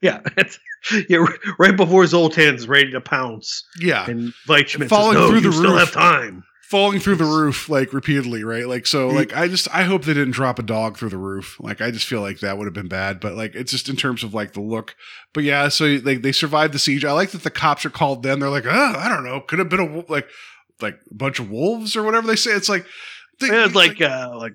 Yeah, 0.00 0.20
yeah, 1.08 1.26
right 1.58 1.76
before 1.76 2.04
Zoltan's 2.04 2.68
ready 2.68 2.90
to 2.92 3.00
pounce, 3.00 3.64
Yeah, 3.80 4.08
and 4.08 4.32
Weichman 4.48 4.88
Falling 4.88 5.16
says, 5.16 5.22
no, 5.22 5.30
through 5.30 5.40
the 5.40 5.52
still 5.52 5.70
roof. 5.72 5.80
have 5.80 5.92
time. 5.92 6.44
falling 6.62 6.98
through 6.98 7.14
the 7.14 7.24
roof 7.24 7.68
like 7.68 7.92
repeatedly, 7.92 8.42
right? 8.44 8.66
Like 8.68 8.86
so, 8.86 9.08
like 9.08 9.34
I 9.36 9.48
just 9.48 9.72
I 9.74 9.84
hope 9.84 10.04
they 10.04 10.14
didn't 10.14 10.32
drop 10.32 10.58
a 10.58 10.62
dog 10.62 10.96
through 10.98 11.10
the 11.10 11.18
roof. 11.18 11.56
Like 11.60 11.80
I 11.80 11.90
just 11.90 12.06
feel 12.06 12.20
like 12.20 12.40
that 12.40 12.58
would 12.58 12.66
have 12.66 12.74
been 12.74 12.88
bad. 12.88 13.20
But 13.20 13.34
like 13.34 13.54
it's 13.54 13.70
just 13.72 13.88
in 13.88 13.96
terms 13.96 14.22
of 14.24 14.34
like 14.34 14.52
the 14.52 14.60
look. 14.60 14.96
But 15.32 15.44
yeah, 15.44 15.68
so 15.68 15.98
like 16.02 16.22
they 16.22 16.32
survived 16.32 16.74
the 16.74 16.78
siege. 16.78 17.04
I 17.04 17.12
like 17.12 17.30
that 17.30 17.42
the 17.42 17.50
cops 17.50 17.84
are 17.86 17.90
called. 17.90 18.22
Then 18.22 18.40
they're 18.40 18.50
like, 18.50 18.66
oh, 18.66 18.94
I 18.96 19.08
don't 19.08 19.24
know, 19.24 19.40
could 19.40 19.58
have 19.60 19.68
been 19.68 19.80
a 19.80 20.12
like 20.12 20.28
like 20.80 20.98
a 21.10 21.14
bunch 21.14 21.38
of 21.38 21.50
wolves 21.50 21.96
or 21.96 22.02
whatever 22.02 22.26
they 22.26 22.36
say. 22.36 22.50
It's 22.50 22.68
like 22.68 22.84
they, 23.40 23.48
it's 23.48 23.74
like, 23.74 24.00
uh, 24.00 24.32
like 24.36 24.54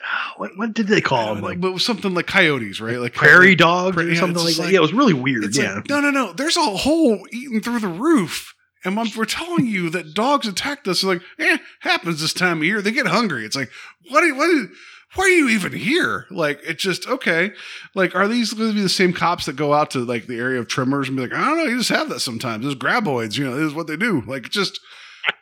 what 0.36 0.56
what 0.56 0.74
did 0.74 0.88
they 0.88 1.00
call 1.00 1.34
them? 1.34 1.42
Like 1.42 1.60
but 1.60 1.78
something 1.78 2.14
like 2.14 2.26
coyotes, 2.26 2.80
right? 2.80 2.98
Like 2.98 3.14
prairie 3.14 3.54
dogs 3.54 3.96
pra- 3.96 4.04
or 4.04 4.08
yeah, 4.08 4.20
something 4.20 4.44
like 4.44 4.56
that. 4.56 4.62
like- 4.62 4.72
yeah, 4.72 4.78
it 4.78 4.82
was 4.82 4.92
really 4.92 5.14
weird. 5.14 5.54
Yeah, 5.56 5.76
like, 5.76 5.88
no, 5.88 6.00
no, 6.00 6.10
no. 6.10 6.32
There's 6.32 6.56
a 6.56 6.62
hole 6.62 7.26
eaten 7.32 7.60
through 7.60 7.80
the 7.80 7.88
roof. 7.88 8.54
And 8.84 8.96
we're 8.96 9.24
telling 9.24 9.66
you 9.66 9.90
that 9.90 10.14
dogs 10.14 10.46
attacked 10.46 10.86
us, 10.86 11.02
like, 11.02 11.20
eh, 11.40 11.58
happens 11.80 12.20
this 12.20 12.32
time 12.32 12.58
of 12.58 12.64
year. 12.64 12.80
They 12.80 12.92
get 12.92 13.08
hungry. 13.08 13.44
It's 13.44 13.56
like, 13.56 13.70
what? 14.08 14.22
Are, 14.22 14.34
what? 14.34 14.48
Are, 14.48 14.68
why 15.14 15.24
are 15.24 15.28
you 15.28 15.48
even 15.48 15.72
here? 15.72 16.26
Like, 16.30 16.60
it's 16.62 16.82
just 16.82 17.08
okay. 17.08 17.52
Like, 17.94 18.14
are 18.14 18.28
these 18.28 18.52
going 18.52 18.70
to 18.70 18.74
be 18.74 18.82
the 18.82 18.88
same 18.88 19.12
cops 19.12 19.46
that 19.46 19.56
go 19.56 19.72
out 19.72 19.90
to 19.92 20.00
like 20.00 20.26
the 20.26 20.38
area 20.38 20.60
of 20.60 20.68
Tremors 20.68 21.08
and 21.08 21.16
be 21.16 21.22
like, 21.22 21.32
I 21.32 21.44
don't 21.46 21.56
know, 21.58 21.64
you 21.64 21.78
just 21.78 21.88
have 21.88 22.10
that 22.10 22.20
sometimes. 22.20 22.62
There's 22.62 22.74
graboids, 22.74 23.38
you 23.38 23.44
know, 23.44 23.56
this 23.56 23.68
is 23.68 23.74
what 23.74 23.86
they 23.86 23.96
do. 23.96 24.22
Like, 24.26 24.50
just, 24.50 24.80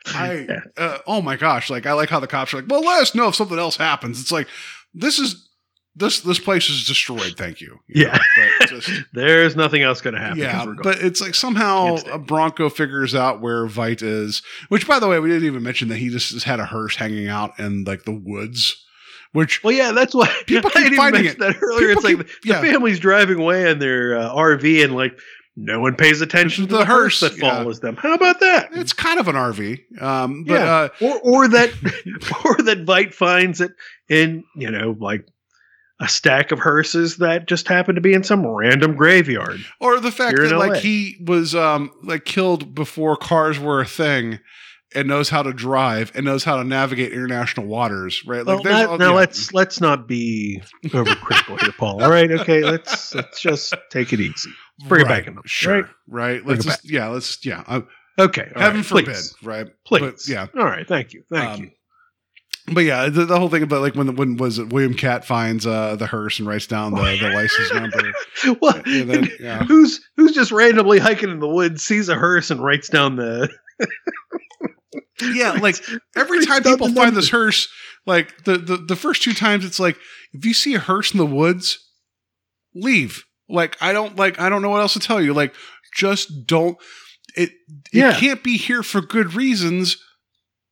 I, 0.07 0.33
Yeah. 0.49 0.61
uh, 0.77 0.99
oh 1.07 1.23
my 1.23 1.37
gosh, 1.37 1.71
like, 1.71 1.87
I 1.87 1.93
like 1.93 2.09
how 2.11 2.21
the 2.21 2.27
cops 2.27 2.53
are 2.55 2.59
like, 2.59 2.67
well, 2.69 2.81
let 2.83 3.03
us 3.03 3.15
know 3.15 3.29
if 3.29 3.35
something 3.35 3.59
else 3.59 3.77
happens. 3.77 4.21
It's 4.21 4.33
like, 4.33 4.49
this 4.95 5.19
is 5.19 5.43
this 5.99 6.21
this 6.21 6.39
place 6.39 6.69
is 6.69 6.87
destroyed. 6.87 7.35
Thank 7.39 7.61
you. 7.63 7.79
You 7.89 8.05
Yeah. 8.07 8.19
know, 8.37 8.49
but 8.61 8.69
just, 8.69 8.91
There's 9.15 9.57
nothing 9.57 9.83
else 9.83 10.01
going 10.03 10.15
to 10.15 10.21
happen. 10.21 10.39
yeah, 10.39 10.67
but 10.83 10.99
it's 11.03 11.21
like 11.23 11.35
somehow 11.35 11.97
a 12.13 12.19
Branco 12.19 12.69
figures 12.69 13.15
out 13.15 13.41
where 13.41 13.67
Veidt 13.67 14.03
is. 14.03 14.43
Which, 14.69 14.87
by 14.87 14.99
the 14.99 15.09
way, 15.09 15.19
we 15.21 15.29
didn't 15.31 15.47
even 15.47 15.63
mention 15.63 15.89
that 15.89 15.97
he 15.97 16.11
just 16.11 16.33
has 16.35 16.43
had 16.45 16.61
a 16.61 16.67
hearse 16.67 16.97
hanging 16.97 17.29
out 17.29 17.59
in 17.59 17.85
like 17.85 18.05
the 18.05 18.13
woods. 18.13 18.83
Which 19.33 19.63
Well, 19.65 19.73
yeah, 19.75 19.93
that's 19.93 20.15
why 20.15 20.29
People 20.47 20.71
I 20.75 20.79
keep 20.81 20.85
didn't 20.85 20.97
finding 20.99 21.25
it. 21.27 21.39
that 21.39 21.57
earlier. 21.63 21.89
People 21.89 21.93
it's 21.93 22.05
like 22.05 22.17
keep- 22.29 22.43
the 22.43 22.49
yeah. 22.49 22.61
family's 22.61 22.99
driving 23.01 23.39
away 23.39 23.71
in 23.71 23.79
their 23.79 24.19
uh, 24.19 24.35
RV, 24.35 24.85
and 24.85 24.95
like 24.95 25.19
no 25.57 25.81
one 25.81 25.95
pays 25.97 26.21
attention 26.21 26.67
to 26.67 26.71
The 26.73 26.79
the, 26.79 26.85
hearse 26.85 27.21
that 27.21 27.37
yeah. 27.37 27.57
follows 27.57 27.81
them. 27.81 27.97
How 27.97 28.15
about 28.15 28.41
that? 28.41 28.69
it's 28.73 28.93
kind 28.93 29.19
of 29.19 29.27
an 29.29 29.35
RV, 29.37 30.03
um, 30.03 30.45
but 30.45 30.53
yeah, 30.55 30.75
uh, 30.75 30.89
or 31.01 31.21
or 31.21 31.49
that 31.49 31.71
or 32.45 32.57
that 32.65 32.85
Veidt 32.85 33.15
finds 33.15 33.61
it 33.61 33.73
in 34.09 34.45
you 34.55 34.71
know 34.71 34.97
like 34.99 35.27
a 35.99 36.09
stack 36.09 36.53
of 36.53 36.59
hearses 36.59 37.17
that 37.17 37.49
just 37.49 37.69
happened 37.69 37.97
to 37.97 38.03
be 38.03 38.13
in 38.13 38.23
some 38.23 38.47
random 38.47 38.97
graveyard. 38.97 39.59
or 39.81 39.99
the 39.99 40.13
fact 40.13 40.37
that 40.37 40.53
like 40.59 40.73
LA. 40.73 40.79
he 40.79 41.17
was 41.25 41.55
um 41.55 41.91
like 42.03 42.25
killed 42.27 42.75
before 42.75 43.17
cars 43.17 43.59
were 43.59 43.81
a 43.81 43.87
thing. 43.87 44.39
And 44.95 45.09
knows 45.09 45.29
how 45.29 45.43
to 45.43 45.53
drive 45.53 46.13
and 46.15 46.25
knows 46.25 46.45
how 46.45 46.57
to 46.57 46.65
navigate 46.65 47.13
international 47.13 47.67
waters, 47.67 48.23
right? 48.25 48.47
Well, 48.47 48.63
there's 48.63 48.87
not- 48.87 48.99
now 49.01 49.11
yeah. 49.11 49.17
let's 49.17 49.53
let's 49.53 49.81
not 49.81 50.07
be 50.07 50.63
overcritical 50.85 51.61
here, 51.61 51.73
Paul. 51.77 52.03
All 52.03 52.09
right, 52.09 52.31
okay, 52.31 52.63
let's 52.63 53.13
let's 53.15 53.41
just 53.41 53.75
take 53.91 54.13
it 54.13 54.21
easy. 54.21 54.49
Bring 54.89 55.01
it 55.03 55.05
Right, 55.05 55.25
back 55.25 55.27
in, 55.27 55.39
sure, 55.47 55.83
right? 55.83 55.91
right? 56.09 56.47
Let's 56.47 56.65
just, 56.65 56.91
yeah, 56.91 57.09
let's, 57.09 57.45
yeah. 57.45 57.65
Uh, 57.67 57.81
Okay, 58.19 58.51
heaven 58.57 58.77
right, 58.79 58.85
forbid, 58.87 59.05
please, 59.07 59.35
right? 59.43 59.67
please. 59.85 60.01
But, 60.01 60.29
yeah, 60.29 60.47
All 60.59 60.65
right, 60.65 60.87
thank 60.89 61.13
you, 61.13 61.23
thank 61.31 61.51
Um, 61.51 61.61
you. 61.65 61.71
But 62.75 62.81
yeah, 62.81 63.09
the, 63.09 63.25
the 63.27 63.39
whole 63.39 63.49
thing 63.49 63.63
about 63.63 63.81
like 63.83 63.95
when 63.95 64.17
when 64.17 64.37
was 64.39 64.59
it 64.59 64.73
William 64.73 64.95
Katt 64.95 65.25
finds 65.25 65.67
uh, 65.67 65.95
the 65.97 66.07
hearse 66.07 66.39
and 66.41 66.49
writes 66.49 66.67
down 66.67 66.93
the, 66.95 67.01
the 67.21 67.31
license 67.31 67.73
number. 67.73 68.13
Well, 68.61 68.83
then, 68.85 69.29
yeah. 69.39 69.63
who's 69.69 70.01
who's 70.17 70.33
just 70.33 70.51
randomly 70.51 70.99
hiking 70.99 71.29
in 71.31 71.39
the 71.39 71.47
woods, 71.49 71.83
sees 71.85 72.09
a 72.09 72.17
hearse, 72.17 72.51
and 72.51 72.61
writes 72.61 72.89
down 72.89 73.15
the 73.17 73.49
Yeah, 75.23 75.53
like 75.63 75.77
every 76.17 76.45
time 76.45 76.63
people 76.65 76.93
find 76.93 77.17
this 77.17 77.31
hearse, 77.31 77.69
like 78.05 78.45
the, 78.45 78.59
the 78.59 78.77
the 78.79 78.97
first 78.97 79.23
two 79.23 79.33
times, 79.33 79.65
it's 79.65 79.79
like 79.79 79.97
if 80.33 80.45
you 80.45 80.53
see 80.53 80.75
a 80.75 80.81
hearse 80.81 81.13
in 81.13 81.19
the 81.19 81.27
woods, 81.27 81.79
leave. 82.75 83.25
Like 83.49 83.77
I 83.81 83.93
don't 83.93 84.17
like 84.17 84.41
I 84.41 84.49
don't 84.49 84.63
know 84.63 84.71
what 84.71 84.81
else 84.81 84.95
to 84.95 85.01
tell 85.01 85.21
you. 85.23 85.33
Like 85.35 85.55
just 85.95 86.47
don't. 86.47 86.77
It 87.37 87.51
Yeah. 87.93 88.11
it 88.11 88.17
can't 88.19 88.43
be 88.43 88.57
here 88.57 88.83
for 88.83 89.01
good 89.01 89.35
reasons. 89.35 89.97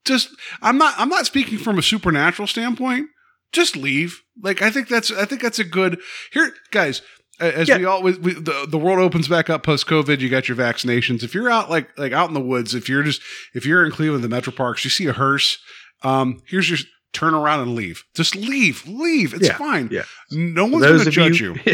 Just 0.05 0.29
I'm 0.61 0.77
not 0.79 0.95
I'm 0.99 1.09
not 1.09 1.27
speaking 1.27 1.59
from 1.59 1.79
a 1.79 1.83
supernatural 1.83 2.49
standpoint. 2.49 3.09
Just 3.53 3.77
leave. 3.77 4.21
Like 4.43 4.61
I 4.63 4.71
think 4.71 4.89
that's 4.89 5.11
I 5.13 5.25
think 5.25 5.41
that's 5.41 5.59
a 5.59 5.65
good 5.65 6.01
here, 6.33 6.53
guys. 6.73 7.01
as 7.41 7.69
Yeah. 7.69 7.79
we 7.79 7.85
always 7.85 8.19
we, 8.19 8.35
the 8.35 8.67
the 8.69 8.79
world 8.79 8.99
opens 8.99 9.29
back 9.29 9.49
up 9.49 9.63
post 9.63 9.87
COVID. 9.87 10.21
You 10.21 10.29
got 10.29 10.49
your 10.49 10.57
vaccinations. 10.57 11.23
If 11.23 11.35
you're 11.35 11.51
out 11.51 11.71
like 11.71 11.89
like 11.97 12.13
out 12.13 12.29
in 12.29 12.35
the 12.35 12.41
woods, 12.41 12.75
if 12.75 12.89
you're 12.89 13.03
just 13.05 13.23
if 13.55 13.65
you're 13.65 13.85
in 13.85 13.93
Cleveland, 13.93 14.25
the 14.25 14.29
metro 14.29 14.53
parks, 14.53 14.85
you 14.85 14.91
see 14.91 15.07
a 15.07 15.13
hearse. 15.13 15.59
Um, 16.03 16.43
here's 16.47 16.69
your 16.69 16.79
turn 17.13 17.33
around 17.33 17.61
and 17.61 17.75
leave. 17.77 18.03
Just 18.15 18.35
leave, 18.37 18.87
leave. 18.87 19.33
It's 19.33 19.47
Yeah, 19.47 19.57
fine. 19.57 19.89
yeah. 19.93 20.03
No 20.33 20.67
one's 20.67 20.85
going 20.85 21.05
to 21.05 21.11
judge 21.11 21.41
you. 21.41 21.55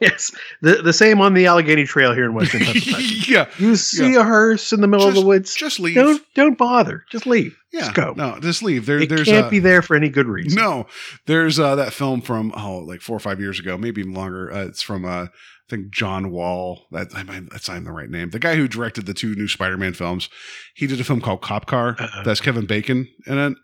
yes, 0.00 0.30
the 0.62 0.76
the 0.82 0.92
same 0.92 1.20
on 1.20 1.34
the 1.34 1.46
Allegheny 1.46 1.84
Trail 1.84 2.12
here 2.14 2.24
in 2.24 2.34
Western 2.34 2.60
Pennsylvania. 2.64 3.22
yeah, 3.28 3.46
You 3.58 3.76
see 3.76 4.14
a 4.14 4.22
hearse 4.24 4.72
in 4.72 4.80
the 4.80 4.86
middle 4.88 5.06
of 5.06 5.14
the 5.14 5.24
woods, 5.24 5.54
just 5.54 5.78
leave. 5.80 5.94
don't 5.94 6.22
don't 6.34 6.58
bother. 6.58 7.04
Just 7.10 7.26
leave. 7.26 7.56
yeah, 7.72 7.80
Just 7.80 7.94
go. 7.94 8.14
No, 8.16 8.38
just 8.40 8.62
leave. 8.62 8.86
There, 8.86 9.00
it 9.00 9.08
there's 9.08 9.24
can't 9.28 9.46
a, 9.46 9.50
be 9.50 9.58
there 9.58 9.82
for 9.82 9.94
any 9.96 10.08
good 10.08 10.26
reason. 10.26 10.60
No, 10.60 10.86
there's 11.26 11.58
uh, 11.58 11.74
that 11.76 11.92
film 11.92 12.20
from 12.20 12.52
oh, 12.56 12.78
like 12.78 13.00
four 13.00 13.16
or 13.16 13.20
five 13.20 13.40
years 13.40 13.58
ago, 13.58 13.76
maybe 13.78 14.00
even 14.00 14.14
longer. 14.14 14.52
Uh, 14.52 14.64
it's 14.66 14.82
from 14.82 15.04
uh, 15.04 15.24
I 15.24 15.28
think 15.68 15.90
John 15.90 16.30
Wall. 16.30 16.86
That 16.90 17.08
I 17.14 17.22
might, 17.22 17.50
that's 17.50 17.68
not 17.68 17.84
the 17.84 17.92
right 17.92 18.10
name. 18.10 18.30
The 18.30 18.38
guy 18.38 18.56
who 18.56 18.66
directed 18.68 19.06
the 19.06 19.14
two 19.14 19.34
new 19.34 19.48
Spider-Man 19.48 19.94
films. 19.94 20.28
He 20.74 20.86
did 20.86 21.00
a 21.00 21.04
film 21.04 21.20
called 21.20 21.42
Cop 21.42 21.66
Car. 21.66 21.96
Uh-uh. 21.98 22.22
That's 22.24 22.40
Kevin 22.40 22.66
Bacon 22.66 23.08
in 23.26 23.38
it. 23.38 23.54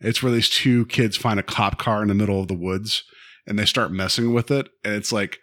It's 0.00 0.20
where 0.22 0.32
these 0.32 0.48
two 0.48 0.86
kids 0.86 1.16
find 1.16 1.38
a 1.38 1.44
cop 1.44 1.78
car 1.78 2.02
in 2.02 2.08
the 2.08 2.14
middle 2.14 2.40
of 2.40 2.48
the 2.48 2.54
woods 2.54 3.04
and 3.46 3.56
they 3.56 3.64
start 3.64 3.92
messing 3.92 4.34
with 4.34 4.50
it. 4.50 4.68
And 4.84 4.94
it's 4.94 5.12
like 5.12 5.38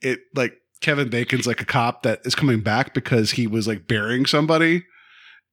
it 0.00 0.20
like 0.34 0.54
Kevin 0.80 1.08
Bacon's 1.08 1.46
like 1.46 1.60
a 1.60 1.64
cop 1.66 2.02
that 2.02 2.20
is 2.24 2.34
coming 2.34 2.60
back 2.60 2.94
because 2.94 3.32
he 3.32 3.46
was 3.46 3.66
like 3.66 3.86
burying 3.88 4.26
somebody 4.26 4.84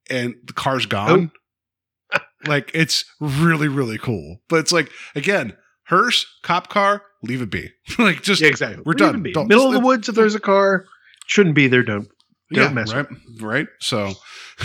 and 0.09 0.35
the 0.45 0.53
car's 0.53 0.85
gone. 0.85 1.31
like 2.47 2.71
it's 2.73 3.05
really, 3.19 3.67
really 3.67 3.97
cool. 3.97 4.37
But 4.49 4.59
it's 4.59 4.71
like, 4.71 4.91
again, 5.15 5.55
hearse, 5.85 6.25
cop 6.43 6.69
car, 6.69 7.01
leave 7.23 7.41
it 7.41 7.49
be. 7.49 7.71
like 7.99 8.21
just 8.21 8.41
Yeah, 8.41 8.47
exactly. 8.49 8.83
We're 8.85 8.91
Leave 8.91 8.99
done. 8.99 9.15
it 9.15 9.23
be. 9.23 9.33
Don't- 9.33 9.47
Middle 9.47 9.67
of 9.67 9.73
the 9.73 9.79
woods. 9.79 10.09
If 10.09 10.15
there's 10.15 10.35
a 10.35 10.39
car, 10.39 10.85
shouldn't 11.27 11.55
be 11.55 11.67
there. 11.67 11.83
Don't 11.83 12.07
don't 12.53 12.75
mess 12.75 12.93
right, 12.93 13.07
right. 13.41 13.67
So, 13.79 14.13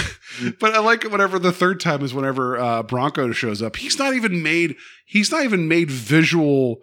but 0.60 0.74
I 0.74 0.80
like 0.80 1.04
it 1.04 1.10
whenever 1.10 1.38
the 1.38 1.50
third 1.50 1.80
time 1.80 2.02
is 2.02 2.12
whenever 2.12 2.58
uh, 2.58 2.82
Branco 2.82 3.32
shows 3.32 3.62
up. 3.62 3.76
He's 3.76 3.98
not 3.98 4.12
even 4.12 4.42
made. 4.42 4.76
He's 5.06 5.32
not 5.32 5.44
even 5.44 5.66
made 5.66 5.90
visual, 5.90 6.76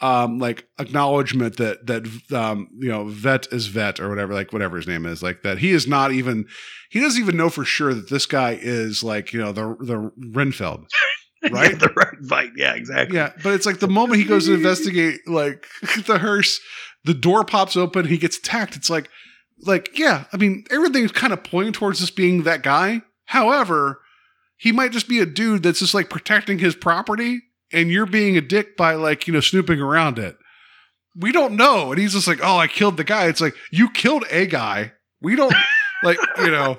um, 0.00 0.38
like 0.38 0.66
acknowledgement 0.78 1.56
that 1.58 1.86
that 1.86 2.06
um, 2.32 2.68
you 2.78 2.88
know, 2.88 3.04
vet 3.08 3.52
is 3.52 3.66
vet 3.66 4.00
or 4.00 4.08
whatever, 4.08 4.32
like 4.32 4.52
whatever 4.52 4.76
his 4.76 4.86
name 4.86 5.06
is, 5.06 5.22
like 5.22 5.42
that. 5.42 5.58
He 5.58 5.72
is 5.72 5.86
not 5.86 6.12
even. 6.12 6.46
He 6.90 7.00
doesn't 7.00 7.22
even 7.22 7.36
know 7.36 7.50
for 7.50 7.64
sure 7.64 7.94
that 7.94 8.08
this 8.08 8.26
guy 8.26 8.58
is 8.60 9.04
like 9.04 9.32
you 9.32 9.40
know 9.40 9.52
the 9.52 9.76
the 9.80 10.10
Renfield. 10.32 10.86
Right? 11.42 11.70
Yeah, 11.70 11.78
the 11.78 11.92
right 11.96 12.26
fight. 12.28 12.50
Yeah, 12.54 12.74
exactly. 12.74 13.16
Yeah, 13.16 13.32
but 13.42 13.54
it's 13.54 13.64
like 13.64 13.78
the 13.78 13.88
moment 13.88 14.20
he 14.20 14.26
goes 14.26 14.44
to 14.44 14.52
investigate 14.52 15.20
like 15.26 15.64
the 16.06 16.18
hearse, 16.18 16.60
the 17.06 17.14
door 17.14 17.46
pops 17.46 17.78
open, 17.78 18.04
he 18.04 18.18
gets 18.18 18.36
attacked. 18.36 18.76
It's 18.76 18.90
like 18.90 19.08
like 19.62 19.98
yeah, 19.98 20.24
I 20.34 20.36
mean 20.36 20.64
everything's 20.70 21.12
kind 21.12 21.32
of 21.32 21.42
pointing 21.42 21.72
towards 21.72 21.98
this 21.98 22.10
being 22.10 22.42
that 22.42 22.62
guy. 22.62 23.00
However, 23.24 24.02
he 24.58 24.70
might 24.70 24.92
just 24.92 25.08
be 25.08 25.18
a 25.18 25.24
dude 25.24 25.62
that's 25.62 25.78
just 25.78 25.94
like 25.94 26.10
protecting 26.10 26.58
his 26.58 26.74
property 26.74 27.40
and 27.72 27.90
you're 27.90 28.06
being 28.06 28.36
a 28.36 28.40
dick 28.40 28.76
by 28.76 28.94
like, 28.94 29.26
you 29.26 29.32
know, 29.32 29.40
snooping 29.40 29.80
around 29.80 30.18
it. 30.18 30.36
We 31.16 31.32
don't 31.32 31.56
know. 31.56 31.90
And 31.92 32.00
he's 32.00 32.12
just 32.12 32.28
like, 32.28 32.38
"Oh, 32.42 32.56
I 32.56 32.68
killed 32.68 32.96
the 32.96 33.04
guy." 33.04 33.26
It's 33.26 33.40
like, 33.40 33.54
"You 33.72 33.90
killed 33.90 34.24
a 34.30 34.46
guy." 34.46 34.92
We 35.20 35.36
don't 35.36 35.52
like, 36.02 36.18
you 36.38 36.50
know, 36.50 36.78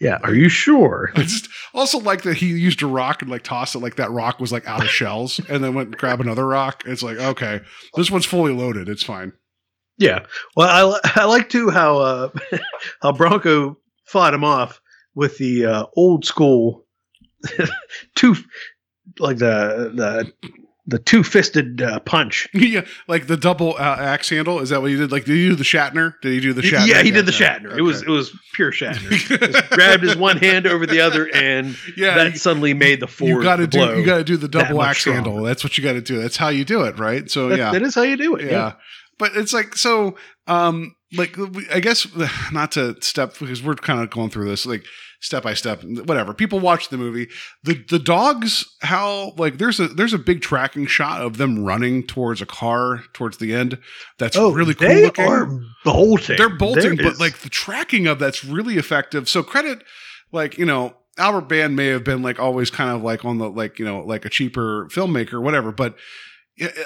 Yeah. 0.00 0.18
Are 0.22 0.34
you 0.34 0.48
sure? 0.48 1.10
I 1.14 1.22
just 1.22 1.48
also 1.74 1.98
like 1.98 2.22
that 2.22 2.38
he 2.38 2.46
used 2.46 2.82
a 2.82 2.86
rock 2.86 3.22
and 3.22 3.30
like 3.30 3.42
tossed 3.42 3.74
it 3.74 3.80
like 3.80 3.96
that 3.96 4.10
rock 4.10 4.40
was 4.40 4.50
like 4.52 4.66
out 4.66 4.82
of 4.82 4.88
shells 4.90 5.38
and 5.48 5.62
then 5.62 5.74
went 5.74 5.88
and 5.88 5.98
grab 5.98 6.20
another 6.20 6.46
rock. 6.46 6.82
It's 6.86 7.02
like, 7.02 7.18
okay, 7.18 7.60
this 7.94 8.10
one's 8.10 8.24
fully 8.26 8.52
loaded. 8.52 8.88
It's 8.88 9.02
fine. 9.02 9.32
Yeah. 9.98 10.24
Well, 10.56 10.94
I, 10.94 11.20
I 11.20 11.24
like 11.26 11.48
too 11.50 11.70
how 11.70 11.98
uh, 11.98 12.28
how 13.02 13.12
Branco 13.12 13.76
fought 14.06 14.34
him 14.34 14.44
off 14.44 14.80
with 15.14 15.38
the 15.38 15.66
uh, 15.66 15.86
old 15.96 16.24
school 16.24 16.86
two 18.14 18.34
like 19.20 19.38
the 19.38 19.92
the 19.94 20.32
the 20.86 20.98
two 20.98 21.22
fisted 21.22 21.82
uh, 21.82 22.00
punch. 22.00 22.48
yeah, 22.54 22.80
like 23.08 23.26
the 23.26 23.36
double 23.36 23.74
uh, 23.78 23.96
axe 23.98 24.30
handle. 24.30 24.58
Is 24.60 24.70
that 24.70 24.80
what 24.80 24.90
you 24.90 24.96
did? 24.96 25.12
Like, 25.12 25.26
did 25.26 25.36
you 25.36 25.50
do 25.50 25.54
the 25.56 25.62
Shatner? 25.64 26.14
Did 26.22 26.32
he 26.32 26.40
do 26.40 26.54
the 26.54 26.62
Shatner? 26.62 26.86
Yeah, 26.86 27.02
he 27.02 27.10
did 27.10 27.26
the 27.26 27.34
Okay. 27.34 27.44
Shatner. 27.44 27.76
It 27.76 27.82
was 27.82 28.00
it 28.02 28.08
was 28.08 28.30
pure 28.54 28.72
Shatner. 28.72 29.10
Just 29.52 29.70
grabbed 29.70 30.02
his 30.02 30.16
one 30.16 30.38
hand 30.38 30.66
over 30.66 30.86
the 30.86 31.00
other, 31.00 31.28
and 31.34 31.76
Yeah, 31.96 32.14
that 32.14 32.32
you- 32.32 32.38
suddenly 32.38 32.72
made 32.72 33.00
the 33.00 33.06
four. 33.06 33.28
you 33.28 33.42
got 33.42 33.56
to 33.56 33.66
do. 33.66 33.78
You 33.98 34.06
got 34.06 34.18
to 34.18 34.24
do 34.24 34.36
the 34.38 34.48
double 34.48 34.82
axe 34.82 35.00
stronger. 35.00 35.22
handle. 35.30 35.42
That's 35.44 35.62
what 35.62 35.76
you 35.76 35.84
got 35.84 35.92
to 35.92 36.00
do. 36.00 36.22
That's 36.22 36.36
how 36.38 36.48
you 36.48 36.64
do 36.64 36.82
it, 36.84 36.98
right? 36.98 37.30
So 37.30 37.50
That- 37.50 37.58
yeah, 37.58 37.72
that 37.72 37.82
is 37.82 37.94
how 37.94 38.02
you 38.02 38.16
do 38.16 38.36
it. 38.36 38.46
yeah. 38.46 38.50
Yeah. 38.50 38.72
But 39.18 39.32
it's 39.36 39.52
like 39.52 39.76
so. 39.76 40.16
Um, 40.46 40.94
like 41.16 41.36
I 41.70 41.80
guess 41.80 42.06
not 42.52 42.72
to 42.72 42.96
step 43.02 43.38
because 43.38 43.62
we're 43.62 43.74
kind 43.74 44.00
of 44.00 44.08
going 44.08 44.30
through 44.30 44.48
this 44.48 44.64
like 44.64 44.84
step 45.20 45.42
by 45.42 45.54
step. 45.54 45.82
Whatever. 45.82 46.32
People 46.34 46.60
watch 46.60 46.88
the 46.88 46.96
movie. 46.98 47.28
The 47.64 47.84
the 47.88 47.98
dogs. 47.98 48.64
How 48.82 49.32
like 49.36 49.58
there's 49.58 49.80
a 49.80 49.88
there's 49.88 50.12
a 50.14 50.18
big 50.18 50.40
tracking 50.40 50.86
shot 50.86 51.20
of 51.20 51.36
them 51.36 51.64
running 51.64 52.06
towards 52.06 52.40
a 52.42 52.46
car 52.46 53.02
towards 53.12 53.38
the 53.38 53.54
end. 53.54 53.78
That's 54.18 54.36
Oh, 54.36 54.52
really 54.52 54.74
cool 54.74 54.88
they 54.88 55.04
looking. 55.04 55.24
are 55.26 55.46
bolting. 55.84 56.36
They're 56.36 56.48
bolting, 56.48 56.96
There 56.96 57.04
but 57.06 57.12
is- 57.14 57.20
like 57.20 57.38
the 57.38 57.48
tracking 57.50 58.06
of 58.06 58.18
that's 58.18 58.44
really 58.44 58.76
effective. 58.76 59.28
So 59.28 59.42
credit, 59.42 59.82
like 60.32 60.56
you 60.58 60.64
know, 60.66 60.96
Albert 61.18 61.48
Band 61.48 61.74
may 61.76 61.86
have 61.88 62.04
been 62.04 62.22
like 62.22 62.38
always 62.38 62.70
kind 62.70 62.90
of 62.90 63.02
like 63.02 63.24
on 63.24 63.38
the 63.38 63.50
like 63.50 63.78
you 63.78 63.84
know 63.84 64.00
like 64.00 64.24
a 64.24 64.28
cheaper 64.30 64.86
filmmaker, 64.90 65.42
whatever. 65.42 65.72
But 65.72 65.96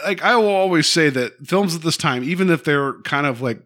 like 0.05 0.23
I 0.23 0.37
will 0.37 0.49
always 0.49 0.87
say 0.87 1.09
that 1.11 1.47
films 1.47 1.75
at 1.75 1.83
this 1.83 1.97
time, 1.97 2.25
even 2.25 2.51
if 2.51 2.65
they're 2.65 2.95
kind 3.03 3.27
of 3.27 3.41
like 3.41 3.61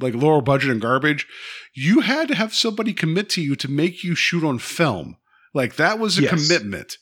like 0.00 0.14
lower 0.14 0.40
budget 0.40 0.70
and 0.70 0.80
garbage, 0.80 1.26
you 1.74 2.00
had 2.00 2.28
to 2.28 2.34
have 2.34 2.54
somebody 2.54 2.92
commit 2.92 3.28
to 3.30 3.42
you 3.42 3.56
to 3.56 3.68
make 3.70 4.04
you 4.04 4.14
shoot 4.14 4.44
on 4.44 4.58
film. 4.58 5.16
Like 5.54 5.76
that 5.76 5.98
was 5.98 6.18
a 6.18 6.22
Yes. 6.22 6.30
commitment. 6.48 6.96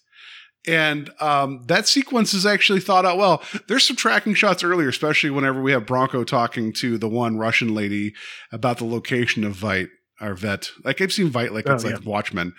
And 0.66 1.10
um, 1.20 1.62
that 1.68 1.88
sequence 1.88 2.34
is 2.34 2.44
actually 2.44 2.80
thought 2.80 3.06
out 3.06 3.16
well. 3.16 3.42
There's 3.66 3.86
some 3.86 3.96
tracking 3.96 4.34
shots 4.34 4.62
earlier, 4.62 4.88
especially 4.88 5.30
whenever 5.30 5.62
we 5.62 5.72
have 5.72 5.86
Branco 5.86 6.22
talking 6.22 6.72
to 6.74 6.98
the 6.98 7.08
one 7.08 7.38
Russian 7.38 7.74
lady 7.74 8.12
about 8.52 8.76
the 8.78 8.84
location 8.84 9.42
of 9.44 9.56
Veidt 9.56 9.88
or 10.20 10.34
Vet. 10.34 10.70
Like 10.84 11.00
I've 11.00 11.14
seen 11.14 11.30
Veidt 11.30 11.52
like 11.52 11.66
Oh, 11.66 11.72
it's 11.74 11.84
like 11.84 12.04
Watchmen, 12.04 12.52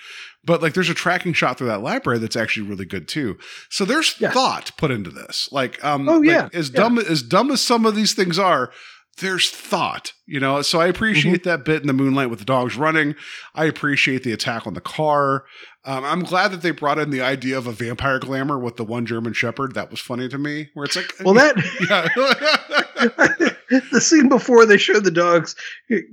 but 0.43 0.63
like 0.63 0.73
there's 0.73 0.89
a 0.89 0.95
tracking 0.95 1.33
shot 1.33 1.59
through 1.59 1.67
that 1.67 1.83
library 1.83 2.17
that's 2.17 2.35
actually 2.35 2.67
really 2.67 2.85
good 2.85 3.07
too. 3.07 3.37
So 3.69 3.85
there's 3.85 4.15
Yeah. 4.19 4.31
thought 4.31 4.71
put 4.77 4.89
into 4.89 5.11
this. 5.11 5.47
Like, 5.51 5.83
um, 5.85 6.09
Oh, 6.09 6.17
like, 6.17 6.27
yeah, 6.27 6.49
as 6.53 6.71
yeah. 6.71 6.77
dumb 6.77 6.97
as 6.97 7.21
dumb 7.21 7.51
as 7.51 7.61
some 7.61 7.85
of 7.85 7.95
these 7.95 8.15
things 8.15 8.39
are, 8.39 8.71
there's 9.19 9.49
thought, 9.49 10.13
you 10.25 10.39
know. 10.39 10.61
So 10.61 10.79
I 10.79 10.87
appreciate 10.87 11.41
Mm-hmm. 11.41 11.49
that 11.49 11.65
bit 11.65 11.81
in 11.81 11.87
the 11.87 11.93
moonlight 11.93 12.29
with 12.29 12.39
the 12.39 12.45
dogs 12.45 12.75
running. 12.75 13.15
I 13.53 13.65
appreciate 13.65 14.23
the 14.23 14.31
attack 14.31 14.65
on 14.65 14.73
the 14.73 14.81
car. 14.81 15.45
Um, 15.83 16.03
I'm 16.03 16.21
glad 16.23 16.51
that 16.51 16.61
they 16.61 16.71
brought 16.71 16.99
in 16.99 17.09
the 17.09 17.21
idea 17.21 17.57
of 17.57 17.65
a 17.67 17.71
vampire 17.71 18.19
glamour 18.19 18.57
with 18.59 18.77
the 18.77 18.83
one 18.83 19.05
German 19.05 19.33
Shepherd. 19.33 19.73
That 19.73 19.89
was 19.91 19.99
funny 19.99 20.29
to 20.29 20.37
me. 20.37 20.69
Where 20.73 20.85
it's 20.85 20.95
like, 20.95 21.13
well, 21.23 21.33
that 21.33 21.55
yeah, 23.39 23.49
the 23.91 24.01
scene 24.01 24.29
before 24.29 24.65
they 24.65 24.77
show 24.77 24.99
the 24.99 25.11
dogs 25.11 25.55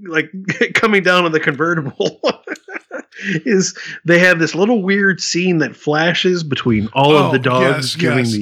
like 0.07 0.31
coming 0.75 1.03
down 1.03 1.25
on 1.25 1.33
the 1.33 1.41
convertible 1.41 2.21
is 3.45 3.77
they 4.05 4.19
have 4.21 4.39
this 4.39 4.55
little 4.55 4.83
weird 4.83 5.21
scene 5.21 5.59
that 5.59 5.75
flashes 5.75 6.45
between 6.45 6.89
all 6.93 7.13
Oh, 7.13 7.27
of 7.27 7.33
the 7.33 7.39
dogs 7.39 7.95
yes, 7.95 7.97
giving 7.97 8.25
yes. 8.25 8.33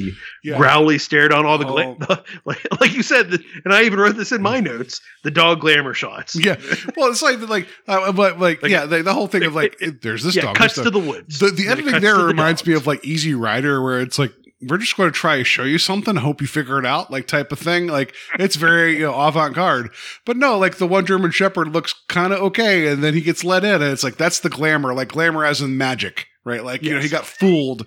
the 0.44 0.56
growly 0.59 0.98
stare 0.98 1.28
down 1.28 1.47
all 1.47 1.56
the, 1.59 1.64
gla- 1.64 1.97
Oh. 2.09 2.22
like, 2.44 2.66
like 2.80 2.93
you 2.94 3.02
said 3.02 3.30
the, 3.30 3.43
and 3.64 3.72
I 3.72 3.84
even 3.84 3.98
wrote 3.98 4.16
this 4.16 4.32
in 4.32 4.43
my 4.43 4.60
notes 4.60 5.01
the 5.24 5.30
dog 5.30 5.60
glamour 5.60 5.94
shots 5.94 6.36
yeah. 6.36 6.56
Well, 6.97 7.10
it's 7.10 7.22
like 7.22 7.40
like, 7.48 7.68
uh, 7.88 8.12
but 8.12 8.38
like, 8.38 8.62
Like- 8.62 8.70
yeah, 8.70 8.84
the, 8.86 9.02
the 9.02 9.14
whole 9.14 9.28
thing 9.28 9.44
of 9.44 9.55
like, 9.55 9.76
it- 9.80 10.02
there's 10.02 10.22
this 10.22 10.36
yeah 10.36 10.43
dog. 10.43 10.56
cuts 10.56 10.74
to 10.74 10.90
the 10.90 10.98
woods 10.98 11.38
The, 11.38 11.51
the 11.51 11.68
editing 11.68 12.01
there 12.01 12.16
the 12.18 12.24
reminds 12.24 12.66
me 12.66 12.74
of 12.74 12.86
like 12.86 13.05
Easy 13.05 13.34
Rider, 13.34 13.82
where 13.82 14.01
it's 14.01 14.18
like 14.18 14.32
we're 14.62 14.78
just 14.78 14.97
going 14.97 15.11
to 15.11 15.15
try 15.19 15.37
to 15.37 15.45
show 15.45 15.65
you 15.65 15.78
something, 15.78 16.16
hope 16.16 16.41
you 16.41 16.47
figure 16.47 16.78
it 16.78 16.87
out, 16.87 17.11
like 17.11 17.27
type 17.27 17.53
of 17.53 17.59
thing. 17.59 17.87
Like 17.89 18.15
it's 18.39 18.57
very 18.57 18.95
you 18.95 19.01
know, 19.07 19.15
avant 19.15 19.55
garde. 19.55 19.91
But 20.24 20.37
no, 20.37 20.59
like 20.59 20.77
the 20.78 20.87
one 20.87 21.05
German 21.07 21.31
Shepherd 21.31 21.69
looks 21.69 21.95
kind 22.09 22.33
of 22.33 22.41
okay, 22.41 22.87
and 22.89 23.05
then 23.05 23.15
he 23.15 23.20
gets 23.20 23.45
let 23.45 23.65
in, 23.65 23.83
and 23.83 23.93
it's 23.93 24.03
like 24.05 24.16
that's 24.16 24.41
the 24.41 24.49
glamour, 24.51 24.95
like 24.95 25.09
glamour 25.09 25.45
as 25.45 25.61
in 25.61 25.77
magic, 25.77 26.27
right? 26.45 26.65
Like 26.65 26.83
you 26.83 26.95
know, 26.95 27.01
he 27.01 27.09
got 27.09 27.27
fooled. 27.27 27.87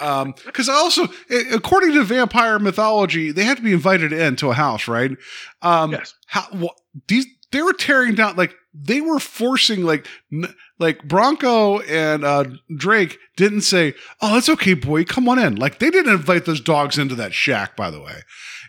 Um, 0.00 0.34
because 0.44 0.68
also, 0.68 1.06
according 1.52 1.92
to 1.92 2.02
vampire 2.02 2.58
mythology, 2.58 3.30
they 3.30 3.44
had 3.44 3.58
to 3.58 3.62
be 3.62 3.72
invited 3.72 4.12
into 4.12 4.50
a 4.50 4.54
house, 4.54 4.88
right? 4.88 5.12
Um, 5.62 5.92
Yes. 5.92 6.14
how 6.26 6.46
wha- 6.52 6.74
these 7.06 7.26
they 7.52 7.62
were 7.62 7.72
tearing 7.72 8.16
down 8.16 8.34
like 8.34 8.54
they 8.74 9.00
were 9.00 9.20
forcing 9.20 9.84
like 9.84 10.06
n- 10.32 10.52
like 10.78 11.06
Branco 11.06 11.80
and 11.80 12.24
uh 12.24 12.44
Drake 12.76 13.18
didn't 13.36 13.62
say, 13.62 13.94
"Oh, 14.20 14.34
that's 14.34 14.48
okay, 14.48 14.74
boy, 14.74 15.04
come 15.04 15.28
on 15.28 15.38
in." 15.38 15.56
Like 15.56 15.78
they 15.78 15.90
didn't 15.90 16.12
invite 16.12 16.44
those 16.44 16.60
dogs 16.60 16.98
into 16.98 17.14
that 17.16 17.34
shack, 17.34 17.76
by 17.76 17.90
the 17.90 18.00
way. 18.00 18.22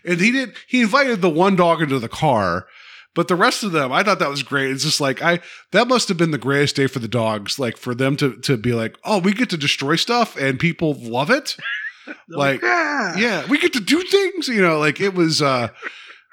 And 0.04 0.20
he 0.20 0.30
did. 0.30 0.54
He 0.68 0.82
invited 0.82 1.20
the 1.20 1.30
one 1.30 1.56
dog 1.56 1.82
into 1.82 1.98
the 1.98 2.08
car, 2.08 2.66
but 3.14 3.28
the 3.28 3.34
rest 3.34 3.64
of 3.64 3.72
them, 3.72 3.92
I 3.92 4.02
thought 4.02 4.18
that 4.20 4.30
was 4.30 4.42
great. 4.42 4.70
It's 4.70 4.84
just 4.84 5.00
like 5.00 5.22
I 5.22 5.40
that 5.72 5.88
must 5.88 6.08
have 6.08 6.16
been 6.16 6.30
the 6.30 6.38
greatest 6.38 6.76
day 6.76 6.86
for 6.86 6.98
the 6.98 7.08
dogs, 7.08 7.58
like 7.58 7.76
for 7.76 7.94
them 7.94 8.16
to 8.18 8.36
to 8.42 8.56
be 8.56 8.72
like, 8.72 8.96
"Oh, 9.04 9.18
we 9.18 9.32
get 9.32 9.50
to 9.50 9.56
destroy 9.56 9.96
stuff 9.96 10.36
and 10.36 10.60
people 10.60 10.94
love 10.94 11.30
it." 11.30 11.56
like 12.28 12.62
yeah 12.62 13.16
yeah, 13.16 13.46
we 13.46 13.58
get 13.58 13.72
to 13.72 13.80
do 13.80 14.02
things, 14.02 14.48
you 14.48 14.62
know, 14.62 14.78
like 14.78 15.00
it 15.00 15.14
was 15.14 15.42
uh 15.42 15.68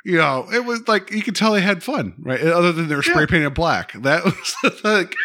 you 0.03 0.17
know, 0.17 0.47
it 0.53 0.65
was 0.65 0.87
like 0.87 1.11
you 1.11 1.21
could 1.23 1.35
tell 1.35 1.53
they 1.53 1.61
had 1.61 1.83
fun, 1.83 2.13
right? 2.19 2.41
Other 2.41 2.71
than 2.71 2.87
they 2.87 2.95
were 2.95 3.03
spray 3.03 3.21
Yeah. 3.23 3.27
painted 3.27 3.53
black. 3.53 3.93
That 3.93 4.23
was 4.25 4.55
like, 4.83 5.15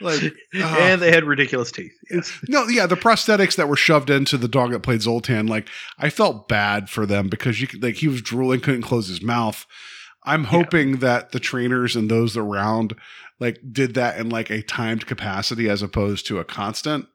like, 0.00 0.22
oh. 0.54 0.76
and 0.80 1.02
they 1.02 1.10
had 1.10 1.24
ridiculous 1.24 1.72
teeth. 1.72 1.92
Yes. 2.10 2.32
no, 2.48 2.66
yeah, 2.68 2.86
the 2.86 2.96
prosthetics 2.96 3.56
that 3.56 3.68
were 3.68 3.76
shoved 3.76 4.10
into 4.10 4.36
the 4.36 4.48
dog 4.48 4.70
that 4.70 4.80
played 4.80 5.02
Zoltan, 5.02 5.46
like 5.46 5.68
I 5.98 6.08
felt 6.10 6.48
bad 6.48 6.88
for 6.88 7.04
them 7.06 7.28
because 7.28 7.60
you 7.60 7.66
could, 7.66 7.82
like 7.82 7.96
he 7.96 8.08
was 8.08 8.22
drooling, 8.22 8.60
couldn't 8.60 8.82
close 8.82 9.08
his 9.08 9.22
mouth. 9.22 9.66
I'm 10.24 10.44
hoping 10.44 10.98
that 10.98 11.32
the 11.32 11.40
trainers 11.40 11.96
and 11.96 12.08
those 12.08 12.36
around 12.36 12.94
like 13.40 13.58
did 13.72 13.94
that 13.94 14.18
in 14.20 14.28
like 14.28 14.50
a 14.50 14.62
timed 14.62 15.04
capacity 15.06 15.68
as 15.68 15.82
opposed 15.82 16.26
to 16.28 16.38
a 16.38 16.44
constant 16.44 17.06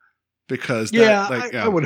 because 0.49 0.91
that, 0.91 0.97
yeah, 0.97 1.27
like, 1.29 1.55
I, 1.55 1.59
I 1.59 1.67
would. 1.69 1.85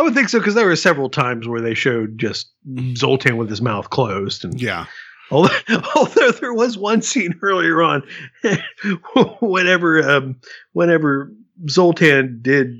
I 0.00 0.02
would 0.02 0.14
think 0.14 0.30
so 0.30 0.38
because 0.38 0.54
there 0.54 0.64
were 0.64 0.76
several 0.76 1.10
times 1.10 1.46
where 1.46 1.60
they 1.60 1.74
showed 1.74 2.16
just 2.16 2.50
Zoltan 2.96 3.36
with 3.36 3.50
his 3.50 3.60
mouth 3.60 3.90
closed, 3.90 4.46
and 4.46 4.58
yeah, 4.58 4.86
although, 5.30 5.54
although 5.94 6.30
there 6.30 6.54
was 6.54 6.78
one 6.78 7.02
scene 7.02 7.38
earlier 7.42 7.82
on, 7.82 8.02
whenever 9.42 10.02
um, 10.10 10.36
whenever 10.72 11.30
Zoltan 11.68 12.38
did 12.40 12.78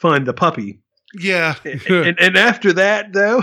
find 0.00 0.24
the 0.24 0.32
puppy, 0.32 0.78
yeah, 1.18 1.56
and, 1.64 2.20
and 2.20 2.36
after 2.36 2.72
that 2.74 3.12
though, 3.12 3.42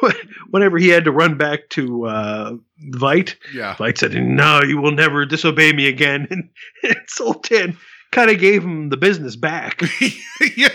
whenever 0.50 0.76
he 0.76 0.88
had 0.88 1.04
to 1.04 1.10
run 1.10 1.38
back 1.38 1.70
to 1.70 2.04
uh, 2.04 2.52
Veidt, 2.90 3.36
yeah. 3.54 3.76
Veidt 3.76 3.96
said, 3.96 4.12
"No, 4.12 4.60
you 4.62 4.78
will 4.78 4.92
never 4.92 5.24
disobey 5.24 5.72
me 5.72 5.88
again," 5.88 6.28
and, 6.30 6.50
and 6.82 7.00
Zoltan 7.08 7.78
kind 8.12 8.30
of 8.30 8.38
gave 8.38 8.62
him 8.62 8.88
the 8.90 8.96
business 8.96 9.34
back 9.36 9.82
yeah. 10.56 10.68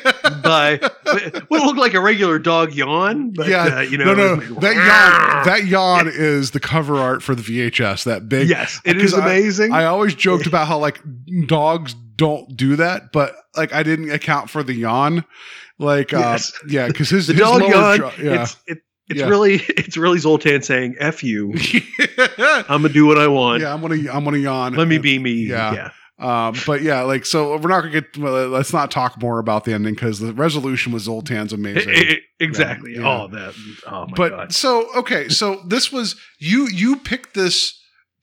by 0.44 0.78
what 1.48 1.64
looked 1.64 1.80
like 1.80 1.94
a 1.94 2.02
regular 2.02 2.40
dog 2.40 2.74
yawn. 2.74 3.32
But, 3.32 3.48
yeah, 3.48 3.78
uh, 3.78 3.80
you 3.82 3.98
know, 3.98 4.14
no, 4.14 4.36
no, 4.36 4.54
like, 4.56 4.60
that 4.62 4.76
yawn, 4.76 5.46
that 5.46 5.66
yawn 5.68 6.08
is 6.12 6.52
the 6.52 6.60
cover 6.60 6.98
art 6.98 7.24
for 7.24 7.36
the 7.36 7.42
VHS. 7.42 8.04
That 8.04 8.28
big, 8.28 8.50
yes, 8.50 8.82
it 8.84 8.98
is 8.98 9.14
amazing. 9.14 9.72
I, 9.72 9.84
I 9.84 9.86
always 9.86 10.14
joked 10.16 10.46
about 10.48 10.68
how 10.68 10.80
like 10.80 11.00
dogs 11.46 11.94
don't 12.18 12.58
do 12.58 12.76
that, 12.78 13.12
but 13.14 13.36
like 13.56 13.72
I 13.74 13.84
didn't 13.84 14.12
account 14.12 14.50
for 14.50 14.64
the 14.64 14.74
yawn. 14.74 15.24
Like, 15.80 16.12
Yes. 16.12 16.54
uh, 16.56 16.68
yeah, 16.70 16.88
because 16.88 17.10
his 17.10 17.28
the 17.28 17.34
his 17.34 17.42
dog 17.42 17.62
yawn. 17.62 17.98
jaw- 18.00 18.12
yeah, 18.20 18.42
It's 18.44 18.58
it, 18.66 18.80
it's 19.10 19.20
Yeah. 19.20 19.28
really 19.30 19.54
it's 19.70 19.96
really 19.96 20.18
Zoltan 20.18 20.64
saying 20.64 20.96
"f 21.00 21.24
you." 21.24 21.54
I'm 22.38 22.82
gonna 22.82 22.90
do 22.90 23.06
what 23.06 23.20
I 23.20 23.28
want. 23.28 23.62
Yeah, 23.62 23.74
I'm 23.74 23.82
gonna 23.82 24.12
I'm 24.12 24.24
gonna 24.24 24.38
yawn. 24.40 24.74
Let 24.74 24.88
me 24.88 24.98
be 24.98 25.20
me. 25.20 25.34
Yeah. 25.34 25.74
yeah. 25.74 25.90
Um, 26.20 26.56
but 26.66 26.82
yeah, 26.82 27.02
like 27.04 27.26
so 27.26 27.52
we're 27.58 27.70
not 27.70 27.82
gonna 27.82 27.92
get. 28.02 28.18
Well, 28.18 28.48
let's 28.50 28.74
not 28.74 28.90
talk 28.90 29.22
more 29.22 29.38
about 29.38 29.66
the 29.66 29.74
ending 29.74 29.94
because 29.94 30.20
the 30.20 30.34
resolution 30.34 30.92
with 30.92 31.04
Zoltan's 31.04 31.54
amazing. 31.54 31.90
I- 31.94 32.14
I- 32.14 32.20
exactly. 32.40 32.96
Yeah. 32.96 33.08
Oh, 33.24 33.28
that. 33.28 33.54
Oh 33.86 34.08
my 34.08 34.14
but 34.16 34.30
god. 34.30 34.54
so 34.54 34.88
okay, 34.96 35.30
so 35.30 35.62
this 35.68 35.92
was 35.92 36.16
you 36.40 36.68
you 36.68 36.96
picked 36.98 37.36
this 37.36 37.80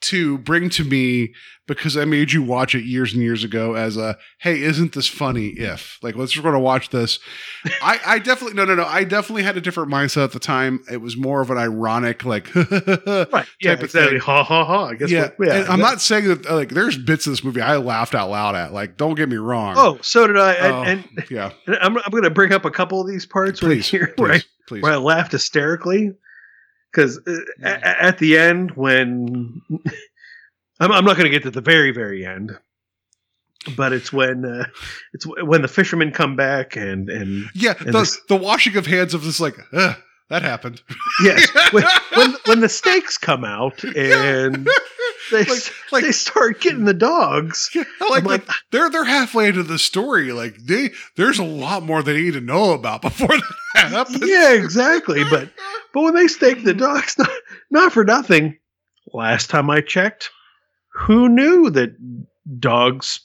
to 0.09 0.39
bring 0.39 0.69
to 0.71 0.85
me 0.85 1.33
because 1.67 1.97
I 1.97 2.05
made 2.05 2.31
you 2.33 2.43
watch 2.43 2.75
it 2.75 2.85
years 2.85 3.15
and 3.15 3.23
years 3.23 3.43
ago 3.43 3.75
as 3.75 3.97
a 3.97 4.19
hey, 4.41 4.61
isn't 4.61 4.93
this 4.93 5.07
funny 5.07 5.49
if 5.49 5.99
like 6.03 6.15
let's 6.15 6.33
just 6.33 6.43
going 6.43 6.53
to 6.55 6.59
watch 6.59 6.91
this. 6.91 7.19
I 7.83 7.99
I 8.05 8.19
definitely 8.19 8.55
no 8.55 8.65
no 8.67 8.75
no 8.75 8.85
I 8.85 9.05
definitely 9.05 9.45
had 9.45 9.57
a 9.57 9.61
different 9.63 9.91
mindset 9.91 10.25
at 10.25 10.33
the 10.33 10.39
time. 10.39 10.81
It 10.93 10.99
was 11.01 11.17
more 11.17 11.41
of 11.41 11.51
an 11.51 11.57
ironic 11.57 12.25
like 12.25 12.55
Right. 12.55 12.77
Yeah. 13.61 13.71
type 13.71 13.79
of 13.79 13.85
Exactly. 13.85 14.11
thing. 14.11 14.21
Ha 14.21 14.45
ha 14.45 14.65
ha. 14.65 14.85
I 14.89 14.95
guess. 14.95 15.11
yeah, 15.11 15.31
what- 15.37 15.49
yeah. 15.49 15.67
I'm 15.69 15.81
not 15.81 16.01
saying 16.03 16.29
that 16.29 16.47
uh, 16.47 16.55
like 16.55 16.71
there's 16.71 16.99
bits 16.99 17.27
of 17.27 17.33
this 17.33 17.43
movie 17.43 17.61
I 17.63 17.77
laughed 17.77 18.15
out 18.15 18.29
loud 18.31 18.55
at. 18.55 18.73
Like, 18.73 18.97
don't 18.97 19.15
get 19.15 19.29
me 19.29 19.37
wrong. 19.37 19.75
Oh, 19.79 19.99
so 20.03 20.27
did 20.27 20.39
I. 20.39 20.53
And, 20.55 20.75
Oh, 20.75 20.83
and, 20.83 21.05
yeah, 21.31 21.51
I'm 21.81 21.97
I'm 21.97 22.23
to 22.23 22.31
bring 22.31 22.53
up 22.53 22.65
a 22.65 22.71
couple 22.71 23.01
of 23.01 23.09
these 23.09 23.25
parts 23.27 23.63
right 23.63 23.69
please, 23.71 23.89
here 23.89 24.13
where 24.17 24.33
I 24.33 24.35
please, 24.39 24.45
please. 24.69 24.83
where 24.83 24.93
I 24.93 24.97
laughed 24.97 25.33
hysterically 25.33 26.13
because 26.95 27.19
uh, 27.27 27.33
a- 27.63 28.03
at 28.05 28.19
the 28.19 28.39
end 28.39 28.73
when 28.73 29.61
I'm, 30.81 30.93
I'm 30.93 31.05
not 31.05 31.17
going 31.17 31.25
to 31.25 31.31
get 31.31 31.43
to 31.45 31.51
the 31.51 31.61
very 31.61 31.91
very 31.91 32.25
end, 32.25 32.53
but 33.77 33.93
it's 33.93 34.13
when 34.13 34.45
uh, 34.45 34.67
it's 35.13 35.27
when 35.27 35.63
the 35.63 35.69
fishermen 35.69 36.13
come 36.13 36.37
back 36.37 36.77
and 36.77 37.09
and 37.11 37.47
Yeah, 37.55 37.75
and 37.79 37.89
the, 37.95 38.01
this- 38.01 38.21
the 38.29 38.37
washing 38.37 38.77
of 38.77 38.87
hands 38.87 39.15
of 39.15 39.25
this 39.25 39.41
like 39.41 39.57
that 40.31 40.43
happened. 40.43 40.81
yes. 41.23 41.49
When, 41.73 41.85
when 42.17 42.35
when 42.47 42.61
the 42.61 42.69
snakes 42.69 43.19
come 43.19 43.45
out 43.45 43.83
and 43.85 44.69
they 45.31 45.45
Like- 45.45 45.73
like- 45.93 46.05
they 46.05 46.13
start 46.13 46.61
getting 46.61 46.85
the 46.85 46.95
dogs. 46.95 47.71
I 48.01 48.09
like, 48.11 48.25
like, 48.25 48.47
that 48.47 48.57
they're 48.71 48.91
they're 48.91 49.05
halfway 49.05 49.49
into 49.49 49.63
the 49.63 49.79
story. 49.79 50.33
Like 50.33 50.57
they 50.59 50.91
there's 51.17 51.39
a 51.39 51.45
lot 51.45 51.83
more 51.83 52.03
they 52.03 52.21
need 52.21 52.35
to 52.35 52.41
know 52.41 52.73
about 52.73 53.03
before 53.03 53.29
that 53.29 53.91
happens. 53.91 54.23
Yeah, 54.29 54.53
exactly. 54.53 55.23
But 55.31 55.51
but 55.93 56.03
when 56.03 56.15
they 56.15 56.27
stake 56.29 56.65
the 56.65 56.75
dogs, 56.75 57.17
not, 57.19 57.31
not 57.71 57.93
for 57.93 58.05
nothing. 58.05 58.59
Last 59.13 59.51
time 59.51 59.71
I 59.71 59.81
checked, 59.81 60.31
who 60.93 61.29
knew 61.29 61.71
that 61.71 61.95
dogs 62.59 63.21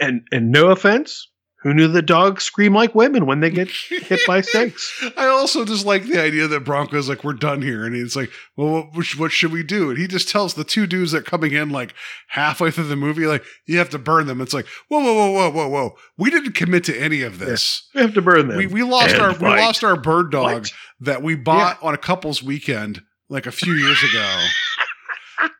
and 0.00 0.22
and 0.30 0.50
no 0.52 0.68
offense, 0.70 1.28
who 1.62 1.72
knew 1.74 1.88
that 1.88 2.02
dogs 2.06 2.42
scream 2.44 2.74
like 2.74 2.94
women 2.94 3.26
when 3.26 3.40
they 3.40 3.50
get 3.50 3.68
hit 3.70 4.20
by 4.26 4.40
snakes? 4.42 4.92
I 5.16 5.26
also 5.26 5.64
just 5.64 5.86
like 5.86 6.04
the 6.04 6.20
idea 6.20 6.46
that 6.48 6.64
Branco's 6.64 7.08
like, 7.08 7.22
we're 7.24 7.32
done 7.34 7.62
here. 7.62 7.84
And 7.84 7.94
he's 7.94 8.16
like, 8.16 8.30
well, 8.56 8.88
what, 8.92 9.06
what 9.18 9.32
should 9.32 9.52
we 9.52 9.62
do? 9.62 9.90
And 9.90 9.98
he 9.98 10.06
just 10.06 10.28
tells 10.28 10.54
the 10.54 10.64
two 10.64 10.86
dudes 10.86 11.12
that 11.12 11.18
are 11.18 11.22
coming 11.22 11.52
in 11.52 11.70
like 11.70 11.94
halfway 12.28 12.70
through 12.70 12.88
the 12.88 12.96
movie, 12.96 13.26
like, 13.26 13.44
you 13.66 13.78
have 13.78 13.90
to 13.90 13.98
burn 13.98 14.26
them. 14.26 14.40
It's 14.40 14.54
like, 14.54 14.66
whoa, 14.88 15.00
whoa, 15.00 15.14
whoa, 15.14 15.30
whoa, 15.32 15.50
whoa, 15.50 15.68
whoa. 15.68 15.94
We 16.18 16.30
didn't 16.30 16.52
commit 16.52 16.84
to 16.84 16.96
any 17.00 17.22
of 17.22 17.38
this. 17.38 17.88
We 17.94 18.00
have 18.00 18.14
to 18.14 18.22
burn 18.22 18.48
them. 18.48 18.56
We, 18.56 18.66
we 18.66 18.82
lost 18.82 19.14
And 19.14 19.22
our 19.22 19.32
we 19.32 19.46
lost 19.60 19.84
our 19.84 19.96
bird 19.96 20.30
dog 20.30 20.52
What? 20.62 20.72
that 21.00 21.22
we 21.22 21.36
bought 21.36 21.82
on 21.82 21.94
a 21.94 21.98
couple's 21.98 22.42
weekend 22.42 23.02
like 23.28 23.46
a 23.46 23.52
few 23.52 23.72
years 23.72 24.02
ago. 24.02 24.44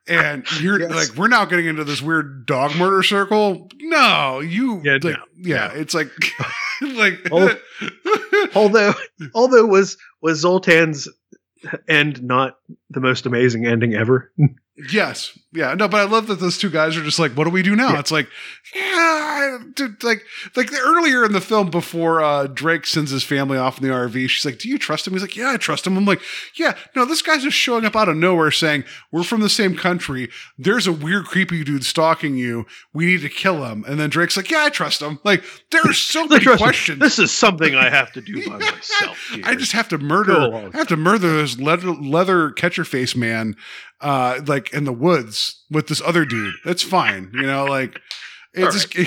And 0.08 0.44
you're 0.60 0.80
Yes. 0.80 0.90
like, 0.90 1.16
we're 1.16 1.28
now 1.28 1.44
getting 1.44 1.66
into 1.66 1.84
this 1.84 2.02
weird 2.02 2.44
dog 2.46 2.76
murder 2.76 3.02
circle. 3.02 3.68
No, 3.80 4.40
you, 4.40 4.80
Yeah, 4.84 4.94
like, 4.94 5.04
no, 5.04 5.16
yeah, 5.36 5.70
no. 5.74 5.80
it's 5.80 5.94
like, 5.94 6.10
like, 6.82 7.20
Oh. 7.30 7.54
although 8.54 8.94
although 9.34 9.66
was 9.66 9.96
was 10.20 10.44
Zoltan's 10.44 11.08
end 11.88 12.22
not 12.22 12.56
the 12.90 13.00
most 13.00 13.26
amazing 13.26 13.66
ending 13.66 13.94
ever? 13.94 14.32
Yes. 14.90 15.38
Yeah. 15.52 15.74
No, 15.74 15.86
but 15.86 16.00
I 16.00 16.04
love 16.04 16.28
that 16.28 16.40
those 16.40 16.56
two 16.56 16.70
guys 16.70 16.96
are 16.96 17.04
just 17.04 17.18
like, 17.18 17.32
what 17.32 17.44
do 17.44 17.50
we 17.50 17.62
do 17.62 17.76
now? 17.76 17.92
Yeah. 17.92 17.98
It's 17.98 18.10
like, 18.10 18.26
yeah, 18.74 19.58
dude, 19.74 20.02
like, 20.02 20.22
like 20.56 20.72
earlier 20.72 21.26
in 21.26 21.32
the 21.32 21.42
film 21.42 21.68
before 21.68 22.22
uh, 22.22 22.46
Drake 22.46 22.86
sends 22.86 23.10
his 23.10 23.22
family 23.22 23.58
off 23.58 23.76
in 23.78 23.86
the 23.86 23.92
RV, 23.92 24.30
she's 24.30 24.46
like, 24.46 24.58
do 24.58 24.70
you 24.70 24.78
trust 24.78 25.06
him? 25.06 25.12
He's 25.12 25.20
like, 25.20 25.36
yeah, 25.36 25.50
I 25.50 25.58
trust 25.58 25.86
him. 25.86 25.98
I'm 25.98 26.06
like, 26.06 26.22
yeah, 26.54 26.74
no, 26.96 27.04
this 27.04 27.20
guy's 27.20 27.42
just 27.42 27.56
showing 27.56 27.84
up 27.84 27.94
out 27.94 28.08
of 28.08 28.16
nowhere 28.16 28.50
saying, 28.50 28.84
we're 29.10 29.24
from 29.24 29.42
the 29.42 29.50
same 29.50 29.76
country. 29.76 30.30
There's 30.56 30.86
a 30.86 30.92
weird, 30.92 31.26
creepy 31.26 31.64
dude 31.64 31.84
stalking 31.84 32.36
you. 32.36 32.64
We 32.94 33.04
need 33.04 33.20
to 33.20 33.28
kill 33.28 33.66
him. 33.66 33.84
And 33.86 34.00
then 34.00 34.08
Drake's 34.08 34.38
like, 34.38 34.50
yeah, 34.50 34.64
I 34.64 34.70
trust 34.70 35.02
him. 35.02 35.18
Like, 35.22 35.44
there 35.70 35.82
are 35.84 35.92
so 35.92 36.26
many 36.28 36.44
questions. 36.44 36.98
This 36.98 37.18
is 37.18 37.30
something 37.30 37.74
I 37.74 37.90
have 37.90 38.10
to 38.12 38.22
do 38.22 38.48
by 38.48 38.56
myself. 38.58 39.18
I 39.44 39.54
just 39.54 39.72
have 39.72 39.88
to 39.88 39.98
murder. 39.98 40.70
I 40.72 40.78
have 40.78 40.88
to 40.88 40.96
murder 40.96 41.42
this 41.42 41.58
leather, 41.60 41.90
leather 41.90 42.52
catcher 42.52 42.84
face 42.84 43.14
man, 43.14 43.54
uh, 44.02 44.40
like 44.46 44.72
in 44.74 44.84
the 44.84 44.92
woods 44.92 45.62
with 45.70 45.86
this 45.86 46.02
other 46.02 46.24
dude. 46.24 46.54
That's 46.64 46.82
fine, 46.82 47.30
you 47.34 47.42
know. 47.42 47.64
Like 47.64 48.00
it's 48.52 48.66
All 48.66 48.72
just, 48.72 48.94
you 48.96 49.06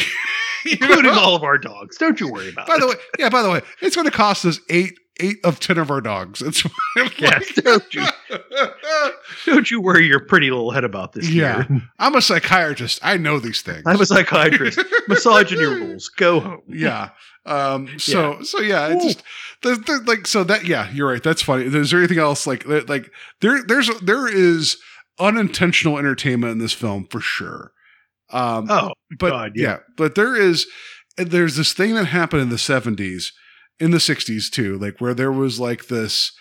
including 0.72 1.03
know? 1.11 1.19
all 1.19 1.35
of 1.35 1.43
our 1.43 1.57
dogs. 1.59 1.98
Don't 1.98 2.19
you 2.19 2.32
worry 2.32 2.49
about 2.49 2.65
By 2.67 2.75
it. 2.75 2.80
the 2.80 2.88
way, 2.88 2.95
yeah. 3.19 3.30
By 3.30 3.43
the 3.43 3.49
way, 3.51 3.61
it's 3.82 3.95
going 3.95 4.06
to 4.06 4.11
cost 4.11 4.45
us 4.45 4.59
eight, 4.69 4.98
eight 5.19 5.38
of 5.43 5.59
ten 5.59 5.77
of 5.77 5.91
our 5.91 6.01
dogs. 6.01 6.41
It's 6.41 6.64
Yes, 7.19 7.53
don't 7.56 7.93
you 7.93 8.06
don't 9.45 9.69
you 9.69 9.82
worry 9.82 10.06
your 10.07 10.19
pretty 10.19 10.49
little 10.49 10.72
head 10.72 10.83
about 10.83 11.14
this. 11.14 11.30
Yeah. 11.30 11.64
here. 11.64 11.82
I'm 11.99 12.15
a 12.15 12.22
psychiatrist. 12.22 12.99
I 13.03 13.17
know 13.17 13.40
these 13.40 13.61
things. 13.61 13.83
I'm 13.85 13.99
a 13.99 14.06
psychiatrist. 14.06 14.80
Misogyny 15.07 15.64
rules. 15.64 16.09
Go 16.09 16.40
home. 16.40 16.61
yeah. 16.67 17.09
Um. 17.45 17.99
So 17.99 18.41
so 18.41 18.59
yeah. 18.61 18.88
It's 18.88 19.03
just 19.06 19.24
the, 19.66 19.76
the, 19.76 20.03
like 20.06 20.27
so 20.27 20.44
that 20.44 20.66
yeah. 20.66 20.90
You're 20.92 21.10
right. 21.10 21.24
That's 21.24 21.42
funny. 21.42 21.66
Is 21.66 21.92
there 21.92 22.00
anything 22.00 22.19
else 22.19 22.45
like 22.48 22.66
that? 22.66 22.88
Like 22.88 23.11
there 23.42 23.64
there's 23.64 23.90
there 24.00 24.27
is 24.27 24.77
unintentional 25.19 25.98
entertainment 25.98 26.52
in 26.52 26.60
this 26.60 26.74
film 26.74 27.08
for 27.10 27.19
sure. 27.19 27.72
Um. 28.32 28.68
Oh, 28.69 28.94
but 29.19 29.30
God, 29.30 29.52
yeah. 29.56 29.64
yeah. 29.64 29.77
But 29.98 30.16
there 30.16 30.35
is 30.35 30.68
there's 31.18 31.56
this 31.56 31.74
thing 31.74 31.95
that 31.95 32.06
happened 32.06 32.42
in 32.42 32.50
the 32.50 32.56
70s, 32.56 33.32
in 33.80 33.92
the 33.92 33.98
60s 33.98 34.50
too, 34.52 34.77
like 34.77 35.00
where 35.00 35.14
there 35.14 35.32
was 35.32 35.60
like 35.60 35.88
this 35.88 36.34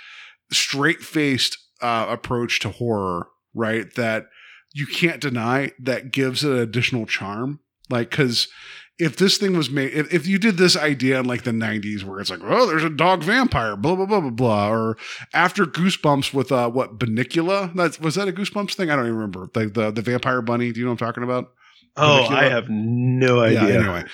straight 0.53 1.01
faced 1.01 1.57
uh, 1.81 2.07
approach 2.09 2.61
to 2.61 2.71
horror, 2.71 3.29
right? 3.55 3.93
That 3.95 4.27
you 4.73 4.87
can't 4.87 5.21
deny 5.21 5.73
that 5.79 6.11
gives 6.11 6.43
it 6.43 6.51
an 6.51 6.59
additional 6.59 7.07
charm. 7.07 7.61
Like, 7.91 8.11
because 8.11 8.49
if 8.99 9.17
this 9.17 9.39
thing 9.39 9.57
was 9.57 9.71
made, 9.71 9.93
if, 9.93 10.13
if 10.13 10.27
you 10.27 10.39
did 10.39 10.57
this 10.57 10.77
idea 10.77 11.19
in 11.19 11.27
like 11.27 11.43
the 11.43 11.51
90s 11.51 12.05
where 12.05 12.21
it's 12.21 12.31
like, 12.31 12.41
oh, 12.43 12.67
there's 12.67 12.85
a 12.85 12.91
dog 12.91 13.23
vampire, 13.23 13.77
blah, 13.77 13.97
blah, 13.97 14.07
blah, 14.07 14.21
blah, 14.21 14.31
blah, 14.31 14.71
or 14.71 14.97
after 15.33 15.65
Goosebumps 15.65 16.33
with 16.33 16.53
uh, 16.53 16.71
what, 16.71 16.99
Bunnicula? 16.99 17.75
That's, 17.75 17.99
was 17.99 18.15
that 18.15 18.29
a 18.29 18.33
Goosebumps 18.33 18.75
thing? 18.75 18.91
I 18.91 18.97
don't 18.97 19.07
even 19.07 19.17
remember. 19.17 19.51
Like 19.55 19.75
the, 19.75 19.91
the 19.91 20.03
vampire 20.03 20.43
bunny. 20.43 20.73
Do 20.73 20.79
you 20.79 20.87
know 20.87 20.93
what 20.93 21.03
I'm 21.03 21.07
talking 21.09 21.25
about? 21.25 21.53
Oh? 21.97 22.25
I 22.27 22.45
have 22.45 22.69
no 22.69 23.41
idea. 23.41 23.69
Yeah, 23.69 23.81
anyway. 23.81 24.05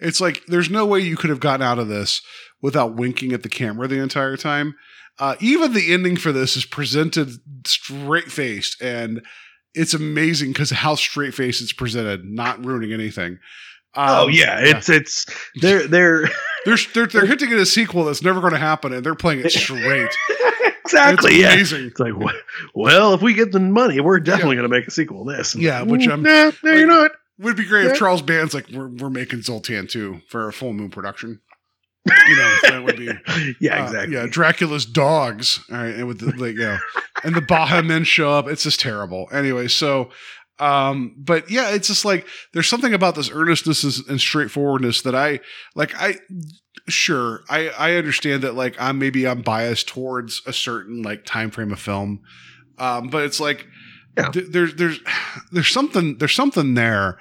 It's 0.00 0.20
like 0.20 0.44
there's 0.46 0.70
no 0.70 0.86
way 0.86 1.00
you 1.00 1.16
could 1.16 1.30
have 1.30 1.40
gotten 1.40 1.66
out 1.66 1.78
of 1.78 1.88
this 1.88 2.22
without 2.62 2.94
winking 2.94 3.32
at 3.32 3.42
the 3.42 3.48
camera 3.48 3.88
the 3.88 4.00
entire 4.00 4.36
time. 4.36 4.74
Uh, 5.18 5.34
even 5.40 5.72
the 5.72 5.92
ending 5.92 6.16
for 6.16 6.30
this 6.30 6.56
is 6.56 6.64
presented 6.64 7.30
straight 7.66 8.30
faced, 8.30 8.80
and 8.80 9.20
it's 9.74 9.94
amazing 9.94 10.52
because 10.52 10.70
how 10.70 10.94
straight 10.94 11.34
faced 11.34 11.60
it's 11.60 11.72
presented, 11.72 12.24
not 12.24 12.64
ruining 12.64 12.92
anything. 12.92 13.38
Um, 13.98 14.08
oh 14.10 14.28
yeah, 14.28 14.58
it's 14.60 14.88
it's 14.88 15.26
they're 15.60 15.86
they're 15.88 16.28
they're 16.64 16.76
they're, 16.94 17.06
they're 17.06 17.26
hinting 17.26 17.52
at 17.52 17.58
a 17.58 17.66
sequel 17.66 18.04
that's 18.04 18.22
never 18.22 18.40
going 18.40 18.52
to 18.52 18.58
happen, 18.58 18.92
and 18.92 19.04
they're 19.04 19.14
playing 19.14 19.40
it 19.40 19.50
straight. 19.50 20.08
exactly. 20.84 21.32
It's 21.32 21.38
yeah. 21.40 21.52
amazing. 21.52 21.86
It's 21.86 22.00
like, 22.00 22.16
well- 22.16 22.34
well, 22.74 23.14
if 23.14 23.22
we 23.22 23.34
get 23.34 23.52
the 23.52 23.60
money, 23.60 24.00
we're 24.00 24.20
definitely 24.20 24.56
going 24.56 24.68
to 24.68 24.74
make 24.76 24.86
a 24.86 24.90
sequel 24.90 25.24
to 25.26 25.32
this. 25.36 25.54
Yeah, 25.56 25.82
which 25.82 26.06
I'm- 26.08 26.22
nah, 26.22 26.52
no, 26.62 26.72
you're 26.72 26.86
not. 26.86 27.10
Would 27.40 27.56
be 27.56 27.64
great 27.64 27.84
Yeah. 27.84 27.90
if 27.92 27.98
Charles 27.98 28.22
Band's 28.22 28.52
like, 28.54 28.68
we're 28.72 28.88
we're 28.88 29.10
making 29.10 29.42
Zoltan 29.42 29.86
too 29.86 30.20
for 30.28 30.48
a 30.48 30.52
full 30.52 30.72
moon 30.72 30.90
production. 30.90 31.40
You 32.06 32.36
know, 32.36 32.54
that 32.62 32.82
would 32.84 32.96
be 32.96 33.10
Yeah, 33.60 33.82
uh, 33.82 33.86
exactly. 33.86 34.14
yeah, 34.14 34.26
Dracula's 34.28 34.86
dogs. 34.86 35.60
All 35.70 35.76
right, 35.76 35.94
and 35.94 36.08
with 36.08 36.20
the 36.20 36.26
like, 36.36 36.54
you 36.54 36.60
know, 36.60 36.78
and 37.22 37.34
the 37.34 37.42
Baha 37.42 37.82
Men 37.82 38.04
show 38.04 38.30
up. 38.32 38.48
It's 38.48 38.62
just 38.62 38.80
terrible. 38.80 39.28
Anyway, 39.30 39.68
so 39.68 40.10
um, 40.60 41.14
but 41.18 41.50
yeah, 41.50 41.70
it's 41.70 41.88
just 41.88 42.04
like 42.04 42.26
there's 42.52 42.68
something 42.68 42.92
about 42.94 43.14
this 43.14 43.30
earnestness 43.30 43.84
and- 44.08 44.20
straightforwardness 44.20 45.02
that 45.02 45.14
I 45.14 45.40
like. 45.74 45.94
I 45.96 46.16
sure 46.88 47.42
I 47.48 47.68
I 47.70 47.94
understand 47.96 48.42
that 48.42 48.54
like 48.54 48.76
I'm 48.80 48.98
maybe 48.98 49.26
I'm 49.26 49.42
biased 49.42 49.88
towards 49.88 50.42
a 50.46 50.52
certain 50.52 51.02
like 51.02 51.24
time 51.24 51.50
frame 51.50 51.72
of 51.72 51.78
film, 51.80 52.20
um, 52.78 53.08
but 53.08 53.24
it's 53.24 53.40
like 53.40 53.66
Yeah. 54.16 54.30
th- 54.30 54.46
there's 54.50 54.74
there's 54.74 55.00
there's 55.52 55.68
something 55.70 56.18
there's 56.18 56.34
something 56.34 56.74
there 56.74 57.18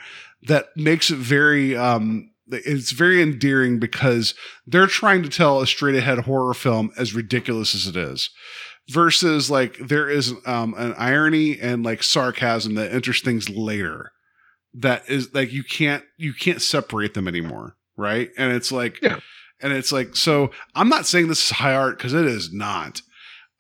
that 0.48 0.68
makes 0.76 1.10
it 1.12 1.18
very 1.18 1.76
um 1.76 2.32
it's 2.50 2.92
very 2.92 3.22
endearing 3.22 3.78
because 3.78 4.34
they're 4.66 4.88
trying 4.88 5.22
to 5.24 5.30
tell 5.30 5.60
a 5.60 5.68
straight 5.68 5.96
ahead 5.96 6.20
horror 6.20 6.54
film 6.54 6.92
as 6.98 7.14
ridiculous 7.14 7.76
as 7.76 7.88
it 7.88 7.98
is 7.98 8.30
versus 8.90 9.50
like 9.50 9.78
there 9.80 10.10
is 10.10 10.34
um 10.46 10.74
an 10.78 10.94
irony 10.98 11.60
and 11.60 11.84
like 11.84 12.02
sarcasm 12.04 12.76
that 12.76 12.92
enters 12.94 13.22
things 13.22 13.50
later 13.50 14.12
that 14.74 15.10
is 15.10 15.34
like 15.34 15.52
you 15.52 15.64
can't 15.64 16.04
you 16.18 16.34
can't 16.34 16.62
separate 16.62 17.14
them 17.14 17.28
anymore 17.28 17.76
right 17.98 18.30
and 18.38 18.52
it's 18.54 18.72
like 18.72 19.00
Yeah. 19.02 19.20
and 19.62 19.74
it's 19.74 19.92
like 19.92 20.16
so 20.16 20.52
i'm 20.76 20.90
not 20.90 21.06
saying 21.06 21.28
this 21.28 21.46
is 21.46 21.58
high 21.58 21.74
art 21.76 21.98
because 21.98 22.14
it 22.14 22.26
is 22.26 22.54
not 22.54 23.02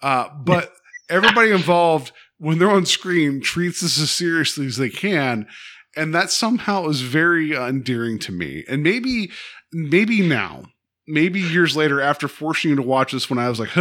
uh 0.02 0.30
but 0.44 0.72
everybody 1.10 1.52
involved 1.52 2.12
when 2.38 2.60
they're 2.60 2.70
on 2.70 2.86
screen 2.86 3.42
treats 3.42 3.82
this 3.82 4.00
as 4.00 4.12
seriously 4.12 4.66
as 4.68 4.78
they 4.78 4.90
can 4.90 5.48
and 5.96 6.14
that 6.14 6.30
somehow 6.30 6.88
is 6.88 7.02
very 7.02 7.56
uh, 7.56 7.68
endearing 7.68 8.20
to 8.20 8.32
me 8.32 8.64
and 8.70 8.84
maybe 8.84 9.32
maybe 9.74 10.22
now 10.22 10.64
maybe 11.08 11.40
years 11.40 11.76
later 11.76 12.02
after 12.02 12.28
forcing 12.28 12.72
you 12.72 12.76
to 12.76 12.82
watch 12.82 13.12
this 13.12 13.30
when 13.30 13.40
i 13.40 13.50
was 13.50 13.60
like 13.60 13.76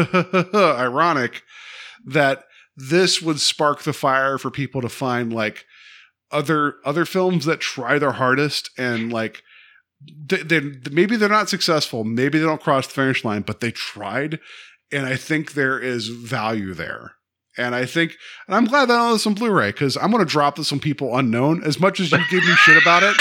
ironic 0.54 1.42
that 2.04 2.44
this 2.76 3.20
would 3.22 3.40
spark 3.40 3.82
the 3.82 3.92
fire 3.92 4.38
for 4.38 4.50
people 4.50 4.80
to 4.80 4.88
find 4.88 5.32
like 5.32 5.64
other 6.30 6.76
other 6.84 7.04
films 7.04 7.44
that 7.44 7.60
try 7.60 7.98
their 7.98 8.12
hardest 8.12 8.70
and 8.76 9.12
like 9.12 9.42
they, 10.26 10.42
they 10.42 10.60
maybe 10.90 11.16
they're 11.16 11.28
not 11.28 11.48
successful 11.48 12.04
maybe 12.04 12.38
they 12.38 12.44
don't 12.44 12.62
cross 12.62 12.86
the 12.86 12.92
finish 12.92 13.24
line 13.24 13.42
but 13.42 13.60
they 13.60 13.70
tried 13.70 14.38
and 14.92 15.06
i 15.06 15.16
think 15.16 15.52
there 15.52 15.78
is 15.78 16.08
value 16.08 16.74
there 16.74 17.12
and 17.56 17.74
I 17.74 17.86
think, 17.86 18.16
and 18.46 18.54
I'm 18.54 18.66
glad 18.66 18.86
that 18.86 18.98
I 19.00 19.06
know 19.06 19.12
this 19.14 19.26
on 19.26 19.34
Blu-ray 19.34 19.70
because 19.70 19.96
I'm 19.96 20.10
going 20.10 20.24
to 20.24 20.30
drop 20.30 20.56
this 20.56 20.72
on 20.72 20.80
people 20.80 21.16
unknown. 21.16 21.62
As 21.64 21.80
much 21.80 22.00
as 22.00 22.12
you 22.12 22.18
give 22.30 22.44
me 22.44 22.54
shit 22.54 22.80
about 22.80 23.02
it, 23.02 23.16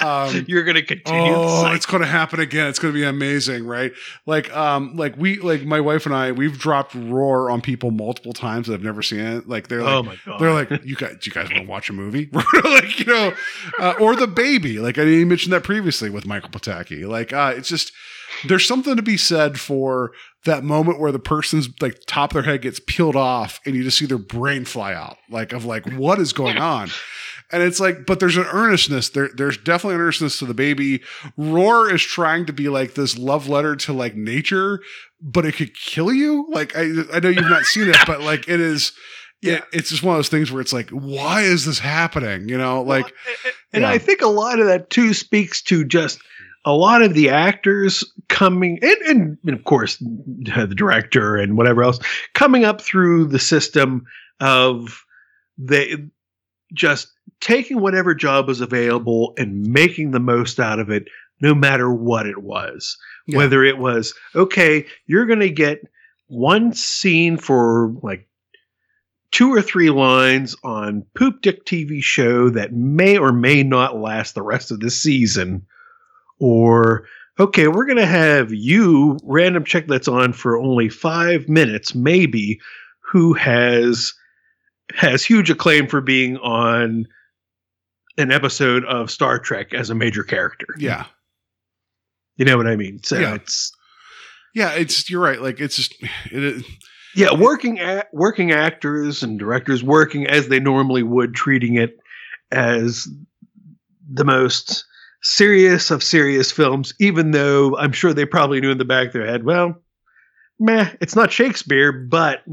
um, 0.00 0.44
You're 0.48 0.64
going 0.64 0.76
to 0.76 0.82
continue. 0.82 1.32
oh, 1.34 1.72
it's 1.72 1.86
going 1.86 2.02
to 2.02 2.08
happen 2.08 2.40
again. 2.40 2.66
It's 2.66 2.78
going 2.78 2.92
to 2.92 2.98
be 2.98 3.04
amazing, 3.04 3.66
right? 3.66 3.92
Like, 4.26 4.54
um, 4.54 4.96
like 4.96 5.16
we, 5.16 5.38
like 5.38 5.64
my 5.64 5.80
wife 5.80 6.06
and 6.06 6.14
I, 6.14 6.32
we've 6.32 6.58
dropped 6.58 6.94
Roar 6.94 7.50
on 7.50 7.60
people 7.60 7.90
multiple 7.90 8.32
times 8.32 8.66
that 8.66 8.74
have 8.74 8.82
never 8.82 9.02
seen 9.02 9.20
it. 9.20 9.48
Like 9.48 9.68
they're 9.68 9.82
like, 9.82 9.92
oh 9.92 10.02
my 10.02 10.18
god. 10.24 10.40
they're 10.40 10.52
like, 10.52 10.70
you 10.84 10.96
guys, 10.96 11.16
do 11.20 11.30
you 11.30 11.32
guys 11.32 11.50
want 11.50 11.64
to 11.64 11.68
watch 11.68 11.88
a 11.88 11.92
movie? 11.92 12.28
like, 12.64 13.00
you 13.00 13.06
know, 13.06 13.32
uh, 13.78 13.94
or 14.00 14.16
the 14.16 14.26
baby. 14.26 14.78
Like 14.78 14.98
I 14.98 15.04
didn't 15.04 15.28
mention 15.28 15.50
that 15.52 15.64
previously 15.64 16.10
with 16.10 16.26
Michael 16.26 16.50
Pataki. 16.50 17.06
Like, 17.06 17.32
uh, 17.32 17.54
it's 17.56 17.68
just 17.68 17.92
there's 18.44 18.66
something 18.66 18.96
to 18.96 19.02
be 19.02 19.16
said 19.16 19.58
for 19.58 20.12
that 20.44 20.64
moment 20.64 21.00
where 21.00 21.12
the 21.12 21.18
person's 21.18 21.68
like 21.80 22.00
top 22.06 22.30
of 22.30 22.34
their 22.34 22.52
head 22.52 22.62
gets 22.62 22.80
peeled 22.86 23.16
off 23.16 23.60
and 23.66 23.74
you 23.74 23.82
just 23.82 23.98
see 23.98 24.06
their 24.06 24.18
brain 24.18 24.64
fly 24.64 24.94
out, 24.94 25.16
like 25.30 25.52
of 25.52 25.64
like 25.64 25.90
what 25.92 26.18
is 26.18 26.32
going 26.32 26.58
on. 26.58 26.90
And 27.52 27.62
it's 27.62 27.78
like, 27.78 28.06
but 28.06 28.18
there's 28.18 28.36
an 28.36 28.46
earnestness. 28.46 29.10
There, 29.10 29.30
there's 29.34 29.56
definitely 29.56 29.96
an 29.96 30.00
earnestness 30.00 30.38
to 30.40 30.46
the 30.46 30.54
baby. 30.54 31.02
Roar 31.36 31.92
is 31.92 32.02
trying 32.02 32.46
to 32.46 32.52
be 32.52 32.68
like 32.68 32.94
this 32.94 33.16
love 33.16 33.48
letter 33.48 33.76
to 33.76 33.92
like 33.92 34.16
nature, 34.16 34.80
but 35.20 35.46
it 35.46 35.54
could 35.54 35.74
kill 35.74 36.12
you. 36.12 36.46
Like 36.50 36.76
I, 36.76 36.90
I 37.12 37.20
know 37.20 37.28
you've 37.28 37.48
not 37.48 37.64
seen 37.64 37.88
it, 37.88 37.98
but 38.06 38.20
like 38.20 38.48
it 38.48 38.60
is. 38.60 38.92
Yeah, 39.42 39.60
it's 39.70 39.90
just 39.90 40.02
one 40.02 40.14
of 40.14 40.18
those 40.18 40.30
things 40.30 40.50
where 40.50 40.62
it's 40.62 40.72
like, 40.72 40.88
why 40.90 41.42
is 41.42 41.66
this 41.66 41.78
happening? 41.78 42.48
You 42.48 42.56
know, 42.56 42.82
like 42.82 43.12
and 43.72 43.82
yeah. 43.82 43.90
I 43.90 43.98
think 43.98 44.22
a 44.22 44.28
lot 44.28 44.58
of 44.58 44.66
that 44.66 44.88
too 44.88 45.12
speaks 45.12 45.60
to 45.64 45.84
just 45.84 46.20
a 46.64 46.72
lot 46.72 47.02
of 47.02 47.14
the 47.14 47.28
actors 47.28 48.02
coming 48.28 48.78
and, 48.82 48.96
and, 49.02 49.38
and 49.44 49.54
of 49.54 49.64
course 49.64 49.98
the 49.98 50.74
director 50.74 51.36
and 51.36 51.56
whatever 51.56 51.82
else 51.82 52.00
coming 52.34 52.64
up 52.64 52.80
through 52.80 53.26
the 53.26 53.38
system 53.38 54.04
of 54.40 55.04
they 55.58 55.96
just 56.74 57.12
taking 57.40 57.80
whatever 57.80 58.14
job 58.14 58.46
was 58.48 58.60
available 58.60 59.34
and 59.36 59.62
making 59.66 60.10
the 60.10 60.20
most 60.20 60.58
out 60.58 60.78
of 60.78 60.90
it 60.90 61.04
no 61.40 61.54
matter 61.54 61.92
what 61.92 62.26
it 62.26 62.42
was 62.42 62.96
Yeah. 63.26 63.38
whether 63.38 63.64
it 63.64 63.78
was 63.78 64.14
okay 64.34 64.86
you're 65.06 65.26
going 65.26 65.40
to 65.40 65.50
get 65.50 65.80
one 66.28 66.72
scene 66.72 67.36
for 67.36 67.94
like 68.02 68.26
two 69.32 69.52
or 69.52 69.60
three 69.60 69.90
lines 69.90 70.56
on 70.64 71.04
Poop 71.14 71.42
Dick 71.42 71.64
TV 71.66 72.02
show 72.02 72.48
that 72.50 72.72
may 72.72 73.18
or 73.18 73.32
may 73.32 73.62
not 73.62 73.98
last 73.98 74.34
the 74.34 74.42
rest 74.42 74.70
of 74.70 74.80
the 74.80 74.90
season. 74.90 75.66
Or, 76.38 77.06
okay, 77.38 77.68
we're 77.68 77.86
going 77.86 77.98
to 77.98 78.06
have 78.06 78.52
you, 78.52 79.18
random 79.24 79.64
chick 79.64 79.86
that's 79.88 80.08
on 80.08 80.32
for 80.32 80.56
only 80.58 80.88
five 80.88 81.48
minutes, 81.48 81.94
maybe, 81.94 82.60
who 83.00 83.34
has 83.34 84.14
has 84.94 85.24
huge 85.24 85.50
acclaim 85.50 85.86
for 85.88 86.00
being 86.00 86.36
on 86.38 87.06
an 88.18 88.30
episode 88.32 88.84
of 88.86 89.10
Star 89.10 89.38
Trek 89.38 89.74
as 89.74 89.90
a 89.90 89.94
major 89.94 90.22
character. 90.24 90.66
yeah, 90.78 91.04
You 92.36 92.44
know 92.44 92.56
what 92.56 92.66
I 92.66 92.76
mean? 92.76 93.02
So 93.02 93.18
Yeah. 93.18 93.34
it's 93.34 93.72
yeah. 94.54 94.72
It's 94.72 95.08
you're 95.10 95.20
right. 95.20 95.40
Like 95.40 95.60
it's 95.60 95.76
just 95.76 95.94
it. 96.30 96.42
is 96.42 96.64
yeah, 97.14 97.32
working 97.34 97.78
at 97.80 98.08
working 98.12 98.52
actors 98.52 99.22
and 99.22 99.38
directors 99.38 99.82
working 99.82 100.26
as 100.26 100.48
they 100.48 100.60
normally 100.60 101.02
would, 101.02 101.34
treating 101.34 101.76
it 101.76 101.98
as 102.52 103.06
the 104.10 104.24
most 104.24 104.84
serious 105.22 105.90
of 105.90 106.02
serious 106.02 106.52
films, 106.52 106.92
even 107.00 107.30
though 107.30 107.76
I'm 107.78 107.92
sure 107.92 108.12
they 108.12 108.26
probably 108.26 108.60
knew 108.60 108.70
in 108.70 108.78
the 108.78 108.84
back 108.84 109.08
of 109.08 109.12
their 109.14 109.26
head, 109.26 109.44
well, 109.44 109.74
meh, 110.60 110.90
it's 111.00 111.16
not 111.16 111.32
Shakespeare, 111.32 111.90
but 111.90 112.44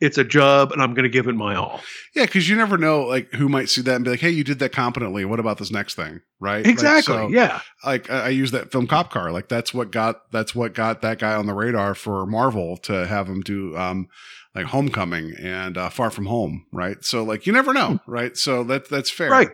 it's 0.00 0.18
a 0.18 0.24
job 0.24 0.72
and 0.72 0.82
I'm 0.82 0.92
going 0.92 1.04
to 1.04 1.08
give 1.08 1.28
it 1.28 1.34
my 1.34 1.54
all. 1.54 1.80
Yeah, 2.14 2.24
because 2.26 2.48
you 2.48 2.56
never 2.56 2.76
know, 2.76 3.02
like 3.02 3.32
who 3.32 3.48
might 3.48 3.68
see 3.68 3.80
that 3.82 3.94
and 3.94 4.04
be 4.04 4.10
like, 4.10 4.20
"Hey, 4.20 4.30
you 4.30 4.44
did 4.44 4.58
that 4.58 4.72
competently. 4.72 5.24
What 5.24 5.40
about 5.40 5.58
this 5.58 5.70
next 5.70 5.94
thing?" 5.94 6.20
Right? 6.40 6.64
Like, 6.64 6.72
Exactly. 6.72 7.14
so, 7.14 7.28
yeah. 7.28 7.60
Like 7.84 8.10
I 8.10 8.26
I 8.26 8.28
use 8.30 8.50
that 8.50 8.70
film 8.72 8.86
Cop 8.86 9.10
Car. 9.10 9.30
Like 9.32 9.48
that's 9.48 9.72
what 9.72 9.90
got 9.90 10.30
that's 10.32 10.54
what 10.54 10.74
got 10.74 11.00
that 11.02 11.18
guy 11.18 11.34
on 11.34 11.46
the 11.46 11.54
radar 11.54 11.94
for 11.94 12.26
Marvel 12.26 12.76
to 12.78 13.06
have 13.06 13.28
him 13.28 13.40
do 13.40 13.76
um 13.76 14.08
like 14.54 14.66
Homecoming 14.66 15.34
and 15.40 15.76
uh, 15.76 15.88
Far 15.88 16.10
From 16.10 16.26
Home. 16.26 16.66
Right. 16.72 17.02
So 17.04 17.22
like 17.24 17.46
you 17.46 17.52
never 17.52 17.72
know. 17.72 17.98
Right. 18.06 18.36
So 18.36 18.62
that 18.64 18.88
that's 18.88 19.10
fair. 19.10 19.30
Right. 19.30 19.50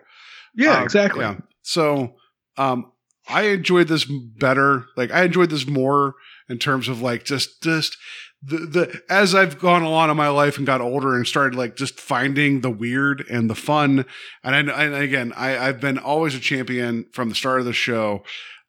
Yeah, 0.54 0.78
Um, 0.78 0.84
exactly. 0.84 1.20
Yeah. 1.22 1.36
So 1.62 2.14
um 2.56 2.90
I 3.28 3.42
enjoyed 3.42 3.88
this 3.88 4.04
better. 4.04 4.86
Like 4.96 5.10
I 5.12 5.22
enjoyed 5.24 5.50
this 5.50 5.66
more 5.66 6.14
in 6.48 6.58
terms 6.58 6.88
of 6.88 7.00
like 7.00 7.24
just 7.24 7.62
just 7.62 7.96
the 8.42 8.58
the 8.58 9.02
as 9.08 9.34
I've 9.34 9.58
gone 9.58 9.82
along 9.82 10.10
in 10.10 10.16
my 10.16 10.28
life 10.28 10.56
and 10.56 10.66
got 10.66 10.80
older 10.80 11.14
and 11.14 11.26
started 11.26 11.56
like 11.56 11.76
just 11.76 12.00
finding 12.00 12.60
the 12.60 12.70
weird 12.70 13.24
and 13.28 13.50
the 13.50 13.54
fun. 13.54 14.06
And 14.42 14.70
I 14.70 14.84
and 14.84 14.94
again, 14.94 15.32
I 15.36 15.58
I've 15.58 15.80
been 15.80 15.98
always 15.98 16.34
a 16.34 16.40
champion 16.40 17.06
from 17.12 17.28
the 17.28 17.34
start 17.34 17.60
of 17.60 17.66
the 17.66 17.72
show 17.72 18.22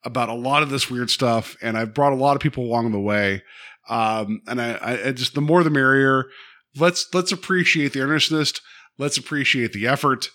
about 0.03 0.30
a 0.30 0.33
lot 0.33 0.64
of 0.64 0.69
this 0.69 0.90
weird 0.90 1.09
stuff, 1.09 1.56
and 1.61 1.77
I've 1.77 1.93
brought 1.93 2.14
a 2.14 2.17
lot 2.17 2.35
of 2.35 2.41
people 2.41 2.66
along 2.66 2.91
the 2.91 3.00
way. 3.00 3.43
Um, 3.90 4.41
and 4.48 4.61
I, 4.61 5.08
I, 5.08 5.11
just 5.11 5.35
the 5.35 5.41
more 5.41 5.64
the 5.64 5.69
merrier. 5.69 6.25
Let's 6.75 7.08
let's 7.14 7.32
appreciate 7.32 7.93
the 7.93 8.01
earnestness. 8.01 8.53
Let's 8.98 9.17
appreciate 9.17 9.74
the 9.74 9.88
effort 9.88 10.30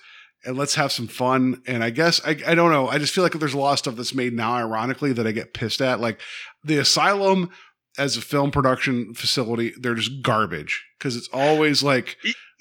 and 0.45 0.57
let's 0.57 0.75
have 0.77 0.93
some 0.93 1.09
fun. 1.09 1.63
And 1.67 1.83
I 1.83 1.91
guess 1.91 2.21
I, 2.25 2.31
I 2.47 2.55
don't 2.55 2.71
know. 2.71 2.89
I 2.89 2.99
just 2.99 3.15
feel 3.15 3.25
like 3.25 3.33
there's 3.33 3.55
a 3.55 3.59
lot 3.59 3.73
of 3.73 3.79
stuff 3.79 3.97
that's 3.97 4.15
made 4.15 4.33
now, 4.33 4.55
ironically, 4.55 5.13
that 5.13 5.27
I 5.27 5.33
get 5.33 5.55
pissed 5.55 5.81
at. 5.81 6.01
Like 6.01 6.21
the 6.65 6.79
asylum 6.79 7.51
as 7.99 8.17
a 8.17 8.21
film 8.21 8.51
production 8.51 9.15
facility, 9.15 9.73
they're 9.81 9.95
just 9.95 10.23
garbage 10.23 10.85
because 10.99 11.17
it's 11.17 11.29
always 11.33 11.83
like, 11.83 12.17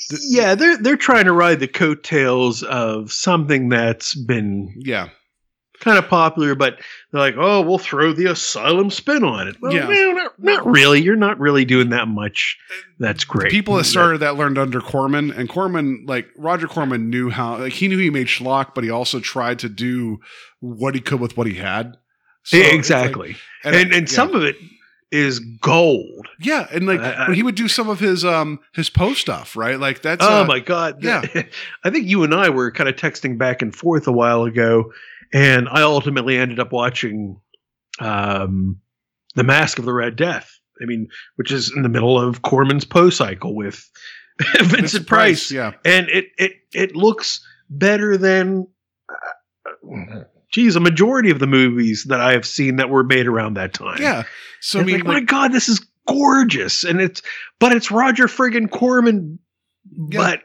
the- 0.10 0.20
yeah, 0.30 0.56
they're 0.56 0.78
they're 0.78 0.98
trying 0.98 1.26
to 1.26 1.34
ride 1.34 1.60
the 1.60 1.68
coattails 1.68 2.64
of 2.64 3.12
something 3.12 3.70
that's 3.70 4.16
been 4.16 4.74
yeah, 4.78 5.10
kind 5.80 5.98
of 5.98 6.08
popular, 6.08 6.56
but 6.56 6.80
they're 7.12 7.22
like, 7.22 7.36
oh, 7.38 7.62
we'll 7.62 7.78
throw 7.78 8.14
the 8.14 8.26
asylum 8.32 8.90
spin 8.90 9.24
on 9.24 9.48
it. 9.48 9.56
Well, 9.62 9.74
Yeah. 9.74 9.88
no, 9.88 10.12
not, 10.12 10.32
not 10.40 10.66
really. 10.66 11.02
You're 11.02 11.16
not 11.16 11.40
really 11.40 11.66
doing 11.66 11.90
that 11.90 12.08
much. 12.08 12.58
That's 13.00 13.24
great. 13.26 13.52
People 13.52 13.76
that 13.76 13.84
started 13.86 14.20
that 14.20 14.36
learned 14.38 14.58
under 14.58 14.80
Corman, 14.82 15.32
and 15.32 15.50
Corman, 15.50 16.06
like 16.08 16.28
Roger 16.38 16.68
Corman, 16.68 17.10
knew 17.10 17.30
how. 17.30 17.58
Like 17.60 17.74
he 17.74 17.88
knew 17.88 17.98
he 17.98 18.10
made 18.10 18.28
schlock, 18.28 18.74
but 18.76 18.84
he 18.84 18.90
also 18.90 19.20
tried 19.20 19.60
to 19.60 19.70
do 19.70 20.20
what 20.62 20.96
he 20.96 21.02
could 21.02 21.20
with 21.20 21.36
what 21.38 21.48
he 21.48 21.56
had. 21.56 21.98
So 22.44 22.58
it's 22.58 22.66
like- 22.68 22.74
exactly. 22.76 23.36
and 23.64 23.76
and 23.76 23.94
and, 23.94 24.08
yeah. 24.10 24.16
some 24.16 24.36
of 24.36 24.44
it 24.44 24.56
is 25.12 25.40
gold. 25.40 26.28
yeah, 26.40 26.68
and 26.72 26.88
like 26.88 27.00
I- 27.00 27.12
I- 27.12 27.28
when 27.28 27.36
he 27.36 27.44
would 27.44 27.56
do 27.56 27.68
some 27.68 27.90
of 27.90 28.00
his 28.00 28.26
um 28.26 28.60
his 28.74 28.90
Poe 28.90 29.14
stuff, 29.14 29.56
right? 29.56 29.80
Like 29.80 30.02
that's 30.02 30.24
oh 30.26 30.42
uh, 30.42 30.46
my 30.46 30.60
god! 30.60 31.04
yeah. 31.04 31.22
I 31.84 31.90
think 31.90 32.08
you 32.08 32.24
and 32.24 32.34
I 32.34 32.50
were 32.50 32.72
kind 32.72 32.90
of 32.90 32.96
texting 32.96 33.38
back 33.38 33.62
and 33.62 33.74
forth 33.76 34.08
a 34.08 34.12
while 34.12 34.44
ago, 34.44 34.92
and 35.34 35.70
I 35.70 35.82
ultimately 35.84 36.38
ended 36.38 36.60
up 36.60 36.72
watching 36.72 37.40
um, 38.00 38.80
the 39.36 39.44
Mask 39.44 39.80
of 39.80 39.86
the 39.86 39.94
Red 39.94 40.16
Death. 40.16 40.52
I 40.82 40.86
mean, 40.86 41.08
which 41.38 41.52
is 41.52 41.72
in 41.74 41.84
the 41.84 41.90
middle 41.90 42.20
of 42.20 42.42
Corman's 42.42 42.84
Poe 42.86 43.10
cycle 43.10 43.56
with 43.56 43.90
Vincent, 44.40 44.72
Vincent 44.72 45.08
Price, 45.08 45.50
yeah, 45.52 45.72
and 45.86 46.10
it 46.10 46.26
it 46.38 46.54
it 46.74 46.96
looks 46.96 47.46
better 47.70 48.18
than. 48.18 48.68
Uh, 49.10 50.24
geez, 50.52 50.76
a 50.76 50.80
majority 50.80 51.30
of 51.32 51.40
the 51.40 51.48
movies 51.48 52.06
that 52.10 52.20
I 52.22 52.34
have 52.34 52.46
seen 52.46 52.76
that 52.78 52.90
were 52.90 53.04
made 53.04 53.28
around 53.28 53.56
that 53.56 53.74
time. 53.74 54.02
yeah. 54.02 54.24
So 54.62 54.80
I 54.80 54.84
mean, 54.84 54.96
like, 55.00 55.04
my 55.06 55.20
God, 55.20 55.52
this 55.52 55.70
is 55.70 55.86
gorgeous, 56.08 56.84
and 56.84 57.00
it's 57.02 57.22
but 57.60 57.72
it's 57.72 57.92
Roger 57.92 58.26
friggin' 58.26 58.70
Corman, 58.72 59.40
Yeah. 59.92 60.18
but 60.20 60.42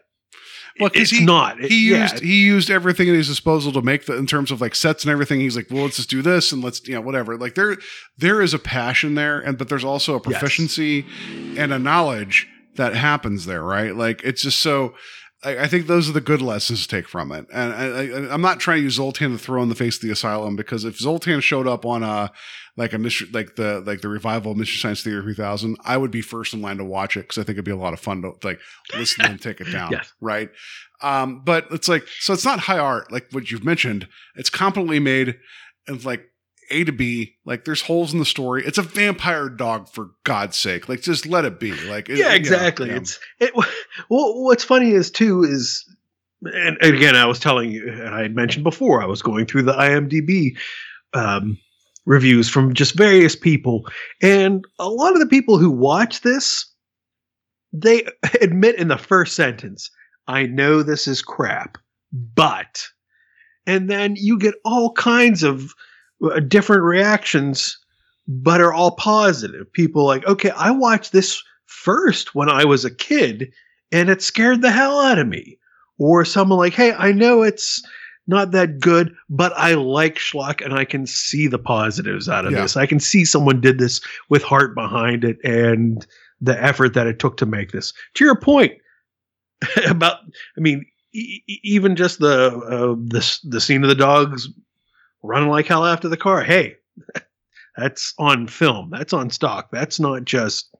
Well, 0.78 0.90
it's 0.94 1.10
he- 1.10 1.24
not. 1.24 1.62
It- 1.62 1.70
he 1.70 1.90
yeah, 1.90 2.02
used 2.02 2.20
he 2.22 2.42
used 2.44 2.70
everything 2.70 3.08
at 3.08 3.14
his 3.14 3.28
disposal 3.28 3.72
to 3.72 3.82
make 3.82 4.06
the 4.06 4.16
in 4.16 4.26
terms 4.26 4.50
of 4.50 4.60
like 4.60 4.74
sets 4.74 5.04
and 5.04 5.10
everything. 5.10 5.40
He's 5.40 5.56
like, 5.56 5.68
well, 5.70 5.84
let's 5.84 5.96
just 5.96 6.10
do 6.10 6.22
this 6.22 6.52
and 6.52 6.62
let's 6.62 6.86
you 6.86 6.94
know 6.94 7.00
whatever. 7.00 7.36
Like 7.36 7.54
there 7.54 7.76
there 8.18 8.40
is 8.42 8.52
a 8.54 8.58
passion 8.58 9.14
there, 9.14 9.38
and 9.40 9.56
but 9.58 9.68
there's 9.68 9.84
also 9.84 10.14
a 10.14 10.16
Yes. 10.16 10.24
proficiency 10.24 11.06
and 11.56 11.72
a 11.72 11.78
knowledge 11.78 12.46
that 12.76 12.94
happens 12.94 13.46
there, 13.46 13.62
right? 13.62 13.94
Like 13.94 14.22
it's 14.24 14.42
just 14.42 14.60
so. 14.60 14.94
I, 15.42 15.60
I 15.60 15.66
think 15.68 15.86
those 15.86 16.08
are 16.08 16.12
the 16.12 16.20
good 16.20 16.42
lessons 16.42 16.82
to 16.82 16.88
take 16.88 17.08
from 17.08 17.32
it, 17.32 17.46
and 17.52 17.72
I, 17.72 17.84
I, 17.84 18.34
I'm 18.34 18.42
not 18.42 18.60
trying 18.60 18.78
to 18.78 18.82
use 18.84 18.94
Zoltan 18.94 19.32
to 19.32 19.38
throw 19.38 19.62
in 19.62 19.68
the 19.68 19.74
face 19.74 19.96
of 19.96 20.02
the 20.02 20.10
asylum 20.10 20.54
because 20.56 20.84
if 20.84 20.98
Zoltan 20.98 21.40
showed 21.40 21.66
up 21.66 21.86
on 21.86 22.02
a 22.02 22.30
like 22.76 22.92
a 22.92 22.98
mystery, 22.98 23.28
like 23.32 23.56
the 23.56 23.80
like 23.80 24.00
the 24.00 24.08
revival 24.08 24.52
of 24.52 24.58
Mystery 24.58 24.78
Science 24.78 25.02
Theater 25.02 25.22
3000, 25.22 25.76
I 25.84 25.96
would 25.96 26.10
be 26.10 26.22
first 26.22 26.52
in 26.54 26.60
line 26.62 26.76
to 26.78 26.84
watch 26.84 27.16
it 27.16 27.20
because 27.22 27.38
I 27.38 27.42
think 27.42 27.54
it'd 27.56 27.64
be 27.64 27.70
a 27.70 27.76
lot 27.76 27.92
of 27.94 28.00
fun 28.00 28.22
to 28.22 28.32
like 28.42 28.60
listen 28.96 29.24
and 29.24 29.40
take 29.40 29.60
it 29.60 29.64
down, 29.72 29.92
Yes. 29.92 30.12
right? 30.20 30.50
Um, 31.02 31.42
but 31.44 31.66
it's 31.70 31.88
like 31.88 32.04
so 32.20 32.32
it's 32.34 32.44
not 32.44 32.60
high 32.60 32.78
art 32.78 33.10
like 33.10 33.26
what 33.32 33.50
you've 33.50 33.64
mentioned. 33.64 34.08
It's 34.36 34.50
competently 34.50 34.98
made 35.00 35.36
and 35.88 36.04
like 36.04 36.26
A 36.70 36.84
to 36.84 36.92
B. 36.92 37.36
Like 37.44 37.64
there's 37.64 37.82
holes 37.82 38.12
in 38.12 38.18
the 38.18 38.24
story. 38.24 38.64
It's 38.64 38.78
a 38.78 38.82
vampire 38.82 39.48
dog 39.48 39.88
for 39.88 40.10
God's 40.24 40.56
sake. 40.56 40.88
Like 40.88 41.02
just 41.02 41.26
let 41.26 41.44
it 41.44 41.58
be. 41.60 41.72
Like 41.72 42.08
it- 42.08 42.18
yeah, 42.18 42.32
exactly. 42.32 42.88
yeah. 42.88 42.96
It's 42.96 43.18
it. 43.38 43.52
Well, 44.08 44.42
what's 44.44 44.64
funny 44.64 44.90
is 44.92 45.10
too 45.10 45.42
is, 45.44 45.84
and, 46.42 46.76
and 46.80 46.94
again, 46.94 47.16
I 47.16 47.26
was 47.26 47.38
telling 47.38 47.70
you, 47.70 47.88
and 47.88 48.14
I 48.14 48.22
had 48.22 48.34
mentioned 48.34 48.64
before, 48.64 49.02
I 49.02 49.06
was 49.06 49.22
going 49.22 49.46
through 49.46 49.62
the 49.62 49.72
IMDb 49.74 50.56
um, 51.12 51.58
reviews 52.06 52.48
from 52.48 52.72
just 52.74 52.96
various 52.96 53.36
people, 53.36 53.86
and 54.22 54.64
a 54.78 54.88
lot 54.88 55.12
of 55.12 55.20
the 55.20 55.26
people 55.26 55.58
who 55.58 55.70
watch 55.70 56.22
this, 56.22 56.66
they 57.72 58.06
admit 58.40 58.76
in 58.76 58.88
the 58.88 58.96
first 58.98 59.34
sentence, 59.36 59.90
"I 60.26 60.46
know 60.46 60.82
this 60.82 61.06
is 61.06 61.20
crap, 61.22 61.76
but," 62.12 62.86
and 63.66 63.90
then 63.90 64.14
you 64.16 64.38
get 64.38 64.54
all 64.64 64.92
kinds 64.92 65.42
of 65.42 65.74
different 66.48 66.82
reactions 66.82 67.76
but 68.28 68.60
are 68.60 68.72
all 68.72 68.92
positive. 68.92 69.72
People 69.72 70.04
like, 70.04 70.24
okay, 70.26 70.50
I 70.50 70.70
watched 70.70 71.12
this 71.12 71.42
first 71.66 72.34
when 72.34 72.48
I 72.48 72.64
was 72.64 72.84
a 72.84 72.94
kid 72.94 73.50
and 73.90 74.08
it 74.08 74.22
scared 74.22 74.62
the 74.62 74.70
hell 74.70 75.00
out 75.00 75.18
of 75.18 75.26
me. 75.26 75.58
Or 75.98 76.24
someone 76.24 76.58
like, 76.58 76.72
hey, 76.74 76.92
I 76.92 77.12
know 77.12 77.42
it's 77.42 77.82
not 78.26 78.52
that 78.52 78.78
good, 78.78 79.12
but 79.28 79.52
I 79.56 79.74
like 79.74 80.14
schlock 80.16 80.64
and 80.64 80.72
I 80.72 80.84
can 80.84 81.06
see 81.06 81.46
the 81.48 81.58
positives 81.58 82.28
out 82.28 82.46
of 82.46 82.52
Yeah. 82.52 82.62
this. 82.62 82.76
I 82.76 82.86
can 82.86 83.00
see 83.00 83.24
someone 83.24 83.60
did 83.60 83.78
this 83.78 84.00
with 84.28 84.42
heart 84.42 84.74
behind 84.74 85.24
it 85.24 85.38
and 85.44 86.06
the 86.40 86.62
effort 86.62 86.94
that 86.94 87.06
it 87.06 87.18
took 87.18 87.36
to 87.38 87.46
make 87.46 87.72
this. 87.72 87.92
To 88.14 88.24
your 88.24 88.36
point 88.38 88.72
about, 89.88 90.18
I 90.56 90.60
mean, 90.60 90.86
e- 91.12 91.42
e- 91.48 91.60
even 91.64 91.96
just 91.96 92.20
the 92.20 92.52
uh, 92.56 92.94
the 93.08 93.38
the 93.44 93.60
scene 93.60 93.82
of 93.82 93.88
the 93.88 93.94
dogs 93.94 94.48
running 95.22 95.48
like 95.48 95.66
hell 95.66 95.84
after 95.86 96.08
the 96.08 96.16
car. 96.16 96.42
Hey, 96.42 96.76
that's 97.76 98.14
on 98.18 98.46
film. 98.48 98.90
That's 98.90 99.12
on 99.12 99.30
stock. 99.30 99.68
That's 99.72 100.00
not 100.00 100.24
just 100.24 100.74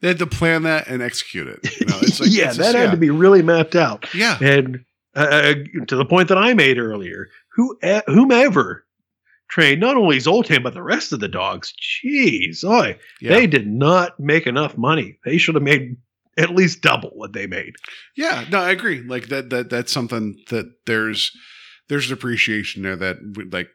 They 0.00 0.08
had 0.08 0.18
to 0.18 0.26
plan 0.26 0.62
that 0.64 0.88
and 0.88 1.02
execute 1.02 1.46
it. 1.48 1.80
You 1.80 1.86
know, 1.86 1.98
it's 2.02 2.20
like, 2.20 2.30
yeah. 2.32 2.46
That 2.46 2.56
just- 2.56 2.74
had 2.76 2.84
yeah. 2.86 2.90
to 2.90 2.96
be 2.96 3.10
really 3.10 3.42
mapped 3.42 3.76
out. 3.76 4.06
Yeah. 4.14 4.38
And 4.40 4.84
uh, 5.14 5.54
to 5.88 5.96
the 5.96 6.04
point 6.04 6.28
that 6.28 6.38
I 6.38 6.54
made 6.54 6.78
earlier, 6.78 7.28
who 7.54 7.76
whomever 8.06 8.84
trained 9.50 9.80
not 9.80 9.96
only 9.96 10.20
Zoltan 10.20 10.62
but 10.62 10.74
the 10.74 10.82
rest 10.82 11.12
of 11.12 11.20
the 11.20 11.28
dogs, 11.28 11.72
jeez, 12.04 12.62
oi, 12.64 12.98
Yeah. 13.20 13.34
they 13.34 13.46
did 13.46 13.66
not 13.66 14.18
make 14.20 14.46
enough 14.46 14.76
money. 14.76 15.18
They 15.24 15.38
should 15.38 15.54
have 15.56 15.64
made 15.64 15.96
at 16.36 16.50
least 16.54 16.82
double 16.82 17.10
what 17.14 17.32
they 17.32 17.48
made. 17.48 17.72
Yeah, 18.16 18.44
no, 18.50 18.60
I 18.60 18.70
agree. 18.70 19.00
Like 19.02 19.26
that 19.28 19.50
that 19.50 19.70
that's 19.70 19.90
something 19.92 20.38
that 20.50 20.66
there's 20.86 21.32
there's 21.88 22.08
an 22.08 22.12
appreciation 22.12 22.82
there 22.82 22.96
that 22.96 23.18
like 23.52 23.68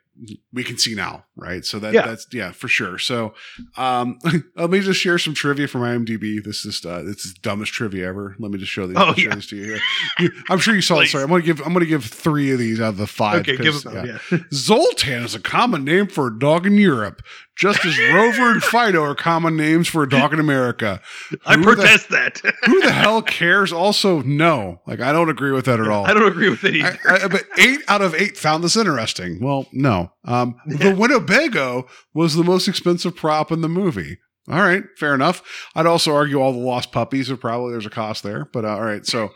we 0.53 0.63
can 0.63 0.77
see 0.77 0.93
now, 0.95 1.25
right? 1.35 1.65
So 1.65 1.79
that 1.79 1.93
Yeah. 1.93 2.05
that's 2.05 2.27
yeah, 2.31 2.51
for 2.51 2.67
sure. 2.67 2.97
So 2.99 3.33
um 3.77 4.19
let 4.55 4.69
me 4.69 4.79
just 4.79 4.99
share 4.99 5.17
some 5.17 5.33
trivia 5.33 5.67
from 5.67 5.81
IMDb. 5.81 6.43
This 6.43 6.65
is 6.65 6.85
uh 6.85 7.03
it's 7.07 7.33
the 7.33 7.39
dumbest 7.41 7.73
trivia 7.73 8.07
ever. 8.09 8.35
Let 8.39 8.51
me 8.51 8.57
just 8.59 8.71
show 8.71 8.85
these, 8.87 8.97
Oh, 8.99 9.13
yeah. 9.17 9.33
to 9.33 9.55
you 9.55 9.63
here. 9.65 9.79
You- 10.19 10.31
I'm 10.49 10.59
sure 10.59 10.75
you 10.75 10.81
saw 10.81 10.99
it. 10.99 11.07
Sorry, 11.07 11.23
I'm 11.23 11.29
gonna 11.29 11.41
give 11.41 11.59
I'm 11.65 11.73
gonna 11.73 11.85
give 11.85 12.05
three 12.05 12.51
of 12.51 12.59
these 12.59 12.79
out 12.79 12.89
of 12.89 12.97
the 12.97 13.07
five. 13.07 13.41
Okay, 13.41 13.57
give 13.57 13.81
them. 13.81 14.05
yeah. 14.05 14.17
Yeah. 14.31 14.37
Zoltan 14.53 15.23
is 15.23 15.33
a 15.35 15.39
common 15.39 15.83
name 15.83 16.07
for 16.07 16.27
a 16.27 16.39
dog 16.39 16.65
in 16.67 16.77
Europe, 16.77 17.21
just 17.55 17.83
as 17.85 17.97
Rover 18.13 18.51
and 18.51 18.63
Fido 18.63 19.01
are 19.03 19.15
common 19.15 19.55
names 19.57 19.87
for 19.87 20.03
a 20.03 20.09
dog 20.09 20.33
in 20.33 20.39
America. 20.39 21.01
I 21.45 21.55
Who 21.55 21.61
the- 21.65 21.75
protest 21.75 22.09
that. 22.09 22.39
Who 22.65 22.81
the 22.81 22.91
hell 22.91 23.21
cares? 23.21 23.73
Also, 23.73 24.21
no. 24.21 24.81
Like, 24.85 24.99
I 25.01 25.11
don't 25.11 25.29
agree 25.29 25.51
with 25.51 25.65
that 25.65 25.79
at 25.79 25.87
all. 25.87 26.05
I 26.05 26.13
don't 26.13 26.27
agree 26.31 26.49
with 26.49 26.63
it 26.63 26.75
either. 26.75 26.97
I, 27.07 27.23
I, 27.23 27.27
but 27.27 27.43
eight 27.57 27.79
out 27.87 28.01
of 28.01 28.13
eight 28.15 28.37
found 28.37 28.63
this 28.63 28.75
interesting. 28.77 29.39
Well, 29.41 29.67
no. 29.71 30.02
Um, 30.25 30.55
the 30.65 30.95
Winnebago 30.95 31.87
was 32.13 32.35
the 32.35 32.43
most 32.43 32.67
expensive 32.67 33.15
prop 33.15 33.51
in 33.51 33.61
the 33.61 33.69
movie. 33.69 34.17
All 34.49 34.59
right, 34.59 34.83
fair 34.97 35.13
enough. 35.15 35.41
I'd 35.73 35.85
also 35.85 36.13
argue 36.13 36.41
all 36.41 36.51
the 36.51 36.57
lost 36.59 36.91
puppies 36.91 37.31
are 37.31 37.37
probably 37.37 37.71
there's 37.71 37.85
a 37.85 37.89
cost 37.89 38.23
there, 38.23 38.49
but 38.51 38.65
uh, 38.65 38.75
all 38.75 38.83
right. 38.83 39.05
So, 39.05 39.29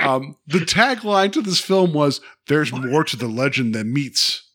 um, 0.00 0.36
the 0.46 0.60
tagline 0.60 1.32
to 1.32 1.42
this 1.42 1.58
film 1.58 1.92
was 1.92 2.20
"There's 2.46 2.72
more 2.72 3.02
to 3.02 3.16
the 3.16 3.26
legend 3.26 3.74
than 3.74 3.92
meets 3.92 4.48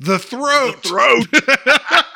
the 0.00 0.18
throat." 0.18 0.82
throat. 0.82 1.26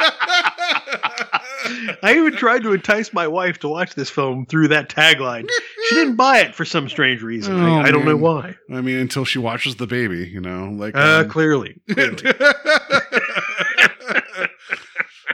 I 2.02 2.14
even 2.16 2.34
tried 2.36 2.62
to 2.62 2.72
entice 2.72 3.12
my 3.12 3.26
wife 3.28 3.58
to 3.60 3.68
watch 3.68 3.94
this 3.94 4.10
film 4.10 4.46
through 4.46 4.68
that 4.68 4.88
tagline. 4.88 5.48
She 5.88 5.94
didn't 5.94 6.16
buy 6.16 6.38
it 6.40 6.54
for 6.54 6.64
some 6.64 6.88
strange 6.88 7.22
reason. 7.22 7.60
Oh, 7.60 7.76
I, 7.80 7.84
I 7.84 7.90
don't 7.90 8.04
know 8.04 8.16
why. 8.16 8.54
I 8.72 8.80
mean, 8.80 8.98
until 8.98 9.24
she 9.24 9.38
watches 9.38 9.76
the 9.76 9.86
baby, 9.86 10.26
you 10.28 10.40
know, 10.40 10.70
like 10.70 10.96
Uh, 10.96 11.22
um, 11.24 11.28
clearly, 11.30 11.80
clearly. 11.90 12.22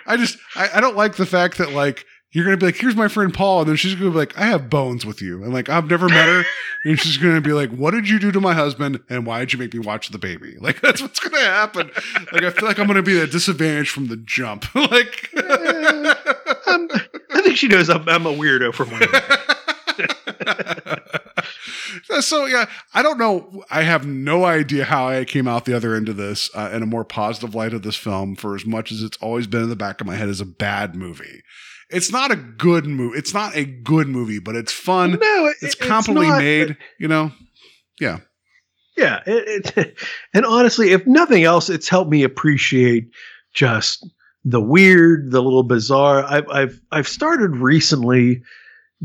I 0.06 0.16
just 0.16 0.38
I, 0.56 0.68
I 0.74 0.80
don't 0.80 0.96
like 0.96 1.16
the 1.16 1.26
fact 1.26 1.58
that 1.58 1.72
like 1.72 2.04
you're 2.32 2.44
gonna 2.44 2.56
be 2.56 2.66
like, 2.66 2.76
here's 2.76 2.96
my 2.96 3.08
friend 3.08 3.32
Paul, 3.32 3.60
and 3.60 3.68
then 3.68 3.76
she's 3.76 3.94
gonna 3.94 4.10
be 4.10 4.16
like, 4.16 4.36
I 4.38 4.46
have 4.46 4.68
bones 4.70 5.04
with 5.06 5.20
you, 5.22 5.42
and 5.44 5.52
like 5.52 5.68
I've 5.68 5.88
never 5.88 6.08
met 6.08 6.26
her, 6.28 6.44
and 6.84 6.98
she's 6.98 7.16
gonna 7.18 7.40
be 7.42 7.52
like, 7.52 7.70
what 7.70 7.92
did 7.92 8.08
you 8.08 8.18
do 8.18 8.32
to 8.32 8.40
my 8.40 8.54
husband, 8.54 9.00
and 9.10 9.26
why 9.26 9.40
did 9.40 9.52
you 9.52 9.58
make 9.58 9.72
me 9.74 9.80
watch 9.80 10.08
the 10.08 10.18
baby? 10.18 10.56
Like 10.62 10.80
that's 10.80 11.02
what's 11.02 11.18
gonna 11.20 11.38
happen. 11.44 11.90
Like 12.32 12.42
I 12.44 12.50
feel 12.50 12.68
like 12.68 12.78
I'm 12.78 12.86
gonna 12.86 13.02
be 13.02 13.18
at 13.18 13.28
a 13.28 13.30
disadvantage 13.30 13.90
from 13.90 14.08
the 14.08 14.16
jump. 14.16 14.72
like 14.74 15.30
think 17.52 17.58
she 17.58 17.68
knows 17.68 17.90
I'm, 17.90 18.08
I'm 18.08 18.26
a 18.26 18.32
weirdo 18.32 18.72
for 18.74 18.86
my. 18.86 19.00
so 22.20 22.46
yeah, 22.46 22.66
I 22.94 23.02
don't 23.02 23.18
know. 23.18 23.62
I 23.70 23.82
have 23.82 24.06
no 24.06 24.44
idea 24.44 24.84
how 24.84 25.08
I 25.08 25.24
came 25.24 25.46
out 25.48 25.64
the 25.64 25.74
other 25.76 25.94
end 25.94 26.08
of 26.08 26.16
this 26.16 26.50
uh, 26.54 26.70
in 26.72 26.82
a 26.82 26.86
more 26.86 27.04
positive 27.04 27.54
light 27.54 27.74
of 27.74 27.82
this 27.82 27.96
film. 27.96 28.36
For 28.36 28.54
as 28.54 28.64
much 28.64 28.90
as 28.92 29.02
it's 29.02 29.16
always 29.18 29.46
been 29.46 29.62
in 29.62 29.68
the 29.68 29.76
back 29.76 30.00
of 30.00 30.06
my 30.06 30.14
head 30.16 30.28
as 30.28 30.40
a 30.40 30.46
bad 30.46 30.94
movie, 30.94 31.42
it's 31.90 32.10
not 32.10 32.30
a 32.30 32.36
good 32.36 32.86
movie. 32.86 33.18
It's 33.18 33.34
not 33.34 33.54
a 33.56 33.64
good 33.64 34.08
movie, 34.08 34.38
but 34.38 34.56
it's 34.56 34.72
fun. 34.72 35.12
No, 35.20 35.46
it- 35.46 35.56
it's 35.62 35.74
it's 35.74 35.76
not. 36.28 36.38
made. 36.38 36.76
You 36.98 37.08
know, 37.08 37.32
yeah, 38.00 38.20
Yeah, 38.96 39.20
it, 39.26 39.76
it, 39.76 39.98
and 40.34 40.44
honestly, 40.46 40.92
if 40.92 41.06
nothing 41.06 41.44
else, 41.44 41.68
it's 41.68 41.88
helped 41.88 42.10
me 42.10 42.22
appreciate 42.22 43.10
just 43.52 44.08
the 44.44 44.60
weird, 44.60 45.30
the 45.30 45.42
little 45.42 45.62
bizarre. 45.62 46.24
I've 46.24 46.48
I've 46.48 46.80
I've 46.90 47.08
started 47.08 47.56
recently 47.56 48.42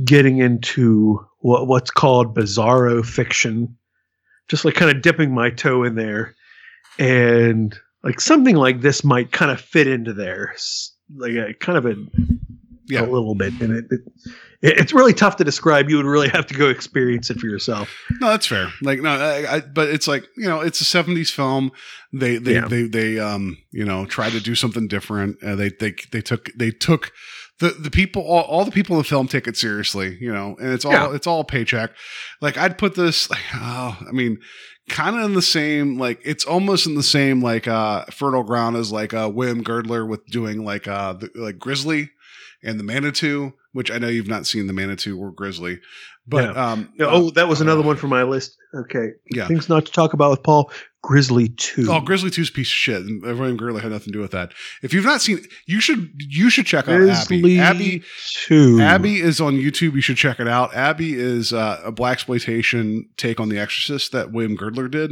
getting 0.03 0.39
into 0.39 1.25
what 1.39 1.67
what's 1.67 1.91
called 1.91 2.35
bizarro 2.35 3.05
fiction, 3.05 3.77
just 4.47 4.65
like 4.65 4.75
kind 4.75 4.95
of 4.95 5.01
dipping 5.01 5.33
my 5.33 5.49
toe 5.49 5.83
in 5.83 5.95
there, 5.95 6.35
and 6.99 7.77
like 8.03 8.19
something 8.21 8.55
like 8.55 8.81
this 8.81 9.03
might 9.03 9.31
kind 9.31 9.51
of 9.51 9.59
fit 9.61 9.87
into 9.87 10.13
there, 10.13 10.55
like 11.15 11.33
a 11.33 11.53
kind 11.53 11.77
of 11.77 11.85
a 11.85 11.95
Yeah. 12.87 13.01
a 13.01 13.07
little 13.07 13.35
bit, 13.35 13.53
and 13.61 13.73
it, 13.73 13.85
it 13.91 14.01
it's 14.61 14.93
really 14.93 15.13
tough 15.13 15.35
to 15.37 15.43
describe. 15.43 15.89
You 15.89 15.97
would 15.97 16.05
really 16.05 16.29
have 16.29 16.47
to 16.47 16.53
go 16.53 16.69
experience 16.69 17.29
it 17.29 17.39
for 17.39 17.47
yourself. 17.47 17.93
No, 18.19 18.29
that's 18.29 18.45
fair. 18.47 18.69
Like 18.81 19.01
no, 19.01 19.09
I, 19.09 19.55
I, 19.55 19.59
but 19.61 19.89
it's 19.89 20.07
like 20.07 20.25
you 20.35 20.47
know, 20.47 20.61
it's 20.61 20.81
a 20.81 20.83
'70s 20.83 21.31
film. 21.31 21.71
They 22.13 22.37
they 22.37 22.55
Yeah. 22.55 22.67
they 22.67 22.83
they 22.83 23.19
um 23.19 23.57
you 23.71 23.85
know 23.85 24.05
tried 24.05 24.31
to 24.31 24.39
do 24.39 24.55
something 24.55 24.87
different. 24.87 25.41
Uh, 25.43 25.55
they 25.55 25.69
they 25.69 25.93
they 26.11 26.21
took 26.21 26.49
they 26.55 26.71
took 26.71 27.11
the 27.59 27.69
the 27.69 27.91
people 27.91 28.21
all, 28.23 28.43
all 28.43 28.65
the 28.65 28.71
people 28.71 28.95
in 28.95 28.99
the 29.01 29.07
film 29.07 29.27
take 29.27 29.47
it 29.47 29.57
seriously. 29.57 30.17
You 30.19 30.33
know, 30.33 30.55
and 30.59 30.71
it's 30.73 30.85
all 30.85 30.91
Yeah. 30.93 31.13
it's 31.13 31.27
all 31.27 31.43
paycheck. 31.43 31.91
Like 32.41 32.57
I'd 32.57 32.77
put 32.77 32.95
this. 32.95 33.29
Like, 33.29 33.41
oh, 33.55 33.97
I 34.07 34.11
mean. 34.11 34.39
Kind 34.89 35.17
of 35.17 35.23
in 35.25 35.33
the 35.33 35.41
same, 35.41 35.99
like 35.99 36.21
it's 36.23 36.45
almost 36.45 36.87
in 36.87 36.95
the 36.95 37.03
same, 37.03 37.41
like 37.41 37.67
uh, 37.67 38.05
fertile 38.05 38.43
ground 38.43 38.77
as 38.77 38.89
like 38.89 39.13
uh, 39.13 39.29
William 39.29 39.61
Girdler 39.61 40.05
with 40.05 40.25
doing 40.27 40.63
like 40.63 40.87
uh, 40.87 41.11
the, 41.11 41.29
like 41.35 41.59
Grizzly 41.59 42.09
and 42.63 42.79
the 42.79 42.85
Manitou, 42.85 43.51
which 43.77 43.91
I 43.91 43.99
know 43.99 44.07
you've 44.07 44.27
not 44.27 44.47
seen 44.47 44.65
the 44.65 44.73
Manitou 44.73 45.17
or 45.19 45.31
Grizzly, 45.31 45.79
but 46.27 46.57
um, 46.57 46.91
oh, 46.99 47.29
that 47.31 47.47
was 47.47 47.61
another 47.61 47.83
one 47.83 47.95
for 47.95 48.07
my 48.07 48.23
list. 48.23 48.57
Okay, 48.75 49.09
yeah, 49.31 49.47
things 49.47 49.69
not 49.69 49.85
to 49.85 49.91
talk 49.91 50.13
about 50.13 50.31
with 50.31 50.41
Paul. 50.43 50.71
Grizzly 51.03 51.49
Two. 51.49 51.85
Oh, 51.89 52.01
Grizzly 52.01 52.29
Two's 52.31 52.49
piece 52.49 52.67
of 52.67 52.73
shit. 52.73 53.01
And 53.03 53.21
William 53.21 53.55
Girdler 53.55 53.79
had 53.79 53.91
nothing 53.91 54.11
to 54.11 54.17
do 54.17 54.19
with 54.19 54.31
that. 54.31 54.51
If 54.81 54.93
you've 54.93 55.05
not 55.05 55.21
seen, 55.21 55.39
you 55.65 55.79
should 55.79 56.11
you 56.17 56.49
should 56.49 56.65
check 56.65 56.87
out 56.89 56.97
Grizzly 56.97 57.59
Abby. 57.59 57.59
Abby 57.59 58.03
Two. 58.45 58.79
Abby 58.81 59.21
is 59.21 59.39
on 59.39 59.53
YouTube. 59.53 59.93
You 59.93 60.01
should 60.01 60.17
check 60.17 60.39
it 60.39 60.47
out. 60.49 60.73
Abby 60.75 61.13
is 61.13 61.53
uh, 61.53 61.79
a 61.85 61.91
black 61.93 62.13
exploitation 62.13 63.07
take 63.15 63.39
on 63.39 63.47
The 63.49 63.59
Exorcist 63.59 64.11
that 64.11 64.31
William 64.33 64.55
Girdler 64.57 64.89
did, 64.89 65.11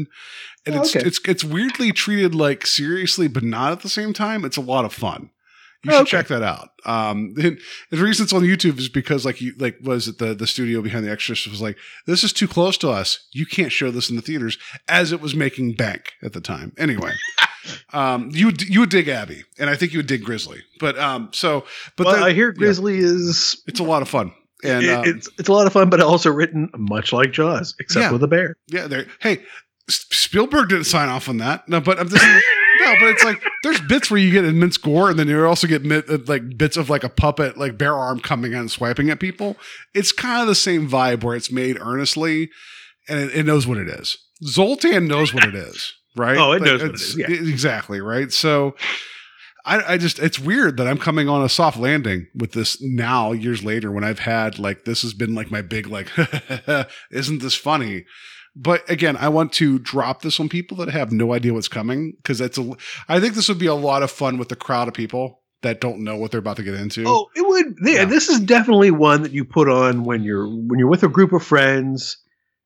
and 0.65 0.75
Oh, 0.75 0.81
it's 0.81 0.95
okay. 0.95 1.05
it's 1.07 1.19
it's 1.25 1.43
weirdly 1.45 1.93
treated 1.93 2.35
like 2.35 2.65
seriously, 2.67 3.29
but 3.29 3.43
not 3.43 3.71
at 3.71 3.79
the 3.81 3.89
same 3.89 4.11
time. 4.11 4.43
It's 4.43 4.57
a 4.57 4.61
lot 4.61 4.83
of 4.83 4.91
fun. 4.91 5.29
You 5.83 5.91
should 5.91 6.01
okay. 6.01 6.09
check 6.11 6.27
that 6.29 6.41
out. 6.43 6.69
Um, 6.85 7.33
the 7.35 7.57
reason 7.91 8.23
it's 8.23 8.33
on 8.33 8.41
YouTube 8.41 8.79
is 8.79 8.89
because 8.89 9.25
like 9.25 9.41
you 9.41 9.53
like 9.59 9.77
was 9.83 10.07
it 10.07 10.17
the 10.17 10.33
the 10.33 10.47
studio 10.47 10.81
behind 10.81 11.05
The 11.05 11.11
Exorcist 11.11 11.47
was 11.51 11.61
like 11.61 11.77
this 12.07 12.23
is 12.23 12.33
too 12.33 12.47
close 12.47 12.77
to 12.79 12.89
us. 12.89 13.27
You 13.33 13.45
can't 13.45 13.71
show 13.71 13.91
this 13.91 14.09
in 14.09 14.15
the 14.15 14.21
theaters 14.21 14.57
as 14.87 15.11
it 15.11 15.21
was 15.21 15.35
making 15.35 15.73
bank 15.73 16.13
at 16.23 16.33
the 16.33 16.41
time. 16.41 16.73
Anyway. 16.77 17.11
Um, 17.93 18.29
you 18.31 18.45
would 18.45 18.61
you 18.61 18.81
would 18.81 18.91
dig 18.91 19.07
Abby, 19.07 19.43
and 19.57 19.71
I 19.71 19.75
think 19.75 19.91
you 19.91 19.97
would 19.97 20.05
dig 20.05 20.23
Grizzly. 20.23 20.59
But 20.79 20.99
um, 20.99 21.29
so 21.33 21.65
but 21.97 22.05
well, 22.05 22.13
then- 22.15 22.23
I 22.23 22.31
hear 22.31 22.49
yeah. 22.49 22.57
Grizzly 22.59 22.99
is 22.99 23.59
It's 23.65 23.79
a 23.79 23.83
lot 23.83 24.03
of 24.03 24.07
fun. 24.09 24.33
And 24.63 24.83
it- 24.85 24.89
uh, 24.91 25.01
it's 25.03 25.27
it's 25.39 25.49
a 25.49 25.51
lot 25.51 25.65
of 25.65 25.73
fun, 25.73 25.89
but 25.89 25.99
also 25.99 26.31
written 26.31 26.69
much 26.77 27.11
like 27.11 27.31
Jaws, 27.31 27.73
except 27.79 28.03
Yeah. 28.03 28.11
with 28.11 28.21
a 28.21 28.27
bear. 28.27 28.55
yeah, 28.67 28.85
there. 28.85 29.07
Hey, 29.19 29.39
Spielberg 29.89 30.69
didn't 30.69 30.83
sign 30.85 31.09
off 31.09 31.27
on 31.27 31.37
that. 31.37 31.67
No, 31.67 31.81
but 31.81 31.99
I'm 31.99 32.07
just 32.07 32.23
no, 32.85 32.95
but 32.99 33.09
it's 33.09 33.23
like 33.23 33.43
there's 33.63 33.81
bits 33.81 34.09
where 34.11 34.19
you 34.19 34.31
get 34.31 34.45
immense 34.45 34.77
gore, 34.77 35.09
and 35.09 35.19
then 35.19 35.27
you 35.27 35.45
also 35.45 35.67
get 35.67 35.89
uh, 35.91 36.17
like 36.27 36.57
bits 36.57 36.77
of 36.77 36.89
like 36.89 37.03
a 37.03 37.09
puppet, 37.09 37.57
like 37.57 37.77
bare 37.77 37.95
arm 37.95 38.19
coming 38.19 38.53
in 38.53 38.59
and 38.59 38.71
swiping 38.71 39.09
at 39.09 39.19
people. 39.19 39.57
It's 39.93 40.11
kind 40.11 40.41
of 40.41 40.47
the 40.47 40.55
same 40.55 40.89
vibe 40.89 41.23
where 41.23 41.35
it's 41.35 41.51
made 41.51 41.77
earnestly, 41.79 42.49
and 43.09 43.19
it, 43.19 43.35
it 43.35 43.45
knows 43.45 43.65
what 43.67 43.77
it 43.77 43.87
is. 43.89 44.17
Zoltan 44.43 45.07
knows 45.07 45.33
what 45.33 45.43
it 45.45 45.55
is, 45.55 45.93
right? 46.15 46.37
Oh, 46.37 46.51
it 46.53 46.61
knows 46.61 46.81
what 46.81 46.91
it's- 46.91 47.01
is, 47.01 47.17
yeah. 47.17 47.27
exactly 47.29 48.01
right. 48.01 48.31
So. 48.31 48.75
I, 49.67 49.93
I 49.93 49.97
just 49.97 50.19
it's 50.19 50.37
weird 50.37 50.77
that 50.77 50.85
I'm 50.87 50.99
coming 50.99 51.27
on 51.27 51.41
a 51.41 51.49
soft 51.49 51.75
landing 51.79 52.27
with 52.35 52.51
this 52.51 52.79
now 52.83 53.31
years 53.31 53.63
later 53.63 53.91
when 53.91 54.03
I've 54.03 54.19
had 54.19 54.59
like 54.59 54.85
this 54.85 55.01
has 55.01 55.15
been 55.15 55.33
like 55.33 55.49
my 55.49 55.63
big 55.63 55.87
like 55.87 56.11
isn't 57.09 57.41
this 57.41 57.55
funny 57.55 58.05
but 58.55 58.89
again 58.89 59.17
I 59.17 59.29
want 59.29 59.51
to 59.53 59.79
drop 59.79 60.21
this 60.21 60.39
on 60.39 60.49
people 60.49 60.77
that 60.77 60.89
have 60.89 61.11
no 61.11 61.33
idea 61.33 61.53
what's 61.53 61.67
coming 61.67 62.13
because 62.17 62.37
that's 62.39 62.57
a 62.57 62.71
I 63.07 63.19
think 63.19 63.35
this 63.35 63.49
would 63.49 63.59
be 63.59 63.65
a 63.67 63.75
lot 63.75 64.03
of 64.03 64.11
fun 64.11 64.37
with 64.37 64.49
the 64.49 64.55
crowd 64.55 64.87
of 64.87 64.93
people 64.93 65.41
that 65.61 65.81
don't 65.81 66.03
know 66.03 66.15
what 66.15 66.31
they're 66.31 66.39
about 66.39 66.57
to 66.57 66.63
get 66.63 66.75
into 66.75 67.03
Oh, 67.07 67.27
it 67.35 67.47
would. 67.47 67.75
Yeah, 67.83 67.93
Yeah. 68.01 68.05
this 68.05 68.29
is 68.29 68.39
definitely 68.39 68.91
one 68.91 69.23
that 69.23 69.31
you 69.31 69.43
put 69.45 69.67
on 69.67 70.03
when 70.03 70.23
you're 70.23 70.47
when 70.47 70.77
you're 70.79 70.89
with 70.89 71.03
a 71.03 71.07
group 71.07 71.33
of 71.33 71.43
friends 71.43 72.17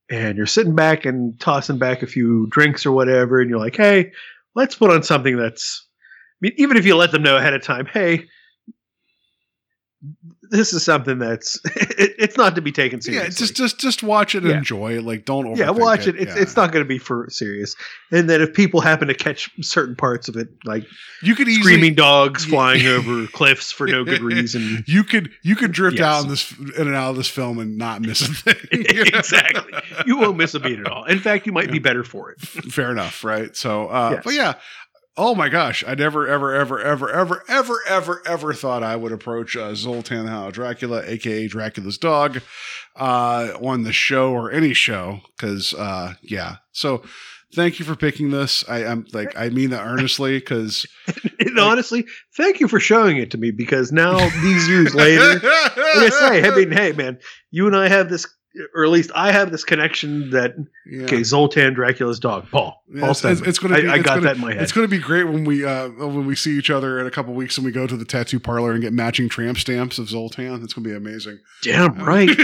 and 0.10 0.36
you're 0.38 0.48
sitting 0.48 0.76
back 0.76 1.06
and 1.06 1.40
tossing 1.40 1.78
back 1.78 2.02
a 2.04 2.08
few 2.08 2.48
drinks 2.50 2.86
or 2.86 2.92
whatever, 2.92 3.40
and 3.40 3.50
you're 3.50 3.60
like, 3.60 3.76
"Hey, 3.78 4.12
let's 4.56 4.76
put 4.76 4.90
on 4.92 5.04
something 5.04 5.38
that's." 5.38 5.86
I 5.88 6.38
mean, 6.42 6.54
even 6.58 6.78
if 6.78 6.86
you 6.86 6.96
let 6.96 7.12
them 7.12 7.22
know 7.24 7.38
ahead 7.38 7.54
of 7.54 7.62
time, 7.62 7.86
"Hey, 7.86 8.28
this 10.50 10.74
is 10.74 10.84
something 10.84 11.20
that's 11.20 11.60
it, 11.76 12.16
it's 12.18 12.38
not 12.38 12.56
to 12.56 12.62
be 12.62 12.72
taken 12.72 13.02
seriously." 13.02 13.26
yeah 13.26 13.30
just 13.38 13.56
just 13.56 13.80
just 13.80 14.04
watch 14.04 14.36
it 14.36 14.40
and 14.44 14.50
Yeah. 14.52 14.58
enjoy 14.58 14.98
it 14.98 15.04
like 15.04 15.26
don't 15.26 15.56
yeah, 15.56 15.70
watch 15.70 16.08
it. 16.08 16.16
It's 16.16 16.36
Yeah. 16.36 16.42
it's 16.42 16.56
not 16.56 16.72
going 16.72 16.84
to 16.84 16.88
be 16.88 16.98
for 16.98 17.28
serious. 17.30 17.76
And 18.12 18.30
then 18.30 18.42
if 18.42 18.54
people 18.54 18.82
happen 18.82 19.08
to 19.08 19.14
catch 19.14 19.50
certain 19.62 19.96
parts 19.96 20.28
of 20.28 20.36
it, 20.36 20.50
like 20.66 20.86
you 21.22 21.36
could 21.36 21.48
easily 21.48 21.64
screaming 21.64 21.96
dogs 21.96 22.46
Yeah. 22.46 22.50
flying 22.52 22.88
over 22.98 23.28
cliffs 23.28 23.72
for 23.72 23.88
no 23.88 24.04
good 24.04 24.22
reason. 24.22 24.84
you 24.88 25.04
could 25.04 25.30
you 25.44 25.56
could 25.56 25.72
drift 25.72 25.98
Yes. 25.98 26.06
out 26.06 26.24
in 26.24 26.30
this 26.30 26.52
in 26.78 26.88
and 26.88 26.96
out 26.96 27.12
of 27.12 27.16
this 27.18 27.30
film 27.30 27.60
and 27.60 27.78
not 27.78 28.02
miss 28.02 28.22
a 28.22 28.34
thing 28.34 28.56
exactly. 28.72 29.74
You 30.06 30.18
won't 30.18 30.38
miss 30.38 30.54
a 30.54 30.60
beat 30.60 30.80
at 30.80 30.88
all. 30.88 31.06
In 31.06 31.20
fact, 31.20 31.46
you 31.46 31.52
might 31.52 31.72
be 31.72 31.80
better 31.80 32.04
for 32.04 32.32
it. 32.32 32.40
fair 32.40 32.92
enough, 32.92 33.24
right? 33.24 33.56
So, 33.56 33.88
uh, 33.88 34.12
Yes. 34.16 34.22
but 34.24 34.34
yeah. 34.34 34.54
Oh 35.22 35.36
my 35.36 35.50
gosh, 35.50 35.84
I 35.86 35.96
never, 35.96 36.26
ever, 36.30 36.56
ever, 36.56 36.80
ever, 36.80 37.12
ever, 37.12 37.44
ever, 37.50 37.82
ever, 37.86 38.22
ever 38.26 38.54
thought 38.54 38.84
I 38.84 38.96
would 38.96 39.12
approach 39.12 39.58
uh, 39.58 39.76
Zoltan 39.76 40.28
Hound 40.28 40.54
Dracula, 40.54 41.04
aka 41.06 41.46
Dracula's 41.46 41.98
dog, 41.98 42.40
uh, 42.96 43.50
on 43.62 43.84
the 43.84 43.92
show 43.92 44.32
or 44.32 44.50
any 44.50 44.74
show. 44.74 45.20
Because, 45.36 45.74
uh, 45.74 46.14
yeah. 46.22 46.56
So, 46.72 47.04
thank 47.54 47.80
you 47.80 47.86
for 47.86 47.98
picking 47.98 48.32
this. 48.32 48.64
I 48.70 48.84
am 48.84 49.08
like, 49.12 49.38
I 49.38 49.50
mean 49.50 49.72
that 49.72 49.86
earnestly. 49.86 50.40
Because 50.40 50.86
honestly, 51.60 52.06
thank 52.38 52.62
you 52.62 52.70
for 52.70 52.80
showing 52.80 53.18
it 53.18 53.32
to 53.32 53.38
me 53.38 53.52
because 53.52 53.92
now 53.92 54.18
these 54.42 54.70
years 54.70 54.96
later, 54.96 55.42
I 55.44 56.10
say, 56.12 56.48
I 56.48 56.56
mean, 56.56 56.72
hey 56.72 56.94
man, 56.94 57.20
you 57.52 57.68
and 57.68 57.76
I 57.76 57.90
have 57.90 58.10
this, 58.10 58.26
or 58.74 58.84
at 58.84 58.90
least 58.90 59.12
I 59.16 59.32
have 59.32 59.52
this 59.52 59.64
connection 59.64 60.32
that 60.32 60.56
yeah. 60.86 61.04
okay, 61.04 61.24
Zoltan 61.24 61.74
Dracula's 61.74 62.20
dog, 62.20 62.48
Paul. 62.50 62.84
Yeah, 62.92 63.02
Paul 63.02 63.12
it's, 63.12 63.24
it's, 63.24 63.42
it's 63.42 63.60
gonna 63.60 63.80
be. 63.82 63.88
I, 63.88 63.94
I 63.94 63.96
it's 63.98 64.06
got 64.06 64.16
gonna- 64.16 64.22
that 64.26 64.36
in 64.36 64.42
my 64.42 64.54
head. 64.54 64.64
It's 64.64 64.72
going 64.72 64.86
to 64.88 64.90
be 64.90 64.98
great 64.98 65.26
when 65.26 65.46
we 65.46 65.64
uh, 65.66 65.90
when 65.90 66.26
we 66.26 66.36
see 66.36 66.58
each 66.58 66.70
other 66.72 67.00
in 67.00 67.06
a 67.06 67.12
couple 67.12 67.34
weeks 67.36 67.58
and 67.58 67.66
we 67.66 67.72
go 67.72 67.86
to 67.86 67.96
the 67.96 68.06
tattoo 68.06 68.40
parlor 68.40 68.72
and 68.72 68.82
get 68.82 68.92
matching 68.92 69.30
tramp 69.30 69.58
stamps 69.60 70.00
of 70.00 70.10
Zoltan. 70.10 70.64
It's 70.64 70.74
going 70.74 70.84
to 70.84 70.90
be 70.90 70.96
amazing. 70.96 71.40
Damn 71.62 71.96
right. 72.04 72.28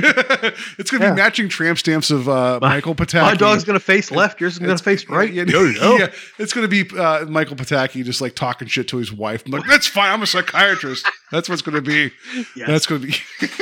it's 0.77 0.91
going 0.91 1.01
to 1.01 1.07
Yeah. 1.07 1.13
be 1.13 1.21
matching 1.21 1.49
tramp 1.49 1.79
stamps 1.79 2.11
of 2.11 2.29
uh, 2.29 2.59
My- 2.61 2.75
Michael 2.75 2.93
Pataki. 2.95 3.21
My 3.23 3.35
dog's 3.35 3.63
gonna 3.63 3.79
face 3.79 4.11
left. 4.11 4.39
Yours 4.39 4.53
is 4.53 4.59
gonna 4.59 4.77
face 4.77 5.09
right. 5.09 5.31
Yeah, 5.33 5.43
Yo, 5.45 5.63
yo. 5.63 5.97
yeah, 5.97 6.07
it's 6.37 6.53
going 6.53 6.69
to 6.69 6.83
be 6.85 6.97
uh, 6.97 7.25
Michael 7.25 7.55
Pataki 7.55 8.03
just 8.05 8.21
like 8.21 8.35
talking 8.35 8.67
shit 8.67 8.87
to 8.89 8.97
his 8.97 9.11
wife. 9.11 9.43
I'm 9.45 9.51
like, 9.51 9.65
that's 9.67 9.87
fine. 9.87 10.11
I'm 10.11 10.21
a 10.21 10.27
psychiatrist. 10.27 11.07
That's 11.31 11.49
what's 11.49 11.61
going 11.63 11.75
to 11.75 11.81
be. 11.81 12.11
Yeah. 12.55 12.67
That's 12.67 12.85
going 12.85 13.01
to 13.01 13.07
be. 13.07 13.15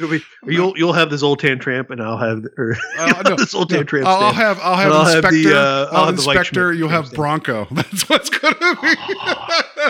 Be- 0.00 0.22
you'll 0.46 0.72
you'll 0.78 0.94
have 0.94 1.10
the 1.10 1.18
Zoltan 1.18 1.58
tramp, 1.58 1.79
and 1.88 2.02
I'll 2.02 2.18
have 2.18 2.44
or 2.58 2.76
Uh, 2.98 3.22
no, 3.26 3.36
the 3.36 3.46
Zoltan 3.46 3.78
no, 3.78 3.84
tramp. 3.84 4.06
I'll, 4.06 4.24
I'll 4.24 4.32
have 4.34 4.58
I'll 4.60 4.76
have 4.76 4.86
And 4.86 4.94
I'll 4.94 5.04
have 5.06 5.22
the, 5.22 5.28
inspector. 5.38 5.56
uh, 5.56 5.86
I'll 5.86 5.96
I'll 5.96 6.04
have 6.06 6.14
inspector. 6.16 6.72
You'll 6.74 6.88
have. 6.90 7.12
Branco. 7.12 7.66
That's 7.70 8.08
what's 8.08 8.28
going 8.28 8.54
to 8.54 8.76
be. 8.82 8.94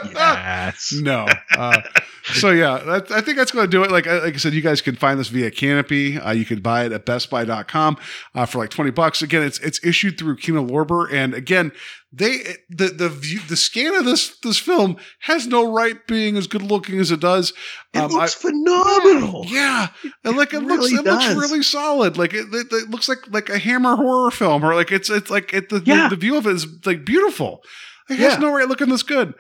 yes. 0.15 0.93
No. 0.93 1.27
Uh, 1.57 1.81
so 2.25 2.51
yeah, 2.51 2.79
that, 2.79 3.11
I 3.11 3.21
think 3.23 3.39
that's 3.39 3.51
going 3.51 3.65
to 3.65 3.71
do 3.71 3.83
it. 3.83 3.91
Like, 3.91 4.07
like 4.07 4.35
I 4.35 4.37
said, 4.37 4.53
you 4.53 4.61
guys 4.61 4.81
can 4.81 4.95
find 4.95 5.19
this 5.19 5.29
via 5.29 5.51
Kanopy. 5.51 6.25
Uh, 6.25 6.31
you 6.31 6.45
can 6.45 6.61
buy 6.61 6.85
it 6.85 6.93
at 6.93 7.07
bestbuy.com 7.07 7.97
uh, 8.35 8.47
for 8.47 8.59
like 8.59 8.71
20 8.71 8.91
bucks. 8.91 9.23
Again, 9.23 9.43
it's, 9.43 9.59
it's 9.61 9.83
issued 9.85 10.19
through 10.19 10.37
Kino 10.37 10.65
Lorber. 10.65 11.11
And 11.13 11.35
again, 11.35 11.73
they, 12.13 12.39
the, 12.69 12.89
the 12.89 13.09
view, 13.09 13.39
the 13.49 13.57
scan 13.57 13.95
of 13.95 14.05
this, 14.05 14.37
this 14.43 14.59
film 14.59 14.97
has 15.21 15.47
no 15.47 15.73
right 15.73 16.05
being 16.09 16.37
as 16.37 16.47
good 16.49 16.63
looking 16.63 16.99
as 16.99 17.11
it 17.13 17.21
does. 17.21 17.53
It 17.95 17.99
Um, 18.01 18.11
looks 18.11 18.35
I- 18.37 18.49
phenomenal. 18.49 19.45
yeah, 19.47 19.89
and 20.25 20.37
like 20.37 20.53
it, 20.53 20.57
It 20.59 20.63
looks, 20.65 20.91
really 20.91 20.95
it 21.01 21.05
looks 21.05 21.27
really 21.35 21.63
solid. 21.63 22.17
Like 22.19 22.35
it, 22.35 22.47
it, 22.53 22.67
it 22.73 22.91
looks 22.91 23.09
like 23.09 23.19
like 23.31 23.49
a 23.49 23.59
Hammer 23.59 23.95
horror 23.97 24.31
film, 24.33 24.65
or 24.65 24.75
like 24.75 24.91
it's 24.91 25.09
it's 25.11 25.31
like 25.31 25.55
it, 25.55 25.69
the, 25.69 25.83
Yeah. 25.85 26.09
the 26.09 26.17
the 26.17 26.21
view 26.21 26.37
of 26.37 26.47
it 26.47 26.55
is 26.55 26.67
like 26.85 27.05
beautiful. 27.05 27.63
It 28.09 28.19
Yeah. 28.19 28.31
has 28.31 28.39
no 28.41 28.53
right 28.53 28.67
looking 28.69 28.89
this 28.89 29.05
good. 29.05 29.35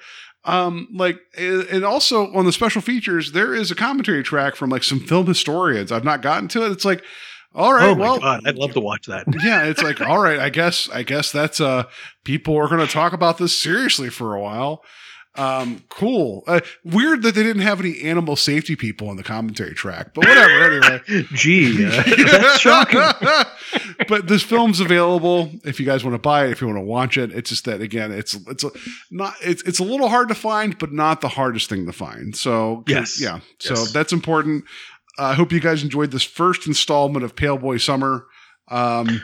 Um, 0.44 0.88
like 0.94 1.18
and 1.36 1.84
also 1.84 2.32
on 2.34 2.46
the 2.46 2.52
special 2.52 2.80
features, 2.80 3.32
there 3.32 3.52
is 3.54 3.70
a 3.70 3.74
commentary 3.74 4.22
track 4.22 4.54
from 4.56 4.70
like 4.70 4.82
some 4.84 5.00
film 5.00 5.26
historians. 5.26 5.92
I've 5.92 6.04
not 6.04 6.22
gotten 6.22 6.48
to 6.48 6.64
it. 6.64 6.72
It's 6.72 6.84
like, 6.84 7.02
all 7.54 7.72
right, 7.74 7.88
oh 7.88 7.94
my 7.94 8.00
well, 8.00 8.18
god, 8.20 8.42
I'd 8.46 8.56
love 8.56 8.72
to 8.74 8.80
watch 8.80 9.06
that. 9.06 9.26
yeah, 9.44 9.64
it's 9.64 9.82
like, 9.82 10.00
all 10.00 10.20
right, 10.22 10.38
I 10.38 10.50
guess, 10.50 10.88
I 10.92 11.02
guess 11.02 11.32
that's 11.32 11.60
uh 11.60 11.84
people 12.24 12.56
are 12.56 12.68
going 12.68 12.86
to 12.86 12.92
talk 12.92 13.12
about 13.12 13.38
this 13.38 13.56
seriously 13.60 14.08
for 14.10 14.34
a 14.34 14.40
while. 14.40 14.82
Um, 15.36 15.84
cool. 15.88 16.42
Uh, 16.48 16.58
weird 16.84 17.22
that 17.22 17.36
they 17.36 17.44
didn't 17.44 17.62
have 17.62 17.78
any 17.78 18.00
animal 18.02 18.34
safety 18.34 18.74
people 18.74 19.10
in 19.12 19.16
the 19.16 19.22
commentary 19.22 19.74
track, 19.74 20.12
but 20.12 20.26
whatever. 20.26 20.64
anyway, 20.64 21.24
Gee, 21.34 21.86
uh, 21.86 22.02
that's 22.26 22.58
shocking. 22.60 23.00
but 24.08 24.26
this 24.26 24.42
film's 24.42 24.80
available 24.80 25.50
if 25.64 25.78
you 25.78 25.86
guys 25.86 26.02
want 26.04 26.14
to 26.14 26.18
buy 26.18 26.46
it, 26.46 26.50
if 26.50 26.60
you 26.60 26.66
want 26.66 26.78
to 26.78 26.84
watch 26.84 27.16
it. 27.16 27.30
It's 27.30 27.50
just 27.50 27.64
that 27.66 27.80
again, 27.80 28.10
it's 28.10 28.34
it's 28.48 28.64
a, 28.64 28.70
not 29.12 29.34
it's 29.40 29.62
it's 29.62 29.78
a 29.78 29.84
little 29.84 30.08
hard 30.08 30.28
to 30.28 30.34
find, 30.34 30.76
but 30.78 30.92
not 30.92 31.20
the 31.20 31.28
hardest 31.28 31.68
thing 31.70 31.86
to 31.86 31.92
find. 31.92 32.36
So 32.36 32.82
Yes. 32.88 33.20
yeah. 33.20 33.38
So 33.60 33.74
Yes. 33.74 33.92
that's 33.92 34.12
important. 34.12 34.64
I 35.20 35.34
hope 35.34 35.52
you 35.52 35.60
guys 35.60 35.82
enjoyed 35.82 36.10
this 36.10 36.22
first 36.24 36.66
installment 36.66 37.24
of 37.24 37.36
Pale 37.36 37.58
Boy 37.58 37.76
Summer. 37.76 38.26
Um, 38.68 39.20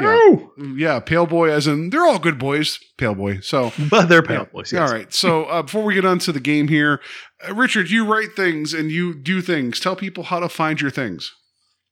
Yeah. 0.00 0.36
yeah, 0.76 1.00
Pale 1.00 1.26
Boy, 1.26 1.50
as 1.50 1.66
in 1.66 1.90
they're 1.90 2.04
all 2.04 2.18
good 2.20 2.38
boys, 2.38 2.78
Pale 2.96 3.16
Boy. 3.16 3.40
So, 3.40 3.72
but 3.90 4.08
they're 4.08 4.22
Pale 4.22 4.48
Boys. 4.52 4.72
Yes. 4.72 4.88
All 4.88 4.94
right. 4.96 5.12
So, 5.12 5.44
uh, 5.46 5.62
before 5.62 5.82
we 5.82 5.94
get 5.94 6.04
on 6.04 6.20
to 6.20 6.32
the 6.32 6.40
game 6.40 6.68
here, 6.68 7.00
uh, 7.46 7.54
Richard, 7.54 7.90
you 7.90 8.06
write 8.06 8.34
things 8.36 8.72
and 8.72 8.90
you 8.92 9.12
do 9.14 9.40
things. 9.40 9.80
Tell 9.80 9.96
people 9.96 10.24
how 10.24 10.38
to 10.40 10.48
find 10.48 10.80
your 10.80 10.90
things. 10.92 11.32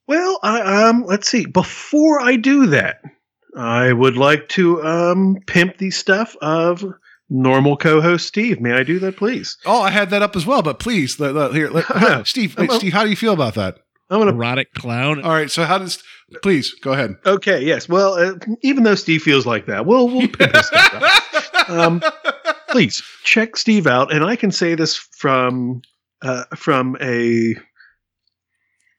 Well, 0.07 0.39
I, 0.43 0.89
um, 0.89 1.05
let's 1.07 1.29
see. 1.29 1.47
Before 1.47 2.21
I 2.21 2.37
do 2.37 2.67
that, 2.67 2.99
I 3.57 3.93
would 3.93 4.17
like 4.17 4.49
to 4.51 4.83
um, 4.83 5.37
pimp 5.47 5.79
the 5.79 5.91
stuff 5.91 6.37
of 6.41 6.85
normal 7.33 7.77
co-host 7.77 8.27
Steve. 8.27 8.61
May 8.61 8.73
I 8.73 8.83
do 8.83 8.99
that, 9.01 9.17
please? 9.17 9.57
Oh, 9.65 9.83
I 9.83 9.91
had 9.91 10.11
that 10.11 10.23
up 10.23 10.37
as 10.37 10.47
well, 10.47 10.63
but 10.63 10.79
please, 10.79 11.19
let, 11.19 11.35
let, 11.35 11.53
here, 11.53 11.71
let, 11.71 12.27
Steve. 12.27 12.57
Wait, 12.59 12.71
Steve, 12.73 12.93
how 12.93 13.05
do 13.05 13.11
you 13.11 13.17
feel 13.17 13.33
about 13.33 13.55
that? 13.55 13.79
I'm 14.11 14.21
an 14.21 14.29
erotic 14.29 14.75
clown. 14.75 15.23
All 15.23 15.33
right, 15.33 15.51
so 15.51 15.65
how 15.65 15.79
does? 15.79 16.03
Please 16.43 16.75
go 16.75 16.93
ahead. 16.93 17.17
Okay, 17.25 17.65
yes. 17.65 17.89
Well, 17.89 18.15
uh, 18.15 18.35
even 18.61 18.85
though 18.85 18.95
Steve 18.95 19.23
feels 19.23 19.47
like 19.47 19.67
that, 19.67 19.87
we'll 19.87 20.07
we'll 20.09 20.29
pimp 20.29 20.55
his 20.55 20.67
stuff 20.67 20.95
up. 20.95 21.71
Um, 21.71 22.03
please 22.69 23.03
check 23.25 23.57
Steve 23.57 23.87
out, 23.87 24.13
and 24.13 24.25
I 24.25 24.37
can 24.37 24.51
say 24.51 24.75
this 24.75 24.97
from 24.97 25.81
uh, 26.21 26.45
from 26.55 26.97
a 27.01 27.55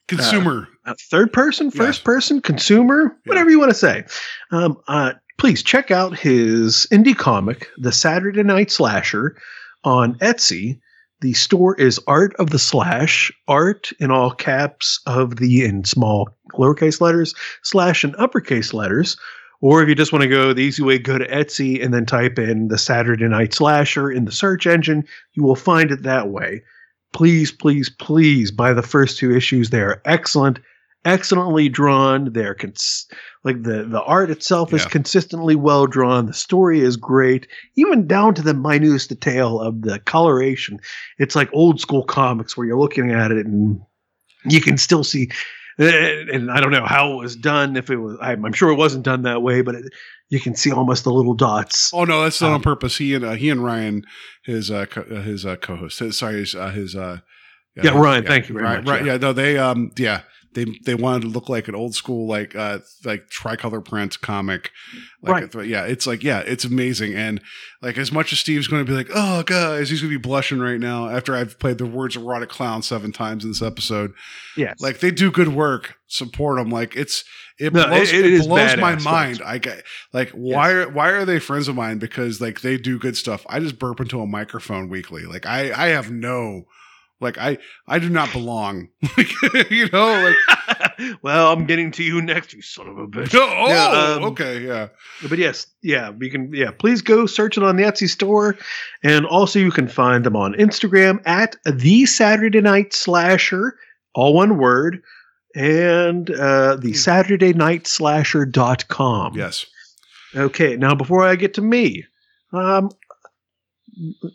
consumer, 0.07 0.67
uh, 0.85 0.95
third 1.09 1.31
person, 1.31 1.71
first 1.71 1.99
yes. 1.99 2.03
person, 2.03 2.41
consumer, 2.41 3.15
whatever 3.25 3.49
you 3.49 3.59
want 3.59 3.71
to 3.71 3.77
say. 3.77 4.03
Um, 4.51 4.77
uh, 4.87 5.13
please 5.37 5.63
check 5.63 5.91
out 5.91 6.17
his 6.17 6.87
indie 6.91 7.17
comic, 7.17 7.69
The 7.77 7.91
Saturday 7.91 8.43
Night 8.43 8.71
Slasher, 8.71 9.35
on 9.83 10.15
Etsy. 10.19 10.79
The 11.21 11.33
store 11.33 11.75
is 11.75 11.99
Art 12.05 12.35
of 12.37 12.49
the 12.49 12.59
Slash, 12.59 13.31
art 13.47 13.91
in 13.99 14.11
all 14.11 14.31
caps 14.31 14.99
of 15.05 15.37
the 15.37 15.63
in 15.63 15.85
small 15.85 16.29
lowercase 16.53 16.99
letters, 16.99 17.33
slash 17.61 18.03
in 18.03 18.13
uppercase 18.15 18.73
letters. 18.73 19.15
Or 19.61 19.81
if 19.81 19.87
you 19.87 19.95
just 19.95 20.11
want 20.11 20.23
to 20.23 20.27
go 20.29 20.51
the 20.51 20.63
easy 20.63 20.83
way, 20.83 20.99
go 20.99 21.17
to 21.17 21.27
Etsy 21.27 21.81
and 21.81 21.93
then 21.93 22.05
type 22.05 22.37
in 22.37 22.67
the 22.67 22.77
Saturday 22.77 23.29
Night 23.29 23.53
Slasher 23.53 24.11
in 24.11 24.25
the 24.25 24.31
search 24.31 24.67
engine. 24.67 25.05
You 25.31 25.43
will 25.43 25.55
find 25.55 25.91
it 25.91 26.03
that 26.03 26.27
way. 26.27 26.63
Please, 27.13 27.51
please, 27.51 27.89
please 27.89 28.51
buy 28.51 28.73
the 28.73 28.81
first 28.81 29.17
two 29.17 29.33
issues. 29.33 29.69
They 29.69 29.79
are 29.79 30.01
excellent 30.03 30.59
excellently 31.05 31.69
drawn. 31.69 32.31
They're 32.33 32.55
cons- 32.55 33.07
like 33.43 33.63
the 33.63 33.83
the 33.83 34.01
art 34.01 34.29
itself 34.29 34.71
yeah. 34.71 34.77
is 34.77 34.85
consistently 34.85 35.55
well 35.55 35.87
drawn. 35.87 36.25
The 36.25 36.33
story 36.33 36.79
is 36.79 36.97
great, 36.97 37.47
even 37.75 38.07
down 38.07 38.33
to 38.35 38.41
the 38.41 38.53
minutest 38.53 39.09
detail 39.09 39.59
of 39.59 39.81
the 39.81 39.99
coloration. 39.99 40.79
It's 41.17 41.35
like 41.35 41.49
old 41.53 41.79
school 41.79 42.03
comics 42.03 42.55
where 42.55 42.65
you're 42.67 42.79
looking 42.79 43.11
at 43.11 43.31
it 43.31 43.45
and 43.45 43.81
you 44.45 44.61
can 44.61 44.77
still 44.77 45.03
see. 45.03 45.29
And 45.79 46.51
I 46.51 46.61
don't 46.61 46.71
know 46.71 46.85
how 46.85 47.13
it 47.13 47.15
was 47.15 47.35
done. 47.35 47.75
If 47.75 47.89
it 47.89 47.97
was, 47.97 48.15
I'm 48.21 48.53
sure 48.53 48.69
it 48.69 48.75
wasn't 48.75 49.03
done 49.03 49.23
that 49.23 49.41
way, 49.41 49.61
but 49.61 49.73
it, 49.73 49.91
you 50.29 50.39
can 50.39 50.55
see 50.55 50.71
almost 50.71 51.03
the 51.03 51.11
little 51.11 51.33
dots. 51.33 51.91
Oh 51.93 52.05
no, 52.05 52.21
that's 52.21 52.41
not 52.41 52.49
um, 52.49 52.53
on 52.55 52.61
purpose. 52.61 52.97
He 52.97 53.15
and 53.15 53.25
uh, 53.25 53.31
he 53.31 53.49
and 53.49 53.63
Ryan, 53.63 54.03
his 54.43 54.69
uh, 54.69 54.85
co- 54.85 55.01
uh, 55.01 55.21
his 55.21 55.45
uh, 55.47 55.55
co-host, 55.55 56.13
sorry, 56.13 56.39
his, 56.41 56.53
uh, 56.53 56.69
his 56.69 56.95
uh, 56.95 57.19
yeah, 57.75 57.89
Ryan. 57.91 58.23
Yeah, 58.23 58.29
thank 58.29 58.49
you 58.49 58.53
very 58.53 58.65
right, 58.65 58.77
much. 58.83 58.87
Right, 58.87 59.05
yeah. 59.05 59.13
yeah, 59.13 59.17
no, 59.17 59.33
they 59.33 59.57
um, 59.57 59.91
yeah, 59.97 60.21
they 60.53 60.65
they 60.85 60.95
wanted 60.95 61.21
to 61.21 61.27
look 61.27 61.49
like 61.49 61.67
an 61.67 61.75
old 61.75 61.95
school 61.95 62.27
like 62.27 62.55
uh 62.55 62.79
like 63.03 63.29
tricolor 63.29 63.81
print 63.81 64.19
comic. 64.21 64.71
Like 65.21 65.53
right. 65.53 65.67
yeah 65.67 65.85
it's 65.85 66.07
like 66.07 66.23
yeah 66.23 66.39
it's 66.39 66.65
amazing. 66.65 67.15
And 67.15 67.41
like 67.81 67.97
as 67.97 68.11
much 68.11 68.33
as 68.33 68.39
steve's 68.39 68.67
going 68.67 68.85
to 68.85 68.89
be 68.89 68.95
like 68.95 69.09
oh 69.13 69.43
guys 69.43 69.89
he's 69.89 70.01
going 70.01 70.11
to 70.11 70.19
be 70.19 70.21
blushing 70.21 70.59
right 70.59 70.79
now 70.79 71.09
after 71.09 71.35
i've 71.35 71.59
played 71.59 71.77
the 71.77 71.85
words 71.85 72.15
erotic 72.15 72.49
clown 72.49 72.81
seven 72.81 73.11
times 73.11 73.43
in 73.43 73.49
this 73.49 73.61
episode. 73.61 74.13
Yeah 74.55 74.73
like 74.79 74.99
they 74.99 75.11
do 75.11 75.31
good 75.31 75.49
work 75.49 75.95
support 76.07 76.57
them 76.57 76.69
like 76.69 76.95
it's 76.95 77.23
it 77.59 77.73
no, 77.73 77.87
blows, 77.87 78.11
it, 78.11 78.25
it, 78.25 78.33
it 78.33 78.47
blows 78.47 78.77
my 78.77 78.95
mind. 78.95 79.41
I 79.45 79.57
get 79.59 79.83
like 80.11 80.29
why 80.31 80.71
yes. 80.71 80.87
are 80.87 80.89
why 80.91 81.09
are 81.09 81.25
they 81.25 81.39
friends 81.39 81.67
of 81.67 81.75
mine? 81.75 81.99
Because 81.99 82.41
like 82.41 82.61
they 82.61 82.77
do 82.77 82.97
good 82.97 83.15
stuff. 83.15 83.45
I 83.47 83.59
just 83.59 83.77
burp 83.77 83.99
into 83.99 84.19
a 84.21 84.27
microphone 84.27 84.89
weekly. 84.89 85.25
Like 85.25 85.45
i 85.45 85.71
i 85.71 85.87
have 85.89 86.11
no 86.11 86.63
like 87.23 87.37
I, 87.37 87.57
I 87.87 87.99
do 87.99 88.09
not 88.09 88.31
belong. 88.31 88.89
you 89.69 89.89
know, 89.89 90.23
like. 90.23 90.35
well, 91.21 91.51
I'm 91.51 91.65
getting 91.65 91.91
to 91.91 92.03
you 92.03 92.21
next, 92.21 92.53
you 92.53 92.61
son 92.61 92.87
of 92.87 92.97
a 92.97 93.07
bitch. 93.07 93.33
Oh, 93.33 93.67
yeah, 93.67 94.15
um, 94.15 94.23
okay, 94.25 94.65
yeah. 94.65 94.89
But 95.27 95.39
yes, 95.39 95.67
yeah, 95.81 96.09
we 96.09 96.29
can. 96.29 96.53
Yeah, 96.53 96.71
please 96.71 97.01
go 97.01 97.25
search 97.25 97.57
it 97.57 97.63
on 97.63 97.75
the 97.75 97.83
Etsy 97.83 98.09
store, 98.09 98.57
and 99.03 99.25
also 99.25 99.59
you 99.59 99.71
can 99.71 99.87
find 99.87 100.23
them 100.23 100.35
on 100.35 100.53
Instagram 100.53 101.21
at 101.25 101.55
the 101.65 102.05
Saturday 102.05 102.61
Night 102.61 102.93
Slasher, 102.93 103.77
all 104.13 104.33
one 104.33 104.57
word, 104.57 105.01
and 105.55 106.29
uh, 106.29 106.75
the 106.75 106.89
hmm. 106.89 106.93
Saturday 106.93 107.53
Night 107.53 107.87
Slasher 107.87 108.45
dot 108.45 108.87
com. 108.87 109.33
Yes. 109.35 109.65
Okay, 110.35 110.75
now 110.75 110.95
before 110.95 111.23
I 111.23 111.35
get 111.35 111.53
to 111.55 111.61
me, 111.61 112.05
um, 112.53 112.89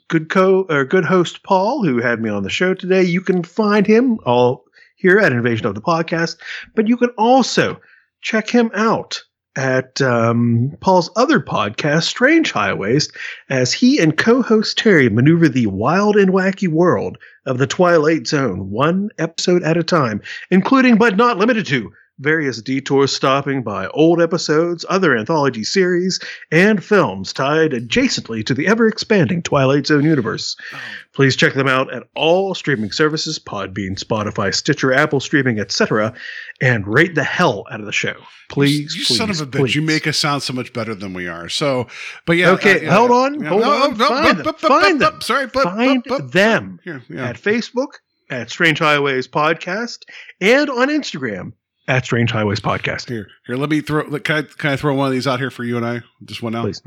good 0.09 0.29
co 0.29 0.67
or 0.69 0.85
good 0.85 1.05
host 1.05 1.43
Paul, 1.43 1.85
who 1.85 1.99
had 1.99 2.21
me 2.21 2.31
on 2.31 2.43
the 2.43 2.51
show 2.51 2.75
today. 2.75 3.03
You 3.03 3.21
can 3.21 3.43
find 3.43 3.87
him 3.87 4.19
all 4.25 4.65
here 4.97 5.19
at 5.19 5.33
Invasion 5.33 5.67
of 5.67 5.75
the 5.75 5.81
Podcast, 5.81 6.37
but 6.75 6.89
you 6.89 6.97
can 6.97 7.11
also 7.11 7.81
check 8.21 8.49
him 8.49 8.71
out 8.75 9.23
at 9.57 10.01
um, 10.01 10.77
Paul's 10.81 11.11
other 11.17 11.41
podcast, 11.41 12.05
Strange 12.05 12.53
Highways, 12.53 13.11
as 13.51 13.73
he 13.73 13.99
and 13.99 14.17
co-host 14.17 14.79
Terry 14.79 15.09
maneuver 15.09 15.49
the 15.49 15.67
wild 15.67 16.17
and 16.17 16.31
wacky 16.31 16.69
world 16.69 17.19
of 17.45 17.59
the 17.59 17.67
Twilight 17.67 18.27
Zone, 18.27 18.71
one 18.71 19.11
episode 19.19 19.65
at 19.65 19.77
a 19.77 19.83
time, 19.83 20.21
including 20.51 20.97
but 20.97 21.17
not 21.17 21.39
limited 21.39 21.67
to 21.67 21.93
various 22.19 22.61
detours 22.61 23.15
stopping 23.15 23.63
by 23.63 23.87
old 23.89 24.21
episodes, 24.21 24.85
other 24.89 25.17
anthology 25.17 25.65
series, 25.65 26.21
and 26.51 26.83
films 26.83 27.33
tied 27.33 27.73
adjacently 27.73 28.45
to 28.45 28.55
the 28.55 28.67
ever 28.67 28.89
expanding 28.89 29.43
Twilight 29.43 29.87
Zone 29.87 30.05
universe. 30.05 30.57
Oh. 30.73 30.79
Please 31.15 31.35
check 31.35 31.55
them 31.55 31.67
out 31.67 31.93
at 31.93 32.05
all 32.15 32.55
streaming 32.55 32.93
services 32.93 33.39
Podbean, 33.39 33.99
Spotify, 33.99 34.55
Stitcher, 34.55 34.93
Apple 34.93 35.21
Streaming, 35.21 35.59
etc., 35.59 36.15
and 36.61 36.87
rate 36.87 37.15
the 37.15 37.25
hell 37.25 37.65
out 37.71 37.81
of 37.81 37.87
the 37.87 37.93
show. 37.93 38.15
Please, 38.49 38.95
you, 38.95 39.05
please, 39.05 39.19
son 39.19 39.31
of 39.31 39.41
a 39.41 39.47
bitch! 39.47 39.59
Please. 39.59 39.75
You 39.75 39.83
make 39.83 40.07
us 40.07 40.17
sound 40.17 40.43
so 40.43 40.53
much 40.53 40.73
better 40.73 40.95
than 40.95 41.15
we 41.15 41.27
are. 41.27 41.49
So, 41.49 41.89
but 42.25 42.37
yeah, 42.37 42.51
okay. 42.51 42.87
Uh, 42.87 42.95
hold 42.95 43.11
on, 43.11 43.43
hold 43.43 43.63
on. 43.65 43.97
find 43.97 44.39
them. 44.39 44.55
Find 44.55 45.01
them. 45.01 45.21
Sorry, 45.21 45.49
find 45.49 46.05
them 46.05 46.81
at 46.87 47.37
Facebook 47.37 47.95
at 48.31 48.51
Strange 48.51 48.79
Highways 48.79 49.27
Podcast 49.27 50.05
and 50.41 50.69
on 50.71 50.89
Instagram 50.89 51.53
at 51.89 52.05
Strange 52.05 52.31
Highways 52.31 52.61
Podcast. 52.61 53.09
Here, 53.09 53.29
here, 53.47 53.57
let 53.57 53.71
me 53.71 53.81
throw. 53.81 54.05
Can 54.21 54.37
I, 54.37 54.43
can 54.43 54.71
I 54.71 54.77
throw 54.77 54.95
one 54.95 55.07
of 55.07 55.13
these 55.13 55.27
out 55.27 55.41
here 55.41 55.51
for 55.51 55.65
you 55.65 55.77
and 55.77 55.85
I? 55.85 56.03
Just 56.25 56.43
one 56.43 56.55
out. 56.55 56.65
Please. 56.65 56.83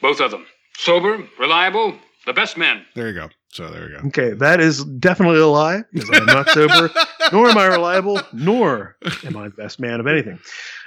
Both 0.00 0.20
of 0.20 0.30
them, 0.30 0.46
sober, 0.76 1.26
reliable, 1.38 1.94
the 2.24 2.32
best 2.32 2.56
men. 2.56 2.86
There 2.94 3.08
you 3.08 3.14
go. 3.14 3.28
So 3.48 3.68
there 3.68 3.90
you 3.90 3.98
go. 3.98 4.08
Okay, 4.08 4.30
that 4.30 4.60
is 4.60 4.84
definitely 4.84 5.40
a 5.40 5.46
lie 5.46 5.82
because 5.92 6.10
I'm 6.12 6.26
not 6.26 6.48
sober, 6.48 6.90
nor 7.32 7.48
am 7.48 7.58
I 7.58 7.66
reliable, 7.66 8.20
nor 8.32 8.96
am 9.24 9.36
I 9.36 9.48
the 9.48 9.54
best 9.54 9.78
man 9.78 10.00
of 10.00 10.06
anything. 10.06 10.38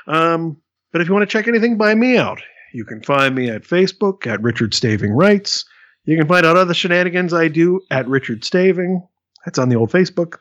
Um, 0.08 0.58
but 0.92 1.02
if 1.02 1.08
you 1.08 1.14
want 1.14 1.30
to 1.30 1.32
check 1.32 1.48
anything 1.48 1.78
by 1.78 1.94
me 1.96 2.18
out, 2.18 2.42
you 2.74 2.86
can 2.86 3.02
find 3.04 3.36
me 3.36 3.50
at 3.50 3.64
Facebook 3.64 4.26
at 4.28 4.42
Richard 4.42 4.74
Staving 4.74 5.12
Writes. 5.12 5.66
You 6.06 6.18
can 6.18 6.28
find 6.28 6.46
out 6.46 6.56
other 6.56 6.74
shenanigans 6.74 7.34
I 7.34 7.50
do 7.50 7.82
at 7.92 8.08
Richard 8.08 8.44
Staving. 8.44 9.06
That's 9.46 9.60
on 9.60 9.70
the 9.70 9.76
old 9.76 9.92
Facebook. 9.92 10.40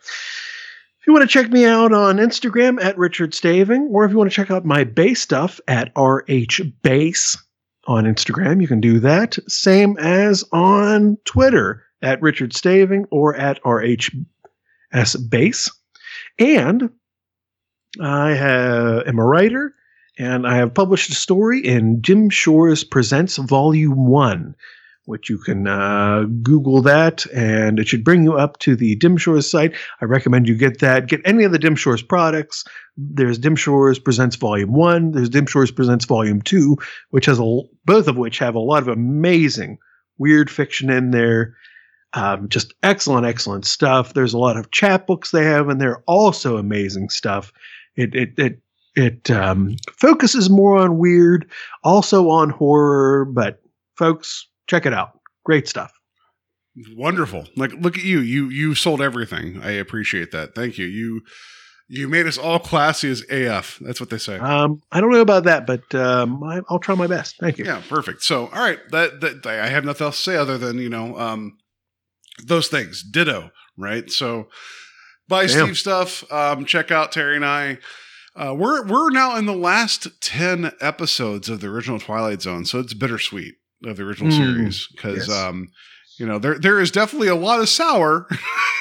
If 1.07 1.10
you 1.10 1.15
want 1.15 1.31
to 1.31 1.39
check 1.39 1.52
me 1.52 1.65
out 1.65 1.93
on 1.93 2.17
Instagram 2.17 2.83
at 2.83 2.99
Richard 2.99 3.33
Staving, 3.33 3.91
or 3.93 4.05
if 4.05 4.10
you 4.10 4.17
want 4.17 4.28
to 4.28 4.35
check 4.35 4.51
out 4.51 4.65
my 4.65 4.83
bass 4.83 5.20
stuff 5.20 5.60
at 5.68 5.93
RH 5.97 6.65
Bass 6.83 7.39
on 7.86 8.07
Instagram, 8.07 8.60
you 8.60 8.67
can 8.67 8.81
do 8.81 8.99
that. 8.99 9.39
Same 9.47 9.97
as 9.99 10.43
on 10.51 11.17
Twitter 11.25 11.85
at 12.02 12.20
Richard 12.20 12.57
Staving 12.57 13.05
or 13.12 13.36
at 13.36 13.62
RHS 13.62 15.31
Bass. 15.31 15.70
And 16.41 16.91
I 18.02 18.31
have, 18.31 19.07
am 19.07 19.20
a 19.20 19.25
writer 19.25 19.76
and 20.18 20.44
I 20.44 20.57
have 20.57 20.75
published 20.75 21.10
a 21.10 21.15
story 21.15 21.60
in 21.60 22.01
Dim 22.01 22.31
Shores 22.31 22.83
Presents 22.83 23.36
Volume 23.36 24.09
1 24.09 24.57
which 25.07 25.31
you 25.31 25.39
can 25.39 25.67
uh, 25.67 26.25
Google 26.43 26.83
that, 26.83 27.25
and 27.33 27.78
it 27.78 27.89
should 27.89 28.05
bring 28.05 28.25
you 28.25 28.35
up 28.35 28.59
to 28.59 28.76
the 28.76 28.97
Dim 28.97 29.17
Shores 29.17 29.51
site. 29.51 29.75
I 30.01 30.05
recommend 30.05 30.49
you 30.49 30.55
get 30.57 30.81
that. 30.81 31.07
Get 31.07 31.23
any 31.25 31.44
of 31.44 31.52
the 31.52 31.59
Dim 31.59 31.76
Shores 31.76 32.02
products. 32.02 32.65
There's 32.97 33.39
Dim 33.39 33.57
Shores 33.57 33.99
Presents 33.99 34.36
Volume 34.36 34.73
One. 34.73 35.12
There's 35.12 35.28
Dim 35.28 35.47
Shores 35.47 35.70
Presents 35.70 36.05
Volume 36.05 36.43
Two, 36.43 36.76
which 37.10 37.26
has 37.26 37.39
a 37.39 37.60
both 37.85 38.09
of 38.09 38.18
which 38.18 38.39
have 38.39 38.55
a 38.55 38.60
lot 38.60 38.83
of 38.83 38.89
amazing 38.89 39.78
weird 40.18 40.51
fiction 40.51 40.91
in 40.91 41.10
there. 41.10 41.57
Um, 42.12 42.49
just 42.49 42.75
excellent, 42.83 43.26
excellent 43.26 43.67
stuff. 43.67 44.15
There's 44.15 44.35
a 44.35 44.39
lot 44.39 44.57
of 44.57 44.70
chapbooks 44.70 45.31
they 45.31 45.44
have, 45.44 45.68
and 45.68 45.81
they're 45.81 46.02
also 46.07 46.57
amazing 46.57 47.10
stuff. 47.10 47.52
It 47.94 48.15
it 48.15 48.39
it 48.39 48.60
it 48.97 49.31
um, 49.31 49.76
focuses 49.99 50.49
more 50.49 50.78
on 50.78 50.99
weird, 50.99 51.51
also 51.85 52.31
on 52.31 52.51
horror, 52.51 53.26
but 53.26 53.60
folks, 53.97 54.49
check 54.67 54.86
it 54.86 54.93
out. 54.93 55.19
Great 55.45 55.69
stuff. 55.69 55.93
Wonderful. 56.95 57.47
Like 57.57 57.73
look 57.73 57.97
at 57.97 58.05
you. 58.05 58.20
You 58.20 58.49
you 58.49 58.75
sold 58.75 59.01
everything. 59.01 59.61
I 59.62 59.70
appreciate 59.70 60.31
that. 60.33 60.55
Thank 60.55 60.77
you. 60.77 60.85
You 60.85 61.23
You 61.89 62.09
made 62.09 62.27
us 62.27 62.36
all 62.36 62.59
classy 62.59 63.09
as 63.09 63.23
AF. 63.31 63.78
That's 63.81 64.01
what 64.01 64.11
they 64.11 64.19
say. 64.19 64.39
Um, 64.39 64.83
I 64.93 65.01
don't 65.01 65.12
know 65.12 65.20
about 65.20 65.45
that, 65.45 65.67
but 65.67 65.95
um, 65.95 66.43
I, 66.43 66.61
I'll 66.69 66.81
try 66.81 66.95
my 66.95 67.07
best. 67.07 67.36
Thank 67.39 67.59
you. 67.59 67.65
Yeah, 67.65 67.81
perfect. 67.89 68.25
So, 68.25 68.49
all 68.49 68.61
right, 68.61 68.81
that, 68.91 69.20
that 69.20 69.47
I 69.47 69.69
have 69.69 69.85
nothing 69.85 70.05
else 70.05 70.17
to 70.17 70.23
say 70.23 70.36
other 70.36 70.59
than 70.59 70.78
you 70.78 70.89
know 70.91 71.17
um, 71.17 71.57
those 72.45 72.69
things. 72.69 73.03
Ditto, 73.03 73.51
right? 73.78 74.11
So, 74.11 74.49
buy 75.28 75.47
Damn. 75.47 75.67
Steve 75.67 75.78
stuff. 75.78 76.31
Um, 76.31 76.67
check 76.67 76.91
out 76.91 77.12
Terry 77.12 77.36
and 77.36 77.47
I. 77.47 77.78
Uh, 78.35 78.53
we're 78.53 78.85
we're 78.85 79.11
now 79.11 79.36
in 79.36 79.47
the 79.47 79.55
last 79.57 80.09
ten 80.20 80.73
episodes 80.81 81.49
of 81.49 81.61
the 81.61 81.69
original 81.69 81.99
Twilight 81.99 82.43
Zone, 82.43 82.67
so 82.67 82.81
it's 82.81 82.93
bittersweet 82.93 83.55
of 83.85 83.97
the 83.97 84.03
original 84.05 84.31
Mm, 84.33 84.37
series 84.37 84.89
because 84.95 85.29
yes. 85.29 85.31
um, 85.31 85.69
you 86.19 86.27
know 86.27 86.39
there 86.39 86.59
there 86.59 86.81
is 86.81 86.91
definitely 86.91 87.29
a 87.29 87.35
lot 87.37 87.61
of 87.61 87.69
sour, 87.69 88.27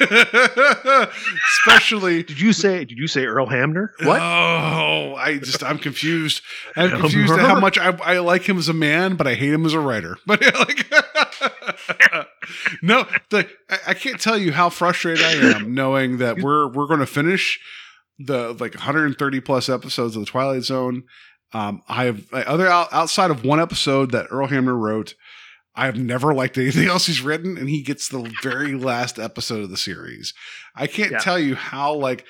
especially 1.60 2.22
Did 2.22 2.40
you 2.40 2.52
say? 2.52 2.84
Did 2.84 2.98
you 2.98 3.06
say 3.06 3.24
Earl 3.26 3.46
Hamner? 3.46 3.92
What? 4.02 4.20
Oh, 4.20 5.14
I 5.16 5.38
just 5.38 5.62
I'm 5.62 5.78
confused. 5.78 6.42
I'm 6.76 6.90
confused 7.00 7.32
at 7.32 7.40
how 7.40 7.60
much 7.60 7.78
I, 7.78 7.90
I 8.02 8.18
like 8.18 8.48
him 8.48 8.58
as 8.58 8.68
a 8.68 8.72
man, 8.74 9.16
but 9.16 9.26
I 9.26 9.34
hate 9.34 9.52
him 9.52 9.66
as 9.66 9.74
a 9.74 9.80
writer. 9.80 10.16
But 10.26 10.40
yeah, 10.42 10.58
like, 10.58 10.86
no, 12.82 13.06
the, 13.30 13.48
I, 13.68 13.78
I 13.88 13.94
can't 13.94 14.20
tell 14.20 14.38
you 14.38 14.52
how 14.52 14.70
frustrated 14.70 15.24
I 15.24 15.32
am 15.54 15.74
knowing 15.74 16.18
that 16.18 16.40
we're 16.40 16.68
we're 16.68 16.86
going 16.86 17.00
to 17.00 17.06
finish 17.06 17.58
the 18.18 18.52
like 18.58 18.74
130 18.74 19.40
plus 19.40 19.68
episodes 19.68 20.16
of 20.16 20.20
the 20.20 20.26
Twilight 20.26 20.62
Zone. 20.62 21.04
Um, 21.52 21.82
I 21.88 22.04
have 22.06 22.32
other 22.32 22.68
outside 22.68 23.30
of 23.30 23.44
one 23.44 23.60
episode 23.60 24.10
that 24.12 24.26
Earl 24.30 24.48
Hamner 24.48 24.76
wrote. 24.76 25.14
I've 25.74 25.98
never 25.98 26.32
liked 26.34 26.56
anything 26.58 26.88
else 26.88 27.06
he's 27.06 27.20
written, 27.20 27.56
and 27.58 27.68
he 27.68 27.82
gets 27.82 28.08
the 28.08 28.32
very 28.42 28.72
last 28.78 29.18
episode 29.18 29.62
of 29.62 29.70
the 29.70 29.76
series. 29.76 30.32
I 30.74 30.86
can't 30.86 31.12
Yeah. 31.12 31.18
tell 31.18 31.38
you 31.38 31.54
how 31.54 31.94
like 31.94 32.24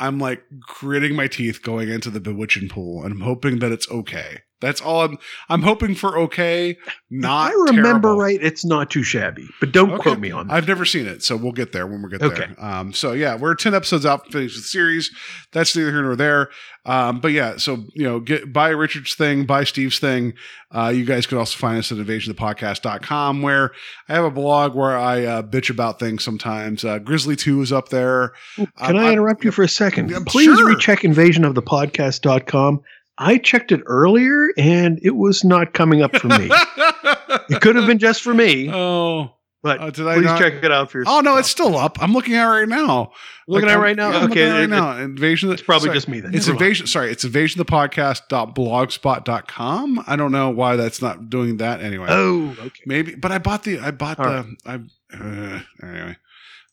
I'm 0.00 0.18
like 0.18 0.42
gritting 0.60 1.14
my 1.14 1.26
teeth 1.26 1.62
going 1.62 1.88
into 1.88 2.10
the 2.10 2.20
bewitching 2.20 2.68
pool, 2.68 3.02
and 3.02 3.12
I'm 3.12 3.20
hoping 3.20 3.58
that 3.60 3.72
it's 3.72 3.90
okay. 3.90 4.40
That's 4.60 4.80
all 4.80 5.02
I'm. 5.02 5.18
I'm 5.50 5.62
hoping 5.62 5.94
for 5.94 6.16
okay, 6.18 6.76
not. 7.10 7.50
I 7.50 7.54
remember 7.72 7.82
terrible. 8.08 8.18
right. 8.18 8.38
It's 8.40 8.64
not 8.64 8.90
too 8.90 9.02
shabby, 9.02 9.46
but 9.60 9.72
don't 9.72 9.90
Okay. 9.92 10.02
quote 10.02 10.18
me 10.18 10.30
on 10.30 10.48
that. 10.48 10.54
I've 10.54 10.66
never 10.68 10.84
seen 10.84 11.06
it, 11.06 11.22
so 11.22 11.36
we'll 11.36 11.52
get 11.52 11.72
there 11.72 11.86
when 11.86 12.02
we 12.02 12.08
get 12.10 12.22
Okay. 12.22 12.46
there. 12.56 12.64
Um, 12.64 12.92
so 12.94 13.12
yeah, 13.12 13.36
we're 13.36 13.54
ten 13.54 13.74
episodes 13.74 14.06
out 14.06 14.32
finishing 14.32 14.58
the 14.60 14.62
series. 14.66 15.10
That's 15.52 15.76
neither 15.76 15.90
here 15.90 16.02
nor 16.02 16.16
there. 16.16 16.48
Um, 16.86 17.20
but 17.20 17.32
yeah, 17.32 17.56
so 17.58 17.84
you 17.94 18.04
know, 18.04 18.18
get 18.20 18.52
buy 18.52 18.68
Richard's 18.70 19.14
thing, 19.14 19.44
buy 19.44 19.64
Steve's 19.64 19.98
thing. 19.98 20.32
Uh, 20.74 20.88
you 20.94 21.04
guys 21.04 21.26
can 21.26 21.36
also 21.38 21.58
find 21.58 21.78
us 21.78 21.92
at 21.92 21.98
invasionthepodcast.com 21.98 23.42
where 23.42 23.72
I 24.08 24.14
have 24.14 24.24
a 24.24 24.30
blog 24.30 24.74
where 24.74 24.96
I 24.96 25.24
uh, 25.24 25.42
bitch 25.42 25.68
about 25.70 25.98
things 25.98 26.24
sometimes. 26.24 26.84
Uh, 26.84 26.98
Grizzly 26.98 27.36
2 27.36 27.60
is 27.62 27.72
up 27.72 27.88
there. 27.90 28.32
Can 28.56 28.66
Um, 28.78 28.96
I 28.96 29.08
I- 29.08 29.12
interrupt 29.12 29.44
you 29.44 29.50
for 29.52 29.62
a 29.64 29.68
second? 29.68 30.08
Please 30.26 30.44
sure. 30.58 30.66
recheck 30.68 31.00
invasionofthepodcast.com. 31.00 32.80
I 33.18 33.38
checked 33.38 33.72
it 33.72 33.80
earlier 33.86 34.48
and 34.58 34.98
it 35.02 35.16
was 35.16 35.42
not 35.44 35.72
coming 35.72 36.02
up 36.02 36.14
for 36.16 36.28
me. 36.28 36.50
it 37.48 37.60
could 37.62 37.74
have 37.76 37.86
been 37.86 37.98
just 37.98 38.20
for 38.22 38.34
me, 38.34 38.70
oh, 38.72 39.30
but 39.62 39.80
uh, 39.80 39.90
please 39.90 40.24
not- 40.26 40.38
check 40.38 40.62
it 40.62 40.70
out 40.70 40.90
for 40.90 40.98
yourself. 40.98 41.16
oh 41.18 41.20
no, 41.22 41.36
it's 41.38 41.48
still 41.48 41.74
up. 41.76 41.96
I'm 42.02 42.12
looking 42.12 42.34
at 42.34 42.44
it 42.44 42.48
right 42.50 42.68
now. 42.68 43.12
looking 43.48 43.68
Like, 43.68 43.76
at 43.76 43.78
it 43.78 43.82
right 43.82 43.96
now. 43.96 44.10
yeah, 44.10 44.16
okay, 44.18 44.26
looking 44.26 44.42
at 44.42 44.48
it 44.48 44.52
right 44.52 44.62
it- 44.64 44.68
now. 44.68 44.98
Invasion. 44.98 45.50
it's 45.50 45.62
probably 45.62 45.86
sorry. 45.86 45.96
just 45.96 46.08
me 46.08 46.20
then. 46.20 46.34
It's 46.34 46.46
Never 46.46 46.56
mind. 46.58 46.62
invasion. 46.62 46.86
Sorry, 46.86 47.10
it's 47.10 47.24
invasionthepodcast.blogspot.com. 47.24 50.04
I 50.06 50.16
don't 50.16 50.32
know 50.32 50.50
why 50.50 50.76
that's 50.76 51.00
not 51.02 51.28
doing 51.30 51.56
that 51.58 51.80
anyway. 51.80 52.06
Oh, 52.10 52.54
okay. 52.60 52.82
Maybe, 52.86 53.14
but 53.14 53.32
I 53.32 53.38
bought 53.38 53.62
the. 53.64 53.78
I 53.80 53.90
bought 53.92 54.18
All 54.20 54.26
the. 54.26 54.56
I 54.66 54.74
uh, 55.14 55.60
anyway. 55.82 56.16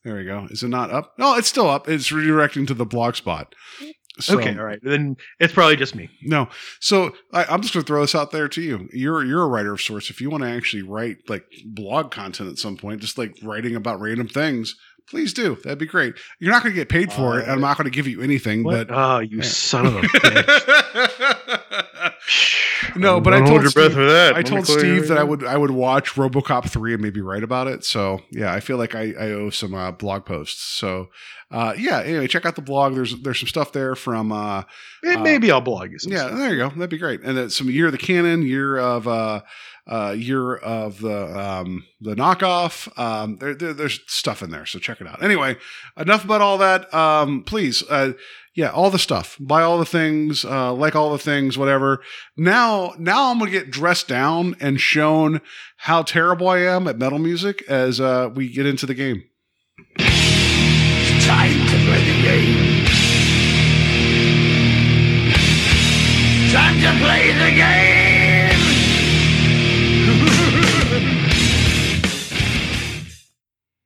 There 0.03 0.15
we 0.17 0.25
go. 0.25 0.47
Is 0.51 0.61
it 0.63 0.67
not 0.67 0.91
up? 0.91 1.13
No, 1.17 1.35
it's 1.37 1.47
still 1.47 1.69
up. 1.69 1.87
It's 1.87 2.11
redirecting 2.11 2.67
to 2.67 2.73
the 2.73 2.85
blog 2.85 3.15
spot. 3.15 3.55
So, 4.19 4.37
okay, 4.37 4.55
all 4.57 4.63
right. 4.63 4.79
Then 4.83 5.17
it's 5.39 5.53
probably 5.53 5.75
just 5.75 5.95
me. 5.95 6.09
No. 6.21 6.47
So 6.79 7.13
I, 7.31 7.45
I'm 7.45 7.61
just 7.61 7.73
going 7.73 7.83
to 7.83 7.87
throw 7.87 8.01
this 8.01 8.13
out 8.13 8.31
there 8.31 8.47
to 8.47 8.61
you. 8.61 8.87
You're 8.93 9.25
you're 9.25 9.41
a 9.41 9.47
writer 9.47 9.73
of 9.73 9.81
sorts. 9.81 10.11
If 10.11 10.21
you 10.21 10.29
want 10.29 10.43
to 10.43 10.49
actually 10.49 10.83
write 10.83 11.17
like 11.27 11.45
blog 11.65 12.11
content 12.11 12.49
at 12.49 12.59
some 12.59 12.77
point, 12.77 13.01
just 13.01 13.17
like 13.17 13.35
writing 13.41 13.75
about 13.75 13.99
random 13.99 14.27
things, 14.27 14.75
please 15.09 15.33
do. 15.33 15.55
That'd 15.63 15.79
be 15.79 15.85
great. 15.85 16.15
You're 16.39 16.51
not 16.51 16.63
going 16.63 16.73
to 16.73 16.79
get 16.79 16.89
paid 16.89 17.11
for 17.13 17.39
it. 17.39 17.47
I'm 17.47 17.61
not 17.61 17.77
going 17.77 17.85
to 17.85 17.91
give 17.95 18.07
you 18.07 18.21
anything, 18.21 18.63
What? 18.63 18.87
but 18.87 18.95
Oh, 18.97 19.19
you 19.19 19.41
son 19.43 19.85
of 19.85 19.95
a 19.95 20.01
bitch. 21.43 21.73
no, 22.95 23.19
but 23.21 23.33
I 23.33 23.39
told 23.39 23.61
your 23.63 23.71
breath 23.71 23.91
Steve, 23.91 23.93
for 23.93 24.05
that. 24.05 24.33
I 24.33 24.37
Let 24.37 24.45
told 24.45 24.67
Steve 24.67 25.07
that 25.07 25.17
I 25.17 25.23
would 25.23 25.43
I 25.43 25.57
would 25.57 25.71
watch 25.71 26.11
RoboCop 26.13 26.69
three 26.69 26.93
and 26.93 27.01
maybe 27.01 27.21
write 27.21 27.43
about 27.43 27.67
it. 27.67 27.83
So 27.83 28.19
yeah, 28.31 28.53
I 28.53 28.59
feel 28.59 28.77
like 28.77 28.95
I, 28.95 29.13
I 29.19 29.31
owe 29.31 29.49
some 29.49 29.73
uh, 29.73 29.91
blog 29.91 30.25
posts. 30.25 30.61
So 30.61 31.09
uh, 31.51 31.73
yeah, 31.77 32.01
anyway, 32.01 32.27
check 32.27 32.45
out 32.45 32.55
the 32.55 32.61
blog. 32.61 32.95
There's 32.95 33.19
there's 33.21 33.39
some 33.39 33.47
stuff 33.47 33.71
there 33.71 33.95
from 33.95 34.31
uh, 34.31 34.63
Eh, 35.05 35.17
Maybe 35.17 35.51
I'll 35.51 35.61
blog 35.61 35.91
you 35.91 35.99
some 35.99 36.13
yeah, 36.13 36.27
stuff. 36.27 36.37
there 36.37 36.51
you 36.51 36.57
go. 36.57 36.69
That'd 36.69 36.89
be 36.89 36.97
great. 36.97 37.21
And 37.21 37.37
then 37.37 37.49
some 37.49 37.69
year 37.69 37.87
of 37.87 37.91
the 37.91 37.97
canon, 37.97 38.41
year 38.43 38.77
of 38.77 39.07
uh, 39.87 40.15
year 40.17 40.55
of 40.55 40.99
the 41.01 41.37
um, 41.39 41.85
the 41.99 42.15
knockoff. 42.15 42.87
Um, 42.97 43.37
there, 43.37 43.53
there- 43.53 43.73
there's 43.73 43.99
stuff 44.07 44.41
in 44.41 44.49
there, 44.51 44.65
so 44.65 44.79
check 44.79 45.01
it 45.01 45.07
out. 45.07 45.21
Anyway, 45.23 45.57
enough 45.97 46.23
about 46.23 46.41
all 46.41 46.57
that. 46.59 46.93
Um, 46.93 47.43
please, 47.43 47.83
uh, 47.89 48.13
yeah, 48.55 48.69
all 48.69 48.89
the 48.91 48.99
stuff. 48.99 49.35
Buy 49.39 49.61
all 49.63 49.77
the 49.79 49.85
things. 49.85 50.45
Uh, 50.45 50.71
like 50.73 50.95
all 50.95 51.11
the 51.11 51.17
things. 51.17 51.57
Whatever. 51.57 52.01
Now, 52.37 52.93
now 52.97 53.31
I'm 53.31 53.39
gonna 53.39 53.51
get 53.51 53.71
dressed 53.71 54.07
down 54.07 54.55
and 54.59 54.79
shown 54.79 55.41
how 55.77 56.03
terrible 56.03 56.47
I 56.47 56.59
am 56.59 56.87
at 56.87 56.97
metal 56.97 57.19
music 57.19 57.63
as 57.67 57.99
uh, 57.99 58.29
we 58.33 58.49
get 58.53 58.65
into 58.65 58.85
the 58.85 58.93
game. 58.93 59.23
Time 59.97 61.51
to 61.67 61.77
play 61.85 62.03
the 62.05 62.21
game. 62.21 62.85
Time 66.51 66.75
to 66.79 67.03
play 67.03 67.31
the 67.33 67.55
game. 67.55 68.02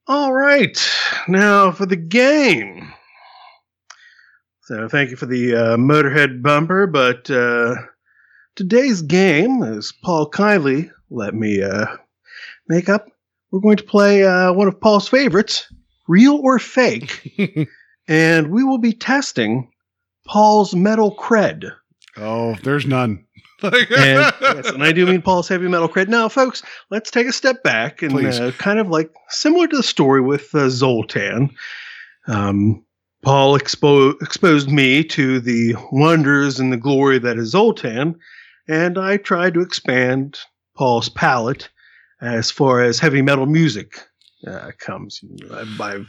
All 0.10 0.32
right. 0.32 0.80
Now 1.28 1.72
for 1.72 1.86
the 1.86 1.98
game. 1.98 2.94
So 4.62 4.88
thank 4.88 5.10
you 5.10 5.18
for 5.18 5.26
the 5.26 5.54
uh, 5.54 5.78
Motorhead 5.78 6.42
bumper, 6.42 6.88
but 6.88 7.30
uh, 7.30 7.76
today's 8.56 9.02
game, 9.02 9.64
as 9.64 9.92
Paul 10.04 10.30
kindly 10.30 10.90
let 11.10 11.34
me 11.34 11.62
uh, 11.62 11.88
make 12.70 12.88
up, 12.88 13.08
we're 13.52 13.60
going 13.60 13.78
to 13.78 13.84
play 13.84 14.26
uh, 14.26 14.54
one 14.54 14.70
of 14.70 14.80
Paul's 14.80 15.10
favorites, 15.10 15.72
Real 16.08 16.36
or 16.36 16.58
Fake, 16.58 17.68
and 18.08 18.50
we 18.50 18.64
will 18.64 18.78
be 18.78 18.94
testing 18.94 19.70
Paul's 20.26 20.74
metal 20.74 21.14
cred. 21.16 21.70
Oh, 22.16 22.56
there's 22.64 22.86
none. 22.86 23.26
And, 23.64 24.34
yes, 24.42 24.70
and 24.70 24.84
I 24.84 24.92
do 24.92 25.06
mean 25.06 25.22
Paul's 25.22 25.48
heavy 25.48 25.68
metal 25.68 25.90
cred. 25.90 26.08
Now, 26.08 26.30
folks, 26.30 26.62
let's 26.90 27.12
take 27.12 27.28
a 27.28 27.32
step 27.32 27.64
back 27.64 28.02
and 28.02 28.14
uh, 28.26 28.52
kind 28.52 28.80
of 28.80 28.90
like 28.90 29.12
similar 29.30 29.68
to 29.68 29.78
the 29.78 29.84
story 29.84 30.22
with 30.22 30.54
uh, 30.54 30.70
Zoltan. 30.70 31.50
Um, 32.28 32.84
Paul 33.24 33.58
expo- 33.58 34.22
exposed 34.22 34.70
me 34.70 35.04
to 35.06 35.40
the 35.40 35.76
wonders 35.92 36.60
and 36.60 36.72
the 36.72 36.78
glory 36.78 37.20
that 37.20 37.38
is 37.38 37.50
Zoltan, 37.50 38.20
and 38.68 38.98
I 38.98 39.18
tried 39.18 39.54
to 39.56 39.62
expand 39.62 40.40
Paul's 40.76 41.10
palette 41.10 41.70
as 42.22 42.52
far 42.52 42.82
as 42.82 43.00
heavy 43.00 43.22
metal 43.22 43.46
music 43.46 44.00
uh, 44.46 44.72
comes. 44.78 45.22
I've, 45.52 45.82
I've 45.82 46.08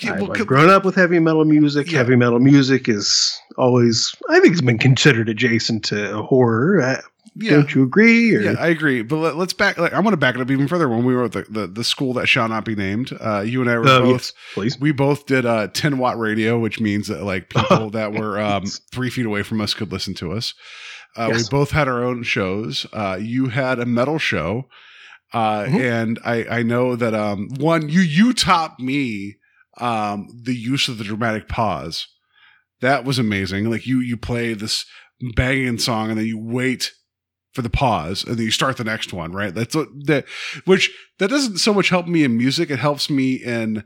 Yeah, 0.00 0.20
well, 0.20 0.32
I've 0.32 0.46
grown 0.46 0.70
up 0.70 0.84
with 0.84 0.94
heavy 0.94 1.18
metal 1.18 1.44
music. 1.44 1.90
Yeah. 1.90 1.98
Heavy 1.98 2.16
metal 2.16 2.38
music 2.38 2.88
is 2.88 3.38
always, 3.56 4.14
I 4.28 4.38
think, 4.40 4.52
it's 4.52 4.60
been 4.62 4.78
considered 4.78 5.28
adjacent 5.28 5.84
to 5.86 6.22
horror. 6.22 6.80
Uh, 6.80 7.00
yeah. 7.34 7.50
Don't 7.52 7.74
you 7.74 7.84
agree? 7.84 8.34
Or, 8.34 8.40
Yeah, 8.40 8.54
I 8.58 8.66
agree. 8.68 9.02
But 9.02 9.16
let, 9.16 9.36
us 9.36 9.52
back. 9.52 9.78
Like, 9.78 9.92
I 9.92 10.00
want 10.00 10.12
to 10.12 10.16
back 10.18 10.34
it 10.34 10.40
up 10.40 10.50
even 10.50 10.66
further. 10.68 10.88
When 10.88 11.04
we 11.04 11.14
were 11.14 11.24
at 11.24 11.32
the, 11.32 11.42
the, 11.48 11.66
the 11.68 11.84
school 11.84 12.12
that 12.14 12.26
shall 12.26 12.48
not 12.48 12.64
be 12.64 12.74
named, 12.74 13.16
uh, 13.20 13.40
you 13.40 13.60
and 13.60 13.70
I 13.70 13.78
were 13.78 13.88
Oh, 13.88 14.00
both. 14.02 14.10
yes, 14.10 14.32
please. 14.54 14.78
We 14.80 14.92
both 14.92 15.26
did 15.26 15.46
uh, 15.46 15.68
10 15.68 15.98
watt 15.98 16.18
radio, 16.18 16.58
which 16.58 16.80
means 16.80 17.06
that 17.08 17.22
like 17.22 17.48
people 17.50 17.90
that 17.90 18.12
were 18.12 18.40
um, 18.40 18.64
three 18.92 19.10
feet 19.10 19.26
away 19.26 19.42
from 19.42 19.60
us 19.60 19.72
could 19.74 19.90
listen 19.92 20.14
to 20.14 20.32
us. 20.32 20.54
Uh, 21.16 21.28
Yes. 21.32 21.44
We 21.44 21.58
both 21.58 21.70
had 21.70 21.88
our 21.88 22.04
own 22.04 22.22
shows. 22.24 22.86
Uh, 22.92 23.18
you 23.20 23.46
had 23.48 23.78
a 23.78 23.86
metal 23.86 24.18
show, 24.18 24.68
uh, 25.32 25.64
Mhm. 25.64 25.80
and 25.80 26.18
I, 26.24 26.44
I 26.58 26.62
know 26.62 26.94
that 26.96 27.14
um, 27.14 27.48
one 27.58 27.88
you 27.88 28.00
you 28.00 28.32
taught 28.32 28.78
me 28.78 29.37
um, 29.80 30.28
the 30.44 30.54
use 30.54 30.88
of 30.88 30.98
the 30.98 31.04
dramatic 31.04 31.48
pause. 31.48 32.06
That 32.80 33.04
was 33.04 33.18
amazing. 33.18 33.70
Like 33.70 33.86
you 33.86 34.00
you 34.00 34.16
play 34.16 34.54
this 34.54 34.84
banging 35.34 35.78
song 35.78 36.10
and 36.10 36.18
then 36.18 36.26
you 36.26 36.38
wait 36.38 36.92
for 37.54 37.62
the 37.62 37.70
pause 37.70 38.22
and 38.24 38.36
then 38.36 38.44
you 38.44 38.52
start 38.52 38.76
the 38.76 38.84
next 38.84 39.12
one, 39.12 39.32
right? 39.32 39.54
That's 39.54 39.74
what 39.74 39.88
that 40.06 40.26
which 40.64 40.90
that 41.18 41.30
doesn't 41.30 41.58
so 41.58 41.74
much 41.74 41.88
help 41.88 42.06
me 42.06 42.22
in 42.22 42.36
music, 42.36 42.70
it 42.70 42.78
helps 42.78 43.10
me 43.10 43.34
in 43.34 43.82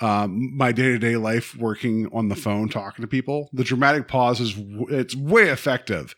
um, 0.00 0.56
my 0.56 0.72
day-to-day 0.72 1.16
life 1.16 1.56
working 1.56 2.08
on 2.12 2.28
the 2.28 2.34
phone 2.34 2.68
talking 2.68 3.02
to 3.02 3.08
people. 3.08 3.48
The 3.52 3.64
dramatic 3.64 4.08
pause 4.08 4.40
is 4.40 4.54
it's 4.90 5.14
way 5.14 5.48
effective. 5.50 6.14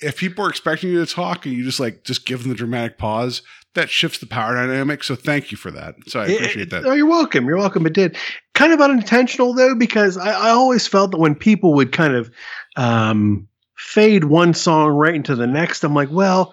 if 0.00 0.16
people 0.16 0.44
are 0.44 0.50
expecting 0.50 0.90
you 0.90 1.04
to 1.04 1.12
talk 1.12 1.44
and 1.44 1.54
you 1.54 1.64
just 1.64 1.80
like 1.80 2.04
just 2.04 2.24
give 2.26 2.42
them 2.42 2.50
the 2.50 2.56
dramatic 2.56 2.98
pause, 2.98 3.42
that 3.78 3.88
shifts 3.90 4.18
the 4.18 4.26
power 4.26 4.54
dynamic. 4.54 5.02
So 5.02 5.14
thank 5.16 5.50
you 5.50 5.56
for 5.56 5.70
that. 5.70 5.94
So 6.06 6.20
I 6.20 6.26
appreciate 6.26 6.62
it- 6.64 6.70
that. 6.70 6.84
Oh, 6.84 6.92
you're 6.92 7.06
welcome. 7.06 7.46
You're 7.46 7.56
welcome. 7.56 7.86
It 7.86 7.94
did 7.94 8.16
kind 8.54 8.72
of 8.72 8.80
unintentional 8.80 9.54
though, 9.54 9.74
because 9.74 10.16
I, 10.16 10.30
I 10.30 10.50
always 10.50 10.86
felt 10.86 11.10
that 11.12 11.18
when 11.18 11.34
people 11.34 11.74
would 11.74 11.92
kind 11.92 12.14
of 12.14 12.30
um, 12.76 13.48
fade 13.76 14.24
one 14.24 14.52
song 14.54 14.90
right 14.90 15.14
into 15.14 15.34
the 15.34 15.46
next, 15.46 15.84
I'm 15.84 15.94
like, 15.94 16.10
well, 16.10 16.52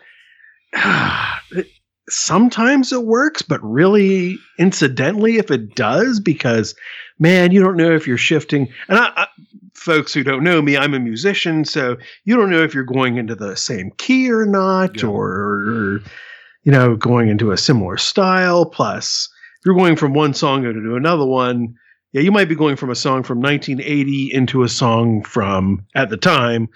sometimes 2.09 2.91
it 2.91 3.03
works, 3.05 3.41
but 3.41 3.59
really 3.63 4.37
incidentally, 4.59 5.37
if 5.37 5.49
it 5.51 5.75
does, 5.75 6.19
because 6.19 6.75
man, 7.19 7.51
you 7.51 7.61
don't 7.61 7.77
know 7.77 7.91
if 7.91 8.05
you're 8.07 8.17
shifting. 8.17 8.67
And 8.87 8.99
I, 8.99 9.11
I 9.15 9.27
folks 9.73 10.13
who 10.13 10.23
don't 10.23 10.43
know 10.43 10.61
me, 10.61 10.77
I'm 10.77 10.93
a 10.93 10.99
musician, 10.99 11.65
so 11.65 11.97
you 12.23 12.35
don't 12.35 12.49
know 12.49 12.61
if 12.63 12.73
you're 12.73 12.83
going 12.83 13.17
into 13.17 13.35
the 13.35 13.55
same 13.55 13.91
key 13.97 14.31
or 14.31 14.45
not, 14.45 15.01
Yeah. 15.01 15.09
or, 15.09 15.29
or 15.29 16.01
you 16.65 16.71
know, 16.71 16.95
going 16.95 17.29
into 17.29 17.51
a 17.51 17.57
similar 17.57 17.95
style. 17.95 18.65
Plus, 18.65 19.29
if 19.59 19.65
you're 19.65 19.75
going 19.75 19.95
from 19.95 20.13
one 20.13 20.33
song 20.33 20.63
to 20.63 20.95
another 20.95 21.25
one. 21.25 21.75
Yeah, 22.11 22.21
you 22.21 22.31
might 22.31 22.47
be 22.47 22.55
going 22.55 22.77
from 22.77 22.91
a 22.91 22.95
song 22.95 23.23
from 23.23 23.41
1980 23.41 24.31
into 24.33 24.63
a 24.63 24.69
song 24.69 25.21
from 25.21 25.85
at 25.95 26.09
the 26.09 26.15
time 26.15 26.69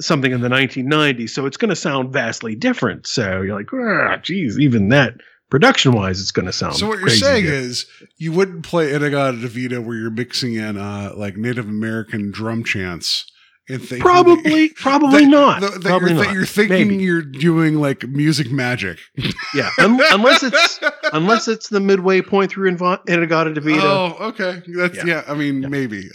something 0.00 0.32
in 0.32 0.40
the 0.40 0.48
1990s. 0.48 1.30
So 1.30 1.46
it's 1.46 1.58
going 1.58 1.68
to 1.68 1.76
sound 1.76 2.12
vastly 2.12 2.54
different. 2.54 3.06
So 3.06 3.42
you're 3.42 3.56
like, 3.56 3.72
ah, 3.72 4.16
geez, 4.16 4.58
even 4.58 4.88
that 4.88 5.14
production 5.50 5.92
wise, 5.92 6.20
it's 6.20 6.30
going 6.30 6.46
to 6.46 6.52
sound. 6.52 6.76
So 6.76 6.88
what 6.88 6.98
you're 6.98 7.10
saying 7.10 7.44
different." 7.44 7.64
is 7.64 7.86
you 8.16 8.32
wouldn't 8.32 8.64
play 8.64 8.92
In-A-Gadda-Da-Vida 8.92 9.82
where 9.82 9.96
you're 9.96 10.10
mixing 10.10 10.54
in 10.54 10.76
uh 10.76 11.12
like 11.14 11.36
Native 11.36 11.68
American 11.68 12.30
drum 12.30 12.64
chants 12.64 13.30
and 13.68 13.80
thinking 13.80 14.00
probably, 14.00 14.68
probably 14.76 15.24
that- 15.24 15.30
not. 15.30 15.60
that- 15.60 15.72
that 15.82 15.88
probably 15.88 16.12
you're, 16.14 16.24
not. 16.24 16.34
you're 16.34 16.46
thinking 16.46 16.88
Maybe. 16.88 17.02
you're 17.04 17.22
doing 17.22 17.76
like 17.76 18.06
music 18.08 18.50
magic. 18.50 18.98
yeah, 19.54 19.70
un- 19.78 20.00
unless 20.10 20.42
it's 20.42 20.80
unless 21.12 21.48
it's 21.48 21.68
the 21.68 21.80
midway 21.80 22.20
point 22.20 22.50
through 22.50 22.70
Invo- 22.70 23.00
In-A-Gadda-Da-Vida. 23.08 23.80
Oh, 23.82 24.16
okay. 24.28 24.62
That's 24.66 24.96
yeah. 24.98 25.04
Yeah. 25.06 25.22
I 25.28 25.34
mean, 25.34 25.68
maybe. 25.70 26.08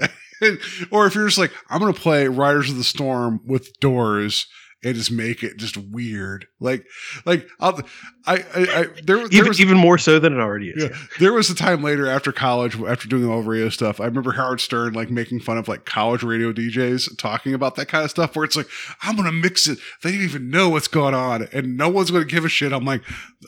or 0.92 1.06
if 1.06 1.16
you're 1.16 1.26
just 1.28 1.38
like, 1.38 1.52
I'm 1.70 1.80
gonna 1.80 1.94
play 1.94 2.28
Riders 2.28 2.70
of 2.70 2.78
the 2.78 2.84
Storm 2.84 3.42
with 3.46 3.78
doors 3.80 4.48
and 4.84 4.96
just 4.96 5.12
make 5.12 5.44
it 5.44 5.58
just 5.58 5.78
weird. 5.78 6.48
Like, 6.60 6.86
like 7.26 7.48
I'll, 7.60 7.82
I, 8.26 8.36
I, 8.36 8.44
I 8.56 8.84
there, 9.04 9.18
there 9.18 9.28
even 9.32 9.48
was 9.48 9.62
even 9.62 9.78
more 9.78 9.98
so 9.98 10.20
than 10.20 10.34
it 10.34 10.40
already 10.40 10.70
is. 10.70 10.84
Yeah. 10.84 10.98
There 11.20 11.34
was 11.34 11.50
a 11.50 11.56
time 11.56 11.84
later 11.84 12.08
after 12.08 12.32
college, 12.32 12.80
after 12.82 13.08
doing 13.08 13.30
all 13.30 13.42
the 13.42 13.50
radio 13.50 13.70
stuff, 13.70 14.00
I 14.00 14.06
remember 14.06 14.32
Howard 14.32 14.62
Stern 14.62 14.94
like 14.94 15.10
making 15.10 15.42
fun 15.42 15.58
of 15.58 15.68
like 15.68 15.86
college 15.86 16.24
radio 16.24 16.54
DJs 16.54 17.18
talking 17.18 17.54
about 17.54 17.76
that 17.76 17.88
kind 17.88 18.06
of 18.06 18.10
stuff 18.10 18.36
where 18.36 18.46
it's 18.46 18.56
like, 18.56 18.70
I'm 19.02 19.16
gonna 19.16 19.32
mix 19.32 19.68
it. 19.68 19.80
They 20.04 20.12
don't 20.12 20.22
even 20.22 20.50
know 20.50 20.70
what's 20.70 20.88
going 20.88 21.14
on 21.14 21.48
and 21.52 21.78
no 21.78 21.90
one's 21.90 22.12
gonna 22.12 22.26
give 22.26 22.46
a 22.46 22.50
shit. 22.50 22.72
I'm 22.72 22.86
like, 22.86 23.02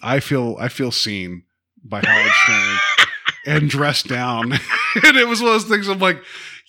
I 0.04 0.20
feel 0.20 0.58
I 0.60 0.68
feel 0.68 0.92
seen 0.92 1.44
by 1.84 2.02
Howard 2.04 2.32
Stern 2.44 2.78
and 3.46 3.70
dressed 3.70 4.08
down. 4.08 4.52
and 5.04 5.18
it 5.18 5.28
was 5.28 5.42
one 5.42 5.56
of 5.56 5.62
those 5.62 5.70
things 5.70 5.88
I'm 5.88 6.00
like, 6.00 6.22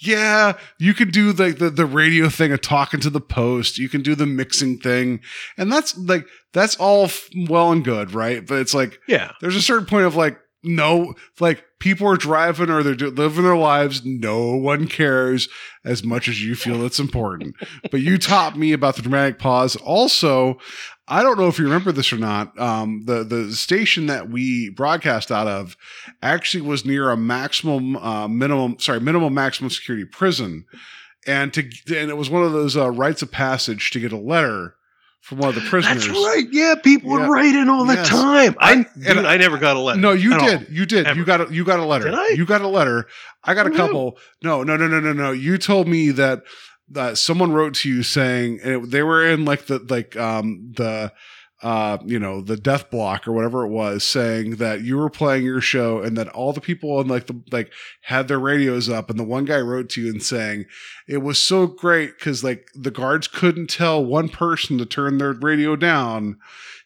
yeah, 0.05 0.55
you 0.79 0.95
can 0.95 1.11
do 1.11 1.33
like 1.33 1.59
the, 1.59 1.71
the 1.71 1.87
radio 1.87 2.29
thing 2.29 2.53
of 2.53 2.61
talking 2.61 3.01
to 3.01 3.11
the 3.11 3.21
post. 3.21 3.79
You 3.79 3.89
can 3.89 4.03
do 4.03 4.15
the 4.15 4.27
mixing 4.27 4.79
thing. 4.79 5.21
And 5.57 5.71
that's 5.71 5.97
like, 5.97 6.27
that's 6.53 6.77
all 6.77 7.05
f- 7.05 7.29
well 7.49 7.73
and 7.73 7.85
good, 7.85 8.13
right? 8.13 8.47
But 8.47 8.59
it's 8.59 8.75
like, 8.75 8.99
Yeah. 9.07 9.33
there's 9.41 9.57
a 9.57 9.63
certain 9.63 9.87
point 9.87 10.07
of 10.07 10.17
like 10.17 10.39
no 10.65 11.13
like 11.41 11.65
people 11.81 12.07
are 12.07 12.17
driving 12.17 12.71
or 12.71 12.85
they're 12.85 12.95
do- 12.95 13.11
living 13.11 13.43
their 13.43 13.57
lives 13.57 14.05
no 14.05 14.55
one 14.55 14.87
cares 14.87 15.49
as 15.85 16.05
much 16.05 16.29
as 16.29 16.41
you 16.41 16.55
feel 16.55 16.87
it's 16.87 17.01
important 17.01 17.57
but 17.91 18.01
you 18.01 18.17
taught 18.17 18.57
me 18.57 18.73
about 18.73 18.95
the 18.95 19.03
dramatic 19.03 19.41
pause 19.41 19.75
also 19.75 20.57
i 21.09 21.23
don't 21.23 21.39
know 21.39 21.49
if 21.49 21.59
you 21.59 21.65
remember 21.65 21.93
this 21.93 22.13
or 22.13 22.17
not 22.19 22.59
um, 22.59 23.03
the 23.07 23.25
the 23.25 23.53
station 23.55 24.07
that 24.07 24.29
we 24.31 24.71
broadcast 24.71 25.31
out 25.31 25.47
of 25.49 25.77
actually 26.23 26.61
was 26.63 26.85
near 26.85 27.11
a 27.11 27.17
maximum 27.17 27.97
uh, 27.97 28.29
minimum 28.29 28.77
sorry 28.79 29.01
minimum 29.01 29.35
maximum 29.35 29.71
security 29.71 30.05
prison 30.05 30.65
and 31.27 31.53
to 31.55 31.61
and 31.97 32.11
it 32.11 32.17
was 32.17 32.31
one 32.31 32.43
of 32.43 32.53
those 32.53 32.77
uh, 32.77 32.91
rites 32.91 33.23
of 33.23 33.31
passage 33.31 33.91
to 33.91 34.01
get 34.01 34.13
a 34.13 34.19
letter 34.19 34.75
from 35.21 35.39
one 35.39 35.51
of 35.51 35.55
the 35.55 35.61
prisoners 35.61 36.05
That's 36.05 36.19
right. 36.19 36.47
Yeah, 36.51 36.75
people 36.83 37.11
Yeah. 37.13 37.19
would 37.29 37.31
write 37.33 37.55
in 37.55 37.69
all 37.69 37.85
the 37.85 37.95
time. 37.95 38.57
I, 38.59 38.73
I- 38.73 38.75
dude, 38.99 39.19
and 39.19 39.25
I 39.25 39.37
never 39.37 39.57
got 39.57 39.77
a 39.77 39.79
letter. 39.79 40.01
No, 40.01 40.11
you 40.11 40.35
at 40.35 40.41
all. 40.41 40.49
did. 40.49 40.67
You 40.69 40.85
did. 40.85 41.07
Ever. 41.07 41.17
You 41.17 41.25
got 41.25 41.49
a 41.49 41.55
you 41.55 41.65
got 41.65 41.79
a 41.79 41.85
letter. 41.85 42.07
Did 42.07 42.15
I? 42.15 42.29
You 42.31 42.45
got 42.45 42.61
a 42.61 42.67
letter. 42.67 43.07
I 43.45 43.55
got 43.55 43.69
a 43.69 43.71
couple. 43.71 44.19
No, 44.43 44.65
no, 44.65 44.77
no, 44.77 44.89
no, 44.89 44.99
no, 44.99 45.13
no. 45.13 45.31
You 45.31 45.59
told 45.59 45.87
me 45.87 46.11
that 46.11 46.43
that 46.93 47.19
someone 47.19 47.53
wrote 47.53 47.75
to 47.75 47.89
you 47.89 48.03
saying 48.03 48.61
and 48.63 48.85
it, 48.85 48.91
they 48.91 49.03
were 49.03 49.27
in 49.27 49.45
like 49.45 49.67
the 49.67 49.79
like 49.89 50.17
um 50.17 50.73
the 50.77 51.13
uh 51.63 51.97
you 52.05 52.19
know 52.19 52.41
the 52.41 52.57
death 52.57 52.91
block 52.91 53.27
or 53.29 53.33
whatever 53.33 53.65
it 53.65 53.71
was 53.71 54.05
saying 54.05 54.57
that 54.57 54.83
you 54.83 54.97
were 54.97 55.09
playing 55.11 55.45
your 55.45 55.61
show 55.61 56.01
and 56.03 56.17
that 56.17 56.29
all 56.31 56.53
the 56.53 56.61
people 56.61 56.97
on 56.99 57.07
like 57.07 57.27
the 57.29 57.41
like 57.53 57.73
had 58.03 58.27
their 58.29 58.39
radios 58.41 58.89
up. 58.89 59.09
And 59.11 59.19
the 59.19 59.25
one 59.25 59.45
guy 59.45 59.61
wrote 59.61 59.89
to 59.91 60.03
you 60.03 60.11
and 60.11 60.23
saying 60.23 60.67
it 61.07 61.19
was 61.19 61.39
so 61.39 61.67
great 61.67 62.19
because 62.19 62.43
like 62.43 62.67
the 62.75 62.91
guards 62.91 63.29
couldn't 63.29 63.69
tell 63.71 64.05
one 64.05 64.29
person 64.29 64.77
to 64.79 64.87
turn 64.87 65.19
their 65.19 65.33
radio 65.33 65.77
down. 65.77 66.39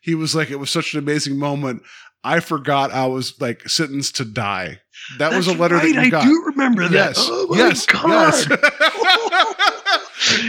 He 0.02 0.14
was 0.14 0.34
like 0.34 0.50
it 0.50 0.60
was 0.60 0.70
such 0.70 0.92
an 0.92 0.98
amazing 0.98 1.38
moment. 1.38 1.82
I 2.22 2.40
forgot 2.40 2.90
i 2.90 3.06
was 3.06 3.40
like 3.40 3.68
sentenced 3.68 4.16
to 4.16 4.24
die. 4.24 4.80
That 5.18 5.32
was 5.32 5.46
a 5.46 5.52
letter 5.54 5.76
right, 5.76 5.94
that 5.94 6.00
you 6.00 6.00
I 6.00 6.10
got. 6.10 6.24
do 6.24 6.42
remember 6.46 6.82
that. 6.88 6.92
yes. 6.92 7.28
Oh 7.30 7.54
yes. 7.54 7.86
God. 7.86 8.34
yes 8.34 8.46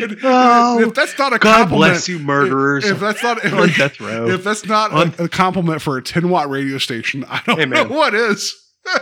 And- 0.01 0.17
Oh, 0.23 0.79
if 0.79 0.93
that's 0.93 1.17
not 1.19 1.33
a 1.33 1.39
God 1.39 1.55
compliment 1.67 1.91
bless 1.93 2.07
you, 2.07 2.19
murderers. 2.19 2.85
if, 2.85 2.91
if 2.93 2.99
that's 2.99 3.21
not 3.23 3.37
if, 3.45 3.53
on 3.53 3.67
death 3.69 3.99
row. 3.99 4.29
if 4.29 4.43
that's 4.43 4.65
not 4.65 4.91
On- 4.93 5.13
a, 5.19 5.23
a 5.25 5.29
compliment 5.29 5.81
for 5.81 5.97
a 5.97 6.01
10 6.03 6.29
watt 6.29 6.49
radio 6.49 6.77
station 6.77 7.25
i 7.27 7.41
don't 7.45 7.59
Hey, 7.59 7.65
know 7.65 7.83
man. 7.83 7.89
what 7.89 8.13
is 8.15 8.55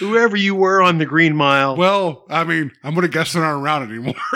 Whoever 0.00 0.36
you 0.36 0.54
were 0.54 0.80
on 0.82 0.98
the 0.98 1.06
Green 1.06 1.34
Mile. 1.34 1.76
well 1.76 2.24
i 2.30 2.44
mean 2.44 2.70
i'm 2.84 2.94
gonna 2.94 3.08
guess 3.08 3.32
they're 3.32 3.42
not 3.42 3.60
around 3.60 3.88
anymore 3.90 4.14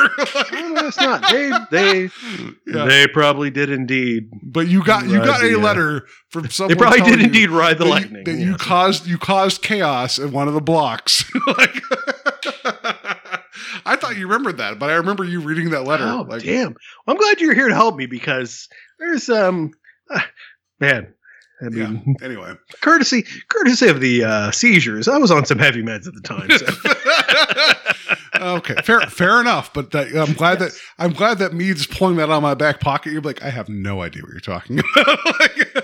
no, 0.53 0.75
that's 0.75 0.97
not. 0.97 1.31
They 1.31 1.51
they 1.71 2.11
Yeah. 2.67 2.85
they 2.87 3.07
probably 3.07 3.51
did 3.51 3.71
indeed. 3.71 4.31
But 4.43 4.67
you 4.69 4.83
got 4.85 5.07
you 5.07 5.19
got 5.19 5.41
the, 5.41 5.55
a 5.55 5.59
letter 5.59 6.07
from 6.31 6.49
someone. 6.51 6.77
They 6.77 6.81
probably 6.81 7.03
did 7.03 7.21
indeed 7.21 7.51
ride 7.51 7.79
the 7.79 7.85
that 7.85 7.87
you- 7.87 7.91
lightning. 7.91 8.25
that 8.25 8.35
you 8.35 8.57
caused 8.57 9.07
you 9.07 9.19
caused 9.19 9.63
chaos 9.63 10.19
in 10.19 10.33
one 10.33 10.49
of 10.49 10.55
the 10.55 10.61
blocks. 10.61 11.25
like, 11.47 11.83
I 13.85 13.97
thought 13.97 14.17
you 14.17 14.27
remembered 14.27 14.59
that, 14.59 14.79
but 14.79 14.91
I 14.91 14.95
remember 14.95 15.25
you 15.25 15.41
reading 15.41 15.71
that 15.71 15.85
letter. 15.85 16.05
Oh 16.07 16.23
like, 16.29 16.43
damn! 16.43 16.73
Well, 16.73 16.77
I'm 17.09 17.17
glad 17.17 17.41
you're 17.41 17.55
here 17.55 17.69
to 17.69 17.75
help 17.75 17.97
me 17.97 18.07
because 18.07 18.69
there's 18.99 19.29
um, 19.29 19.73
ah, 20.11 20.27
man. 20.81 21.15
I 21.61 21.65
Yeah. 21.67 21.87
mean, 21.91 22.17
Anyway, 22.23 22.55
courtesy 22.81 23.25
courtesy 23.49 23.87
of 23.89 24.01
the 24.01 24.25
uh, 24.25 24.51
seizures. 24.51 25.07
I 25.07 25.19
was 25.19 25.31
on 25.31 25.47
some 25.47 25.59
heavy 25.61 25.83
meds 25.83 26.09
at 26.09 26.15
the 26.15 26.21
time. 26.21 26.51
So. 26.51 28.47
okay, 28.57 28.75
fair 28.83 29.01
fair 29.03 29.41
enough. 29.41 29.73
But 29.73 29.93
that, 29.93 30.09
I'm 30.09 30.33
glad 30.35 30.59
that 30.59 30.73
I'm 30.99 31.13
glad 31.13 31.39
that 31.39 31.53
me 31.53 31.73
just 31.73 31.91
pulling 31.91 32.17
that 32.17 32.25
out 32.25 32.33
of 32.33 32.43
my 32.43 32.55
back 32.55 32.81
pocket. 32.81 33.13
You're 33.13 33.23
like, 33.23 33.43
I 33.43 33.51
have 33.51 33.69
no 33.69 34.03
idea 34.03 34.23
what 34.23 34.33
you're 34.33 34.41
talking 34.41 34.79
about. 34.97 35.19
Like, 35.41 35.82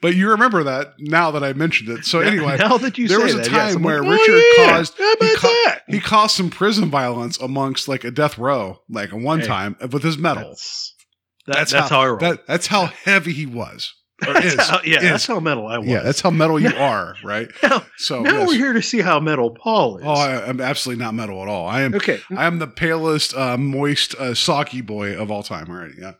but 0.00 0.14
you 0.14 0.30
remember 0.30 0.64
that 0.64 0.94
now 0.98 1.30
that 1.30 1.42
I 1.44 1.52
mentioned 1.52 1.88
it. 1.90 2.04
So 2.04 2.20
anyway, 2.32 2.56
now 2.58 2.76
that 2.78 2.98
you 2.98 3.08
there 3.08 3.18
say 3.18 3.24
was 3.24 3.34
a 3.34 3.38
that, 3.38 3.44
time 3.46 3.54
yes, 3.54 3.74
I'm 3.76 3.82
where 3.82 4.02
like, 4.02 4.08
oh, 4.08 4.12
Richard 4.12 4.42
yeah, 4.58 4.76
caused 4.76 4.98
How 4.98 5.12
about 5.12 5.28
he, 5.28 5.36
ca- 5.36 5.48
that? 5.66 5.82
he 5.88 6.00
caused 6.00 6.36
some 6.36 6.50
prison 6.50 6.90
violence 6.90 7.38
amongst 7.40 7.88
like 7.88 8.04
a 8.04 8.10
death 8.10 8.38
row, 8.38 8.80
like 8.88 9.10
one 9.12 9.40
Hey. 9.40 9.46
time 9.46 9.76
with 9.92 10.02
his 10.02 10.16
metal. 10.18 10.48
That's, 10.48 10.94
that, 11.46 11.68
that's, 11.68 11.90
how, 11.90 12.00
I 12.00 12.06
roll. 12.08 12.18
That, 12.18 12.46
that's 12.46 12.66
how 12.66 12.86
heavy 12.86 13.32
he 13.32 13.46
was. 13.46 13.92
That's 14.20 14.44
is. 14.46 14.54
how, 14.68 14.80
yeah, 14.84 14.98
Is. 14.98 15.02
that's 15.02 15.26
how 15.26 15.40
metal 15.40 15.66
I 15.66 15.78
was. 15.78 15.88
yeah, 15.88 16.00
that's 16.00 16.20
how 16.20 16.30
metal 16.30 16.58
you 16.58 16.70
are, 16.74 17.16
right? 17.24 17.48
now, 17.64 17.84
So 17.98 18.22
now 18.22 18.30
yes. 18.38 18.48
we're 18.48 18.54
here 18.54 18.72
to 18.72 18.80
see 18.80 19.00
how 19.00 19.18
metal 19.18 19.50
Paul 19.50 19.98
is. 19.98 20.04
Oh, 20.06 20.12
I, 20.12 20.46
I'm 20.46 20.60
absolutely 20.60 21.04
not 21.04 21.14
metal 21.14 21.42
at 21.42 21.48
all. 21.48 21.66
I 21.66 21.82
am. 21.82 21.94
okay. 21.96 22.20
I 22.34 22.46
am 22.46 22.60
the 22.60 22.68
palest, 22.68 23.34
uh, 23.36 23.58
moist, 23.58 24.14
uh, 24.14 24.32
soggy 24.34 24.82
boy 24.82 25.16
of 25.20 25.32
all 25.32 25.42
time. 25.42 25.68
All 25.68 25.76
right, 25.76 25.90
yeah, 25.98 26.12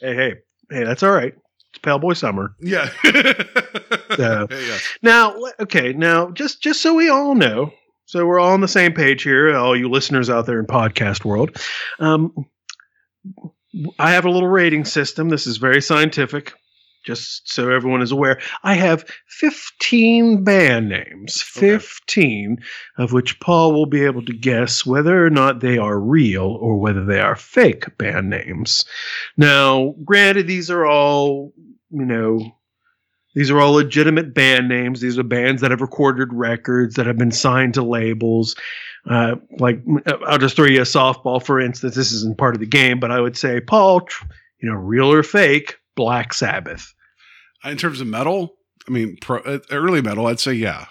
Hey, 0.00 0.14
hey, 0.16 0.34
hey, 0.70 0.84
that's 0.84 1.02
all 1.02 1.12
right. 1.12 1.34
It's 1.72 1.78
Pale 1.82 1.98
Boy 1.98 2.14
Summer. 2.14 2.54
yeah. 2.60 2.90
Yeah, 4.18 4.46
yeah. 4.50 4.78
Now, 5.02 5.36
okay, 5.60 5.92
now 5.92 6.30
just 6.30 6.60
just 6.60 6.82
so 6.82 6.94
we 6.94 7.08
all 7.08 7.34
know, 7.36 7.72
so 8.06 8.26
we're 8.26 8.40
all 8.40 8.52
on 8.52 8.60
the 8.60 8.66
same 8.66 8.92
page 8.92 9.22
here, 9.22 9.54
all 9.54 9.76
you 9.76 9.88
listeners 9.88 10.28
out 10.28 10.46
there 10.46 10.58
in 10.58 10.66
podcast 10.66 11.24
world. 11.24 11.56
Um, 12.00 12.32
I 13.98 14.10
have 14.12 14.24
a 14.24 14.30
little 14.30 14.48
rating 14.48 14.84
system. 14.86 15.28
This 15.28 15.46
is 15.46 15.58
very 15.58 15.80
scientific, 15.80 16.52
just 17.08 17.50
so 17.50 17.70
everyone 17.70 18.02
is 18.02 18.12
aware. 18.12 18.38
I 18.62 18.74
have 18.74 19.04
15 19.26 20.44
band 20.44 20.90
names, 20.90 21.42
Okay. 21.56 21.78
15 21.78 22.58
of 22.98 23.12
which 23.12 23.40
Paul 23.40 23.72
will 23.72 23.86
be 23.86 24.04
able 24.04 24.24
to 24.26 24.32
guess 24.34 24.84
whether 24.84 25.24
or 25.24 25.30
not 25.30 25.60
they 25.60 25.78
are 25.78 25.98
real 25.98 26.44
or 26.60 26.78
whether 26.78 27.04
they 27.04 27.18
are 27.20 27.34
fake 27.34 27.96
band 27.96 28.28
names. 28.28 28.84
Now, 29.38 29.94
granted, 30.04 30.46
these 30.46 30.70
are 30.70 30.84
all, 30.86 31.52
you 31.90 32.04
know, 32.04 32.38
These 33.34 33.50
are 33.50 33.60
all 33.60 33.72
legitimate 33.72 34.34
band 34.34 34.68
names. 34.68 35.00
These 35.00 35.18
are 35.18 35.22
bands 35.22 35.62
that 35.62 35.70
have 35.70 35.80
recorded 35.80 36.32
records 36.32 36.96
that 36.96 37.06
have 37.06 37.16
been 37.18 37.30
signed 37.30 37.74
to 37.74 37.82
labels. 37.82 38.54
Uh, 39.08 39.36
like 39.60 39.80
I'll 40.26 40.38
just 40.38 40.56
throw 40.56 40.66
you 40.66 40.80
a 40.80 40.84
softball, 40.84 41.42
for 41.42 41.60
instance. 41.60 41.94
This 41.94 42.12
isn't 42.12 42.36
part 42.36 42.54
of 42.54 42.60
the 42.60 42.66
game, 42.66 43.00
but 43.00 43.10
I 43.10 43.20
would 43.20 43.36
say, 43.36 43.60
Paul, 43.60 44.06
you 44.60 44.68
know, 44.68 44.74
real 44.76 45.12
or 45.12 45.22
fake, 45.22 45.76
Black 45.94 46.34
Sabbath. 46.34 46.92
In 47.64 47.76
terms 47.76 48.00
of 48.00 48.06
metal, 48.06 48.54
I 48.86 48.90
mean, 48.90 49.16
pro, 49.20 49.38
uh, 49.40 49.58
early 49.70 50.00
metal, 50.02 50.26
I'd 50.26 50.40
say 50.40 50.52
yeah. 50.54 50.86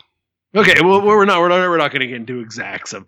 Okay, 0.55 0.81
well, 0.81 1.01
we're 1.01 1.25
not 1.25 1.39
we're 1.39 1.49
not 1.49 1.59
we're 1.69 1.77
not 1.77 1.91
going 1.91 2.01
to 2.01 2.07
get 2.07 2.15
into 2.15 2.39
exacts 2.39 2.93
of, 2.93 3.05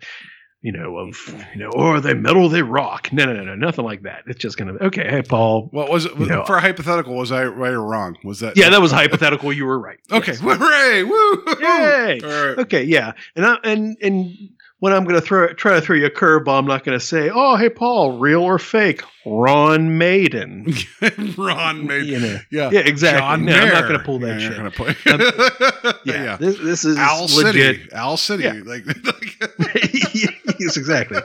you 0.61 0.71
know, 0.71 0.97
of 0.97 1.15
you 1.53 1.61
know, 1.61 1.69
or 1.73 1.99
they 1.99 2.13
metal, 2.13 2.47
they 2.49 2.61
rock. 2.61 3.11
No, 3.11 3.25
no, 3.25 3.33
no, 3.33 3.43
no, 3.43 3.55
nothing 3.55 3.85
like 3.85 4.03
that. 4.03 4.23
It's 4.27 4.39
just 4.39 4.57
going 4.57 4.73
to 4.77 4.85
okay. 4.85 5.07
Hey, 5.09 5.21
Paul. 5.21 5.67
What 5.71 5.89
was 5.89 6.05
it 6.05 6.17
You 6.17 6.25
know- 6.25 6.45
for 6.45 6.57
a 6.57 6.61
hypothetical? 6.61 7.15
Was 7.15 7.31
I 7.31 7.45
right 7.45 7.71
or 7.73 7.83
wrong? 7.83 8.17
Was 8.23 8.39
that 8.41 8.55
Yeah, 8.57 8.69
that 8.69 8.81
was 8.81 8.91
hypothetical. 8.91 9.51
You 9.53 9.65
were 9.65 9.79
right. 9.79 9.99
okay? 10.11 10.33
Yes. 10.33 10.39
Hooray! 10.43 11.03
Woo! 11.03 11.43
Yay! 11.59 12.19
Right. 12.21 12.59
Okay, 12.59 12.83
yeah, 12.83 13.13
and 13.35 13.45
I, 13.45 13.55
and 13.63 13.97
and 14.01 14.38
when 14.80 14.93
I'm 14.93 15.03
going 15.03 15.16
to 15.16 15.22
throw 15.22 15.51
try 15.53 15.74
to 15.75 15.82
throw 15.82 15.95
you 15.95 16.06
a 16.06 16.09
curveball, 16.09 16.58
I'm 16.59 16.66
not 16.66 16.83
going 16.83 16.98
to 16.98 17.06
say, 17.06 17.30
"Oh, 17.33 17.56
hey, 17.58 17.69
Paul, 17.69 18.17
real 18.17 18.41
or 18.41 18.58
fake?" 18.59 19.01
Ron 19.25 19.98
Maiden. 19.98 20.74
Ron 21.38 21.85
made 21.85 22.06
You 22.06 22.19
know. 22.19 22.40
yeah 22.51 22.69
Yeah, 22.72 22.80
exactly. 22.80 23.19
John 23.19 23.45
No, 23.45 23.53
I'm 23.53 23.67
not 23.69 23.83
gonna 23.83 23.99
pull 23.99 24.17
that 24.19 24.40
Yeah, 24.40 24.49
shit. 24.49 25.06
you're. 25.06 25.93
Yeah, 26.06 26.24
yeah. 26.24 26.38
This, 26.38 26.58
this 26.59 26.85
is 26.85 26.98
Owl 26.98 27.27
legit. 27.35 27.75
City. 27.82 27.90
Owl 27.93 28.17
City. 28.17 28.43
Yeah. 28.43 28.61
Like, 28.64 28.85
yes, 30.59 30.77
exactly. 30.77 31.19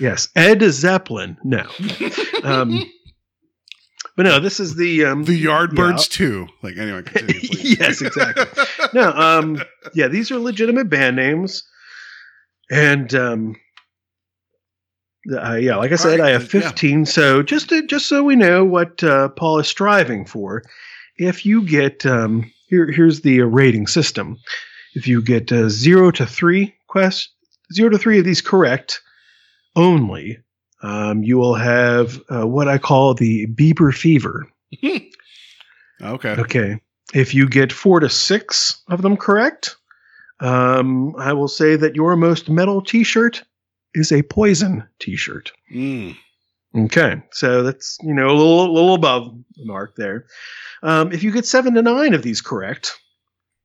Yes, 0.00 0.28
Ed 0.36 0.62
Zeppelin. 0.72 1.36
No, 1.44 1.64
um, 2.42 2.82
but 4.16 4.24
no, 4.24 4.40
this 4.40 4.60
is 4.60 4.74
the 4.76 5.04
um, 5.06 5.24
the 5.24 5.44
Yardbirds 5.44 6.08
too. 6.10 6.48
Like 6.62 6.76
anyway, 6.76 7.02
continue, 7.02 7.40
yes, 7.80 8.02
exactly. 8.02 8.44
No, 8.92 9.10
um, 9.12 9.62
yeah, 9.94 10.08
these 10.08 10.30
are 10.30 10.38
legitimate 10.38 10.90
band 10.90 11.16
names, 11.16 11.62
and 12.72 13.14
um, 13.14 13.56
uh, 15.30 15.54
yeah, 15.54 15.76
like 15.76 15.92
I 15.92 15.96
said, 15.96 16.18
right, 16.18 16.28
I 16.28 16.30
have 16.30 16.42
yeah. 16.42 16.60
fifteen. 16.60 17.04
So 17.04 17.42
just 17.42 17.68
to, 17.68 17.86
just 17.86 18.06
so 18.06 18.24
we 18.24 18.34
know 18.34 18.64
what 18.64 19.04
uh, 19.04 19.28
Paul 19.28 19.58
is 19.58 19.68
striving 19.68 20.24
for, 20.24 20.62
if 21.18 21.44
you 21.44 21.64
get 21.64 22.06
um, 22.06 22.50
here, 22.68 22.90
here's 22.90 23.20
the 23.20 23.42
rating 23.42 23.86
system. 23.86 24.38
If 24.94 25.06
you 25.06 25.22
get 25.22 25.52
uh, 25.52 25.68
zero 25.68 26.10
to 26.12 26.26
three 26.26 26.74
quest, 26.88 27.30
zero 27.72 27.90
to 27.90 27.98
three 27.98 28.18
of 28.18 28.24
these 28.24 28.40
correct 28.40 29.00
only, 29.76 30.38
um, 30.82 31.22
you 31.22 31.36
will 31.36 31.54
have 31.54 32.20
uh, 32.30 32.46
what 32.46 32.68
I 32.68 32.78
call 32.78 33.14
the 33.14 33.46
Bieber 33.48 33.94
fever. 33.94 34.46
Okay. 36.02 36.30
Okay. 36.30 36.80
If 37.14 37.32
you 37.32 37.48
get 37.48 37.72
four 37.72 38.00
to 38.00 38.08
six 38.08 38.82
of 38.88 39.02
them 39.02 39.16
correct, 39.16 39.76
um, 40.42 41.14
I 41.16 41.32
will 41.32 41.48
say 41.48 41.76
that 41.76 41.94
your 41.96 42.16
most 42.16 42.50
metal 42.50 42.82
t 42.82 43.04
shirt 43.04 43.42
is 43.94 44.12
a 44.12 44.22
poison 44.22 44.86
t 44.98 45.16
shirt. 45.16 45.52
Mm. 45.74 46.16
Okay. 46.74 47.22
So 47.32 47.62
that's, 47.62 47.98
you 48.02 48.14
know, 48.14 48.28
a 48.28 48.32
little, 48.36 48.72
little 48.72 48.94
above 48.94 49.34
the 49.56 49.66
mark 49.66 49.94
there. 49.96 50.26
Um, 50.82 51.12
if 51.12 51.22
you 51.22 51.30
get 51.30 51.44
seven 51.46 51.74
to 51.74 51.82
nine 51.82 52.14
of 52.14 52.22
these 52.22 52.40
correct, 52.40 52.98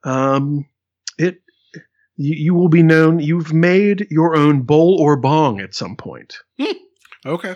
um, 0.03 0.65
it, 1.17 1.41
you, 2.17 2.35
you 2.35 2.53
will 2.53 2.67
be 2.67 2.83
known, 2.83 3.19
you've 3.19 3.53
made 3.53 4.07
your 4.11 4.35
own 4.35 4.63
bowl 4.63 4.97
or 4.99 5.15
bong 5.15 5.61
at 5.61 5.73
some 5.73 5.95
point. 5.95 6.37
Okay. 7.25 7.55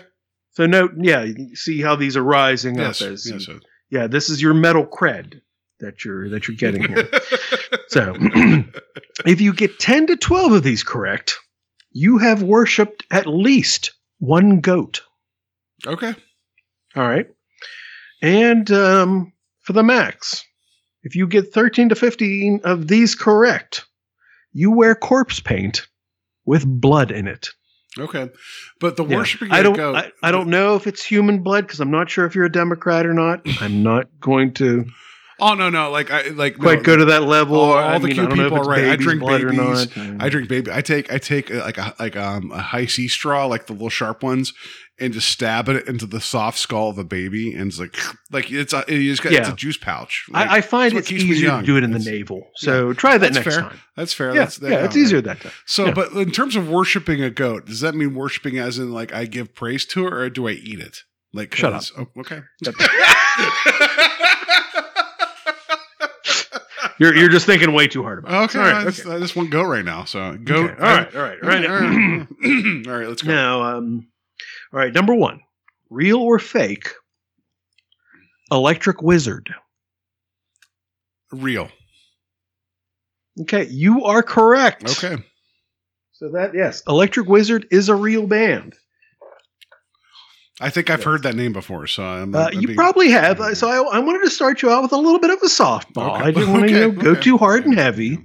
So 0.52 0.66
note, 0.66 0.92
yeah, 0.98 1.22
you 1.22 1.54
see 1.54 1.80
how 1.80 1.96
these 1.96 2.16
are 2.16 2.22
rising 2.24 2.76
Yes. 2.76 3.02
up 3.02 3.08
as 3.08 3.30
yes. 3.30 3.46
yeah, 3.90 4.06
this 4.06 4.30
is 4.30 4.40
your 4.40 4.54
metal 4.54 4.86
cred 4.86 5.42
that 5.82 6.04
you're 6.04 6.30
that 6.30 6.48
you're 6.48 6.56
getting 6.56 6.82
here. 6.84 7.08
so, 7.88 8.16
if 9.26 9.40
you 9.40 9.52
get 9.52 9.78
10 9.78 10.06
to 10.06 10.16
12 10.16 10.52
of 10.52 10.62
these 10.62 10.82
correct, 10.82 11.38
you 11.90 12.16
have 12.18 12.42
worshipped 12.42 13.04
at 13.10 13.26
least 13.26 13.92
one 14.18 14.60
goat. 14.60 15.02
okay. 15.86 16.14
All 16.96 17.06
right. 17.08 17.26
And 18.22 18.70
um, 18.70 19.32
for 19.62 19.72
the 19.72 19.82
max, 19.82 20.44
if 21.02 21.16
you 21.16 21.26
get 21.26 21.52
13 21.52 21.88
to 21.88 21.94
15 21.94 22.60
of 22.64 22.86
these 22.88 23.14
correct, 23.14 23.84
you 24.52 24.70
wear 24.70 24.94
corpse 24.94 25.40
paint 25.40 25.86
with 26.44 26.64
blood 26.66 27.10
in 27.10 27.26
it. 27.26 27.48
Okay. 27.98 28.28
But 28.80 28.96
the 28.96 29.04
Yeah. 29.04 29.16
worshiping 29.16 29.50
I 29.50 29.62
don't. 29.62 29.74
goat, 29.76 29.96
I, 29.96 30.12
I 30.22 30.30
don't 30.30 30.48
know 30.48 30.76
if 30.76 30.86
it's 30.86 31.04
human 31.04 31.42
blood 31.42 31.66
because 31.66 31.80
I'm 31.80 31.90
not 31.90 32.08
sure 32.10 32.24
if 32.26 32.34
you're 32.34 32.44
a 32.44 32.52
Democrat 32.52 33.04
or 33.06 33.12
not. 33.14 33.42
I'm 33.60 33.82
not 33.82 34.08
going 34.20 34.52
to 34.54 34.84
Oh 35.40 35.54
no, 35.54 35.70
no, 35.70 35.90
like 35.90 36.10
I 36.10 36.28
like 36.28 36.58
quite 36.58 36.78
no, 36.78 36.84
go 36.84 36.96
to 36.96 37.04
that 37.06 37.22
level. 37.24 37.58
all, 37.58 37.72
all 37.74 37.98
the 38.00 38.08
mean, 38.08 38.14
cute 38.16 38.30
people 38.30 38.58
are 38.58 38.64
right. 38.64 38.84
I 38.86 38.96
drink 38.96 39.20
babies. 39.24 39.88
I 40.20 40.28
drink 40.28 40.48
baby. 40.48 40.70
I 40.72 40.80
take 40.82 41.12
I 41.12 41.18
take 41.18 41.50
uh, 41.50 41.58
like 41.60 41.78
a 41.78 41.94
like 41.98 42.16
um 42.16 42.50
a 42.52 42.60
high 42.60 42.86
C 42.86 43.08
straw, 43.08 43.46
like 43.46 43.66
the 43.66 43.72
little 43.72 43.88
sharp 43.88 44.22
ones, 44.22 44.52
and 45.00 45.12
just 45.12 45.28
stab 45.28 45.68
it 45.68 45.88
into 45.88 46.06
the 46.06 46.20
soft 46.20 46.58
skull 46.58 46.90
of 46.90 46.98
a 46.98 47.04
baby, 47.04 47.52
and 47.54 47.68
it's 47.68 47.80
like 47.80 47.96
like 48.30 48.50
it's 48.52 48.72
a 48.72 48.84
you 48.88 49.10
just 49.10 49.22
got 49.22 49.32
it's 49.32 49.48
a 49.48 49.54
juice 49.54 49.76
pouch. 49.78 50.26
Like, 50.30 50.48
I, 50.48 50.56
I 50.56 50.60
find 50.60 50.92
it's 50.94 51.10
easier 51.10 51.58
to 51.58 51.62
do 51.66 51.76
it 51.76 51.82
in 51.84 51.90
the 51.92 51.96
It's- 51.98 52.12
navel. 52.14 52.42
So 52.56 52.92
try 52.92 53.18
that 53.18 53.32
that's 53.32 53.44
next 53.46 53.56
fair. 53.56 53.64
time. 53.68 53.80
That's 53.96 54.12
fair. 54.12 54.28
Yeah, 54.34 54.40
That's, 54.44 54.58
yeah, 54.60 54.68
it's 54.84 54.94
right. 54.94 54.96
easier 54.96 55.20
that 55.22 55.40
time. 55.40 55.52
So, 55.66 55.86
Yeah. 55.86 55.92
but 55.94 56.12
in 56.12 56.30
terms 56.30 56.56
of 56.56 56.68
worshiping 56.70 57.22
a 57.22 57.30
goat, 57.30 57.66
does 57.66 57.80
that 57.80 57.94
mean 57.94 58.14
worshiping 58.14 58.58
as 58.58 58.78
in 58.78 58.92
like 58.92 59.12
I 59.12 59.24
give 59.26 59.54
praise 59.54 59.84
to 59.86 60.06
it, 60.06 60.12
or 60.12 60.30
do 60.30 60.46
I 60.48 60.52
eat 60.52 60.78
it? 60.80 60.98
Like, 61.34 61.54
Shut 61.54 61.72
'cause- 61.72 61.92
Oh, 61.98 62.06
okay. 62.18 62.42
You're 67.02 67.16
you're 67.16 67.28
just 67.28 67.46
thinking 67.46 67.72
way 67.72 67.88
too 67.88 68.04
hard 68.04 68.20
about 68.20 68.32
it. 68.32 68.44
Okay, 68.44 68.58
All 68.60 68.64
right, 68.64 68.76
I, 68.76 68.84
just, 68.84 69.06
I 69.06 69.18
just 69.18 69.34
want 69.34 69.50
goat 69.50 69.64
right 69.64 69.84
now. 69.84 70.04
So 70.04 70.36
goat. 70.36 70.70
Okay, 70.70 70.80
all 70.80 70.96
right, 70.96 71.16
all 71.16 71.22
right, 71.22 71.42
all 71.42 71.48
right. 71.48 71.68
all 71.68 71.80
right. 71.80 72.86
all 72.86 72.92
right, 72.96 73.08
let's 73.08 73.22
go. 73.22 73.32
Now, 73.32 73.62
um, 73.62 74.06
all 74.72 74.78
right. 74.78 74.94
Number 74.94 75.12
one, 75.12 75.40
real 75.90 76.18
or 76.18 76.38
fake? 76.38 76.90
Electric 78.52 79.02
Wizard. 79.02 79.52
Real. 81.32 81.70
Okay, 83.40 83.66
you 83.66 84.04
are 84.04 84.22
correct. 84.22 84.88
Okay. 85.02 85.20
So 86.12 86.28
that 86.28 86.54
yes, 86.54 86.84
Electric 86.86 87.26
Wizard 87.26 87.66
is 87.72 87.88
a 87.88 87.96
real 87.96 88.28
band. 88.28 88.76
I 90.60 90.70
think 90.70 90.90
I've 90.90 91.02
heard 91.02 91.22
that 91.22 91.34
name 91.34 91.52
before. 91.52 91.86
So 91.86 92.04
I'm. 92.04 92.34
Uh, 92.34 92.50
I'm 92.52 92.60
you 92.60 92.68
being- 92.68 92.76
probably 92.76 93.10
have. 93.10 93.40
So 93.56 93.68
I, 93.68 93.96
I 93.96 93.98
wanted 94.00 94.24
to 94.24 94.30
start 94.30 94.62
you 94.62 94.70
out 94.70 94.82
with 94.82 94.92
a 94.92 94.96
little 94.96 95.18
bit 95.18 95.30
of 95.30 95.38
a 95.42 95.46
softball. 95.46 96.14
Okay. 96.16 96.24
I 96.24 96.30
didn't 96.30 96.52
want 96.52 96.68
to 96.68 96.70
you 96.72 96.80
know, 96.80 96.90
go 96.90 97.10
okay. 97.12 97.20
too 97.20 97.38
hard 97.38 97.64
and 97.64 97.74
heavy. 97.74 98.18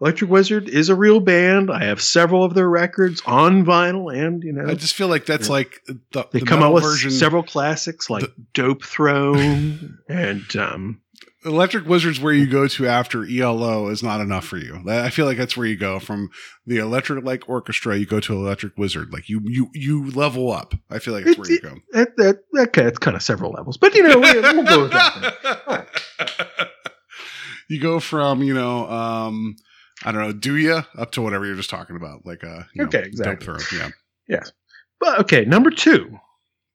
Electric 0.00 0.30
Wizard 0.30 0.68
is 0.68 0.88
a 0.90 0.94
real 0.94 1.20
band. 1.20 1.70
I 1.70 1.84
have 1.84 2.02
several 2.02 2.44
of 2.44 2.52
their 2.52 2.68
records 2.68 3.22
on 3.26 3.64
vinyl, 3.64 4.14
and 4.14 4.42
you 4.42 4.52
know 4.52 4.66
I 4.66 4.74
just 4.74 4.94
feel 4.94 5.08
like 5.08 5.24
that's 5.24 5.48
like 5.48 5.80
the, 5.86 6.26
they 6.32 6.40
the 6.40 6.46
come 6.46 6.62
out 6.62 6.74
with 6.74 6.82
version. 6.84 7.10
several 7.10 7.42
classics 7.42 8.10
like 8.10 8.24
Dope 8.52 8.84
Throne 8.84 9.98
and 10.08 10.44
um, 10.56 11.00
Electric 11.44 11.86
Wizards, 11.86 12.20
where 12.20 12.32
you 12.32 12.46
go 12.46 12.66
to 12.68 12.86
after 12.86 13.26
ELO, 13.28 13.88
is 13.88 14.02
not 14.02 14.20
enough 14.20 14.46
for 14.46 14.56
you. 14.56 14.82
I 14.88 15.10
feel 15.10 15.26
like 15.26 15.36
that's 15.36 15.56
where 15.56 15.66
you 15.66 15.76
go 15.76 15.98
from 15.98 16.30
the 16.66 16.78
Electric 16.78 17.22
like 17.24 17.48
Orchestra. 17.48 17.96
You 17.96 18.06
go 18.06 18.20
to 18.20 18.32
Electric 18.32 18.78
Wizard, 18.78 19.12
like 19.12 19.28
you 19.28 19.40
you 19.44 19.68
you 19.74 20.10
level 20.12 20.50
up. 20.50 20.74
I 20.90 20.98
feel 20.98 21.12
like 21.12 21.24
that's 21.24 21.36
where 21.36 21.50
you 21.50 21.60
go. 21.60 21.76
that, 21.92 22.16
that, 22.16 22.38
okay, 22.68 22.84
it's 22.84 22.98
kind 22.98 23.16
of 23.16 23.22
several 23.22 23.52
levels, 23.52 23.76
but 23.76 23.94
you 23.94 24.02
know 24.02 24.18
we, 24.18 24.32
we'll 24.32 24.64
go 24.64 24.82
with 24.82 24.92
that. 24.92 25.86
then. 26.18 26.66
you 27.68 27.80
go 27.80 28.00
from 28.00 28.42
you 28.42 28.54
know 28.54 28.88
um 28.88 29.56
I 30.02 30.12
don't 30.12 30.22
know 30.22 30.32
do 30.32 30.56
ya 30.56 30.82
up 30.96 31.12
to 31.12 31.22
whatever 31.22 31.44
you're 31.44 31.56
just 31.56 31.70
talking 31.70 31.96
about, 31.96 32.24
like 32.24 32.42
uh 32.42 32.62
you 32.74 32.82
know, 32.82 32.84
Okay, 32.84 32.98
Dope 32.98 33.06
exactly. 33.06 33.46
Throne. 33.46 33.60
Yeah. 33.80 33.88
Yes, 34.28 34.52
but 34.98 35.20
okay. 35.20 35.44
Number 35.44 35.70
two, 35.70 36.18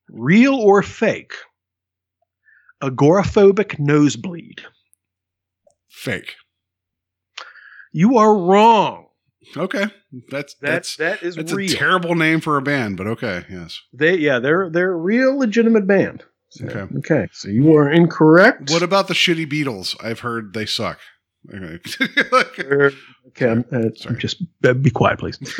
real 0.10 0.56
or 0.56 0.84
fake? 0.84 1.34
Agoraphobic 2.82 3.78
nosebleed. 3.80 4.62
Fake. 5.90 6.36
You 7.92 8.18
are 8.18 8.36
wrong. 8.38 9.08
Okay, 9.58 9.86
that's 10.30 10.56
That's 10.62 10.96
that's 10.96 10.96
that 10.98 11.24
is 11.24 11.36
that's 11.36 11.52
real. 11.54 11.72
a 11.72 11.74
terrible 11.74 12.14
name 12.14 12.40
for 12.40 12.58
a 12.58 12.62
band, 12.62 12.98
but 12.98 13.08
okay, 13.08 13.46
yes. 13.50 13.80
they 13.92 14.16
yeah, 14.18 14.38
they're 14.40 14.70
they're 14.70 14.92
a 14.92 14.96
real 14.96 15.38
legitimate 15.38 15.88
band. 15.88 16.24
So, 16.50 16.66
Okay. 16.66 16.98
Okay. 17.00 17.28
So 17.34 17.50
you 17.50 17.76
are 17.76 17.90
incorrect. 17.90 18.70
What 18.70 18.84
about 18.84 19.08
the 19.08 19.14
shitty 19.16 19.48
Beatles? 19.52 19.96
I've 20.04 20.20
heard 20.20 20.54
they 20.54 20.66
suck. 20.66 21.00
Okay. 21.54 21.80
Okay. 23.30 23.48
I'm, 23.48 23.64
uh, 23.72 23.90
Sorry. 23.96 24.18
just 24.18 24.42
uh, 24.64 24.74
be 24.74 24.90
quiet, 24.90 25.20
please. 25.20 25.38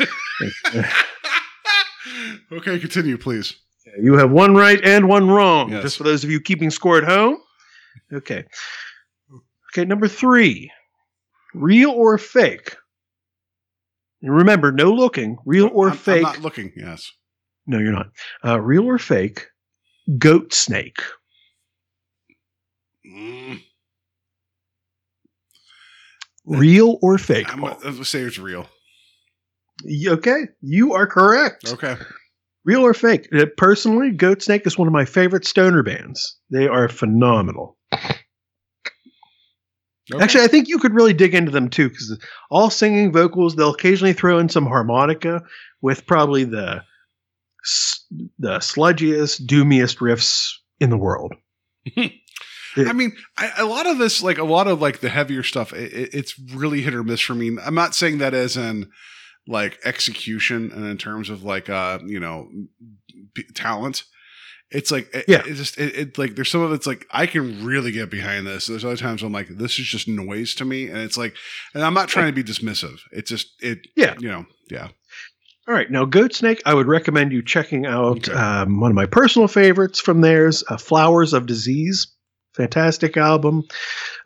Okay, 2.52 2.78
continue, 2.80 3.16
please. 3.16 3.54
You 4.00 4.14
have 4.14 4.30
one 4.30 4.54
right 4.54 4.80
and 4.84 5.08
one 5.08 5.28
wrong. 5.28 5.72
Yes. 5.72 5.82
Just 5.82 5.98
for 5.98 6.04
those 6.04 6.24
of 6.24 6.30
you 6.30 6.40
keeping 6.40 6.70
score 6.70 6.98
at 6.98 7.04
home. 7.04 7.38
Okay. 8.12 8.44
Okay. 9.72 9.84
Number 9.84 10.08
three, 10.08 10.70
real 11.54 11.90
or 11.90 12.18
fake? 12.18 12.76
And 14.22 14.34
remember, 14.34 14.70
no 14.72 14.92
looking. 14.92 15.38
Real 15.46 15.70
or 15.72 15.86
I'm, 15.86 15.92
I'm 15.92 15.98
fake? 15.98 16.22
not 16.22 16.40
looking. 16.40 16.72
Yes. 16.76 17.10
no, 17.66 17.78
you're 17.78 17.92
not. 17.92 18.10
Uh, 18.44 18.60
real 18.60 18.84
or 18.84 18.98
fake? 18.98 19.46
Goat 20.18 20.52
snake. 20.52 21.00
Mm. 23.06 23.62
Real 26.44 26.98
or 27.00 27.16
fake? 27.18 27.52
I'm 27.52 27.60
gonna 27.60 28.04
say 28.04 28.20
it's 28.20 28.38
real. 28.38 28.66
Okay, 30.06 30.42
you 30.60 30.92
are 30.94 31.06
correct. 31.06 31.72
Okay. 31.72 31.96
Real 32.64 32.84
or 32.84 32.94
fake? 32.94 33.28
Uh, 33.34 33.46
Personally, 33.56 34.10
Goat 34.10 34.42
Snake 34.42 34.66
is 34.66 34.76
one 34.78 34.86
of 34.88 34.92
my 34.92 35.04
favorite 35.04 35.46
stoner 35.46 35.82
bands. 35.82 36.36
They 36.50 36.68
are 36.68 36.88
phenomenal. 36.88 37.76
Okay. 40.12 40.22
Actually, 40.24 40.44
I 40.44 40.48
think 40.48 40.68
you 40.68 40.78
could 40.78 40.92
really 40.94 41.12
dig 41.12 41.34
into 41.34 41.52
them 41.52 41.70
too, 41.70 41.88
because 41.88 42.18
all 42.50 42.68
singing 42.68 43.12
vocals. 43.12 43.54
They'll 43.54 43.74
occasionally 43.74 44.12
throw 44.12 44.38
in 44.38 44.48
some 44.48 44.66
harmonica 44.66 45.42
with 45.82 46.04
probably 46.06 46.44
the 46.44 46.82
the 48.38 48.58
sludgiest, 48.58 49.46
doomiest 49.46 49.98
riffs 49.98 50.50
in 50.80 50.90
the 50.90 50.96
world. 50.96 51.34
I 52.76 52.92
mean, 52.92 53.12
I, 53.36 53.50
a 53.58 53.64
lot 53.66 53.86
of 53.86 53.98
this, 53.98 54.22
like 54.22 54.38
a 54.38 54.44
lot 54.44 54.66
of 54.66 54.80
like 54.80 55.00
the 55.00 55.08
heavier 55.10 55.42
stuff, 55.42 55.72
it, 55.72 55.92
it- 55.92 56.14
it's 56.14 56.38
really 56.54 56.80
hit 56.82 56.94
or 56.94 57.04
miss 57.04 57.20
for 57.20 57.34
me. 57.34 57.56
I'm 57.64 57.74
not 57.74 57.94
saying 57.94 58.18
that 58.18 58.32
as 58.34 58.56
in 58.56 58.90
like 59.50 59.78
execution 59.84 60.70
and 60.72 60.86
in 60.86 60.96
terms 60.96 61.28
of 61.28 61.42
like 61.42 61.68
uh 61.68 61.98
you 62.06 62.20
know 62.20 62.48
p- 63.34 63.44
talent. 63.54 64.04
It's 64.72 64.92
like 64.92 65.12
it, 65.12 65.24
Yeah. 65.26 65.42
it's 65.44 65.58
just 65.58 65.78
it, 65.78 65.96
it 65.98 66.18
like 66.18 66.36
there's 66.36 66.48
some 66.48 66.60
of 66.60 66.72
it's 66.72 66.86
like 66.86 67.04
I 67.10 67.26
can 67.26 67.64
really 67.66 67.90
get 67.90 68.08
behind 68.08 68.46
this. 68.46 68.68
There's 68.68 68.84
other 68.84 68.96
times 68.96 69.22
I'm 69.24 69.32
like 69.32 69.48
this 69.48 69.78
is 69.80 69.86
just 69.86 70.06
noise 70.06 70.54
to 70.54 70.64
me, 70.64 70.86
and 70.86 70.98
it's 70.98 71.16
like, 71.16 71.34
and 71.74 71.82
I'm 71.82 71.92
not 71.94 72.08
trying 72.08 72.26
to 72.26 72.32
be 72.32 72.44
dismissive. 72.44 72.98
It's 73.10 73.28
just 73.30 73.48
it, 73.60 73.80
Yeah. 73.96 74.14
you 74.20 74.28
know, 74.28 74.46
yeah, 74.70 74.88
All 75.66 75.74
right, 75.74 75.90
now 75.90 76.04
Goat 76.04 76.34
Snake, 76.34 76.62
I 76.64 76.74
would 76.74 76.86
recommend 76.86 77.32
you 77.32 77.42
checking 77.42 77.84
out 77.84 78.28
Okay. 78.28 78.32
um, 78.32 78.78
one 78.80 78.92
of 78.92 78.94
my 78.94 79.06
personal 79.06 79.48
favorites 79.48 80.00
from 80.00 80.20
theirs, 80.20 80.62
uh, 80.68 80.76
"Flowers 80.76 81.32
of 81.32 81.46
Disease." 81.46 82.06
Fantastic 82.60 83.16
album. 83.16 83.64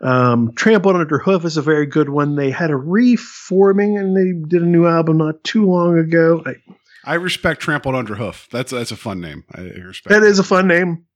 Um, 0.00 0.52
Trampled 0.56 0.96
Under 0.96 1.18
Hoof 1.20 1.44
is 1.44 1.56
a 1.56 1.62
very 1.62 1.86
good 1.86 2.08
one. 2.08 2.34
They 2.34 2.50
had 2.50 2.72
a 2.72 2.76
reforming 2.76 3.96
and 3.96 4.16
they 4.16 4.48
did 4.48 4.60
a 4.60 4.66
new 4.66 4.86
album 4.86 5.18
not 5.18 5.44
too 5.44 5.64
long 5.70 5.96
ago. 5.96 6.42
I, 6.44 6.54
I 7.04 7.14
respect 7.14 7.60
Trampled 7.60 7.94
Under 7.94 8.16
Hoof. 8.16 8.48
That's 8.50 8.72
that's 8.72 8.90
a 8.90 8.96
fun 8.96 9.20
name. 9.20 9.44
I 9.54 9.60
respect. 9.60 10.08
that 10.12 10.24
is 10.24 10.40
a 10.40 10.42
fun 10.42 10.66
name. 10.66 11.06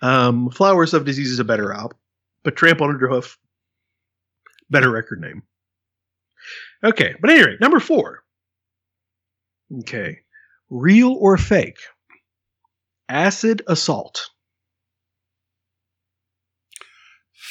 Um, 0.00 0.50
Flowers 0.50 0.94
of 0.94 1.04
Disease 1.04 1.32
is 1.32 1.40
a 1.40 1.44
better 1.44 1.72
album, 1.72 1.98
but 2.44 2.54
Trampled 2.54 2.90
Under 2.90 3.08
Hoof, 3.08 3.36
better 4.70 4.92
record 4.92 5.20
name. 5.20 5.42
Okay, 6.84 7.16
but 7.20 7.30
anyway, 7.30 7.56
number 7.60 7.80
four. 7.80 8.22
Okay, 9.80 10.20
real 10.70 11.14
or 11.14 11.36
fake? 11.36 11.80
Acid 13.08 13.62
assault. 13.66 14.30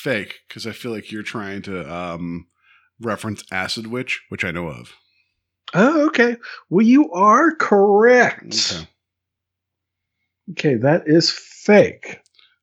Fake 0.08 0.40
because 0.48 0.66
I 0.66 0.72
feel 0.72 0.92
like 0.92 1.12
you're 1.12 1.24
trying 1.24 1.62
to 1.64 1.94
um, 1.94 2.48
reference 3.02 3.44
Acid 3.52 3.88
Witch, 3.88 4.24
which 4.30 4.46
I 4.46 4.52
know 4.52 4.68
of. 4.68 4.94
Oh, 5.74 6.08
okay. 6.08 6.38
Well, 6.70 6.86
you 6.86 7.12
are 7.12 7.54
correct. 7.56 8.74
Okay. 8.74 8.88
Okay, 10.52 10.76
that 10.76 11.04
is 11.08 11.30
fake. 11.30 12.22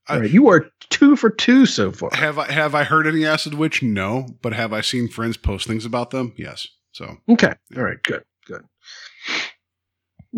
I- 0.09 0.21
right, 0.21 0.31
you 0.31 0.49
are 0.49 0.71
two 0.91 1.17
for 1.17 1.29
two 1.31 1.67
so 1.67 1.93
far. 1.93 2.11
Have 2.15 2.39
I 2.39 2.51
have 2.51 2.75
I 2.75 2.85
heard 2.85 3.07
any 3.07 3.27
Acid 3.27 3.55
Witch? 3.55 3.83
No, 3.83 4.27
but 4.43 4.53
have 4.55 4.73
I 4.73 4.81
seen 4.81 5.09
friends 5.09 5.37
post 5.37 5.67
things 5.67 5.85
about 5.85 6.11
them? 6.11 6.33
Yes. 6.37 6.67
So 6.93 7.19
Okay. 7.29 7.53
All 7.77 7.83
right. 7.83 8.03
Good. 8.03 8.23
Good. 8.47 8.63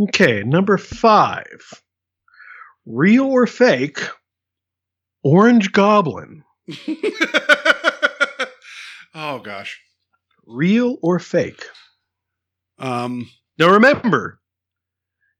Okay. 0.04 0.42
Number 0.42 0.76
five. 0.76 1.82
Real 2.84 3.26
or 3.26 3.46
fake? 3.46 4.00
Orange 5.24 5.72
Goblin. 5.72 6.44
oh 9.14 9.38
gosh. 9.40 9.80
Real 10.46 10.96
or 11.02 11.18
fake? 11.18 11.64
Um. 12.78 13.28
Now 13.58 13.70
remember, 13.72 14.38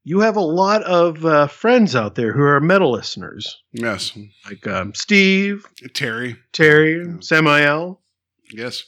you 0.03 0.21
have 0.21 0.37
a 0.37 0.41
lot 0.41 0.81
of 0.83 1.23
uh, 1.25 1.45
friends 1.47 1.95
out 1.95 2.15
there 2.15 2.33
who 2.33 2.41
are 2.41 2.59
metal 2.59 2.91
listeners, 2.91 3.61
Yes. 3.73 4.17
like 4.49 4.65
um, 4.65 4.95
Steve, 4.95 5.65
Terry. 5.93 6.35
Terry, 6.51 7.05
Yeah. 7.05 7.13
Samael. 7.19 8.01
Yes. 8.51 8.83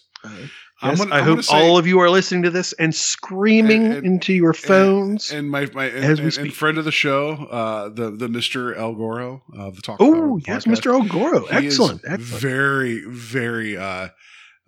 Yes, 0.81 0.97
gonna- 0.99 1.13
I 1.15 1.21
hope 1.21 1.43
say- 1.43 1.55
all 1.55 1.77
of 1.77 1.85
you 1.87 1.99
are 1.99 2.09
listening 2.09 2.43
to 2.43 2.49
this 2.49 2.73
and 2.73 2.95
screaming 2.95 3.85
And- 3.85 3.93
and- 3.95 4.05
into 4.05 4.33
your 4.33 4.53
phones. 4.53 5.29
And 5.31 5.49
my 5.49 5.67
my 5.73 5.85
and, 5.85 6.05
As 6.05 6.19
we 6.19 6.25
and- 6.25 6.33
speak. 6.33 6.45
and 6.45 6.53
friend 6.53 6.77
of 6.77 6.85
the 6.85 6.91
show, 6.91 7.31
uh, 7.51 7.89
the 7.89 8.11
the 8.11 8.29
Mister 8.29 8.73
El 8.75 8.95
Goro 8.95 9.43
of 9.57 9.75
the 9.75 9.81
Talk. 9.81 9.97
oh, 9.99 10.39
yes. 10.47 10.65
Ogoro. 10.65 11.41
He 11.59 11.67
is 11.67 11.73
Excellent. 11.73 12.01
Excellent. 12.05 12.21
Very, 12.21 13.03
very 13.07 13.77
uh 13.77 14.09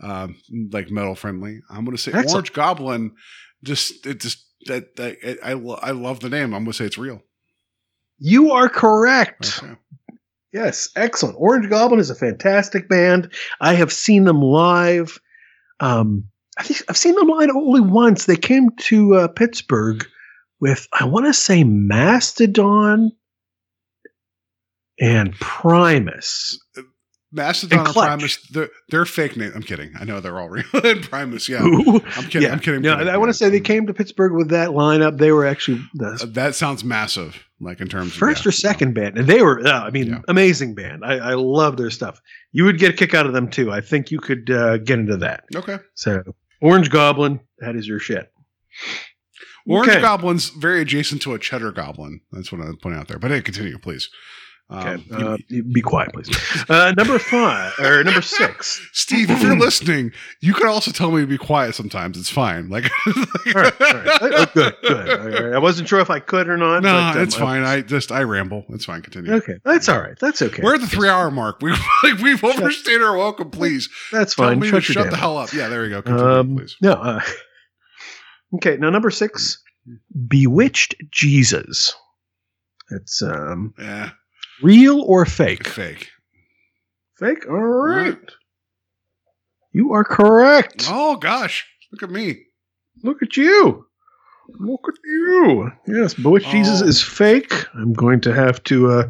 um 0.01 0.35
like 0.71 0.89
metal 0.91 1.15
friendly. 1.15 1.61
I'm 1.69 1.85
gonna 1.85 1.97
say 1.97 2.11
Excellent. 2.11 2.33
Orange 2.33 2.53
Goblin 2.53 3.11
just 3.63 4.05
it 4.05 4.19
just 4.19 4.45
that 4.65 4.95
that 4.97 5.17
it, 5.23 5.39
I 5.43 5.53
lo- 5.53 5.79
I 5.81 5.91
love 5.91 6.19
the 6.19 6.29
name. 6.29 6.53
I'm 6.53 6.63
gonna 6.63 6.73
say 6.73 6.85
it's 6.85 6.97
real. 6.97 7.21
You 8.19 8.51
are 8.51 8.67
correct. 8.69 9.61
Okay. 9.63 9.73
Yes, 10.53 10.89
excellent. 10.97 11.37
Orange 11.39 11.69
Goblin 11.69 11.99
is 12.01 12.09
a 12.09 12.15
fantastic 12.15 12.89
band. 12.89 13.31
I 13.61 13.73
have 13.75 13.93
seen 13.93 14.25
them 14.25 14.41
live. 14.41 15.17
Um, 15.81 16.25
I 16.57 16.63
think 16.63 16.83
I've 16.87 16.97
seen 16.97 17.15
them 17.15 17.27
live 17.27 17.49
only 17.49 17.81
once. 17.81 18.25
They 18.25 18.37
came 18.37 18.69
to 18.77 19.15
uh, 19.15 19.27
Pittsburgh 19.27 20.05
with, 20.59 20.87
I 20.93 21.05
want 21.05 21.25
to 21.25 21.33
say, 21.33 21.63
Mastodon 21.63 23.11
and 24.99 25.33
Primus. 25.33 26.59
Mastodon 27.33 27.79
And 27.79 27.87
and 27.87 27.93
Clutch. 27.93 28.07
Primus, 28.07 28.47
they're, 28.47 28.69
they're 28.89 29.05
fake 29.05 29.37
name. 29.37 29.51
I'm 29.55 29.63
kidding. 29.63 29.91
I 29.99 30.03
know 30.03 30.19
they're 30.19 30.39
all 30.39 30.49
real. 30.49 30.65
and 30.73 31.01
Primus, 31.01 31.47
yeah. 31.47 31.63
Ooh. 31.63 32.01
I'm 32.17 32.25
kidding. 32.25 32.41
Yeah. 32.43 32.51
I'm 32.51 32.59
kidding. 32.59 32.81
No, 32.81 32.97
kidding. 32.97 33.13
I 33.13 33.17
want 33.17 33.29
to 33.29 33.33
say 33.33 33.49
they 33.49 33.59
came 33.61 33.87
to 33.87 33.93
Pittsburgh 33.93 34.33
with 34.33 34.49
that 34.49 34.69
lineup. 34.69 35.17
They 35.17 35.31
were 35.31 35.45
actually 35.45 35.81
Uh, 36.03 36.17
that 36.27 36.55
sounds 36.55 36.83
massive, 36.83 37.41
like 37.61 37.79
in 37.79 37.87
terms 37.87 38.13
first 38.13 38.41
of 38.41 38.47
or 38.47 38.51
second 38.51 38.93
band, 38.95 39.17
and 39.17 39.27
they 39.27 39.41
were, 39.41 39.65
uh, 39.65 39.81
I 39.83 39.91
mean, 39.91 40.07
Yeah. 40.07 40.19
amazing 40.27 40.75
band. 40.75 41.05
I, 41.05 41.17
I 41.17 41.33
love 41.35 41.77
their 41.77 41.89
stuff. 41.89 42.19
You 42.51 42.65
would 42.65 42.77
get 42.79 42.89
a 42.91 42.93
kick 42.93 43.13
out 43.13 43.25
of 43.25 43.33
them 43.33 43.49
too. 43.49 43.71
I 43.71 43.79
think 43.81 44.11
you 44.11 44.19
could 44.19 44.49
uh, 44.51 44.77
get 44.79 44.99
into 44.99 45.17
that. 45.17 45.45
Okay. 45.55 45.77
So, 45.93 46.21
Orange 46.61 46.89
Goblin, 46.89 47.39
that 47.59 47.75
is 47.75 47.87
your 47.87 47.99
shit. 47.99 48.31
Orange 49.67 49.89
Okay. 49.91 50.01
Goblin's 50.01 50.49
very 50.49 50.81
adjacent 50.81 51.21
to 51.21 51.33
a 51.33 51.39
Cheddar 51.39 51.71
Goblin. 51.71 52.21
That's 52.31 52.51
what 52.51 52.61
I'm 52.61 52.75
pointing 52.77 52.99
out 52.99 53.07
there. 53.07 53.19
But 53.19 53.31
hey, 53.31 53.41
continue, 53.41 53.77
please. 53.77 54.09
Okay, 54.71 55.03
Um, 55.11 55.33
uh, 55.33 55.37
be 55.73 55.81
quiet, 55.81 56.13
please. 56.13 56.29
Uh, 56.69 56.93
number 56.97 57.19
five 57.19 57.73
or 57.79 58.03
number 58.03 58.21
six. 58.21 58.81
Steve, 58.93 59.29
if 59.29 59.41
you're 59.41 59.57
listening, 59.59 60.11
you 60.39 60.53
can 60.53 60.67
also 60.67 60.91
tell 60.91 61.11
me 61.11 61.19
to 61.21 61.27
be 61.27 61.37
quiet 61.37 61.75
sometimes. 61.75 62.17
It's 62.17 62.29
fine. 62.29 62.69
Like, 62.69 62.85
All 63.07 63.13
right, 63.53 63.81
all 63.81 63.93
right. 63.93 64.19
Oh, 64.21 64.45
good, 64.53 64.73
good. 64.81 65.09
All 65.09 65.27
right. 65.29 65.53
I 65.55 65.59
wasn't 65.59 65.89
sure 65.89 65.99
if 65.99 66.09
I 66.09 66.19
could 66.19 66.47
or 66.47 66.55
not. 66.55 66.83
no, 66.83 66.91
but, 66.93 67.17
um, 67.17 67.23
it's 67.23 67.35
fine. 67.35 67.63
I 67.63 67.81
just 67.81 68.11
I 68.13 68.23
ramble. 68.23 68.63
It's 68.69 68.85
fine. 68.85 69.01
Continue. 69.01 69.33
Okay, 69.33 69.57
that's 69.65 69.89
all 69.89 69.99
right. 69.99 70.17
That's 70.19 70.41
okay. 70.41 70.61
We're 70.63 70.75
at 70.75 70.81
the 70.81 70.87
three 70.87 71.09
hour 71.09 71.29
mark. 71.31 71.57
We've 71.61 71.77
like, 72.03 72.19
we've 72.19 72.41
overstayed 72.43 73.01
our 73.01 73.17
welcome. 73.17 73.49
Please 73.51 73.89
that's 74.11 74.35
tell 74.35 74.45
fine. 74.47 74.59
me 74.59 74.69
Shut 74.69 74.83
to 74.83 74.93
shut 74.93 75.09
the 75.09 75.17
hell 75.17 75.37
up. 75.37 75.51
Yeah, 75.51 75.67
there 75.67 75.83
you 75.83 75.89
go. 75.89 76.01
Continue, 76.01 76.31
Um, 76.33 76.55
please. 76.55 76.77
no. 76.81 76.93
Uh, 76.93 77.19
okay, 78.55 78.77
now 78.77 78.89
number 78.89 79.09
six, 79.11 79.61
Bewitched 80.27 80.95
Jesus. 81.11 81.93
It's 82.91 83.21
um, 83.21 83.73
Yeah, 83.79 84.11
real 84.61 85.01
or 85.01 85.25
fake? 85.25 85.67
fake. 85.67 86.09
Fake. 87.17 87.45
All 87.49 87.55
right. 87.55 88.17
You 89.73 89.93
are 89.93 90.03
correct. 90.03 90.85
Oh 90.89 91.15
gosh, 91.17 91.65
look 91.91 92.03
at 92.03 92.09
me. 92.09 92.43
Look 93.03 93.21
at 93.21 93.37
you. 93.37 93.85
Look 94.59 94.81
at 94.87 94.95
you. 95.05 95.71
Yes, 95.87 96.13
Bewitched 96.13 96.49
Jesus 96.49 96.81
Oh. 96.81 96.85
is 96.87 97.01
fake. 97.01 97.53
I'm 97.73 97.93
going 97.93 98.19
to 98.21 98.33
have 98.33 98.61
to 98.65 98.91
uh, 98.91 99.09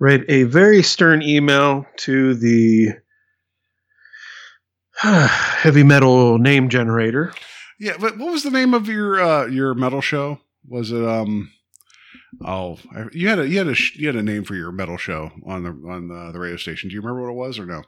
write 0.00 0.24
a 0.28 0.42
very 0.44 0.82
stern 0.82 1.22
email 1.22 1.86
to 1.98 2.34
the 2.34 2.88
heavy 4.96 5.82
metal 5.84 6.38
name 6.38 6.68
generator. 6.68 7.32
Yeah, 7.78 7.96
but 7.98 8.18
what 8.18 8.32
was 8.32 8.42
the 8.42 8.50
name 8.50 8.74
of 8.74 8.88
your 8.88 9.20
uh 9.22 9.46
your 9.46 9.74
metal 9.74 10.00
show? 10.00 10.38
Was 10.68 10.90
it 10.92 11.04
um? 11.04 11.50
Oh, 12.44 12.78
I- 12.94 13.08
you 13.12 13.28
had 13.28 13.38
a 13.38 13.48
you 13.48 13.58
had 13.58 13.68
a 13.68 13.74
you 13.94 14.06
had 14.06 14.16
a 14.16 14.22
name 14.22 14.44
for 14.44 14.54
your 14.54 14.72
metal 14.72 14.96
show 14.96 15.30
on 15.46 15.62
the 15.64 15.70
on 15.90 16.08
the, 16.08 16.30
the 16.32 16.38
radio 16.38 16.56
station. 16.56 16.88
Do 16.88 16.94
you 16.94 17.00
remember 17.00 17.22
what 17.22 17.30
it 17.30 17.46
was 17.48 17.58
or 17.58 17.66
no? 17.66 17.82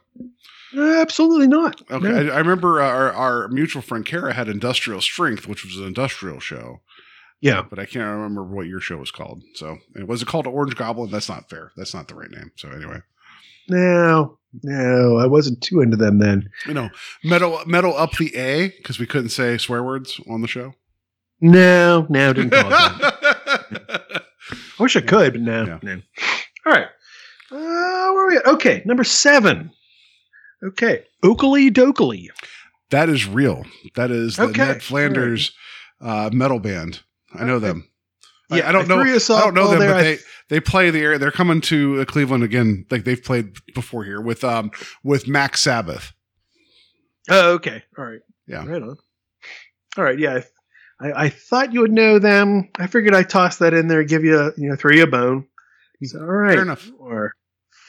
Absolutely 1.01 1.47
not. 1.47 1.81
Okay, 1.89 2.07
No. 2.07 2.31
I, 2.31 2.35
I 2.35 2.39
remember 2.39 2.81
uh, 2.81 2.87
our 2.87 3.11
our 3.13 3.47
mutual 3.49 3.81
friend 3.81 4.05
Kara 4.05 4.33
had 4.33 4.47
Industrial 4.47 5.01
Strength, 5.01 5.47
which 5.47 5.63
was 5.65 5.77
an 5.77 5.85
industrial 5.85 6.39
show, 6.39 6.81
Yeah. 7.41 7.63
but 7.69 7.79
I 7.79 7.85
can't 7.85 8.05
remember 8.15 8.43
what 8.43 8.67
your 8.67 8.79
show 8.79 8.97
was 8.97 9.11
called. 9.11 9.41
So, 9.55 9.77
and 9.95 10.07
was 10.07 10.21
it 10.21 10.27
called 10.27 10.47
Orange 10.47 10.75
Goblin? 10.75 11.09
That's 11.11 11.29
not 11.29 11.49
fair. 11.49 11.71
That's 11.77 11.93
not 11.93 12.07
the 12.07 12.15
right 12.15 12.29
name. 12.31 12.51
So 12.55 12.69
anyway, 12.69 12.99
No, 13.69 14.37
no, 14.63 15.17
I 15.17 15.25
wasn't 15.27 15.61
too 15.61 15.81
into 15.81 15.97
them 15.97 16.19
then. 16.19 16.49
you 16.67 16.73
know, 16.73 16.89
metal 17.23 17.61
metal 17.65 17.95
up 17.97 18.11
the 18.13 18.35
A 18.35 18.69
because 18.69 18.99
we 18.99 19.07
couldn't 19.07 19.29
say 19.29 19.57
swear 19.57 19.83
words 19.83 20.19
on 20.29 20.41
the 20.41 20.47
show. 20.47 20.73
No, 21.41 22.05
no, 22.09 22.31
didn't 22.33 22.51
call 22.51 22.67
it 22.67 22.69
that. 22.69 24.21
I 24.51 24.83
wish 24.83 24.95
I 24.95 25.01
could, 25.01 25.33
but 25.33 25.41
no. 25.41 25.65
Yeah. 25.65 25.79
no. 25.81 26.01
All 26.65 26.73
right. 26.73 26.87
Uh, 27.51 27.57
where 28.13 28.25
are 28.25 28.27
we 28.29 28.37
at? 28.37 28.45
Okay, 28.47 28.81
number 28.85 29.03
seven. 29.03 29.71
Okay, 30.63 31.03
Okilly 31.23 31.69
Dokilly. 31.71 32.27
That 32.89 33.09
is 33.09 33.27
real. 33.27 33.63
That 33.95 34.11
is 34.11 34.35
the 34.37 34.43
Okay, 34.43 34.61
Ned 34.65 34.83
Flanders 34.83 35.51
uh, 36.01 36.29
metal 36.33 36.59
band. 36.59 37.01
I 37.33 37.43
know 37.45 37.59
them. 37.59 37.89
Yeah, 38.49 38.69
I, 38.69 38.71
don't 38.71 38.85
I 38.85 38.87
know. 38.87 39.01
threw 39.01 39.11
you 39.11 39.17
a 39.17 39.33
I 39.35 39.41
don't 39.41 39.53
know 39.55 39.69
them, 39.69 39.79
there. 39.79 39.89
but 39.89 39.97
I- 39.99 40.03
they 40.03 40.17
they 40.49 40.59
play 40.59 40.89
the 40.91 40.99
area. 41.01 41.17
They're 41.17 41.31
coming 41.31 41.61
to 41.61 42.01
uh, 42.01 42.05
Cleveland 42.05 42.43
again. 42.43 42.85
Like 42.91 43.03
they've 43.03 43.21
played 43.23 43.53
before 43.73 44.03
here 44.03 44.21
with 44.21 44.43
um 44.43 44.71
with 45.03 45.27
Max 45.27 45.61
Sabbath. 45.61 46.13
Oh, 47.29 47.53
okay. 47.53 47.83
All 47.97 48.05
right. 48.05 48.21
Yeah. 48.47 48.65
Right 48.65 48.81
on. 48.81 48.97
All 49.97 50.03
right. 50.03 50.17
Yeah. 50.19 50.35
I, 50.35 50.43
I 50.99 51.29
thought 51.29 51.73
you 51.73 51.81
would 51.81 51.91
know 51.91 52.19
them. 52.19 52.69
I 52.79 52.87
figured 52.87 53.13
I'd 53.13 53.29
toss 53.29 53.57
that 53.57 53.73
in 53.73 53.87
there, 53.87 54.03
give 54.03 54.23
you, 54.23 54.39
a, 54.39 54.51
you 54.57 54.69
know, 54.69 54.75
throw 54.75 54.91
you 54.91 55.03
a 55.03 55.07
bone. 55.07 55.47
Hmm. 55.99 56.05
So, 56.05 56.19
all 56.19 56.25
right. 56.25 56.53
Fair 56.53 56.61
enough. 56.61 56.89
Or 56.99 57.33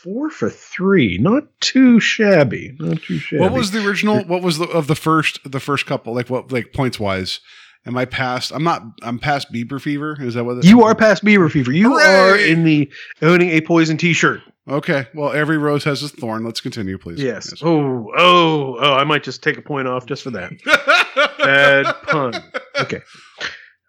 four 0.07 0.31
for 0.31 0.51
three. 0.51 1.19
Not 1.19 1.45
too 1.61 2.01
shabby. 2.01 2.77
Not 2.79 3.03
too 3.03 3.19
shabby. 3.19 3.41
What 3.41 3.53
was 3.53 3.73
the 3.73 3.87
original? 3.87 4.25
What 4.25 4.43
was 4.43 4.59
the 4.59 4.67
of 4.67 4.87
the 4.87 4.95
first 4.95 5.41
the 5.51 5.61
first 5.61 5.87
couple? 5.87 6.15
Like 6.15 6.31
what 6.31 6.53
like 6.53 6.73
points 6.73 6.99
wise? 6.99 7.41
Am 7.87 7.97
I 7.97 8.05
past? 8.05 8.51
I'm 8.53 8.65
not. 8.65 8.83
I'm 9.03 9.19
past 9.19 9.53
Bieber 9.53 9.81
fever. 9.81 10.17
Is 10.21 10.35
that 10.35 10.45
what? 10.45 10.65
You 10.65 10.83
are 10.83 10.95
past 10.95 11.25
Beaver 11.25 11.49
Fever. 11.49 11.73
You 11.73 11.93
Hooray! 11.93 12.05
are 12.05 12.37
in 12.37 12.65
the 12.65 12.91
owning 13.23 13.51
a 13.51 13.61
poison 13.61 13.97
T-shirt. 13.97 14.41
Okay. 14.69 15.07
Well, 15.15 15.33
every 15.33 15.57
rose 15.57 15.85
has 15.85 16.03
a 16.03 16.09
thorn. 16.09 16.45
Let's 16.45 16.61
continue, 16.61 16.99
please. 16.99 17.23
Yes. 17.23 17.55
Oh, 17.63 18.11
oh, 18.17 18.77
oh! 18.81 18.95
I 18.95 19.05
might 19.05 19.23
just 19.23 19.43
take 19.43 19.57
a 19.57 19.63
point 19.63 19.87
off 19.87 20.07
just 20.07 20.25
for 20.25 20.31
that. 20.31 20.53
Bad 21.17 21.95
pun. 22.07 22.35
Okay. 22.81 23.01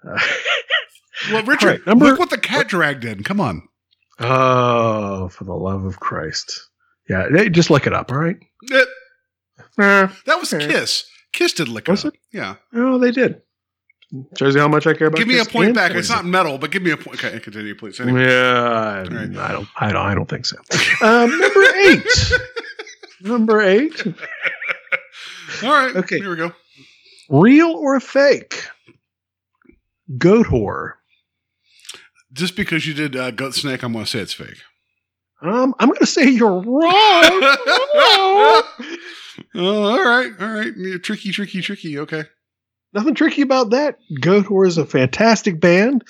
Uh, 0.08 0.20
well, 1.32 1.44
Richard, 1.44 1.68
right, 1.68 1.88
number- 1.88 2.06
look 2.06 2.20
what 2.20 2.30
the 2.30 2.38
cat 2.38 2.68
dragged 2.68 3.06
in. 3.06 3.24
Come 3.24 3.40
on. 3.42 3.62
oh, 4.20 5.28
for 5.30 5.44
the 5.44 5.54
love 5.54 5.86
of 5.86 6.00
Christ! 6.00 6.70
Yeah, 7.10 7.28
hey, 7.34 7.50
just 7.50 7.70
look 7.70 7.86
it 7.88 7.94
up. 7.94 8.12
All 8.12 8.18
right. 8.18 8.38
Eh, 8.72 8.84
Eh, 9.80 10.08
that 10.26 10.40
was 10.40 10.54
Okay. 10.54 10.68
Kiss. 10.68 11.06
Kiss 11.34 11.54
did 11.54 11.68
lick 11.68 11.88
Was 11.88 12.04
it. 12.06 12.08
up. 12.10 12.14
Yeah. 12.34 12.56
oh, 12.74 12.98
they 12.98 13.12
did. 13.12 13.42
Shows 14.38 14.56
you 14.56 14.62
how 14.62 14.68
much 14.68 14.88
I 14.88 14.94
care 14.94 15.08
about. 15.08 15.18
Give 15.18 15.28
me 15.28 15.38
a 15.40 15.46
point 15.46 15.76
back. 15.76 15.92
It's 15.94 16.10
not 16.10 16.24
metal, 16.26 16.58
but 16.58 16.72
give 16.72 16.82
me 16.82 16.92
a 16.92 16.98
point. 16.98 17.24
Okay, 17.24 17.40
continue, 17.42 17.76
please. 17.76 18.00
Anyway. 18.00 18.26
Yeah, 18.26 18.62
I, 18.62 19.02
right. 19.04 19.38
I 19.38 19.52
don't. 19.52 19.68
I 19.76 19.92
don't. 19.92 20.06
I 20.06 20.16
don't 20.16 20.30
think 20.30 20.46
so. 20.46 20.56
Um, 21.02 21.38
number 21.38 21.64
eight. 21.76 22.32
number 23.22 23.62
eight. 23.62 24.08
All 25.64 25.72
right. 25.72 25.96
Okay. 25.96 26.18
Here 26.20 26.30
we 26.30 26.38
go. 26.38 26.54
Real 27.30 27.72
or 27.72 28.00
fake? 28.00 28.64
Goatwhore. 30.18 30.94
Just 32.34 32.56
because 32.56 32.86
you 32.86 32.94
did 32.94 33.16
uh, 33.16 33.32
Goat 33.32 33.56
Snake, 33.56 33.84
I'm 33.84 33.94
going 33.94 34.06
to 34.06 34.12
say 34.12 34.20
it's 34.20 34.34
fake. 34.34 34.62
Um, 35.42 35.74
I'm 35.80 35.90
going 35.90 36.00
to 36.00 36.06
say 36.06 36.30
you're 36.30 36.62
wrong. 36.62 36.64
oh, 38.04 38.64
all 39.56 40.04
right. 40.04 40.32
All 40.40 40.52
right. 40.52 40.74
Yeah, 40.76 40.98
Tricky, 40.98 41.32
tricky, 41.32 41.62
tricky. 41.62 42.00
Okay. 42.00 42.24
Nothing 42.94 43.16
tricky 43.16 43.42
about 43.42 43.72
that. 43.72 43.98
Goatwhore 44.22 44.68
is 44.68 44.78
a 44.78 44.86
fantastic 44.86 45.60
band 45.60 46.04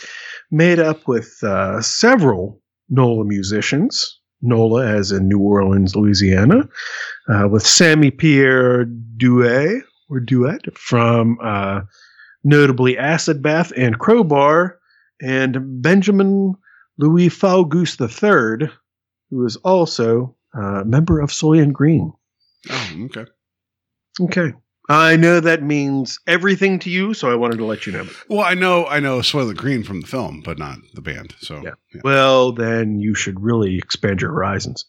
made 0.51 0.79
up 0.79 1.07
with 1.07 1.37
uh, 1.43 1.81
several 1.81 2.61
NOLA 2.89 3.25
musicians. 3.25 4.19
NOLA, 4.41 4.85
as 4.85 5.11
in 5.11 5.27
New 5.27 5.39
Orleans, 5.39 5.95
Louisiana, 5.95 6.69
uh, 7.27 7.47
with 7.49 7.65
Sammy 7.65 8.11
Pierre 8.11 8.85
Duet 8.85 9.81
or 10.09 10.19
Duet 10.19 10.77
from 10.77 11.37
uh, 11.43 11.81
notably 12.43 12.97
Acid 12.97 13.41
Bath 13.41 13.71
and 13.75 13.99
Crowbar, 13.99 14.79
and 15.21 15.81
Benjamin 15.81 16.55
Louis 16.97 17.29
Falgoust 17.29 17.99
III, 18.01 18.69
who 19.29 19.45
is 19.45 19.55
also 19.57 20.35
a 20.53 20.83
member 20.85 21.19
of 21.19 21.29
Soylent 21.29 21.73
Green. 21.73 22.13
Oh, 22.69 22.91
okay. 23.05 23.25
Okay. 24.21 24.53
I 24.89 25.17
know 25.17 25.41
that 25.41 25.63
means 25.63 26.17
everything 26.27 26.79
to 26.79 26.89
you, 26.89 27.13
so 27.13 27.29
I 27.29 27.35
wanted 27.35 27.57
to 27.57 27.65
let 27.65 27.85
you 27.85 27.91
know. 27.91 28.07
Well, 28.29 28.39
I 28.39 28.53
know, 28.53 28.85
I 28.85 29.01
know 29.01 29.19
Soylent 29.19 29.57
Green 29.57 29.83
from 29.83 29.99
the 29.99 30.07
film, 30.07 30.41
but 30.45 30.57
not 30.57 30.77
the 30.93 31.01
band. 31.01 31.35
So, 31.39 31.55
Yeah. 31.61 31.71
yeah. 31.93 32.01
Well, 32.05 32.53
then 32.53 32.97
you 32.99 33.13
should 33.13 33.41
really 33.41 33.77
expand 33.77 34.21
your 34.21 34.31
horizons. 34.31 34.85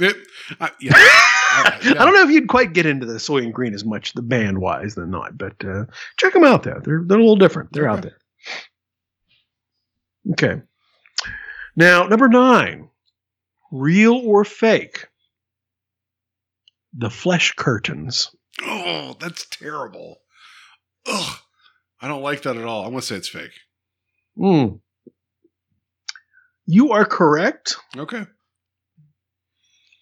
It- 0.00 0.16
uh, 0.60 0.68
yeah. 0.80 0.92
I- 1.64 1.80
yeah. 1.84 1.90
I 2.02 2.04
don't 2.04 2.14
know 2.14 2.22
if 2.22 2.30
you'd 2.30 2.48
quite 2.48 2.72
get 2.72 2.86
into 2.86 3.06
the 3.06 3.14
Soylent 3.14 3.52
Green 3.52 3.74
as 3.74 3.84
much, 3.84 4.12
the 4.12 4.22
band 4.22 4.58
wise, 4.58 4.94
than 4.94 5.10
not, 5.10 5.36
but 5.38 5.54
uh, 5.64 5.84
check 6.16 6.32
them 6.32 6.44
out 6.44 6.62
though. 6.62 6.80
They're 6.84 7.02
they're 7.04 7.18
a 7.18 7.20
little 7.20 7.36
different. 7.36 7.72
They're 7.72 7.88
out 7.88 8.02
there. 8.02 8.16
Okay. 10.32 10.62
Now 11.76 12.06
number 12.06 12.28
nine, 12.28 12.88
real 13.70 14.14
or 14.14 14.44
fake? 14.44 15.06
The 16.98 17.10
flesh 17.10 17.52
curtains. 17.52 18.34
Oh, 18.62 19.16
that's 19.20 19.46
terrible. 19.46 20.20
Ugh. 21.06 21.38
I 22.00 22.08
don't 22.08 22.22
like 22.22 22.42
that 22.42 22.56
at 22.56 22.64
all. 22.64 22.84
I'm 22.84 22.90
going 22.90 23.00
to 23.00 23.06
say 23.06 23.16
it's 23.16 23.28
fake. 23.28 23.52
Hmm. 24.36 24.76
You 26.66 26.92
are 26.92 27.04
correct. 27.04 27.76
Okay. 27.96 28.24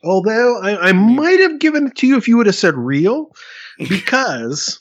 Although 0.05 0.61
I, 0.61 0.89
I 0.89 0.93
might 0.93 1.41
have 1.41 1.59
given 1.59 1.87
it 1.89 1.97
to 1.97 2.07
you 2.07 2.17
if 2.17 2.29
you 2.29 2.37
would 2.37 2.47
have 2.47 2.55
said 2.55 2.75
real, 2.77 3.31
because, 3.89 4.79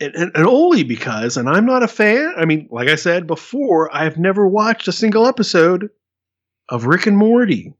and, 0.00 0.14
and, 0.14 0.32
and 0.34 0.46
only 0.46 0.82
because, 0.82 1.36
and 1.36 1.48
I'm 1.48 1.66
not 1.66 1.82
a 1.82 1.88
fan. 1.88 2.32
I 2.36 2.44
mean, 2.44 2.68
like 2.70 2.88
I 2.88 2.96
said 2.96 3.26
before, 3.26 3.94
I've 3.94 4.18
never 4.18 4.46
watched 4.48 4.88
a 4.88 4.92
single 4.92 5.26
episode 5.26 5.88
of 6.68 6.86
Rick 6.86 7.06
and 7.06 7.16
Morty. 7.16 7.74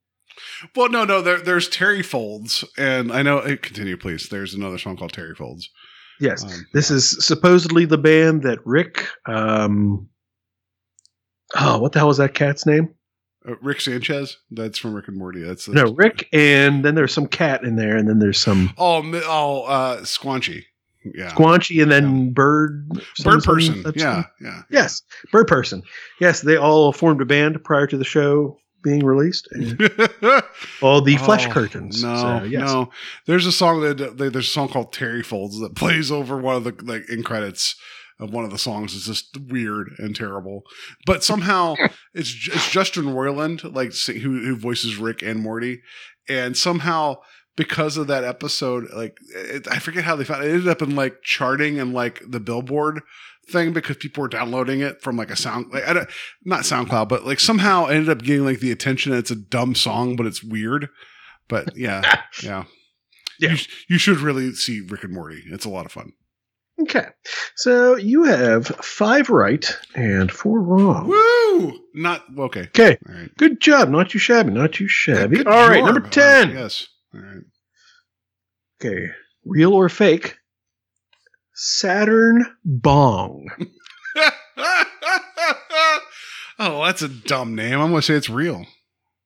Well, 0.77 0.89
no, 0.91 1.05
no. 1.05 1.21
There, 1.23 1.39
there's 1.41 1.69
Terry 1.69 2.03
Folds, 2.03 2.65
and 2.79 3.13
I 3.13 3.23
know. 3.23 3.39
eh, 3.41 3.57
Continue, 3.57 3.97
please. 3.97 4.29
There's 4.29 4.55
another 4.55 4.79
song 4.79 4.97
called 4.97 5.13
Terry 5.13 5.35
Folds. 5.35 5.69
Yes, 6.21 6.45
Um, 6.45 6.67
this 6.75 6.91
is 6.91 7.25
supposedly 7.25 7.87
the 7.87 7.97
band 7.99 8.43
that 8.43 8.59
Rick. 8.67 9.07
Um, 9.27 10.09
oh, 11.59 11.79
what 11.79 11.93
the 11.93 11.99
hell 11.99 12.11
is 12.11 12.19
that 12.19 12.35
cat's 12.35 12.67
name? 12.67 12.95
Uh, 13.49 13.55
Rick 13.63 13.81
Sanchez. 13.81 14.39
That's 14.51 14.79
from 14.79 14.95
Rick 14.95 15.09
and 15.09 15.17
Morty. 15.17 15.43
That's, 15.43 15.69
No, 15.69 15.93
Rick, 15.95 16.29
and 16.33 16.85
then 16.85 16.95
there's 16.95 17.13
some 17.15 17.27
cat 17.27 17.63
in 17.65 17.77
there, 17.77 17.97
and 17.97 18.09
then 18.09 18.19
there's 18.19 18.41
some 18.41 18.73
Oh, 18.79 19.03
oh, 19.27 19.63
uh, 19.65 20.01
Squanchy. 20.03 20.65
Yeah, 21.03 21.31
Squanchy, 21.31 21.83
and 21.83 21.91
then 21.91 22.33
Bird. 22.33 22.89
Bird 23.25 23.43
Person. 23.43 23.83
that's- 23.83 24.03
Yeah, 24.03 24.25
yeah. 24.41 24.63
Yes, 24.71 25.01
Bird 25.33 25.47
Person. 25.47 25.83
Yes, 26.21 26.43
they 26.43 26.57
all 26.57 26.93
formed 26.93 27.23
a 27.23 27.25
band 27.25 27.65
prior 27.65 27.87
to 27.87 27.97
the 27.97 28.05
show 28.05 28.59
being 28.83 29.05
released. 29.05 29.47
All 30.83 31.01
the 31.03 31.17
Flesh 31.17 31.47
Oh, 31.47 31.51
Curtains. 31.51 32.03
No, 32.03 32.17
So, 32.41 32.45
yes. 32.45 32.61
no. 32.63 32.91
There's 33.27 33.47
a 33.47 33.53
song 33.53 33.81
that 33.83 34.17
there's 34.17 34.37
a 34.37 34.43
song 34.43 34.69
called 34.69 34.93
Terry 34.93 35.23
Folds 35.23 35.59
that 35.61 35.75
plays 35.77 36.11
over 36.11 36.37
one 36.39 36.57
of 36.57 36.65
the 36.65 36.75
like 36.85 37.09
in 37.09 37.23
credits 37.23 37.77
of 38.21 38.33
one 38.33 38.45
of 38.45 38.51
the 38.51 38.59
songs. 38.59 38.95
is 38.95 39.07
just 39.07 39.37
weird 39.49 39.89
and 39.99 40.15
terrible. 40.15 40.63
But 41.07 41.25
somehow 41.25 41.75
it's 42.15 42.49
it's 42.53 42.71
Justin 42.71 43.07
Roiland 43.07 43.75
like 43.75 43.93
who 44.07 44.41
who 44.45 44.57
voices 44.57 44.97
Rick 44.97 45.23
and 45.23 45.41
Morty, 45.41 45.83
and 46.29 46.57
somehow 46.57 47.17
because 47.57 47.97
of 47.97 48.07
that 48.07 48.25
episode, 48.25 48.89
like 48.95 49.17
it, 49.35 49.67
I 49.71 49.79
forget 49.79 50.05
how 50.05 50.17
they 50.17 50.25
found 50.25 50.45
it, 50.45 50.49
it 50.49 50.55
ended 50.55 50.69
up 50.69 50.83
in 50.83 50.95
like 50.95 51.23
charting 51.23 51.79
and 51.81 51.93
like 51.93 52.23
the 52.27 52.41
Billboard 52.41 53.01
thing 53.49 53.73
because 53.73 53.97
people 53.97 54.23
were 54.23 54.29
downloading 54.29 54.81
it 54.81 55.03
from 55.03 55.17
like 55.17 55.31
a 55.31 55.37
sound 55.37 55.73
like 55.73 55.87
I 55.87 55.93
don't, 55.93 56.09
not 56.45 56.61
SoundCloud, 56.61 57.09
but 57.09 57.27
like 57.27 57.41
somehow 57.41 57.87
ended 57.87 58.09
up 58.09 58.23
getting 58.23 58.45
like 58.45 58.61
the 58.61 58.71
attention. 58.71 59.13
It's 59.13 59.31
a 59.31 59.37
dumb 59.37 59.75
song, 59.75 60.17
but 60.17 60.27
it's 60.27 60.43
weird. 60.43 60.89
But 61.49 61.77
yeah, 61.77 62.23
yeah, 62.43 62.65
Yeah. 63.39 63.53
You, 63.53 63.59
you 63.89 63.99
should 63.99 64.19
really 64.19 64.53
see 64.53 64.81
Rick 64.81 65.05
and 65.05 65.15
Morty. 65.15 65.43
It's 65.47 65.65
a 65.65 65.71
lot 65.71 65.87
of 65.87 65.93
fun. 65.93 66.13
Okay. 66.83 67.07
So 67.57 67.97
you 67.97 68.25
have 68.25 68.67
five 68.67 69.29
right 69.31 69.67
and 69.95 70.31
four 70.31 70.61
wrong. 70.61 71.09
Woo! 71.09 71.79
Not 71.95 72.25
okay. 72.39 72.63
Okay. 72.63 72.97
Right. 73.05 73.35
Good 73.37 73.61
job. 73.61 73.89
Not 73.89 74.11
too 74.11 74.19
shabby. 74.19 74.51
Not 74.53 74.73
too 74.73 74.89
shabby. 74.89 75.45
All 75.45 75.69
right. 75.69 75.79
job. 75.79 75.95
Number 75.95 76.09
10. 76.09 76.49
right, 76.49 76.57
Yes. 76.57 76.87
All 77.15 77.21
right. 77.21 77.43
Okay. 78.81 79.09
Real 79.45 79.75
or 79.75 79.89
fake? 79.89 80.37
Saturn 81.55 82.47
Bong. 82.65 83.49
oh, 86.59 86.85
that's 86.85 87.03
a 87.03 87.09
dumb 87.09 87.55
name. 87.55 87.79
I'm 87.81 87.91
gonna 87.91 88.01
say 88.01 88.15
it's 88.15 88.31
real. 88.31 88.65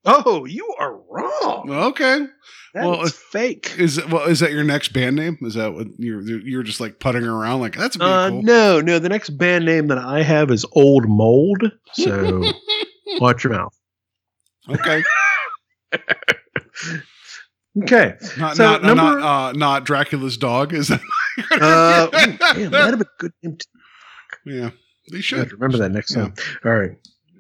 Oh, 0.04 0.44
you 0.44 0.74
are 0.78 0.96
wrong. 1.08 1.70
Okay. 1.70 2.26
That's 2.74 2.86
well, 2.86 3.00
uh, 3.02 3.08
fake. 3.08 3.72
Is 3.78 4.04
well? 4.06 4.24
Is 4.24 4.40
that 4.40 4.50
your 4.50 4.64
next 4.64 4.92
band 4.92 5.14
name? 5.16 5.38
Is 5.42 5.54
that 5.54 5.72
what 5.74 5.86
you're 5.96 6.20
you're 6.22 6.64
just 6.64 6.80
like 6.80 6.98
putting 6.98 7.22
around 7.24 7.60
like 7.60 7.76
that's 7.76 7.96
Uh, 8.00 8.30
cool? 8.30 8.42
No, 8.42 8.80
no. 8.80 8.98
The 8.98 9.08
next 9.08 9.30
band 9.38 9.64
name 9.64 9.86
that 9.88 9.98
I 9.98 10.22
have 10.22 10.50
is 10.50 10.66
Old 10.72 11.08
Mold. 11.08 11.70
So 11.92 12.42
watch 13.20 13.44
your 13.44 13.52
mouth. 13.52 13.74
Okay. 14.68 15.02
Okay. 17.82 18.14
Not 18.38 18.56
So 18.56 18.62
not 18.64 18.82
number- 18.84 19.02
not 19.18 19.48
uh, 19.48 19.52
not 19.52 19.84
Dracula's 19.84 20.36
dog. 20.36 20.72
Is 20.72 20.88
that? 20.88 21.00
Uh, 21.50 22.06
ooh, 22.14 22.36
damn, 22.54 22.70
that'd 22.70 23.00
a 23.00 23.04
good 23.18 23.32
name. 23.42 23.58
Yeah, 24.46 24.70
they 25.10 25.20
should. 25.20 25.50
remember 25.52 25.78
that 25.78 25.90
next 25.90 26.14
Yeah. 26.14 26.22
time. 26.28 26.34
All 26.64 26.72
right. 26.72 26.92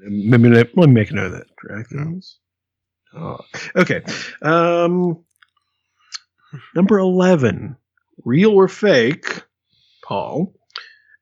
Maybe 0.02 0.48
let 0.48 0.74
me 0.76 0.86
make 0.88 1.12
a 1.12 1.14
note 1.14 1.26
of 1.26 1.32
that. 1.32 1.46
Dracula's. 1.56 2.38
Oh. 3.16 3.38
Okay. 3.76 4.02
Um, 4.42 5.24
number 6.74 6.98
11. 6.98 7.76
real 8.24 8.50
or 8.52 8.68
fake, 8.68 9.42
Paul, 10.04 10.54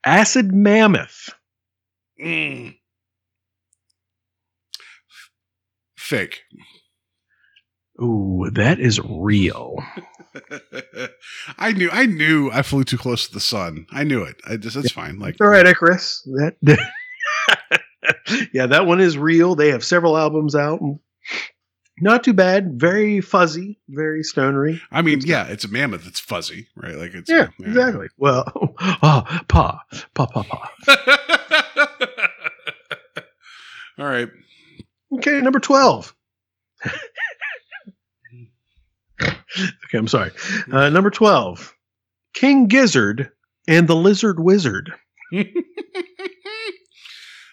acid 0.05 0.53
mammoth. 0.53 1.31
Mm. 2.23 2.77
Fake. 5.97 6.43
Ooh, 8.03 8.51
that 8.53 8.81
is 8.81 9.01
real. 9.01 9.77
I 11.59 11.73
knew. 11.73 11.91
I 11.93 12.07
knew. 12.07 12.51
I 12.51 12.63
flew 12.63 12.85
too 12.85 12.99
close 12.99 13.27
to 13.29 13.35
the 13.35 13.41
sun. 13.41 13.87
I 13.93 14.05
knew 14.05 14.23
it. 14.23 14.37
I 14.49 14.57
just. 14.57 14.77
That's 14.77 14.93
fine. 14.93 15.19
Like. 15.19 15.37
All 15.41 15.49
right, 15.49 15.67
Icarus. 15.67 16.27
That. 16.35 16.57
yeah, 18.53 18.67
that 18.67 18.87
one 18.87 19.01
is 19.01 19.17
real. 19.19 19.55
They 19.55 19.71
have 19.71 19.85
several 19.85 20.17
albums 20.17 20.55
out. 20.55 20.81
And 20.81 20.99
not 22.03 22.25
too 22.25 22.33
bad. 22.33 22.81
Very 22.81 23.21
fuzzy. 23.21 23.79
Very 23.89 24.25
stonery. 24.25 24.81
I 24.91 25.03
mean, 25.03 25.21
yeah, 25.21 25.47
it's 25.47 25.65
a 25.65 25.69
mammoth. 25.69 26.07
It's 26.07 26.21
fuzzy, 26.21 26.69
right? 26.77 26.97
Like 26.97 27.15
it's. 27.15 27.31
Yeah, 27.31 27.49
exactly. 27.61 28.09
Well, 28.19 28.45
oh, 28.57 29.25
pa, 29.49 29.81
pa, 30.15 30.27
pa, 30.27 30.43
pa. 30.43 30.73
All 33.99 34.07
right. 34.07 34.29
Okay, 35.15 35.41
number 35.41 35.61
twelve. 35.61 36.15
okay, 38.45 38.59
I'm 39.95 40.09
sorry. 40.09 40.33
Uh, 40.71 40.89
number 40.89 41.11
twelve, 41.11 41.77
King 42.35 42.67
Gizzard 42.67 43.31
and 43.69 43.87
the 43.87 43.97
Lizard 43.97 44.41
Wizard. 44.41 44.93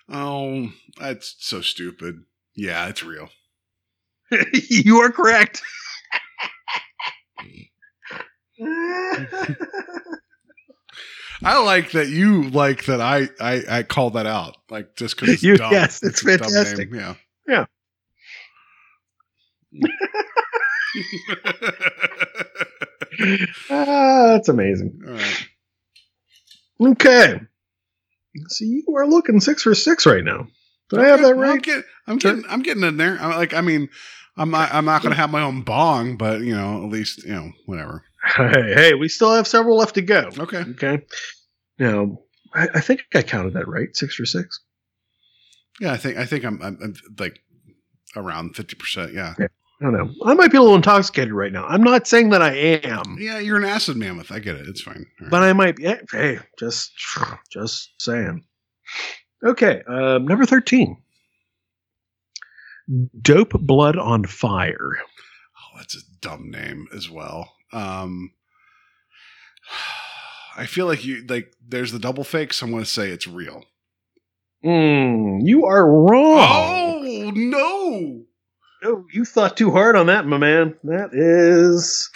oh, 0.09 0.69
that's 0.99 1.35
so 1.39 1.61
stupid. 1.61 2.23
Yeah, 2.55 2.87
it's 2.87 3.03
real. 3.03 3.29
you 4.69 4.97
are 5.01 5.11
correct. 5.11 5.61
I 11.41 11.57
like 11.63 11.91
that 11.91 12.09
you 12.09 12.43
like 12.49 12.85
that 12.85 12.99
I 12.99 13.29
I, 13.39 13.63
I 13.79 13.83
called 13.83 14.13
that 14.15 14.25
out 14.25 14.57
like 14.69 14.95
just 14.95 15.17
because 15.19 15.41
You- 15.41 15.55
dumb. 15.57 15.71
yes, 15.71 16.03
it's 16.03 16.21
dumb 16.21 16.37
fantastic. 16.39 16.91
name, 16.91 17.15
Yeah. 17.47 17.65
ah, 23.69 24.27
that's 24.33 24.49
amazing. 24.49 24.99
All 25.07 25.13
right. 25.13 25.47
Okay. 26.81 27.39
So 28.47 28.65
you 28.65 28.83
are 28.95 29.07
looking 29.07 29.39
six 29.39 29.63
for 29.63 29.75
six 29.75 30.05
right 30.05 30.23
now. 30.23 30.47
Did 30.89 30.99
I 30.99 31.07
have 31.07 31.21
that 31.21 31.35
well, 31.37 31.45
I'm 31.45 31.51
right? 31.55 31.61
getting, 31.61 31.83
I'm 32.07 32.17
getting, 32.17 32.43
I'm 32.49 32.61
getting 32.63 32.83
in 32.83 32.97
there. 32.97 33.17
I'm 33.19 33.31
like, 33.31 33.53
I 33.53 33.61
mean, 33.61 33.89
I'm 34.39 34.51
not, 34.51 34.73
I'm 34.73 34.85
not 34.85 35.01
going 35.01 35.11
to 35.11 35.17
have 35.17 35.29
my 35.31 35.41
own 35.41 35.61
bong, 35.61 36.15
but 36.15 36.41
you 36.41 36.55
know, 36.55 36.83
at 36.83 36.89
least, 36.89 37.23
you 37.25 37.33
know, 37.33 37.51
whatever. 37.65 38.03
Hey, 38.35 38.73
hey, 38.73 38.93
we 38.93 39.07
still 39.09 39.33
have 39.33 39.47
several 39.47 39.77
left 39.77 39.95
to 39.95 40.01
go. 40.01 40.29
Okay. 40.37 40.63
Okay. 40.71 41.01
Now, 41.77 42.19
I, 42.53 42.67
I 42.75 42.79
think 42.81 43.03
I 43.13 43.21
counted 43.21 43.53
that 43.53 43.67
right. 43.67 43.95
Six 43.95 44.15
for 44.15 44.25
six. 44.25 44.61
Yeah, 45.79 45.93
I 45.93 45.97
think, 45.97 46.17
I 46.17 46.25
think 46.25 46.43
I'm, 46.45 46.61
I'm, 46.61 46.77
I'm 46.81 46.93
like 47.17 47.39
around 48.15 48.55
fifty 48.55 48.75
percent. 48.75 49.13
Yeah. 49.13 49.35
I 49.39 49.47
don't 49.81 49.93
know. 49.93 50.09
I 50.25 50.33
might 50.33 50.51
be 50.51 50.57
a 50.57 50.61
little 50.61 50.75
intoxicated 50.75 51.31
right 51.33 51.53
now. 51.53 51.65
I'm 51.65 51.83
not 51.83 52.07
saying 52.07 52.31
that 52.31 52.41
I 52.41 52.53
am, 52.53 53.17
Yeah, 53.17 53.39
you're 53.39 53.57
an 53.57 53.63
acid 53.63 53.95
mammoth. 53.95 54.31
I 54.31 54.39
get 54.39 54.55
it. 54.55 54.67
It's 54.67 54.81
fine. 54.81 55.05
Right. 55.21 55.29
but 55.31 55.41
I 55.41 55.53
might 55.53 55.77
be. 55.77 55.85
Hey, 56.11 56.39
just, 56.57 56.91
just 57.49 57.91
saying. 57.97 58.43
Okay. 59.45 59.81
Um, 59.87 60.25
number 60.25 60.45
13. 60.45 60.97
Dope 63.21 63.51
Blood 63.51 63.97
on 63.97 64.25
Fire. 64.25 64.97
oh, 64.97 65.77
that's 65.77 65.95
a 65.95 66.01
dumb 66.21 66.49
name 66.49 66.87
as 66.95 67.09
well. 67.09 67.53
Um, 67.71 68.31
I 70.57 70.65
feel 70.65 70.87
like 70.87 71.05
you 71.05 71.25
like. 71.27 71.53
There's 71.65 71.91
the 71.91 71.99
double 71.99 72.23
fake, 72.23 72.53
so 72.53 72.65
I'm 72.65 72.71
going 72.71 72.83
to 72.83 72.89
say 72.89 73.09
it's 73.09 73.27
real. 73.27 73.63
Mm, 74.65 75.39
you 75.43 75.65
are 75.65 75.89
wrong. 75.89 77.05
Oh 77.05 77.31
no! 77.33 78.23
Oh, 78.83 79.05
you 79.13 79.23
thought 79.23 79.55
too 79.55 79.71
hard 79.71 79.95
on 79.95 80.07
that, 80.07 80.25
my 80.25 80.37
man. 80.37 80.75
That 80.83 81.09
is. 81.13 82.09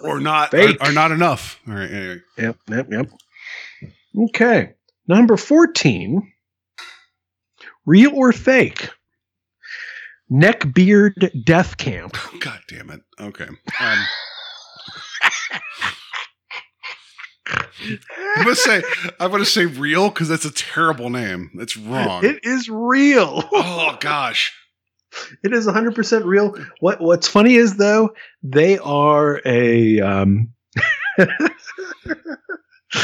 Or 0.00 0.20
not? 0.20 0.50
Fake. 0.50 0.78
Or, 0.82 0.90
or 0.90 0.92
not 0.92 1.12
enough? 1.12 1.60
All 1.68 1.74
right. 1.74 1.90
Anyway. 1.90 2.20
Yep, 2.36 2.56
yep, 2.68 2.86
yep. 2.90 3.10
Okay. 4.28 4.74
Number 5.06 5.36
14. 5.36 6.32
Real 7.86 8.14
or 8.14 8.32
fake? 8.32 8.90
Neckbeard 10.32 11.44
Death 11.44 11.76
Camp. 11.76 12.16
God 12.40 12.60
damn 12.68 12.90
it. 12.90 13.00
Okay. 13.20 13.46
Um, 13.80 13.98
I'm 17.48 18.44
gonna 18.44 18.54
say 18.54 18.82
I'm 19.20 19.30
gonna 19.30 19.44
say 19.44 19.66
real 19.66 20.08
because 20.08 20.28
that's 20.28 20.44
a 20.44 20.52
terrible 20.52 21.10
name. 21.10 21.50
That's 21.56 21.76
wrong. 21.76 22.24
It 22.24 22.40
is 22.44 22.68
real. 22.68 23.42
oh 23.52 23.96
gosh. 24.00 24.52
It 25.44 25.52
is 25.52 25.66
100% 25.66 26.24
real. 26.24 26.54
What 26.80 27.00
What's 27.00 27.28
funny 27.28 27.56
is 27.56 27.76
though 27.76 28.10
they 28.42 28.78
are 28.78 29.42
a 29.44 30.00
um, 30.00 30.52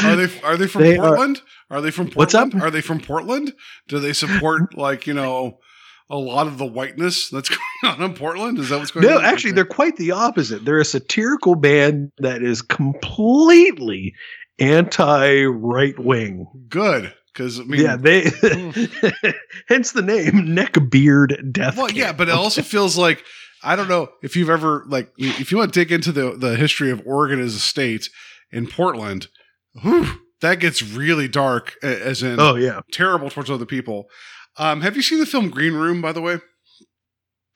Are 0.03 0.15
they 0.15 0.41
are 0.43 0.57
they 0.57 0.67
from 0.67 0.81
They 0.81 0.97
are- 0.97 1.07
Portland? 1.09 1.41
Are, 1.69 1.81
they 1.81 1.91
from 1.91 2.05
Portland? 2.07 2.17
What's 2.17 2.35
up? 2.35 2.55
Are 2.63 2.71
they 2.71 2.81
from 2.81 2.99
Portland? 2.99 3.53
Do 3.87 3.99
they 3.99 4.13
support 4.13 4.75
like 4.75 5.05
you 5.05 5.13
know 5.13 5.59
a 6.09 6.17
lot 6.17 6.47
of 6.47 6.57
the 6.57 6.65
whiteness 6.65 7.29
that's 7.29 7.49
going 7.83 7.93
on 7.95 8.01
in 8.01 8.13
Portland? 8.13 8.57
Is 8.59 8.69
that 8.69 8.79
what's 8.79 8.91
going 8.91 9.05
on? 9.05 9.11
no, 9.15 9.21
actually 9.21 9.51
they're 9.51 9.65
quite 9.65 9.95
the 9.97 10.11
opposite. 10.11 10.65
They're 10.65 10.79
a 10.79 10.85
satirical 10.85 11.55
band 11.55 12.11
that 12.19 12.41
is 12.43 12.61
completely 12.61 14.13
anti 14.59 15.43
right 15.45 15.97
wing. 15.99 16.47
good 16.67 17.13
because 17.33 17.59
I 17.59 17.63
mean 17.63 17.81
Yeah, 17.81 17.95
they 17.95 18.23
hence 19.67 19.91
the 19.91 20.01
name 20.01 20.31
Neckbeard 20.47 21.51
Death 21.51 21.77
Well, 21.77 21.87
Camp. 21.87 21.97
yeah, 21.97 22.11
but 22.13 22.29
it 22.29 22.35
also 22.35 22.61
feels 22.63 22.97
like 22.97 23.23
I 23.63 23.75
don't 23.75 23.87
know 23.89 24.09
if 24.23 24.35
you've 24.35 24.49
ever 24.49 24.83
like 24.87 25.11
if 25.17 25.51
you 25.51 25.57
want 25.57 25.73
to 25.73 25.79
dig 25.79 25.91
into 25.91 26.11
the 26.11 26.31
the 26.35 26.55
history 26.55 26.91
of 26.91 27.01
Oregon 27.05 27.39
as 27.39 27.55
a 27.55 27.59
state 27.59 28.09
in 28.51 28.67
Portland, 28.67 29.27
whew, 29.81 30.07
that 30.41 30.59
gets 30.59 30.81
really 30.81 31.27
dark. 31.27 31.75
As 31.83 32.23
in, 32.23 32.39
Oh 32.39 32.55
yeah. 32.55 32.81
terrible 32.91 33.29
towards 33.29 33.51
other 33.51 33.65
people. 33.65 34.05
Um, 34.59 34.81
have 34.81 34.95
you 34.95 35.01
seen 35.01 35.19
the 35.19 35.25
film 35.25 35.49
Green 35.49 35.73
Room? 35.73 36.01
By 36.01 36.11
the 36.11 36.21
way, 36.21 36.39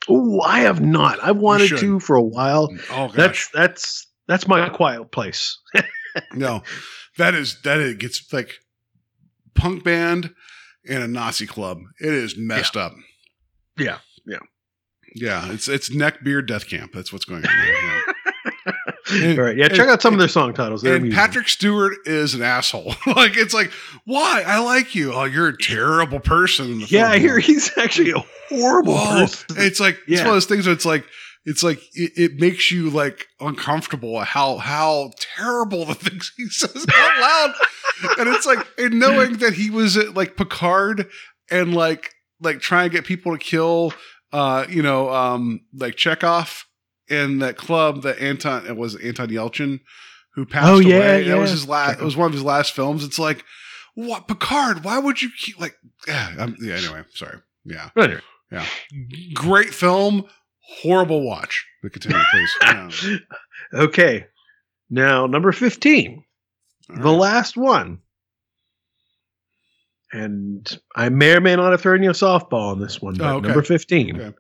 Oh, 0.10 0.42
I 0.42 0.62
have 0.62 0.82
not. 0.82 1.24
I've 1.24 1.38
wanted 1.38 1.78
to 1.78 2.00
for 2.00 2.16
a 2.16 2.22
while. 2.22 2.70
oh 2.92 3.08
gosh, 3.08 3.16
That's 3.16 3.50
that's 3.50 4.08
that's 4.28 4.48
my 4.48 4.68
quiet 4.70 5.12
place. 5.12 5.60
no, 6.34 6.62
that 7.18 7.34
is 7.36 7.62
that 7.64 7.80
it 7.80 8.00
gets 8.00 8.32
like 8.34 8.56
punk 9.54 9.84
band 9.84 10.34
and 10.88 11.04
a 11.04 11.08
Nazi 11.08 11.46
club. 11.46 11.80
It 12.02 12.14
is 12.14 12.38
messed 12.38 12.76
up. 12.76 12.94
Yeah, 13.78 14.00
yeah. 14.26 14.40
Yeah, 15.16 15.52
it's 15.54 15.68
it's 15.70 15.92
neck 15.94 16.24
beard 16.24 16.48
death 16.48 16.68
camp. 16.68 16.92
That's 16.94 17.14
what's 17.14 17.26
going 17.26 17.46
on. 17.46 17.56
There, 17.56 17.74
yeah. 17.86 18.00
And- 19.12 19.38
All 19.38 19.46
right, 19.46 19.58
yeah. 19.58 19.68
Check 19.68 19.80
and- 19.82 19.90
out 19.92 20.02
some 20.02 20.14
of 20.14 20.20
their 20.20 20.28
song 20.30 20.54
titles. 20.54 20.82
They're 20.82 20.96
and 20.96 21.04
amusing. 21.04 21.18
Patrick 21.20 21.50
Stewart 21.50 21.94
is 22.06 22.34
an 22.34 22.42
asshole. 22.42 22.94
like 23.16 23.36
it's 23.38 23.54
like, 23.54 23.72
why? 24.06 24.44
I 24.46 24.60
like 24.60 24.96
you. 24.96 25.14
Oh, 25.14 25.26
you're 25.26 25.50
a 25.50 25.58
terrible 25.58 26.20
person. 26.20 26.82
Yeah. 26.88 27.10
I 27.10 27.20
hear 27.20 27.40
he's 27.40 27.76
actually 27.78 28.12
a 28.12 28.24
horrible 28.50 28.94
Whoa. 28.96 29.22
person. 29.22 29.56
It's 29.58 29.80
like 29.80 29.98
it's 30.08 30.22
one 30.22 30.30
of 30.30 30.34
those 30.36 30.46
things 30.46 30.66
where 30.66 30.74
it's 30.74 30.86
like 30.86 31.06
it's 31.46 31.62
like 31.64 31.80
it, 31.94 32.12
it 32.16 32.32
makes 32.40 32.72
you 32.72 32.90
like 32.90 33.28
uncomfortable 33.42 34.20
how 34.22 34.58
how 34.58 35.12
terrible 35.36 35.84
the 35.86 35.96
things 35.96 36.32
he 36.38 36.48
says 36.48 36.86
out 36.96 37.20
loud. 37.20 37.54
and 38.20 38.30
it's 38.34 38.46
like 38.46 38.66
and 38.78 38.98
knowing 39.00 39.38
that 39.38 39.54
he 39.54 39.70
was 39.70 39.98
at 39.98 40.14
like 40.14 40.38
Picard 40.38 41.08
and 41.52 41.74
like 41.76 42.12
like 42.40 42.62
trying 42.62 42.90
to 42.90 42.96
get 42.96 43.06
people 43.06 43.34
to 43.34 43.38
kill 43.38 43.94
uh 44.32 44.66
you 44.70 44.82
know 44.82 45.10
um 45.14 45.60
like 45.74 45.96
Chekov 45.96 46.64
in 47.10 47.40
that 47.40 47.58
club 47.58 48.02
that 48.04 48.20
Anton 48.20 48.66
it 48.66 48.78
was 48.78 48.96
Anton 48.96 49.30
Yelchin 49.30 49.80
who 50.36 50.44
oh, 50.44 50.46
passed 50.46 50.68
Oh, 50.68 50.80
yeah, 50.80 50.96
away. 50.98 51.24
That 51.24 51.38
was 51.38 51.52
his 51.52 51.68
last 51.68 52.00
it 52.00 52.04
was 52.04 52.16
one 52.18 52.28
of 52.28 52.34
his 52.34 52.44
last 52.44 52.74
films. 52.74 53.04
It's 53.04 53.20
like 53.20 53.44
what 53.96 54.28
Picard, 54.28 54.84
why 54.84 54.98
would 55.00 55.22
you 55.22 55.30
keep 55.38 55.60
like 55.60 55.76
yeah, 56.08 56.48
yeah 56.60 56.74
anyway, 56.76 57.04
sorry. 57.14 57.40
Yeah. 57.66 57.90
Anyway. 57.98 58.22
Great 59.34 59.74
film, 59.74 60.26
horrible 60.60 61.26
watch. 61.26 61.66
But 61.82 61.94
continue, 61.94 62.22
please. 62.32 62.52
Yeah. 62.62 63.18
Okay, 63.74 64.28
now 64.90 65.26
number 65.26 65.52
fifteen, 65.52 66.24
All 66.90 66.96
the 66.98 67.04
right. 67.04 67.12
last 67.12 67.58
one, 67.58 68.00
and 70.12 70.80
I 70.96 71.10
may 71.10 71.34
or 71.36 71.42
may 71.42 71.56
not 71.56 71.72
have 71.72 71.82
thrown 71.82 72.04
you 72.04 72.12
a 72.12 72.14
softball 72.14 72.72
on 72.74 72.80
this 72.80 73.02
one. 73.02 73.16
But 73.16 73.26
Oh, 73.26 73.38
okay. 73.38 73.48
Number 73.48 73.64
fifteen, 73.64 74.22
Okay. 74.22 74.38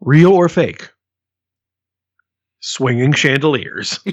Real 0.00 0.32
or 0.32 0.48
fake? 0.48 0.90
Swinging 2.60 3.12
chandeliers. 3.12 3.98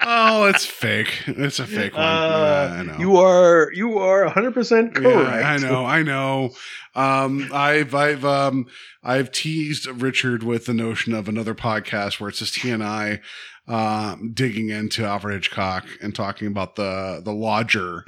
oh, 0.00 0.44
it's 0.46 0.64
fake. 0.64 1.22
It's 1.26 1.58
a 1.58 1.66
fake 1.66 1.94
one. 1.94 2.04
Uh, 2.04 2.70
yeah, 2.70 2.80
I 2.80 2.82
know. 2.84 2.96
You 2.98 3.16
are 3.16 3.72
you 3.72 3.98
are 3.98 4.24
100 4.24 4.54
percent 4.54 4.92
Yeah, 4.94 5.02
correct. 5.02 5.44
I 5.44 5.56
know, 5.58 5.84
I 5.84 6.02
know. 6.02 6.50
Um, 6.94 7.50
I've 7.52 7.94
I've 7.94 8.24
um 8.24 8.66
I've 9.02 9.32
teased 9.32 9.86
Richard 9.86 10.42
with 10.42 10.66
the 10.66 10.74
notion 10.74 11.14
of 11.14 11.28
another 11.28 11.54
podcast 11.54 12.20
where 12.20 12.28
it's 12.28 12.38
just 12.38 12.60
he 12.62 12.70
and 12.70 12.82
I 12.84 13.20
um 13.66 14.30
digging 14.34 14.70
into 14.70 15.04
Alfred 15.04 15.34
Hitchcock 15.34 15.84
and 16.00 16.14
talking 16.14 16.46
about 16.46 16.76
the 16.76 17.20
the 17.24 17.32
lodger. 17.32 18.04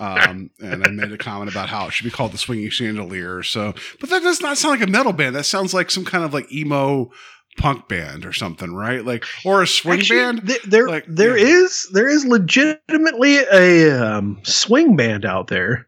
Um, 0.00 0.50
and 0.60 0.82
I 0.84 0.90
made 0.90 1.12
a 1.12 1.18
comment 1.18 1.50
about 1.50 1.68
how 1.68 1.86
it 1.86 1.92
should 1.92 2.04
be 2.04 2.10
called 2.10 2.32
the 2.32 2.38
swinging 2.38 2.70
chandelier. 2.70 3.42
So, 3.42 3.74
but 4.00 4.08
that 4.10 4.22
does 4.22 4.40
not 4.40 4.56
sound 4.56 4.80
like 4.80 4.88
a 4.88 4.90
metal 4.90 5.12
band. 5.12 5.36
That 5.36 5.44
sounds 5.44 5.74
like 5.74 5.90
some 5.90 6.06
kind 6.06 6.24
of 6.24 6.32
like 6.32 6.50
emo 6.50 7.10
punk 7.58 7.86
band 7.88 8.24
or 8.24 8.32
something, 8.32 8.72
right? 8.72 9.04
Like, 9.04 9.24
or 9.44 9.60
a 9.62 9.66
swing 9.66 9.98
Actually, 9.98 10.20
band. 10.20 10.48
th- 10.48 10.62
there 10.62 10.88
Like, 10.88 11.04
there 11.06 11.36
yeah. 11.36 11.44
is 11.44 11.88
there 11.92 12.08
is 12.08 12.24
legitimately 12.24 13.38
a 13.52 13.90
um, 13.92 14.40
swing 14.42 14.96
band 14.96 15.26
out 15.26 15.48
there, 15.48 15.86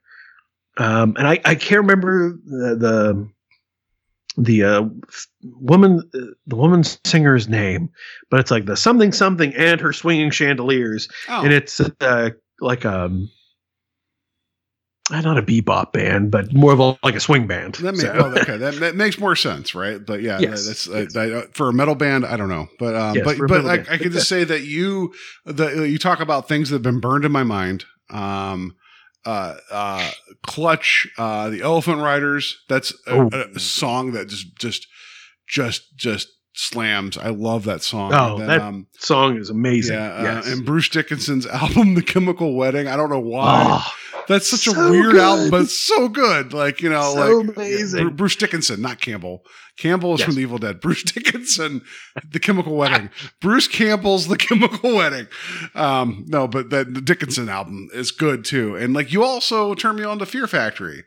um, 0.76 1.14
and 1.16 1.26
I, 1.26 1.40
I 1.44 1.54
can't 1.54 1.80
remember 1.80 2.36
the 2.44 2.76
the, 4.36 4.42
the 4.42 4.64
uh, 4.64 4.82
woman 5.42 6.02
the 6.46 6.56
woman 6.56 6.82
singer's 7.06 7.48
name, 7.48 7.88
but 8.30 8.40
it's 8.40 8.50
like 8.50 8.66
the 8.66 8.76
something 8.76 9.12
something 9.12 9.54
and 9.54 9.80
her 9.80 9.94
swinging 9.94 10.30
chandeliers, 10.30 11.08
Oh. 11.30 11.42
and 11.44 11.52
it's 11.54 11.80
uh, 11.80 12.30
like 12.60 12.84
um. 12.84 13.30
Uh, 15.12 15.20
Not 15.20 15.38
a 15.38 15.42
bebop 15.42 15.92
band, 15.92 16.30
but 16.30 16.52
more 16.52 16.72
of 16.72 16.80
a, 16.80 16.98
like 17.04 17.14
a 17.14 17.20
swing 17.20 17.46
band. 17.46 17.74
That, 17.76 17.96
So- 17.96 18.12
ma- 18.12 18.22
well, 18.22 18.38
okay, 18.38 18.56
that, 18.56 18.74
that 18.76 18.96
makes 18.96 19.18
more 19.18 19.36
sense, 19.36 19.74
right? 19.74 20.04
But 20.04 20.22
yeah, 20.22 20.38
Yes, 20.40 20.66
that's 20.66 20.86
yes. 20.86 21.14
uh, 21.16 21.20
uh, 21.20 21.46
for 21.52 21.68
a 21.68 21.72
metal 21.72 21.94
band. 21.94 22.24
I 22.26 22.36
don't 22.36 22.48
know, 22.48 22.68
but 22.78 22.94
um, 22.96 23.16
Yes, 23.16 23.24
but 23.24 23.36
but 23.48 23.66
I. 23.66 23.94
I 23.94 23.98
can 23.98 24.12
just 24.12 24.28
say 24.28 24.44
that 24.44 24.62
you 24.62 25.12
the 25.44 25.88
you 25.88 25.98
talk 25.98 26.20
about 26.20 26.48
things 26.48 26.70
that 26.70 26.76
have 26.76 26.82
been 26.82 27.00
burned 27.00 27.24
in 27.24 27.32
my 27.32 27.44
mind. 27.44 27.84
Um, 28.10 28.76
uh, 29.24 29.54
uh, 29.70 30.10
clutch, 30.44 31.06
uh, 31.16 31.48
the 31.50 31.62
Elephant 31.62 31.98
Riders. 32.00 32.58
That's 32.68 32.92
a, 33.06 33.12
Oh. 33.12 33.30
a 33.54 33.58
song 33.60 34.12
that 34.12 34.28
just 34.28 34.56
just 34.56 34.86
just 35.46 35.96
just 35.96 36.28
slams. 36.54 37.16
I 37.18 37.28
love 37.28 37.64
that 37.64 37.82
song. 37.82 38.12
Oh, 38.14 38.38
then, 38.38 38.46
that 38.48 38.60
um, 38.60 38.86
song 38.98 39.36
is 39.38 39.50
amazing. 39.50 39.96
yeah, 39.96 40.40
uh, 40.44 40.50
and 40.50 40.64
Bruce 40.64 40.88
Dickinson's 40.88 41.46
album, 41.48 41.94
The 41.94 42.02
Chemical 42.02 42.54
Wedding. 42.54 42.88
I 42.88 42.96
don't 42.96 43.10
know 43.10 43.20
why. 43.20 43.64
Oh, 43.68 44.22
That's 44.28 44.46
such 44.48 44.66
a 44.72 44.78
weird 44.90 45.12
good. 45.12 45.20
album, 45.20 45.50
but 45.50 45.62
it's 45.62 45.78
so 45.78 46.08
good. 46.08 46.52
Like 46.52 46.80
you 46.82 46.90
know, 46.90 47.14
So 47.14 47.38
like 47.38 47.56
amazing. 47.56 48.00
Bru- 48.08 48.10
Bruce 48.16 48.36
Dickinson, 48.36 48.80
not 48.82 49.00
Campbell. 49.00 49.44
Campbell 49.78 50.12
is 50.14 50.20
Yes. 50.20 50.26
from 50.26 50.34
The 50.36 50.42
Evil 50.42 50.58
Dead. 50.58 50.80
Bruce 50.82 51.02
Dickinson, 51.02 51.80
The 52.30 52.38
Chemical 52.38 52.76
Wedding. 52.76 53.08
Bruce 53.40 53.66
Campbell's 53.66 54.28
The 54.28 54.36
Chemical 54.36 54.94
Wedding. 54.96 55.26
Um, 55.74 56.24
no, 56.28 56.46
but 56.46 56.68
that 56.70 56.92
the 56.92 57.00
Dickinson 57.00 57.48
album 57.48 57.88
is 57.94 58.10
good 58.10 58.44
too. 58.44 58.76
And 58.76 58.92
like 58.92 59.12
you 59.12 59.24
also 59.24 59.74
turn 59.74 59.96
me 59.96 60.04
on 60.04 60.18
to 60.18 60.26
Fear 60.26 60.46
Factory. 60.46 61.04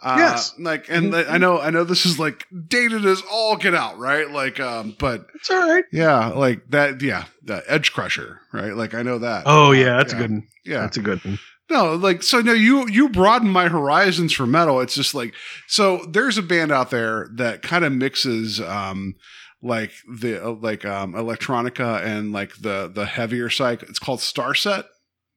Uh, 0.00 0.14
Yes. 0.18 0.54
like, 0.58 0.86
and 0.88 1.12
the- 1.12 1.28
I 1.30 1.38
know, 1.38 1.58
I 1.60 1.70
know 1.70 1.82
this 1.84 2.06
is 2.06 2.18
like 2.20 2.46
dated 2.68 3.04
as 3.04 3.20
all 3.30 3.56
get 3.56 3.74
out, 3.74 3.98
right? 3.98 4.30
Like, 4.30 4.60
um, 4.60 4.94
but 4.98 5.26
it's 5.34 5.50
all 5.50 5.68
right. 5.68 5.84
yeah, 5.92 6.28
like 6.28 6.62
that, 6.70 7.02
yeah, 7.02 7.24
the 7.42 7.64
Edgecrusher, 7.68 8.38
right? 8.52 8.74
Like, 8.74 8.94
I 8.94 9.02
know 9.02 9.18
that. 9.18 9.42
Oh 9.46 9.68
Uh, 9.68 9.72
yeah, 9.72 9.96
that's 9.96 10.12
yeah. 10.12 10.18
a 10.18 10.22
good 10.22 10.30
one. 10.30 10.46
Yeah, 10.64 10.80
That's 10.82 10.96
a 10.98 11.02
good 11.02 11.24
one. 11.24 11.38
no, 11.70 11.94
like 11.96 12.22
so 12.22 12.40
no, 12.40 12.52
you 12.52 12.86
you 12.88 13.08
broaden 13.08 13.48
my 13.50 13.68
horizons 13.68 14.32
for 14.32 14.46
metal. 14.46 14.80
It's 14.80 14.94
just 14.94 15.14
like 15.14 15.34
so 15.66 16.04
there's 16.08 16.38
a 16.38 16.42
band 16.42 16.70
out 16.70 16.90
there 16.90 17.28
that 17.34 17.62
kind 17.62 17.84
of 17.84 17.92
mixes 17.92 18.60
um 18.60 19.14
like 19.62 19.90
the 20.20 20.44
uh, 20.46 20.52
like 20.52 20.84
um 20.84 21.14
electronica 21.14 22.00
and 22.04 22.32
like 22.32 22.54
the 22.60 22.88
the 22.94 23.06
heavier 23.06 23.50
side. 23.50 23.82
It's 23.82 23.98
called 23.98 24.20
Starset. 24.20 24.84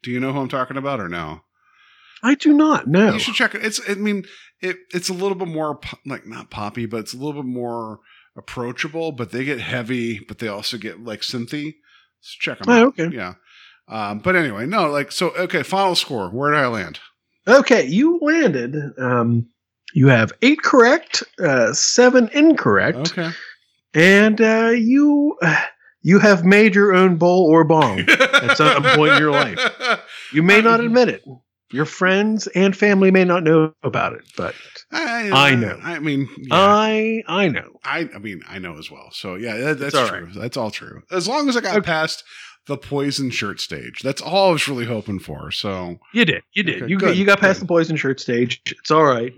Do 0.03 0.11
you 0.11 0.19
know 0.19 0.33
who 0.33 0.39
I'm 0.41 0.49
talking 0.49 0.77
about 0.77 0.99
or 0.99 1.09
no? 1.09 1.41
I 2.23 2.35
do 2.35 2.53
not 2.53 2.87
know. 2.87 3.13
You 3.13 3.19
should 3.19 3.33
check 3.35 3.55
it. 3.55 3.65
It's 3.65 3.79
I 3.89 3.95
mean 3.95 4.25
it 4.61 4.77
it's 4.93 5.09
a 5.09 5.13
little 5.13 5.35
bit 5.35 5.47
more 5.47 5.79
like 6.05 6.25
not 6.25 6.49
poppy, 6.49 6.85
but 6.85 6.97
it's 7.01 7.13
a 7.13 7.17
little 7.17 7.41
bit 7.43 7.49
more 7.49 7.99
approachable, 8.37 9.11
but 9.11 9.31
they 9.31 9.43
get 9.43 9.59
heavy, 9.59 10.19
but 10.19 10.39
they 10.39 10.47
also 10.47 10.77
get 10.77 11.03
like 11.03 11.21
synthy. 11.21 11.75
So 12.21 12.35
check 12.39 12.59
them 12.59 12.69
Oh, 12.69 12.81
out. 12.81 12.87
okay. 12.99 13.09
Yeah. 13.15 13.33
Um, 13.87 14.19
but 14.19 14.35
anyway, 14.35 14.65
no, 14.65 14.89
like 14.89 15.11
so 15.11 15.31
okay, 15.31 15.63
final 15.63 15.95
score. 15.95 16.29
Where 16.29 16.51
did 16.51 16.59
I 16.59 16.67
land? 16.67 16.99
Okay, 17.47 17.85
you 17.87 18.19
landed. 18.21 18.75
Um, 18.97 19.47
you 19.93 20.07
have 20.07 20.31
eight 20.41 20.61
correct, 20.61 21.23
uh, 21.43 21.73
seven 21.73 22.29
incorrect, 22.33 23.11
Okay. 23.17 23.31
and 23.93 24.39
uh, 24.39 24.69
you 24.73 25.37
you 26.03 26.19
have 26.19 26.45
made 26.45 26.73
your 26.75 26.93
own 26.93 27.17
bowl 27.17 27.45
or 27.51 27.63
bong. 27.65 27.99
At 28.09 28.55
some 28.57 28.83
point 28.83 29.13
in 29.13 29.19
your 29.19 29.31
life. 29.31 29.59
You 30.31 30.43
may 30.43 30.61
not 30.61 30.79
admit 30.79 31.09
it. 31.09 31.23
Your 31.71 31.85
friends 31.85 32.47
and 32.47 32.75
family 32.75 33.11
may 33.11 33.23
not 33.23 33.43
know 33.43 33.73
about 33.83 34.13
it, 34.13 34.23
but 34.35 34.55
I, 34.91 35.29
I 35.29 35.53
uh, 35.53 35.55
know. 35.55 35.79
I 35.81 35.99
mean, 35.99 36.29
yeah, 36.37 36.55
I 36.55 37.23
I 37.27 37.47
know. 37.47 37.79
I, 37.83 38.09
I 38.13 38.19
mean, 38.19 38.41
I 38.47 38.59
know 38.59 38.77
as 38.77 38.91
well. 38.91 39.09
So 39.11 39.35
yeah, 39.35 39.57
that, 39.57 39.79
that's 39.79 40.09
true. 40.09 40.29
That's 40.35 40.57
all 40.57 40.71
true. 40.71 41.03
As 41.11 41.27
long 41.27 41.49
as 41.49 41.57
I 41.57 41.61
got 41.61 41.83
past 41.83 42.23
the 42.67 42.77
poison 42.77 43.29
shirt 43.29 43.59
stage, 43.59 44.01
that's 44.01 44.21
all 44.21 44.49
I 44.49 44.53
was 44.53 44.67
really 44.67 44.85
hoping 44.85 45.19
for. 45.19 45.51
So 45.51 45.99
You 46.13 46.25
did. 46.25 46.43
You 46.53 46.63
did. 46.63 46.83
Okay, 46.83 46.89
you 46.89 46.97
good, 46.97 47.17
you 47.17 47.25
got 47.25 47.39
past 47.39 47.59
good. 47.59 47.67
the 47.67 47.71
poison 47.71 47.95
shirt 47.95 48.19
stage. 48.19 48.61
It's 48.65 48.91
all 48.91 49.05
right. 49.05 49.33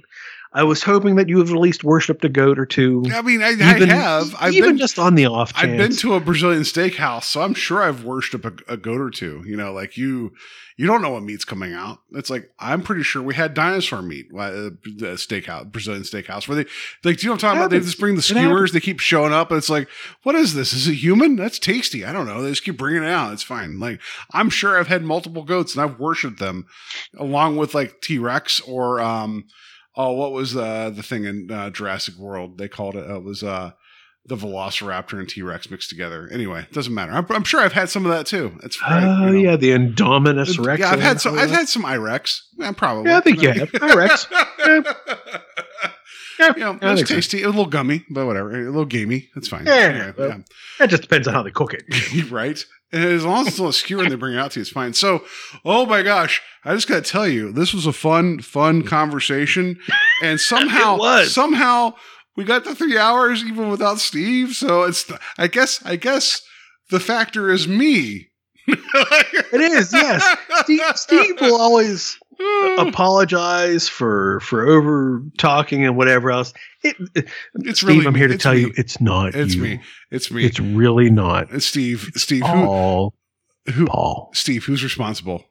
I 0.56 0.64
was 0.64 0.84
hoping 0.84 1.16
that 1.16 1.30
you 1.30 1.40
have 1.40 1.50
at 1.50 1.56
least 1.56 1.84
worshipped 1.84 2.24
a 2.24 2.30
goat 2.30 2.60
or 2.60 2.66
two. 2.66 3.04
I 3.12 3.24
mean, 3.24 3.42
I, 3.42 3.54
even, 3.54 3.90
I 3.90 3.96
have. 3.96 4.36
I've 4.40 4.54
even 4.54 4.72
been 4.72 4.78
just 4.78 5.00
on 5.00 5.16
the 5.16 5.26
off 5.26 5.52
chance. 5.54 5.72
I've 5.72 5.78
been 5.78 5.98
to 5.98 6.14
a 6.14 6.20
Brazilian 6.20 6.62
steakhouse, 6.62 7.24
so 7.24 7.42
I'm 7.42 7.56
sure 7.56 7.82
I've 7.82 8.04
worshipped 8.04 8.46
a, 8.46 8.54
a 8.68 8.78
goat 8.78 9.02
or 9.02 9.10
two. 9.10 9.44
You 9.48 9.58
know, 9.58 9.74
like 9.74 9.98
you, 9.98 10.34
you 10.78 10.86
don't 10.86 11.02
know 11.02 11.10
what 11.10 11.24
meat's 11.24 11.44
coming 11.44 11.74
out. 11.74 12.00
It's 12.12 12.30
like 12.30 12.52
I'm 12.60 12.84
pretty 12.84 13.02
sure 13.02 13.24
we 13.24 13.34
had 13.34 13.56
dinosaur 13.56 14.04
meat, 14.04 14.28
uh, 14.32 14.70
the 14.84 15.16
steakhouse, 15.16 15.72
Brazilian 15.72 16.04
steakhouse, 16.04 16.48
where 16.48 16.64
they 16.64 16.70
like, 17.04 17.18
do 17.18 17.24
you 17.24 17.30
know 17.30 17.34
what 17.34 17.44
I'm 17.44 17.50
talking 17.50 17.60
about? 17.60 17.70
They 17.72 17.80
just 17.80 18.00
bring 18.00 18.16
the 18.16 18.22
skewers. 18.22 18.74
They 18.74 18.80
keep 18.80 19.00
showing 19.00 19.34
up, 19.34 19.50
and 19.50 19.58
it's 19.58 19.72
like, 19.72 19.88
what 20.22 20.36
is 20.36 20.54
this? 20.54 20.72
Is 20.72 20.88
it 20.88 20.94
human? 20.94 21.36
That's 21.36 21.58
tasty. 21.58 22.06
I 22.06 22.14
don't 22.14 22.28
know. 22.28 22.44
They 22.44 22.52
just 22.52 22.64
keep 22.64 22.78
bringing 22.78 23.02
it 23.02 23.10
out. 23.10 23.34
It's 23.34 23.42
fine. 23.42 23.80
Like 23.80 24.00
I'm 24.32 24.52
sure 24.52 24.80
I've 24.80 24.88
had 24.88 25.02
multiple 25.02 25.44
goats, 25.44 25.76
and 25.76 25.82
I've 25.82 26.00
worshipped 26.00 26.38
them, 26.38 26.68
along 27.18 27.58
with 27.58 27.74
like 27.74 28.02
T 28.02 28.20
Rex 28.20 28.62
or 28.62 29.02
um, 29.02 29.46
oh, 29.96 30.14
what 30.14 30.32
was 30.32 30.56
uh, 30.56 30.90
the 30.90 31.04
thing 31.04 31.26
in 31.26 31.50
uh, 31.52 31.70
Jurassic 31.70 32.16
World? 32.16 32.58
They 32.58 32.68
called 32.68 32.96
it. 32.96 33.10
Uh, 33.10 33.16
it 33.18 33.24
was 33.24 33.44
uh 33.44 33.72
the 34.26 34.38
Velociraptor 34.38 35.20
and 35.20 35.28
T 35.28 35.42
Rex 35.42 35.70
mixed 35.70 35.90
together. 35.90 36.30
Anyway, 36.32 36.62
it 36.62 36.72
doesn't 36.72 36.94
matter. 36.94 37.12
I'm, 37.12 37.26
I'm 37.30 37.44
sure 37.44 37.60
I've 37.60 37.74
had 37.74 37.90
some 37.90 38.06
of 38.06 38.12
that 38.14 38.26
too. 38.26 38.58
It's 38.64 38.80
Oh 38.82 38.90
right, 38.90 39.02
you 39.02 39.32
know. 39.32 39.32
yeah, 39.52 39.56
the 39.58 39.72
Indominus 39.72 40.58
Rex. 40.66 40.80
Yeah, 40.80 40.92
I've 40.92 41.02
had 41.02 41.20
some. 41.20 41.38
I've 41.38 41.52
had 41.52 41.68
some 41.68 41.84
Irex. 41.84 42.42
Yeah, 42.58 42.72
probably. 42.72 43.12
Yeah, 43.12 43.18
I 43.18 43.22
think 43.22 43.42
you 43.42 43.50
have. 43.52 43.72
Irex. 43.72 44.28
Yeah, 44.66 44.82
Yeah, 46.58 46.78
I 46.82 46.92
it's 46.92 47.00
think 47.02 47.08
so. 47.08 47.16
tasty. 47.16 47.44
A 47.44 47.48
little 47.48 47.66
gummy, 47.66 48.04
but 48.10 48.26
whatever. 48.26 48.52
A 48.52 48.66
little 48.66 48.86
gamey. 48.86 49.30
That's 49.36 49.48
fine. 49.48 49.66
Yeah, 49.66 49.74
Anyway, 49.74 50.14
well, 50.18 50.44
That 50.80 50.90
just 50.90 51.04
depends 51.04 51.28
on 51.28 51.34
how 51.34 51.44
they 51.44 51.52
cook 51.52 51.74
it. 51.74 51.84
right. 52.32 52.64
And 52.92 53.04
as 53.04 53.26
long 53.26 53.42
as 53.42 53.48
it's 53.48 53.60
a 53.60 53.74
skewer 53.74 54.04
and 54.04 54.12
they 54.12 54.16
bring 54.16 54.36
it 54.36 54.40
out 54.40 54.52
to 54.52 54.60
you, 54.60 54.62
it's 54.62 54.70
fine. 54.70 54.94
So, 54.94 55.24
oh 55.66 55.86
my 55.86 56.04
gosh, 56.04 56.42
I 56.64 56.76
just 56.76 56.88
got 56.88 57.04
to 57.04 57.12
tell 57.12 57.28
you, 57.28 57.52
this 57.52 57.74
was 57.74 57.88
a 57.88 57.94
fun, 57.94 58.40
fun 58.40 58.84
conversation, 58.84 59.80
and 60.22 60.40
somehow, 60.40 61.24
somehow, 61.24 61.94
we 62.36 62.44
got 62.44 62.64
to 62.66 62.76
three 62.76 62.98
hours 62.98 63.44
even 63.44 63.70
without 63.70 64.00
Steve. 64.00 64.54
So 64.56 64.84
it's, 64.84 65.12
I 65.40 65.48
guess, 65.48 65.84
I 65.84 65.96
guess 65.96 66.42
the 66.92 67.00
factor 67.00 67.52
is 67.52 67.68
me. 67.68 68.30
It 68.68 69.62
is, 69.62 69.92
yes. 69.94 70.26
Steve, 70.64 70.82
Steve 70.96 71.42
will 71.42 71.60
always 71.60 72.18
Hmm. 72.40 72.88
apologize 72.88 73.88
for 73.88 74.40
for 74.42 74.68
over 74.68 75.22
talking 75.38 75.86
and 75.86 75.96
whatever 75.96 76.32
else. 76.32 76.54
It, 76.84 76.96
it- 77.16 77.28
It's 77.56 77.80
Steve, 77.82 77.90
really 77.96 78.08
I'm 78.08 78.16
here 78.16 78.28
to 78.28 78.38
tell 78.38 78.54
me. 78.54 78.62
you, 78.62 78.74
it's 78.76 79.00
not 79.00 79.36
It's 79.36 79.56
you. 79.56 79.62
me. 79.62 79.80
It's 80.12 80.32
me. 80.32 80.46
It's 80.46 80.60
really 80.60 81.10
not. 81.10 81.52
It's 81.54 81.66
Steve. 81.66 82.12
Steve. 82.16 82.42
Who? 82.46 82.66
Paul. 82.66 83.14
Who? 83.74 83.86
Paul. 83.86 84.30
Steve. 84.34 84.66
Who's 84.66 84.84
responsible? 84.84 85.44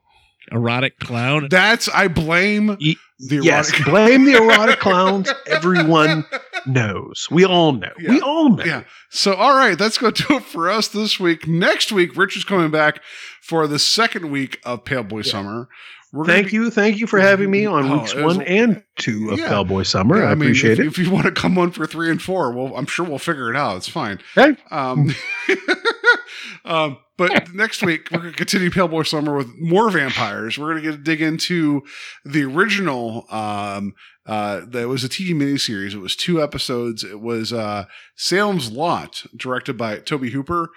Erotic 0.50 0.98
clown. 0.98 1.46
That's 1.50 1.88
I 1.88 2.08
blame 2.08 2.76
Ye- 2.80 2.96
the 3.20 3.36
yes, 3.42 3.70
erotic- 3.70 3.84
blame 3.90 4.24
the 4.24 4.34
erotic 4.34 4.80
clowns. 4.80 5.30
Everyone 5.46 6.24
knows. 6.66 7.28
We 7.30 7.44
all 7.44 7.72
know. 7.72 7.92
We 8.08 8.20
all 8.20 8.50
know. 8.50 8.64
Yeah. 8.64 8.82
So, 9.10 9.34
all 9.34 9.56
right, 9.56 9.78
that's 9.78 9.98
going 9.98 10.12
to 10.14 10.22
do 10.24 10.36
it 10.38 10.42
for 10.44 10.68
us 10.68 10.88
this 10.88 11.20
week. 11.20 11.46
Next 11.46 11.92
week, 11.92 12.16
Richard's 12.16 12.44
coming 12.44 12.70
back 12.72 13.00
for 13.40 13.66
the 13.68 13.78
second 13.78 14.30
week 14.30 14.58
of 14.64 14.84
Pale 14.84 15.04
Boy 15.04 15.22
Summer. 15.22 15.68
We're 16.12 16.26
Thank 16.26 16.48
be- 16.50 16.56
you, 16.56 16.70
thank 16.70 16.98
you 16.98 17.06
for 17.06 17.18
having 17.18 17.50
me 17.50 17.64
on 17.64 17.90
Oh, 17.90 17.98
weeks 17.98 18.14
one 18.14 18.42
and 18.42 18.82
two 18.98 19.30
of 19.30 19.38
Yeah. 19.38 19.48
Pale 19.48 19.64
Boy 19.64 19.82
Summer. 19.82 20.18
Yeah, 20.18 20.26
I, 20.26 20.34
mean, 20.34 20.42
appreciate 20.42 20.72
if, 20.74 20.80
it. 20.80 20.86
If 20.86 20.98
you 20.98 21.10
want 21.10 21.24
to 21.24 21.32
come 21.32 21.56
on 21.56 21.70
for 21.70 21.86
three 21.86 22.10
and 22.10 22.20
four, 22.20 22.52
well, 22.52 22.76
I'm 22.76 22.84
sure 22.84 23.06
we'll 23.06 23.18
figure 23.18 23.48
it 23.50 23.56
out. 23.56 23.78
It's 23.78 23.88
fine. 23.88 24.18
Okay. 24.36 24.60
Um, 24.70 25.14
um, 26.64 26.98
but 27.16 27.52
next 27.54 27.82
week 27.82 28.08
we're 28.10 28.18
going 28.18 28.32
to 28.32 28.36
continue 28.36 28.70
Pale 28.70 28.88
Boy 28.88 29.02
Summer 29.04 29.36
with 29.36 29.48
more 29.58 29.90
vampires. 29.90 30.58
We're 30.58 30.72
going 30.72 30.82
to 30.82 30.90
get 30.90 31.04
dig 31.04 31.22
into 31.22 31.82
the 32.24 32.44
original 32.44 33.26
um, 33.30 33.94
Uh, 34.24 34.60
that 34.68 34.86
was 34.86 35.02
a 35.02 35.08
TV 35.08 35.30
miniseries. 35.34 35.94
It 35.94 35.98
was 35.98 36.14
two 36.14 36.40
episodes. 36.40 37.02
It 37.02 37.20
was 37.20 37.52
uh, 37.52 37.86
Salem's 38.16 38.70
Lot, 38.70 39.24
directed 39.36 39.76
by 39.76 39.98
Tobe 39.98 40.26
Hooper. 40.26 40.68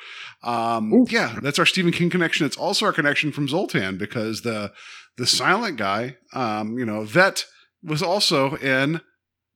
Um, 0.44 1.06
yeah, 1.10 1.38
that's 1.44 1.60
our 1.60 1.66
Stephen 1.68 1.92
King 1.92 2.10
connection. 2.10 2.48
It's 2.48 2.58
also 2.58 2.88
our 2.88 2.94
connection 2.94 3.32
from 3.32 3.48
Zoltan 3.48 3.98
because 4.00 4.42
the 4.42 4.72
the 5.18 5.28
silent 5.28 5.78
guy, 5.78 6.18
um, 6.34 6.78
you 6.78 6.86
know, 6.86 7.02
Veidt 7.04 7.46
was 7.84 8.02
also 8.02 8.56
in 8.56 9.02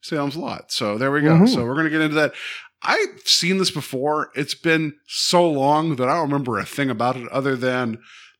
Salem's 0.02 0.38
Lot. 0.38 0.72
So 0.72 0.98
there 0.98 1.12
we 1.12 1.22
go. 1.22 1.32
Mhm. 1.32 1.50
So 1.50 1.66
we're 1.66 1.76
gonna 1.76 1.90
get 1.90 2.02
into 2.02 2.16
that. 2.16 2.34
I've 2.82 3.20
seen 3.26 3.58
this 3.58 3.72
before. 3.72 4.32
It's 4.36 4.56
been 4.56 4.94
so 5.08 5.50
long 5.50 5.98
that 5.98 6.08
I 6.08 6.14
don't 6.14 6.30
remember 6.32 6.58
a 6.58 6.66
thing 6.66 6.90
about 6.90 7.18
it 7.18 7.28
other 7.30 7.56
than 7.58 8.00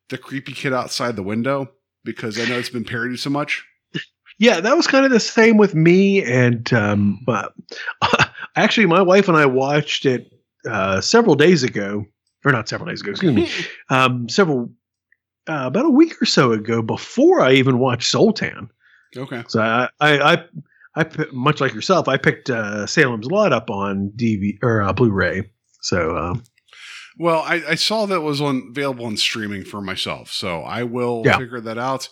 the 0.10 0.18
creepy 0.18 0.54
kid 0.54 0.72
outside 0.74 1.16
the 1.16 1.24
window 1.24 1.72
because 2.06 2.40
I 2.40 2.46
know 2.46 2.58
it's 2.58 2.70
been 2.70 2.86
parodied 2.86 3.20
so 3.20 3.30
much. 3.30 3.66
Yeah, 4.38 4.62
that 4.62 4.78
was 4.78 4.88
kind 4.88 5.04
of 5.06 5.12
the 5.12 5.20
same 5.20 5.58
with 5.58 5.76
me. 5.76 6.24
And 6.24 6.72
um, 6.72 7.20
but, 7.26 7.54
actually, 8.56 8.86
my 8.86 9.02
wife 9.02 9.28
and 9.28 9.36
I 9.36 9.46
watched 9.46 10.06
it 10.06 10.32
uh, 10.66 11.02
several 11.02 11.36
days 11.36 11.64
ago, 11.64 12.06
or 12.46 12.52
not 12.54 12.70
several 12.70 12.88
days 12.88 13.02
ago, 13.02 13.12
excuse 13.12 13.34
me, 13.34 13.50
um, 13.90 14.30
several 14.30 14.72
uh, 15.50 15.64
about 15.68 15.86
a 15.86 15.90
week 15.90 16.22
or 16.22 16.26
so 16.26 16.52
ago 16.52 16.82
before 16.82 17.42
I 17.42 17.54
even 17.54 17.80
watched 17.80 18.10
Zoltan. 18.12 18.70
Okay. 19.18 19.44
So 19.48 19.60
I, 19.62 19.90
I, 20.00 20.34
I, 20.34 20.46
I 20.96 21.06
much 21.32 21.60
like 21.62 21.74
yourself, 21.74 22.08
I 22.08 22.18
picked 22.18 22.50
uh, 22.50 22.86
Salem's 22.86 23.26
Lot 23.28 23.52
up 23.52 23.70
on 23.70 24.12
DV 24.16 24.60
or 24.62 24.82
uh, 24.82 24.94
Blu-ray. 24.94 25.50
So 25.82 26.16
um, 26.18 26.44
Well, 27.18 27.40
I, 27.42 27.64
I 27.70 27.76
saw 27.76 28.06
that 28.06 28.22
was 28.22 28.40
on 28.42 28.68
available 28.72 29.06
on 29.06 29.18
streaming 29.18 29.64
for 29.66 29.82
myself, 29.82 30.32
so 30.32 30.62
I 30.62 30.84
will 30.84 31.24
Yeah. 31.26 31.38
figure 31.38 31.62
that 31.62 31.78
out. 31.78 32.10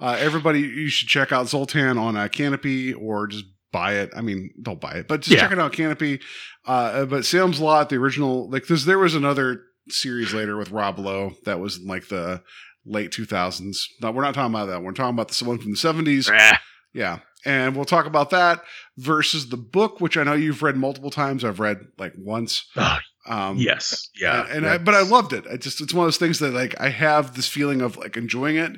Uh, 0.00 0.16
everybody, 0.18 0.60
you 0.60 0.88
should 0.88 1.08
check 1.08 1.30
out 1.30 1.48
Zoltan 1.48 1.98
on 1.98 2.16
uh, 2.16 2.26
Kanopy 2.28 2.94
or 2.98 3.26
just 3.26 3.44
buy 3.72 3.94
it. 3.94 4.10
I 4.16 4.22
mean, 4.22 4.50
don't 4.60 4.80
buy 4.80 4.94
it, 4.94 5.06
but 5.08 5.20
just 5.20 5.36
Yeah. 5.36 5.42
check 5.42 5.52
it 5.52 5.58
out 5.60 5.72
Kanopy. 5.72 6.20
Uh, 6.66 7.04
but 7.04 7.24
Salem's 7.24 7.60
Lot, 7.60 7.90
the 7.90 7.96
original, 7.96 8.50
like 8.50 8.66
this, 8.66 8.84
there 8.84 8.98
was 8.98 9.14
another 9.14 9.62
series 9.88 10.32
later 10.34 10.56
with 10.56 10.70
Rob 10.70 10.98
Lowe 10.98 11.32
that 11.44 11.60
was 11.60 11.80
like 11.80 12.08
the 12.08 12.42
late 12.90 13.10
2000s. 13.10 13.76
No, 14.02 14.10
we're 14.10 14.22
not 14.22 14.34
talking 14.34 14.54
about 14.54 14.66
that. 14.66 14.82
We're 14.82 14.92
talking 14.92 15.14
about 15.14 15.28
the 15.28 15.44
one 15.44 15.58
from 15.58 15.70
the 15.70 15.76
70s. 15.76 16.28
Yeah. 16.92 17.20
And 17.46 17.76
we'll 17.76 17.84
talk 17.84 18.04
about 18.06 18.30
that 18.30 18.62
versus 18.98 19.48
the 19.48 19.56
book, 19.56 20.00
which 20.00 20.16
I 20.16 20.24
know 20.24 20.34
you've 20.34 20.62
read 20.62 20.76
multiple 20.76 21.10
times. 21.10 21.44
I've 21.44 21.60
read 21.60 21.78
like 21.98 22.12
once. 22.18 22.66
Ah, 22.76 23.00
Um, 23.26 23.56
yes, 23.58 24.08
yeah, 24.20 24.42
and, 24.46 24.64
and 24.64 24.66
I, 24.66 24.78
but 24.78 24.94
I 24.94 25.02
loved 25.02 25.32
it. 25.32 25.44
I 25.50 25.56
just 25.56 25.80
it's 25.80 25.94
one 25.94 26.04
of 26.04 26.06
those 26.08 26.18
things 26.18 26.38
that 26.40 26.52
like 26.52 26.74
I 26.80 26.88
have 26.88 27.36
this 27.36 27.46
feeling 27.46 27.80
of 27.80 27.96
like 27.96 28.16
enjoying 28.16 28.56
it. 28.56 28.72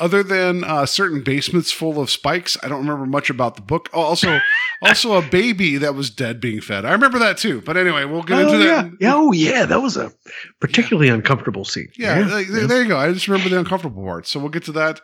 Other 0.00 0.22
than 0.22 0.62
uh, 0.62 0.86
certain 0.86 1.22
basements 1.24 1.72
full 1.72 2.00
of 2.00 2.08
spikes, 2.08 2.56
I 2.62 2.68
don't 2.68 2.78
remember 2.86 3.04
much 3.04 3.30
about 3.30 3.56
the 3.56 3.62
book. 3.62 3.88
Oh, 3.92 4.00
also, 4.00 4.38
also 4.80 5.14
a 5.14 5.22
baby 5.22 5.76
that 5.78 5.96
was 5.96 6.08
dead 6.08 6.40
being 6.40 6.60
fed. 6.60 6.84
I 6.84 6.92
remember 6.92 7.18
that 7.18 7.36
too. 7.36 7.62
But 7.62 7.76
anyway, 7.76 8.04
we'll 8.04 8.22
get 8.22 8.38
oh, 8.38 8.52
into 8.52 8.64
yeah. 8.64 8.82
that. 8.82 8.92
yeah, 9.00 9.14
oh 9.16 9.32
yeah, 9.32 9.66
that 9.66 9.82
was 9.82 9.96
a 9.96 10.12
particularly 10.60 11.08
uncomfortable 11.08 11.64
scene. 11.64 11.88
Yeah, 11.98 12.20
like, 12.28 12.46
there- 12.46 12.68
there 12.68 12.82
you 12.82 12.88
go. 12.88 12.96
I 12.96 13.12
just 13.12 13.26
remember 13.26 13.50
the 13.50 13.58
uncomfortable 13.58 14.04
part. 14.04 14.28
So 14.28 14.38
we'll 14.38 14.50
get 14.50 14.64
to 14.66 14.72
that. 14.72 15.00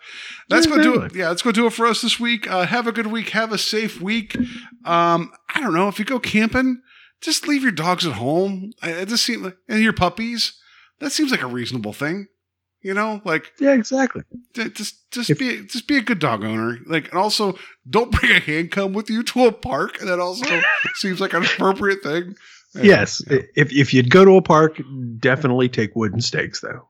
That's 0.49 0.67
Yeah, 0.69 0.77
to 0.77 0.83
do 0.83 1.01
it. 1.03 1.15
Yeah, 1.17 1.29
that's 1.31 1.43
to 1.43 1.53
do 1.53 1.67
it 1.67 1.73
for 1.73 1.87
us 1.87 2.01
this 2.03 2.21
week. 2.21 2.49
Uh, 2.49 2.65
have 2.65 2.87
a 2.87 2.93
good 2.93 3.09
week. 3.09 3.31
Have 3.31 3.53
a 3.53 3.59
safe 3.59 4.01
week. 4.01 4.37
Um, 4.85 5.33
I 5.55 5.61
don't 5.61 5.75
know 5.75 5.89
if 5.89 5.99
you 5.99 6.05
go 6.05 6.21
camping, 6.21 6.81
just 7.21 7.49
leave 7.49 7.63
your 7.65 7.73
dogs 7.73 8.07
at 8.07 8.13
home. 8.13 8.73
I- 8.81 8.91
It 8.91 9.09
just 9.09 9.25
seems 9.25 9.43
like, 9.43 9.57
and 9.69 9.83
your 9.83 9.93
puppies. 9.93 10.53
That 11.01 11.11
seems 11.11 11.33
like 11.33 11.43
a 11.43 11.47
reasonable 11.49 11.93
thing. 11.93 12.29
You 12.85 12.93
know, 12.93 13.23
like 13.25 13.51
yeah, 13.59 13.73
exactly. 13.73 14.25
just 14.53 15.11
just 15.11 15.39
be 15.39 15.65
just 15.65 15.89
be 15.89 15.97
a 15.97 16.03
good 16.03 16.19
dog 16.19 16.45
owner. 16.45 16.77
Like, 16.85 17.09
and 17.09 17.19
also 17.19 17.57
don't 17.89 18.13
bring 18.13 18.31
a 18.31 18.41
handcum 18.41 18.93
with 18.93 19.09
you 19.09 19.23
to 19.23 19.47
a 19.47 19.53
park. 19.53 19.99
That 20.01 20.21
also 20.21 20.61
seems 20.97 21.19
like 21.19 21.33
an 21.33 21.45
appropriate 21.45 22.03
thing. 22.03 22.37
Yes, 22.75 23.23
if 23.29 23.73
if 23.73 23.95
you'd 23.95 24.11
go 24.11 24.27
to 24.27 24.37
a 24.37 24.43
park, 24.43 24.83
definitely 25.19 25.71
take 25.71 25.97
wooden 25.97 26.21
stakes 26.21 26.61
though. 26.61 26.87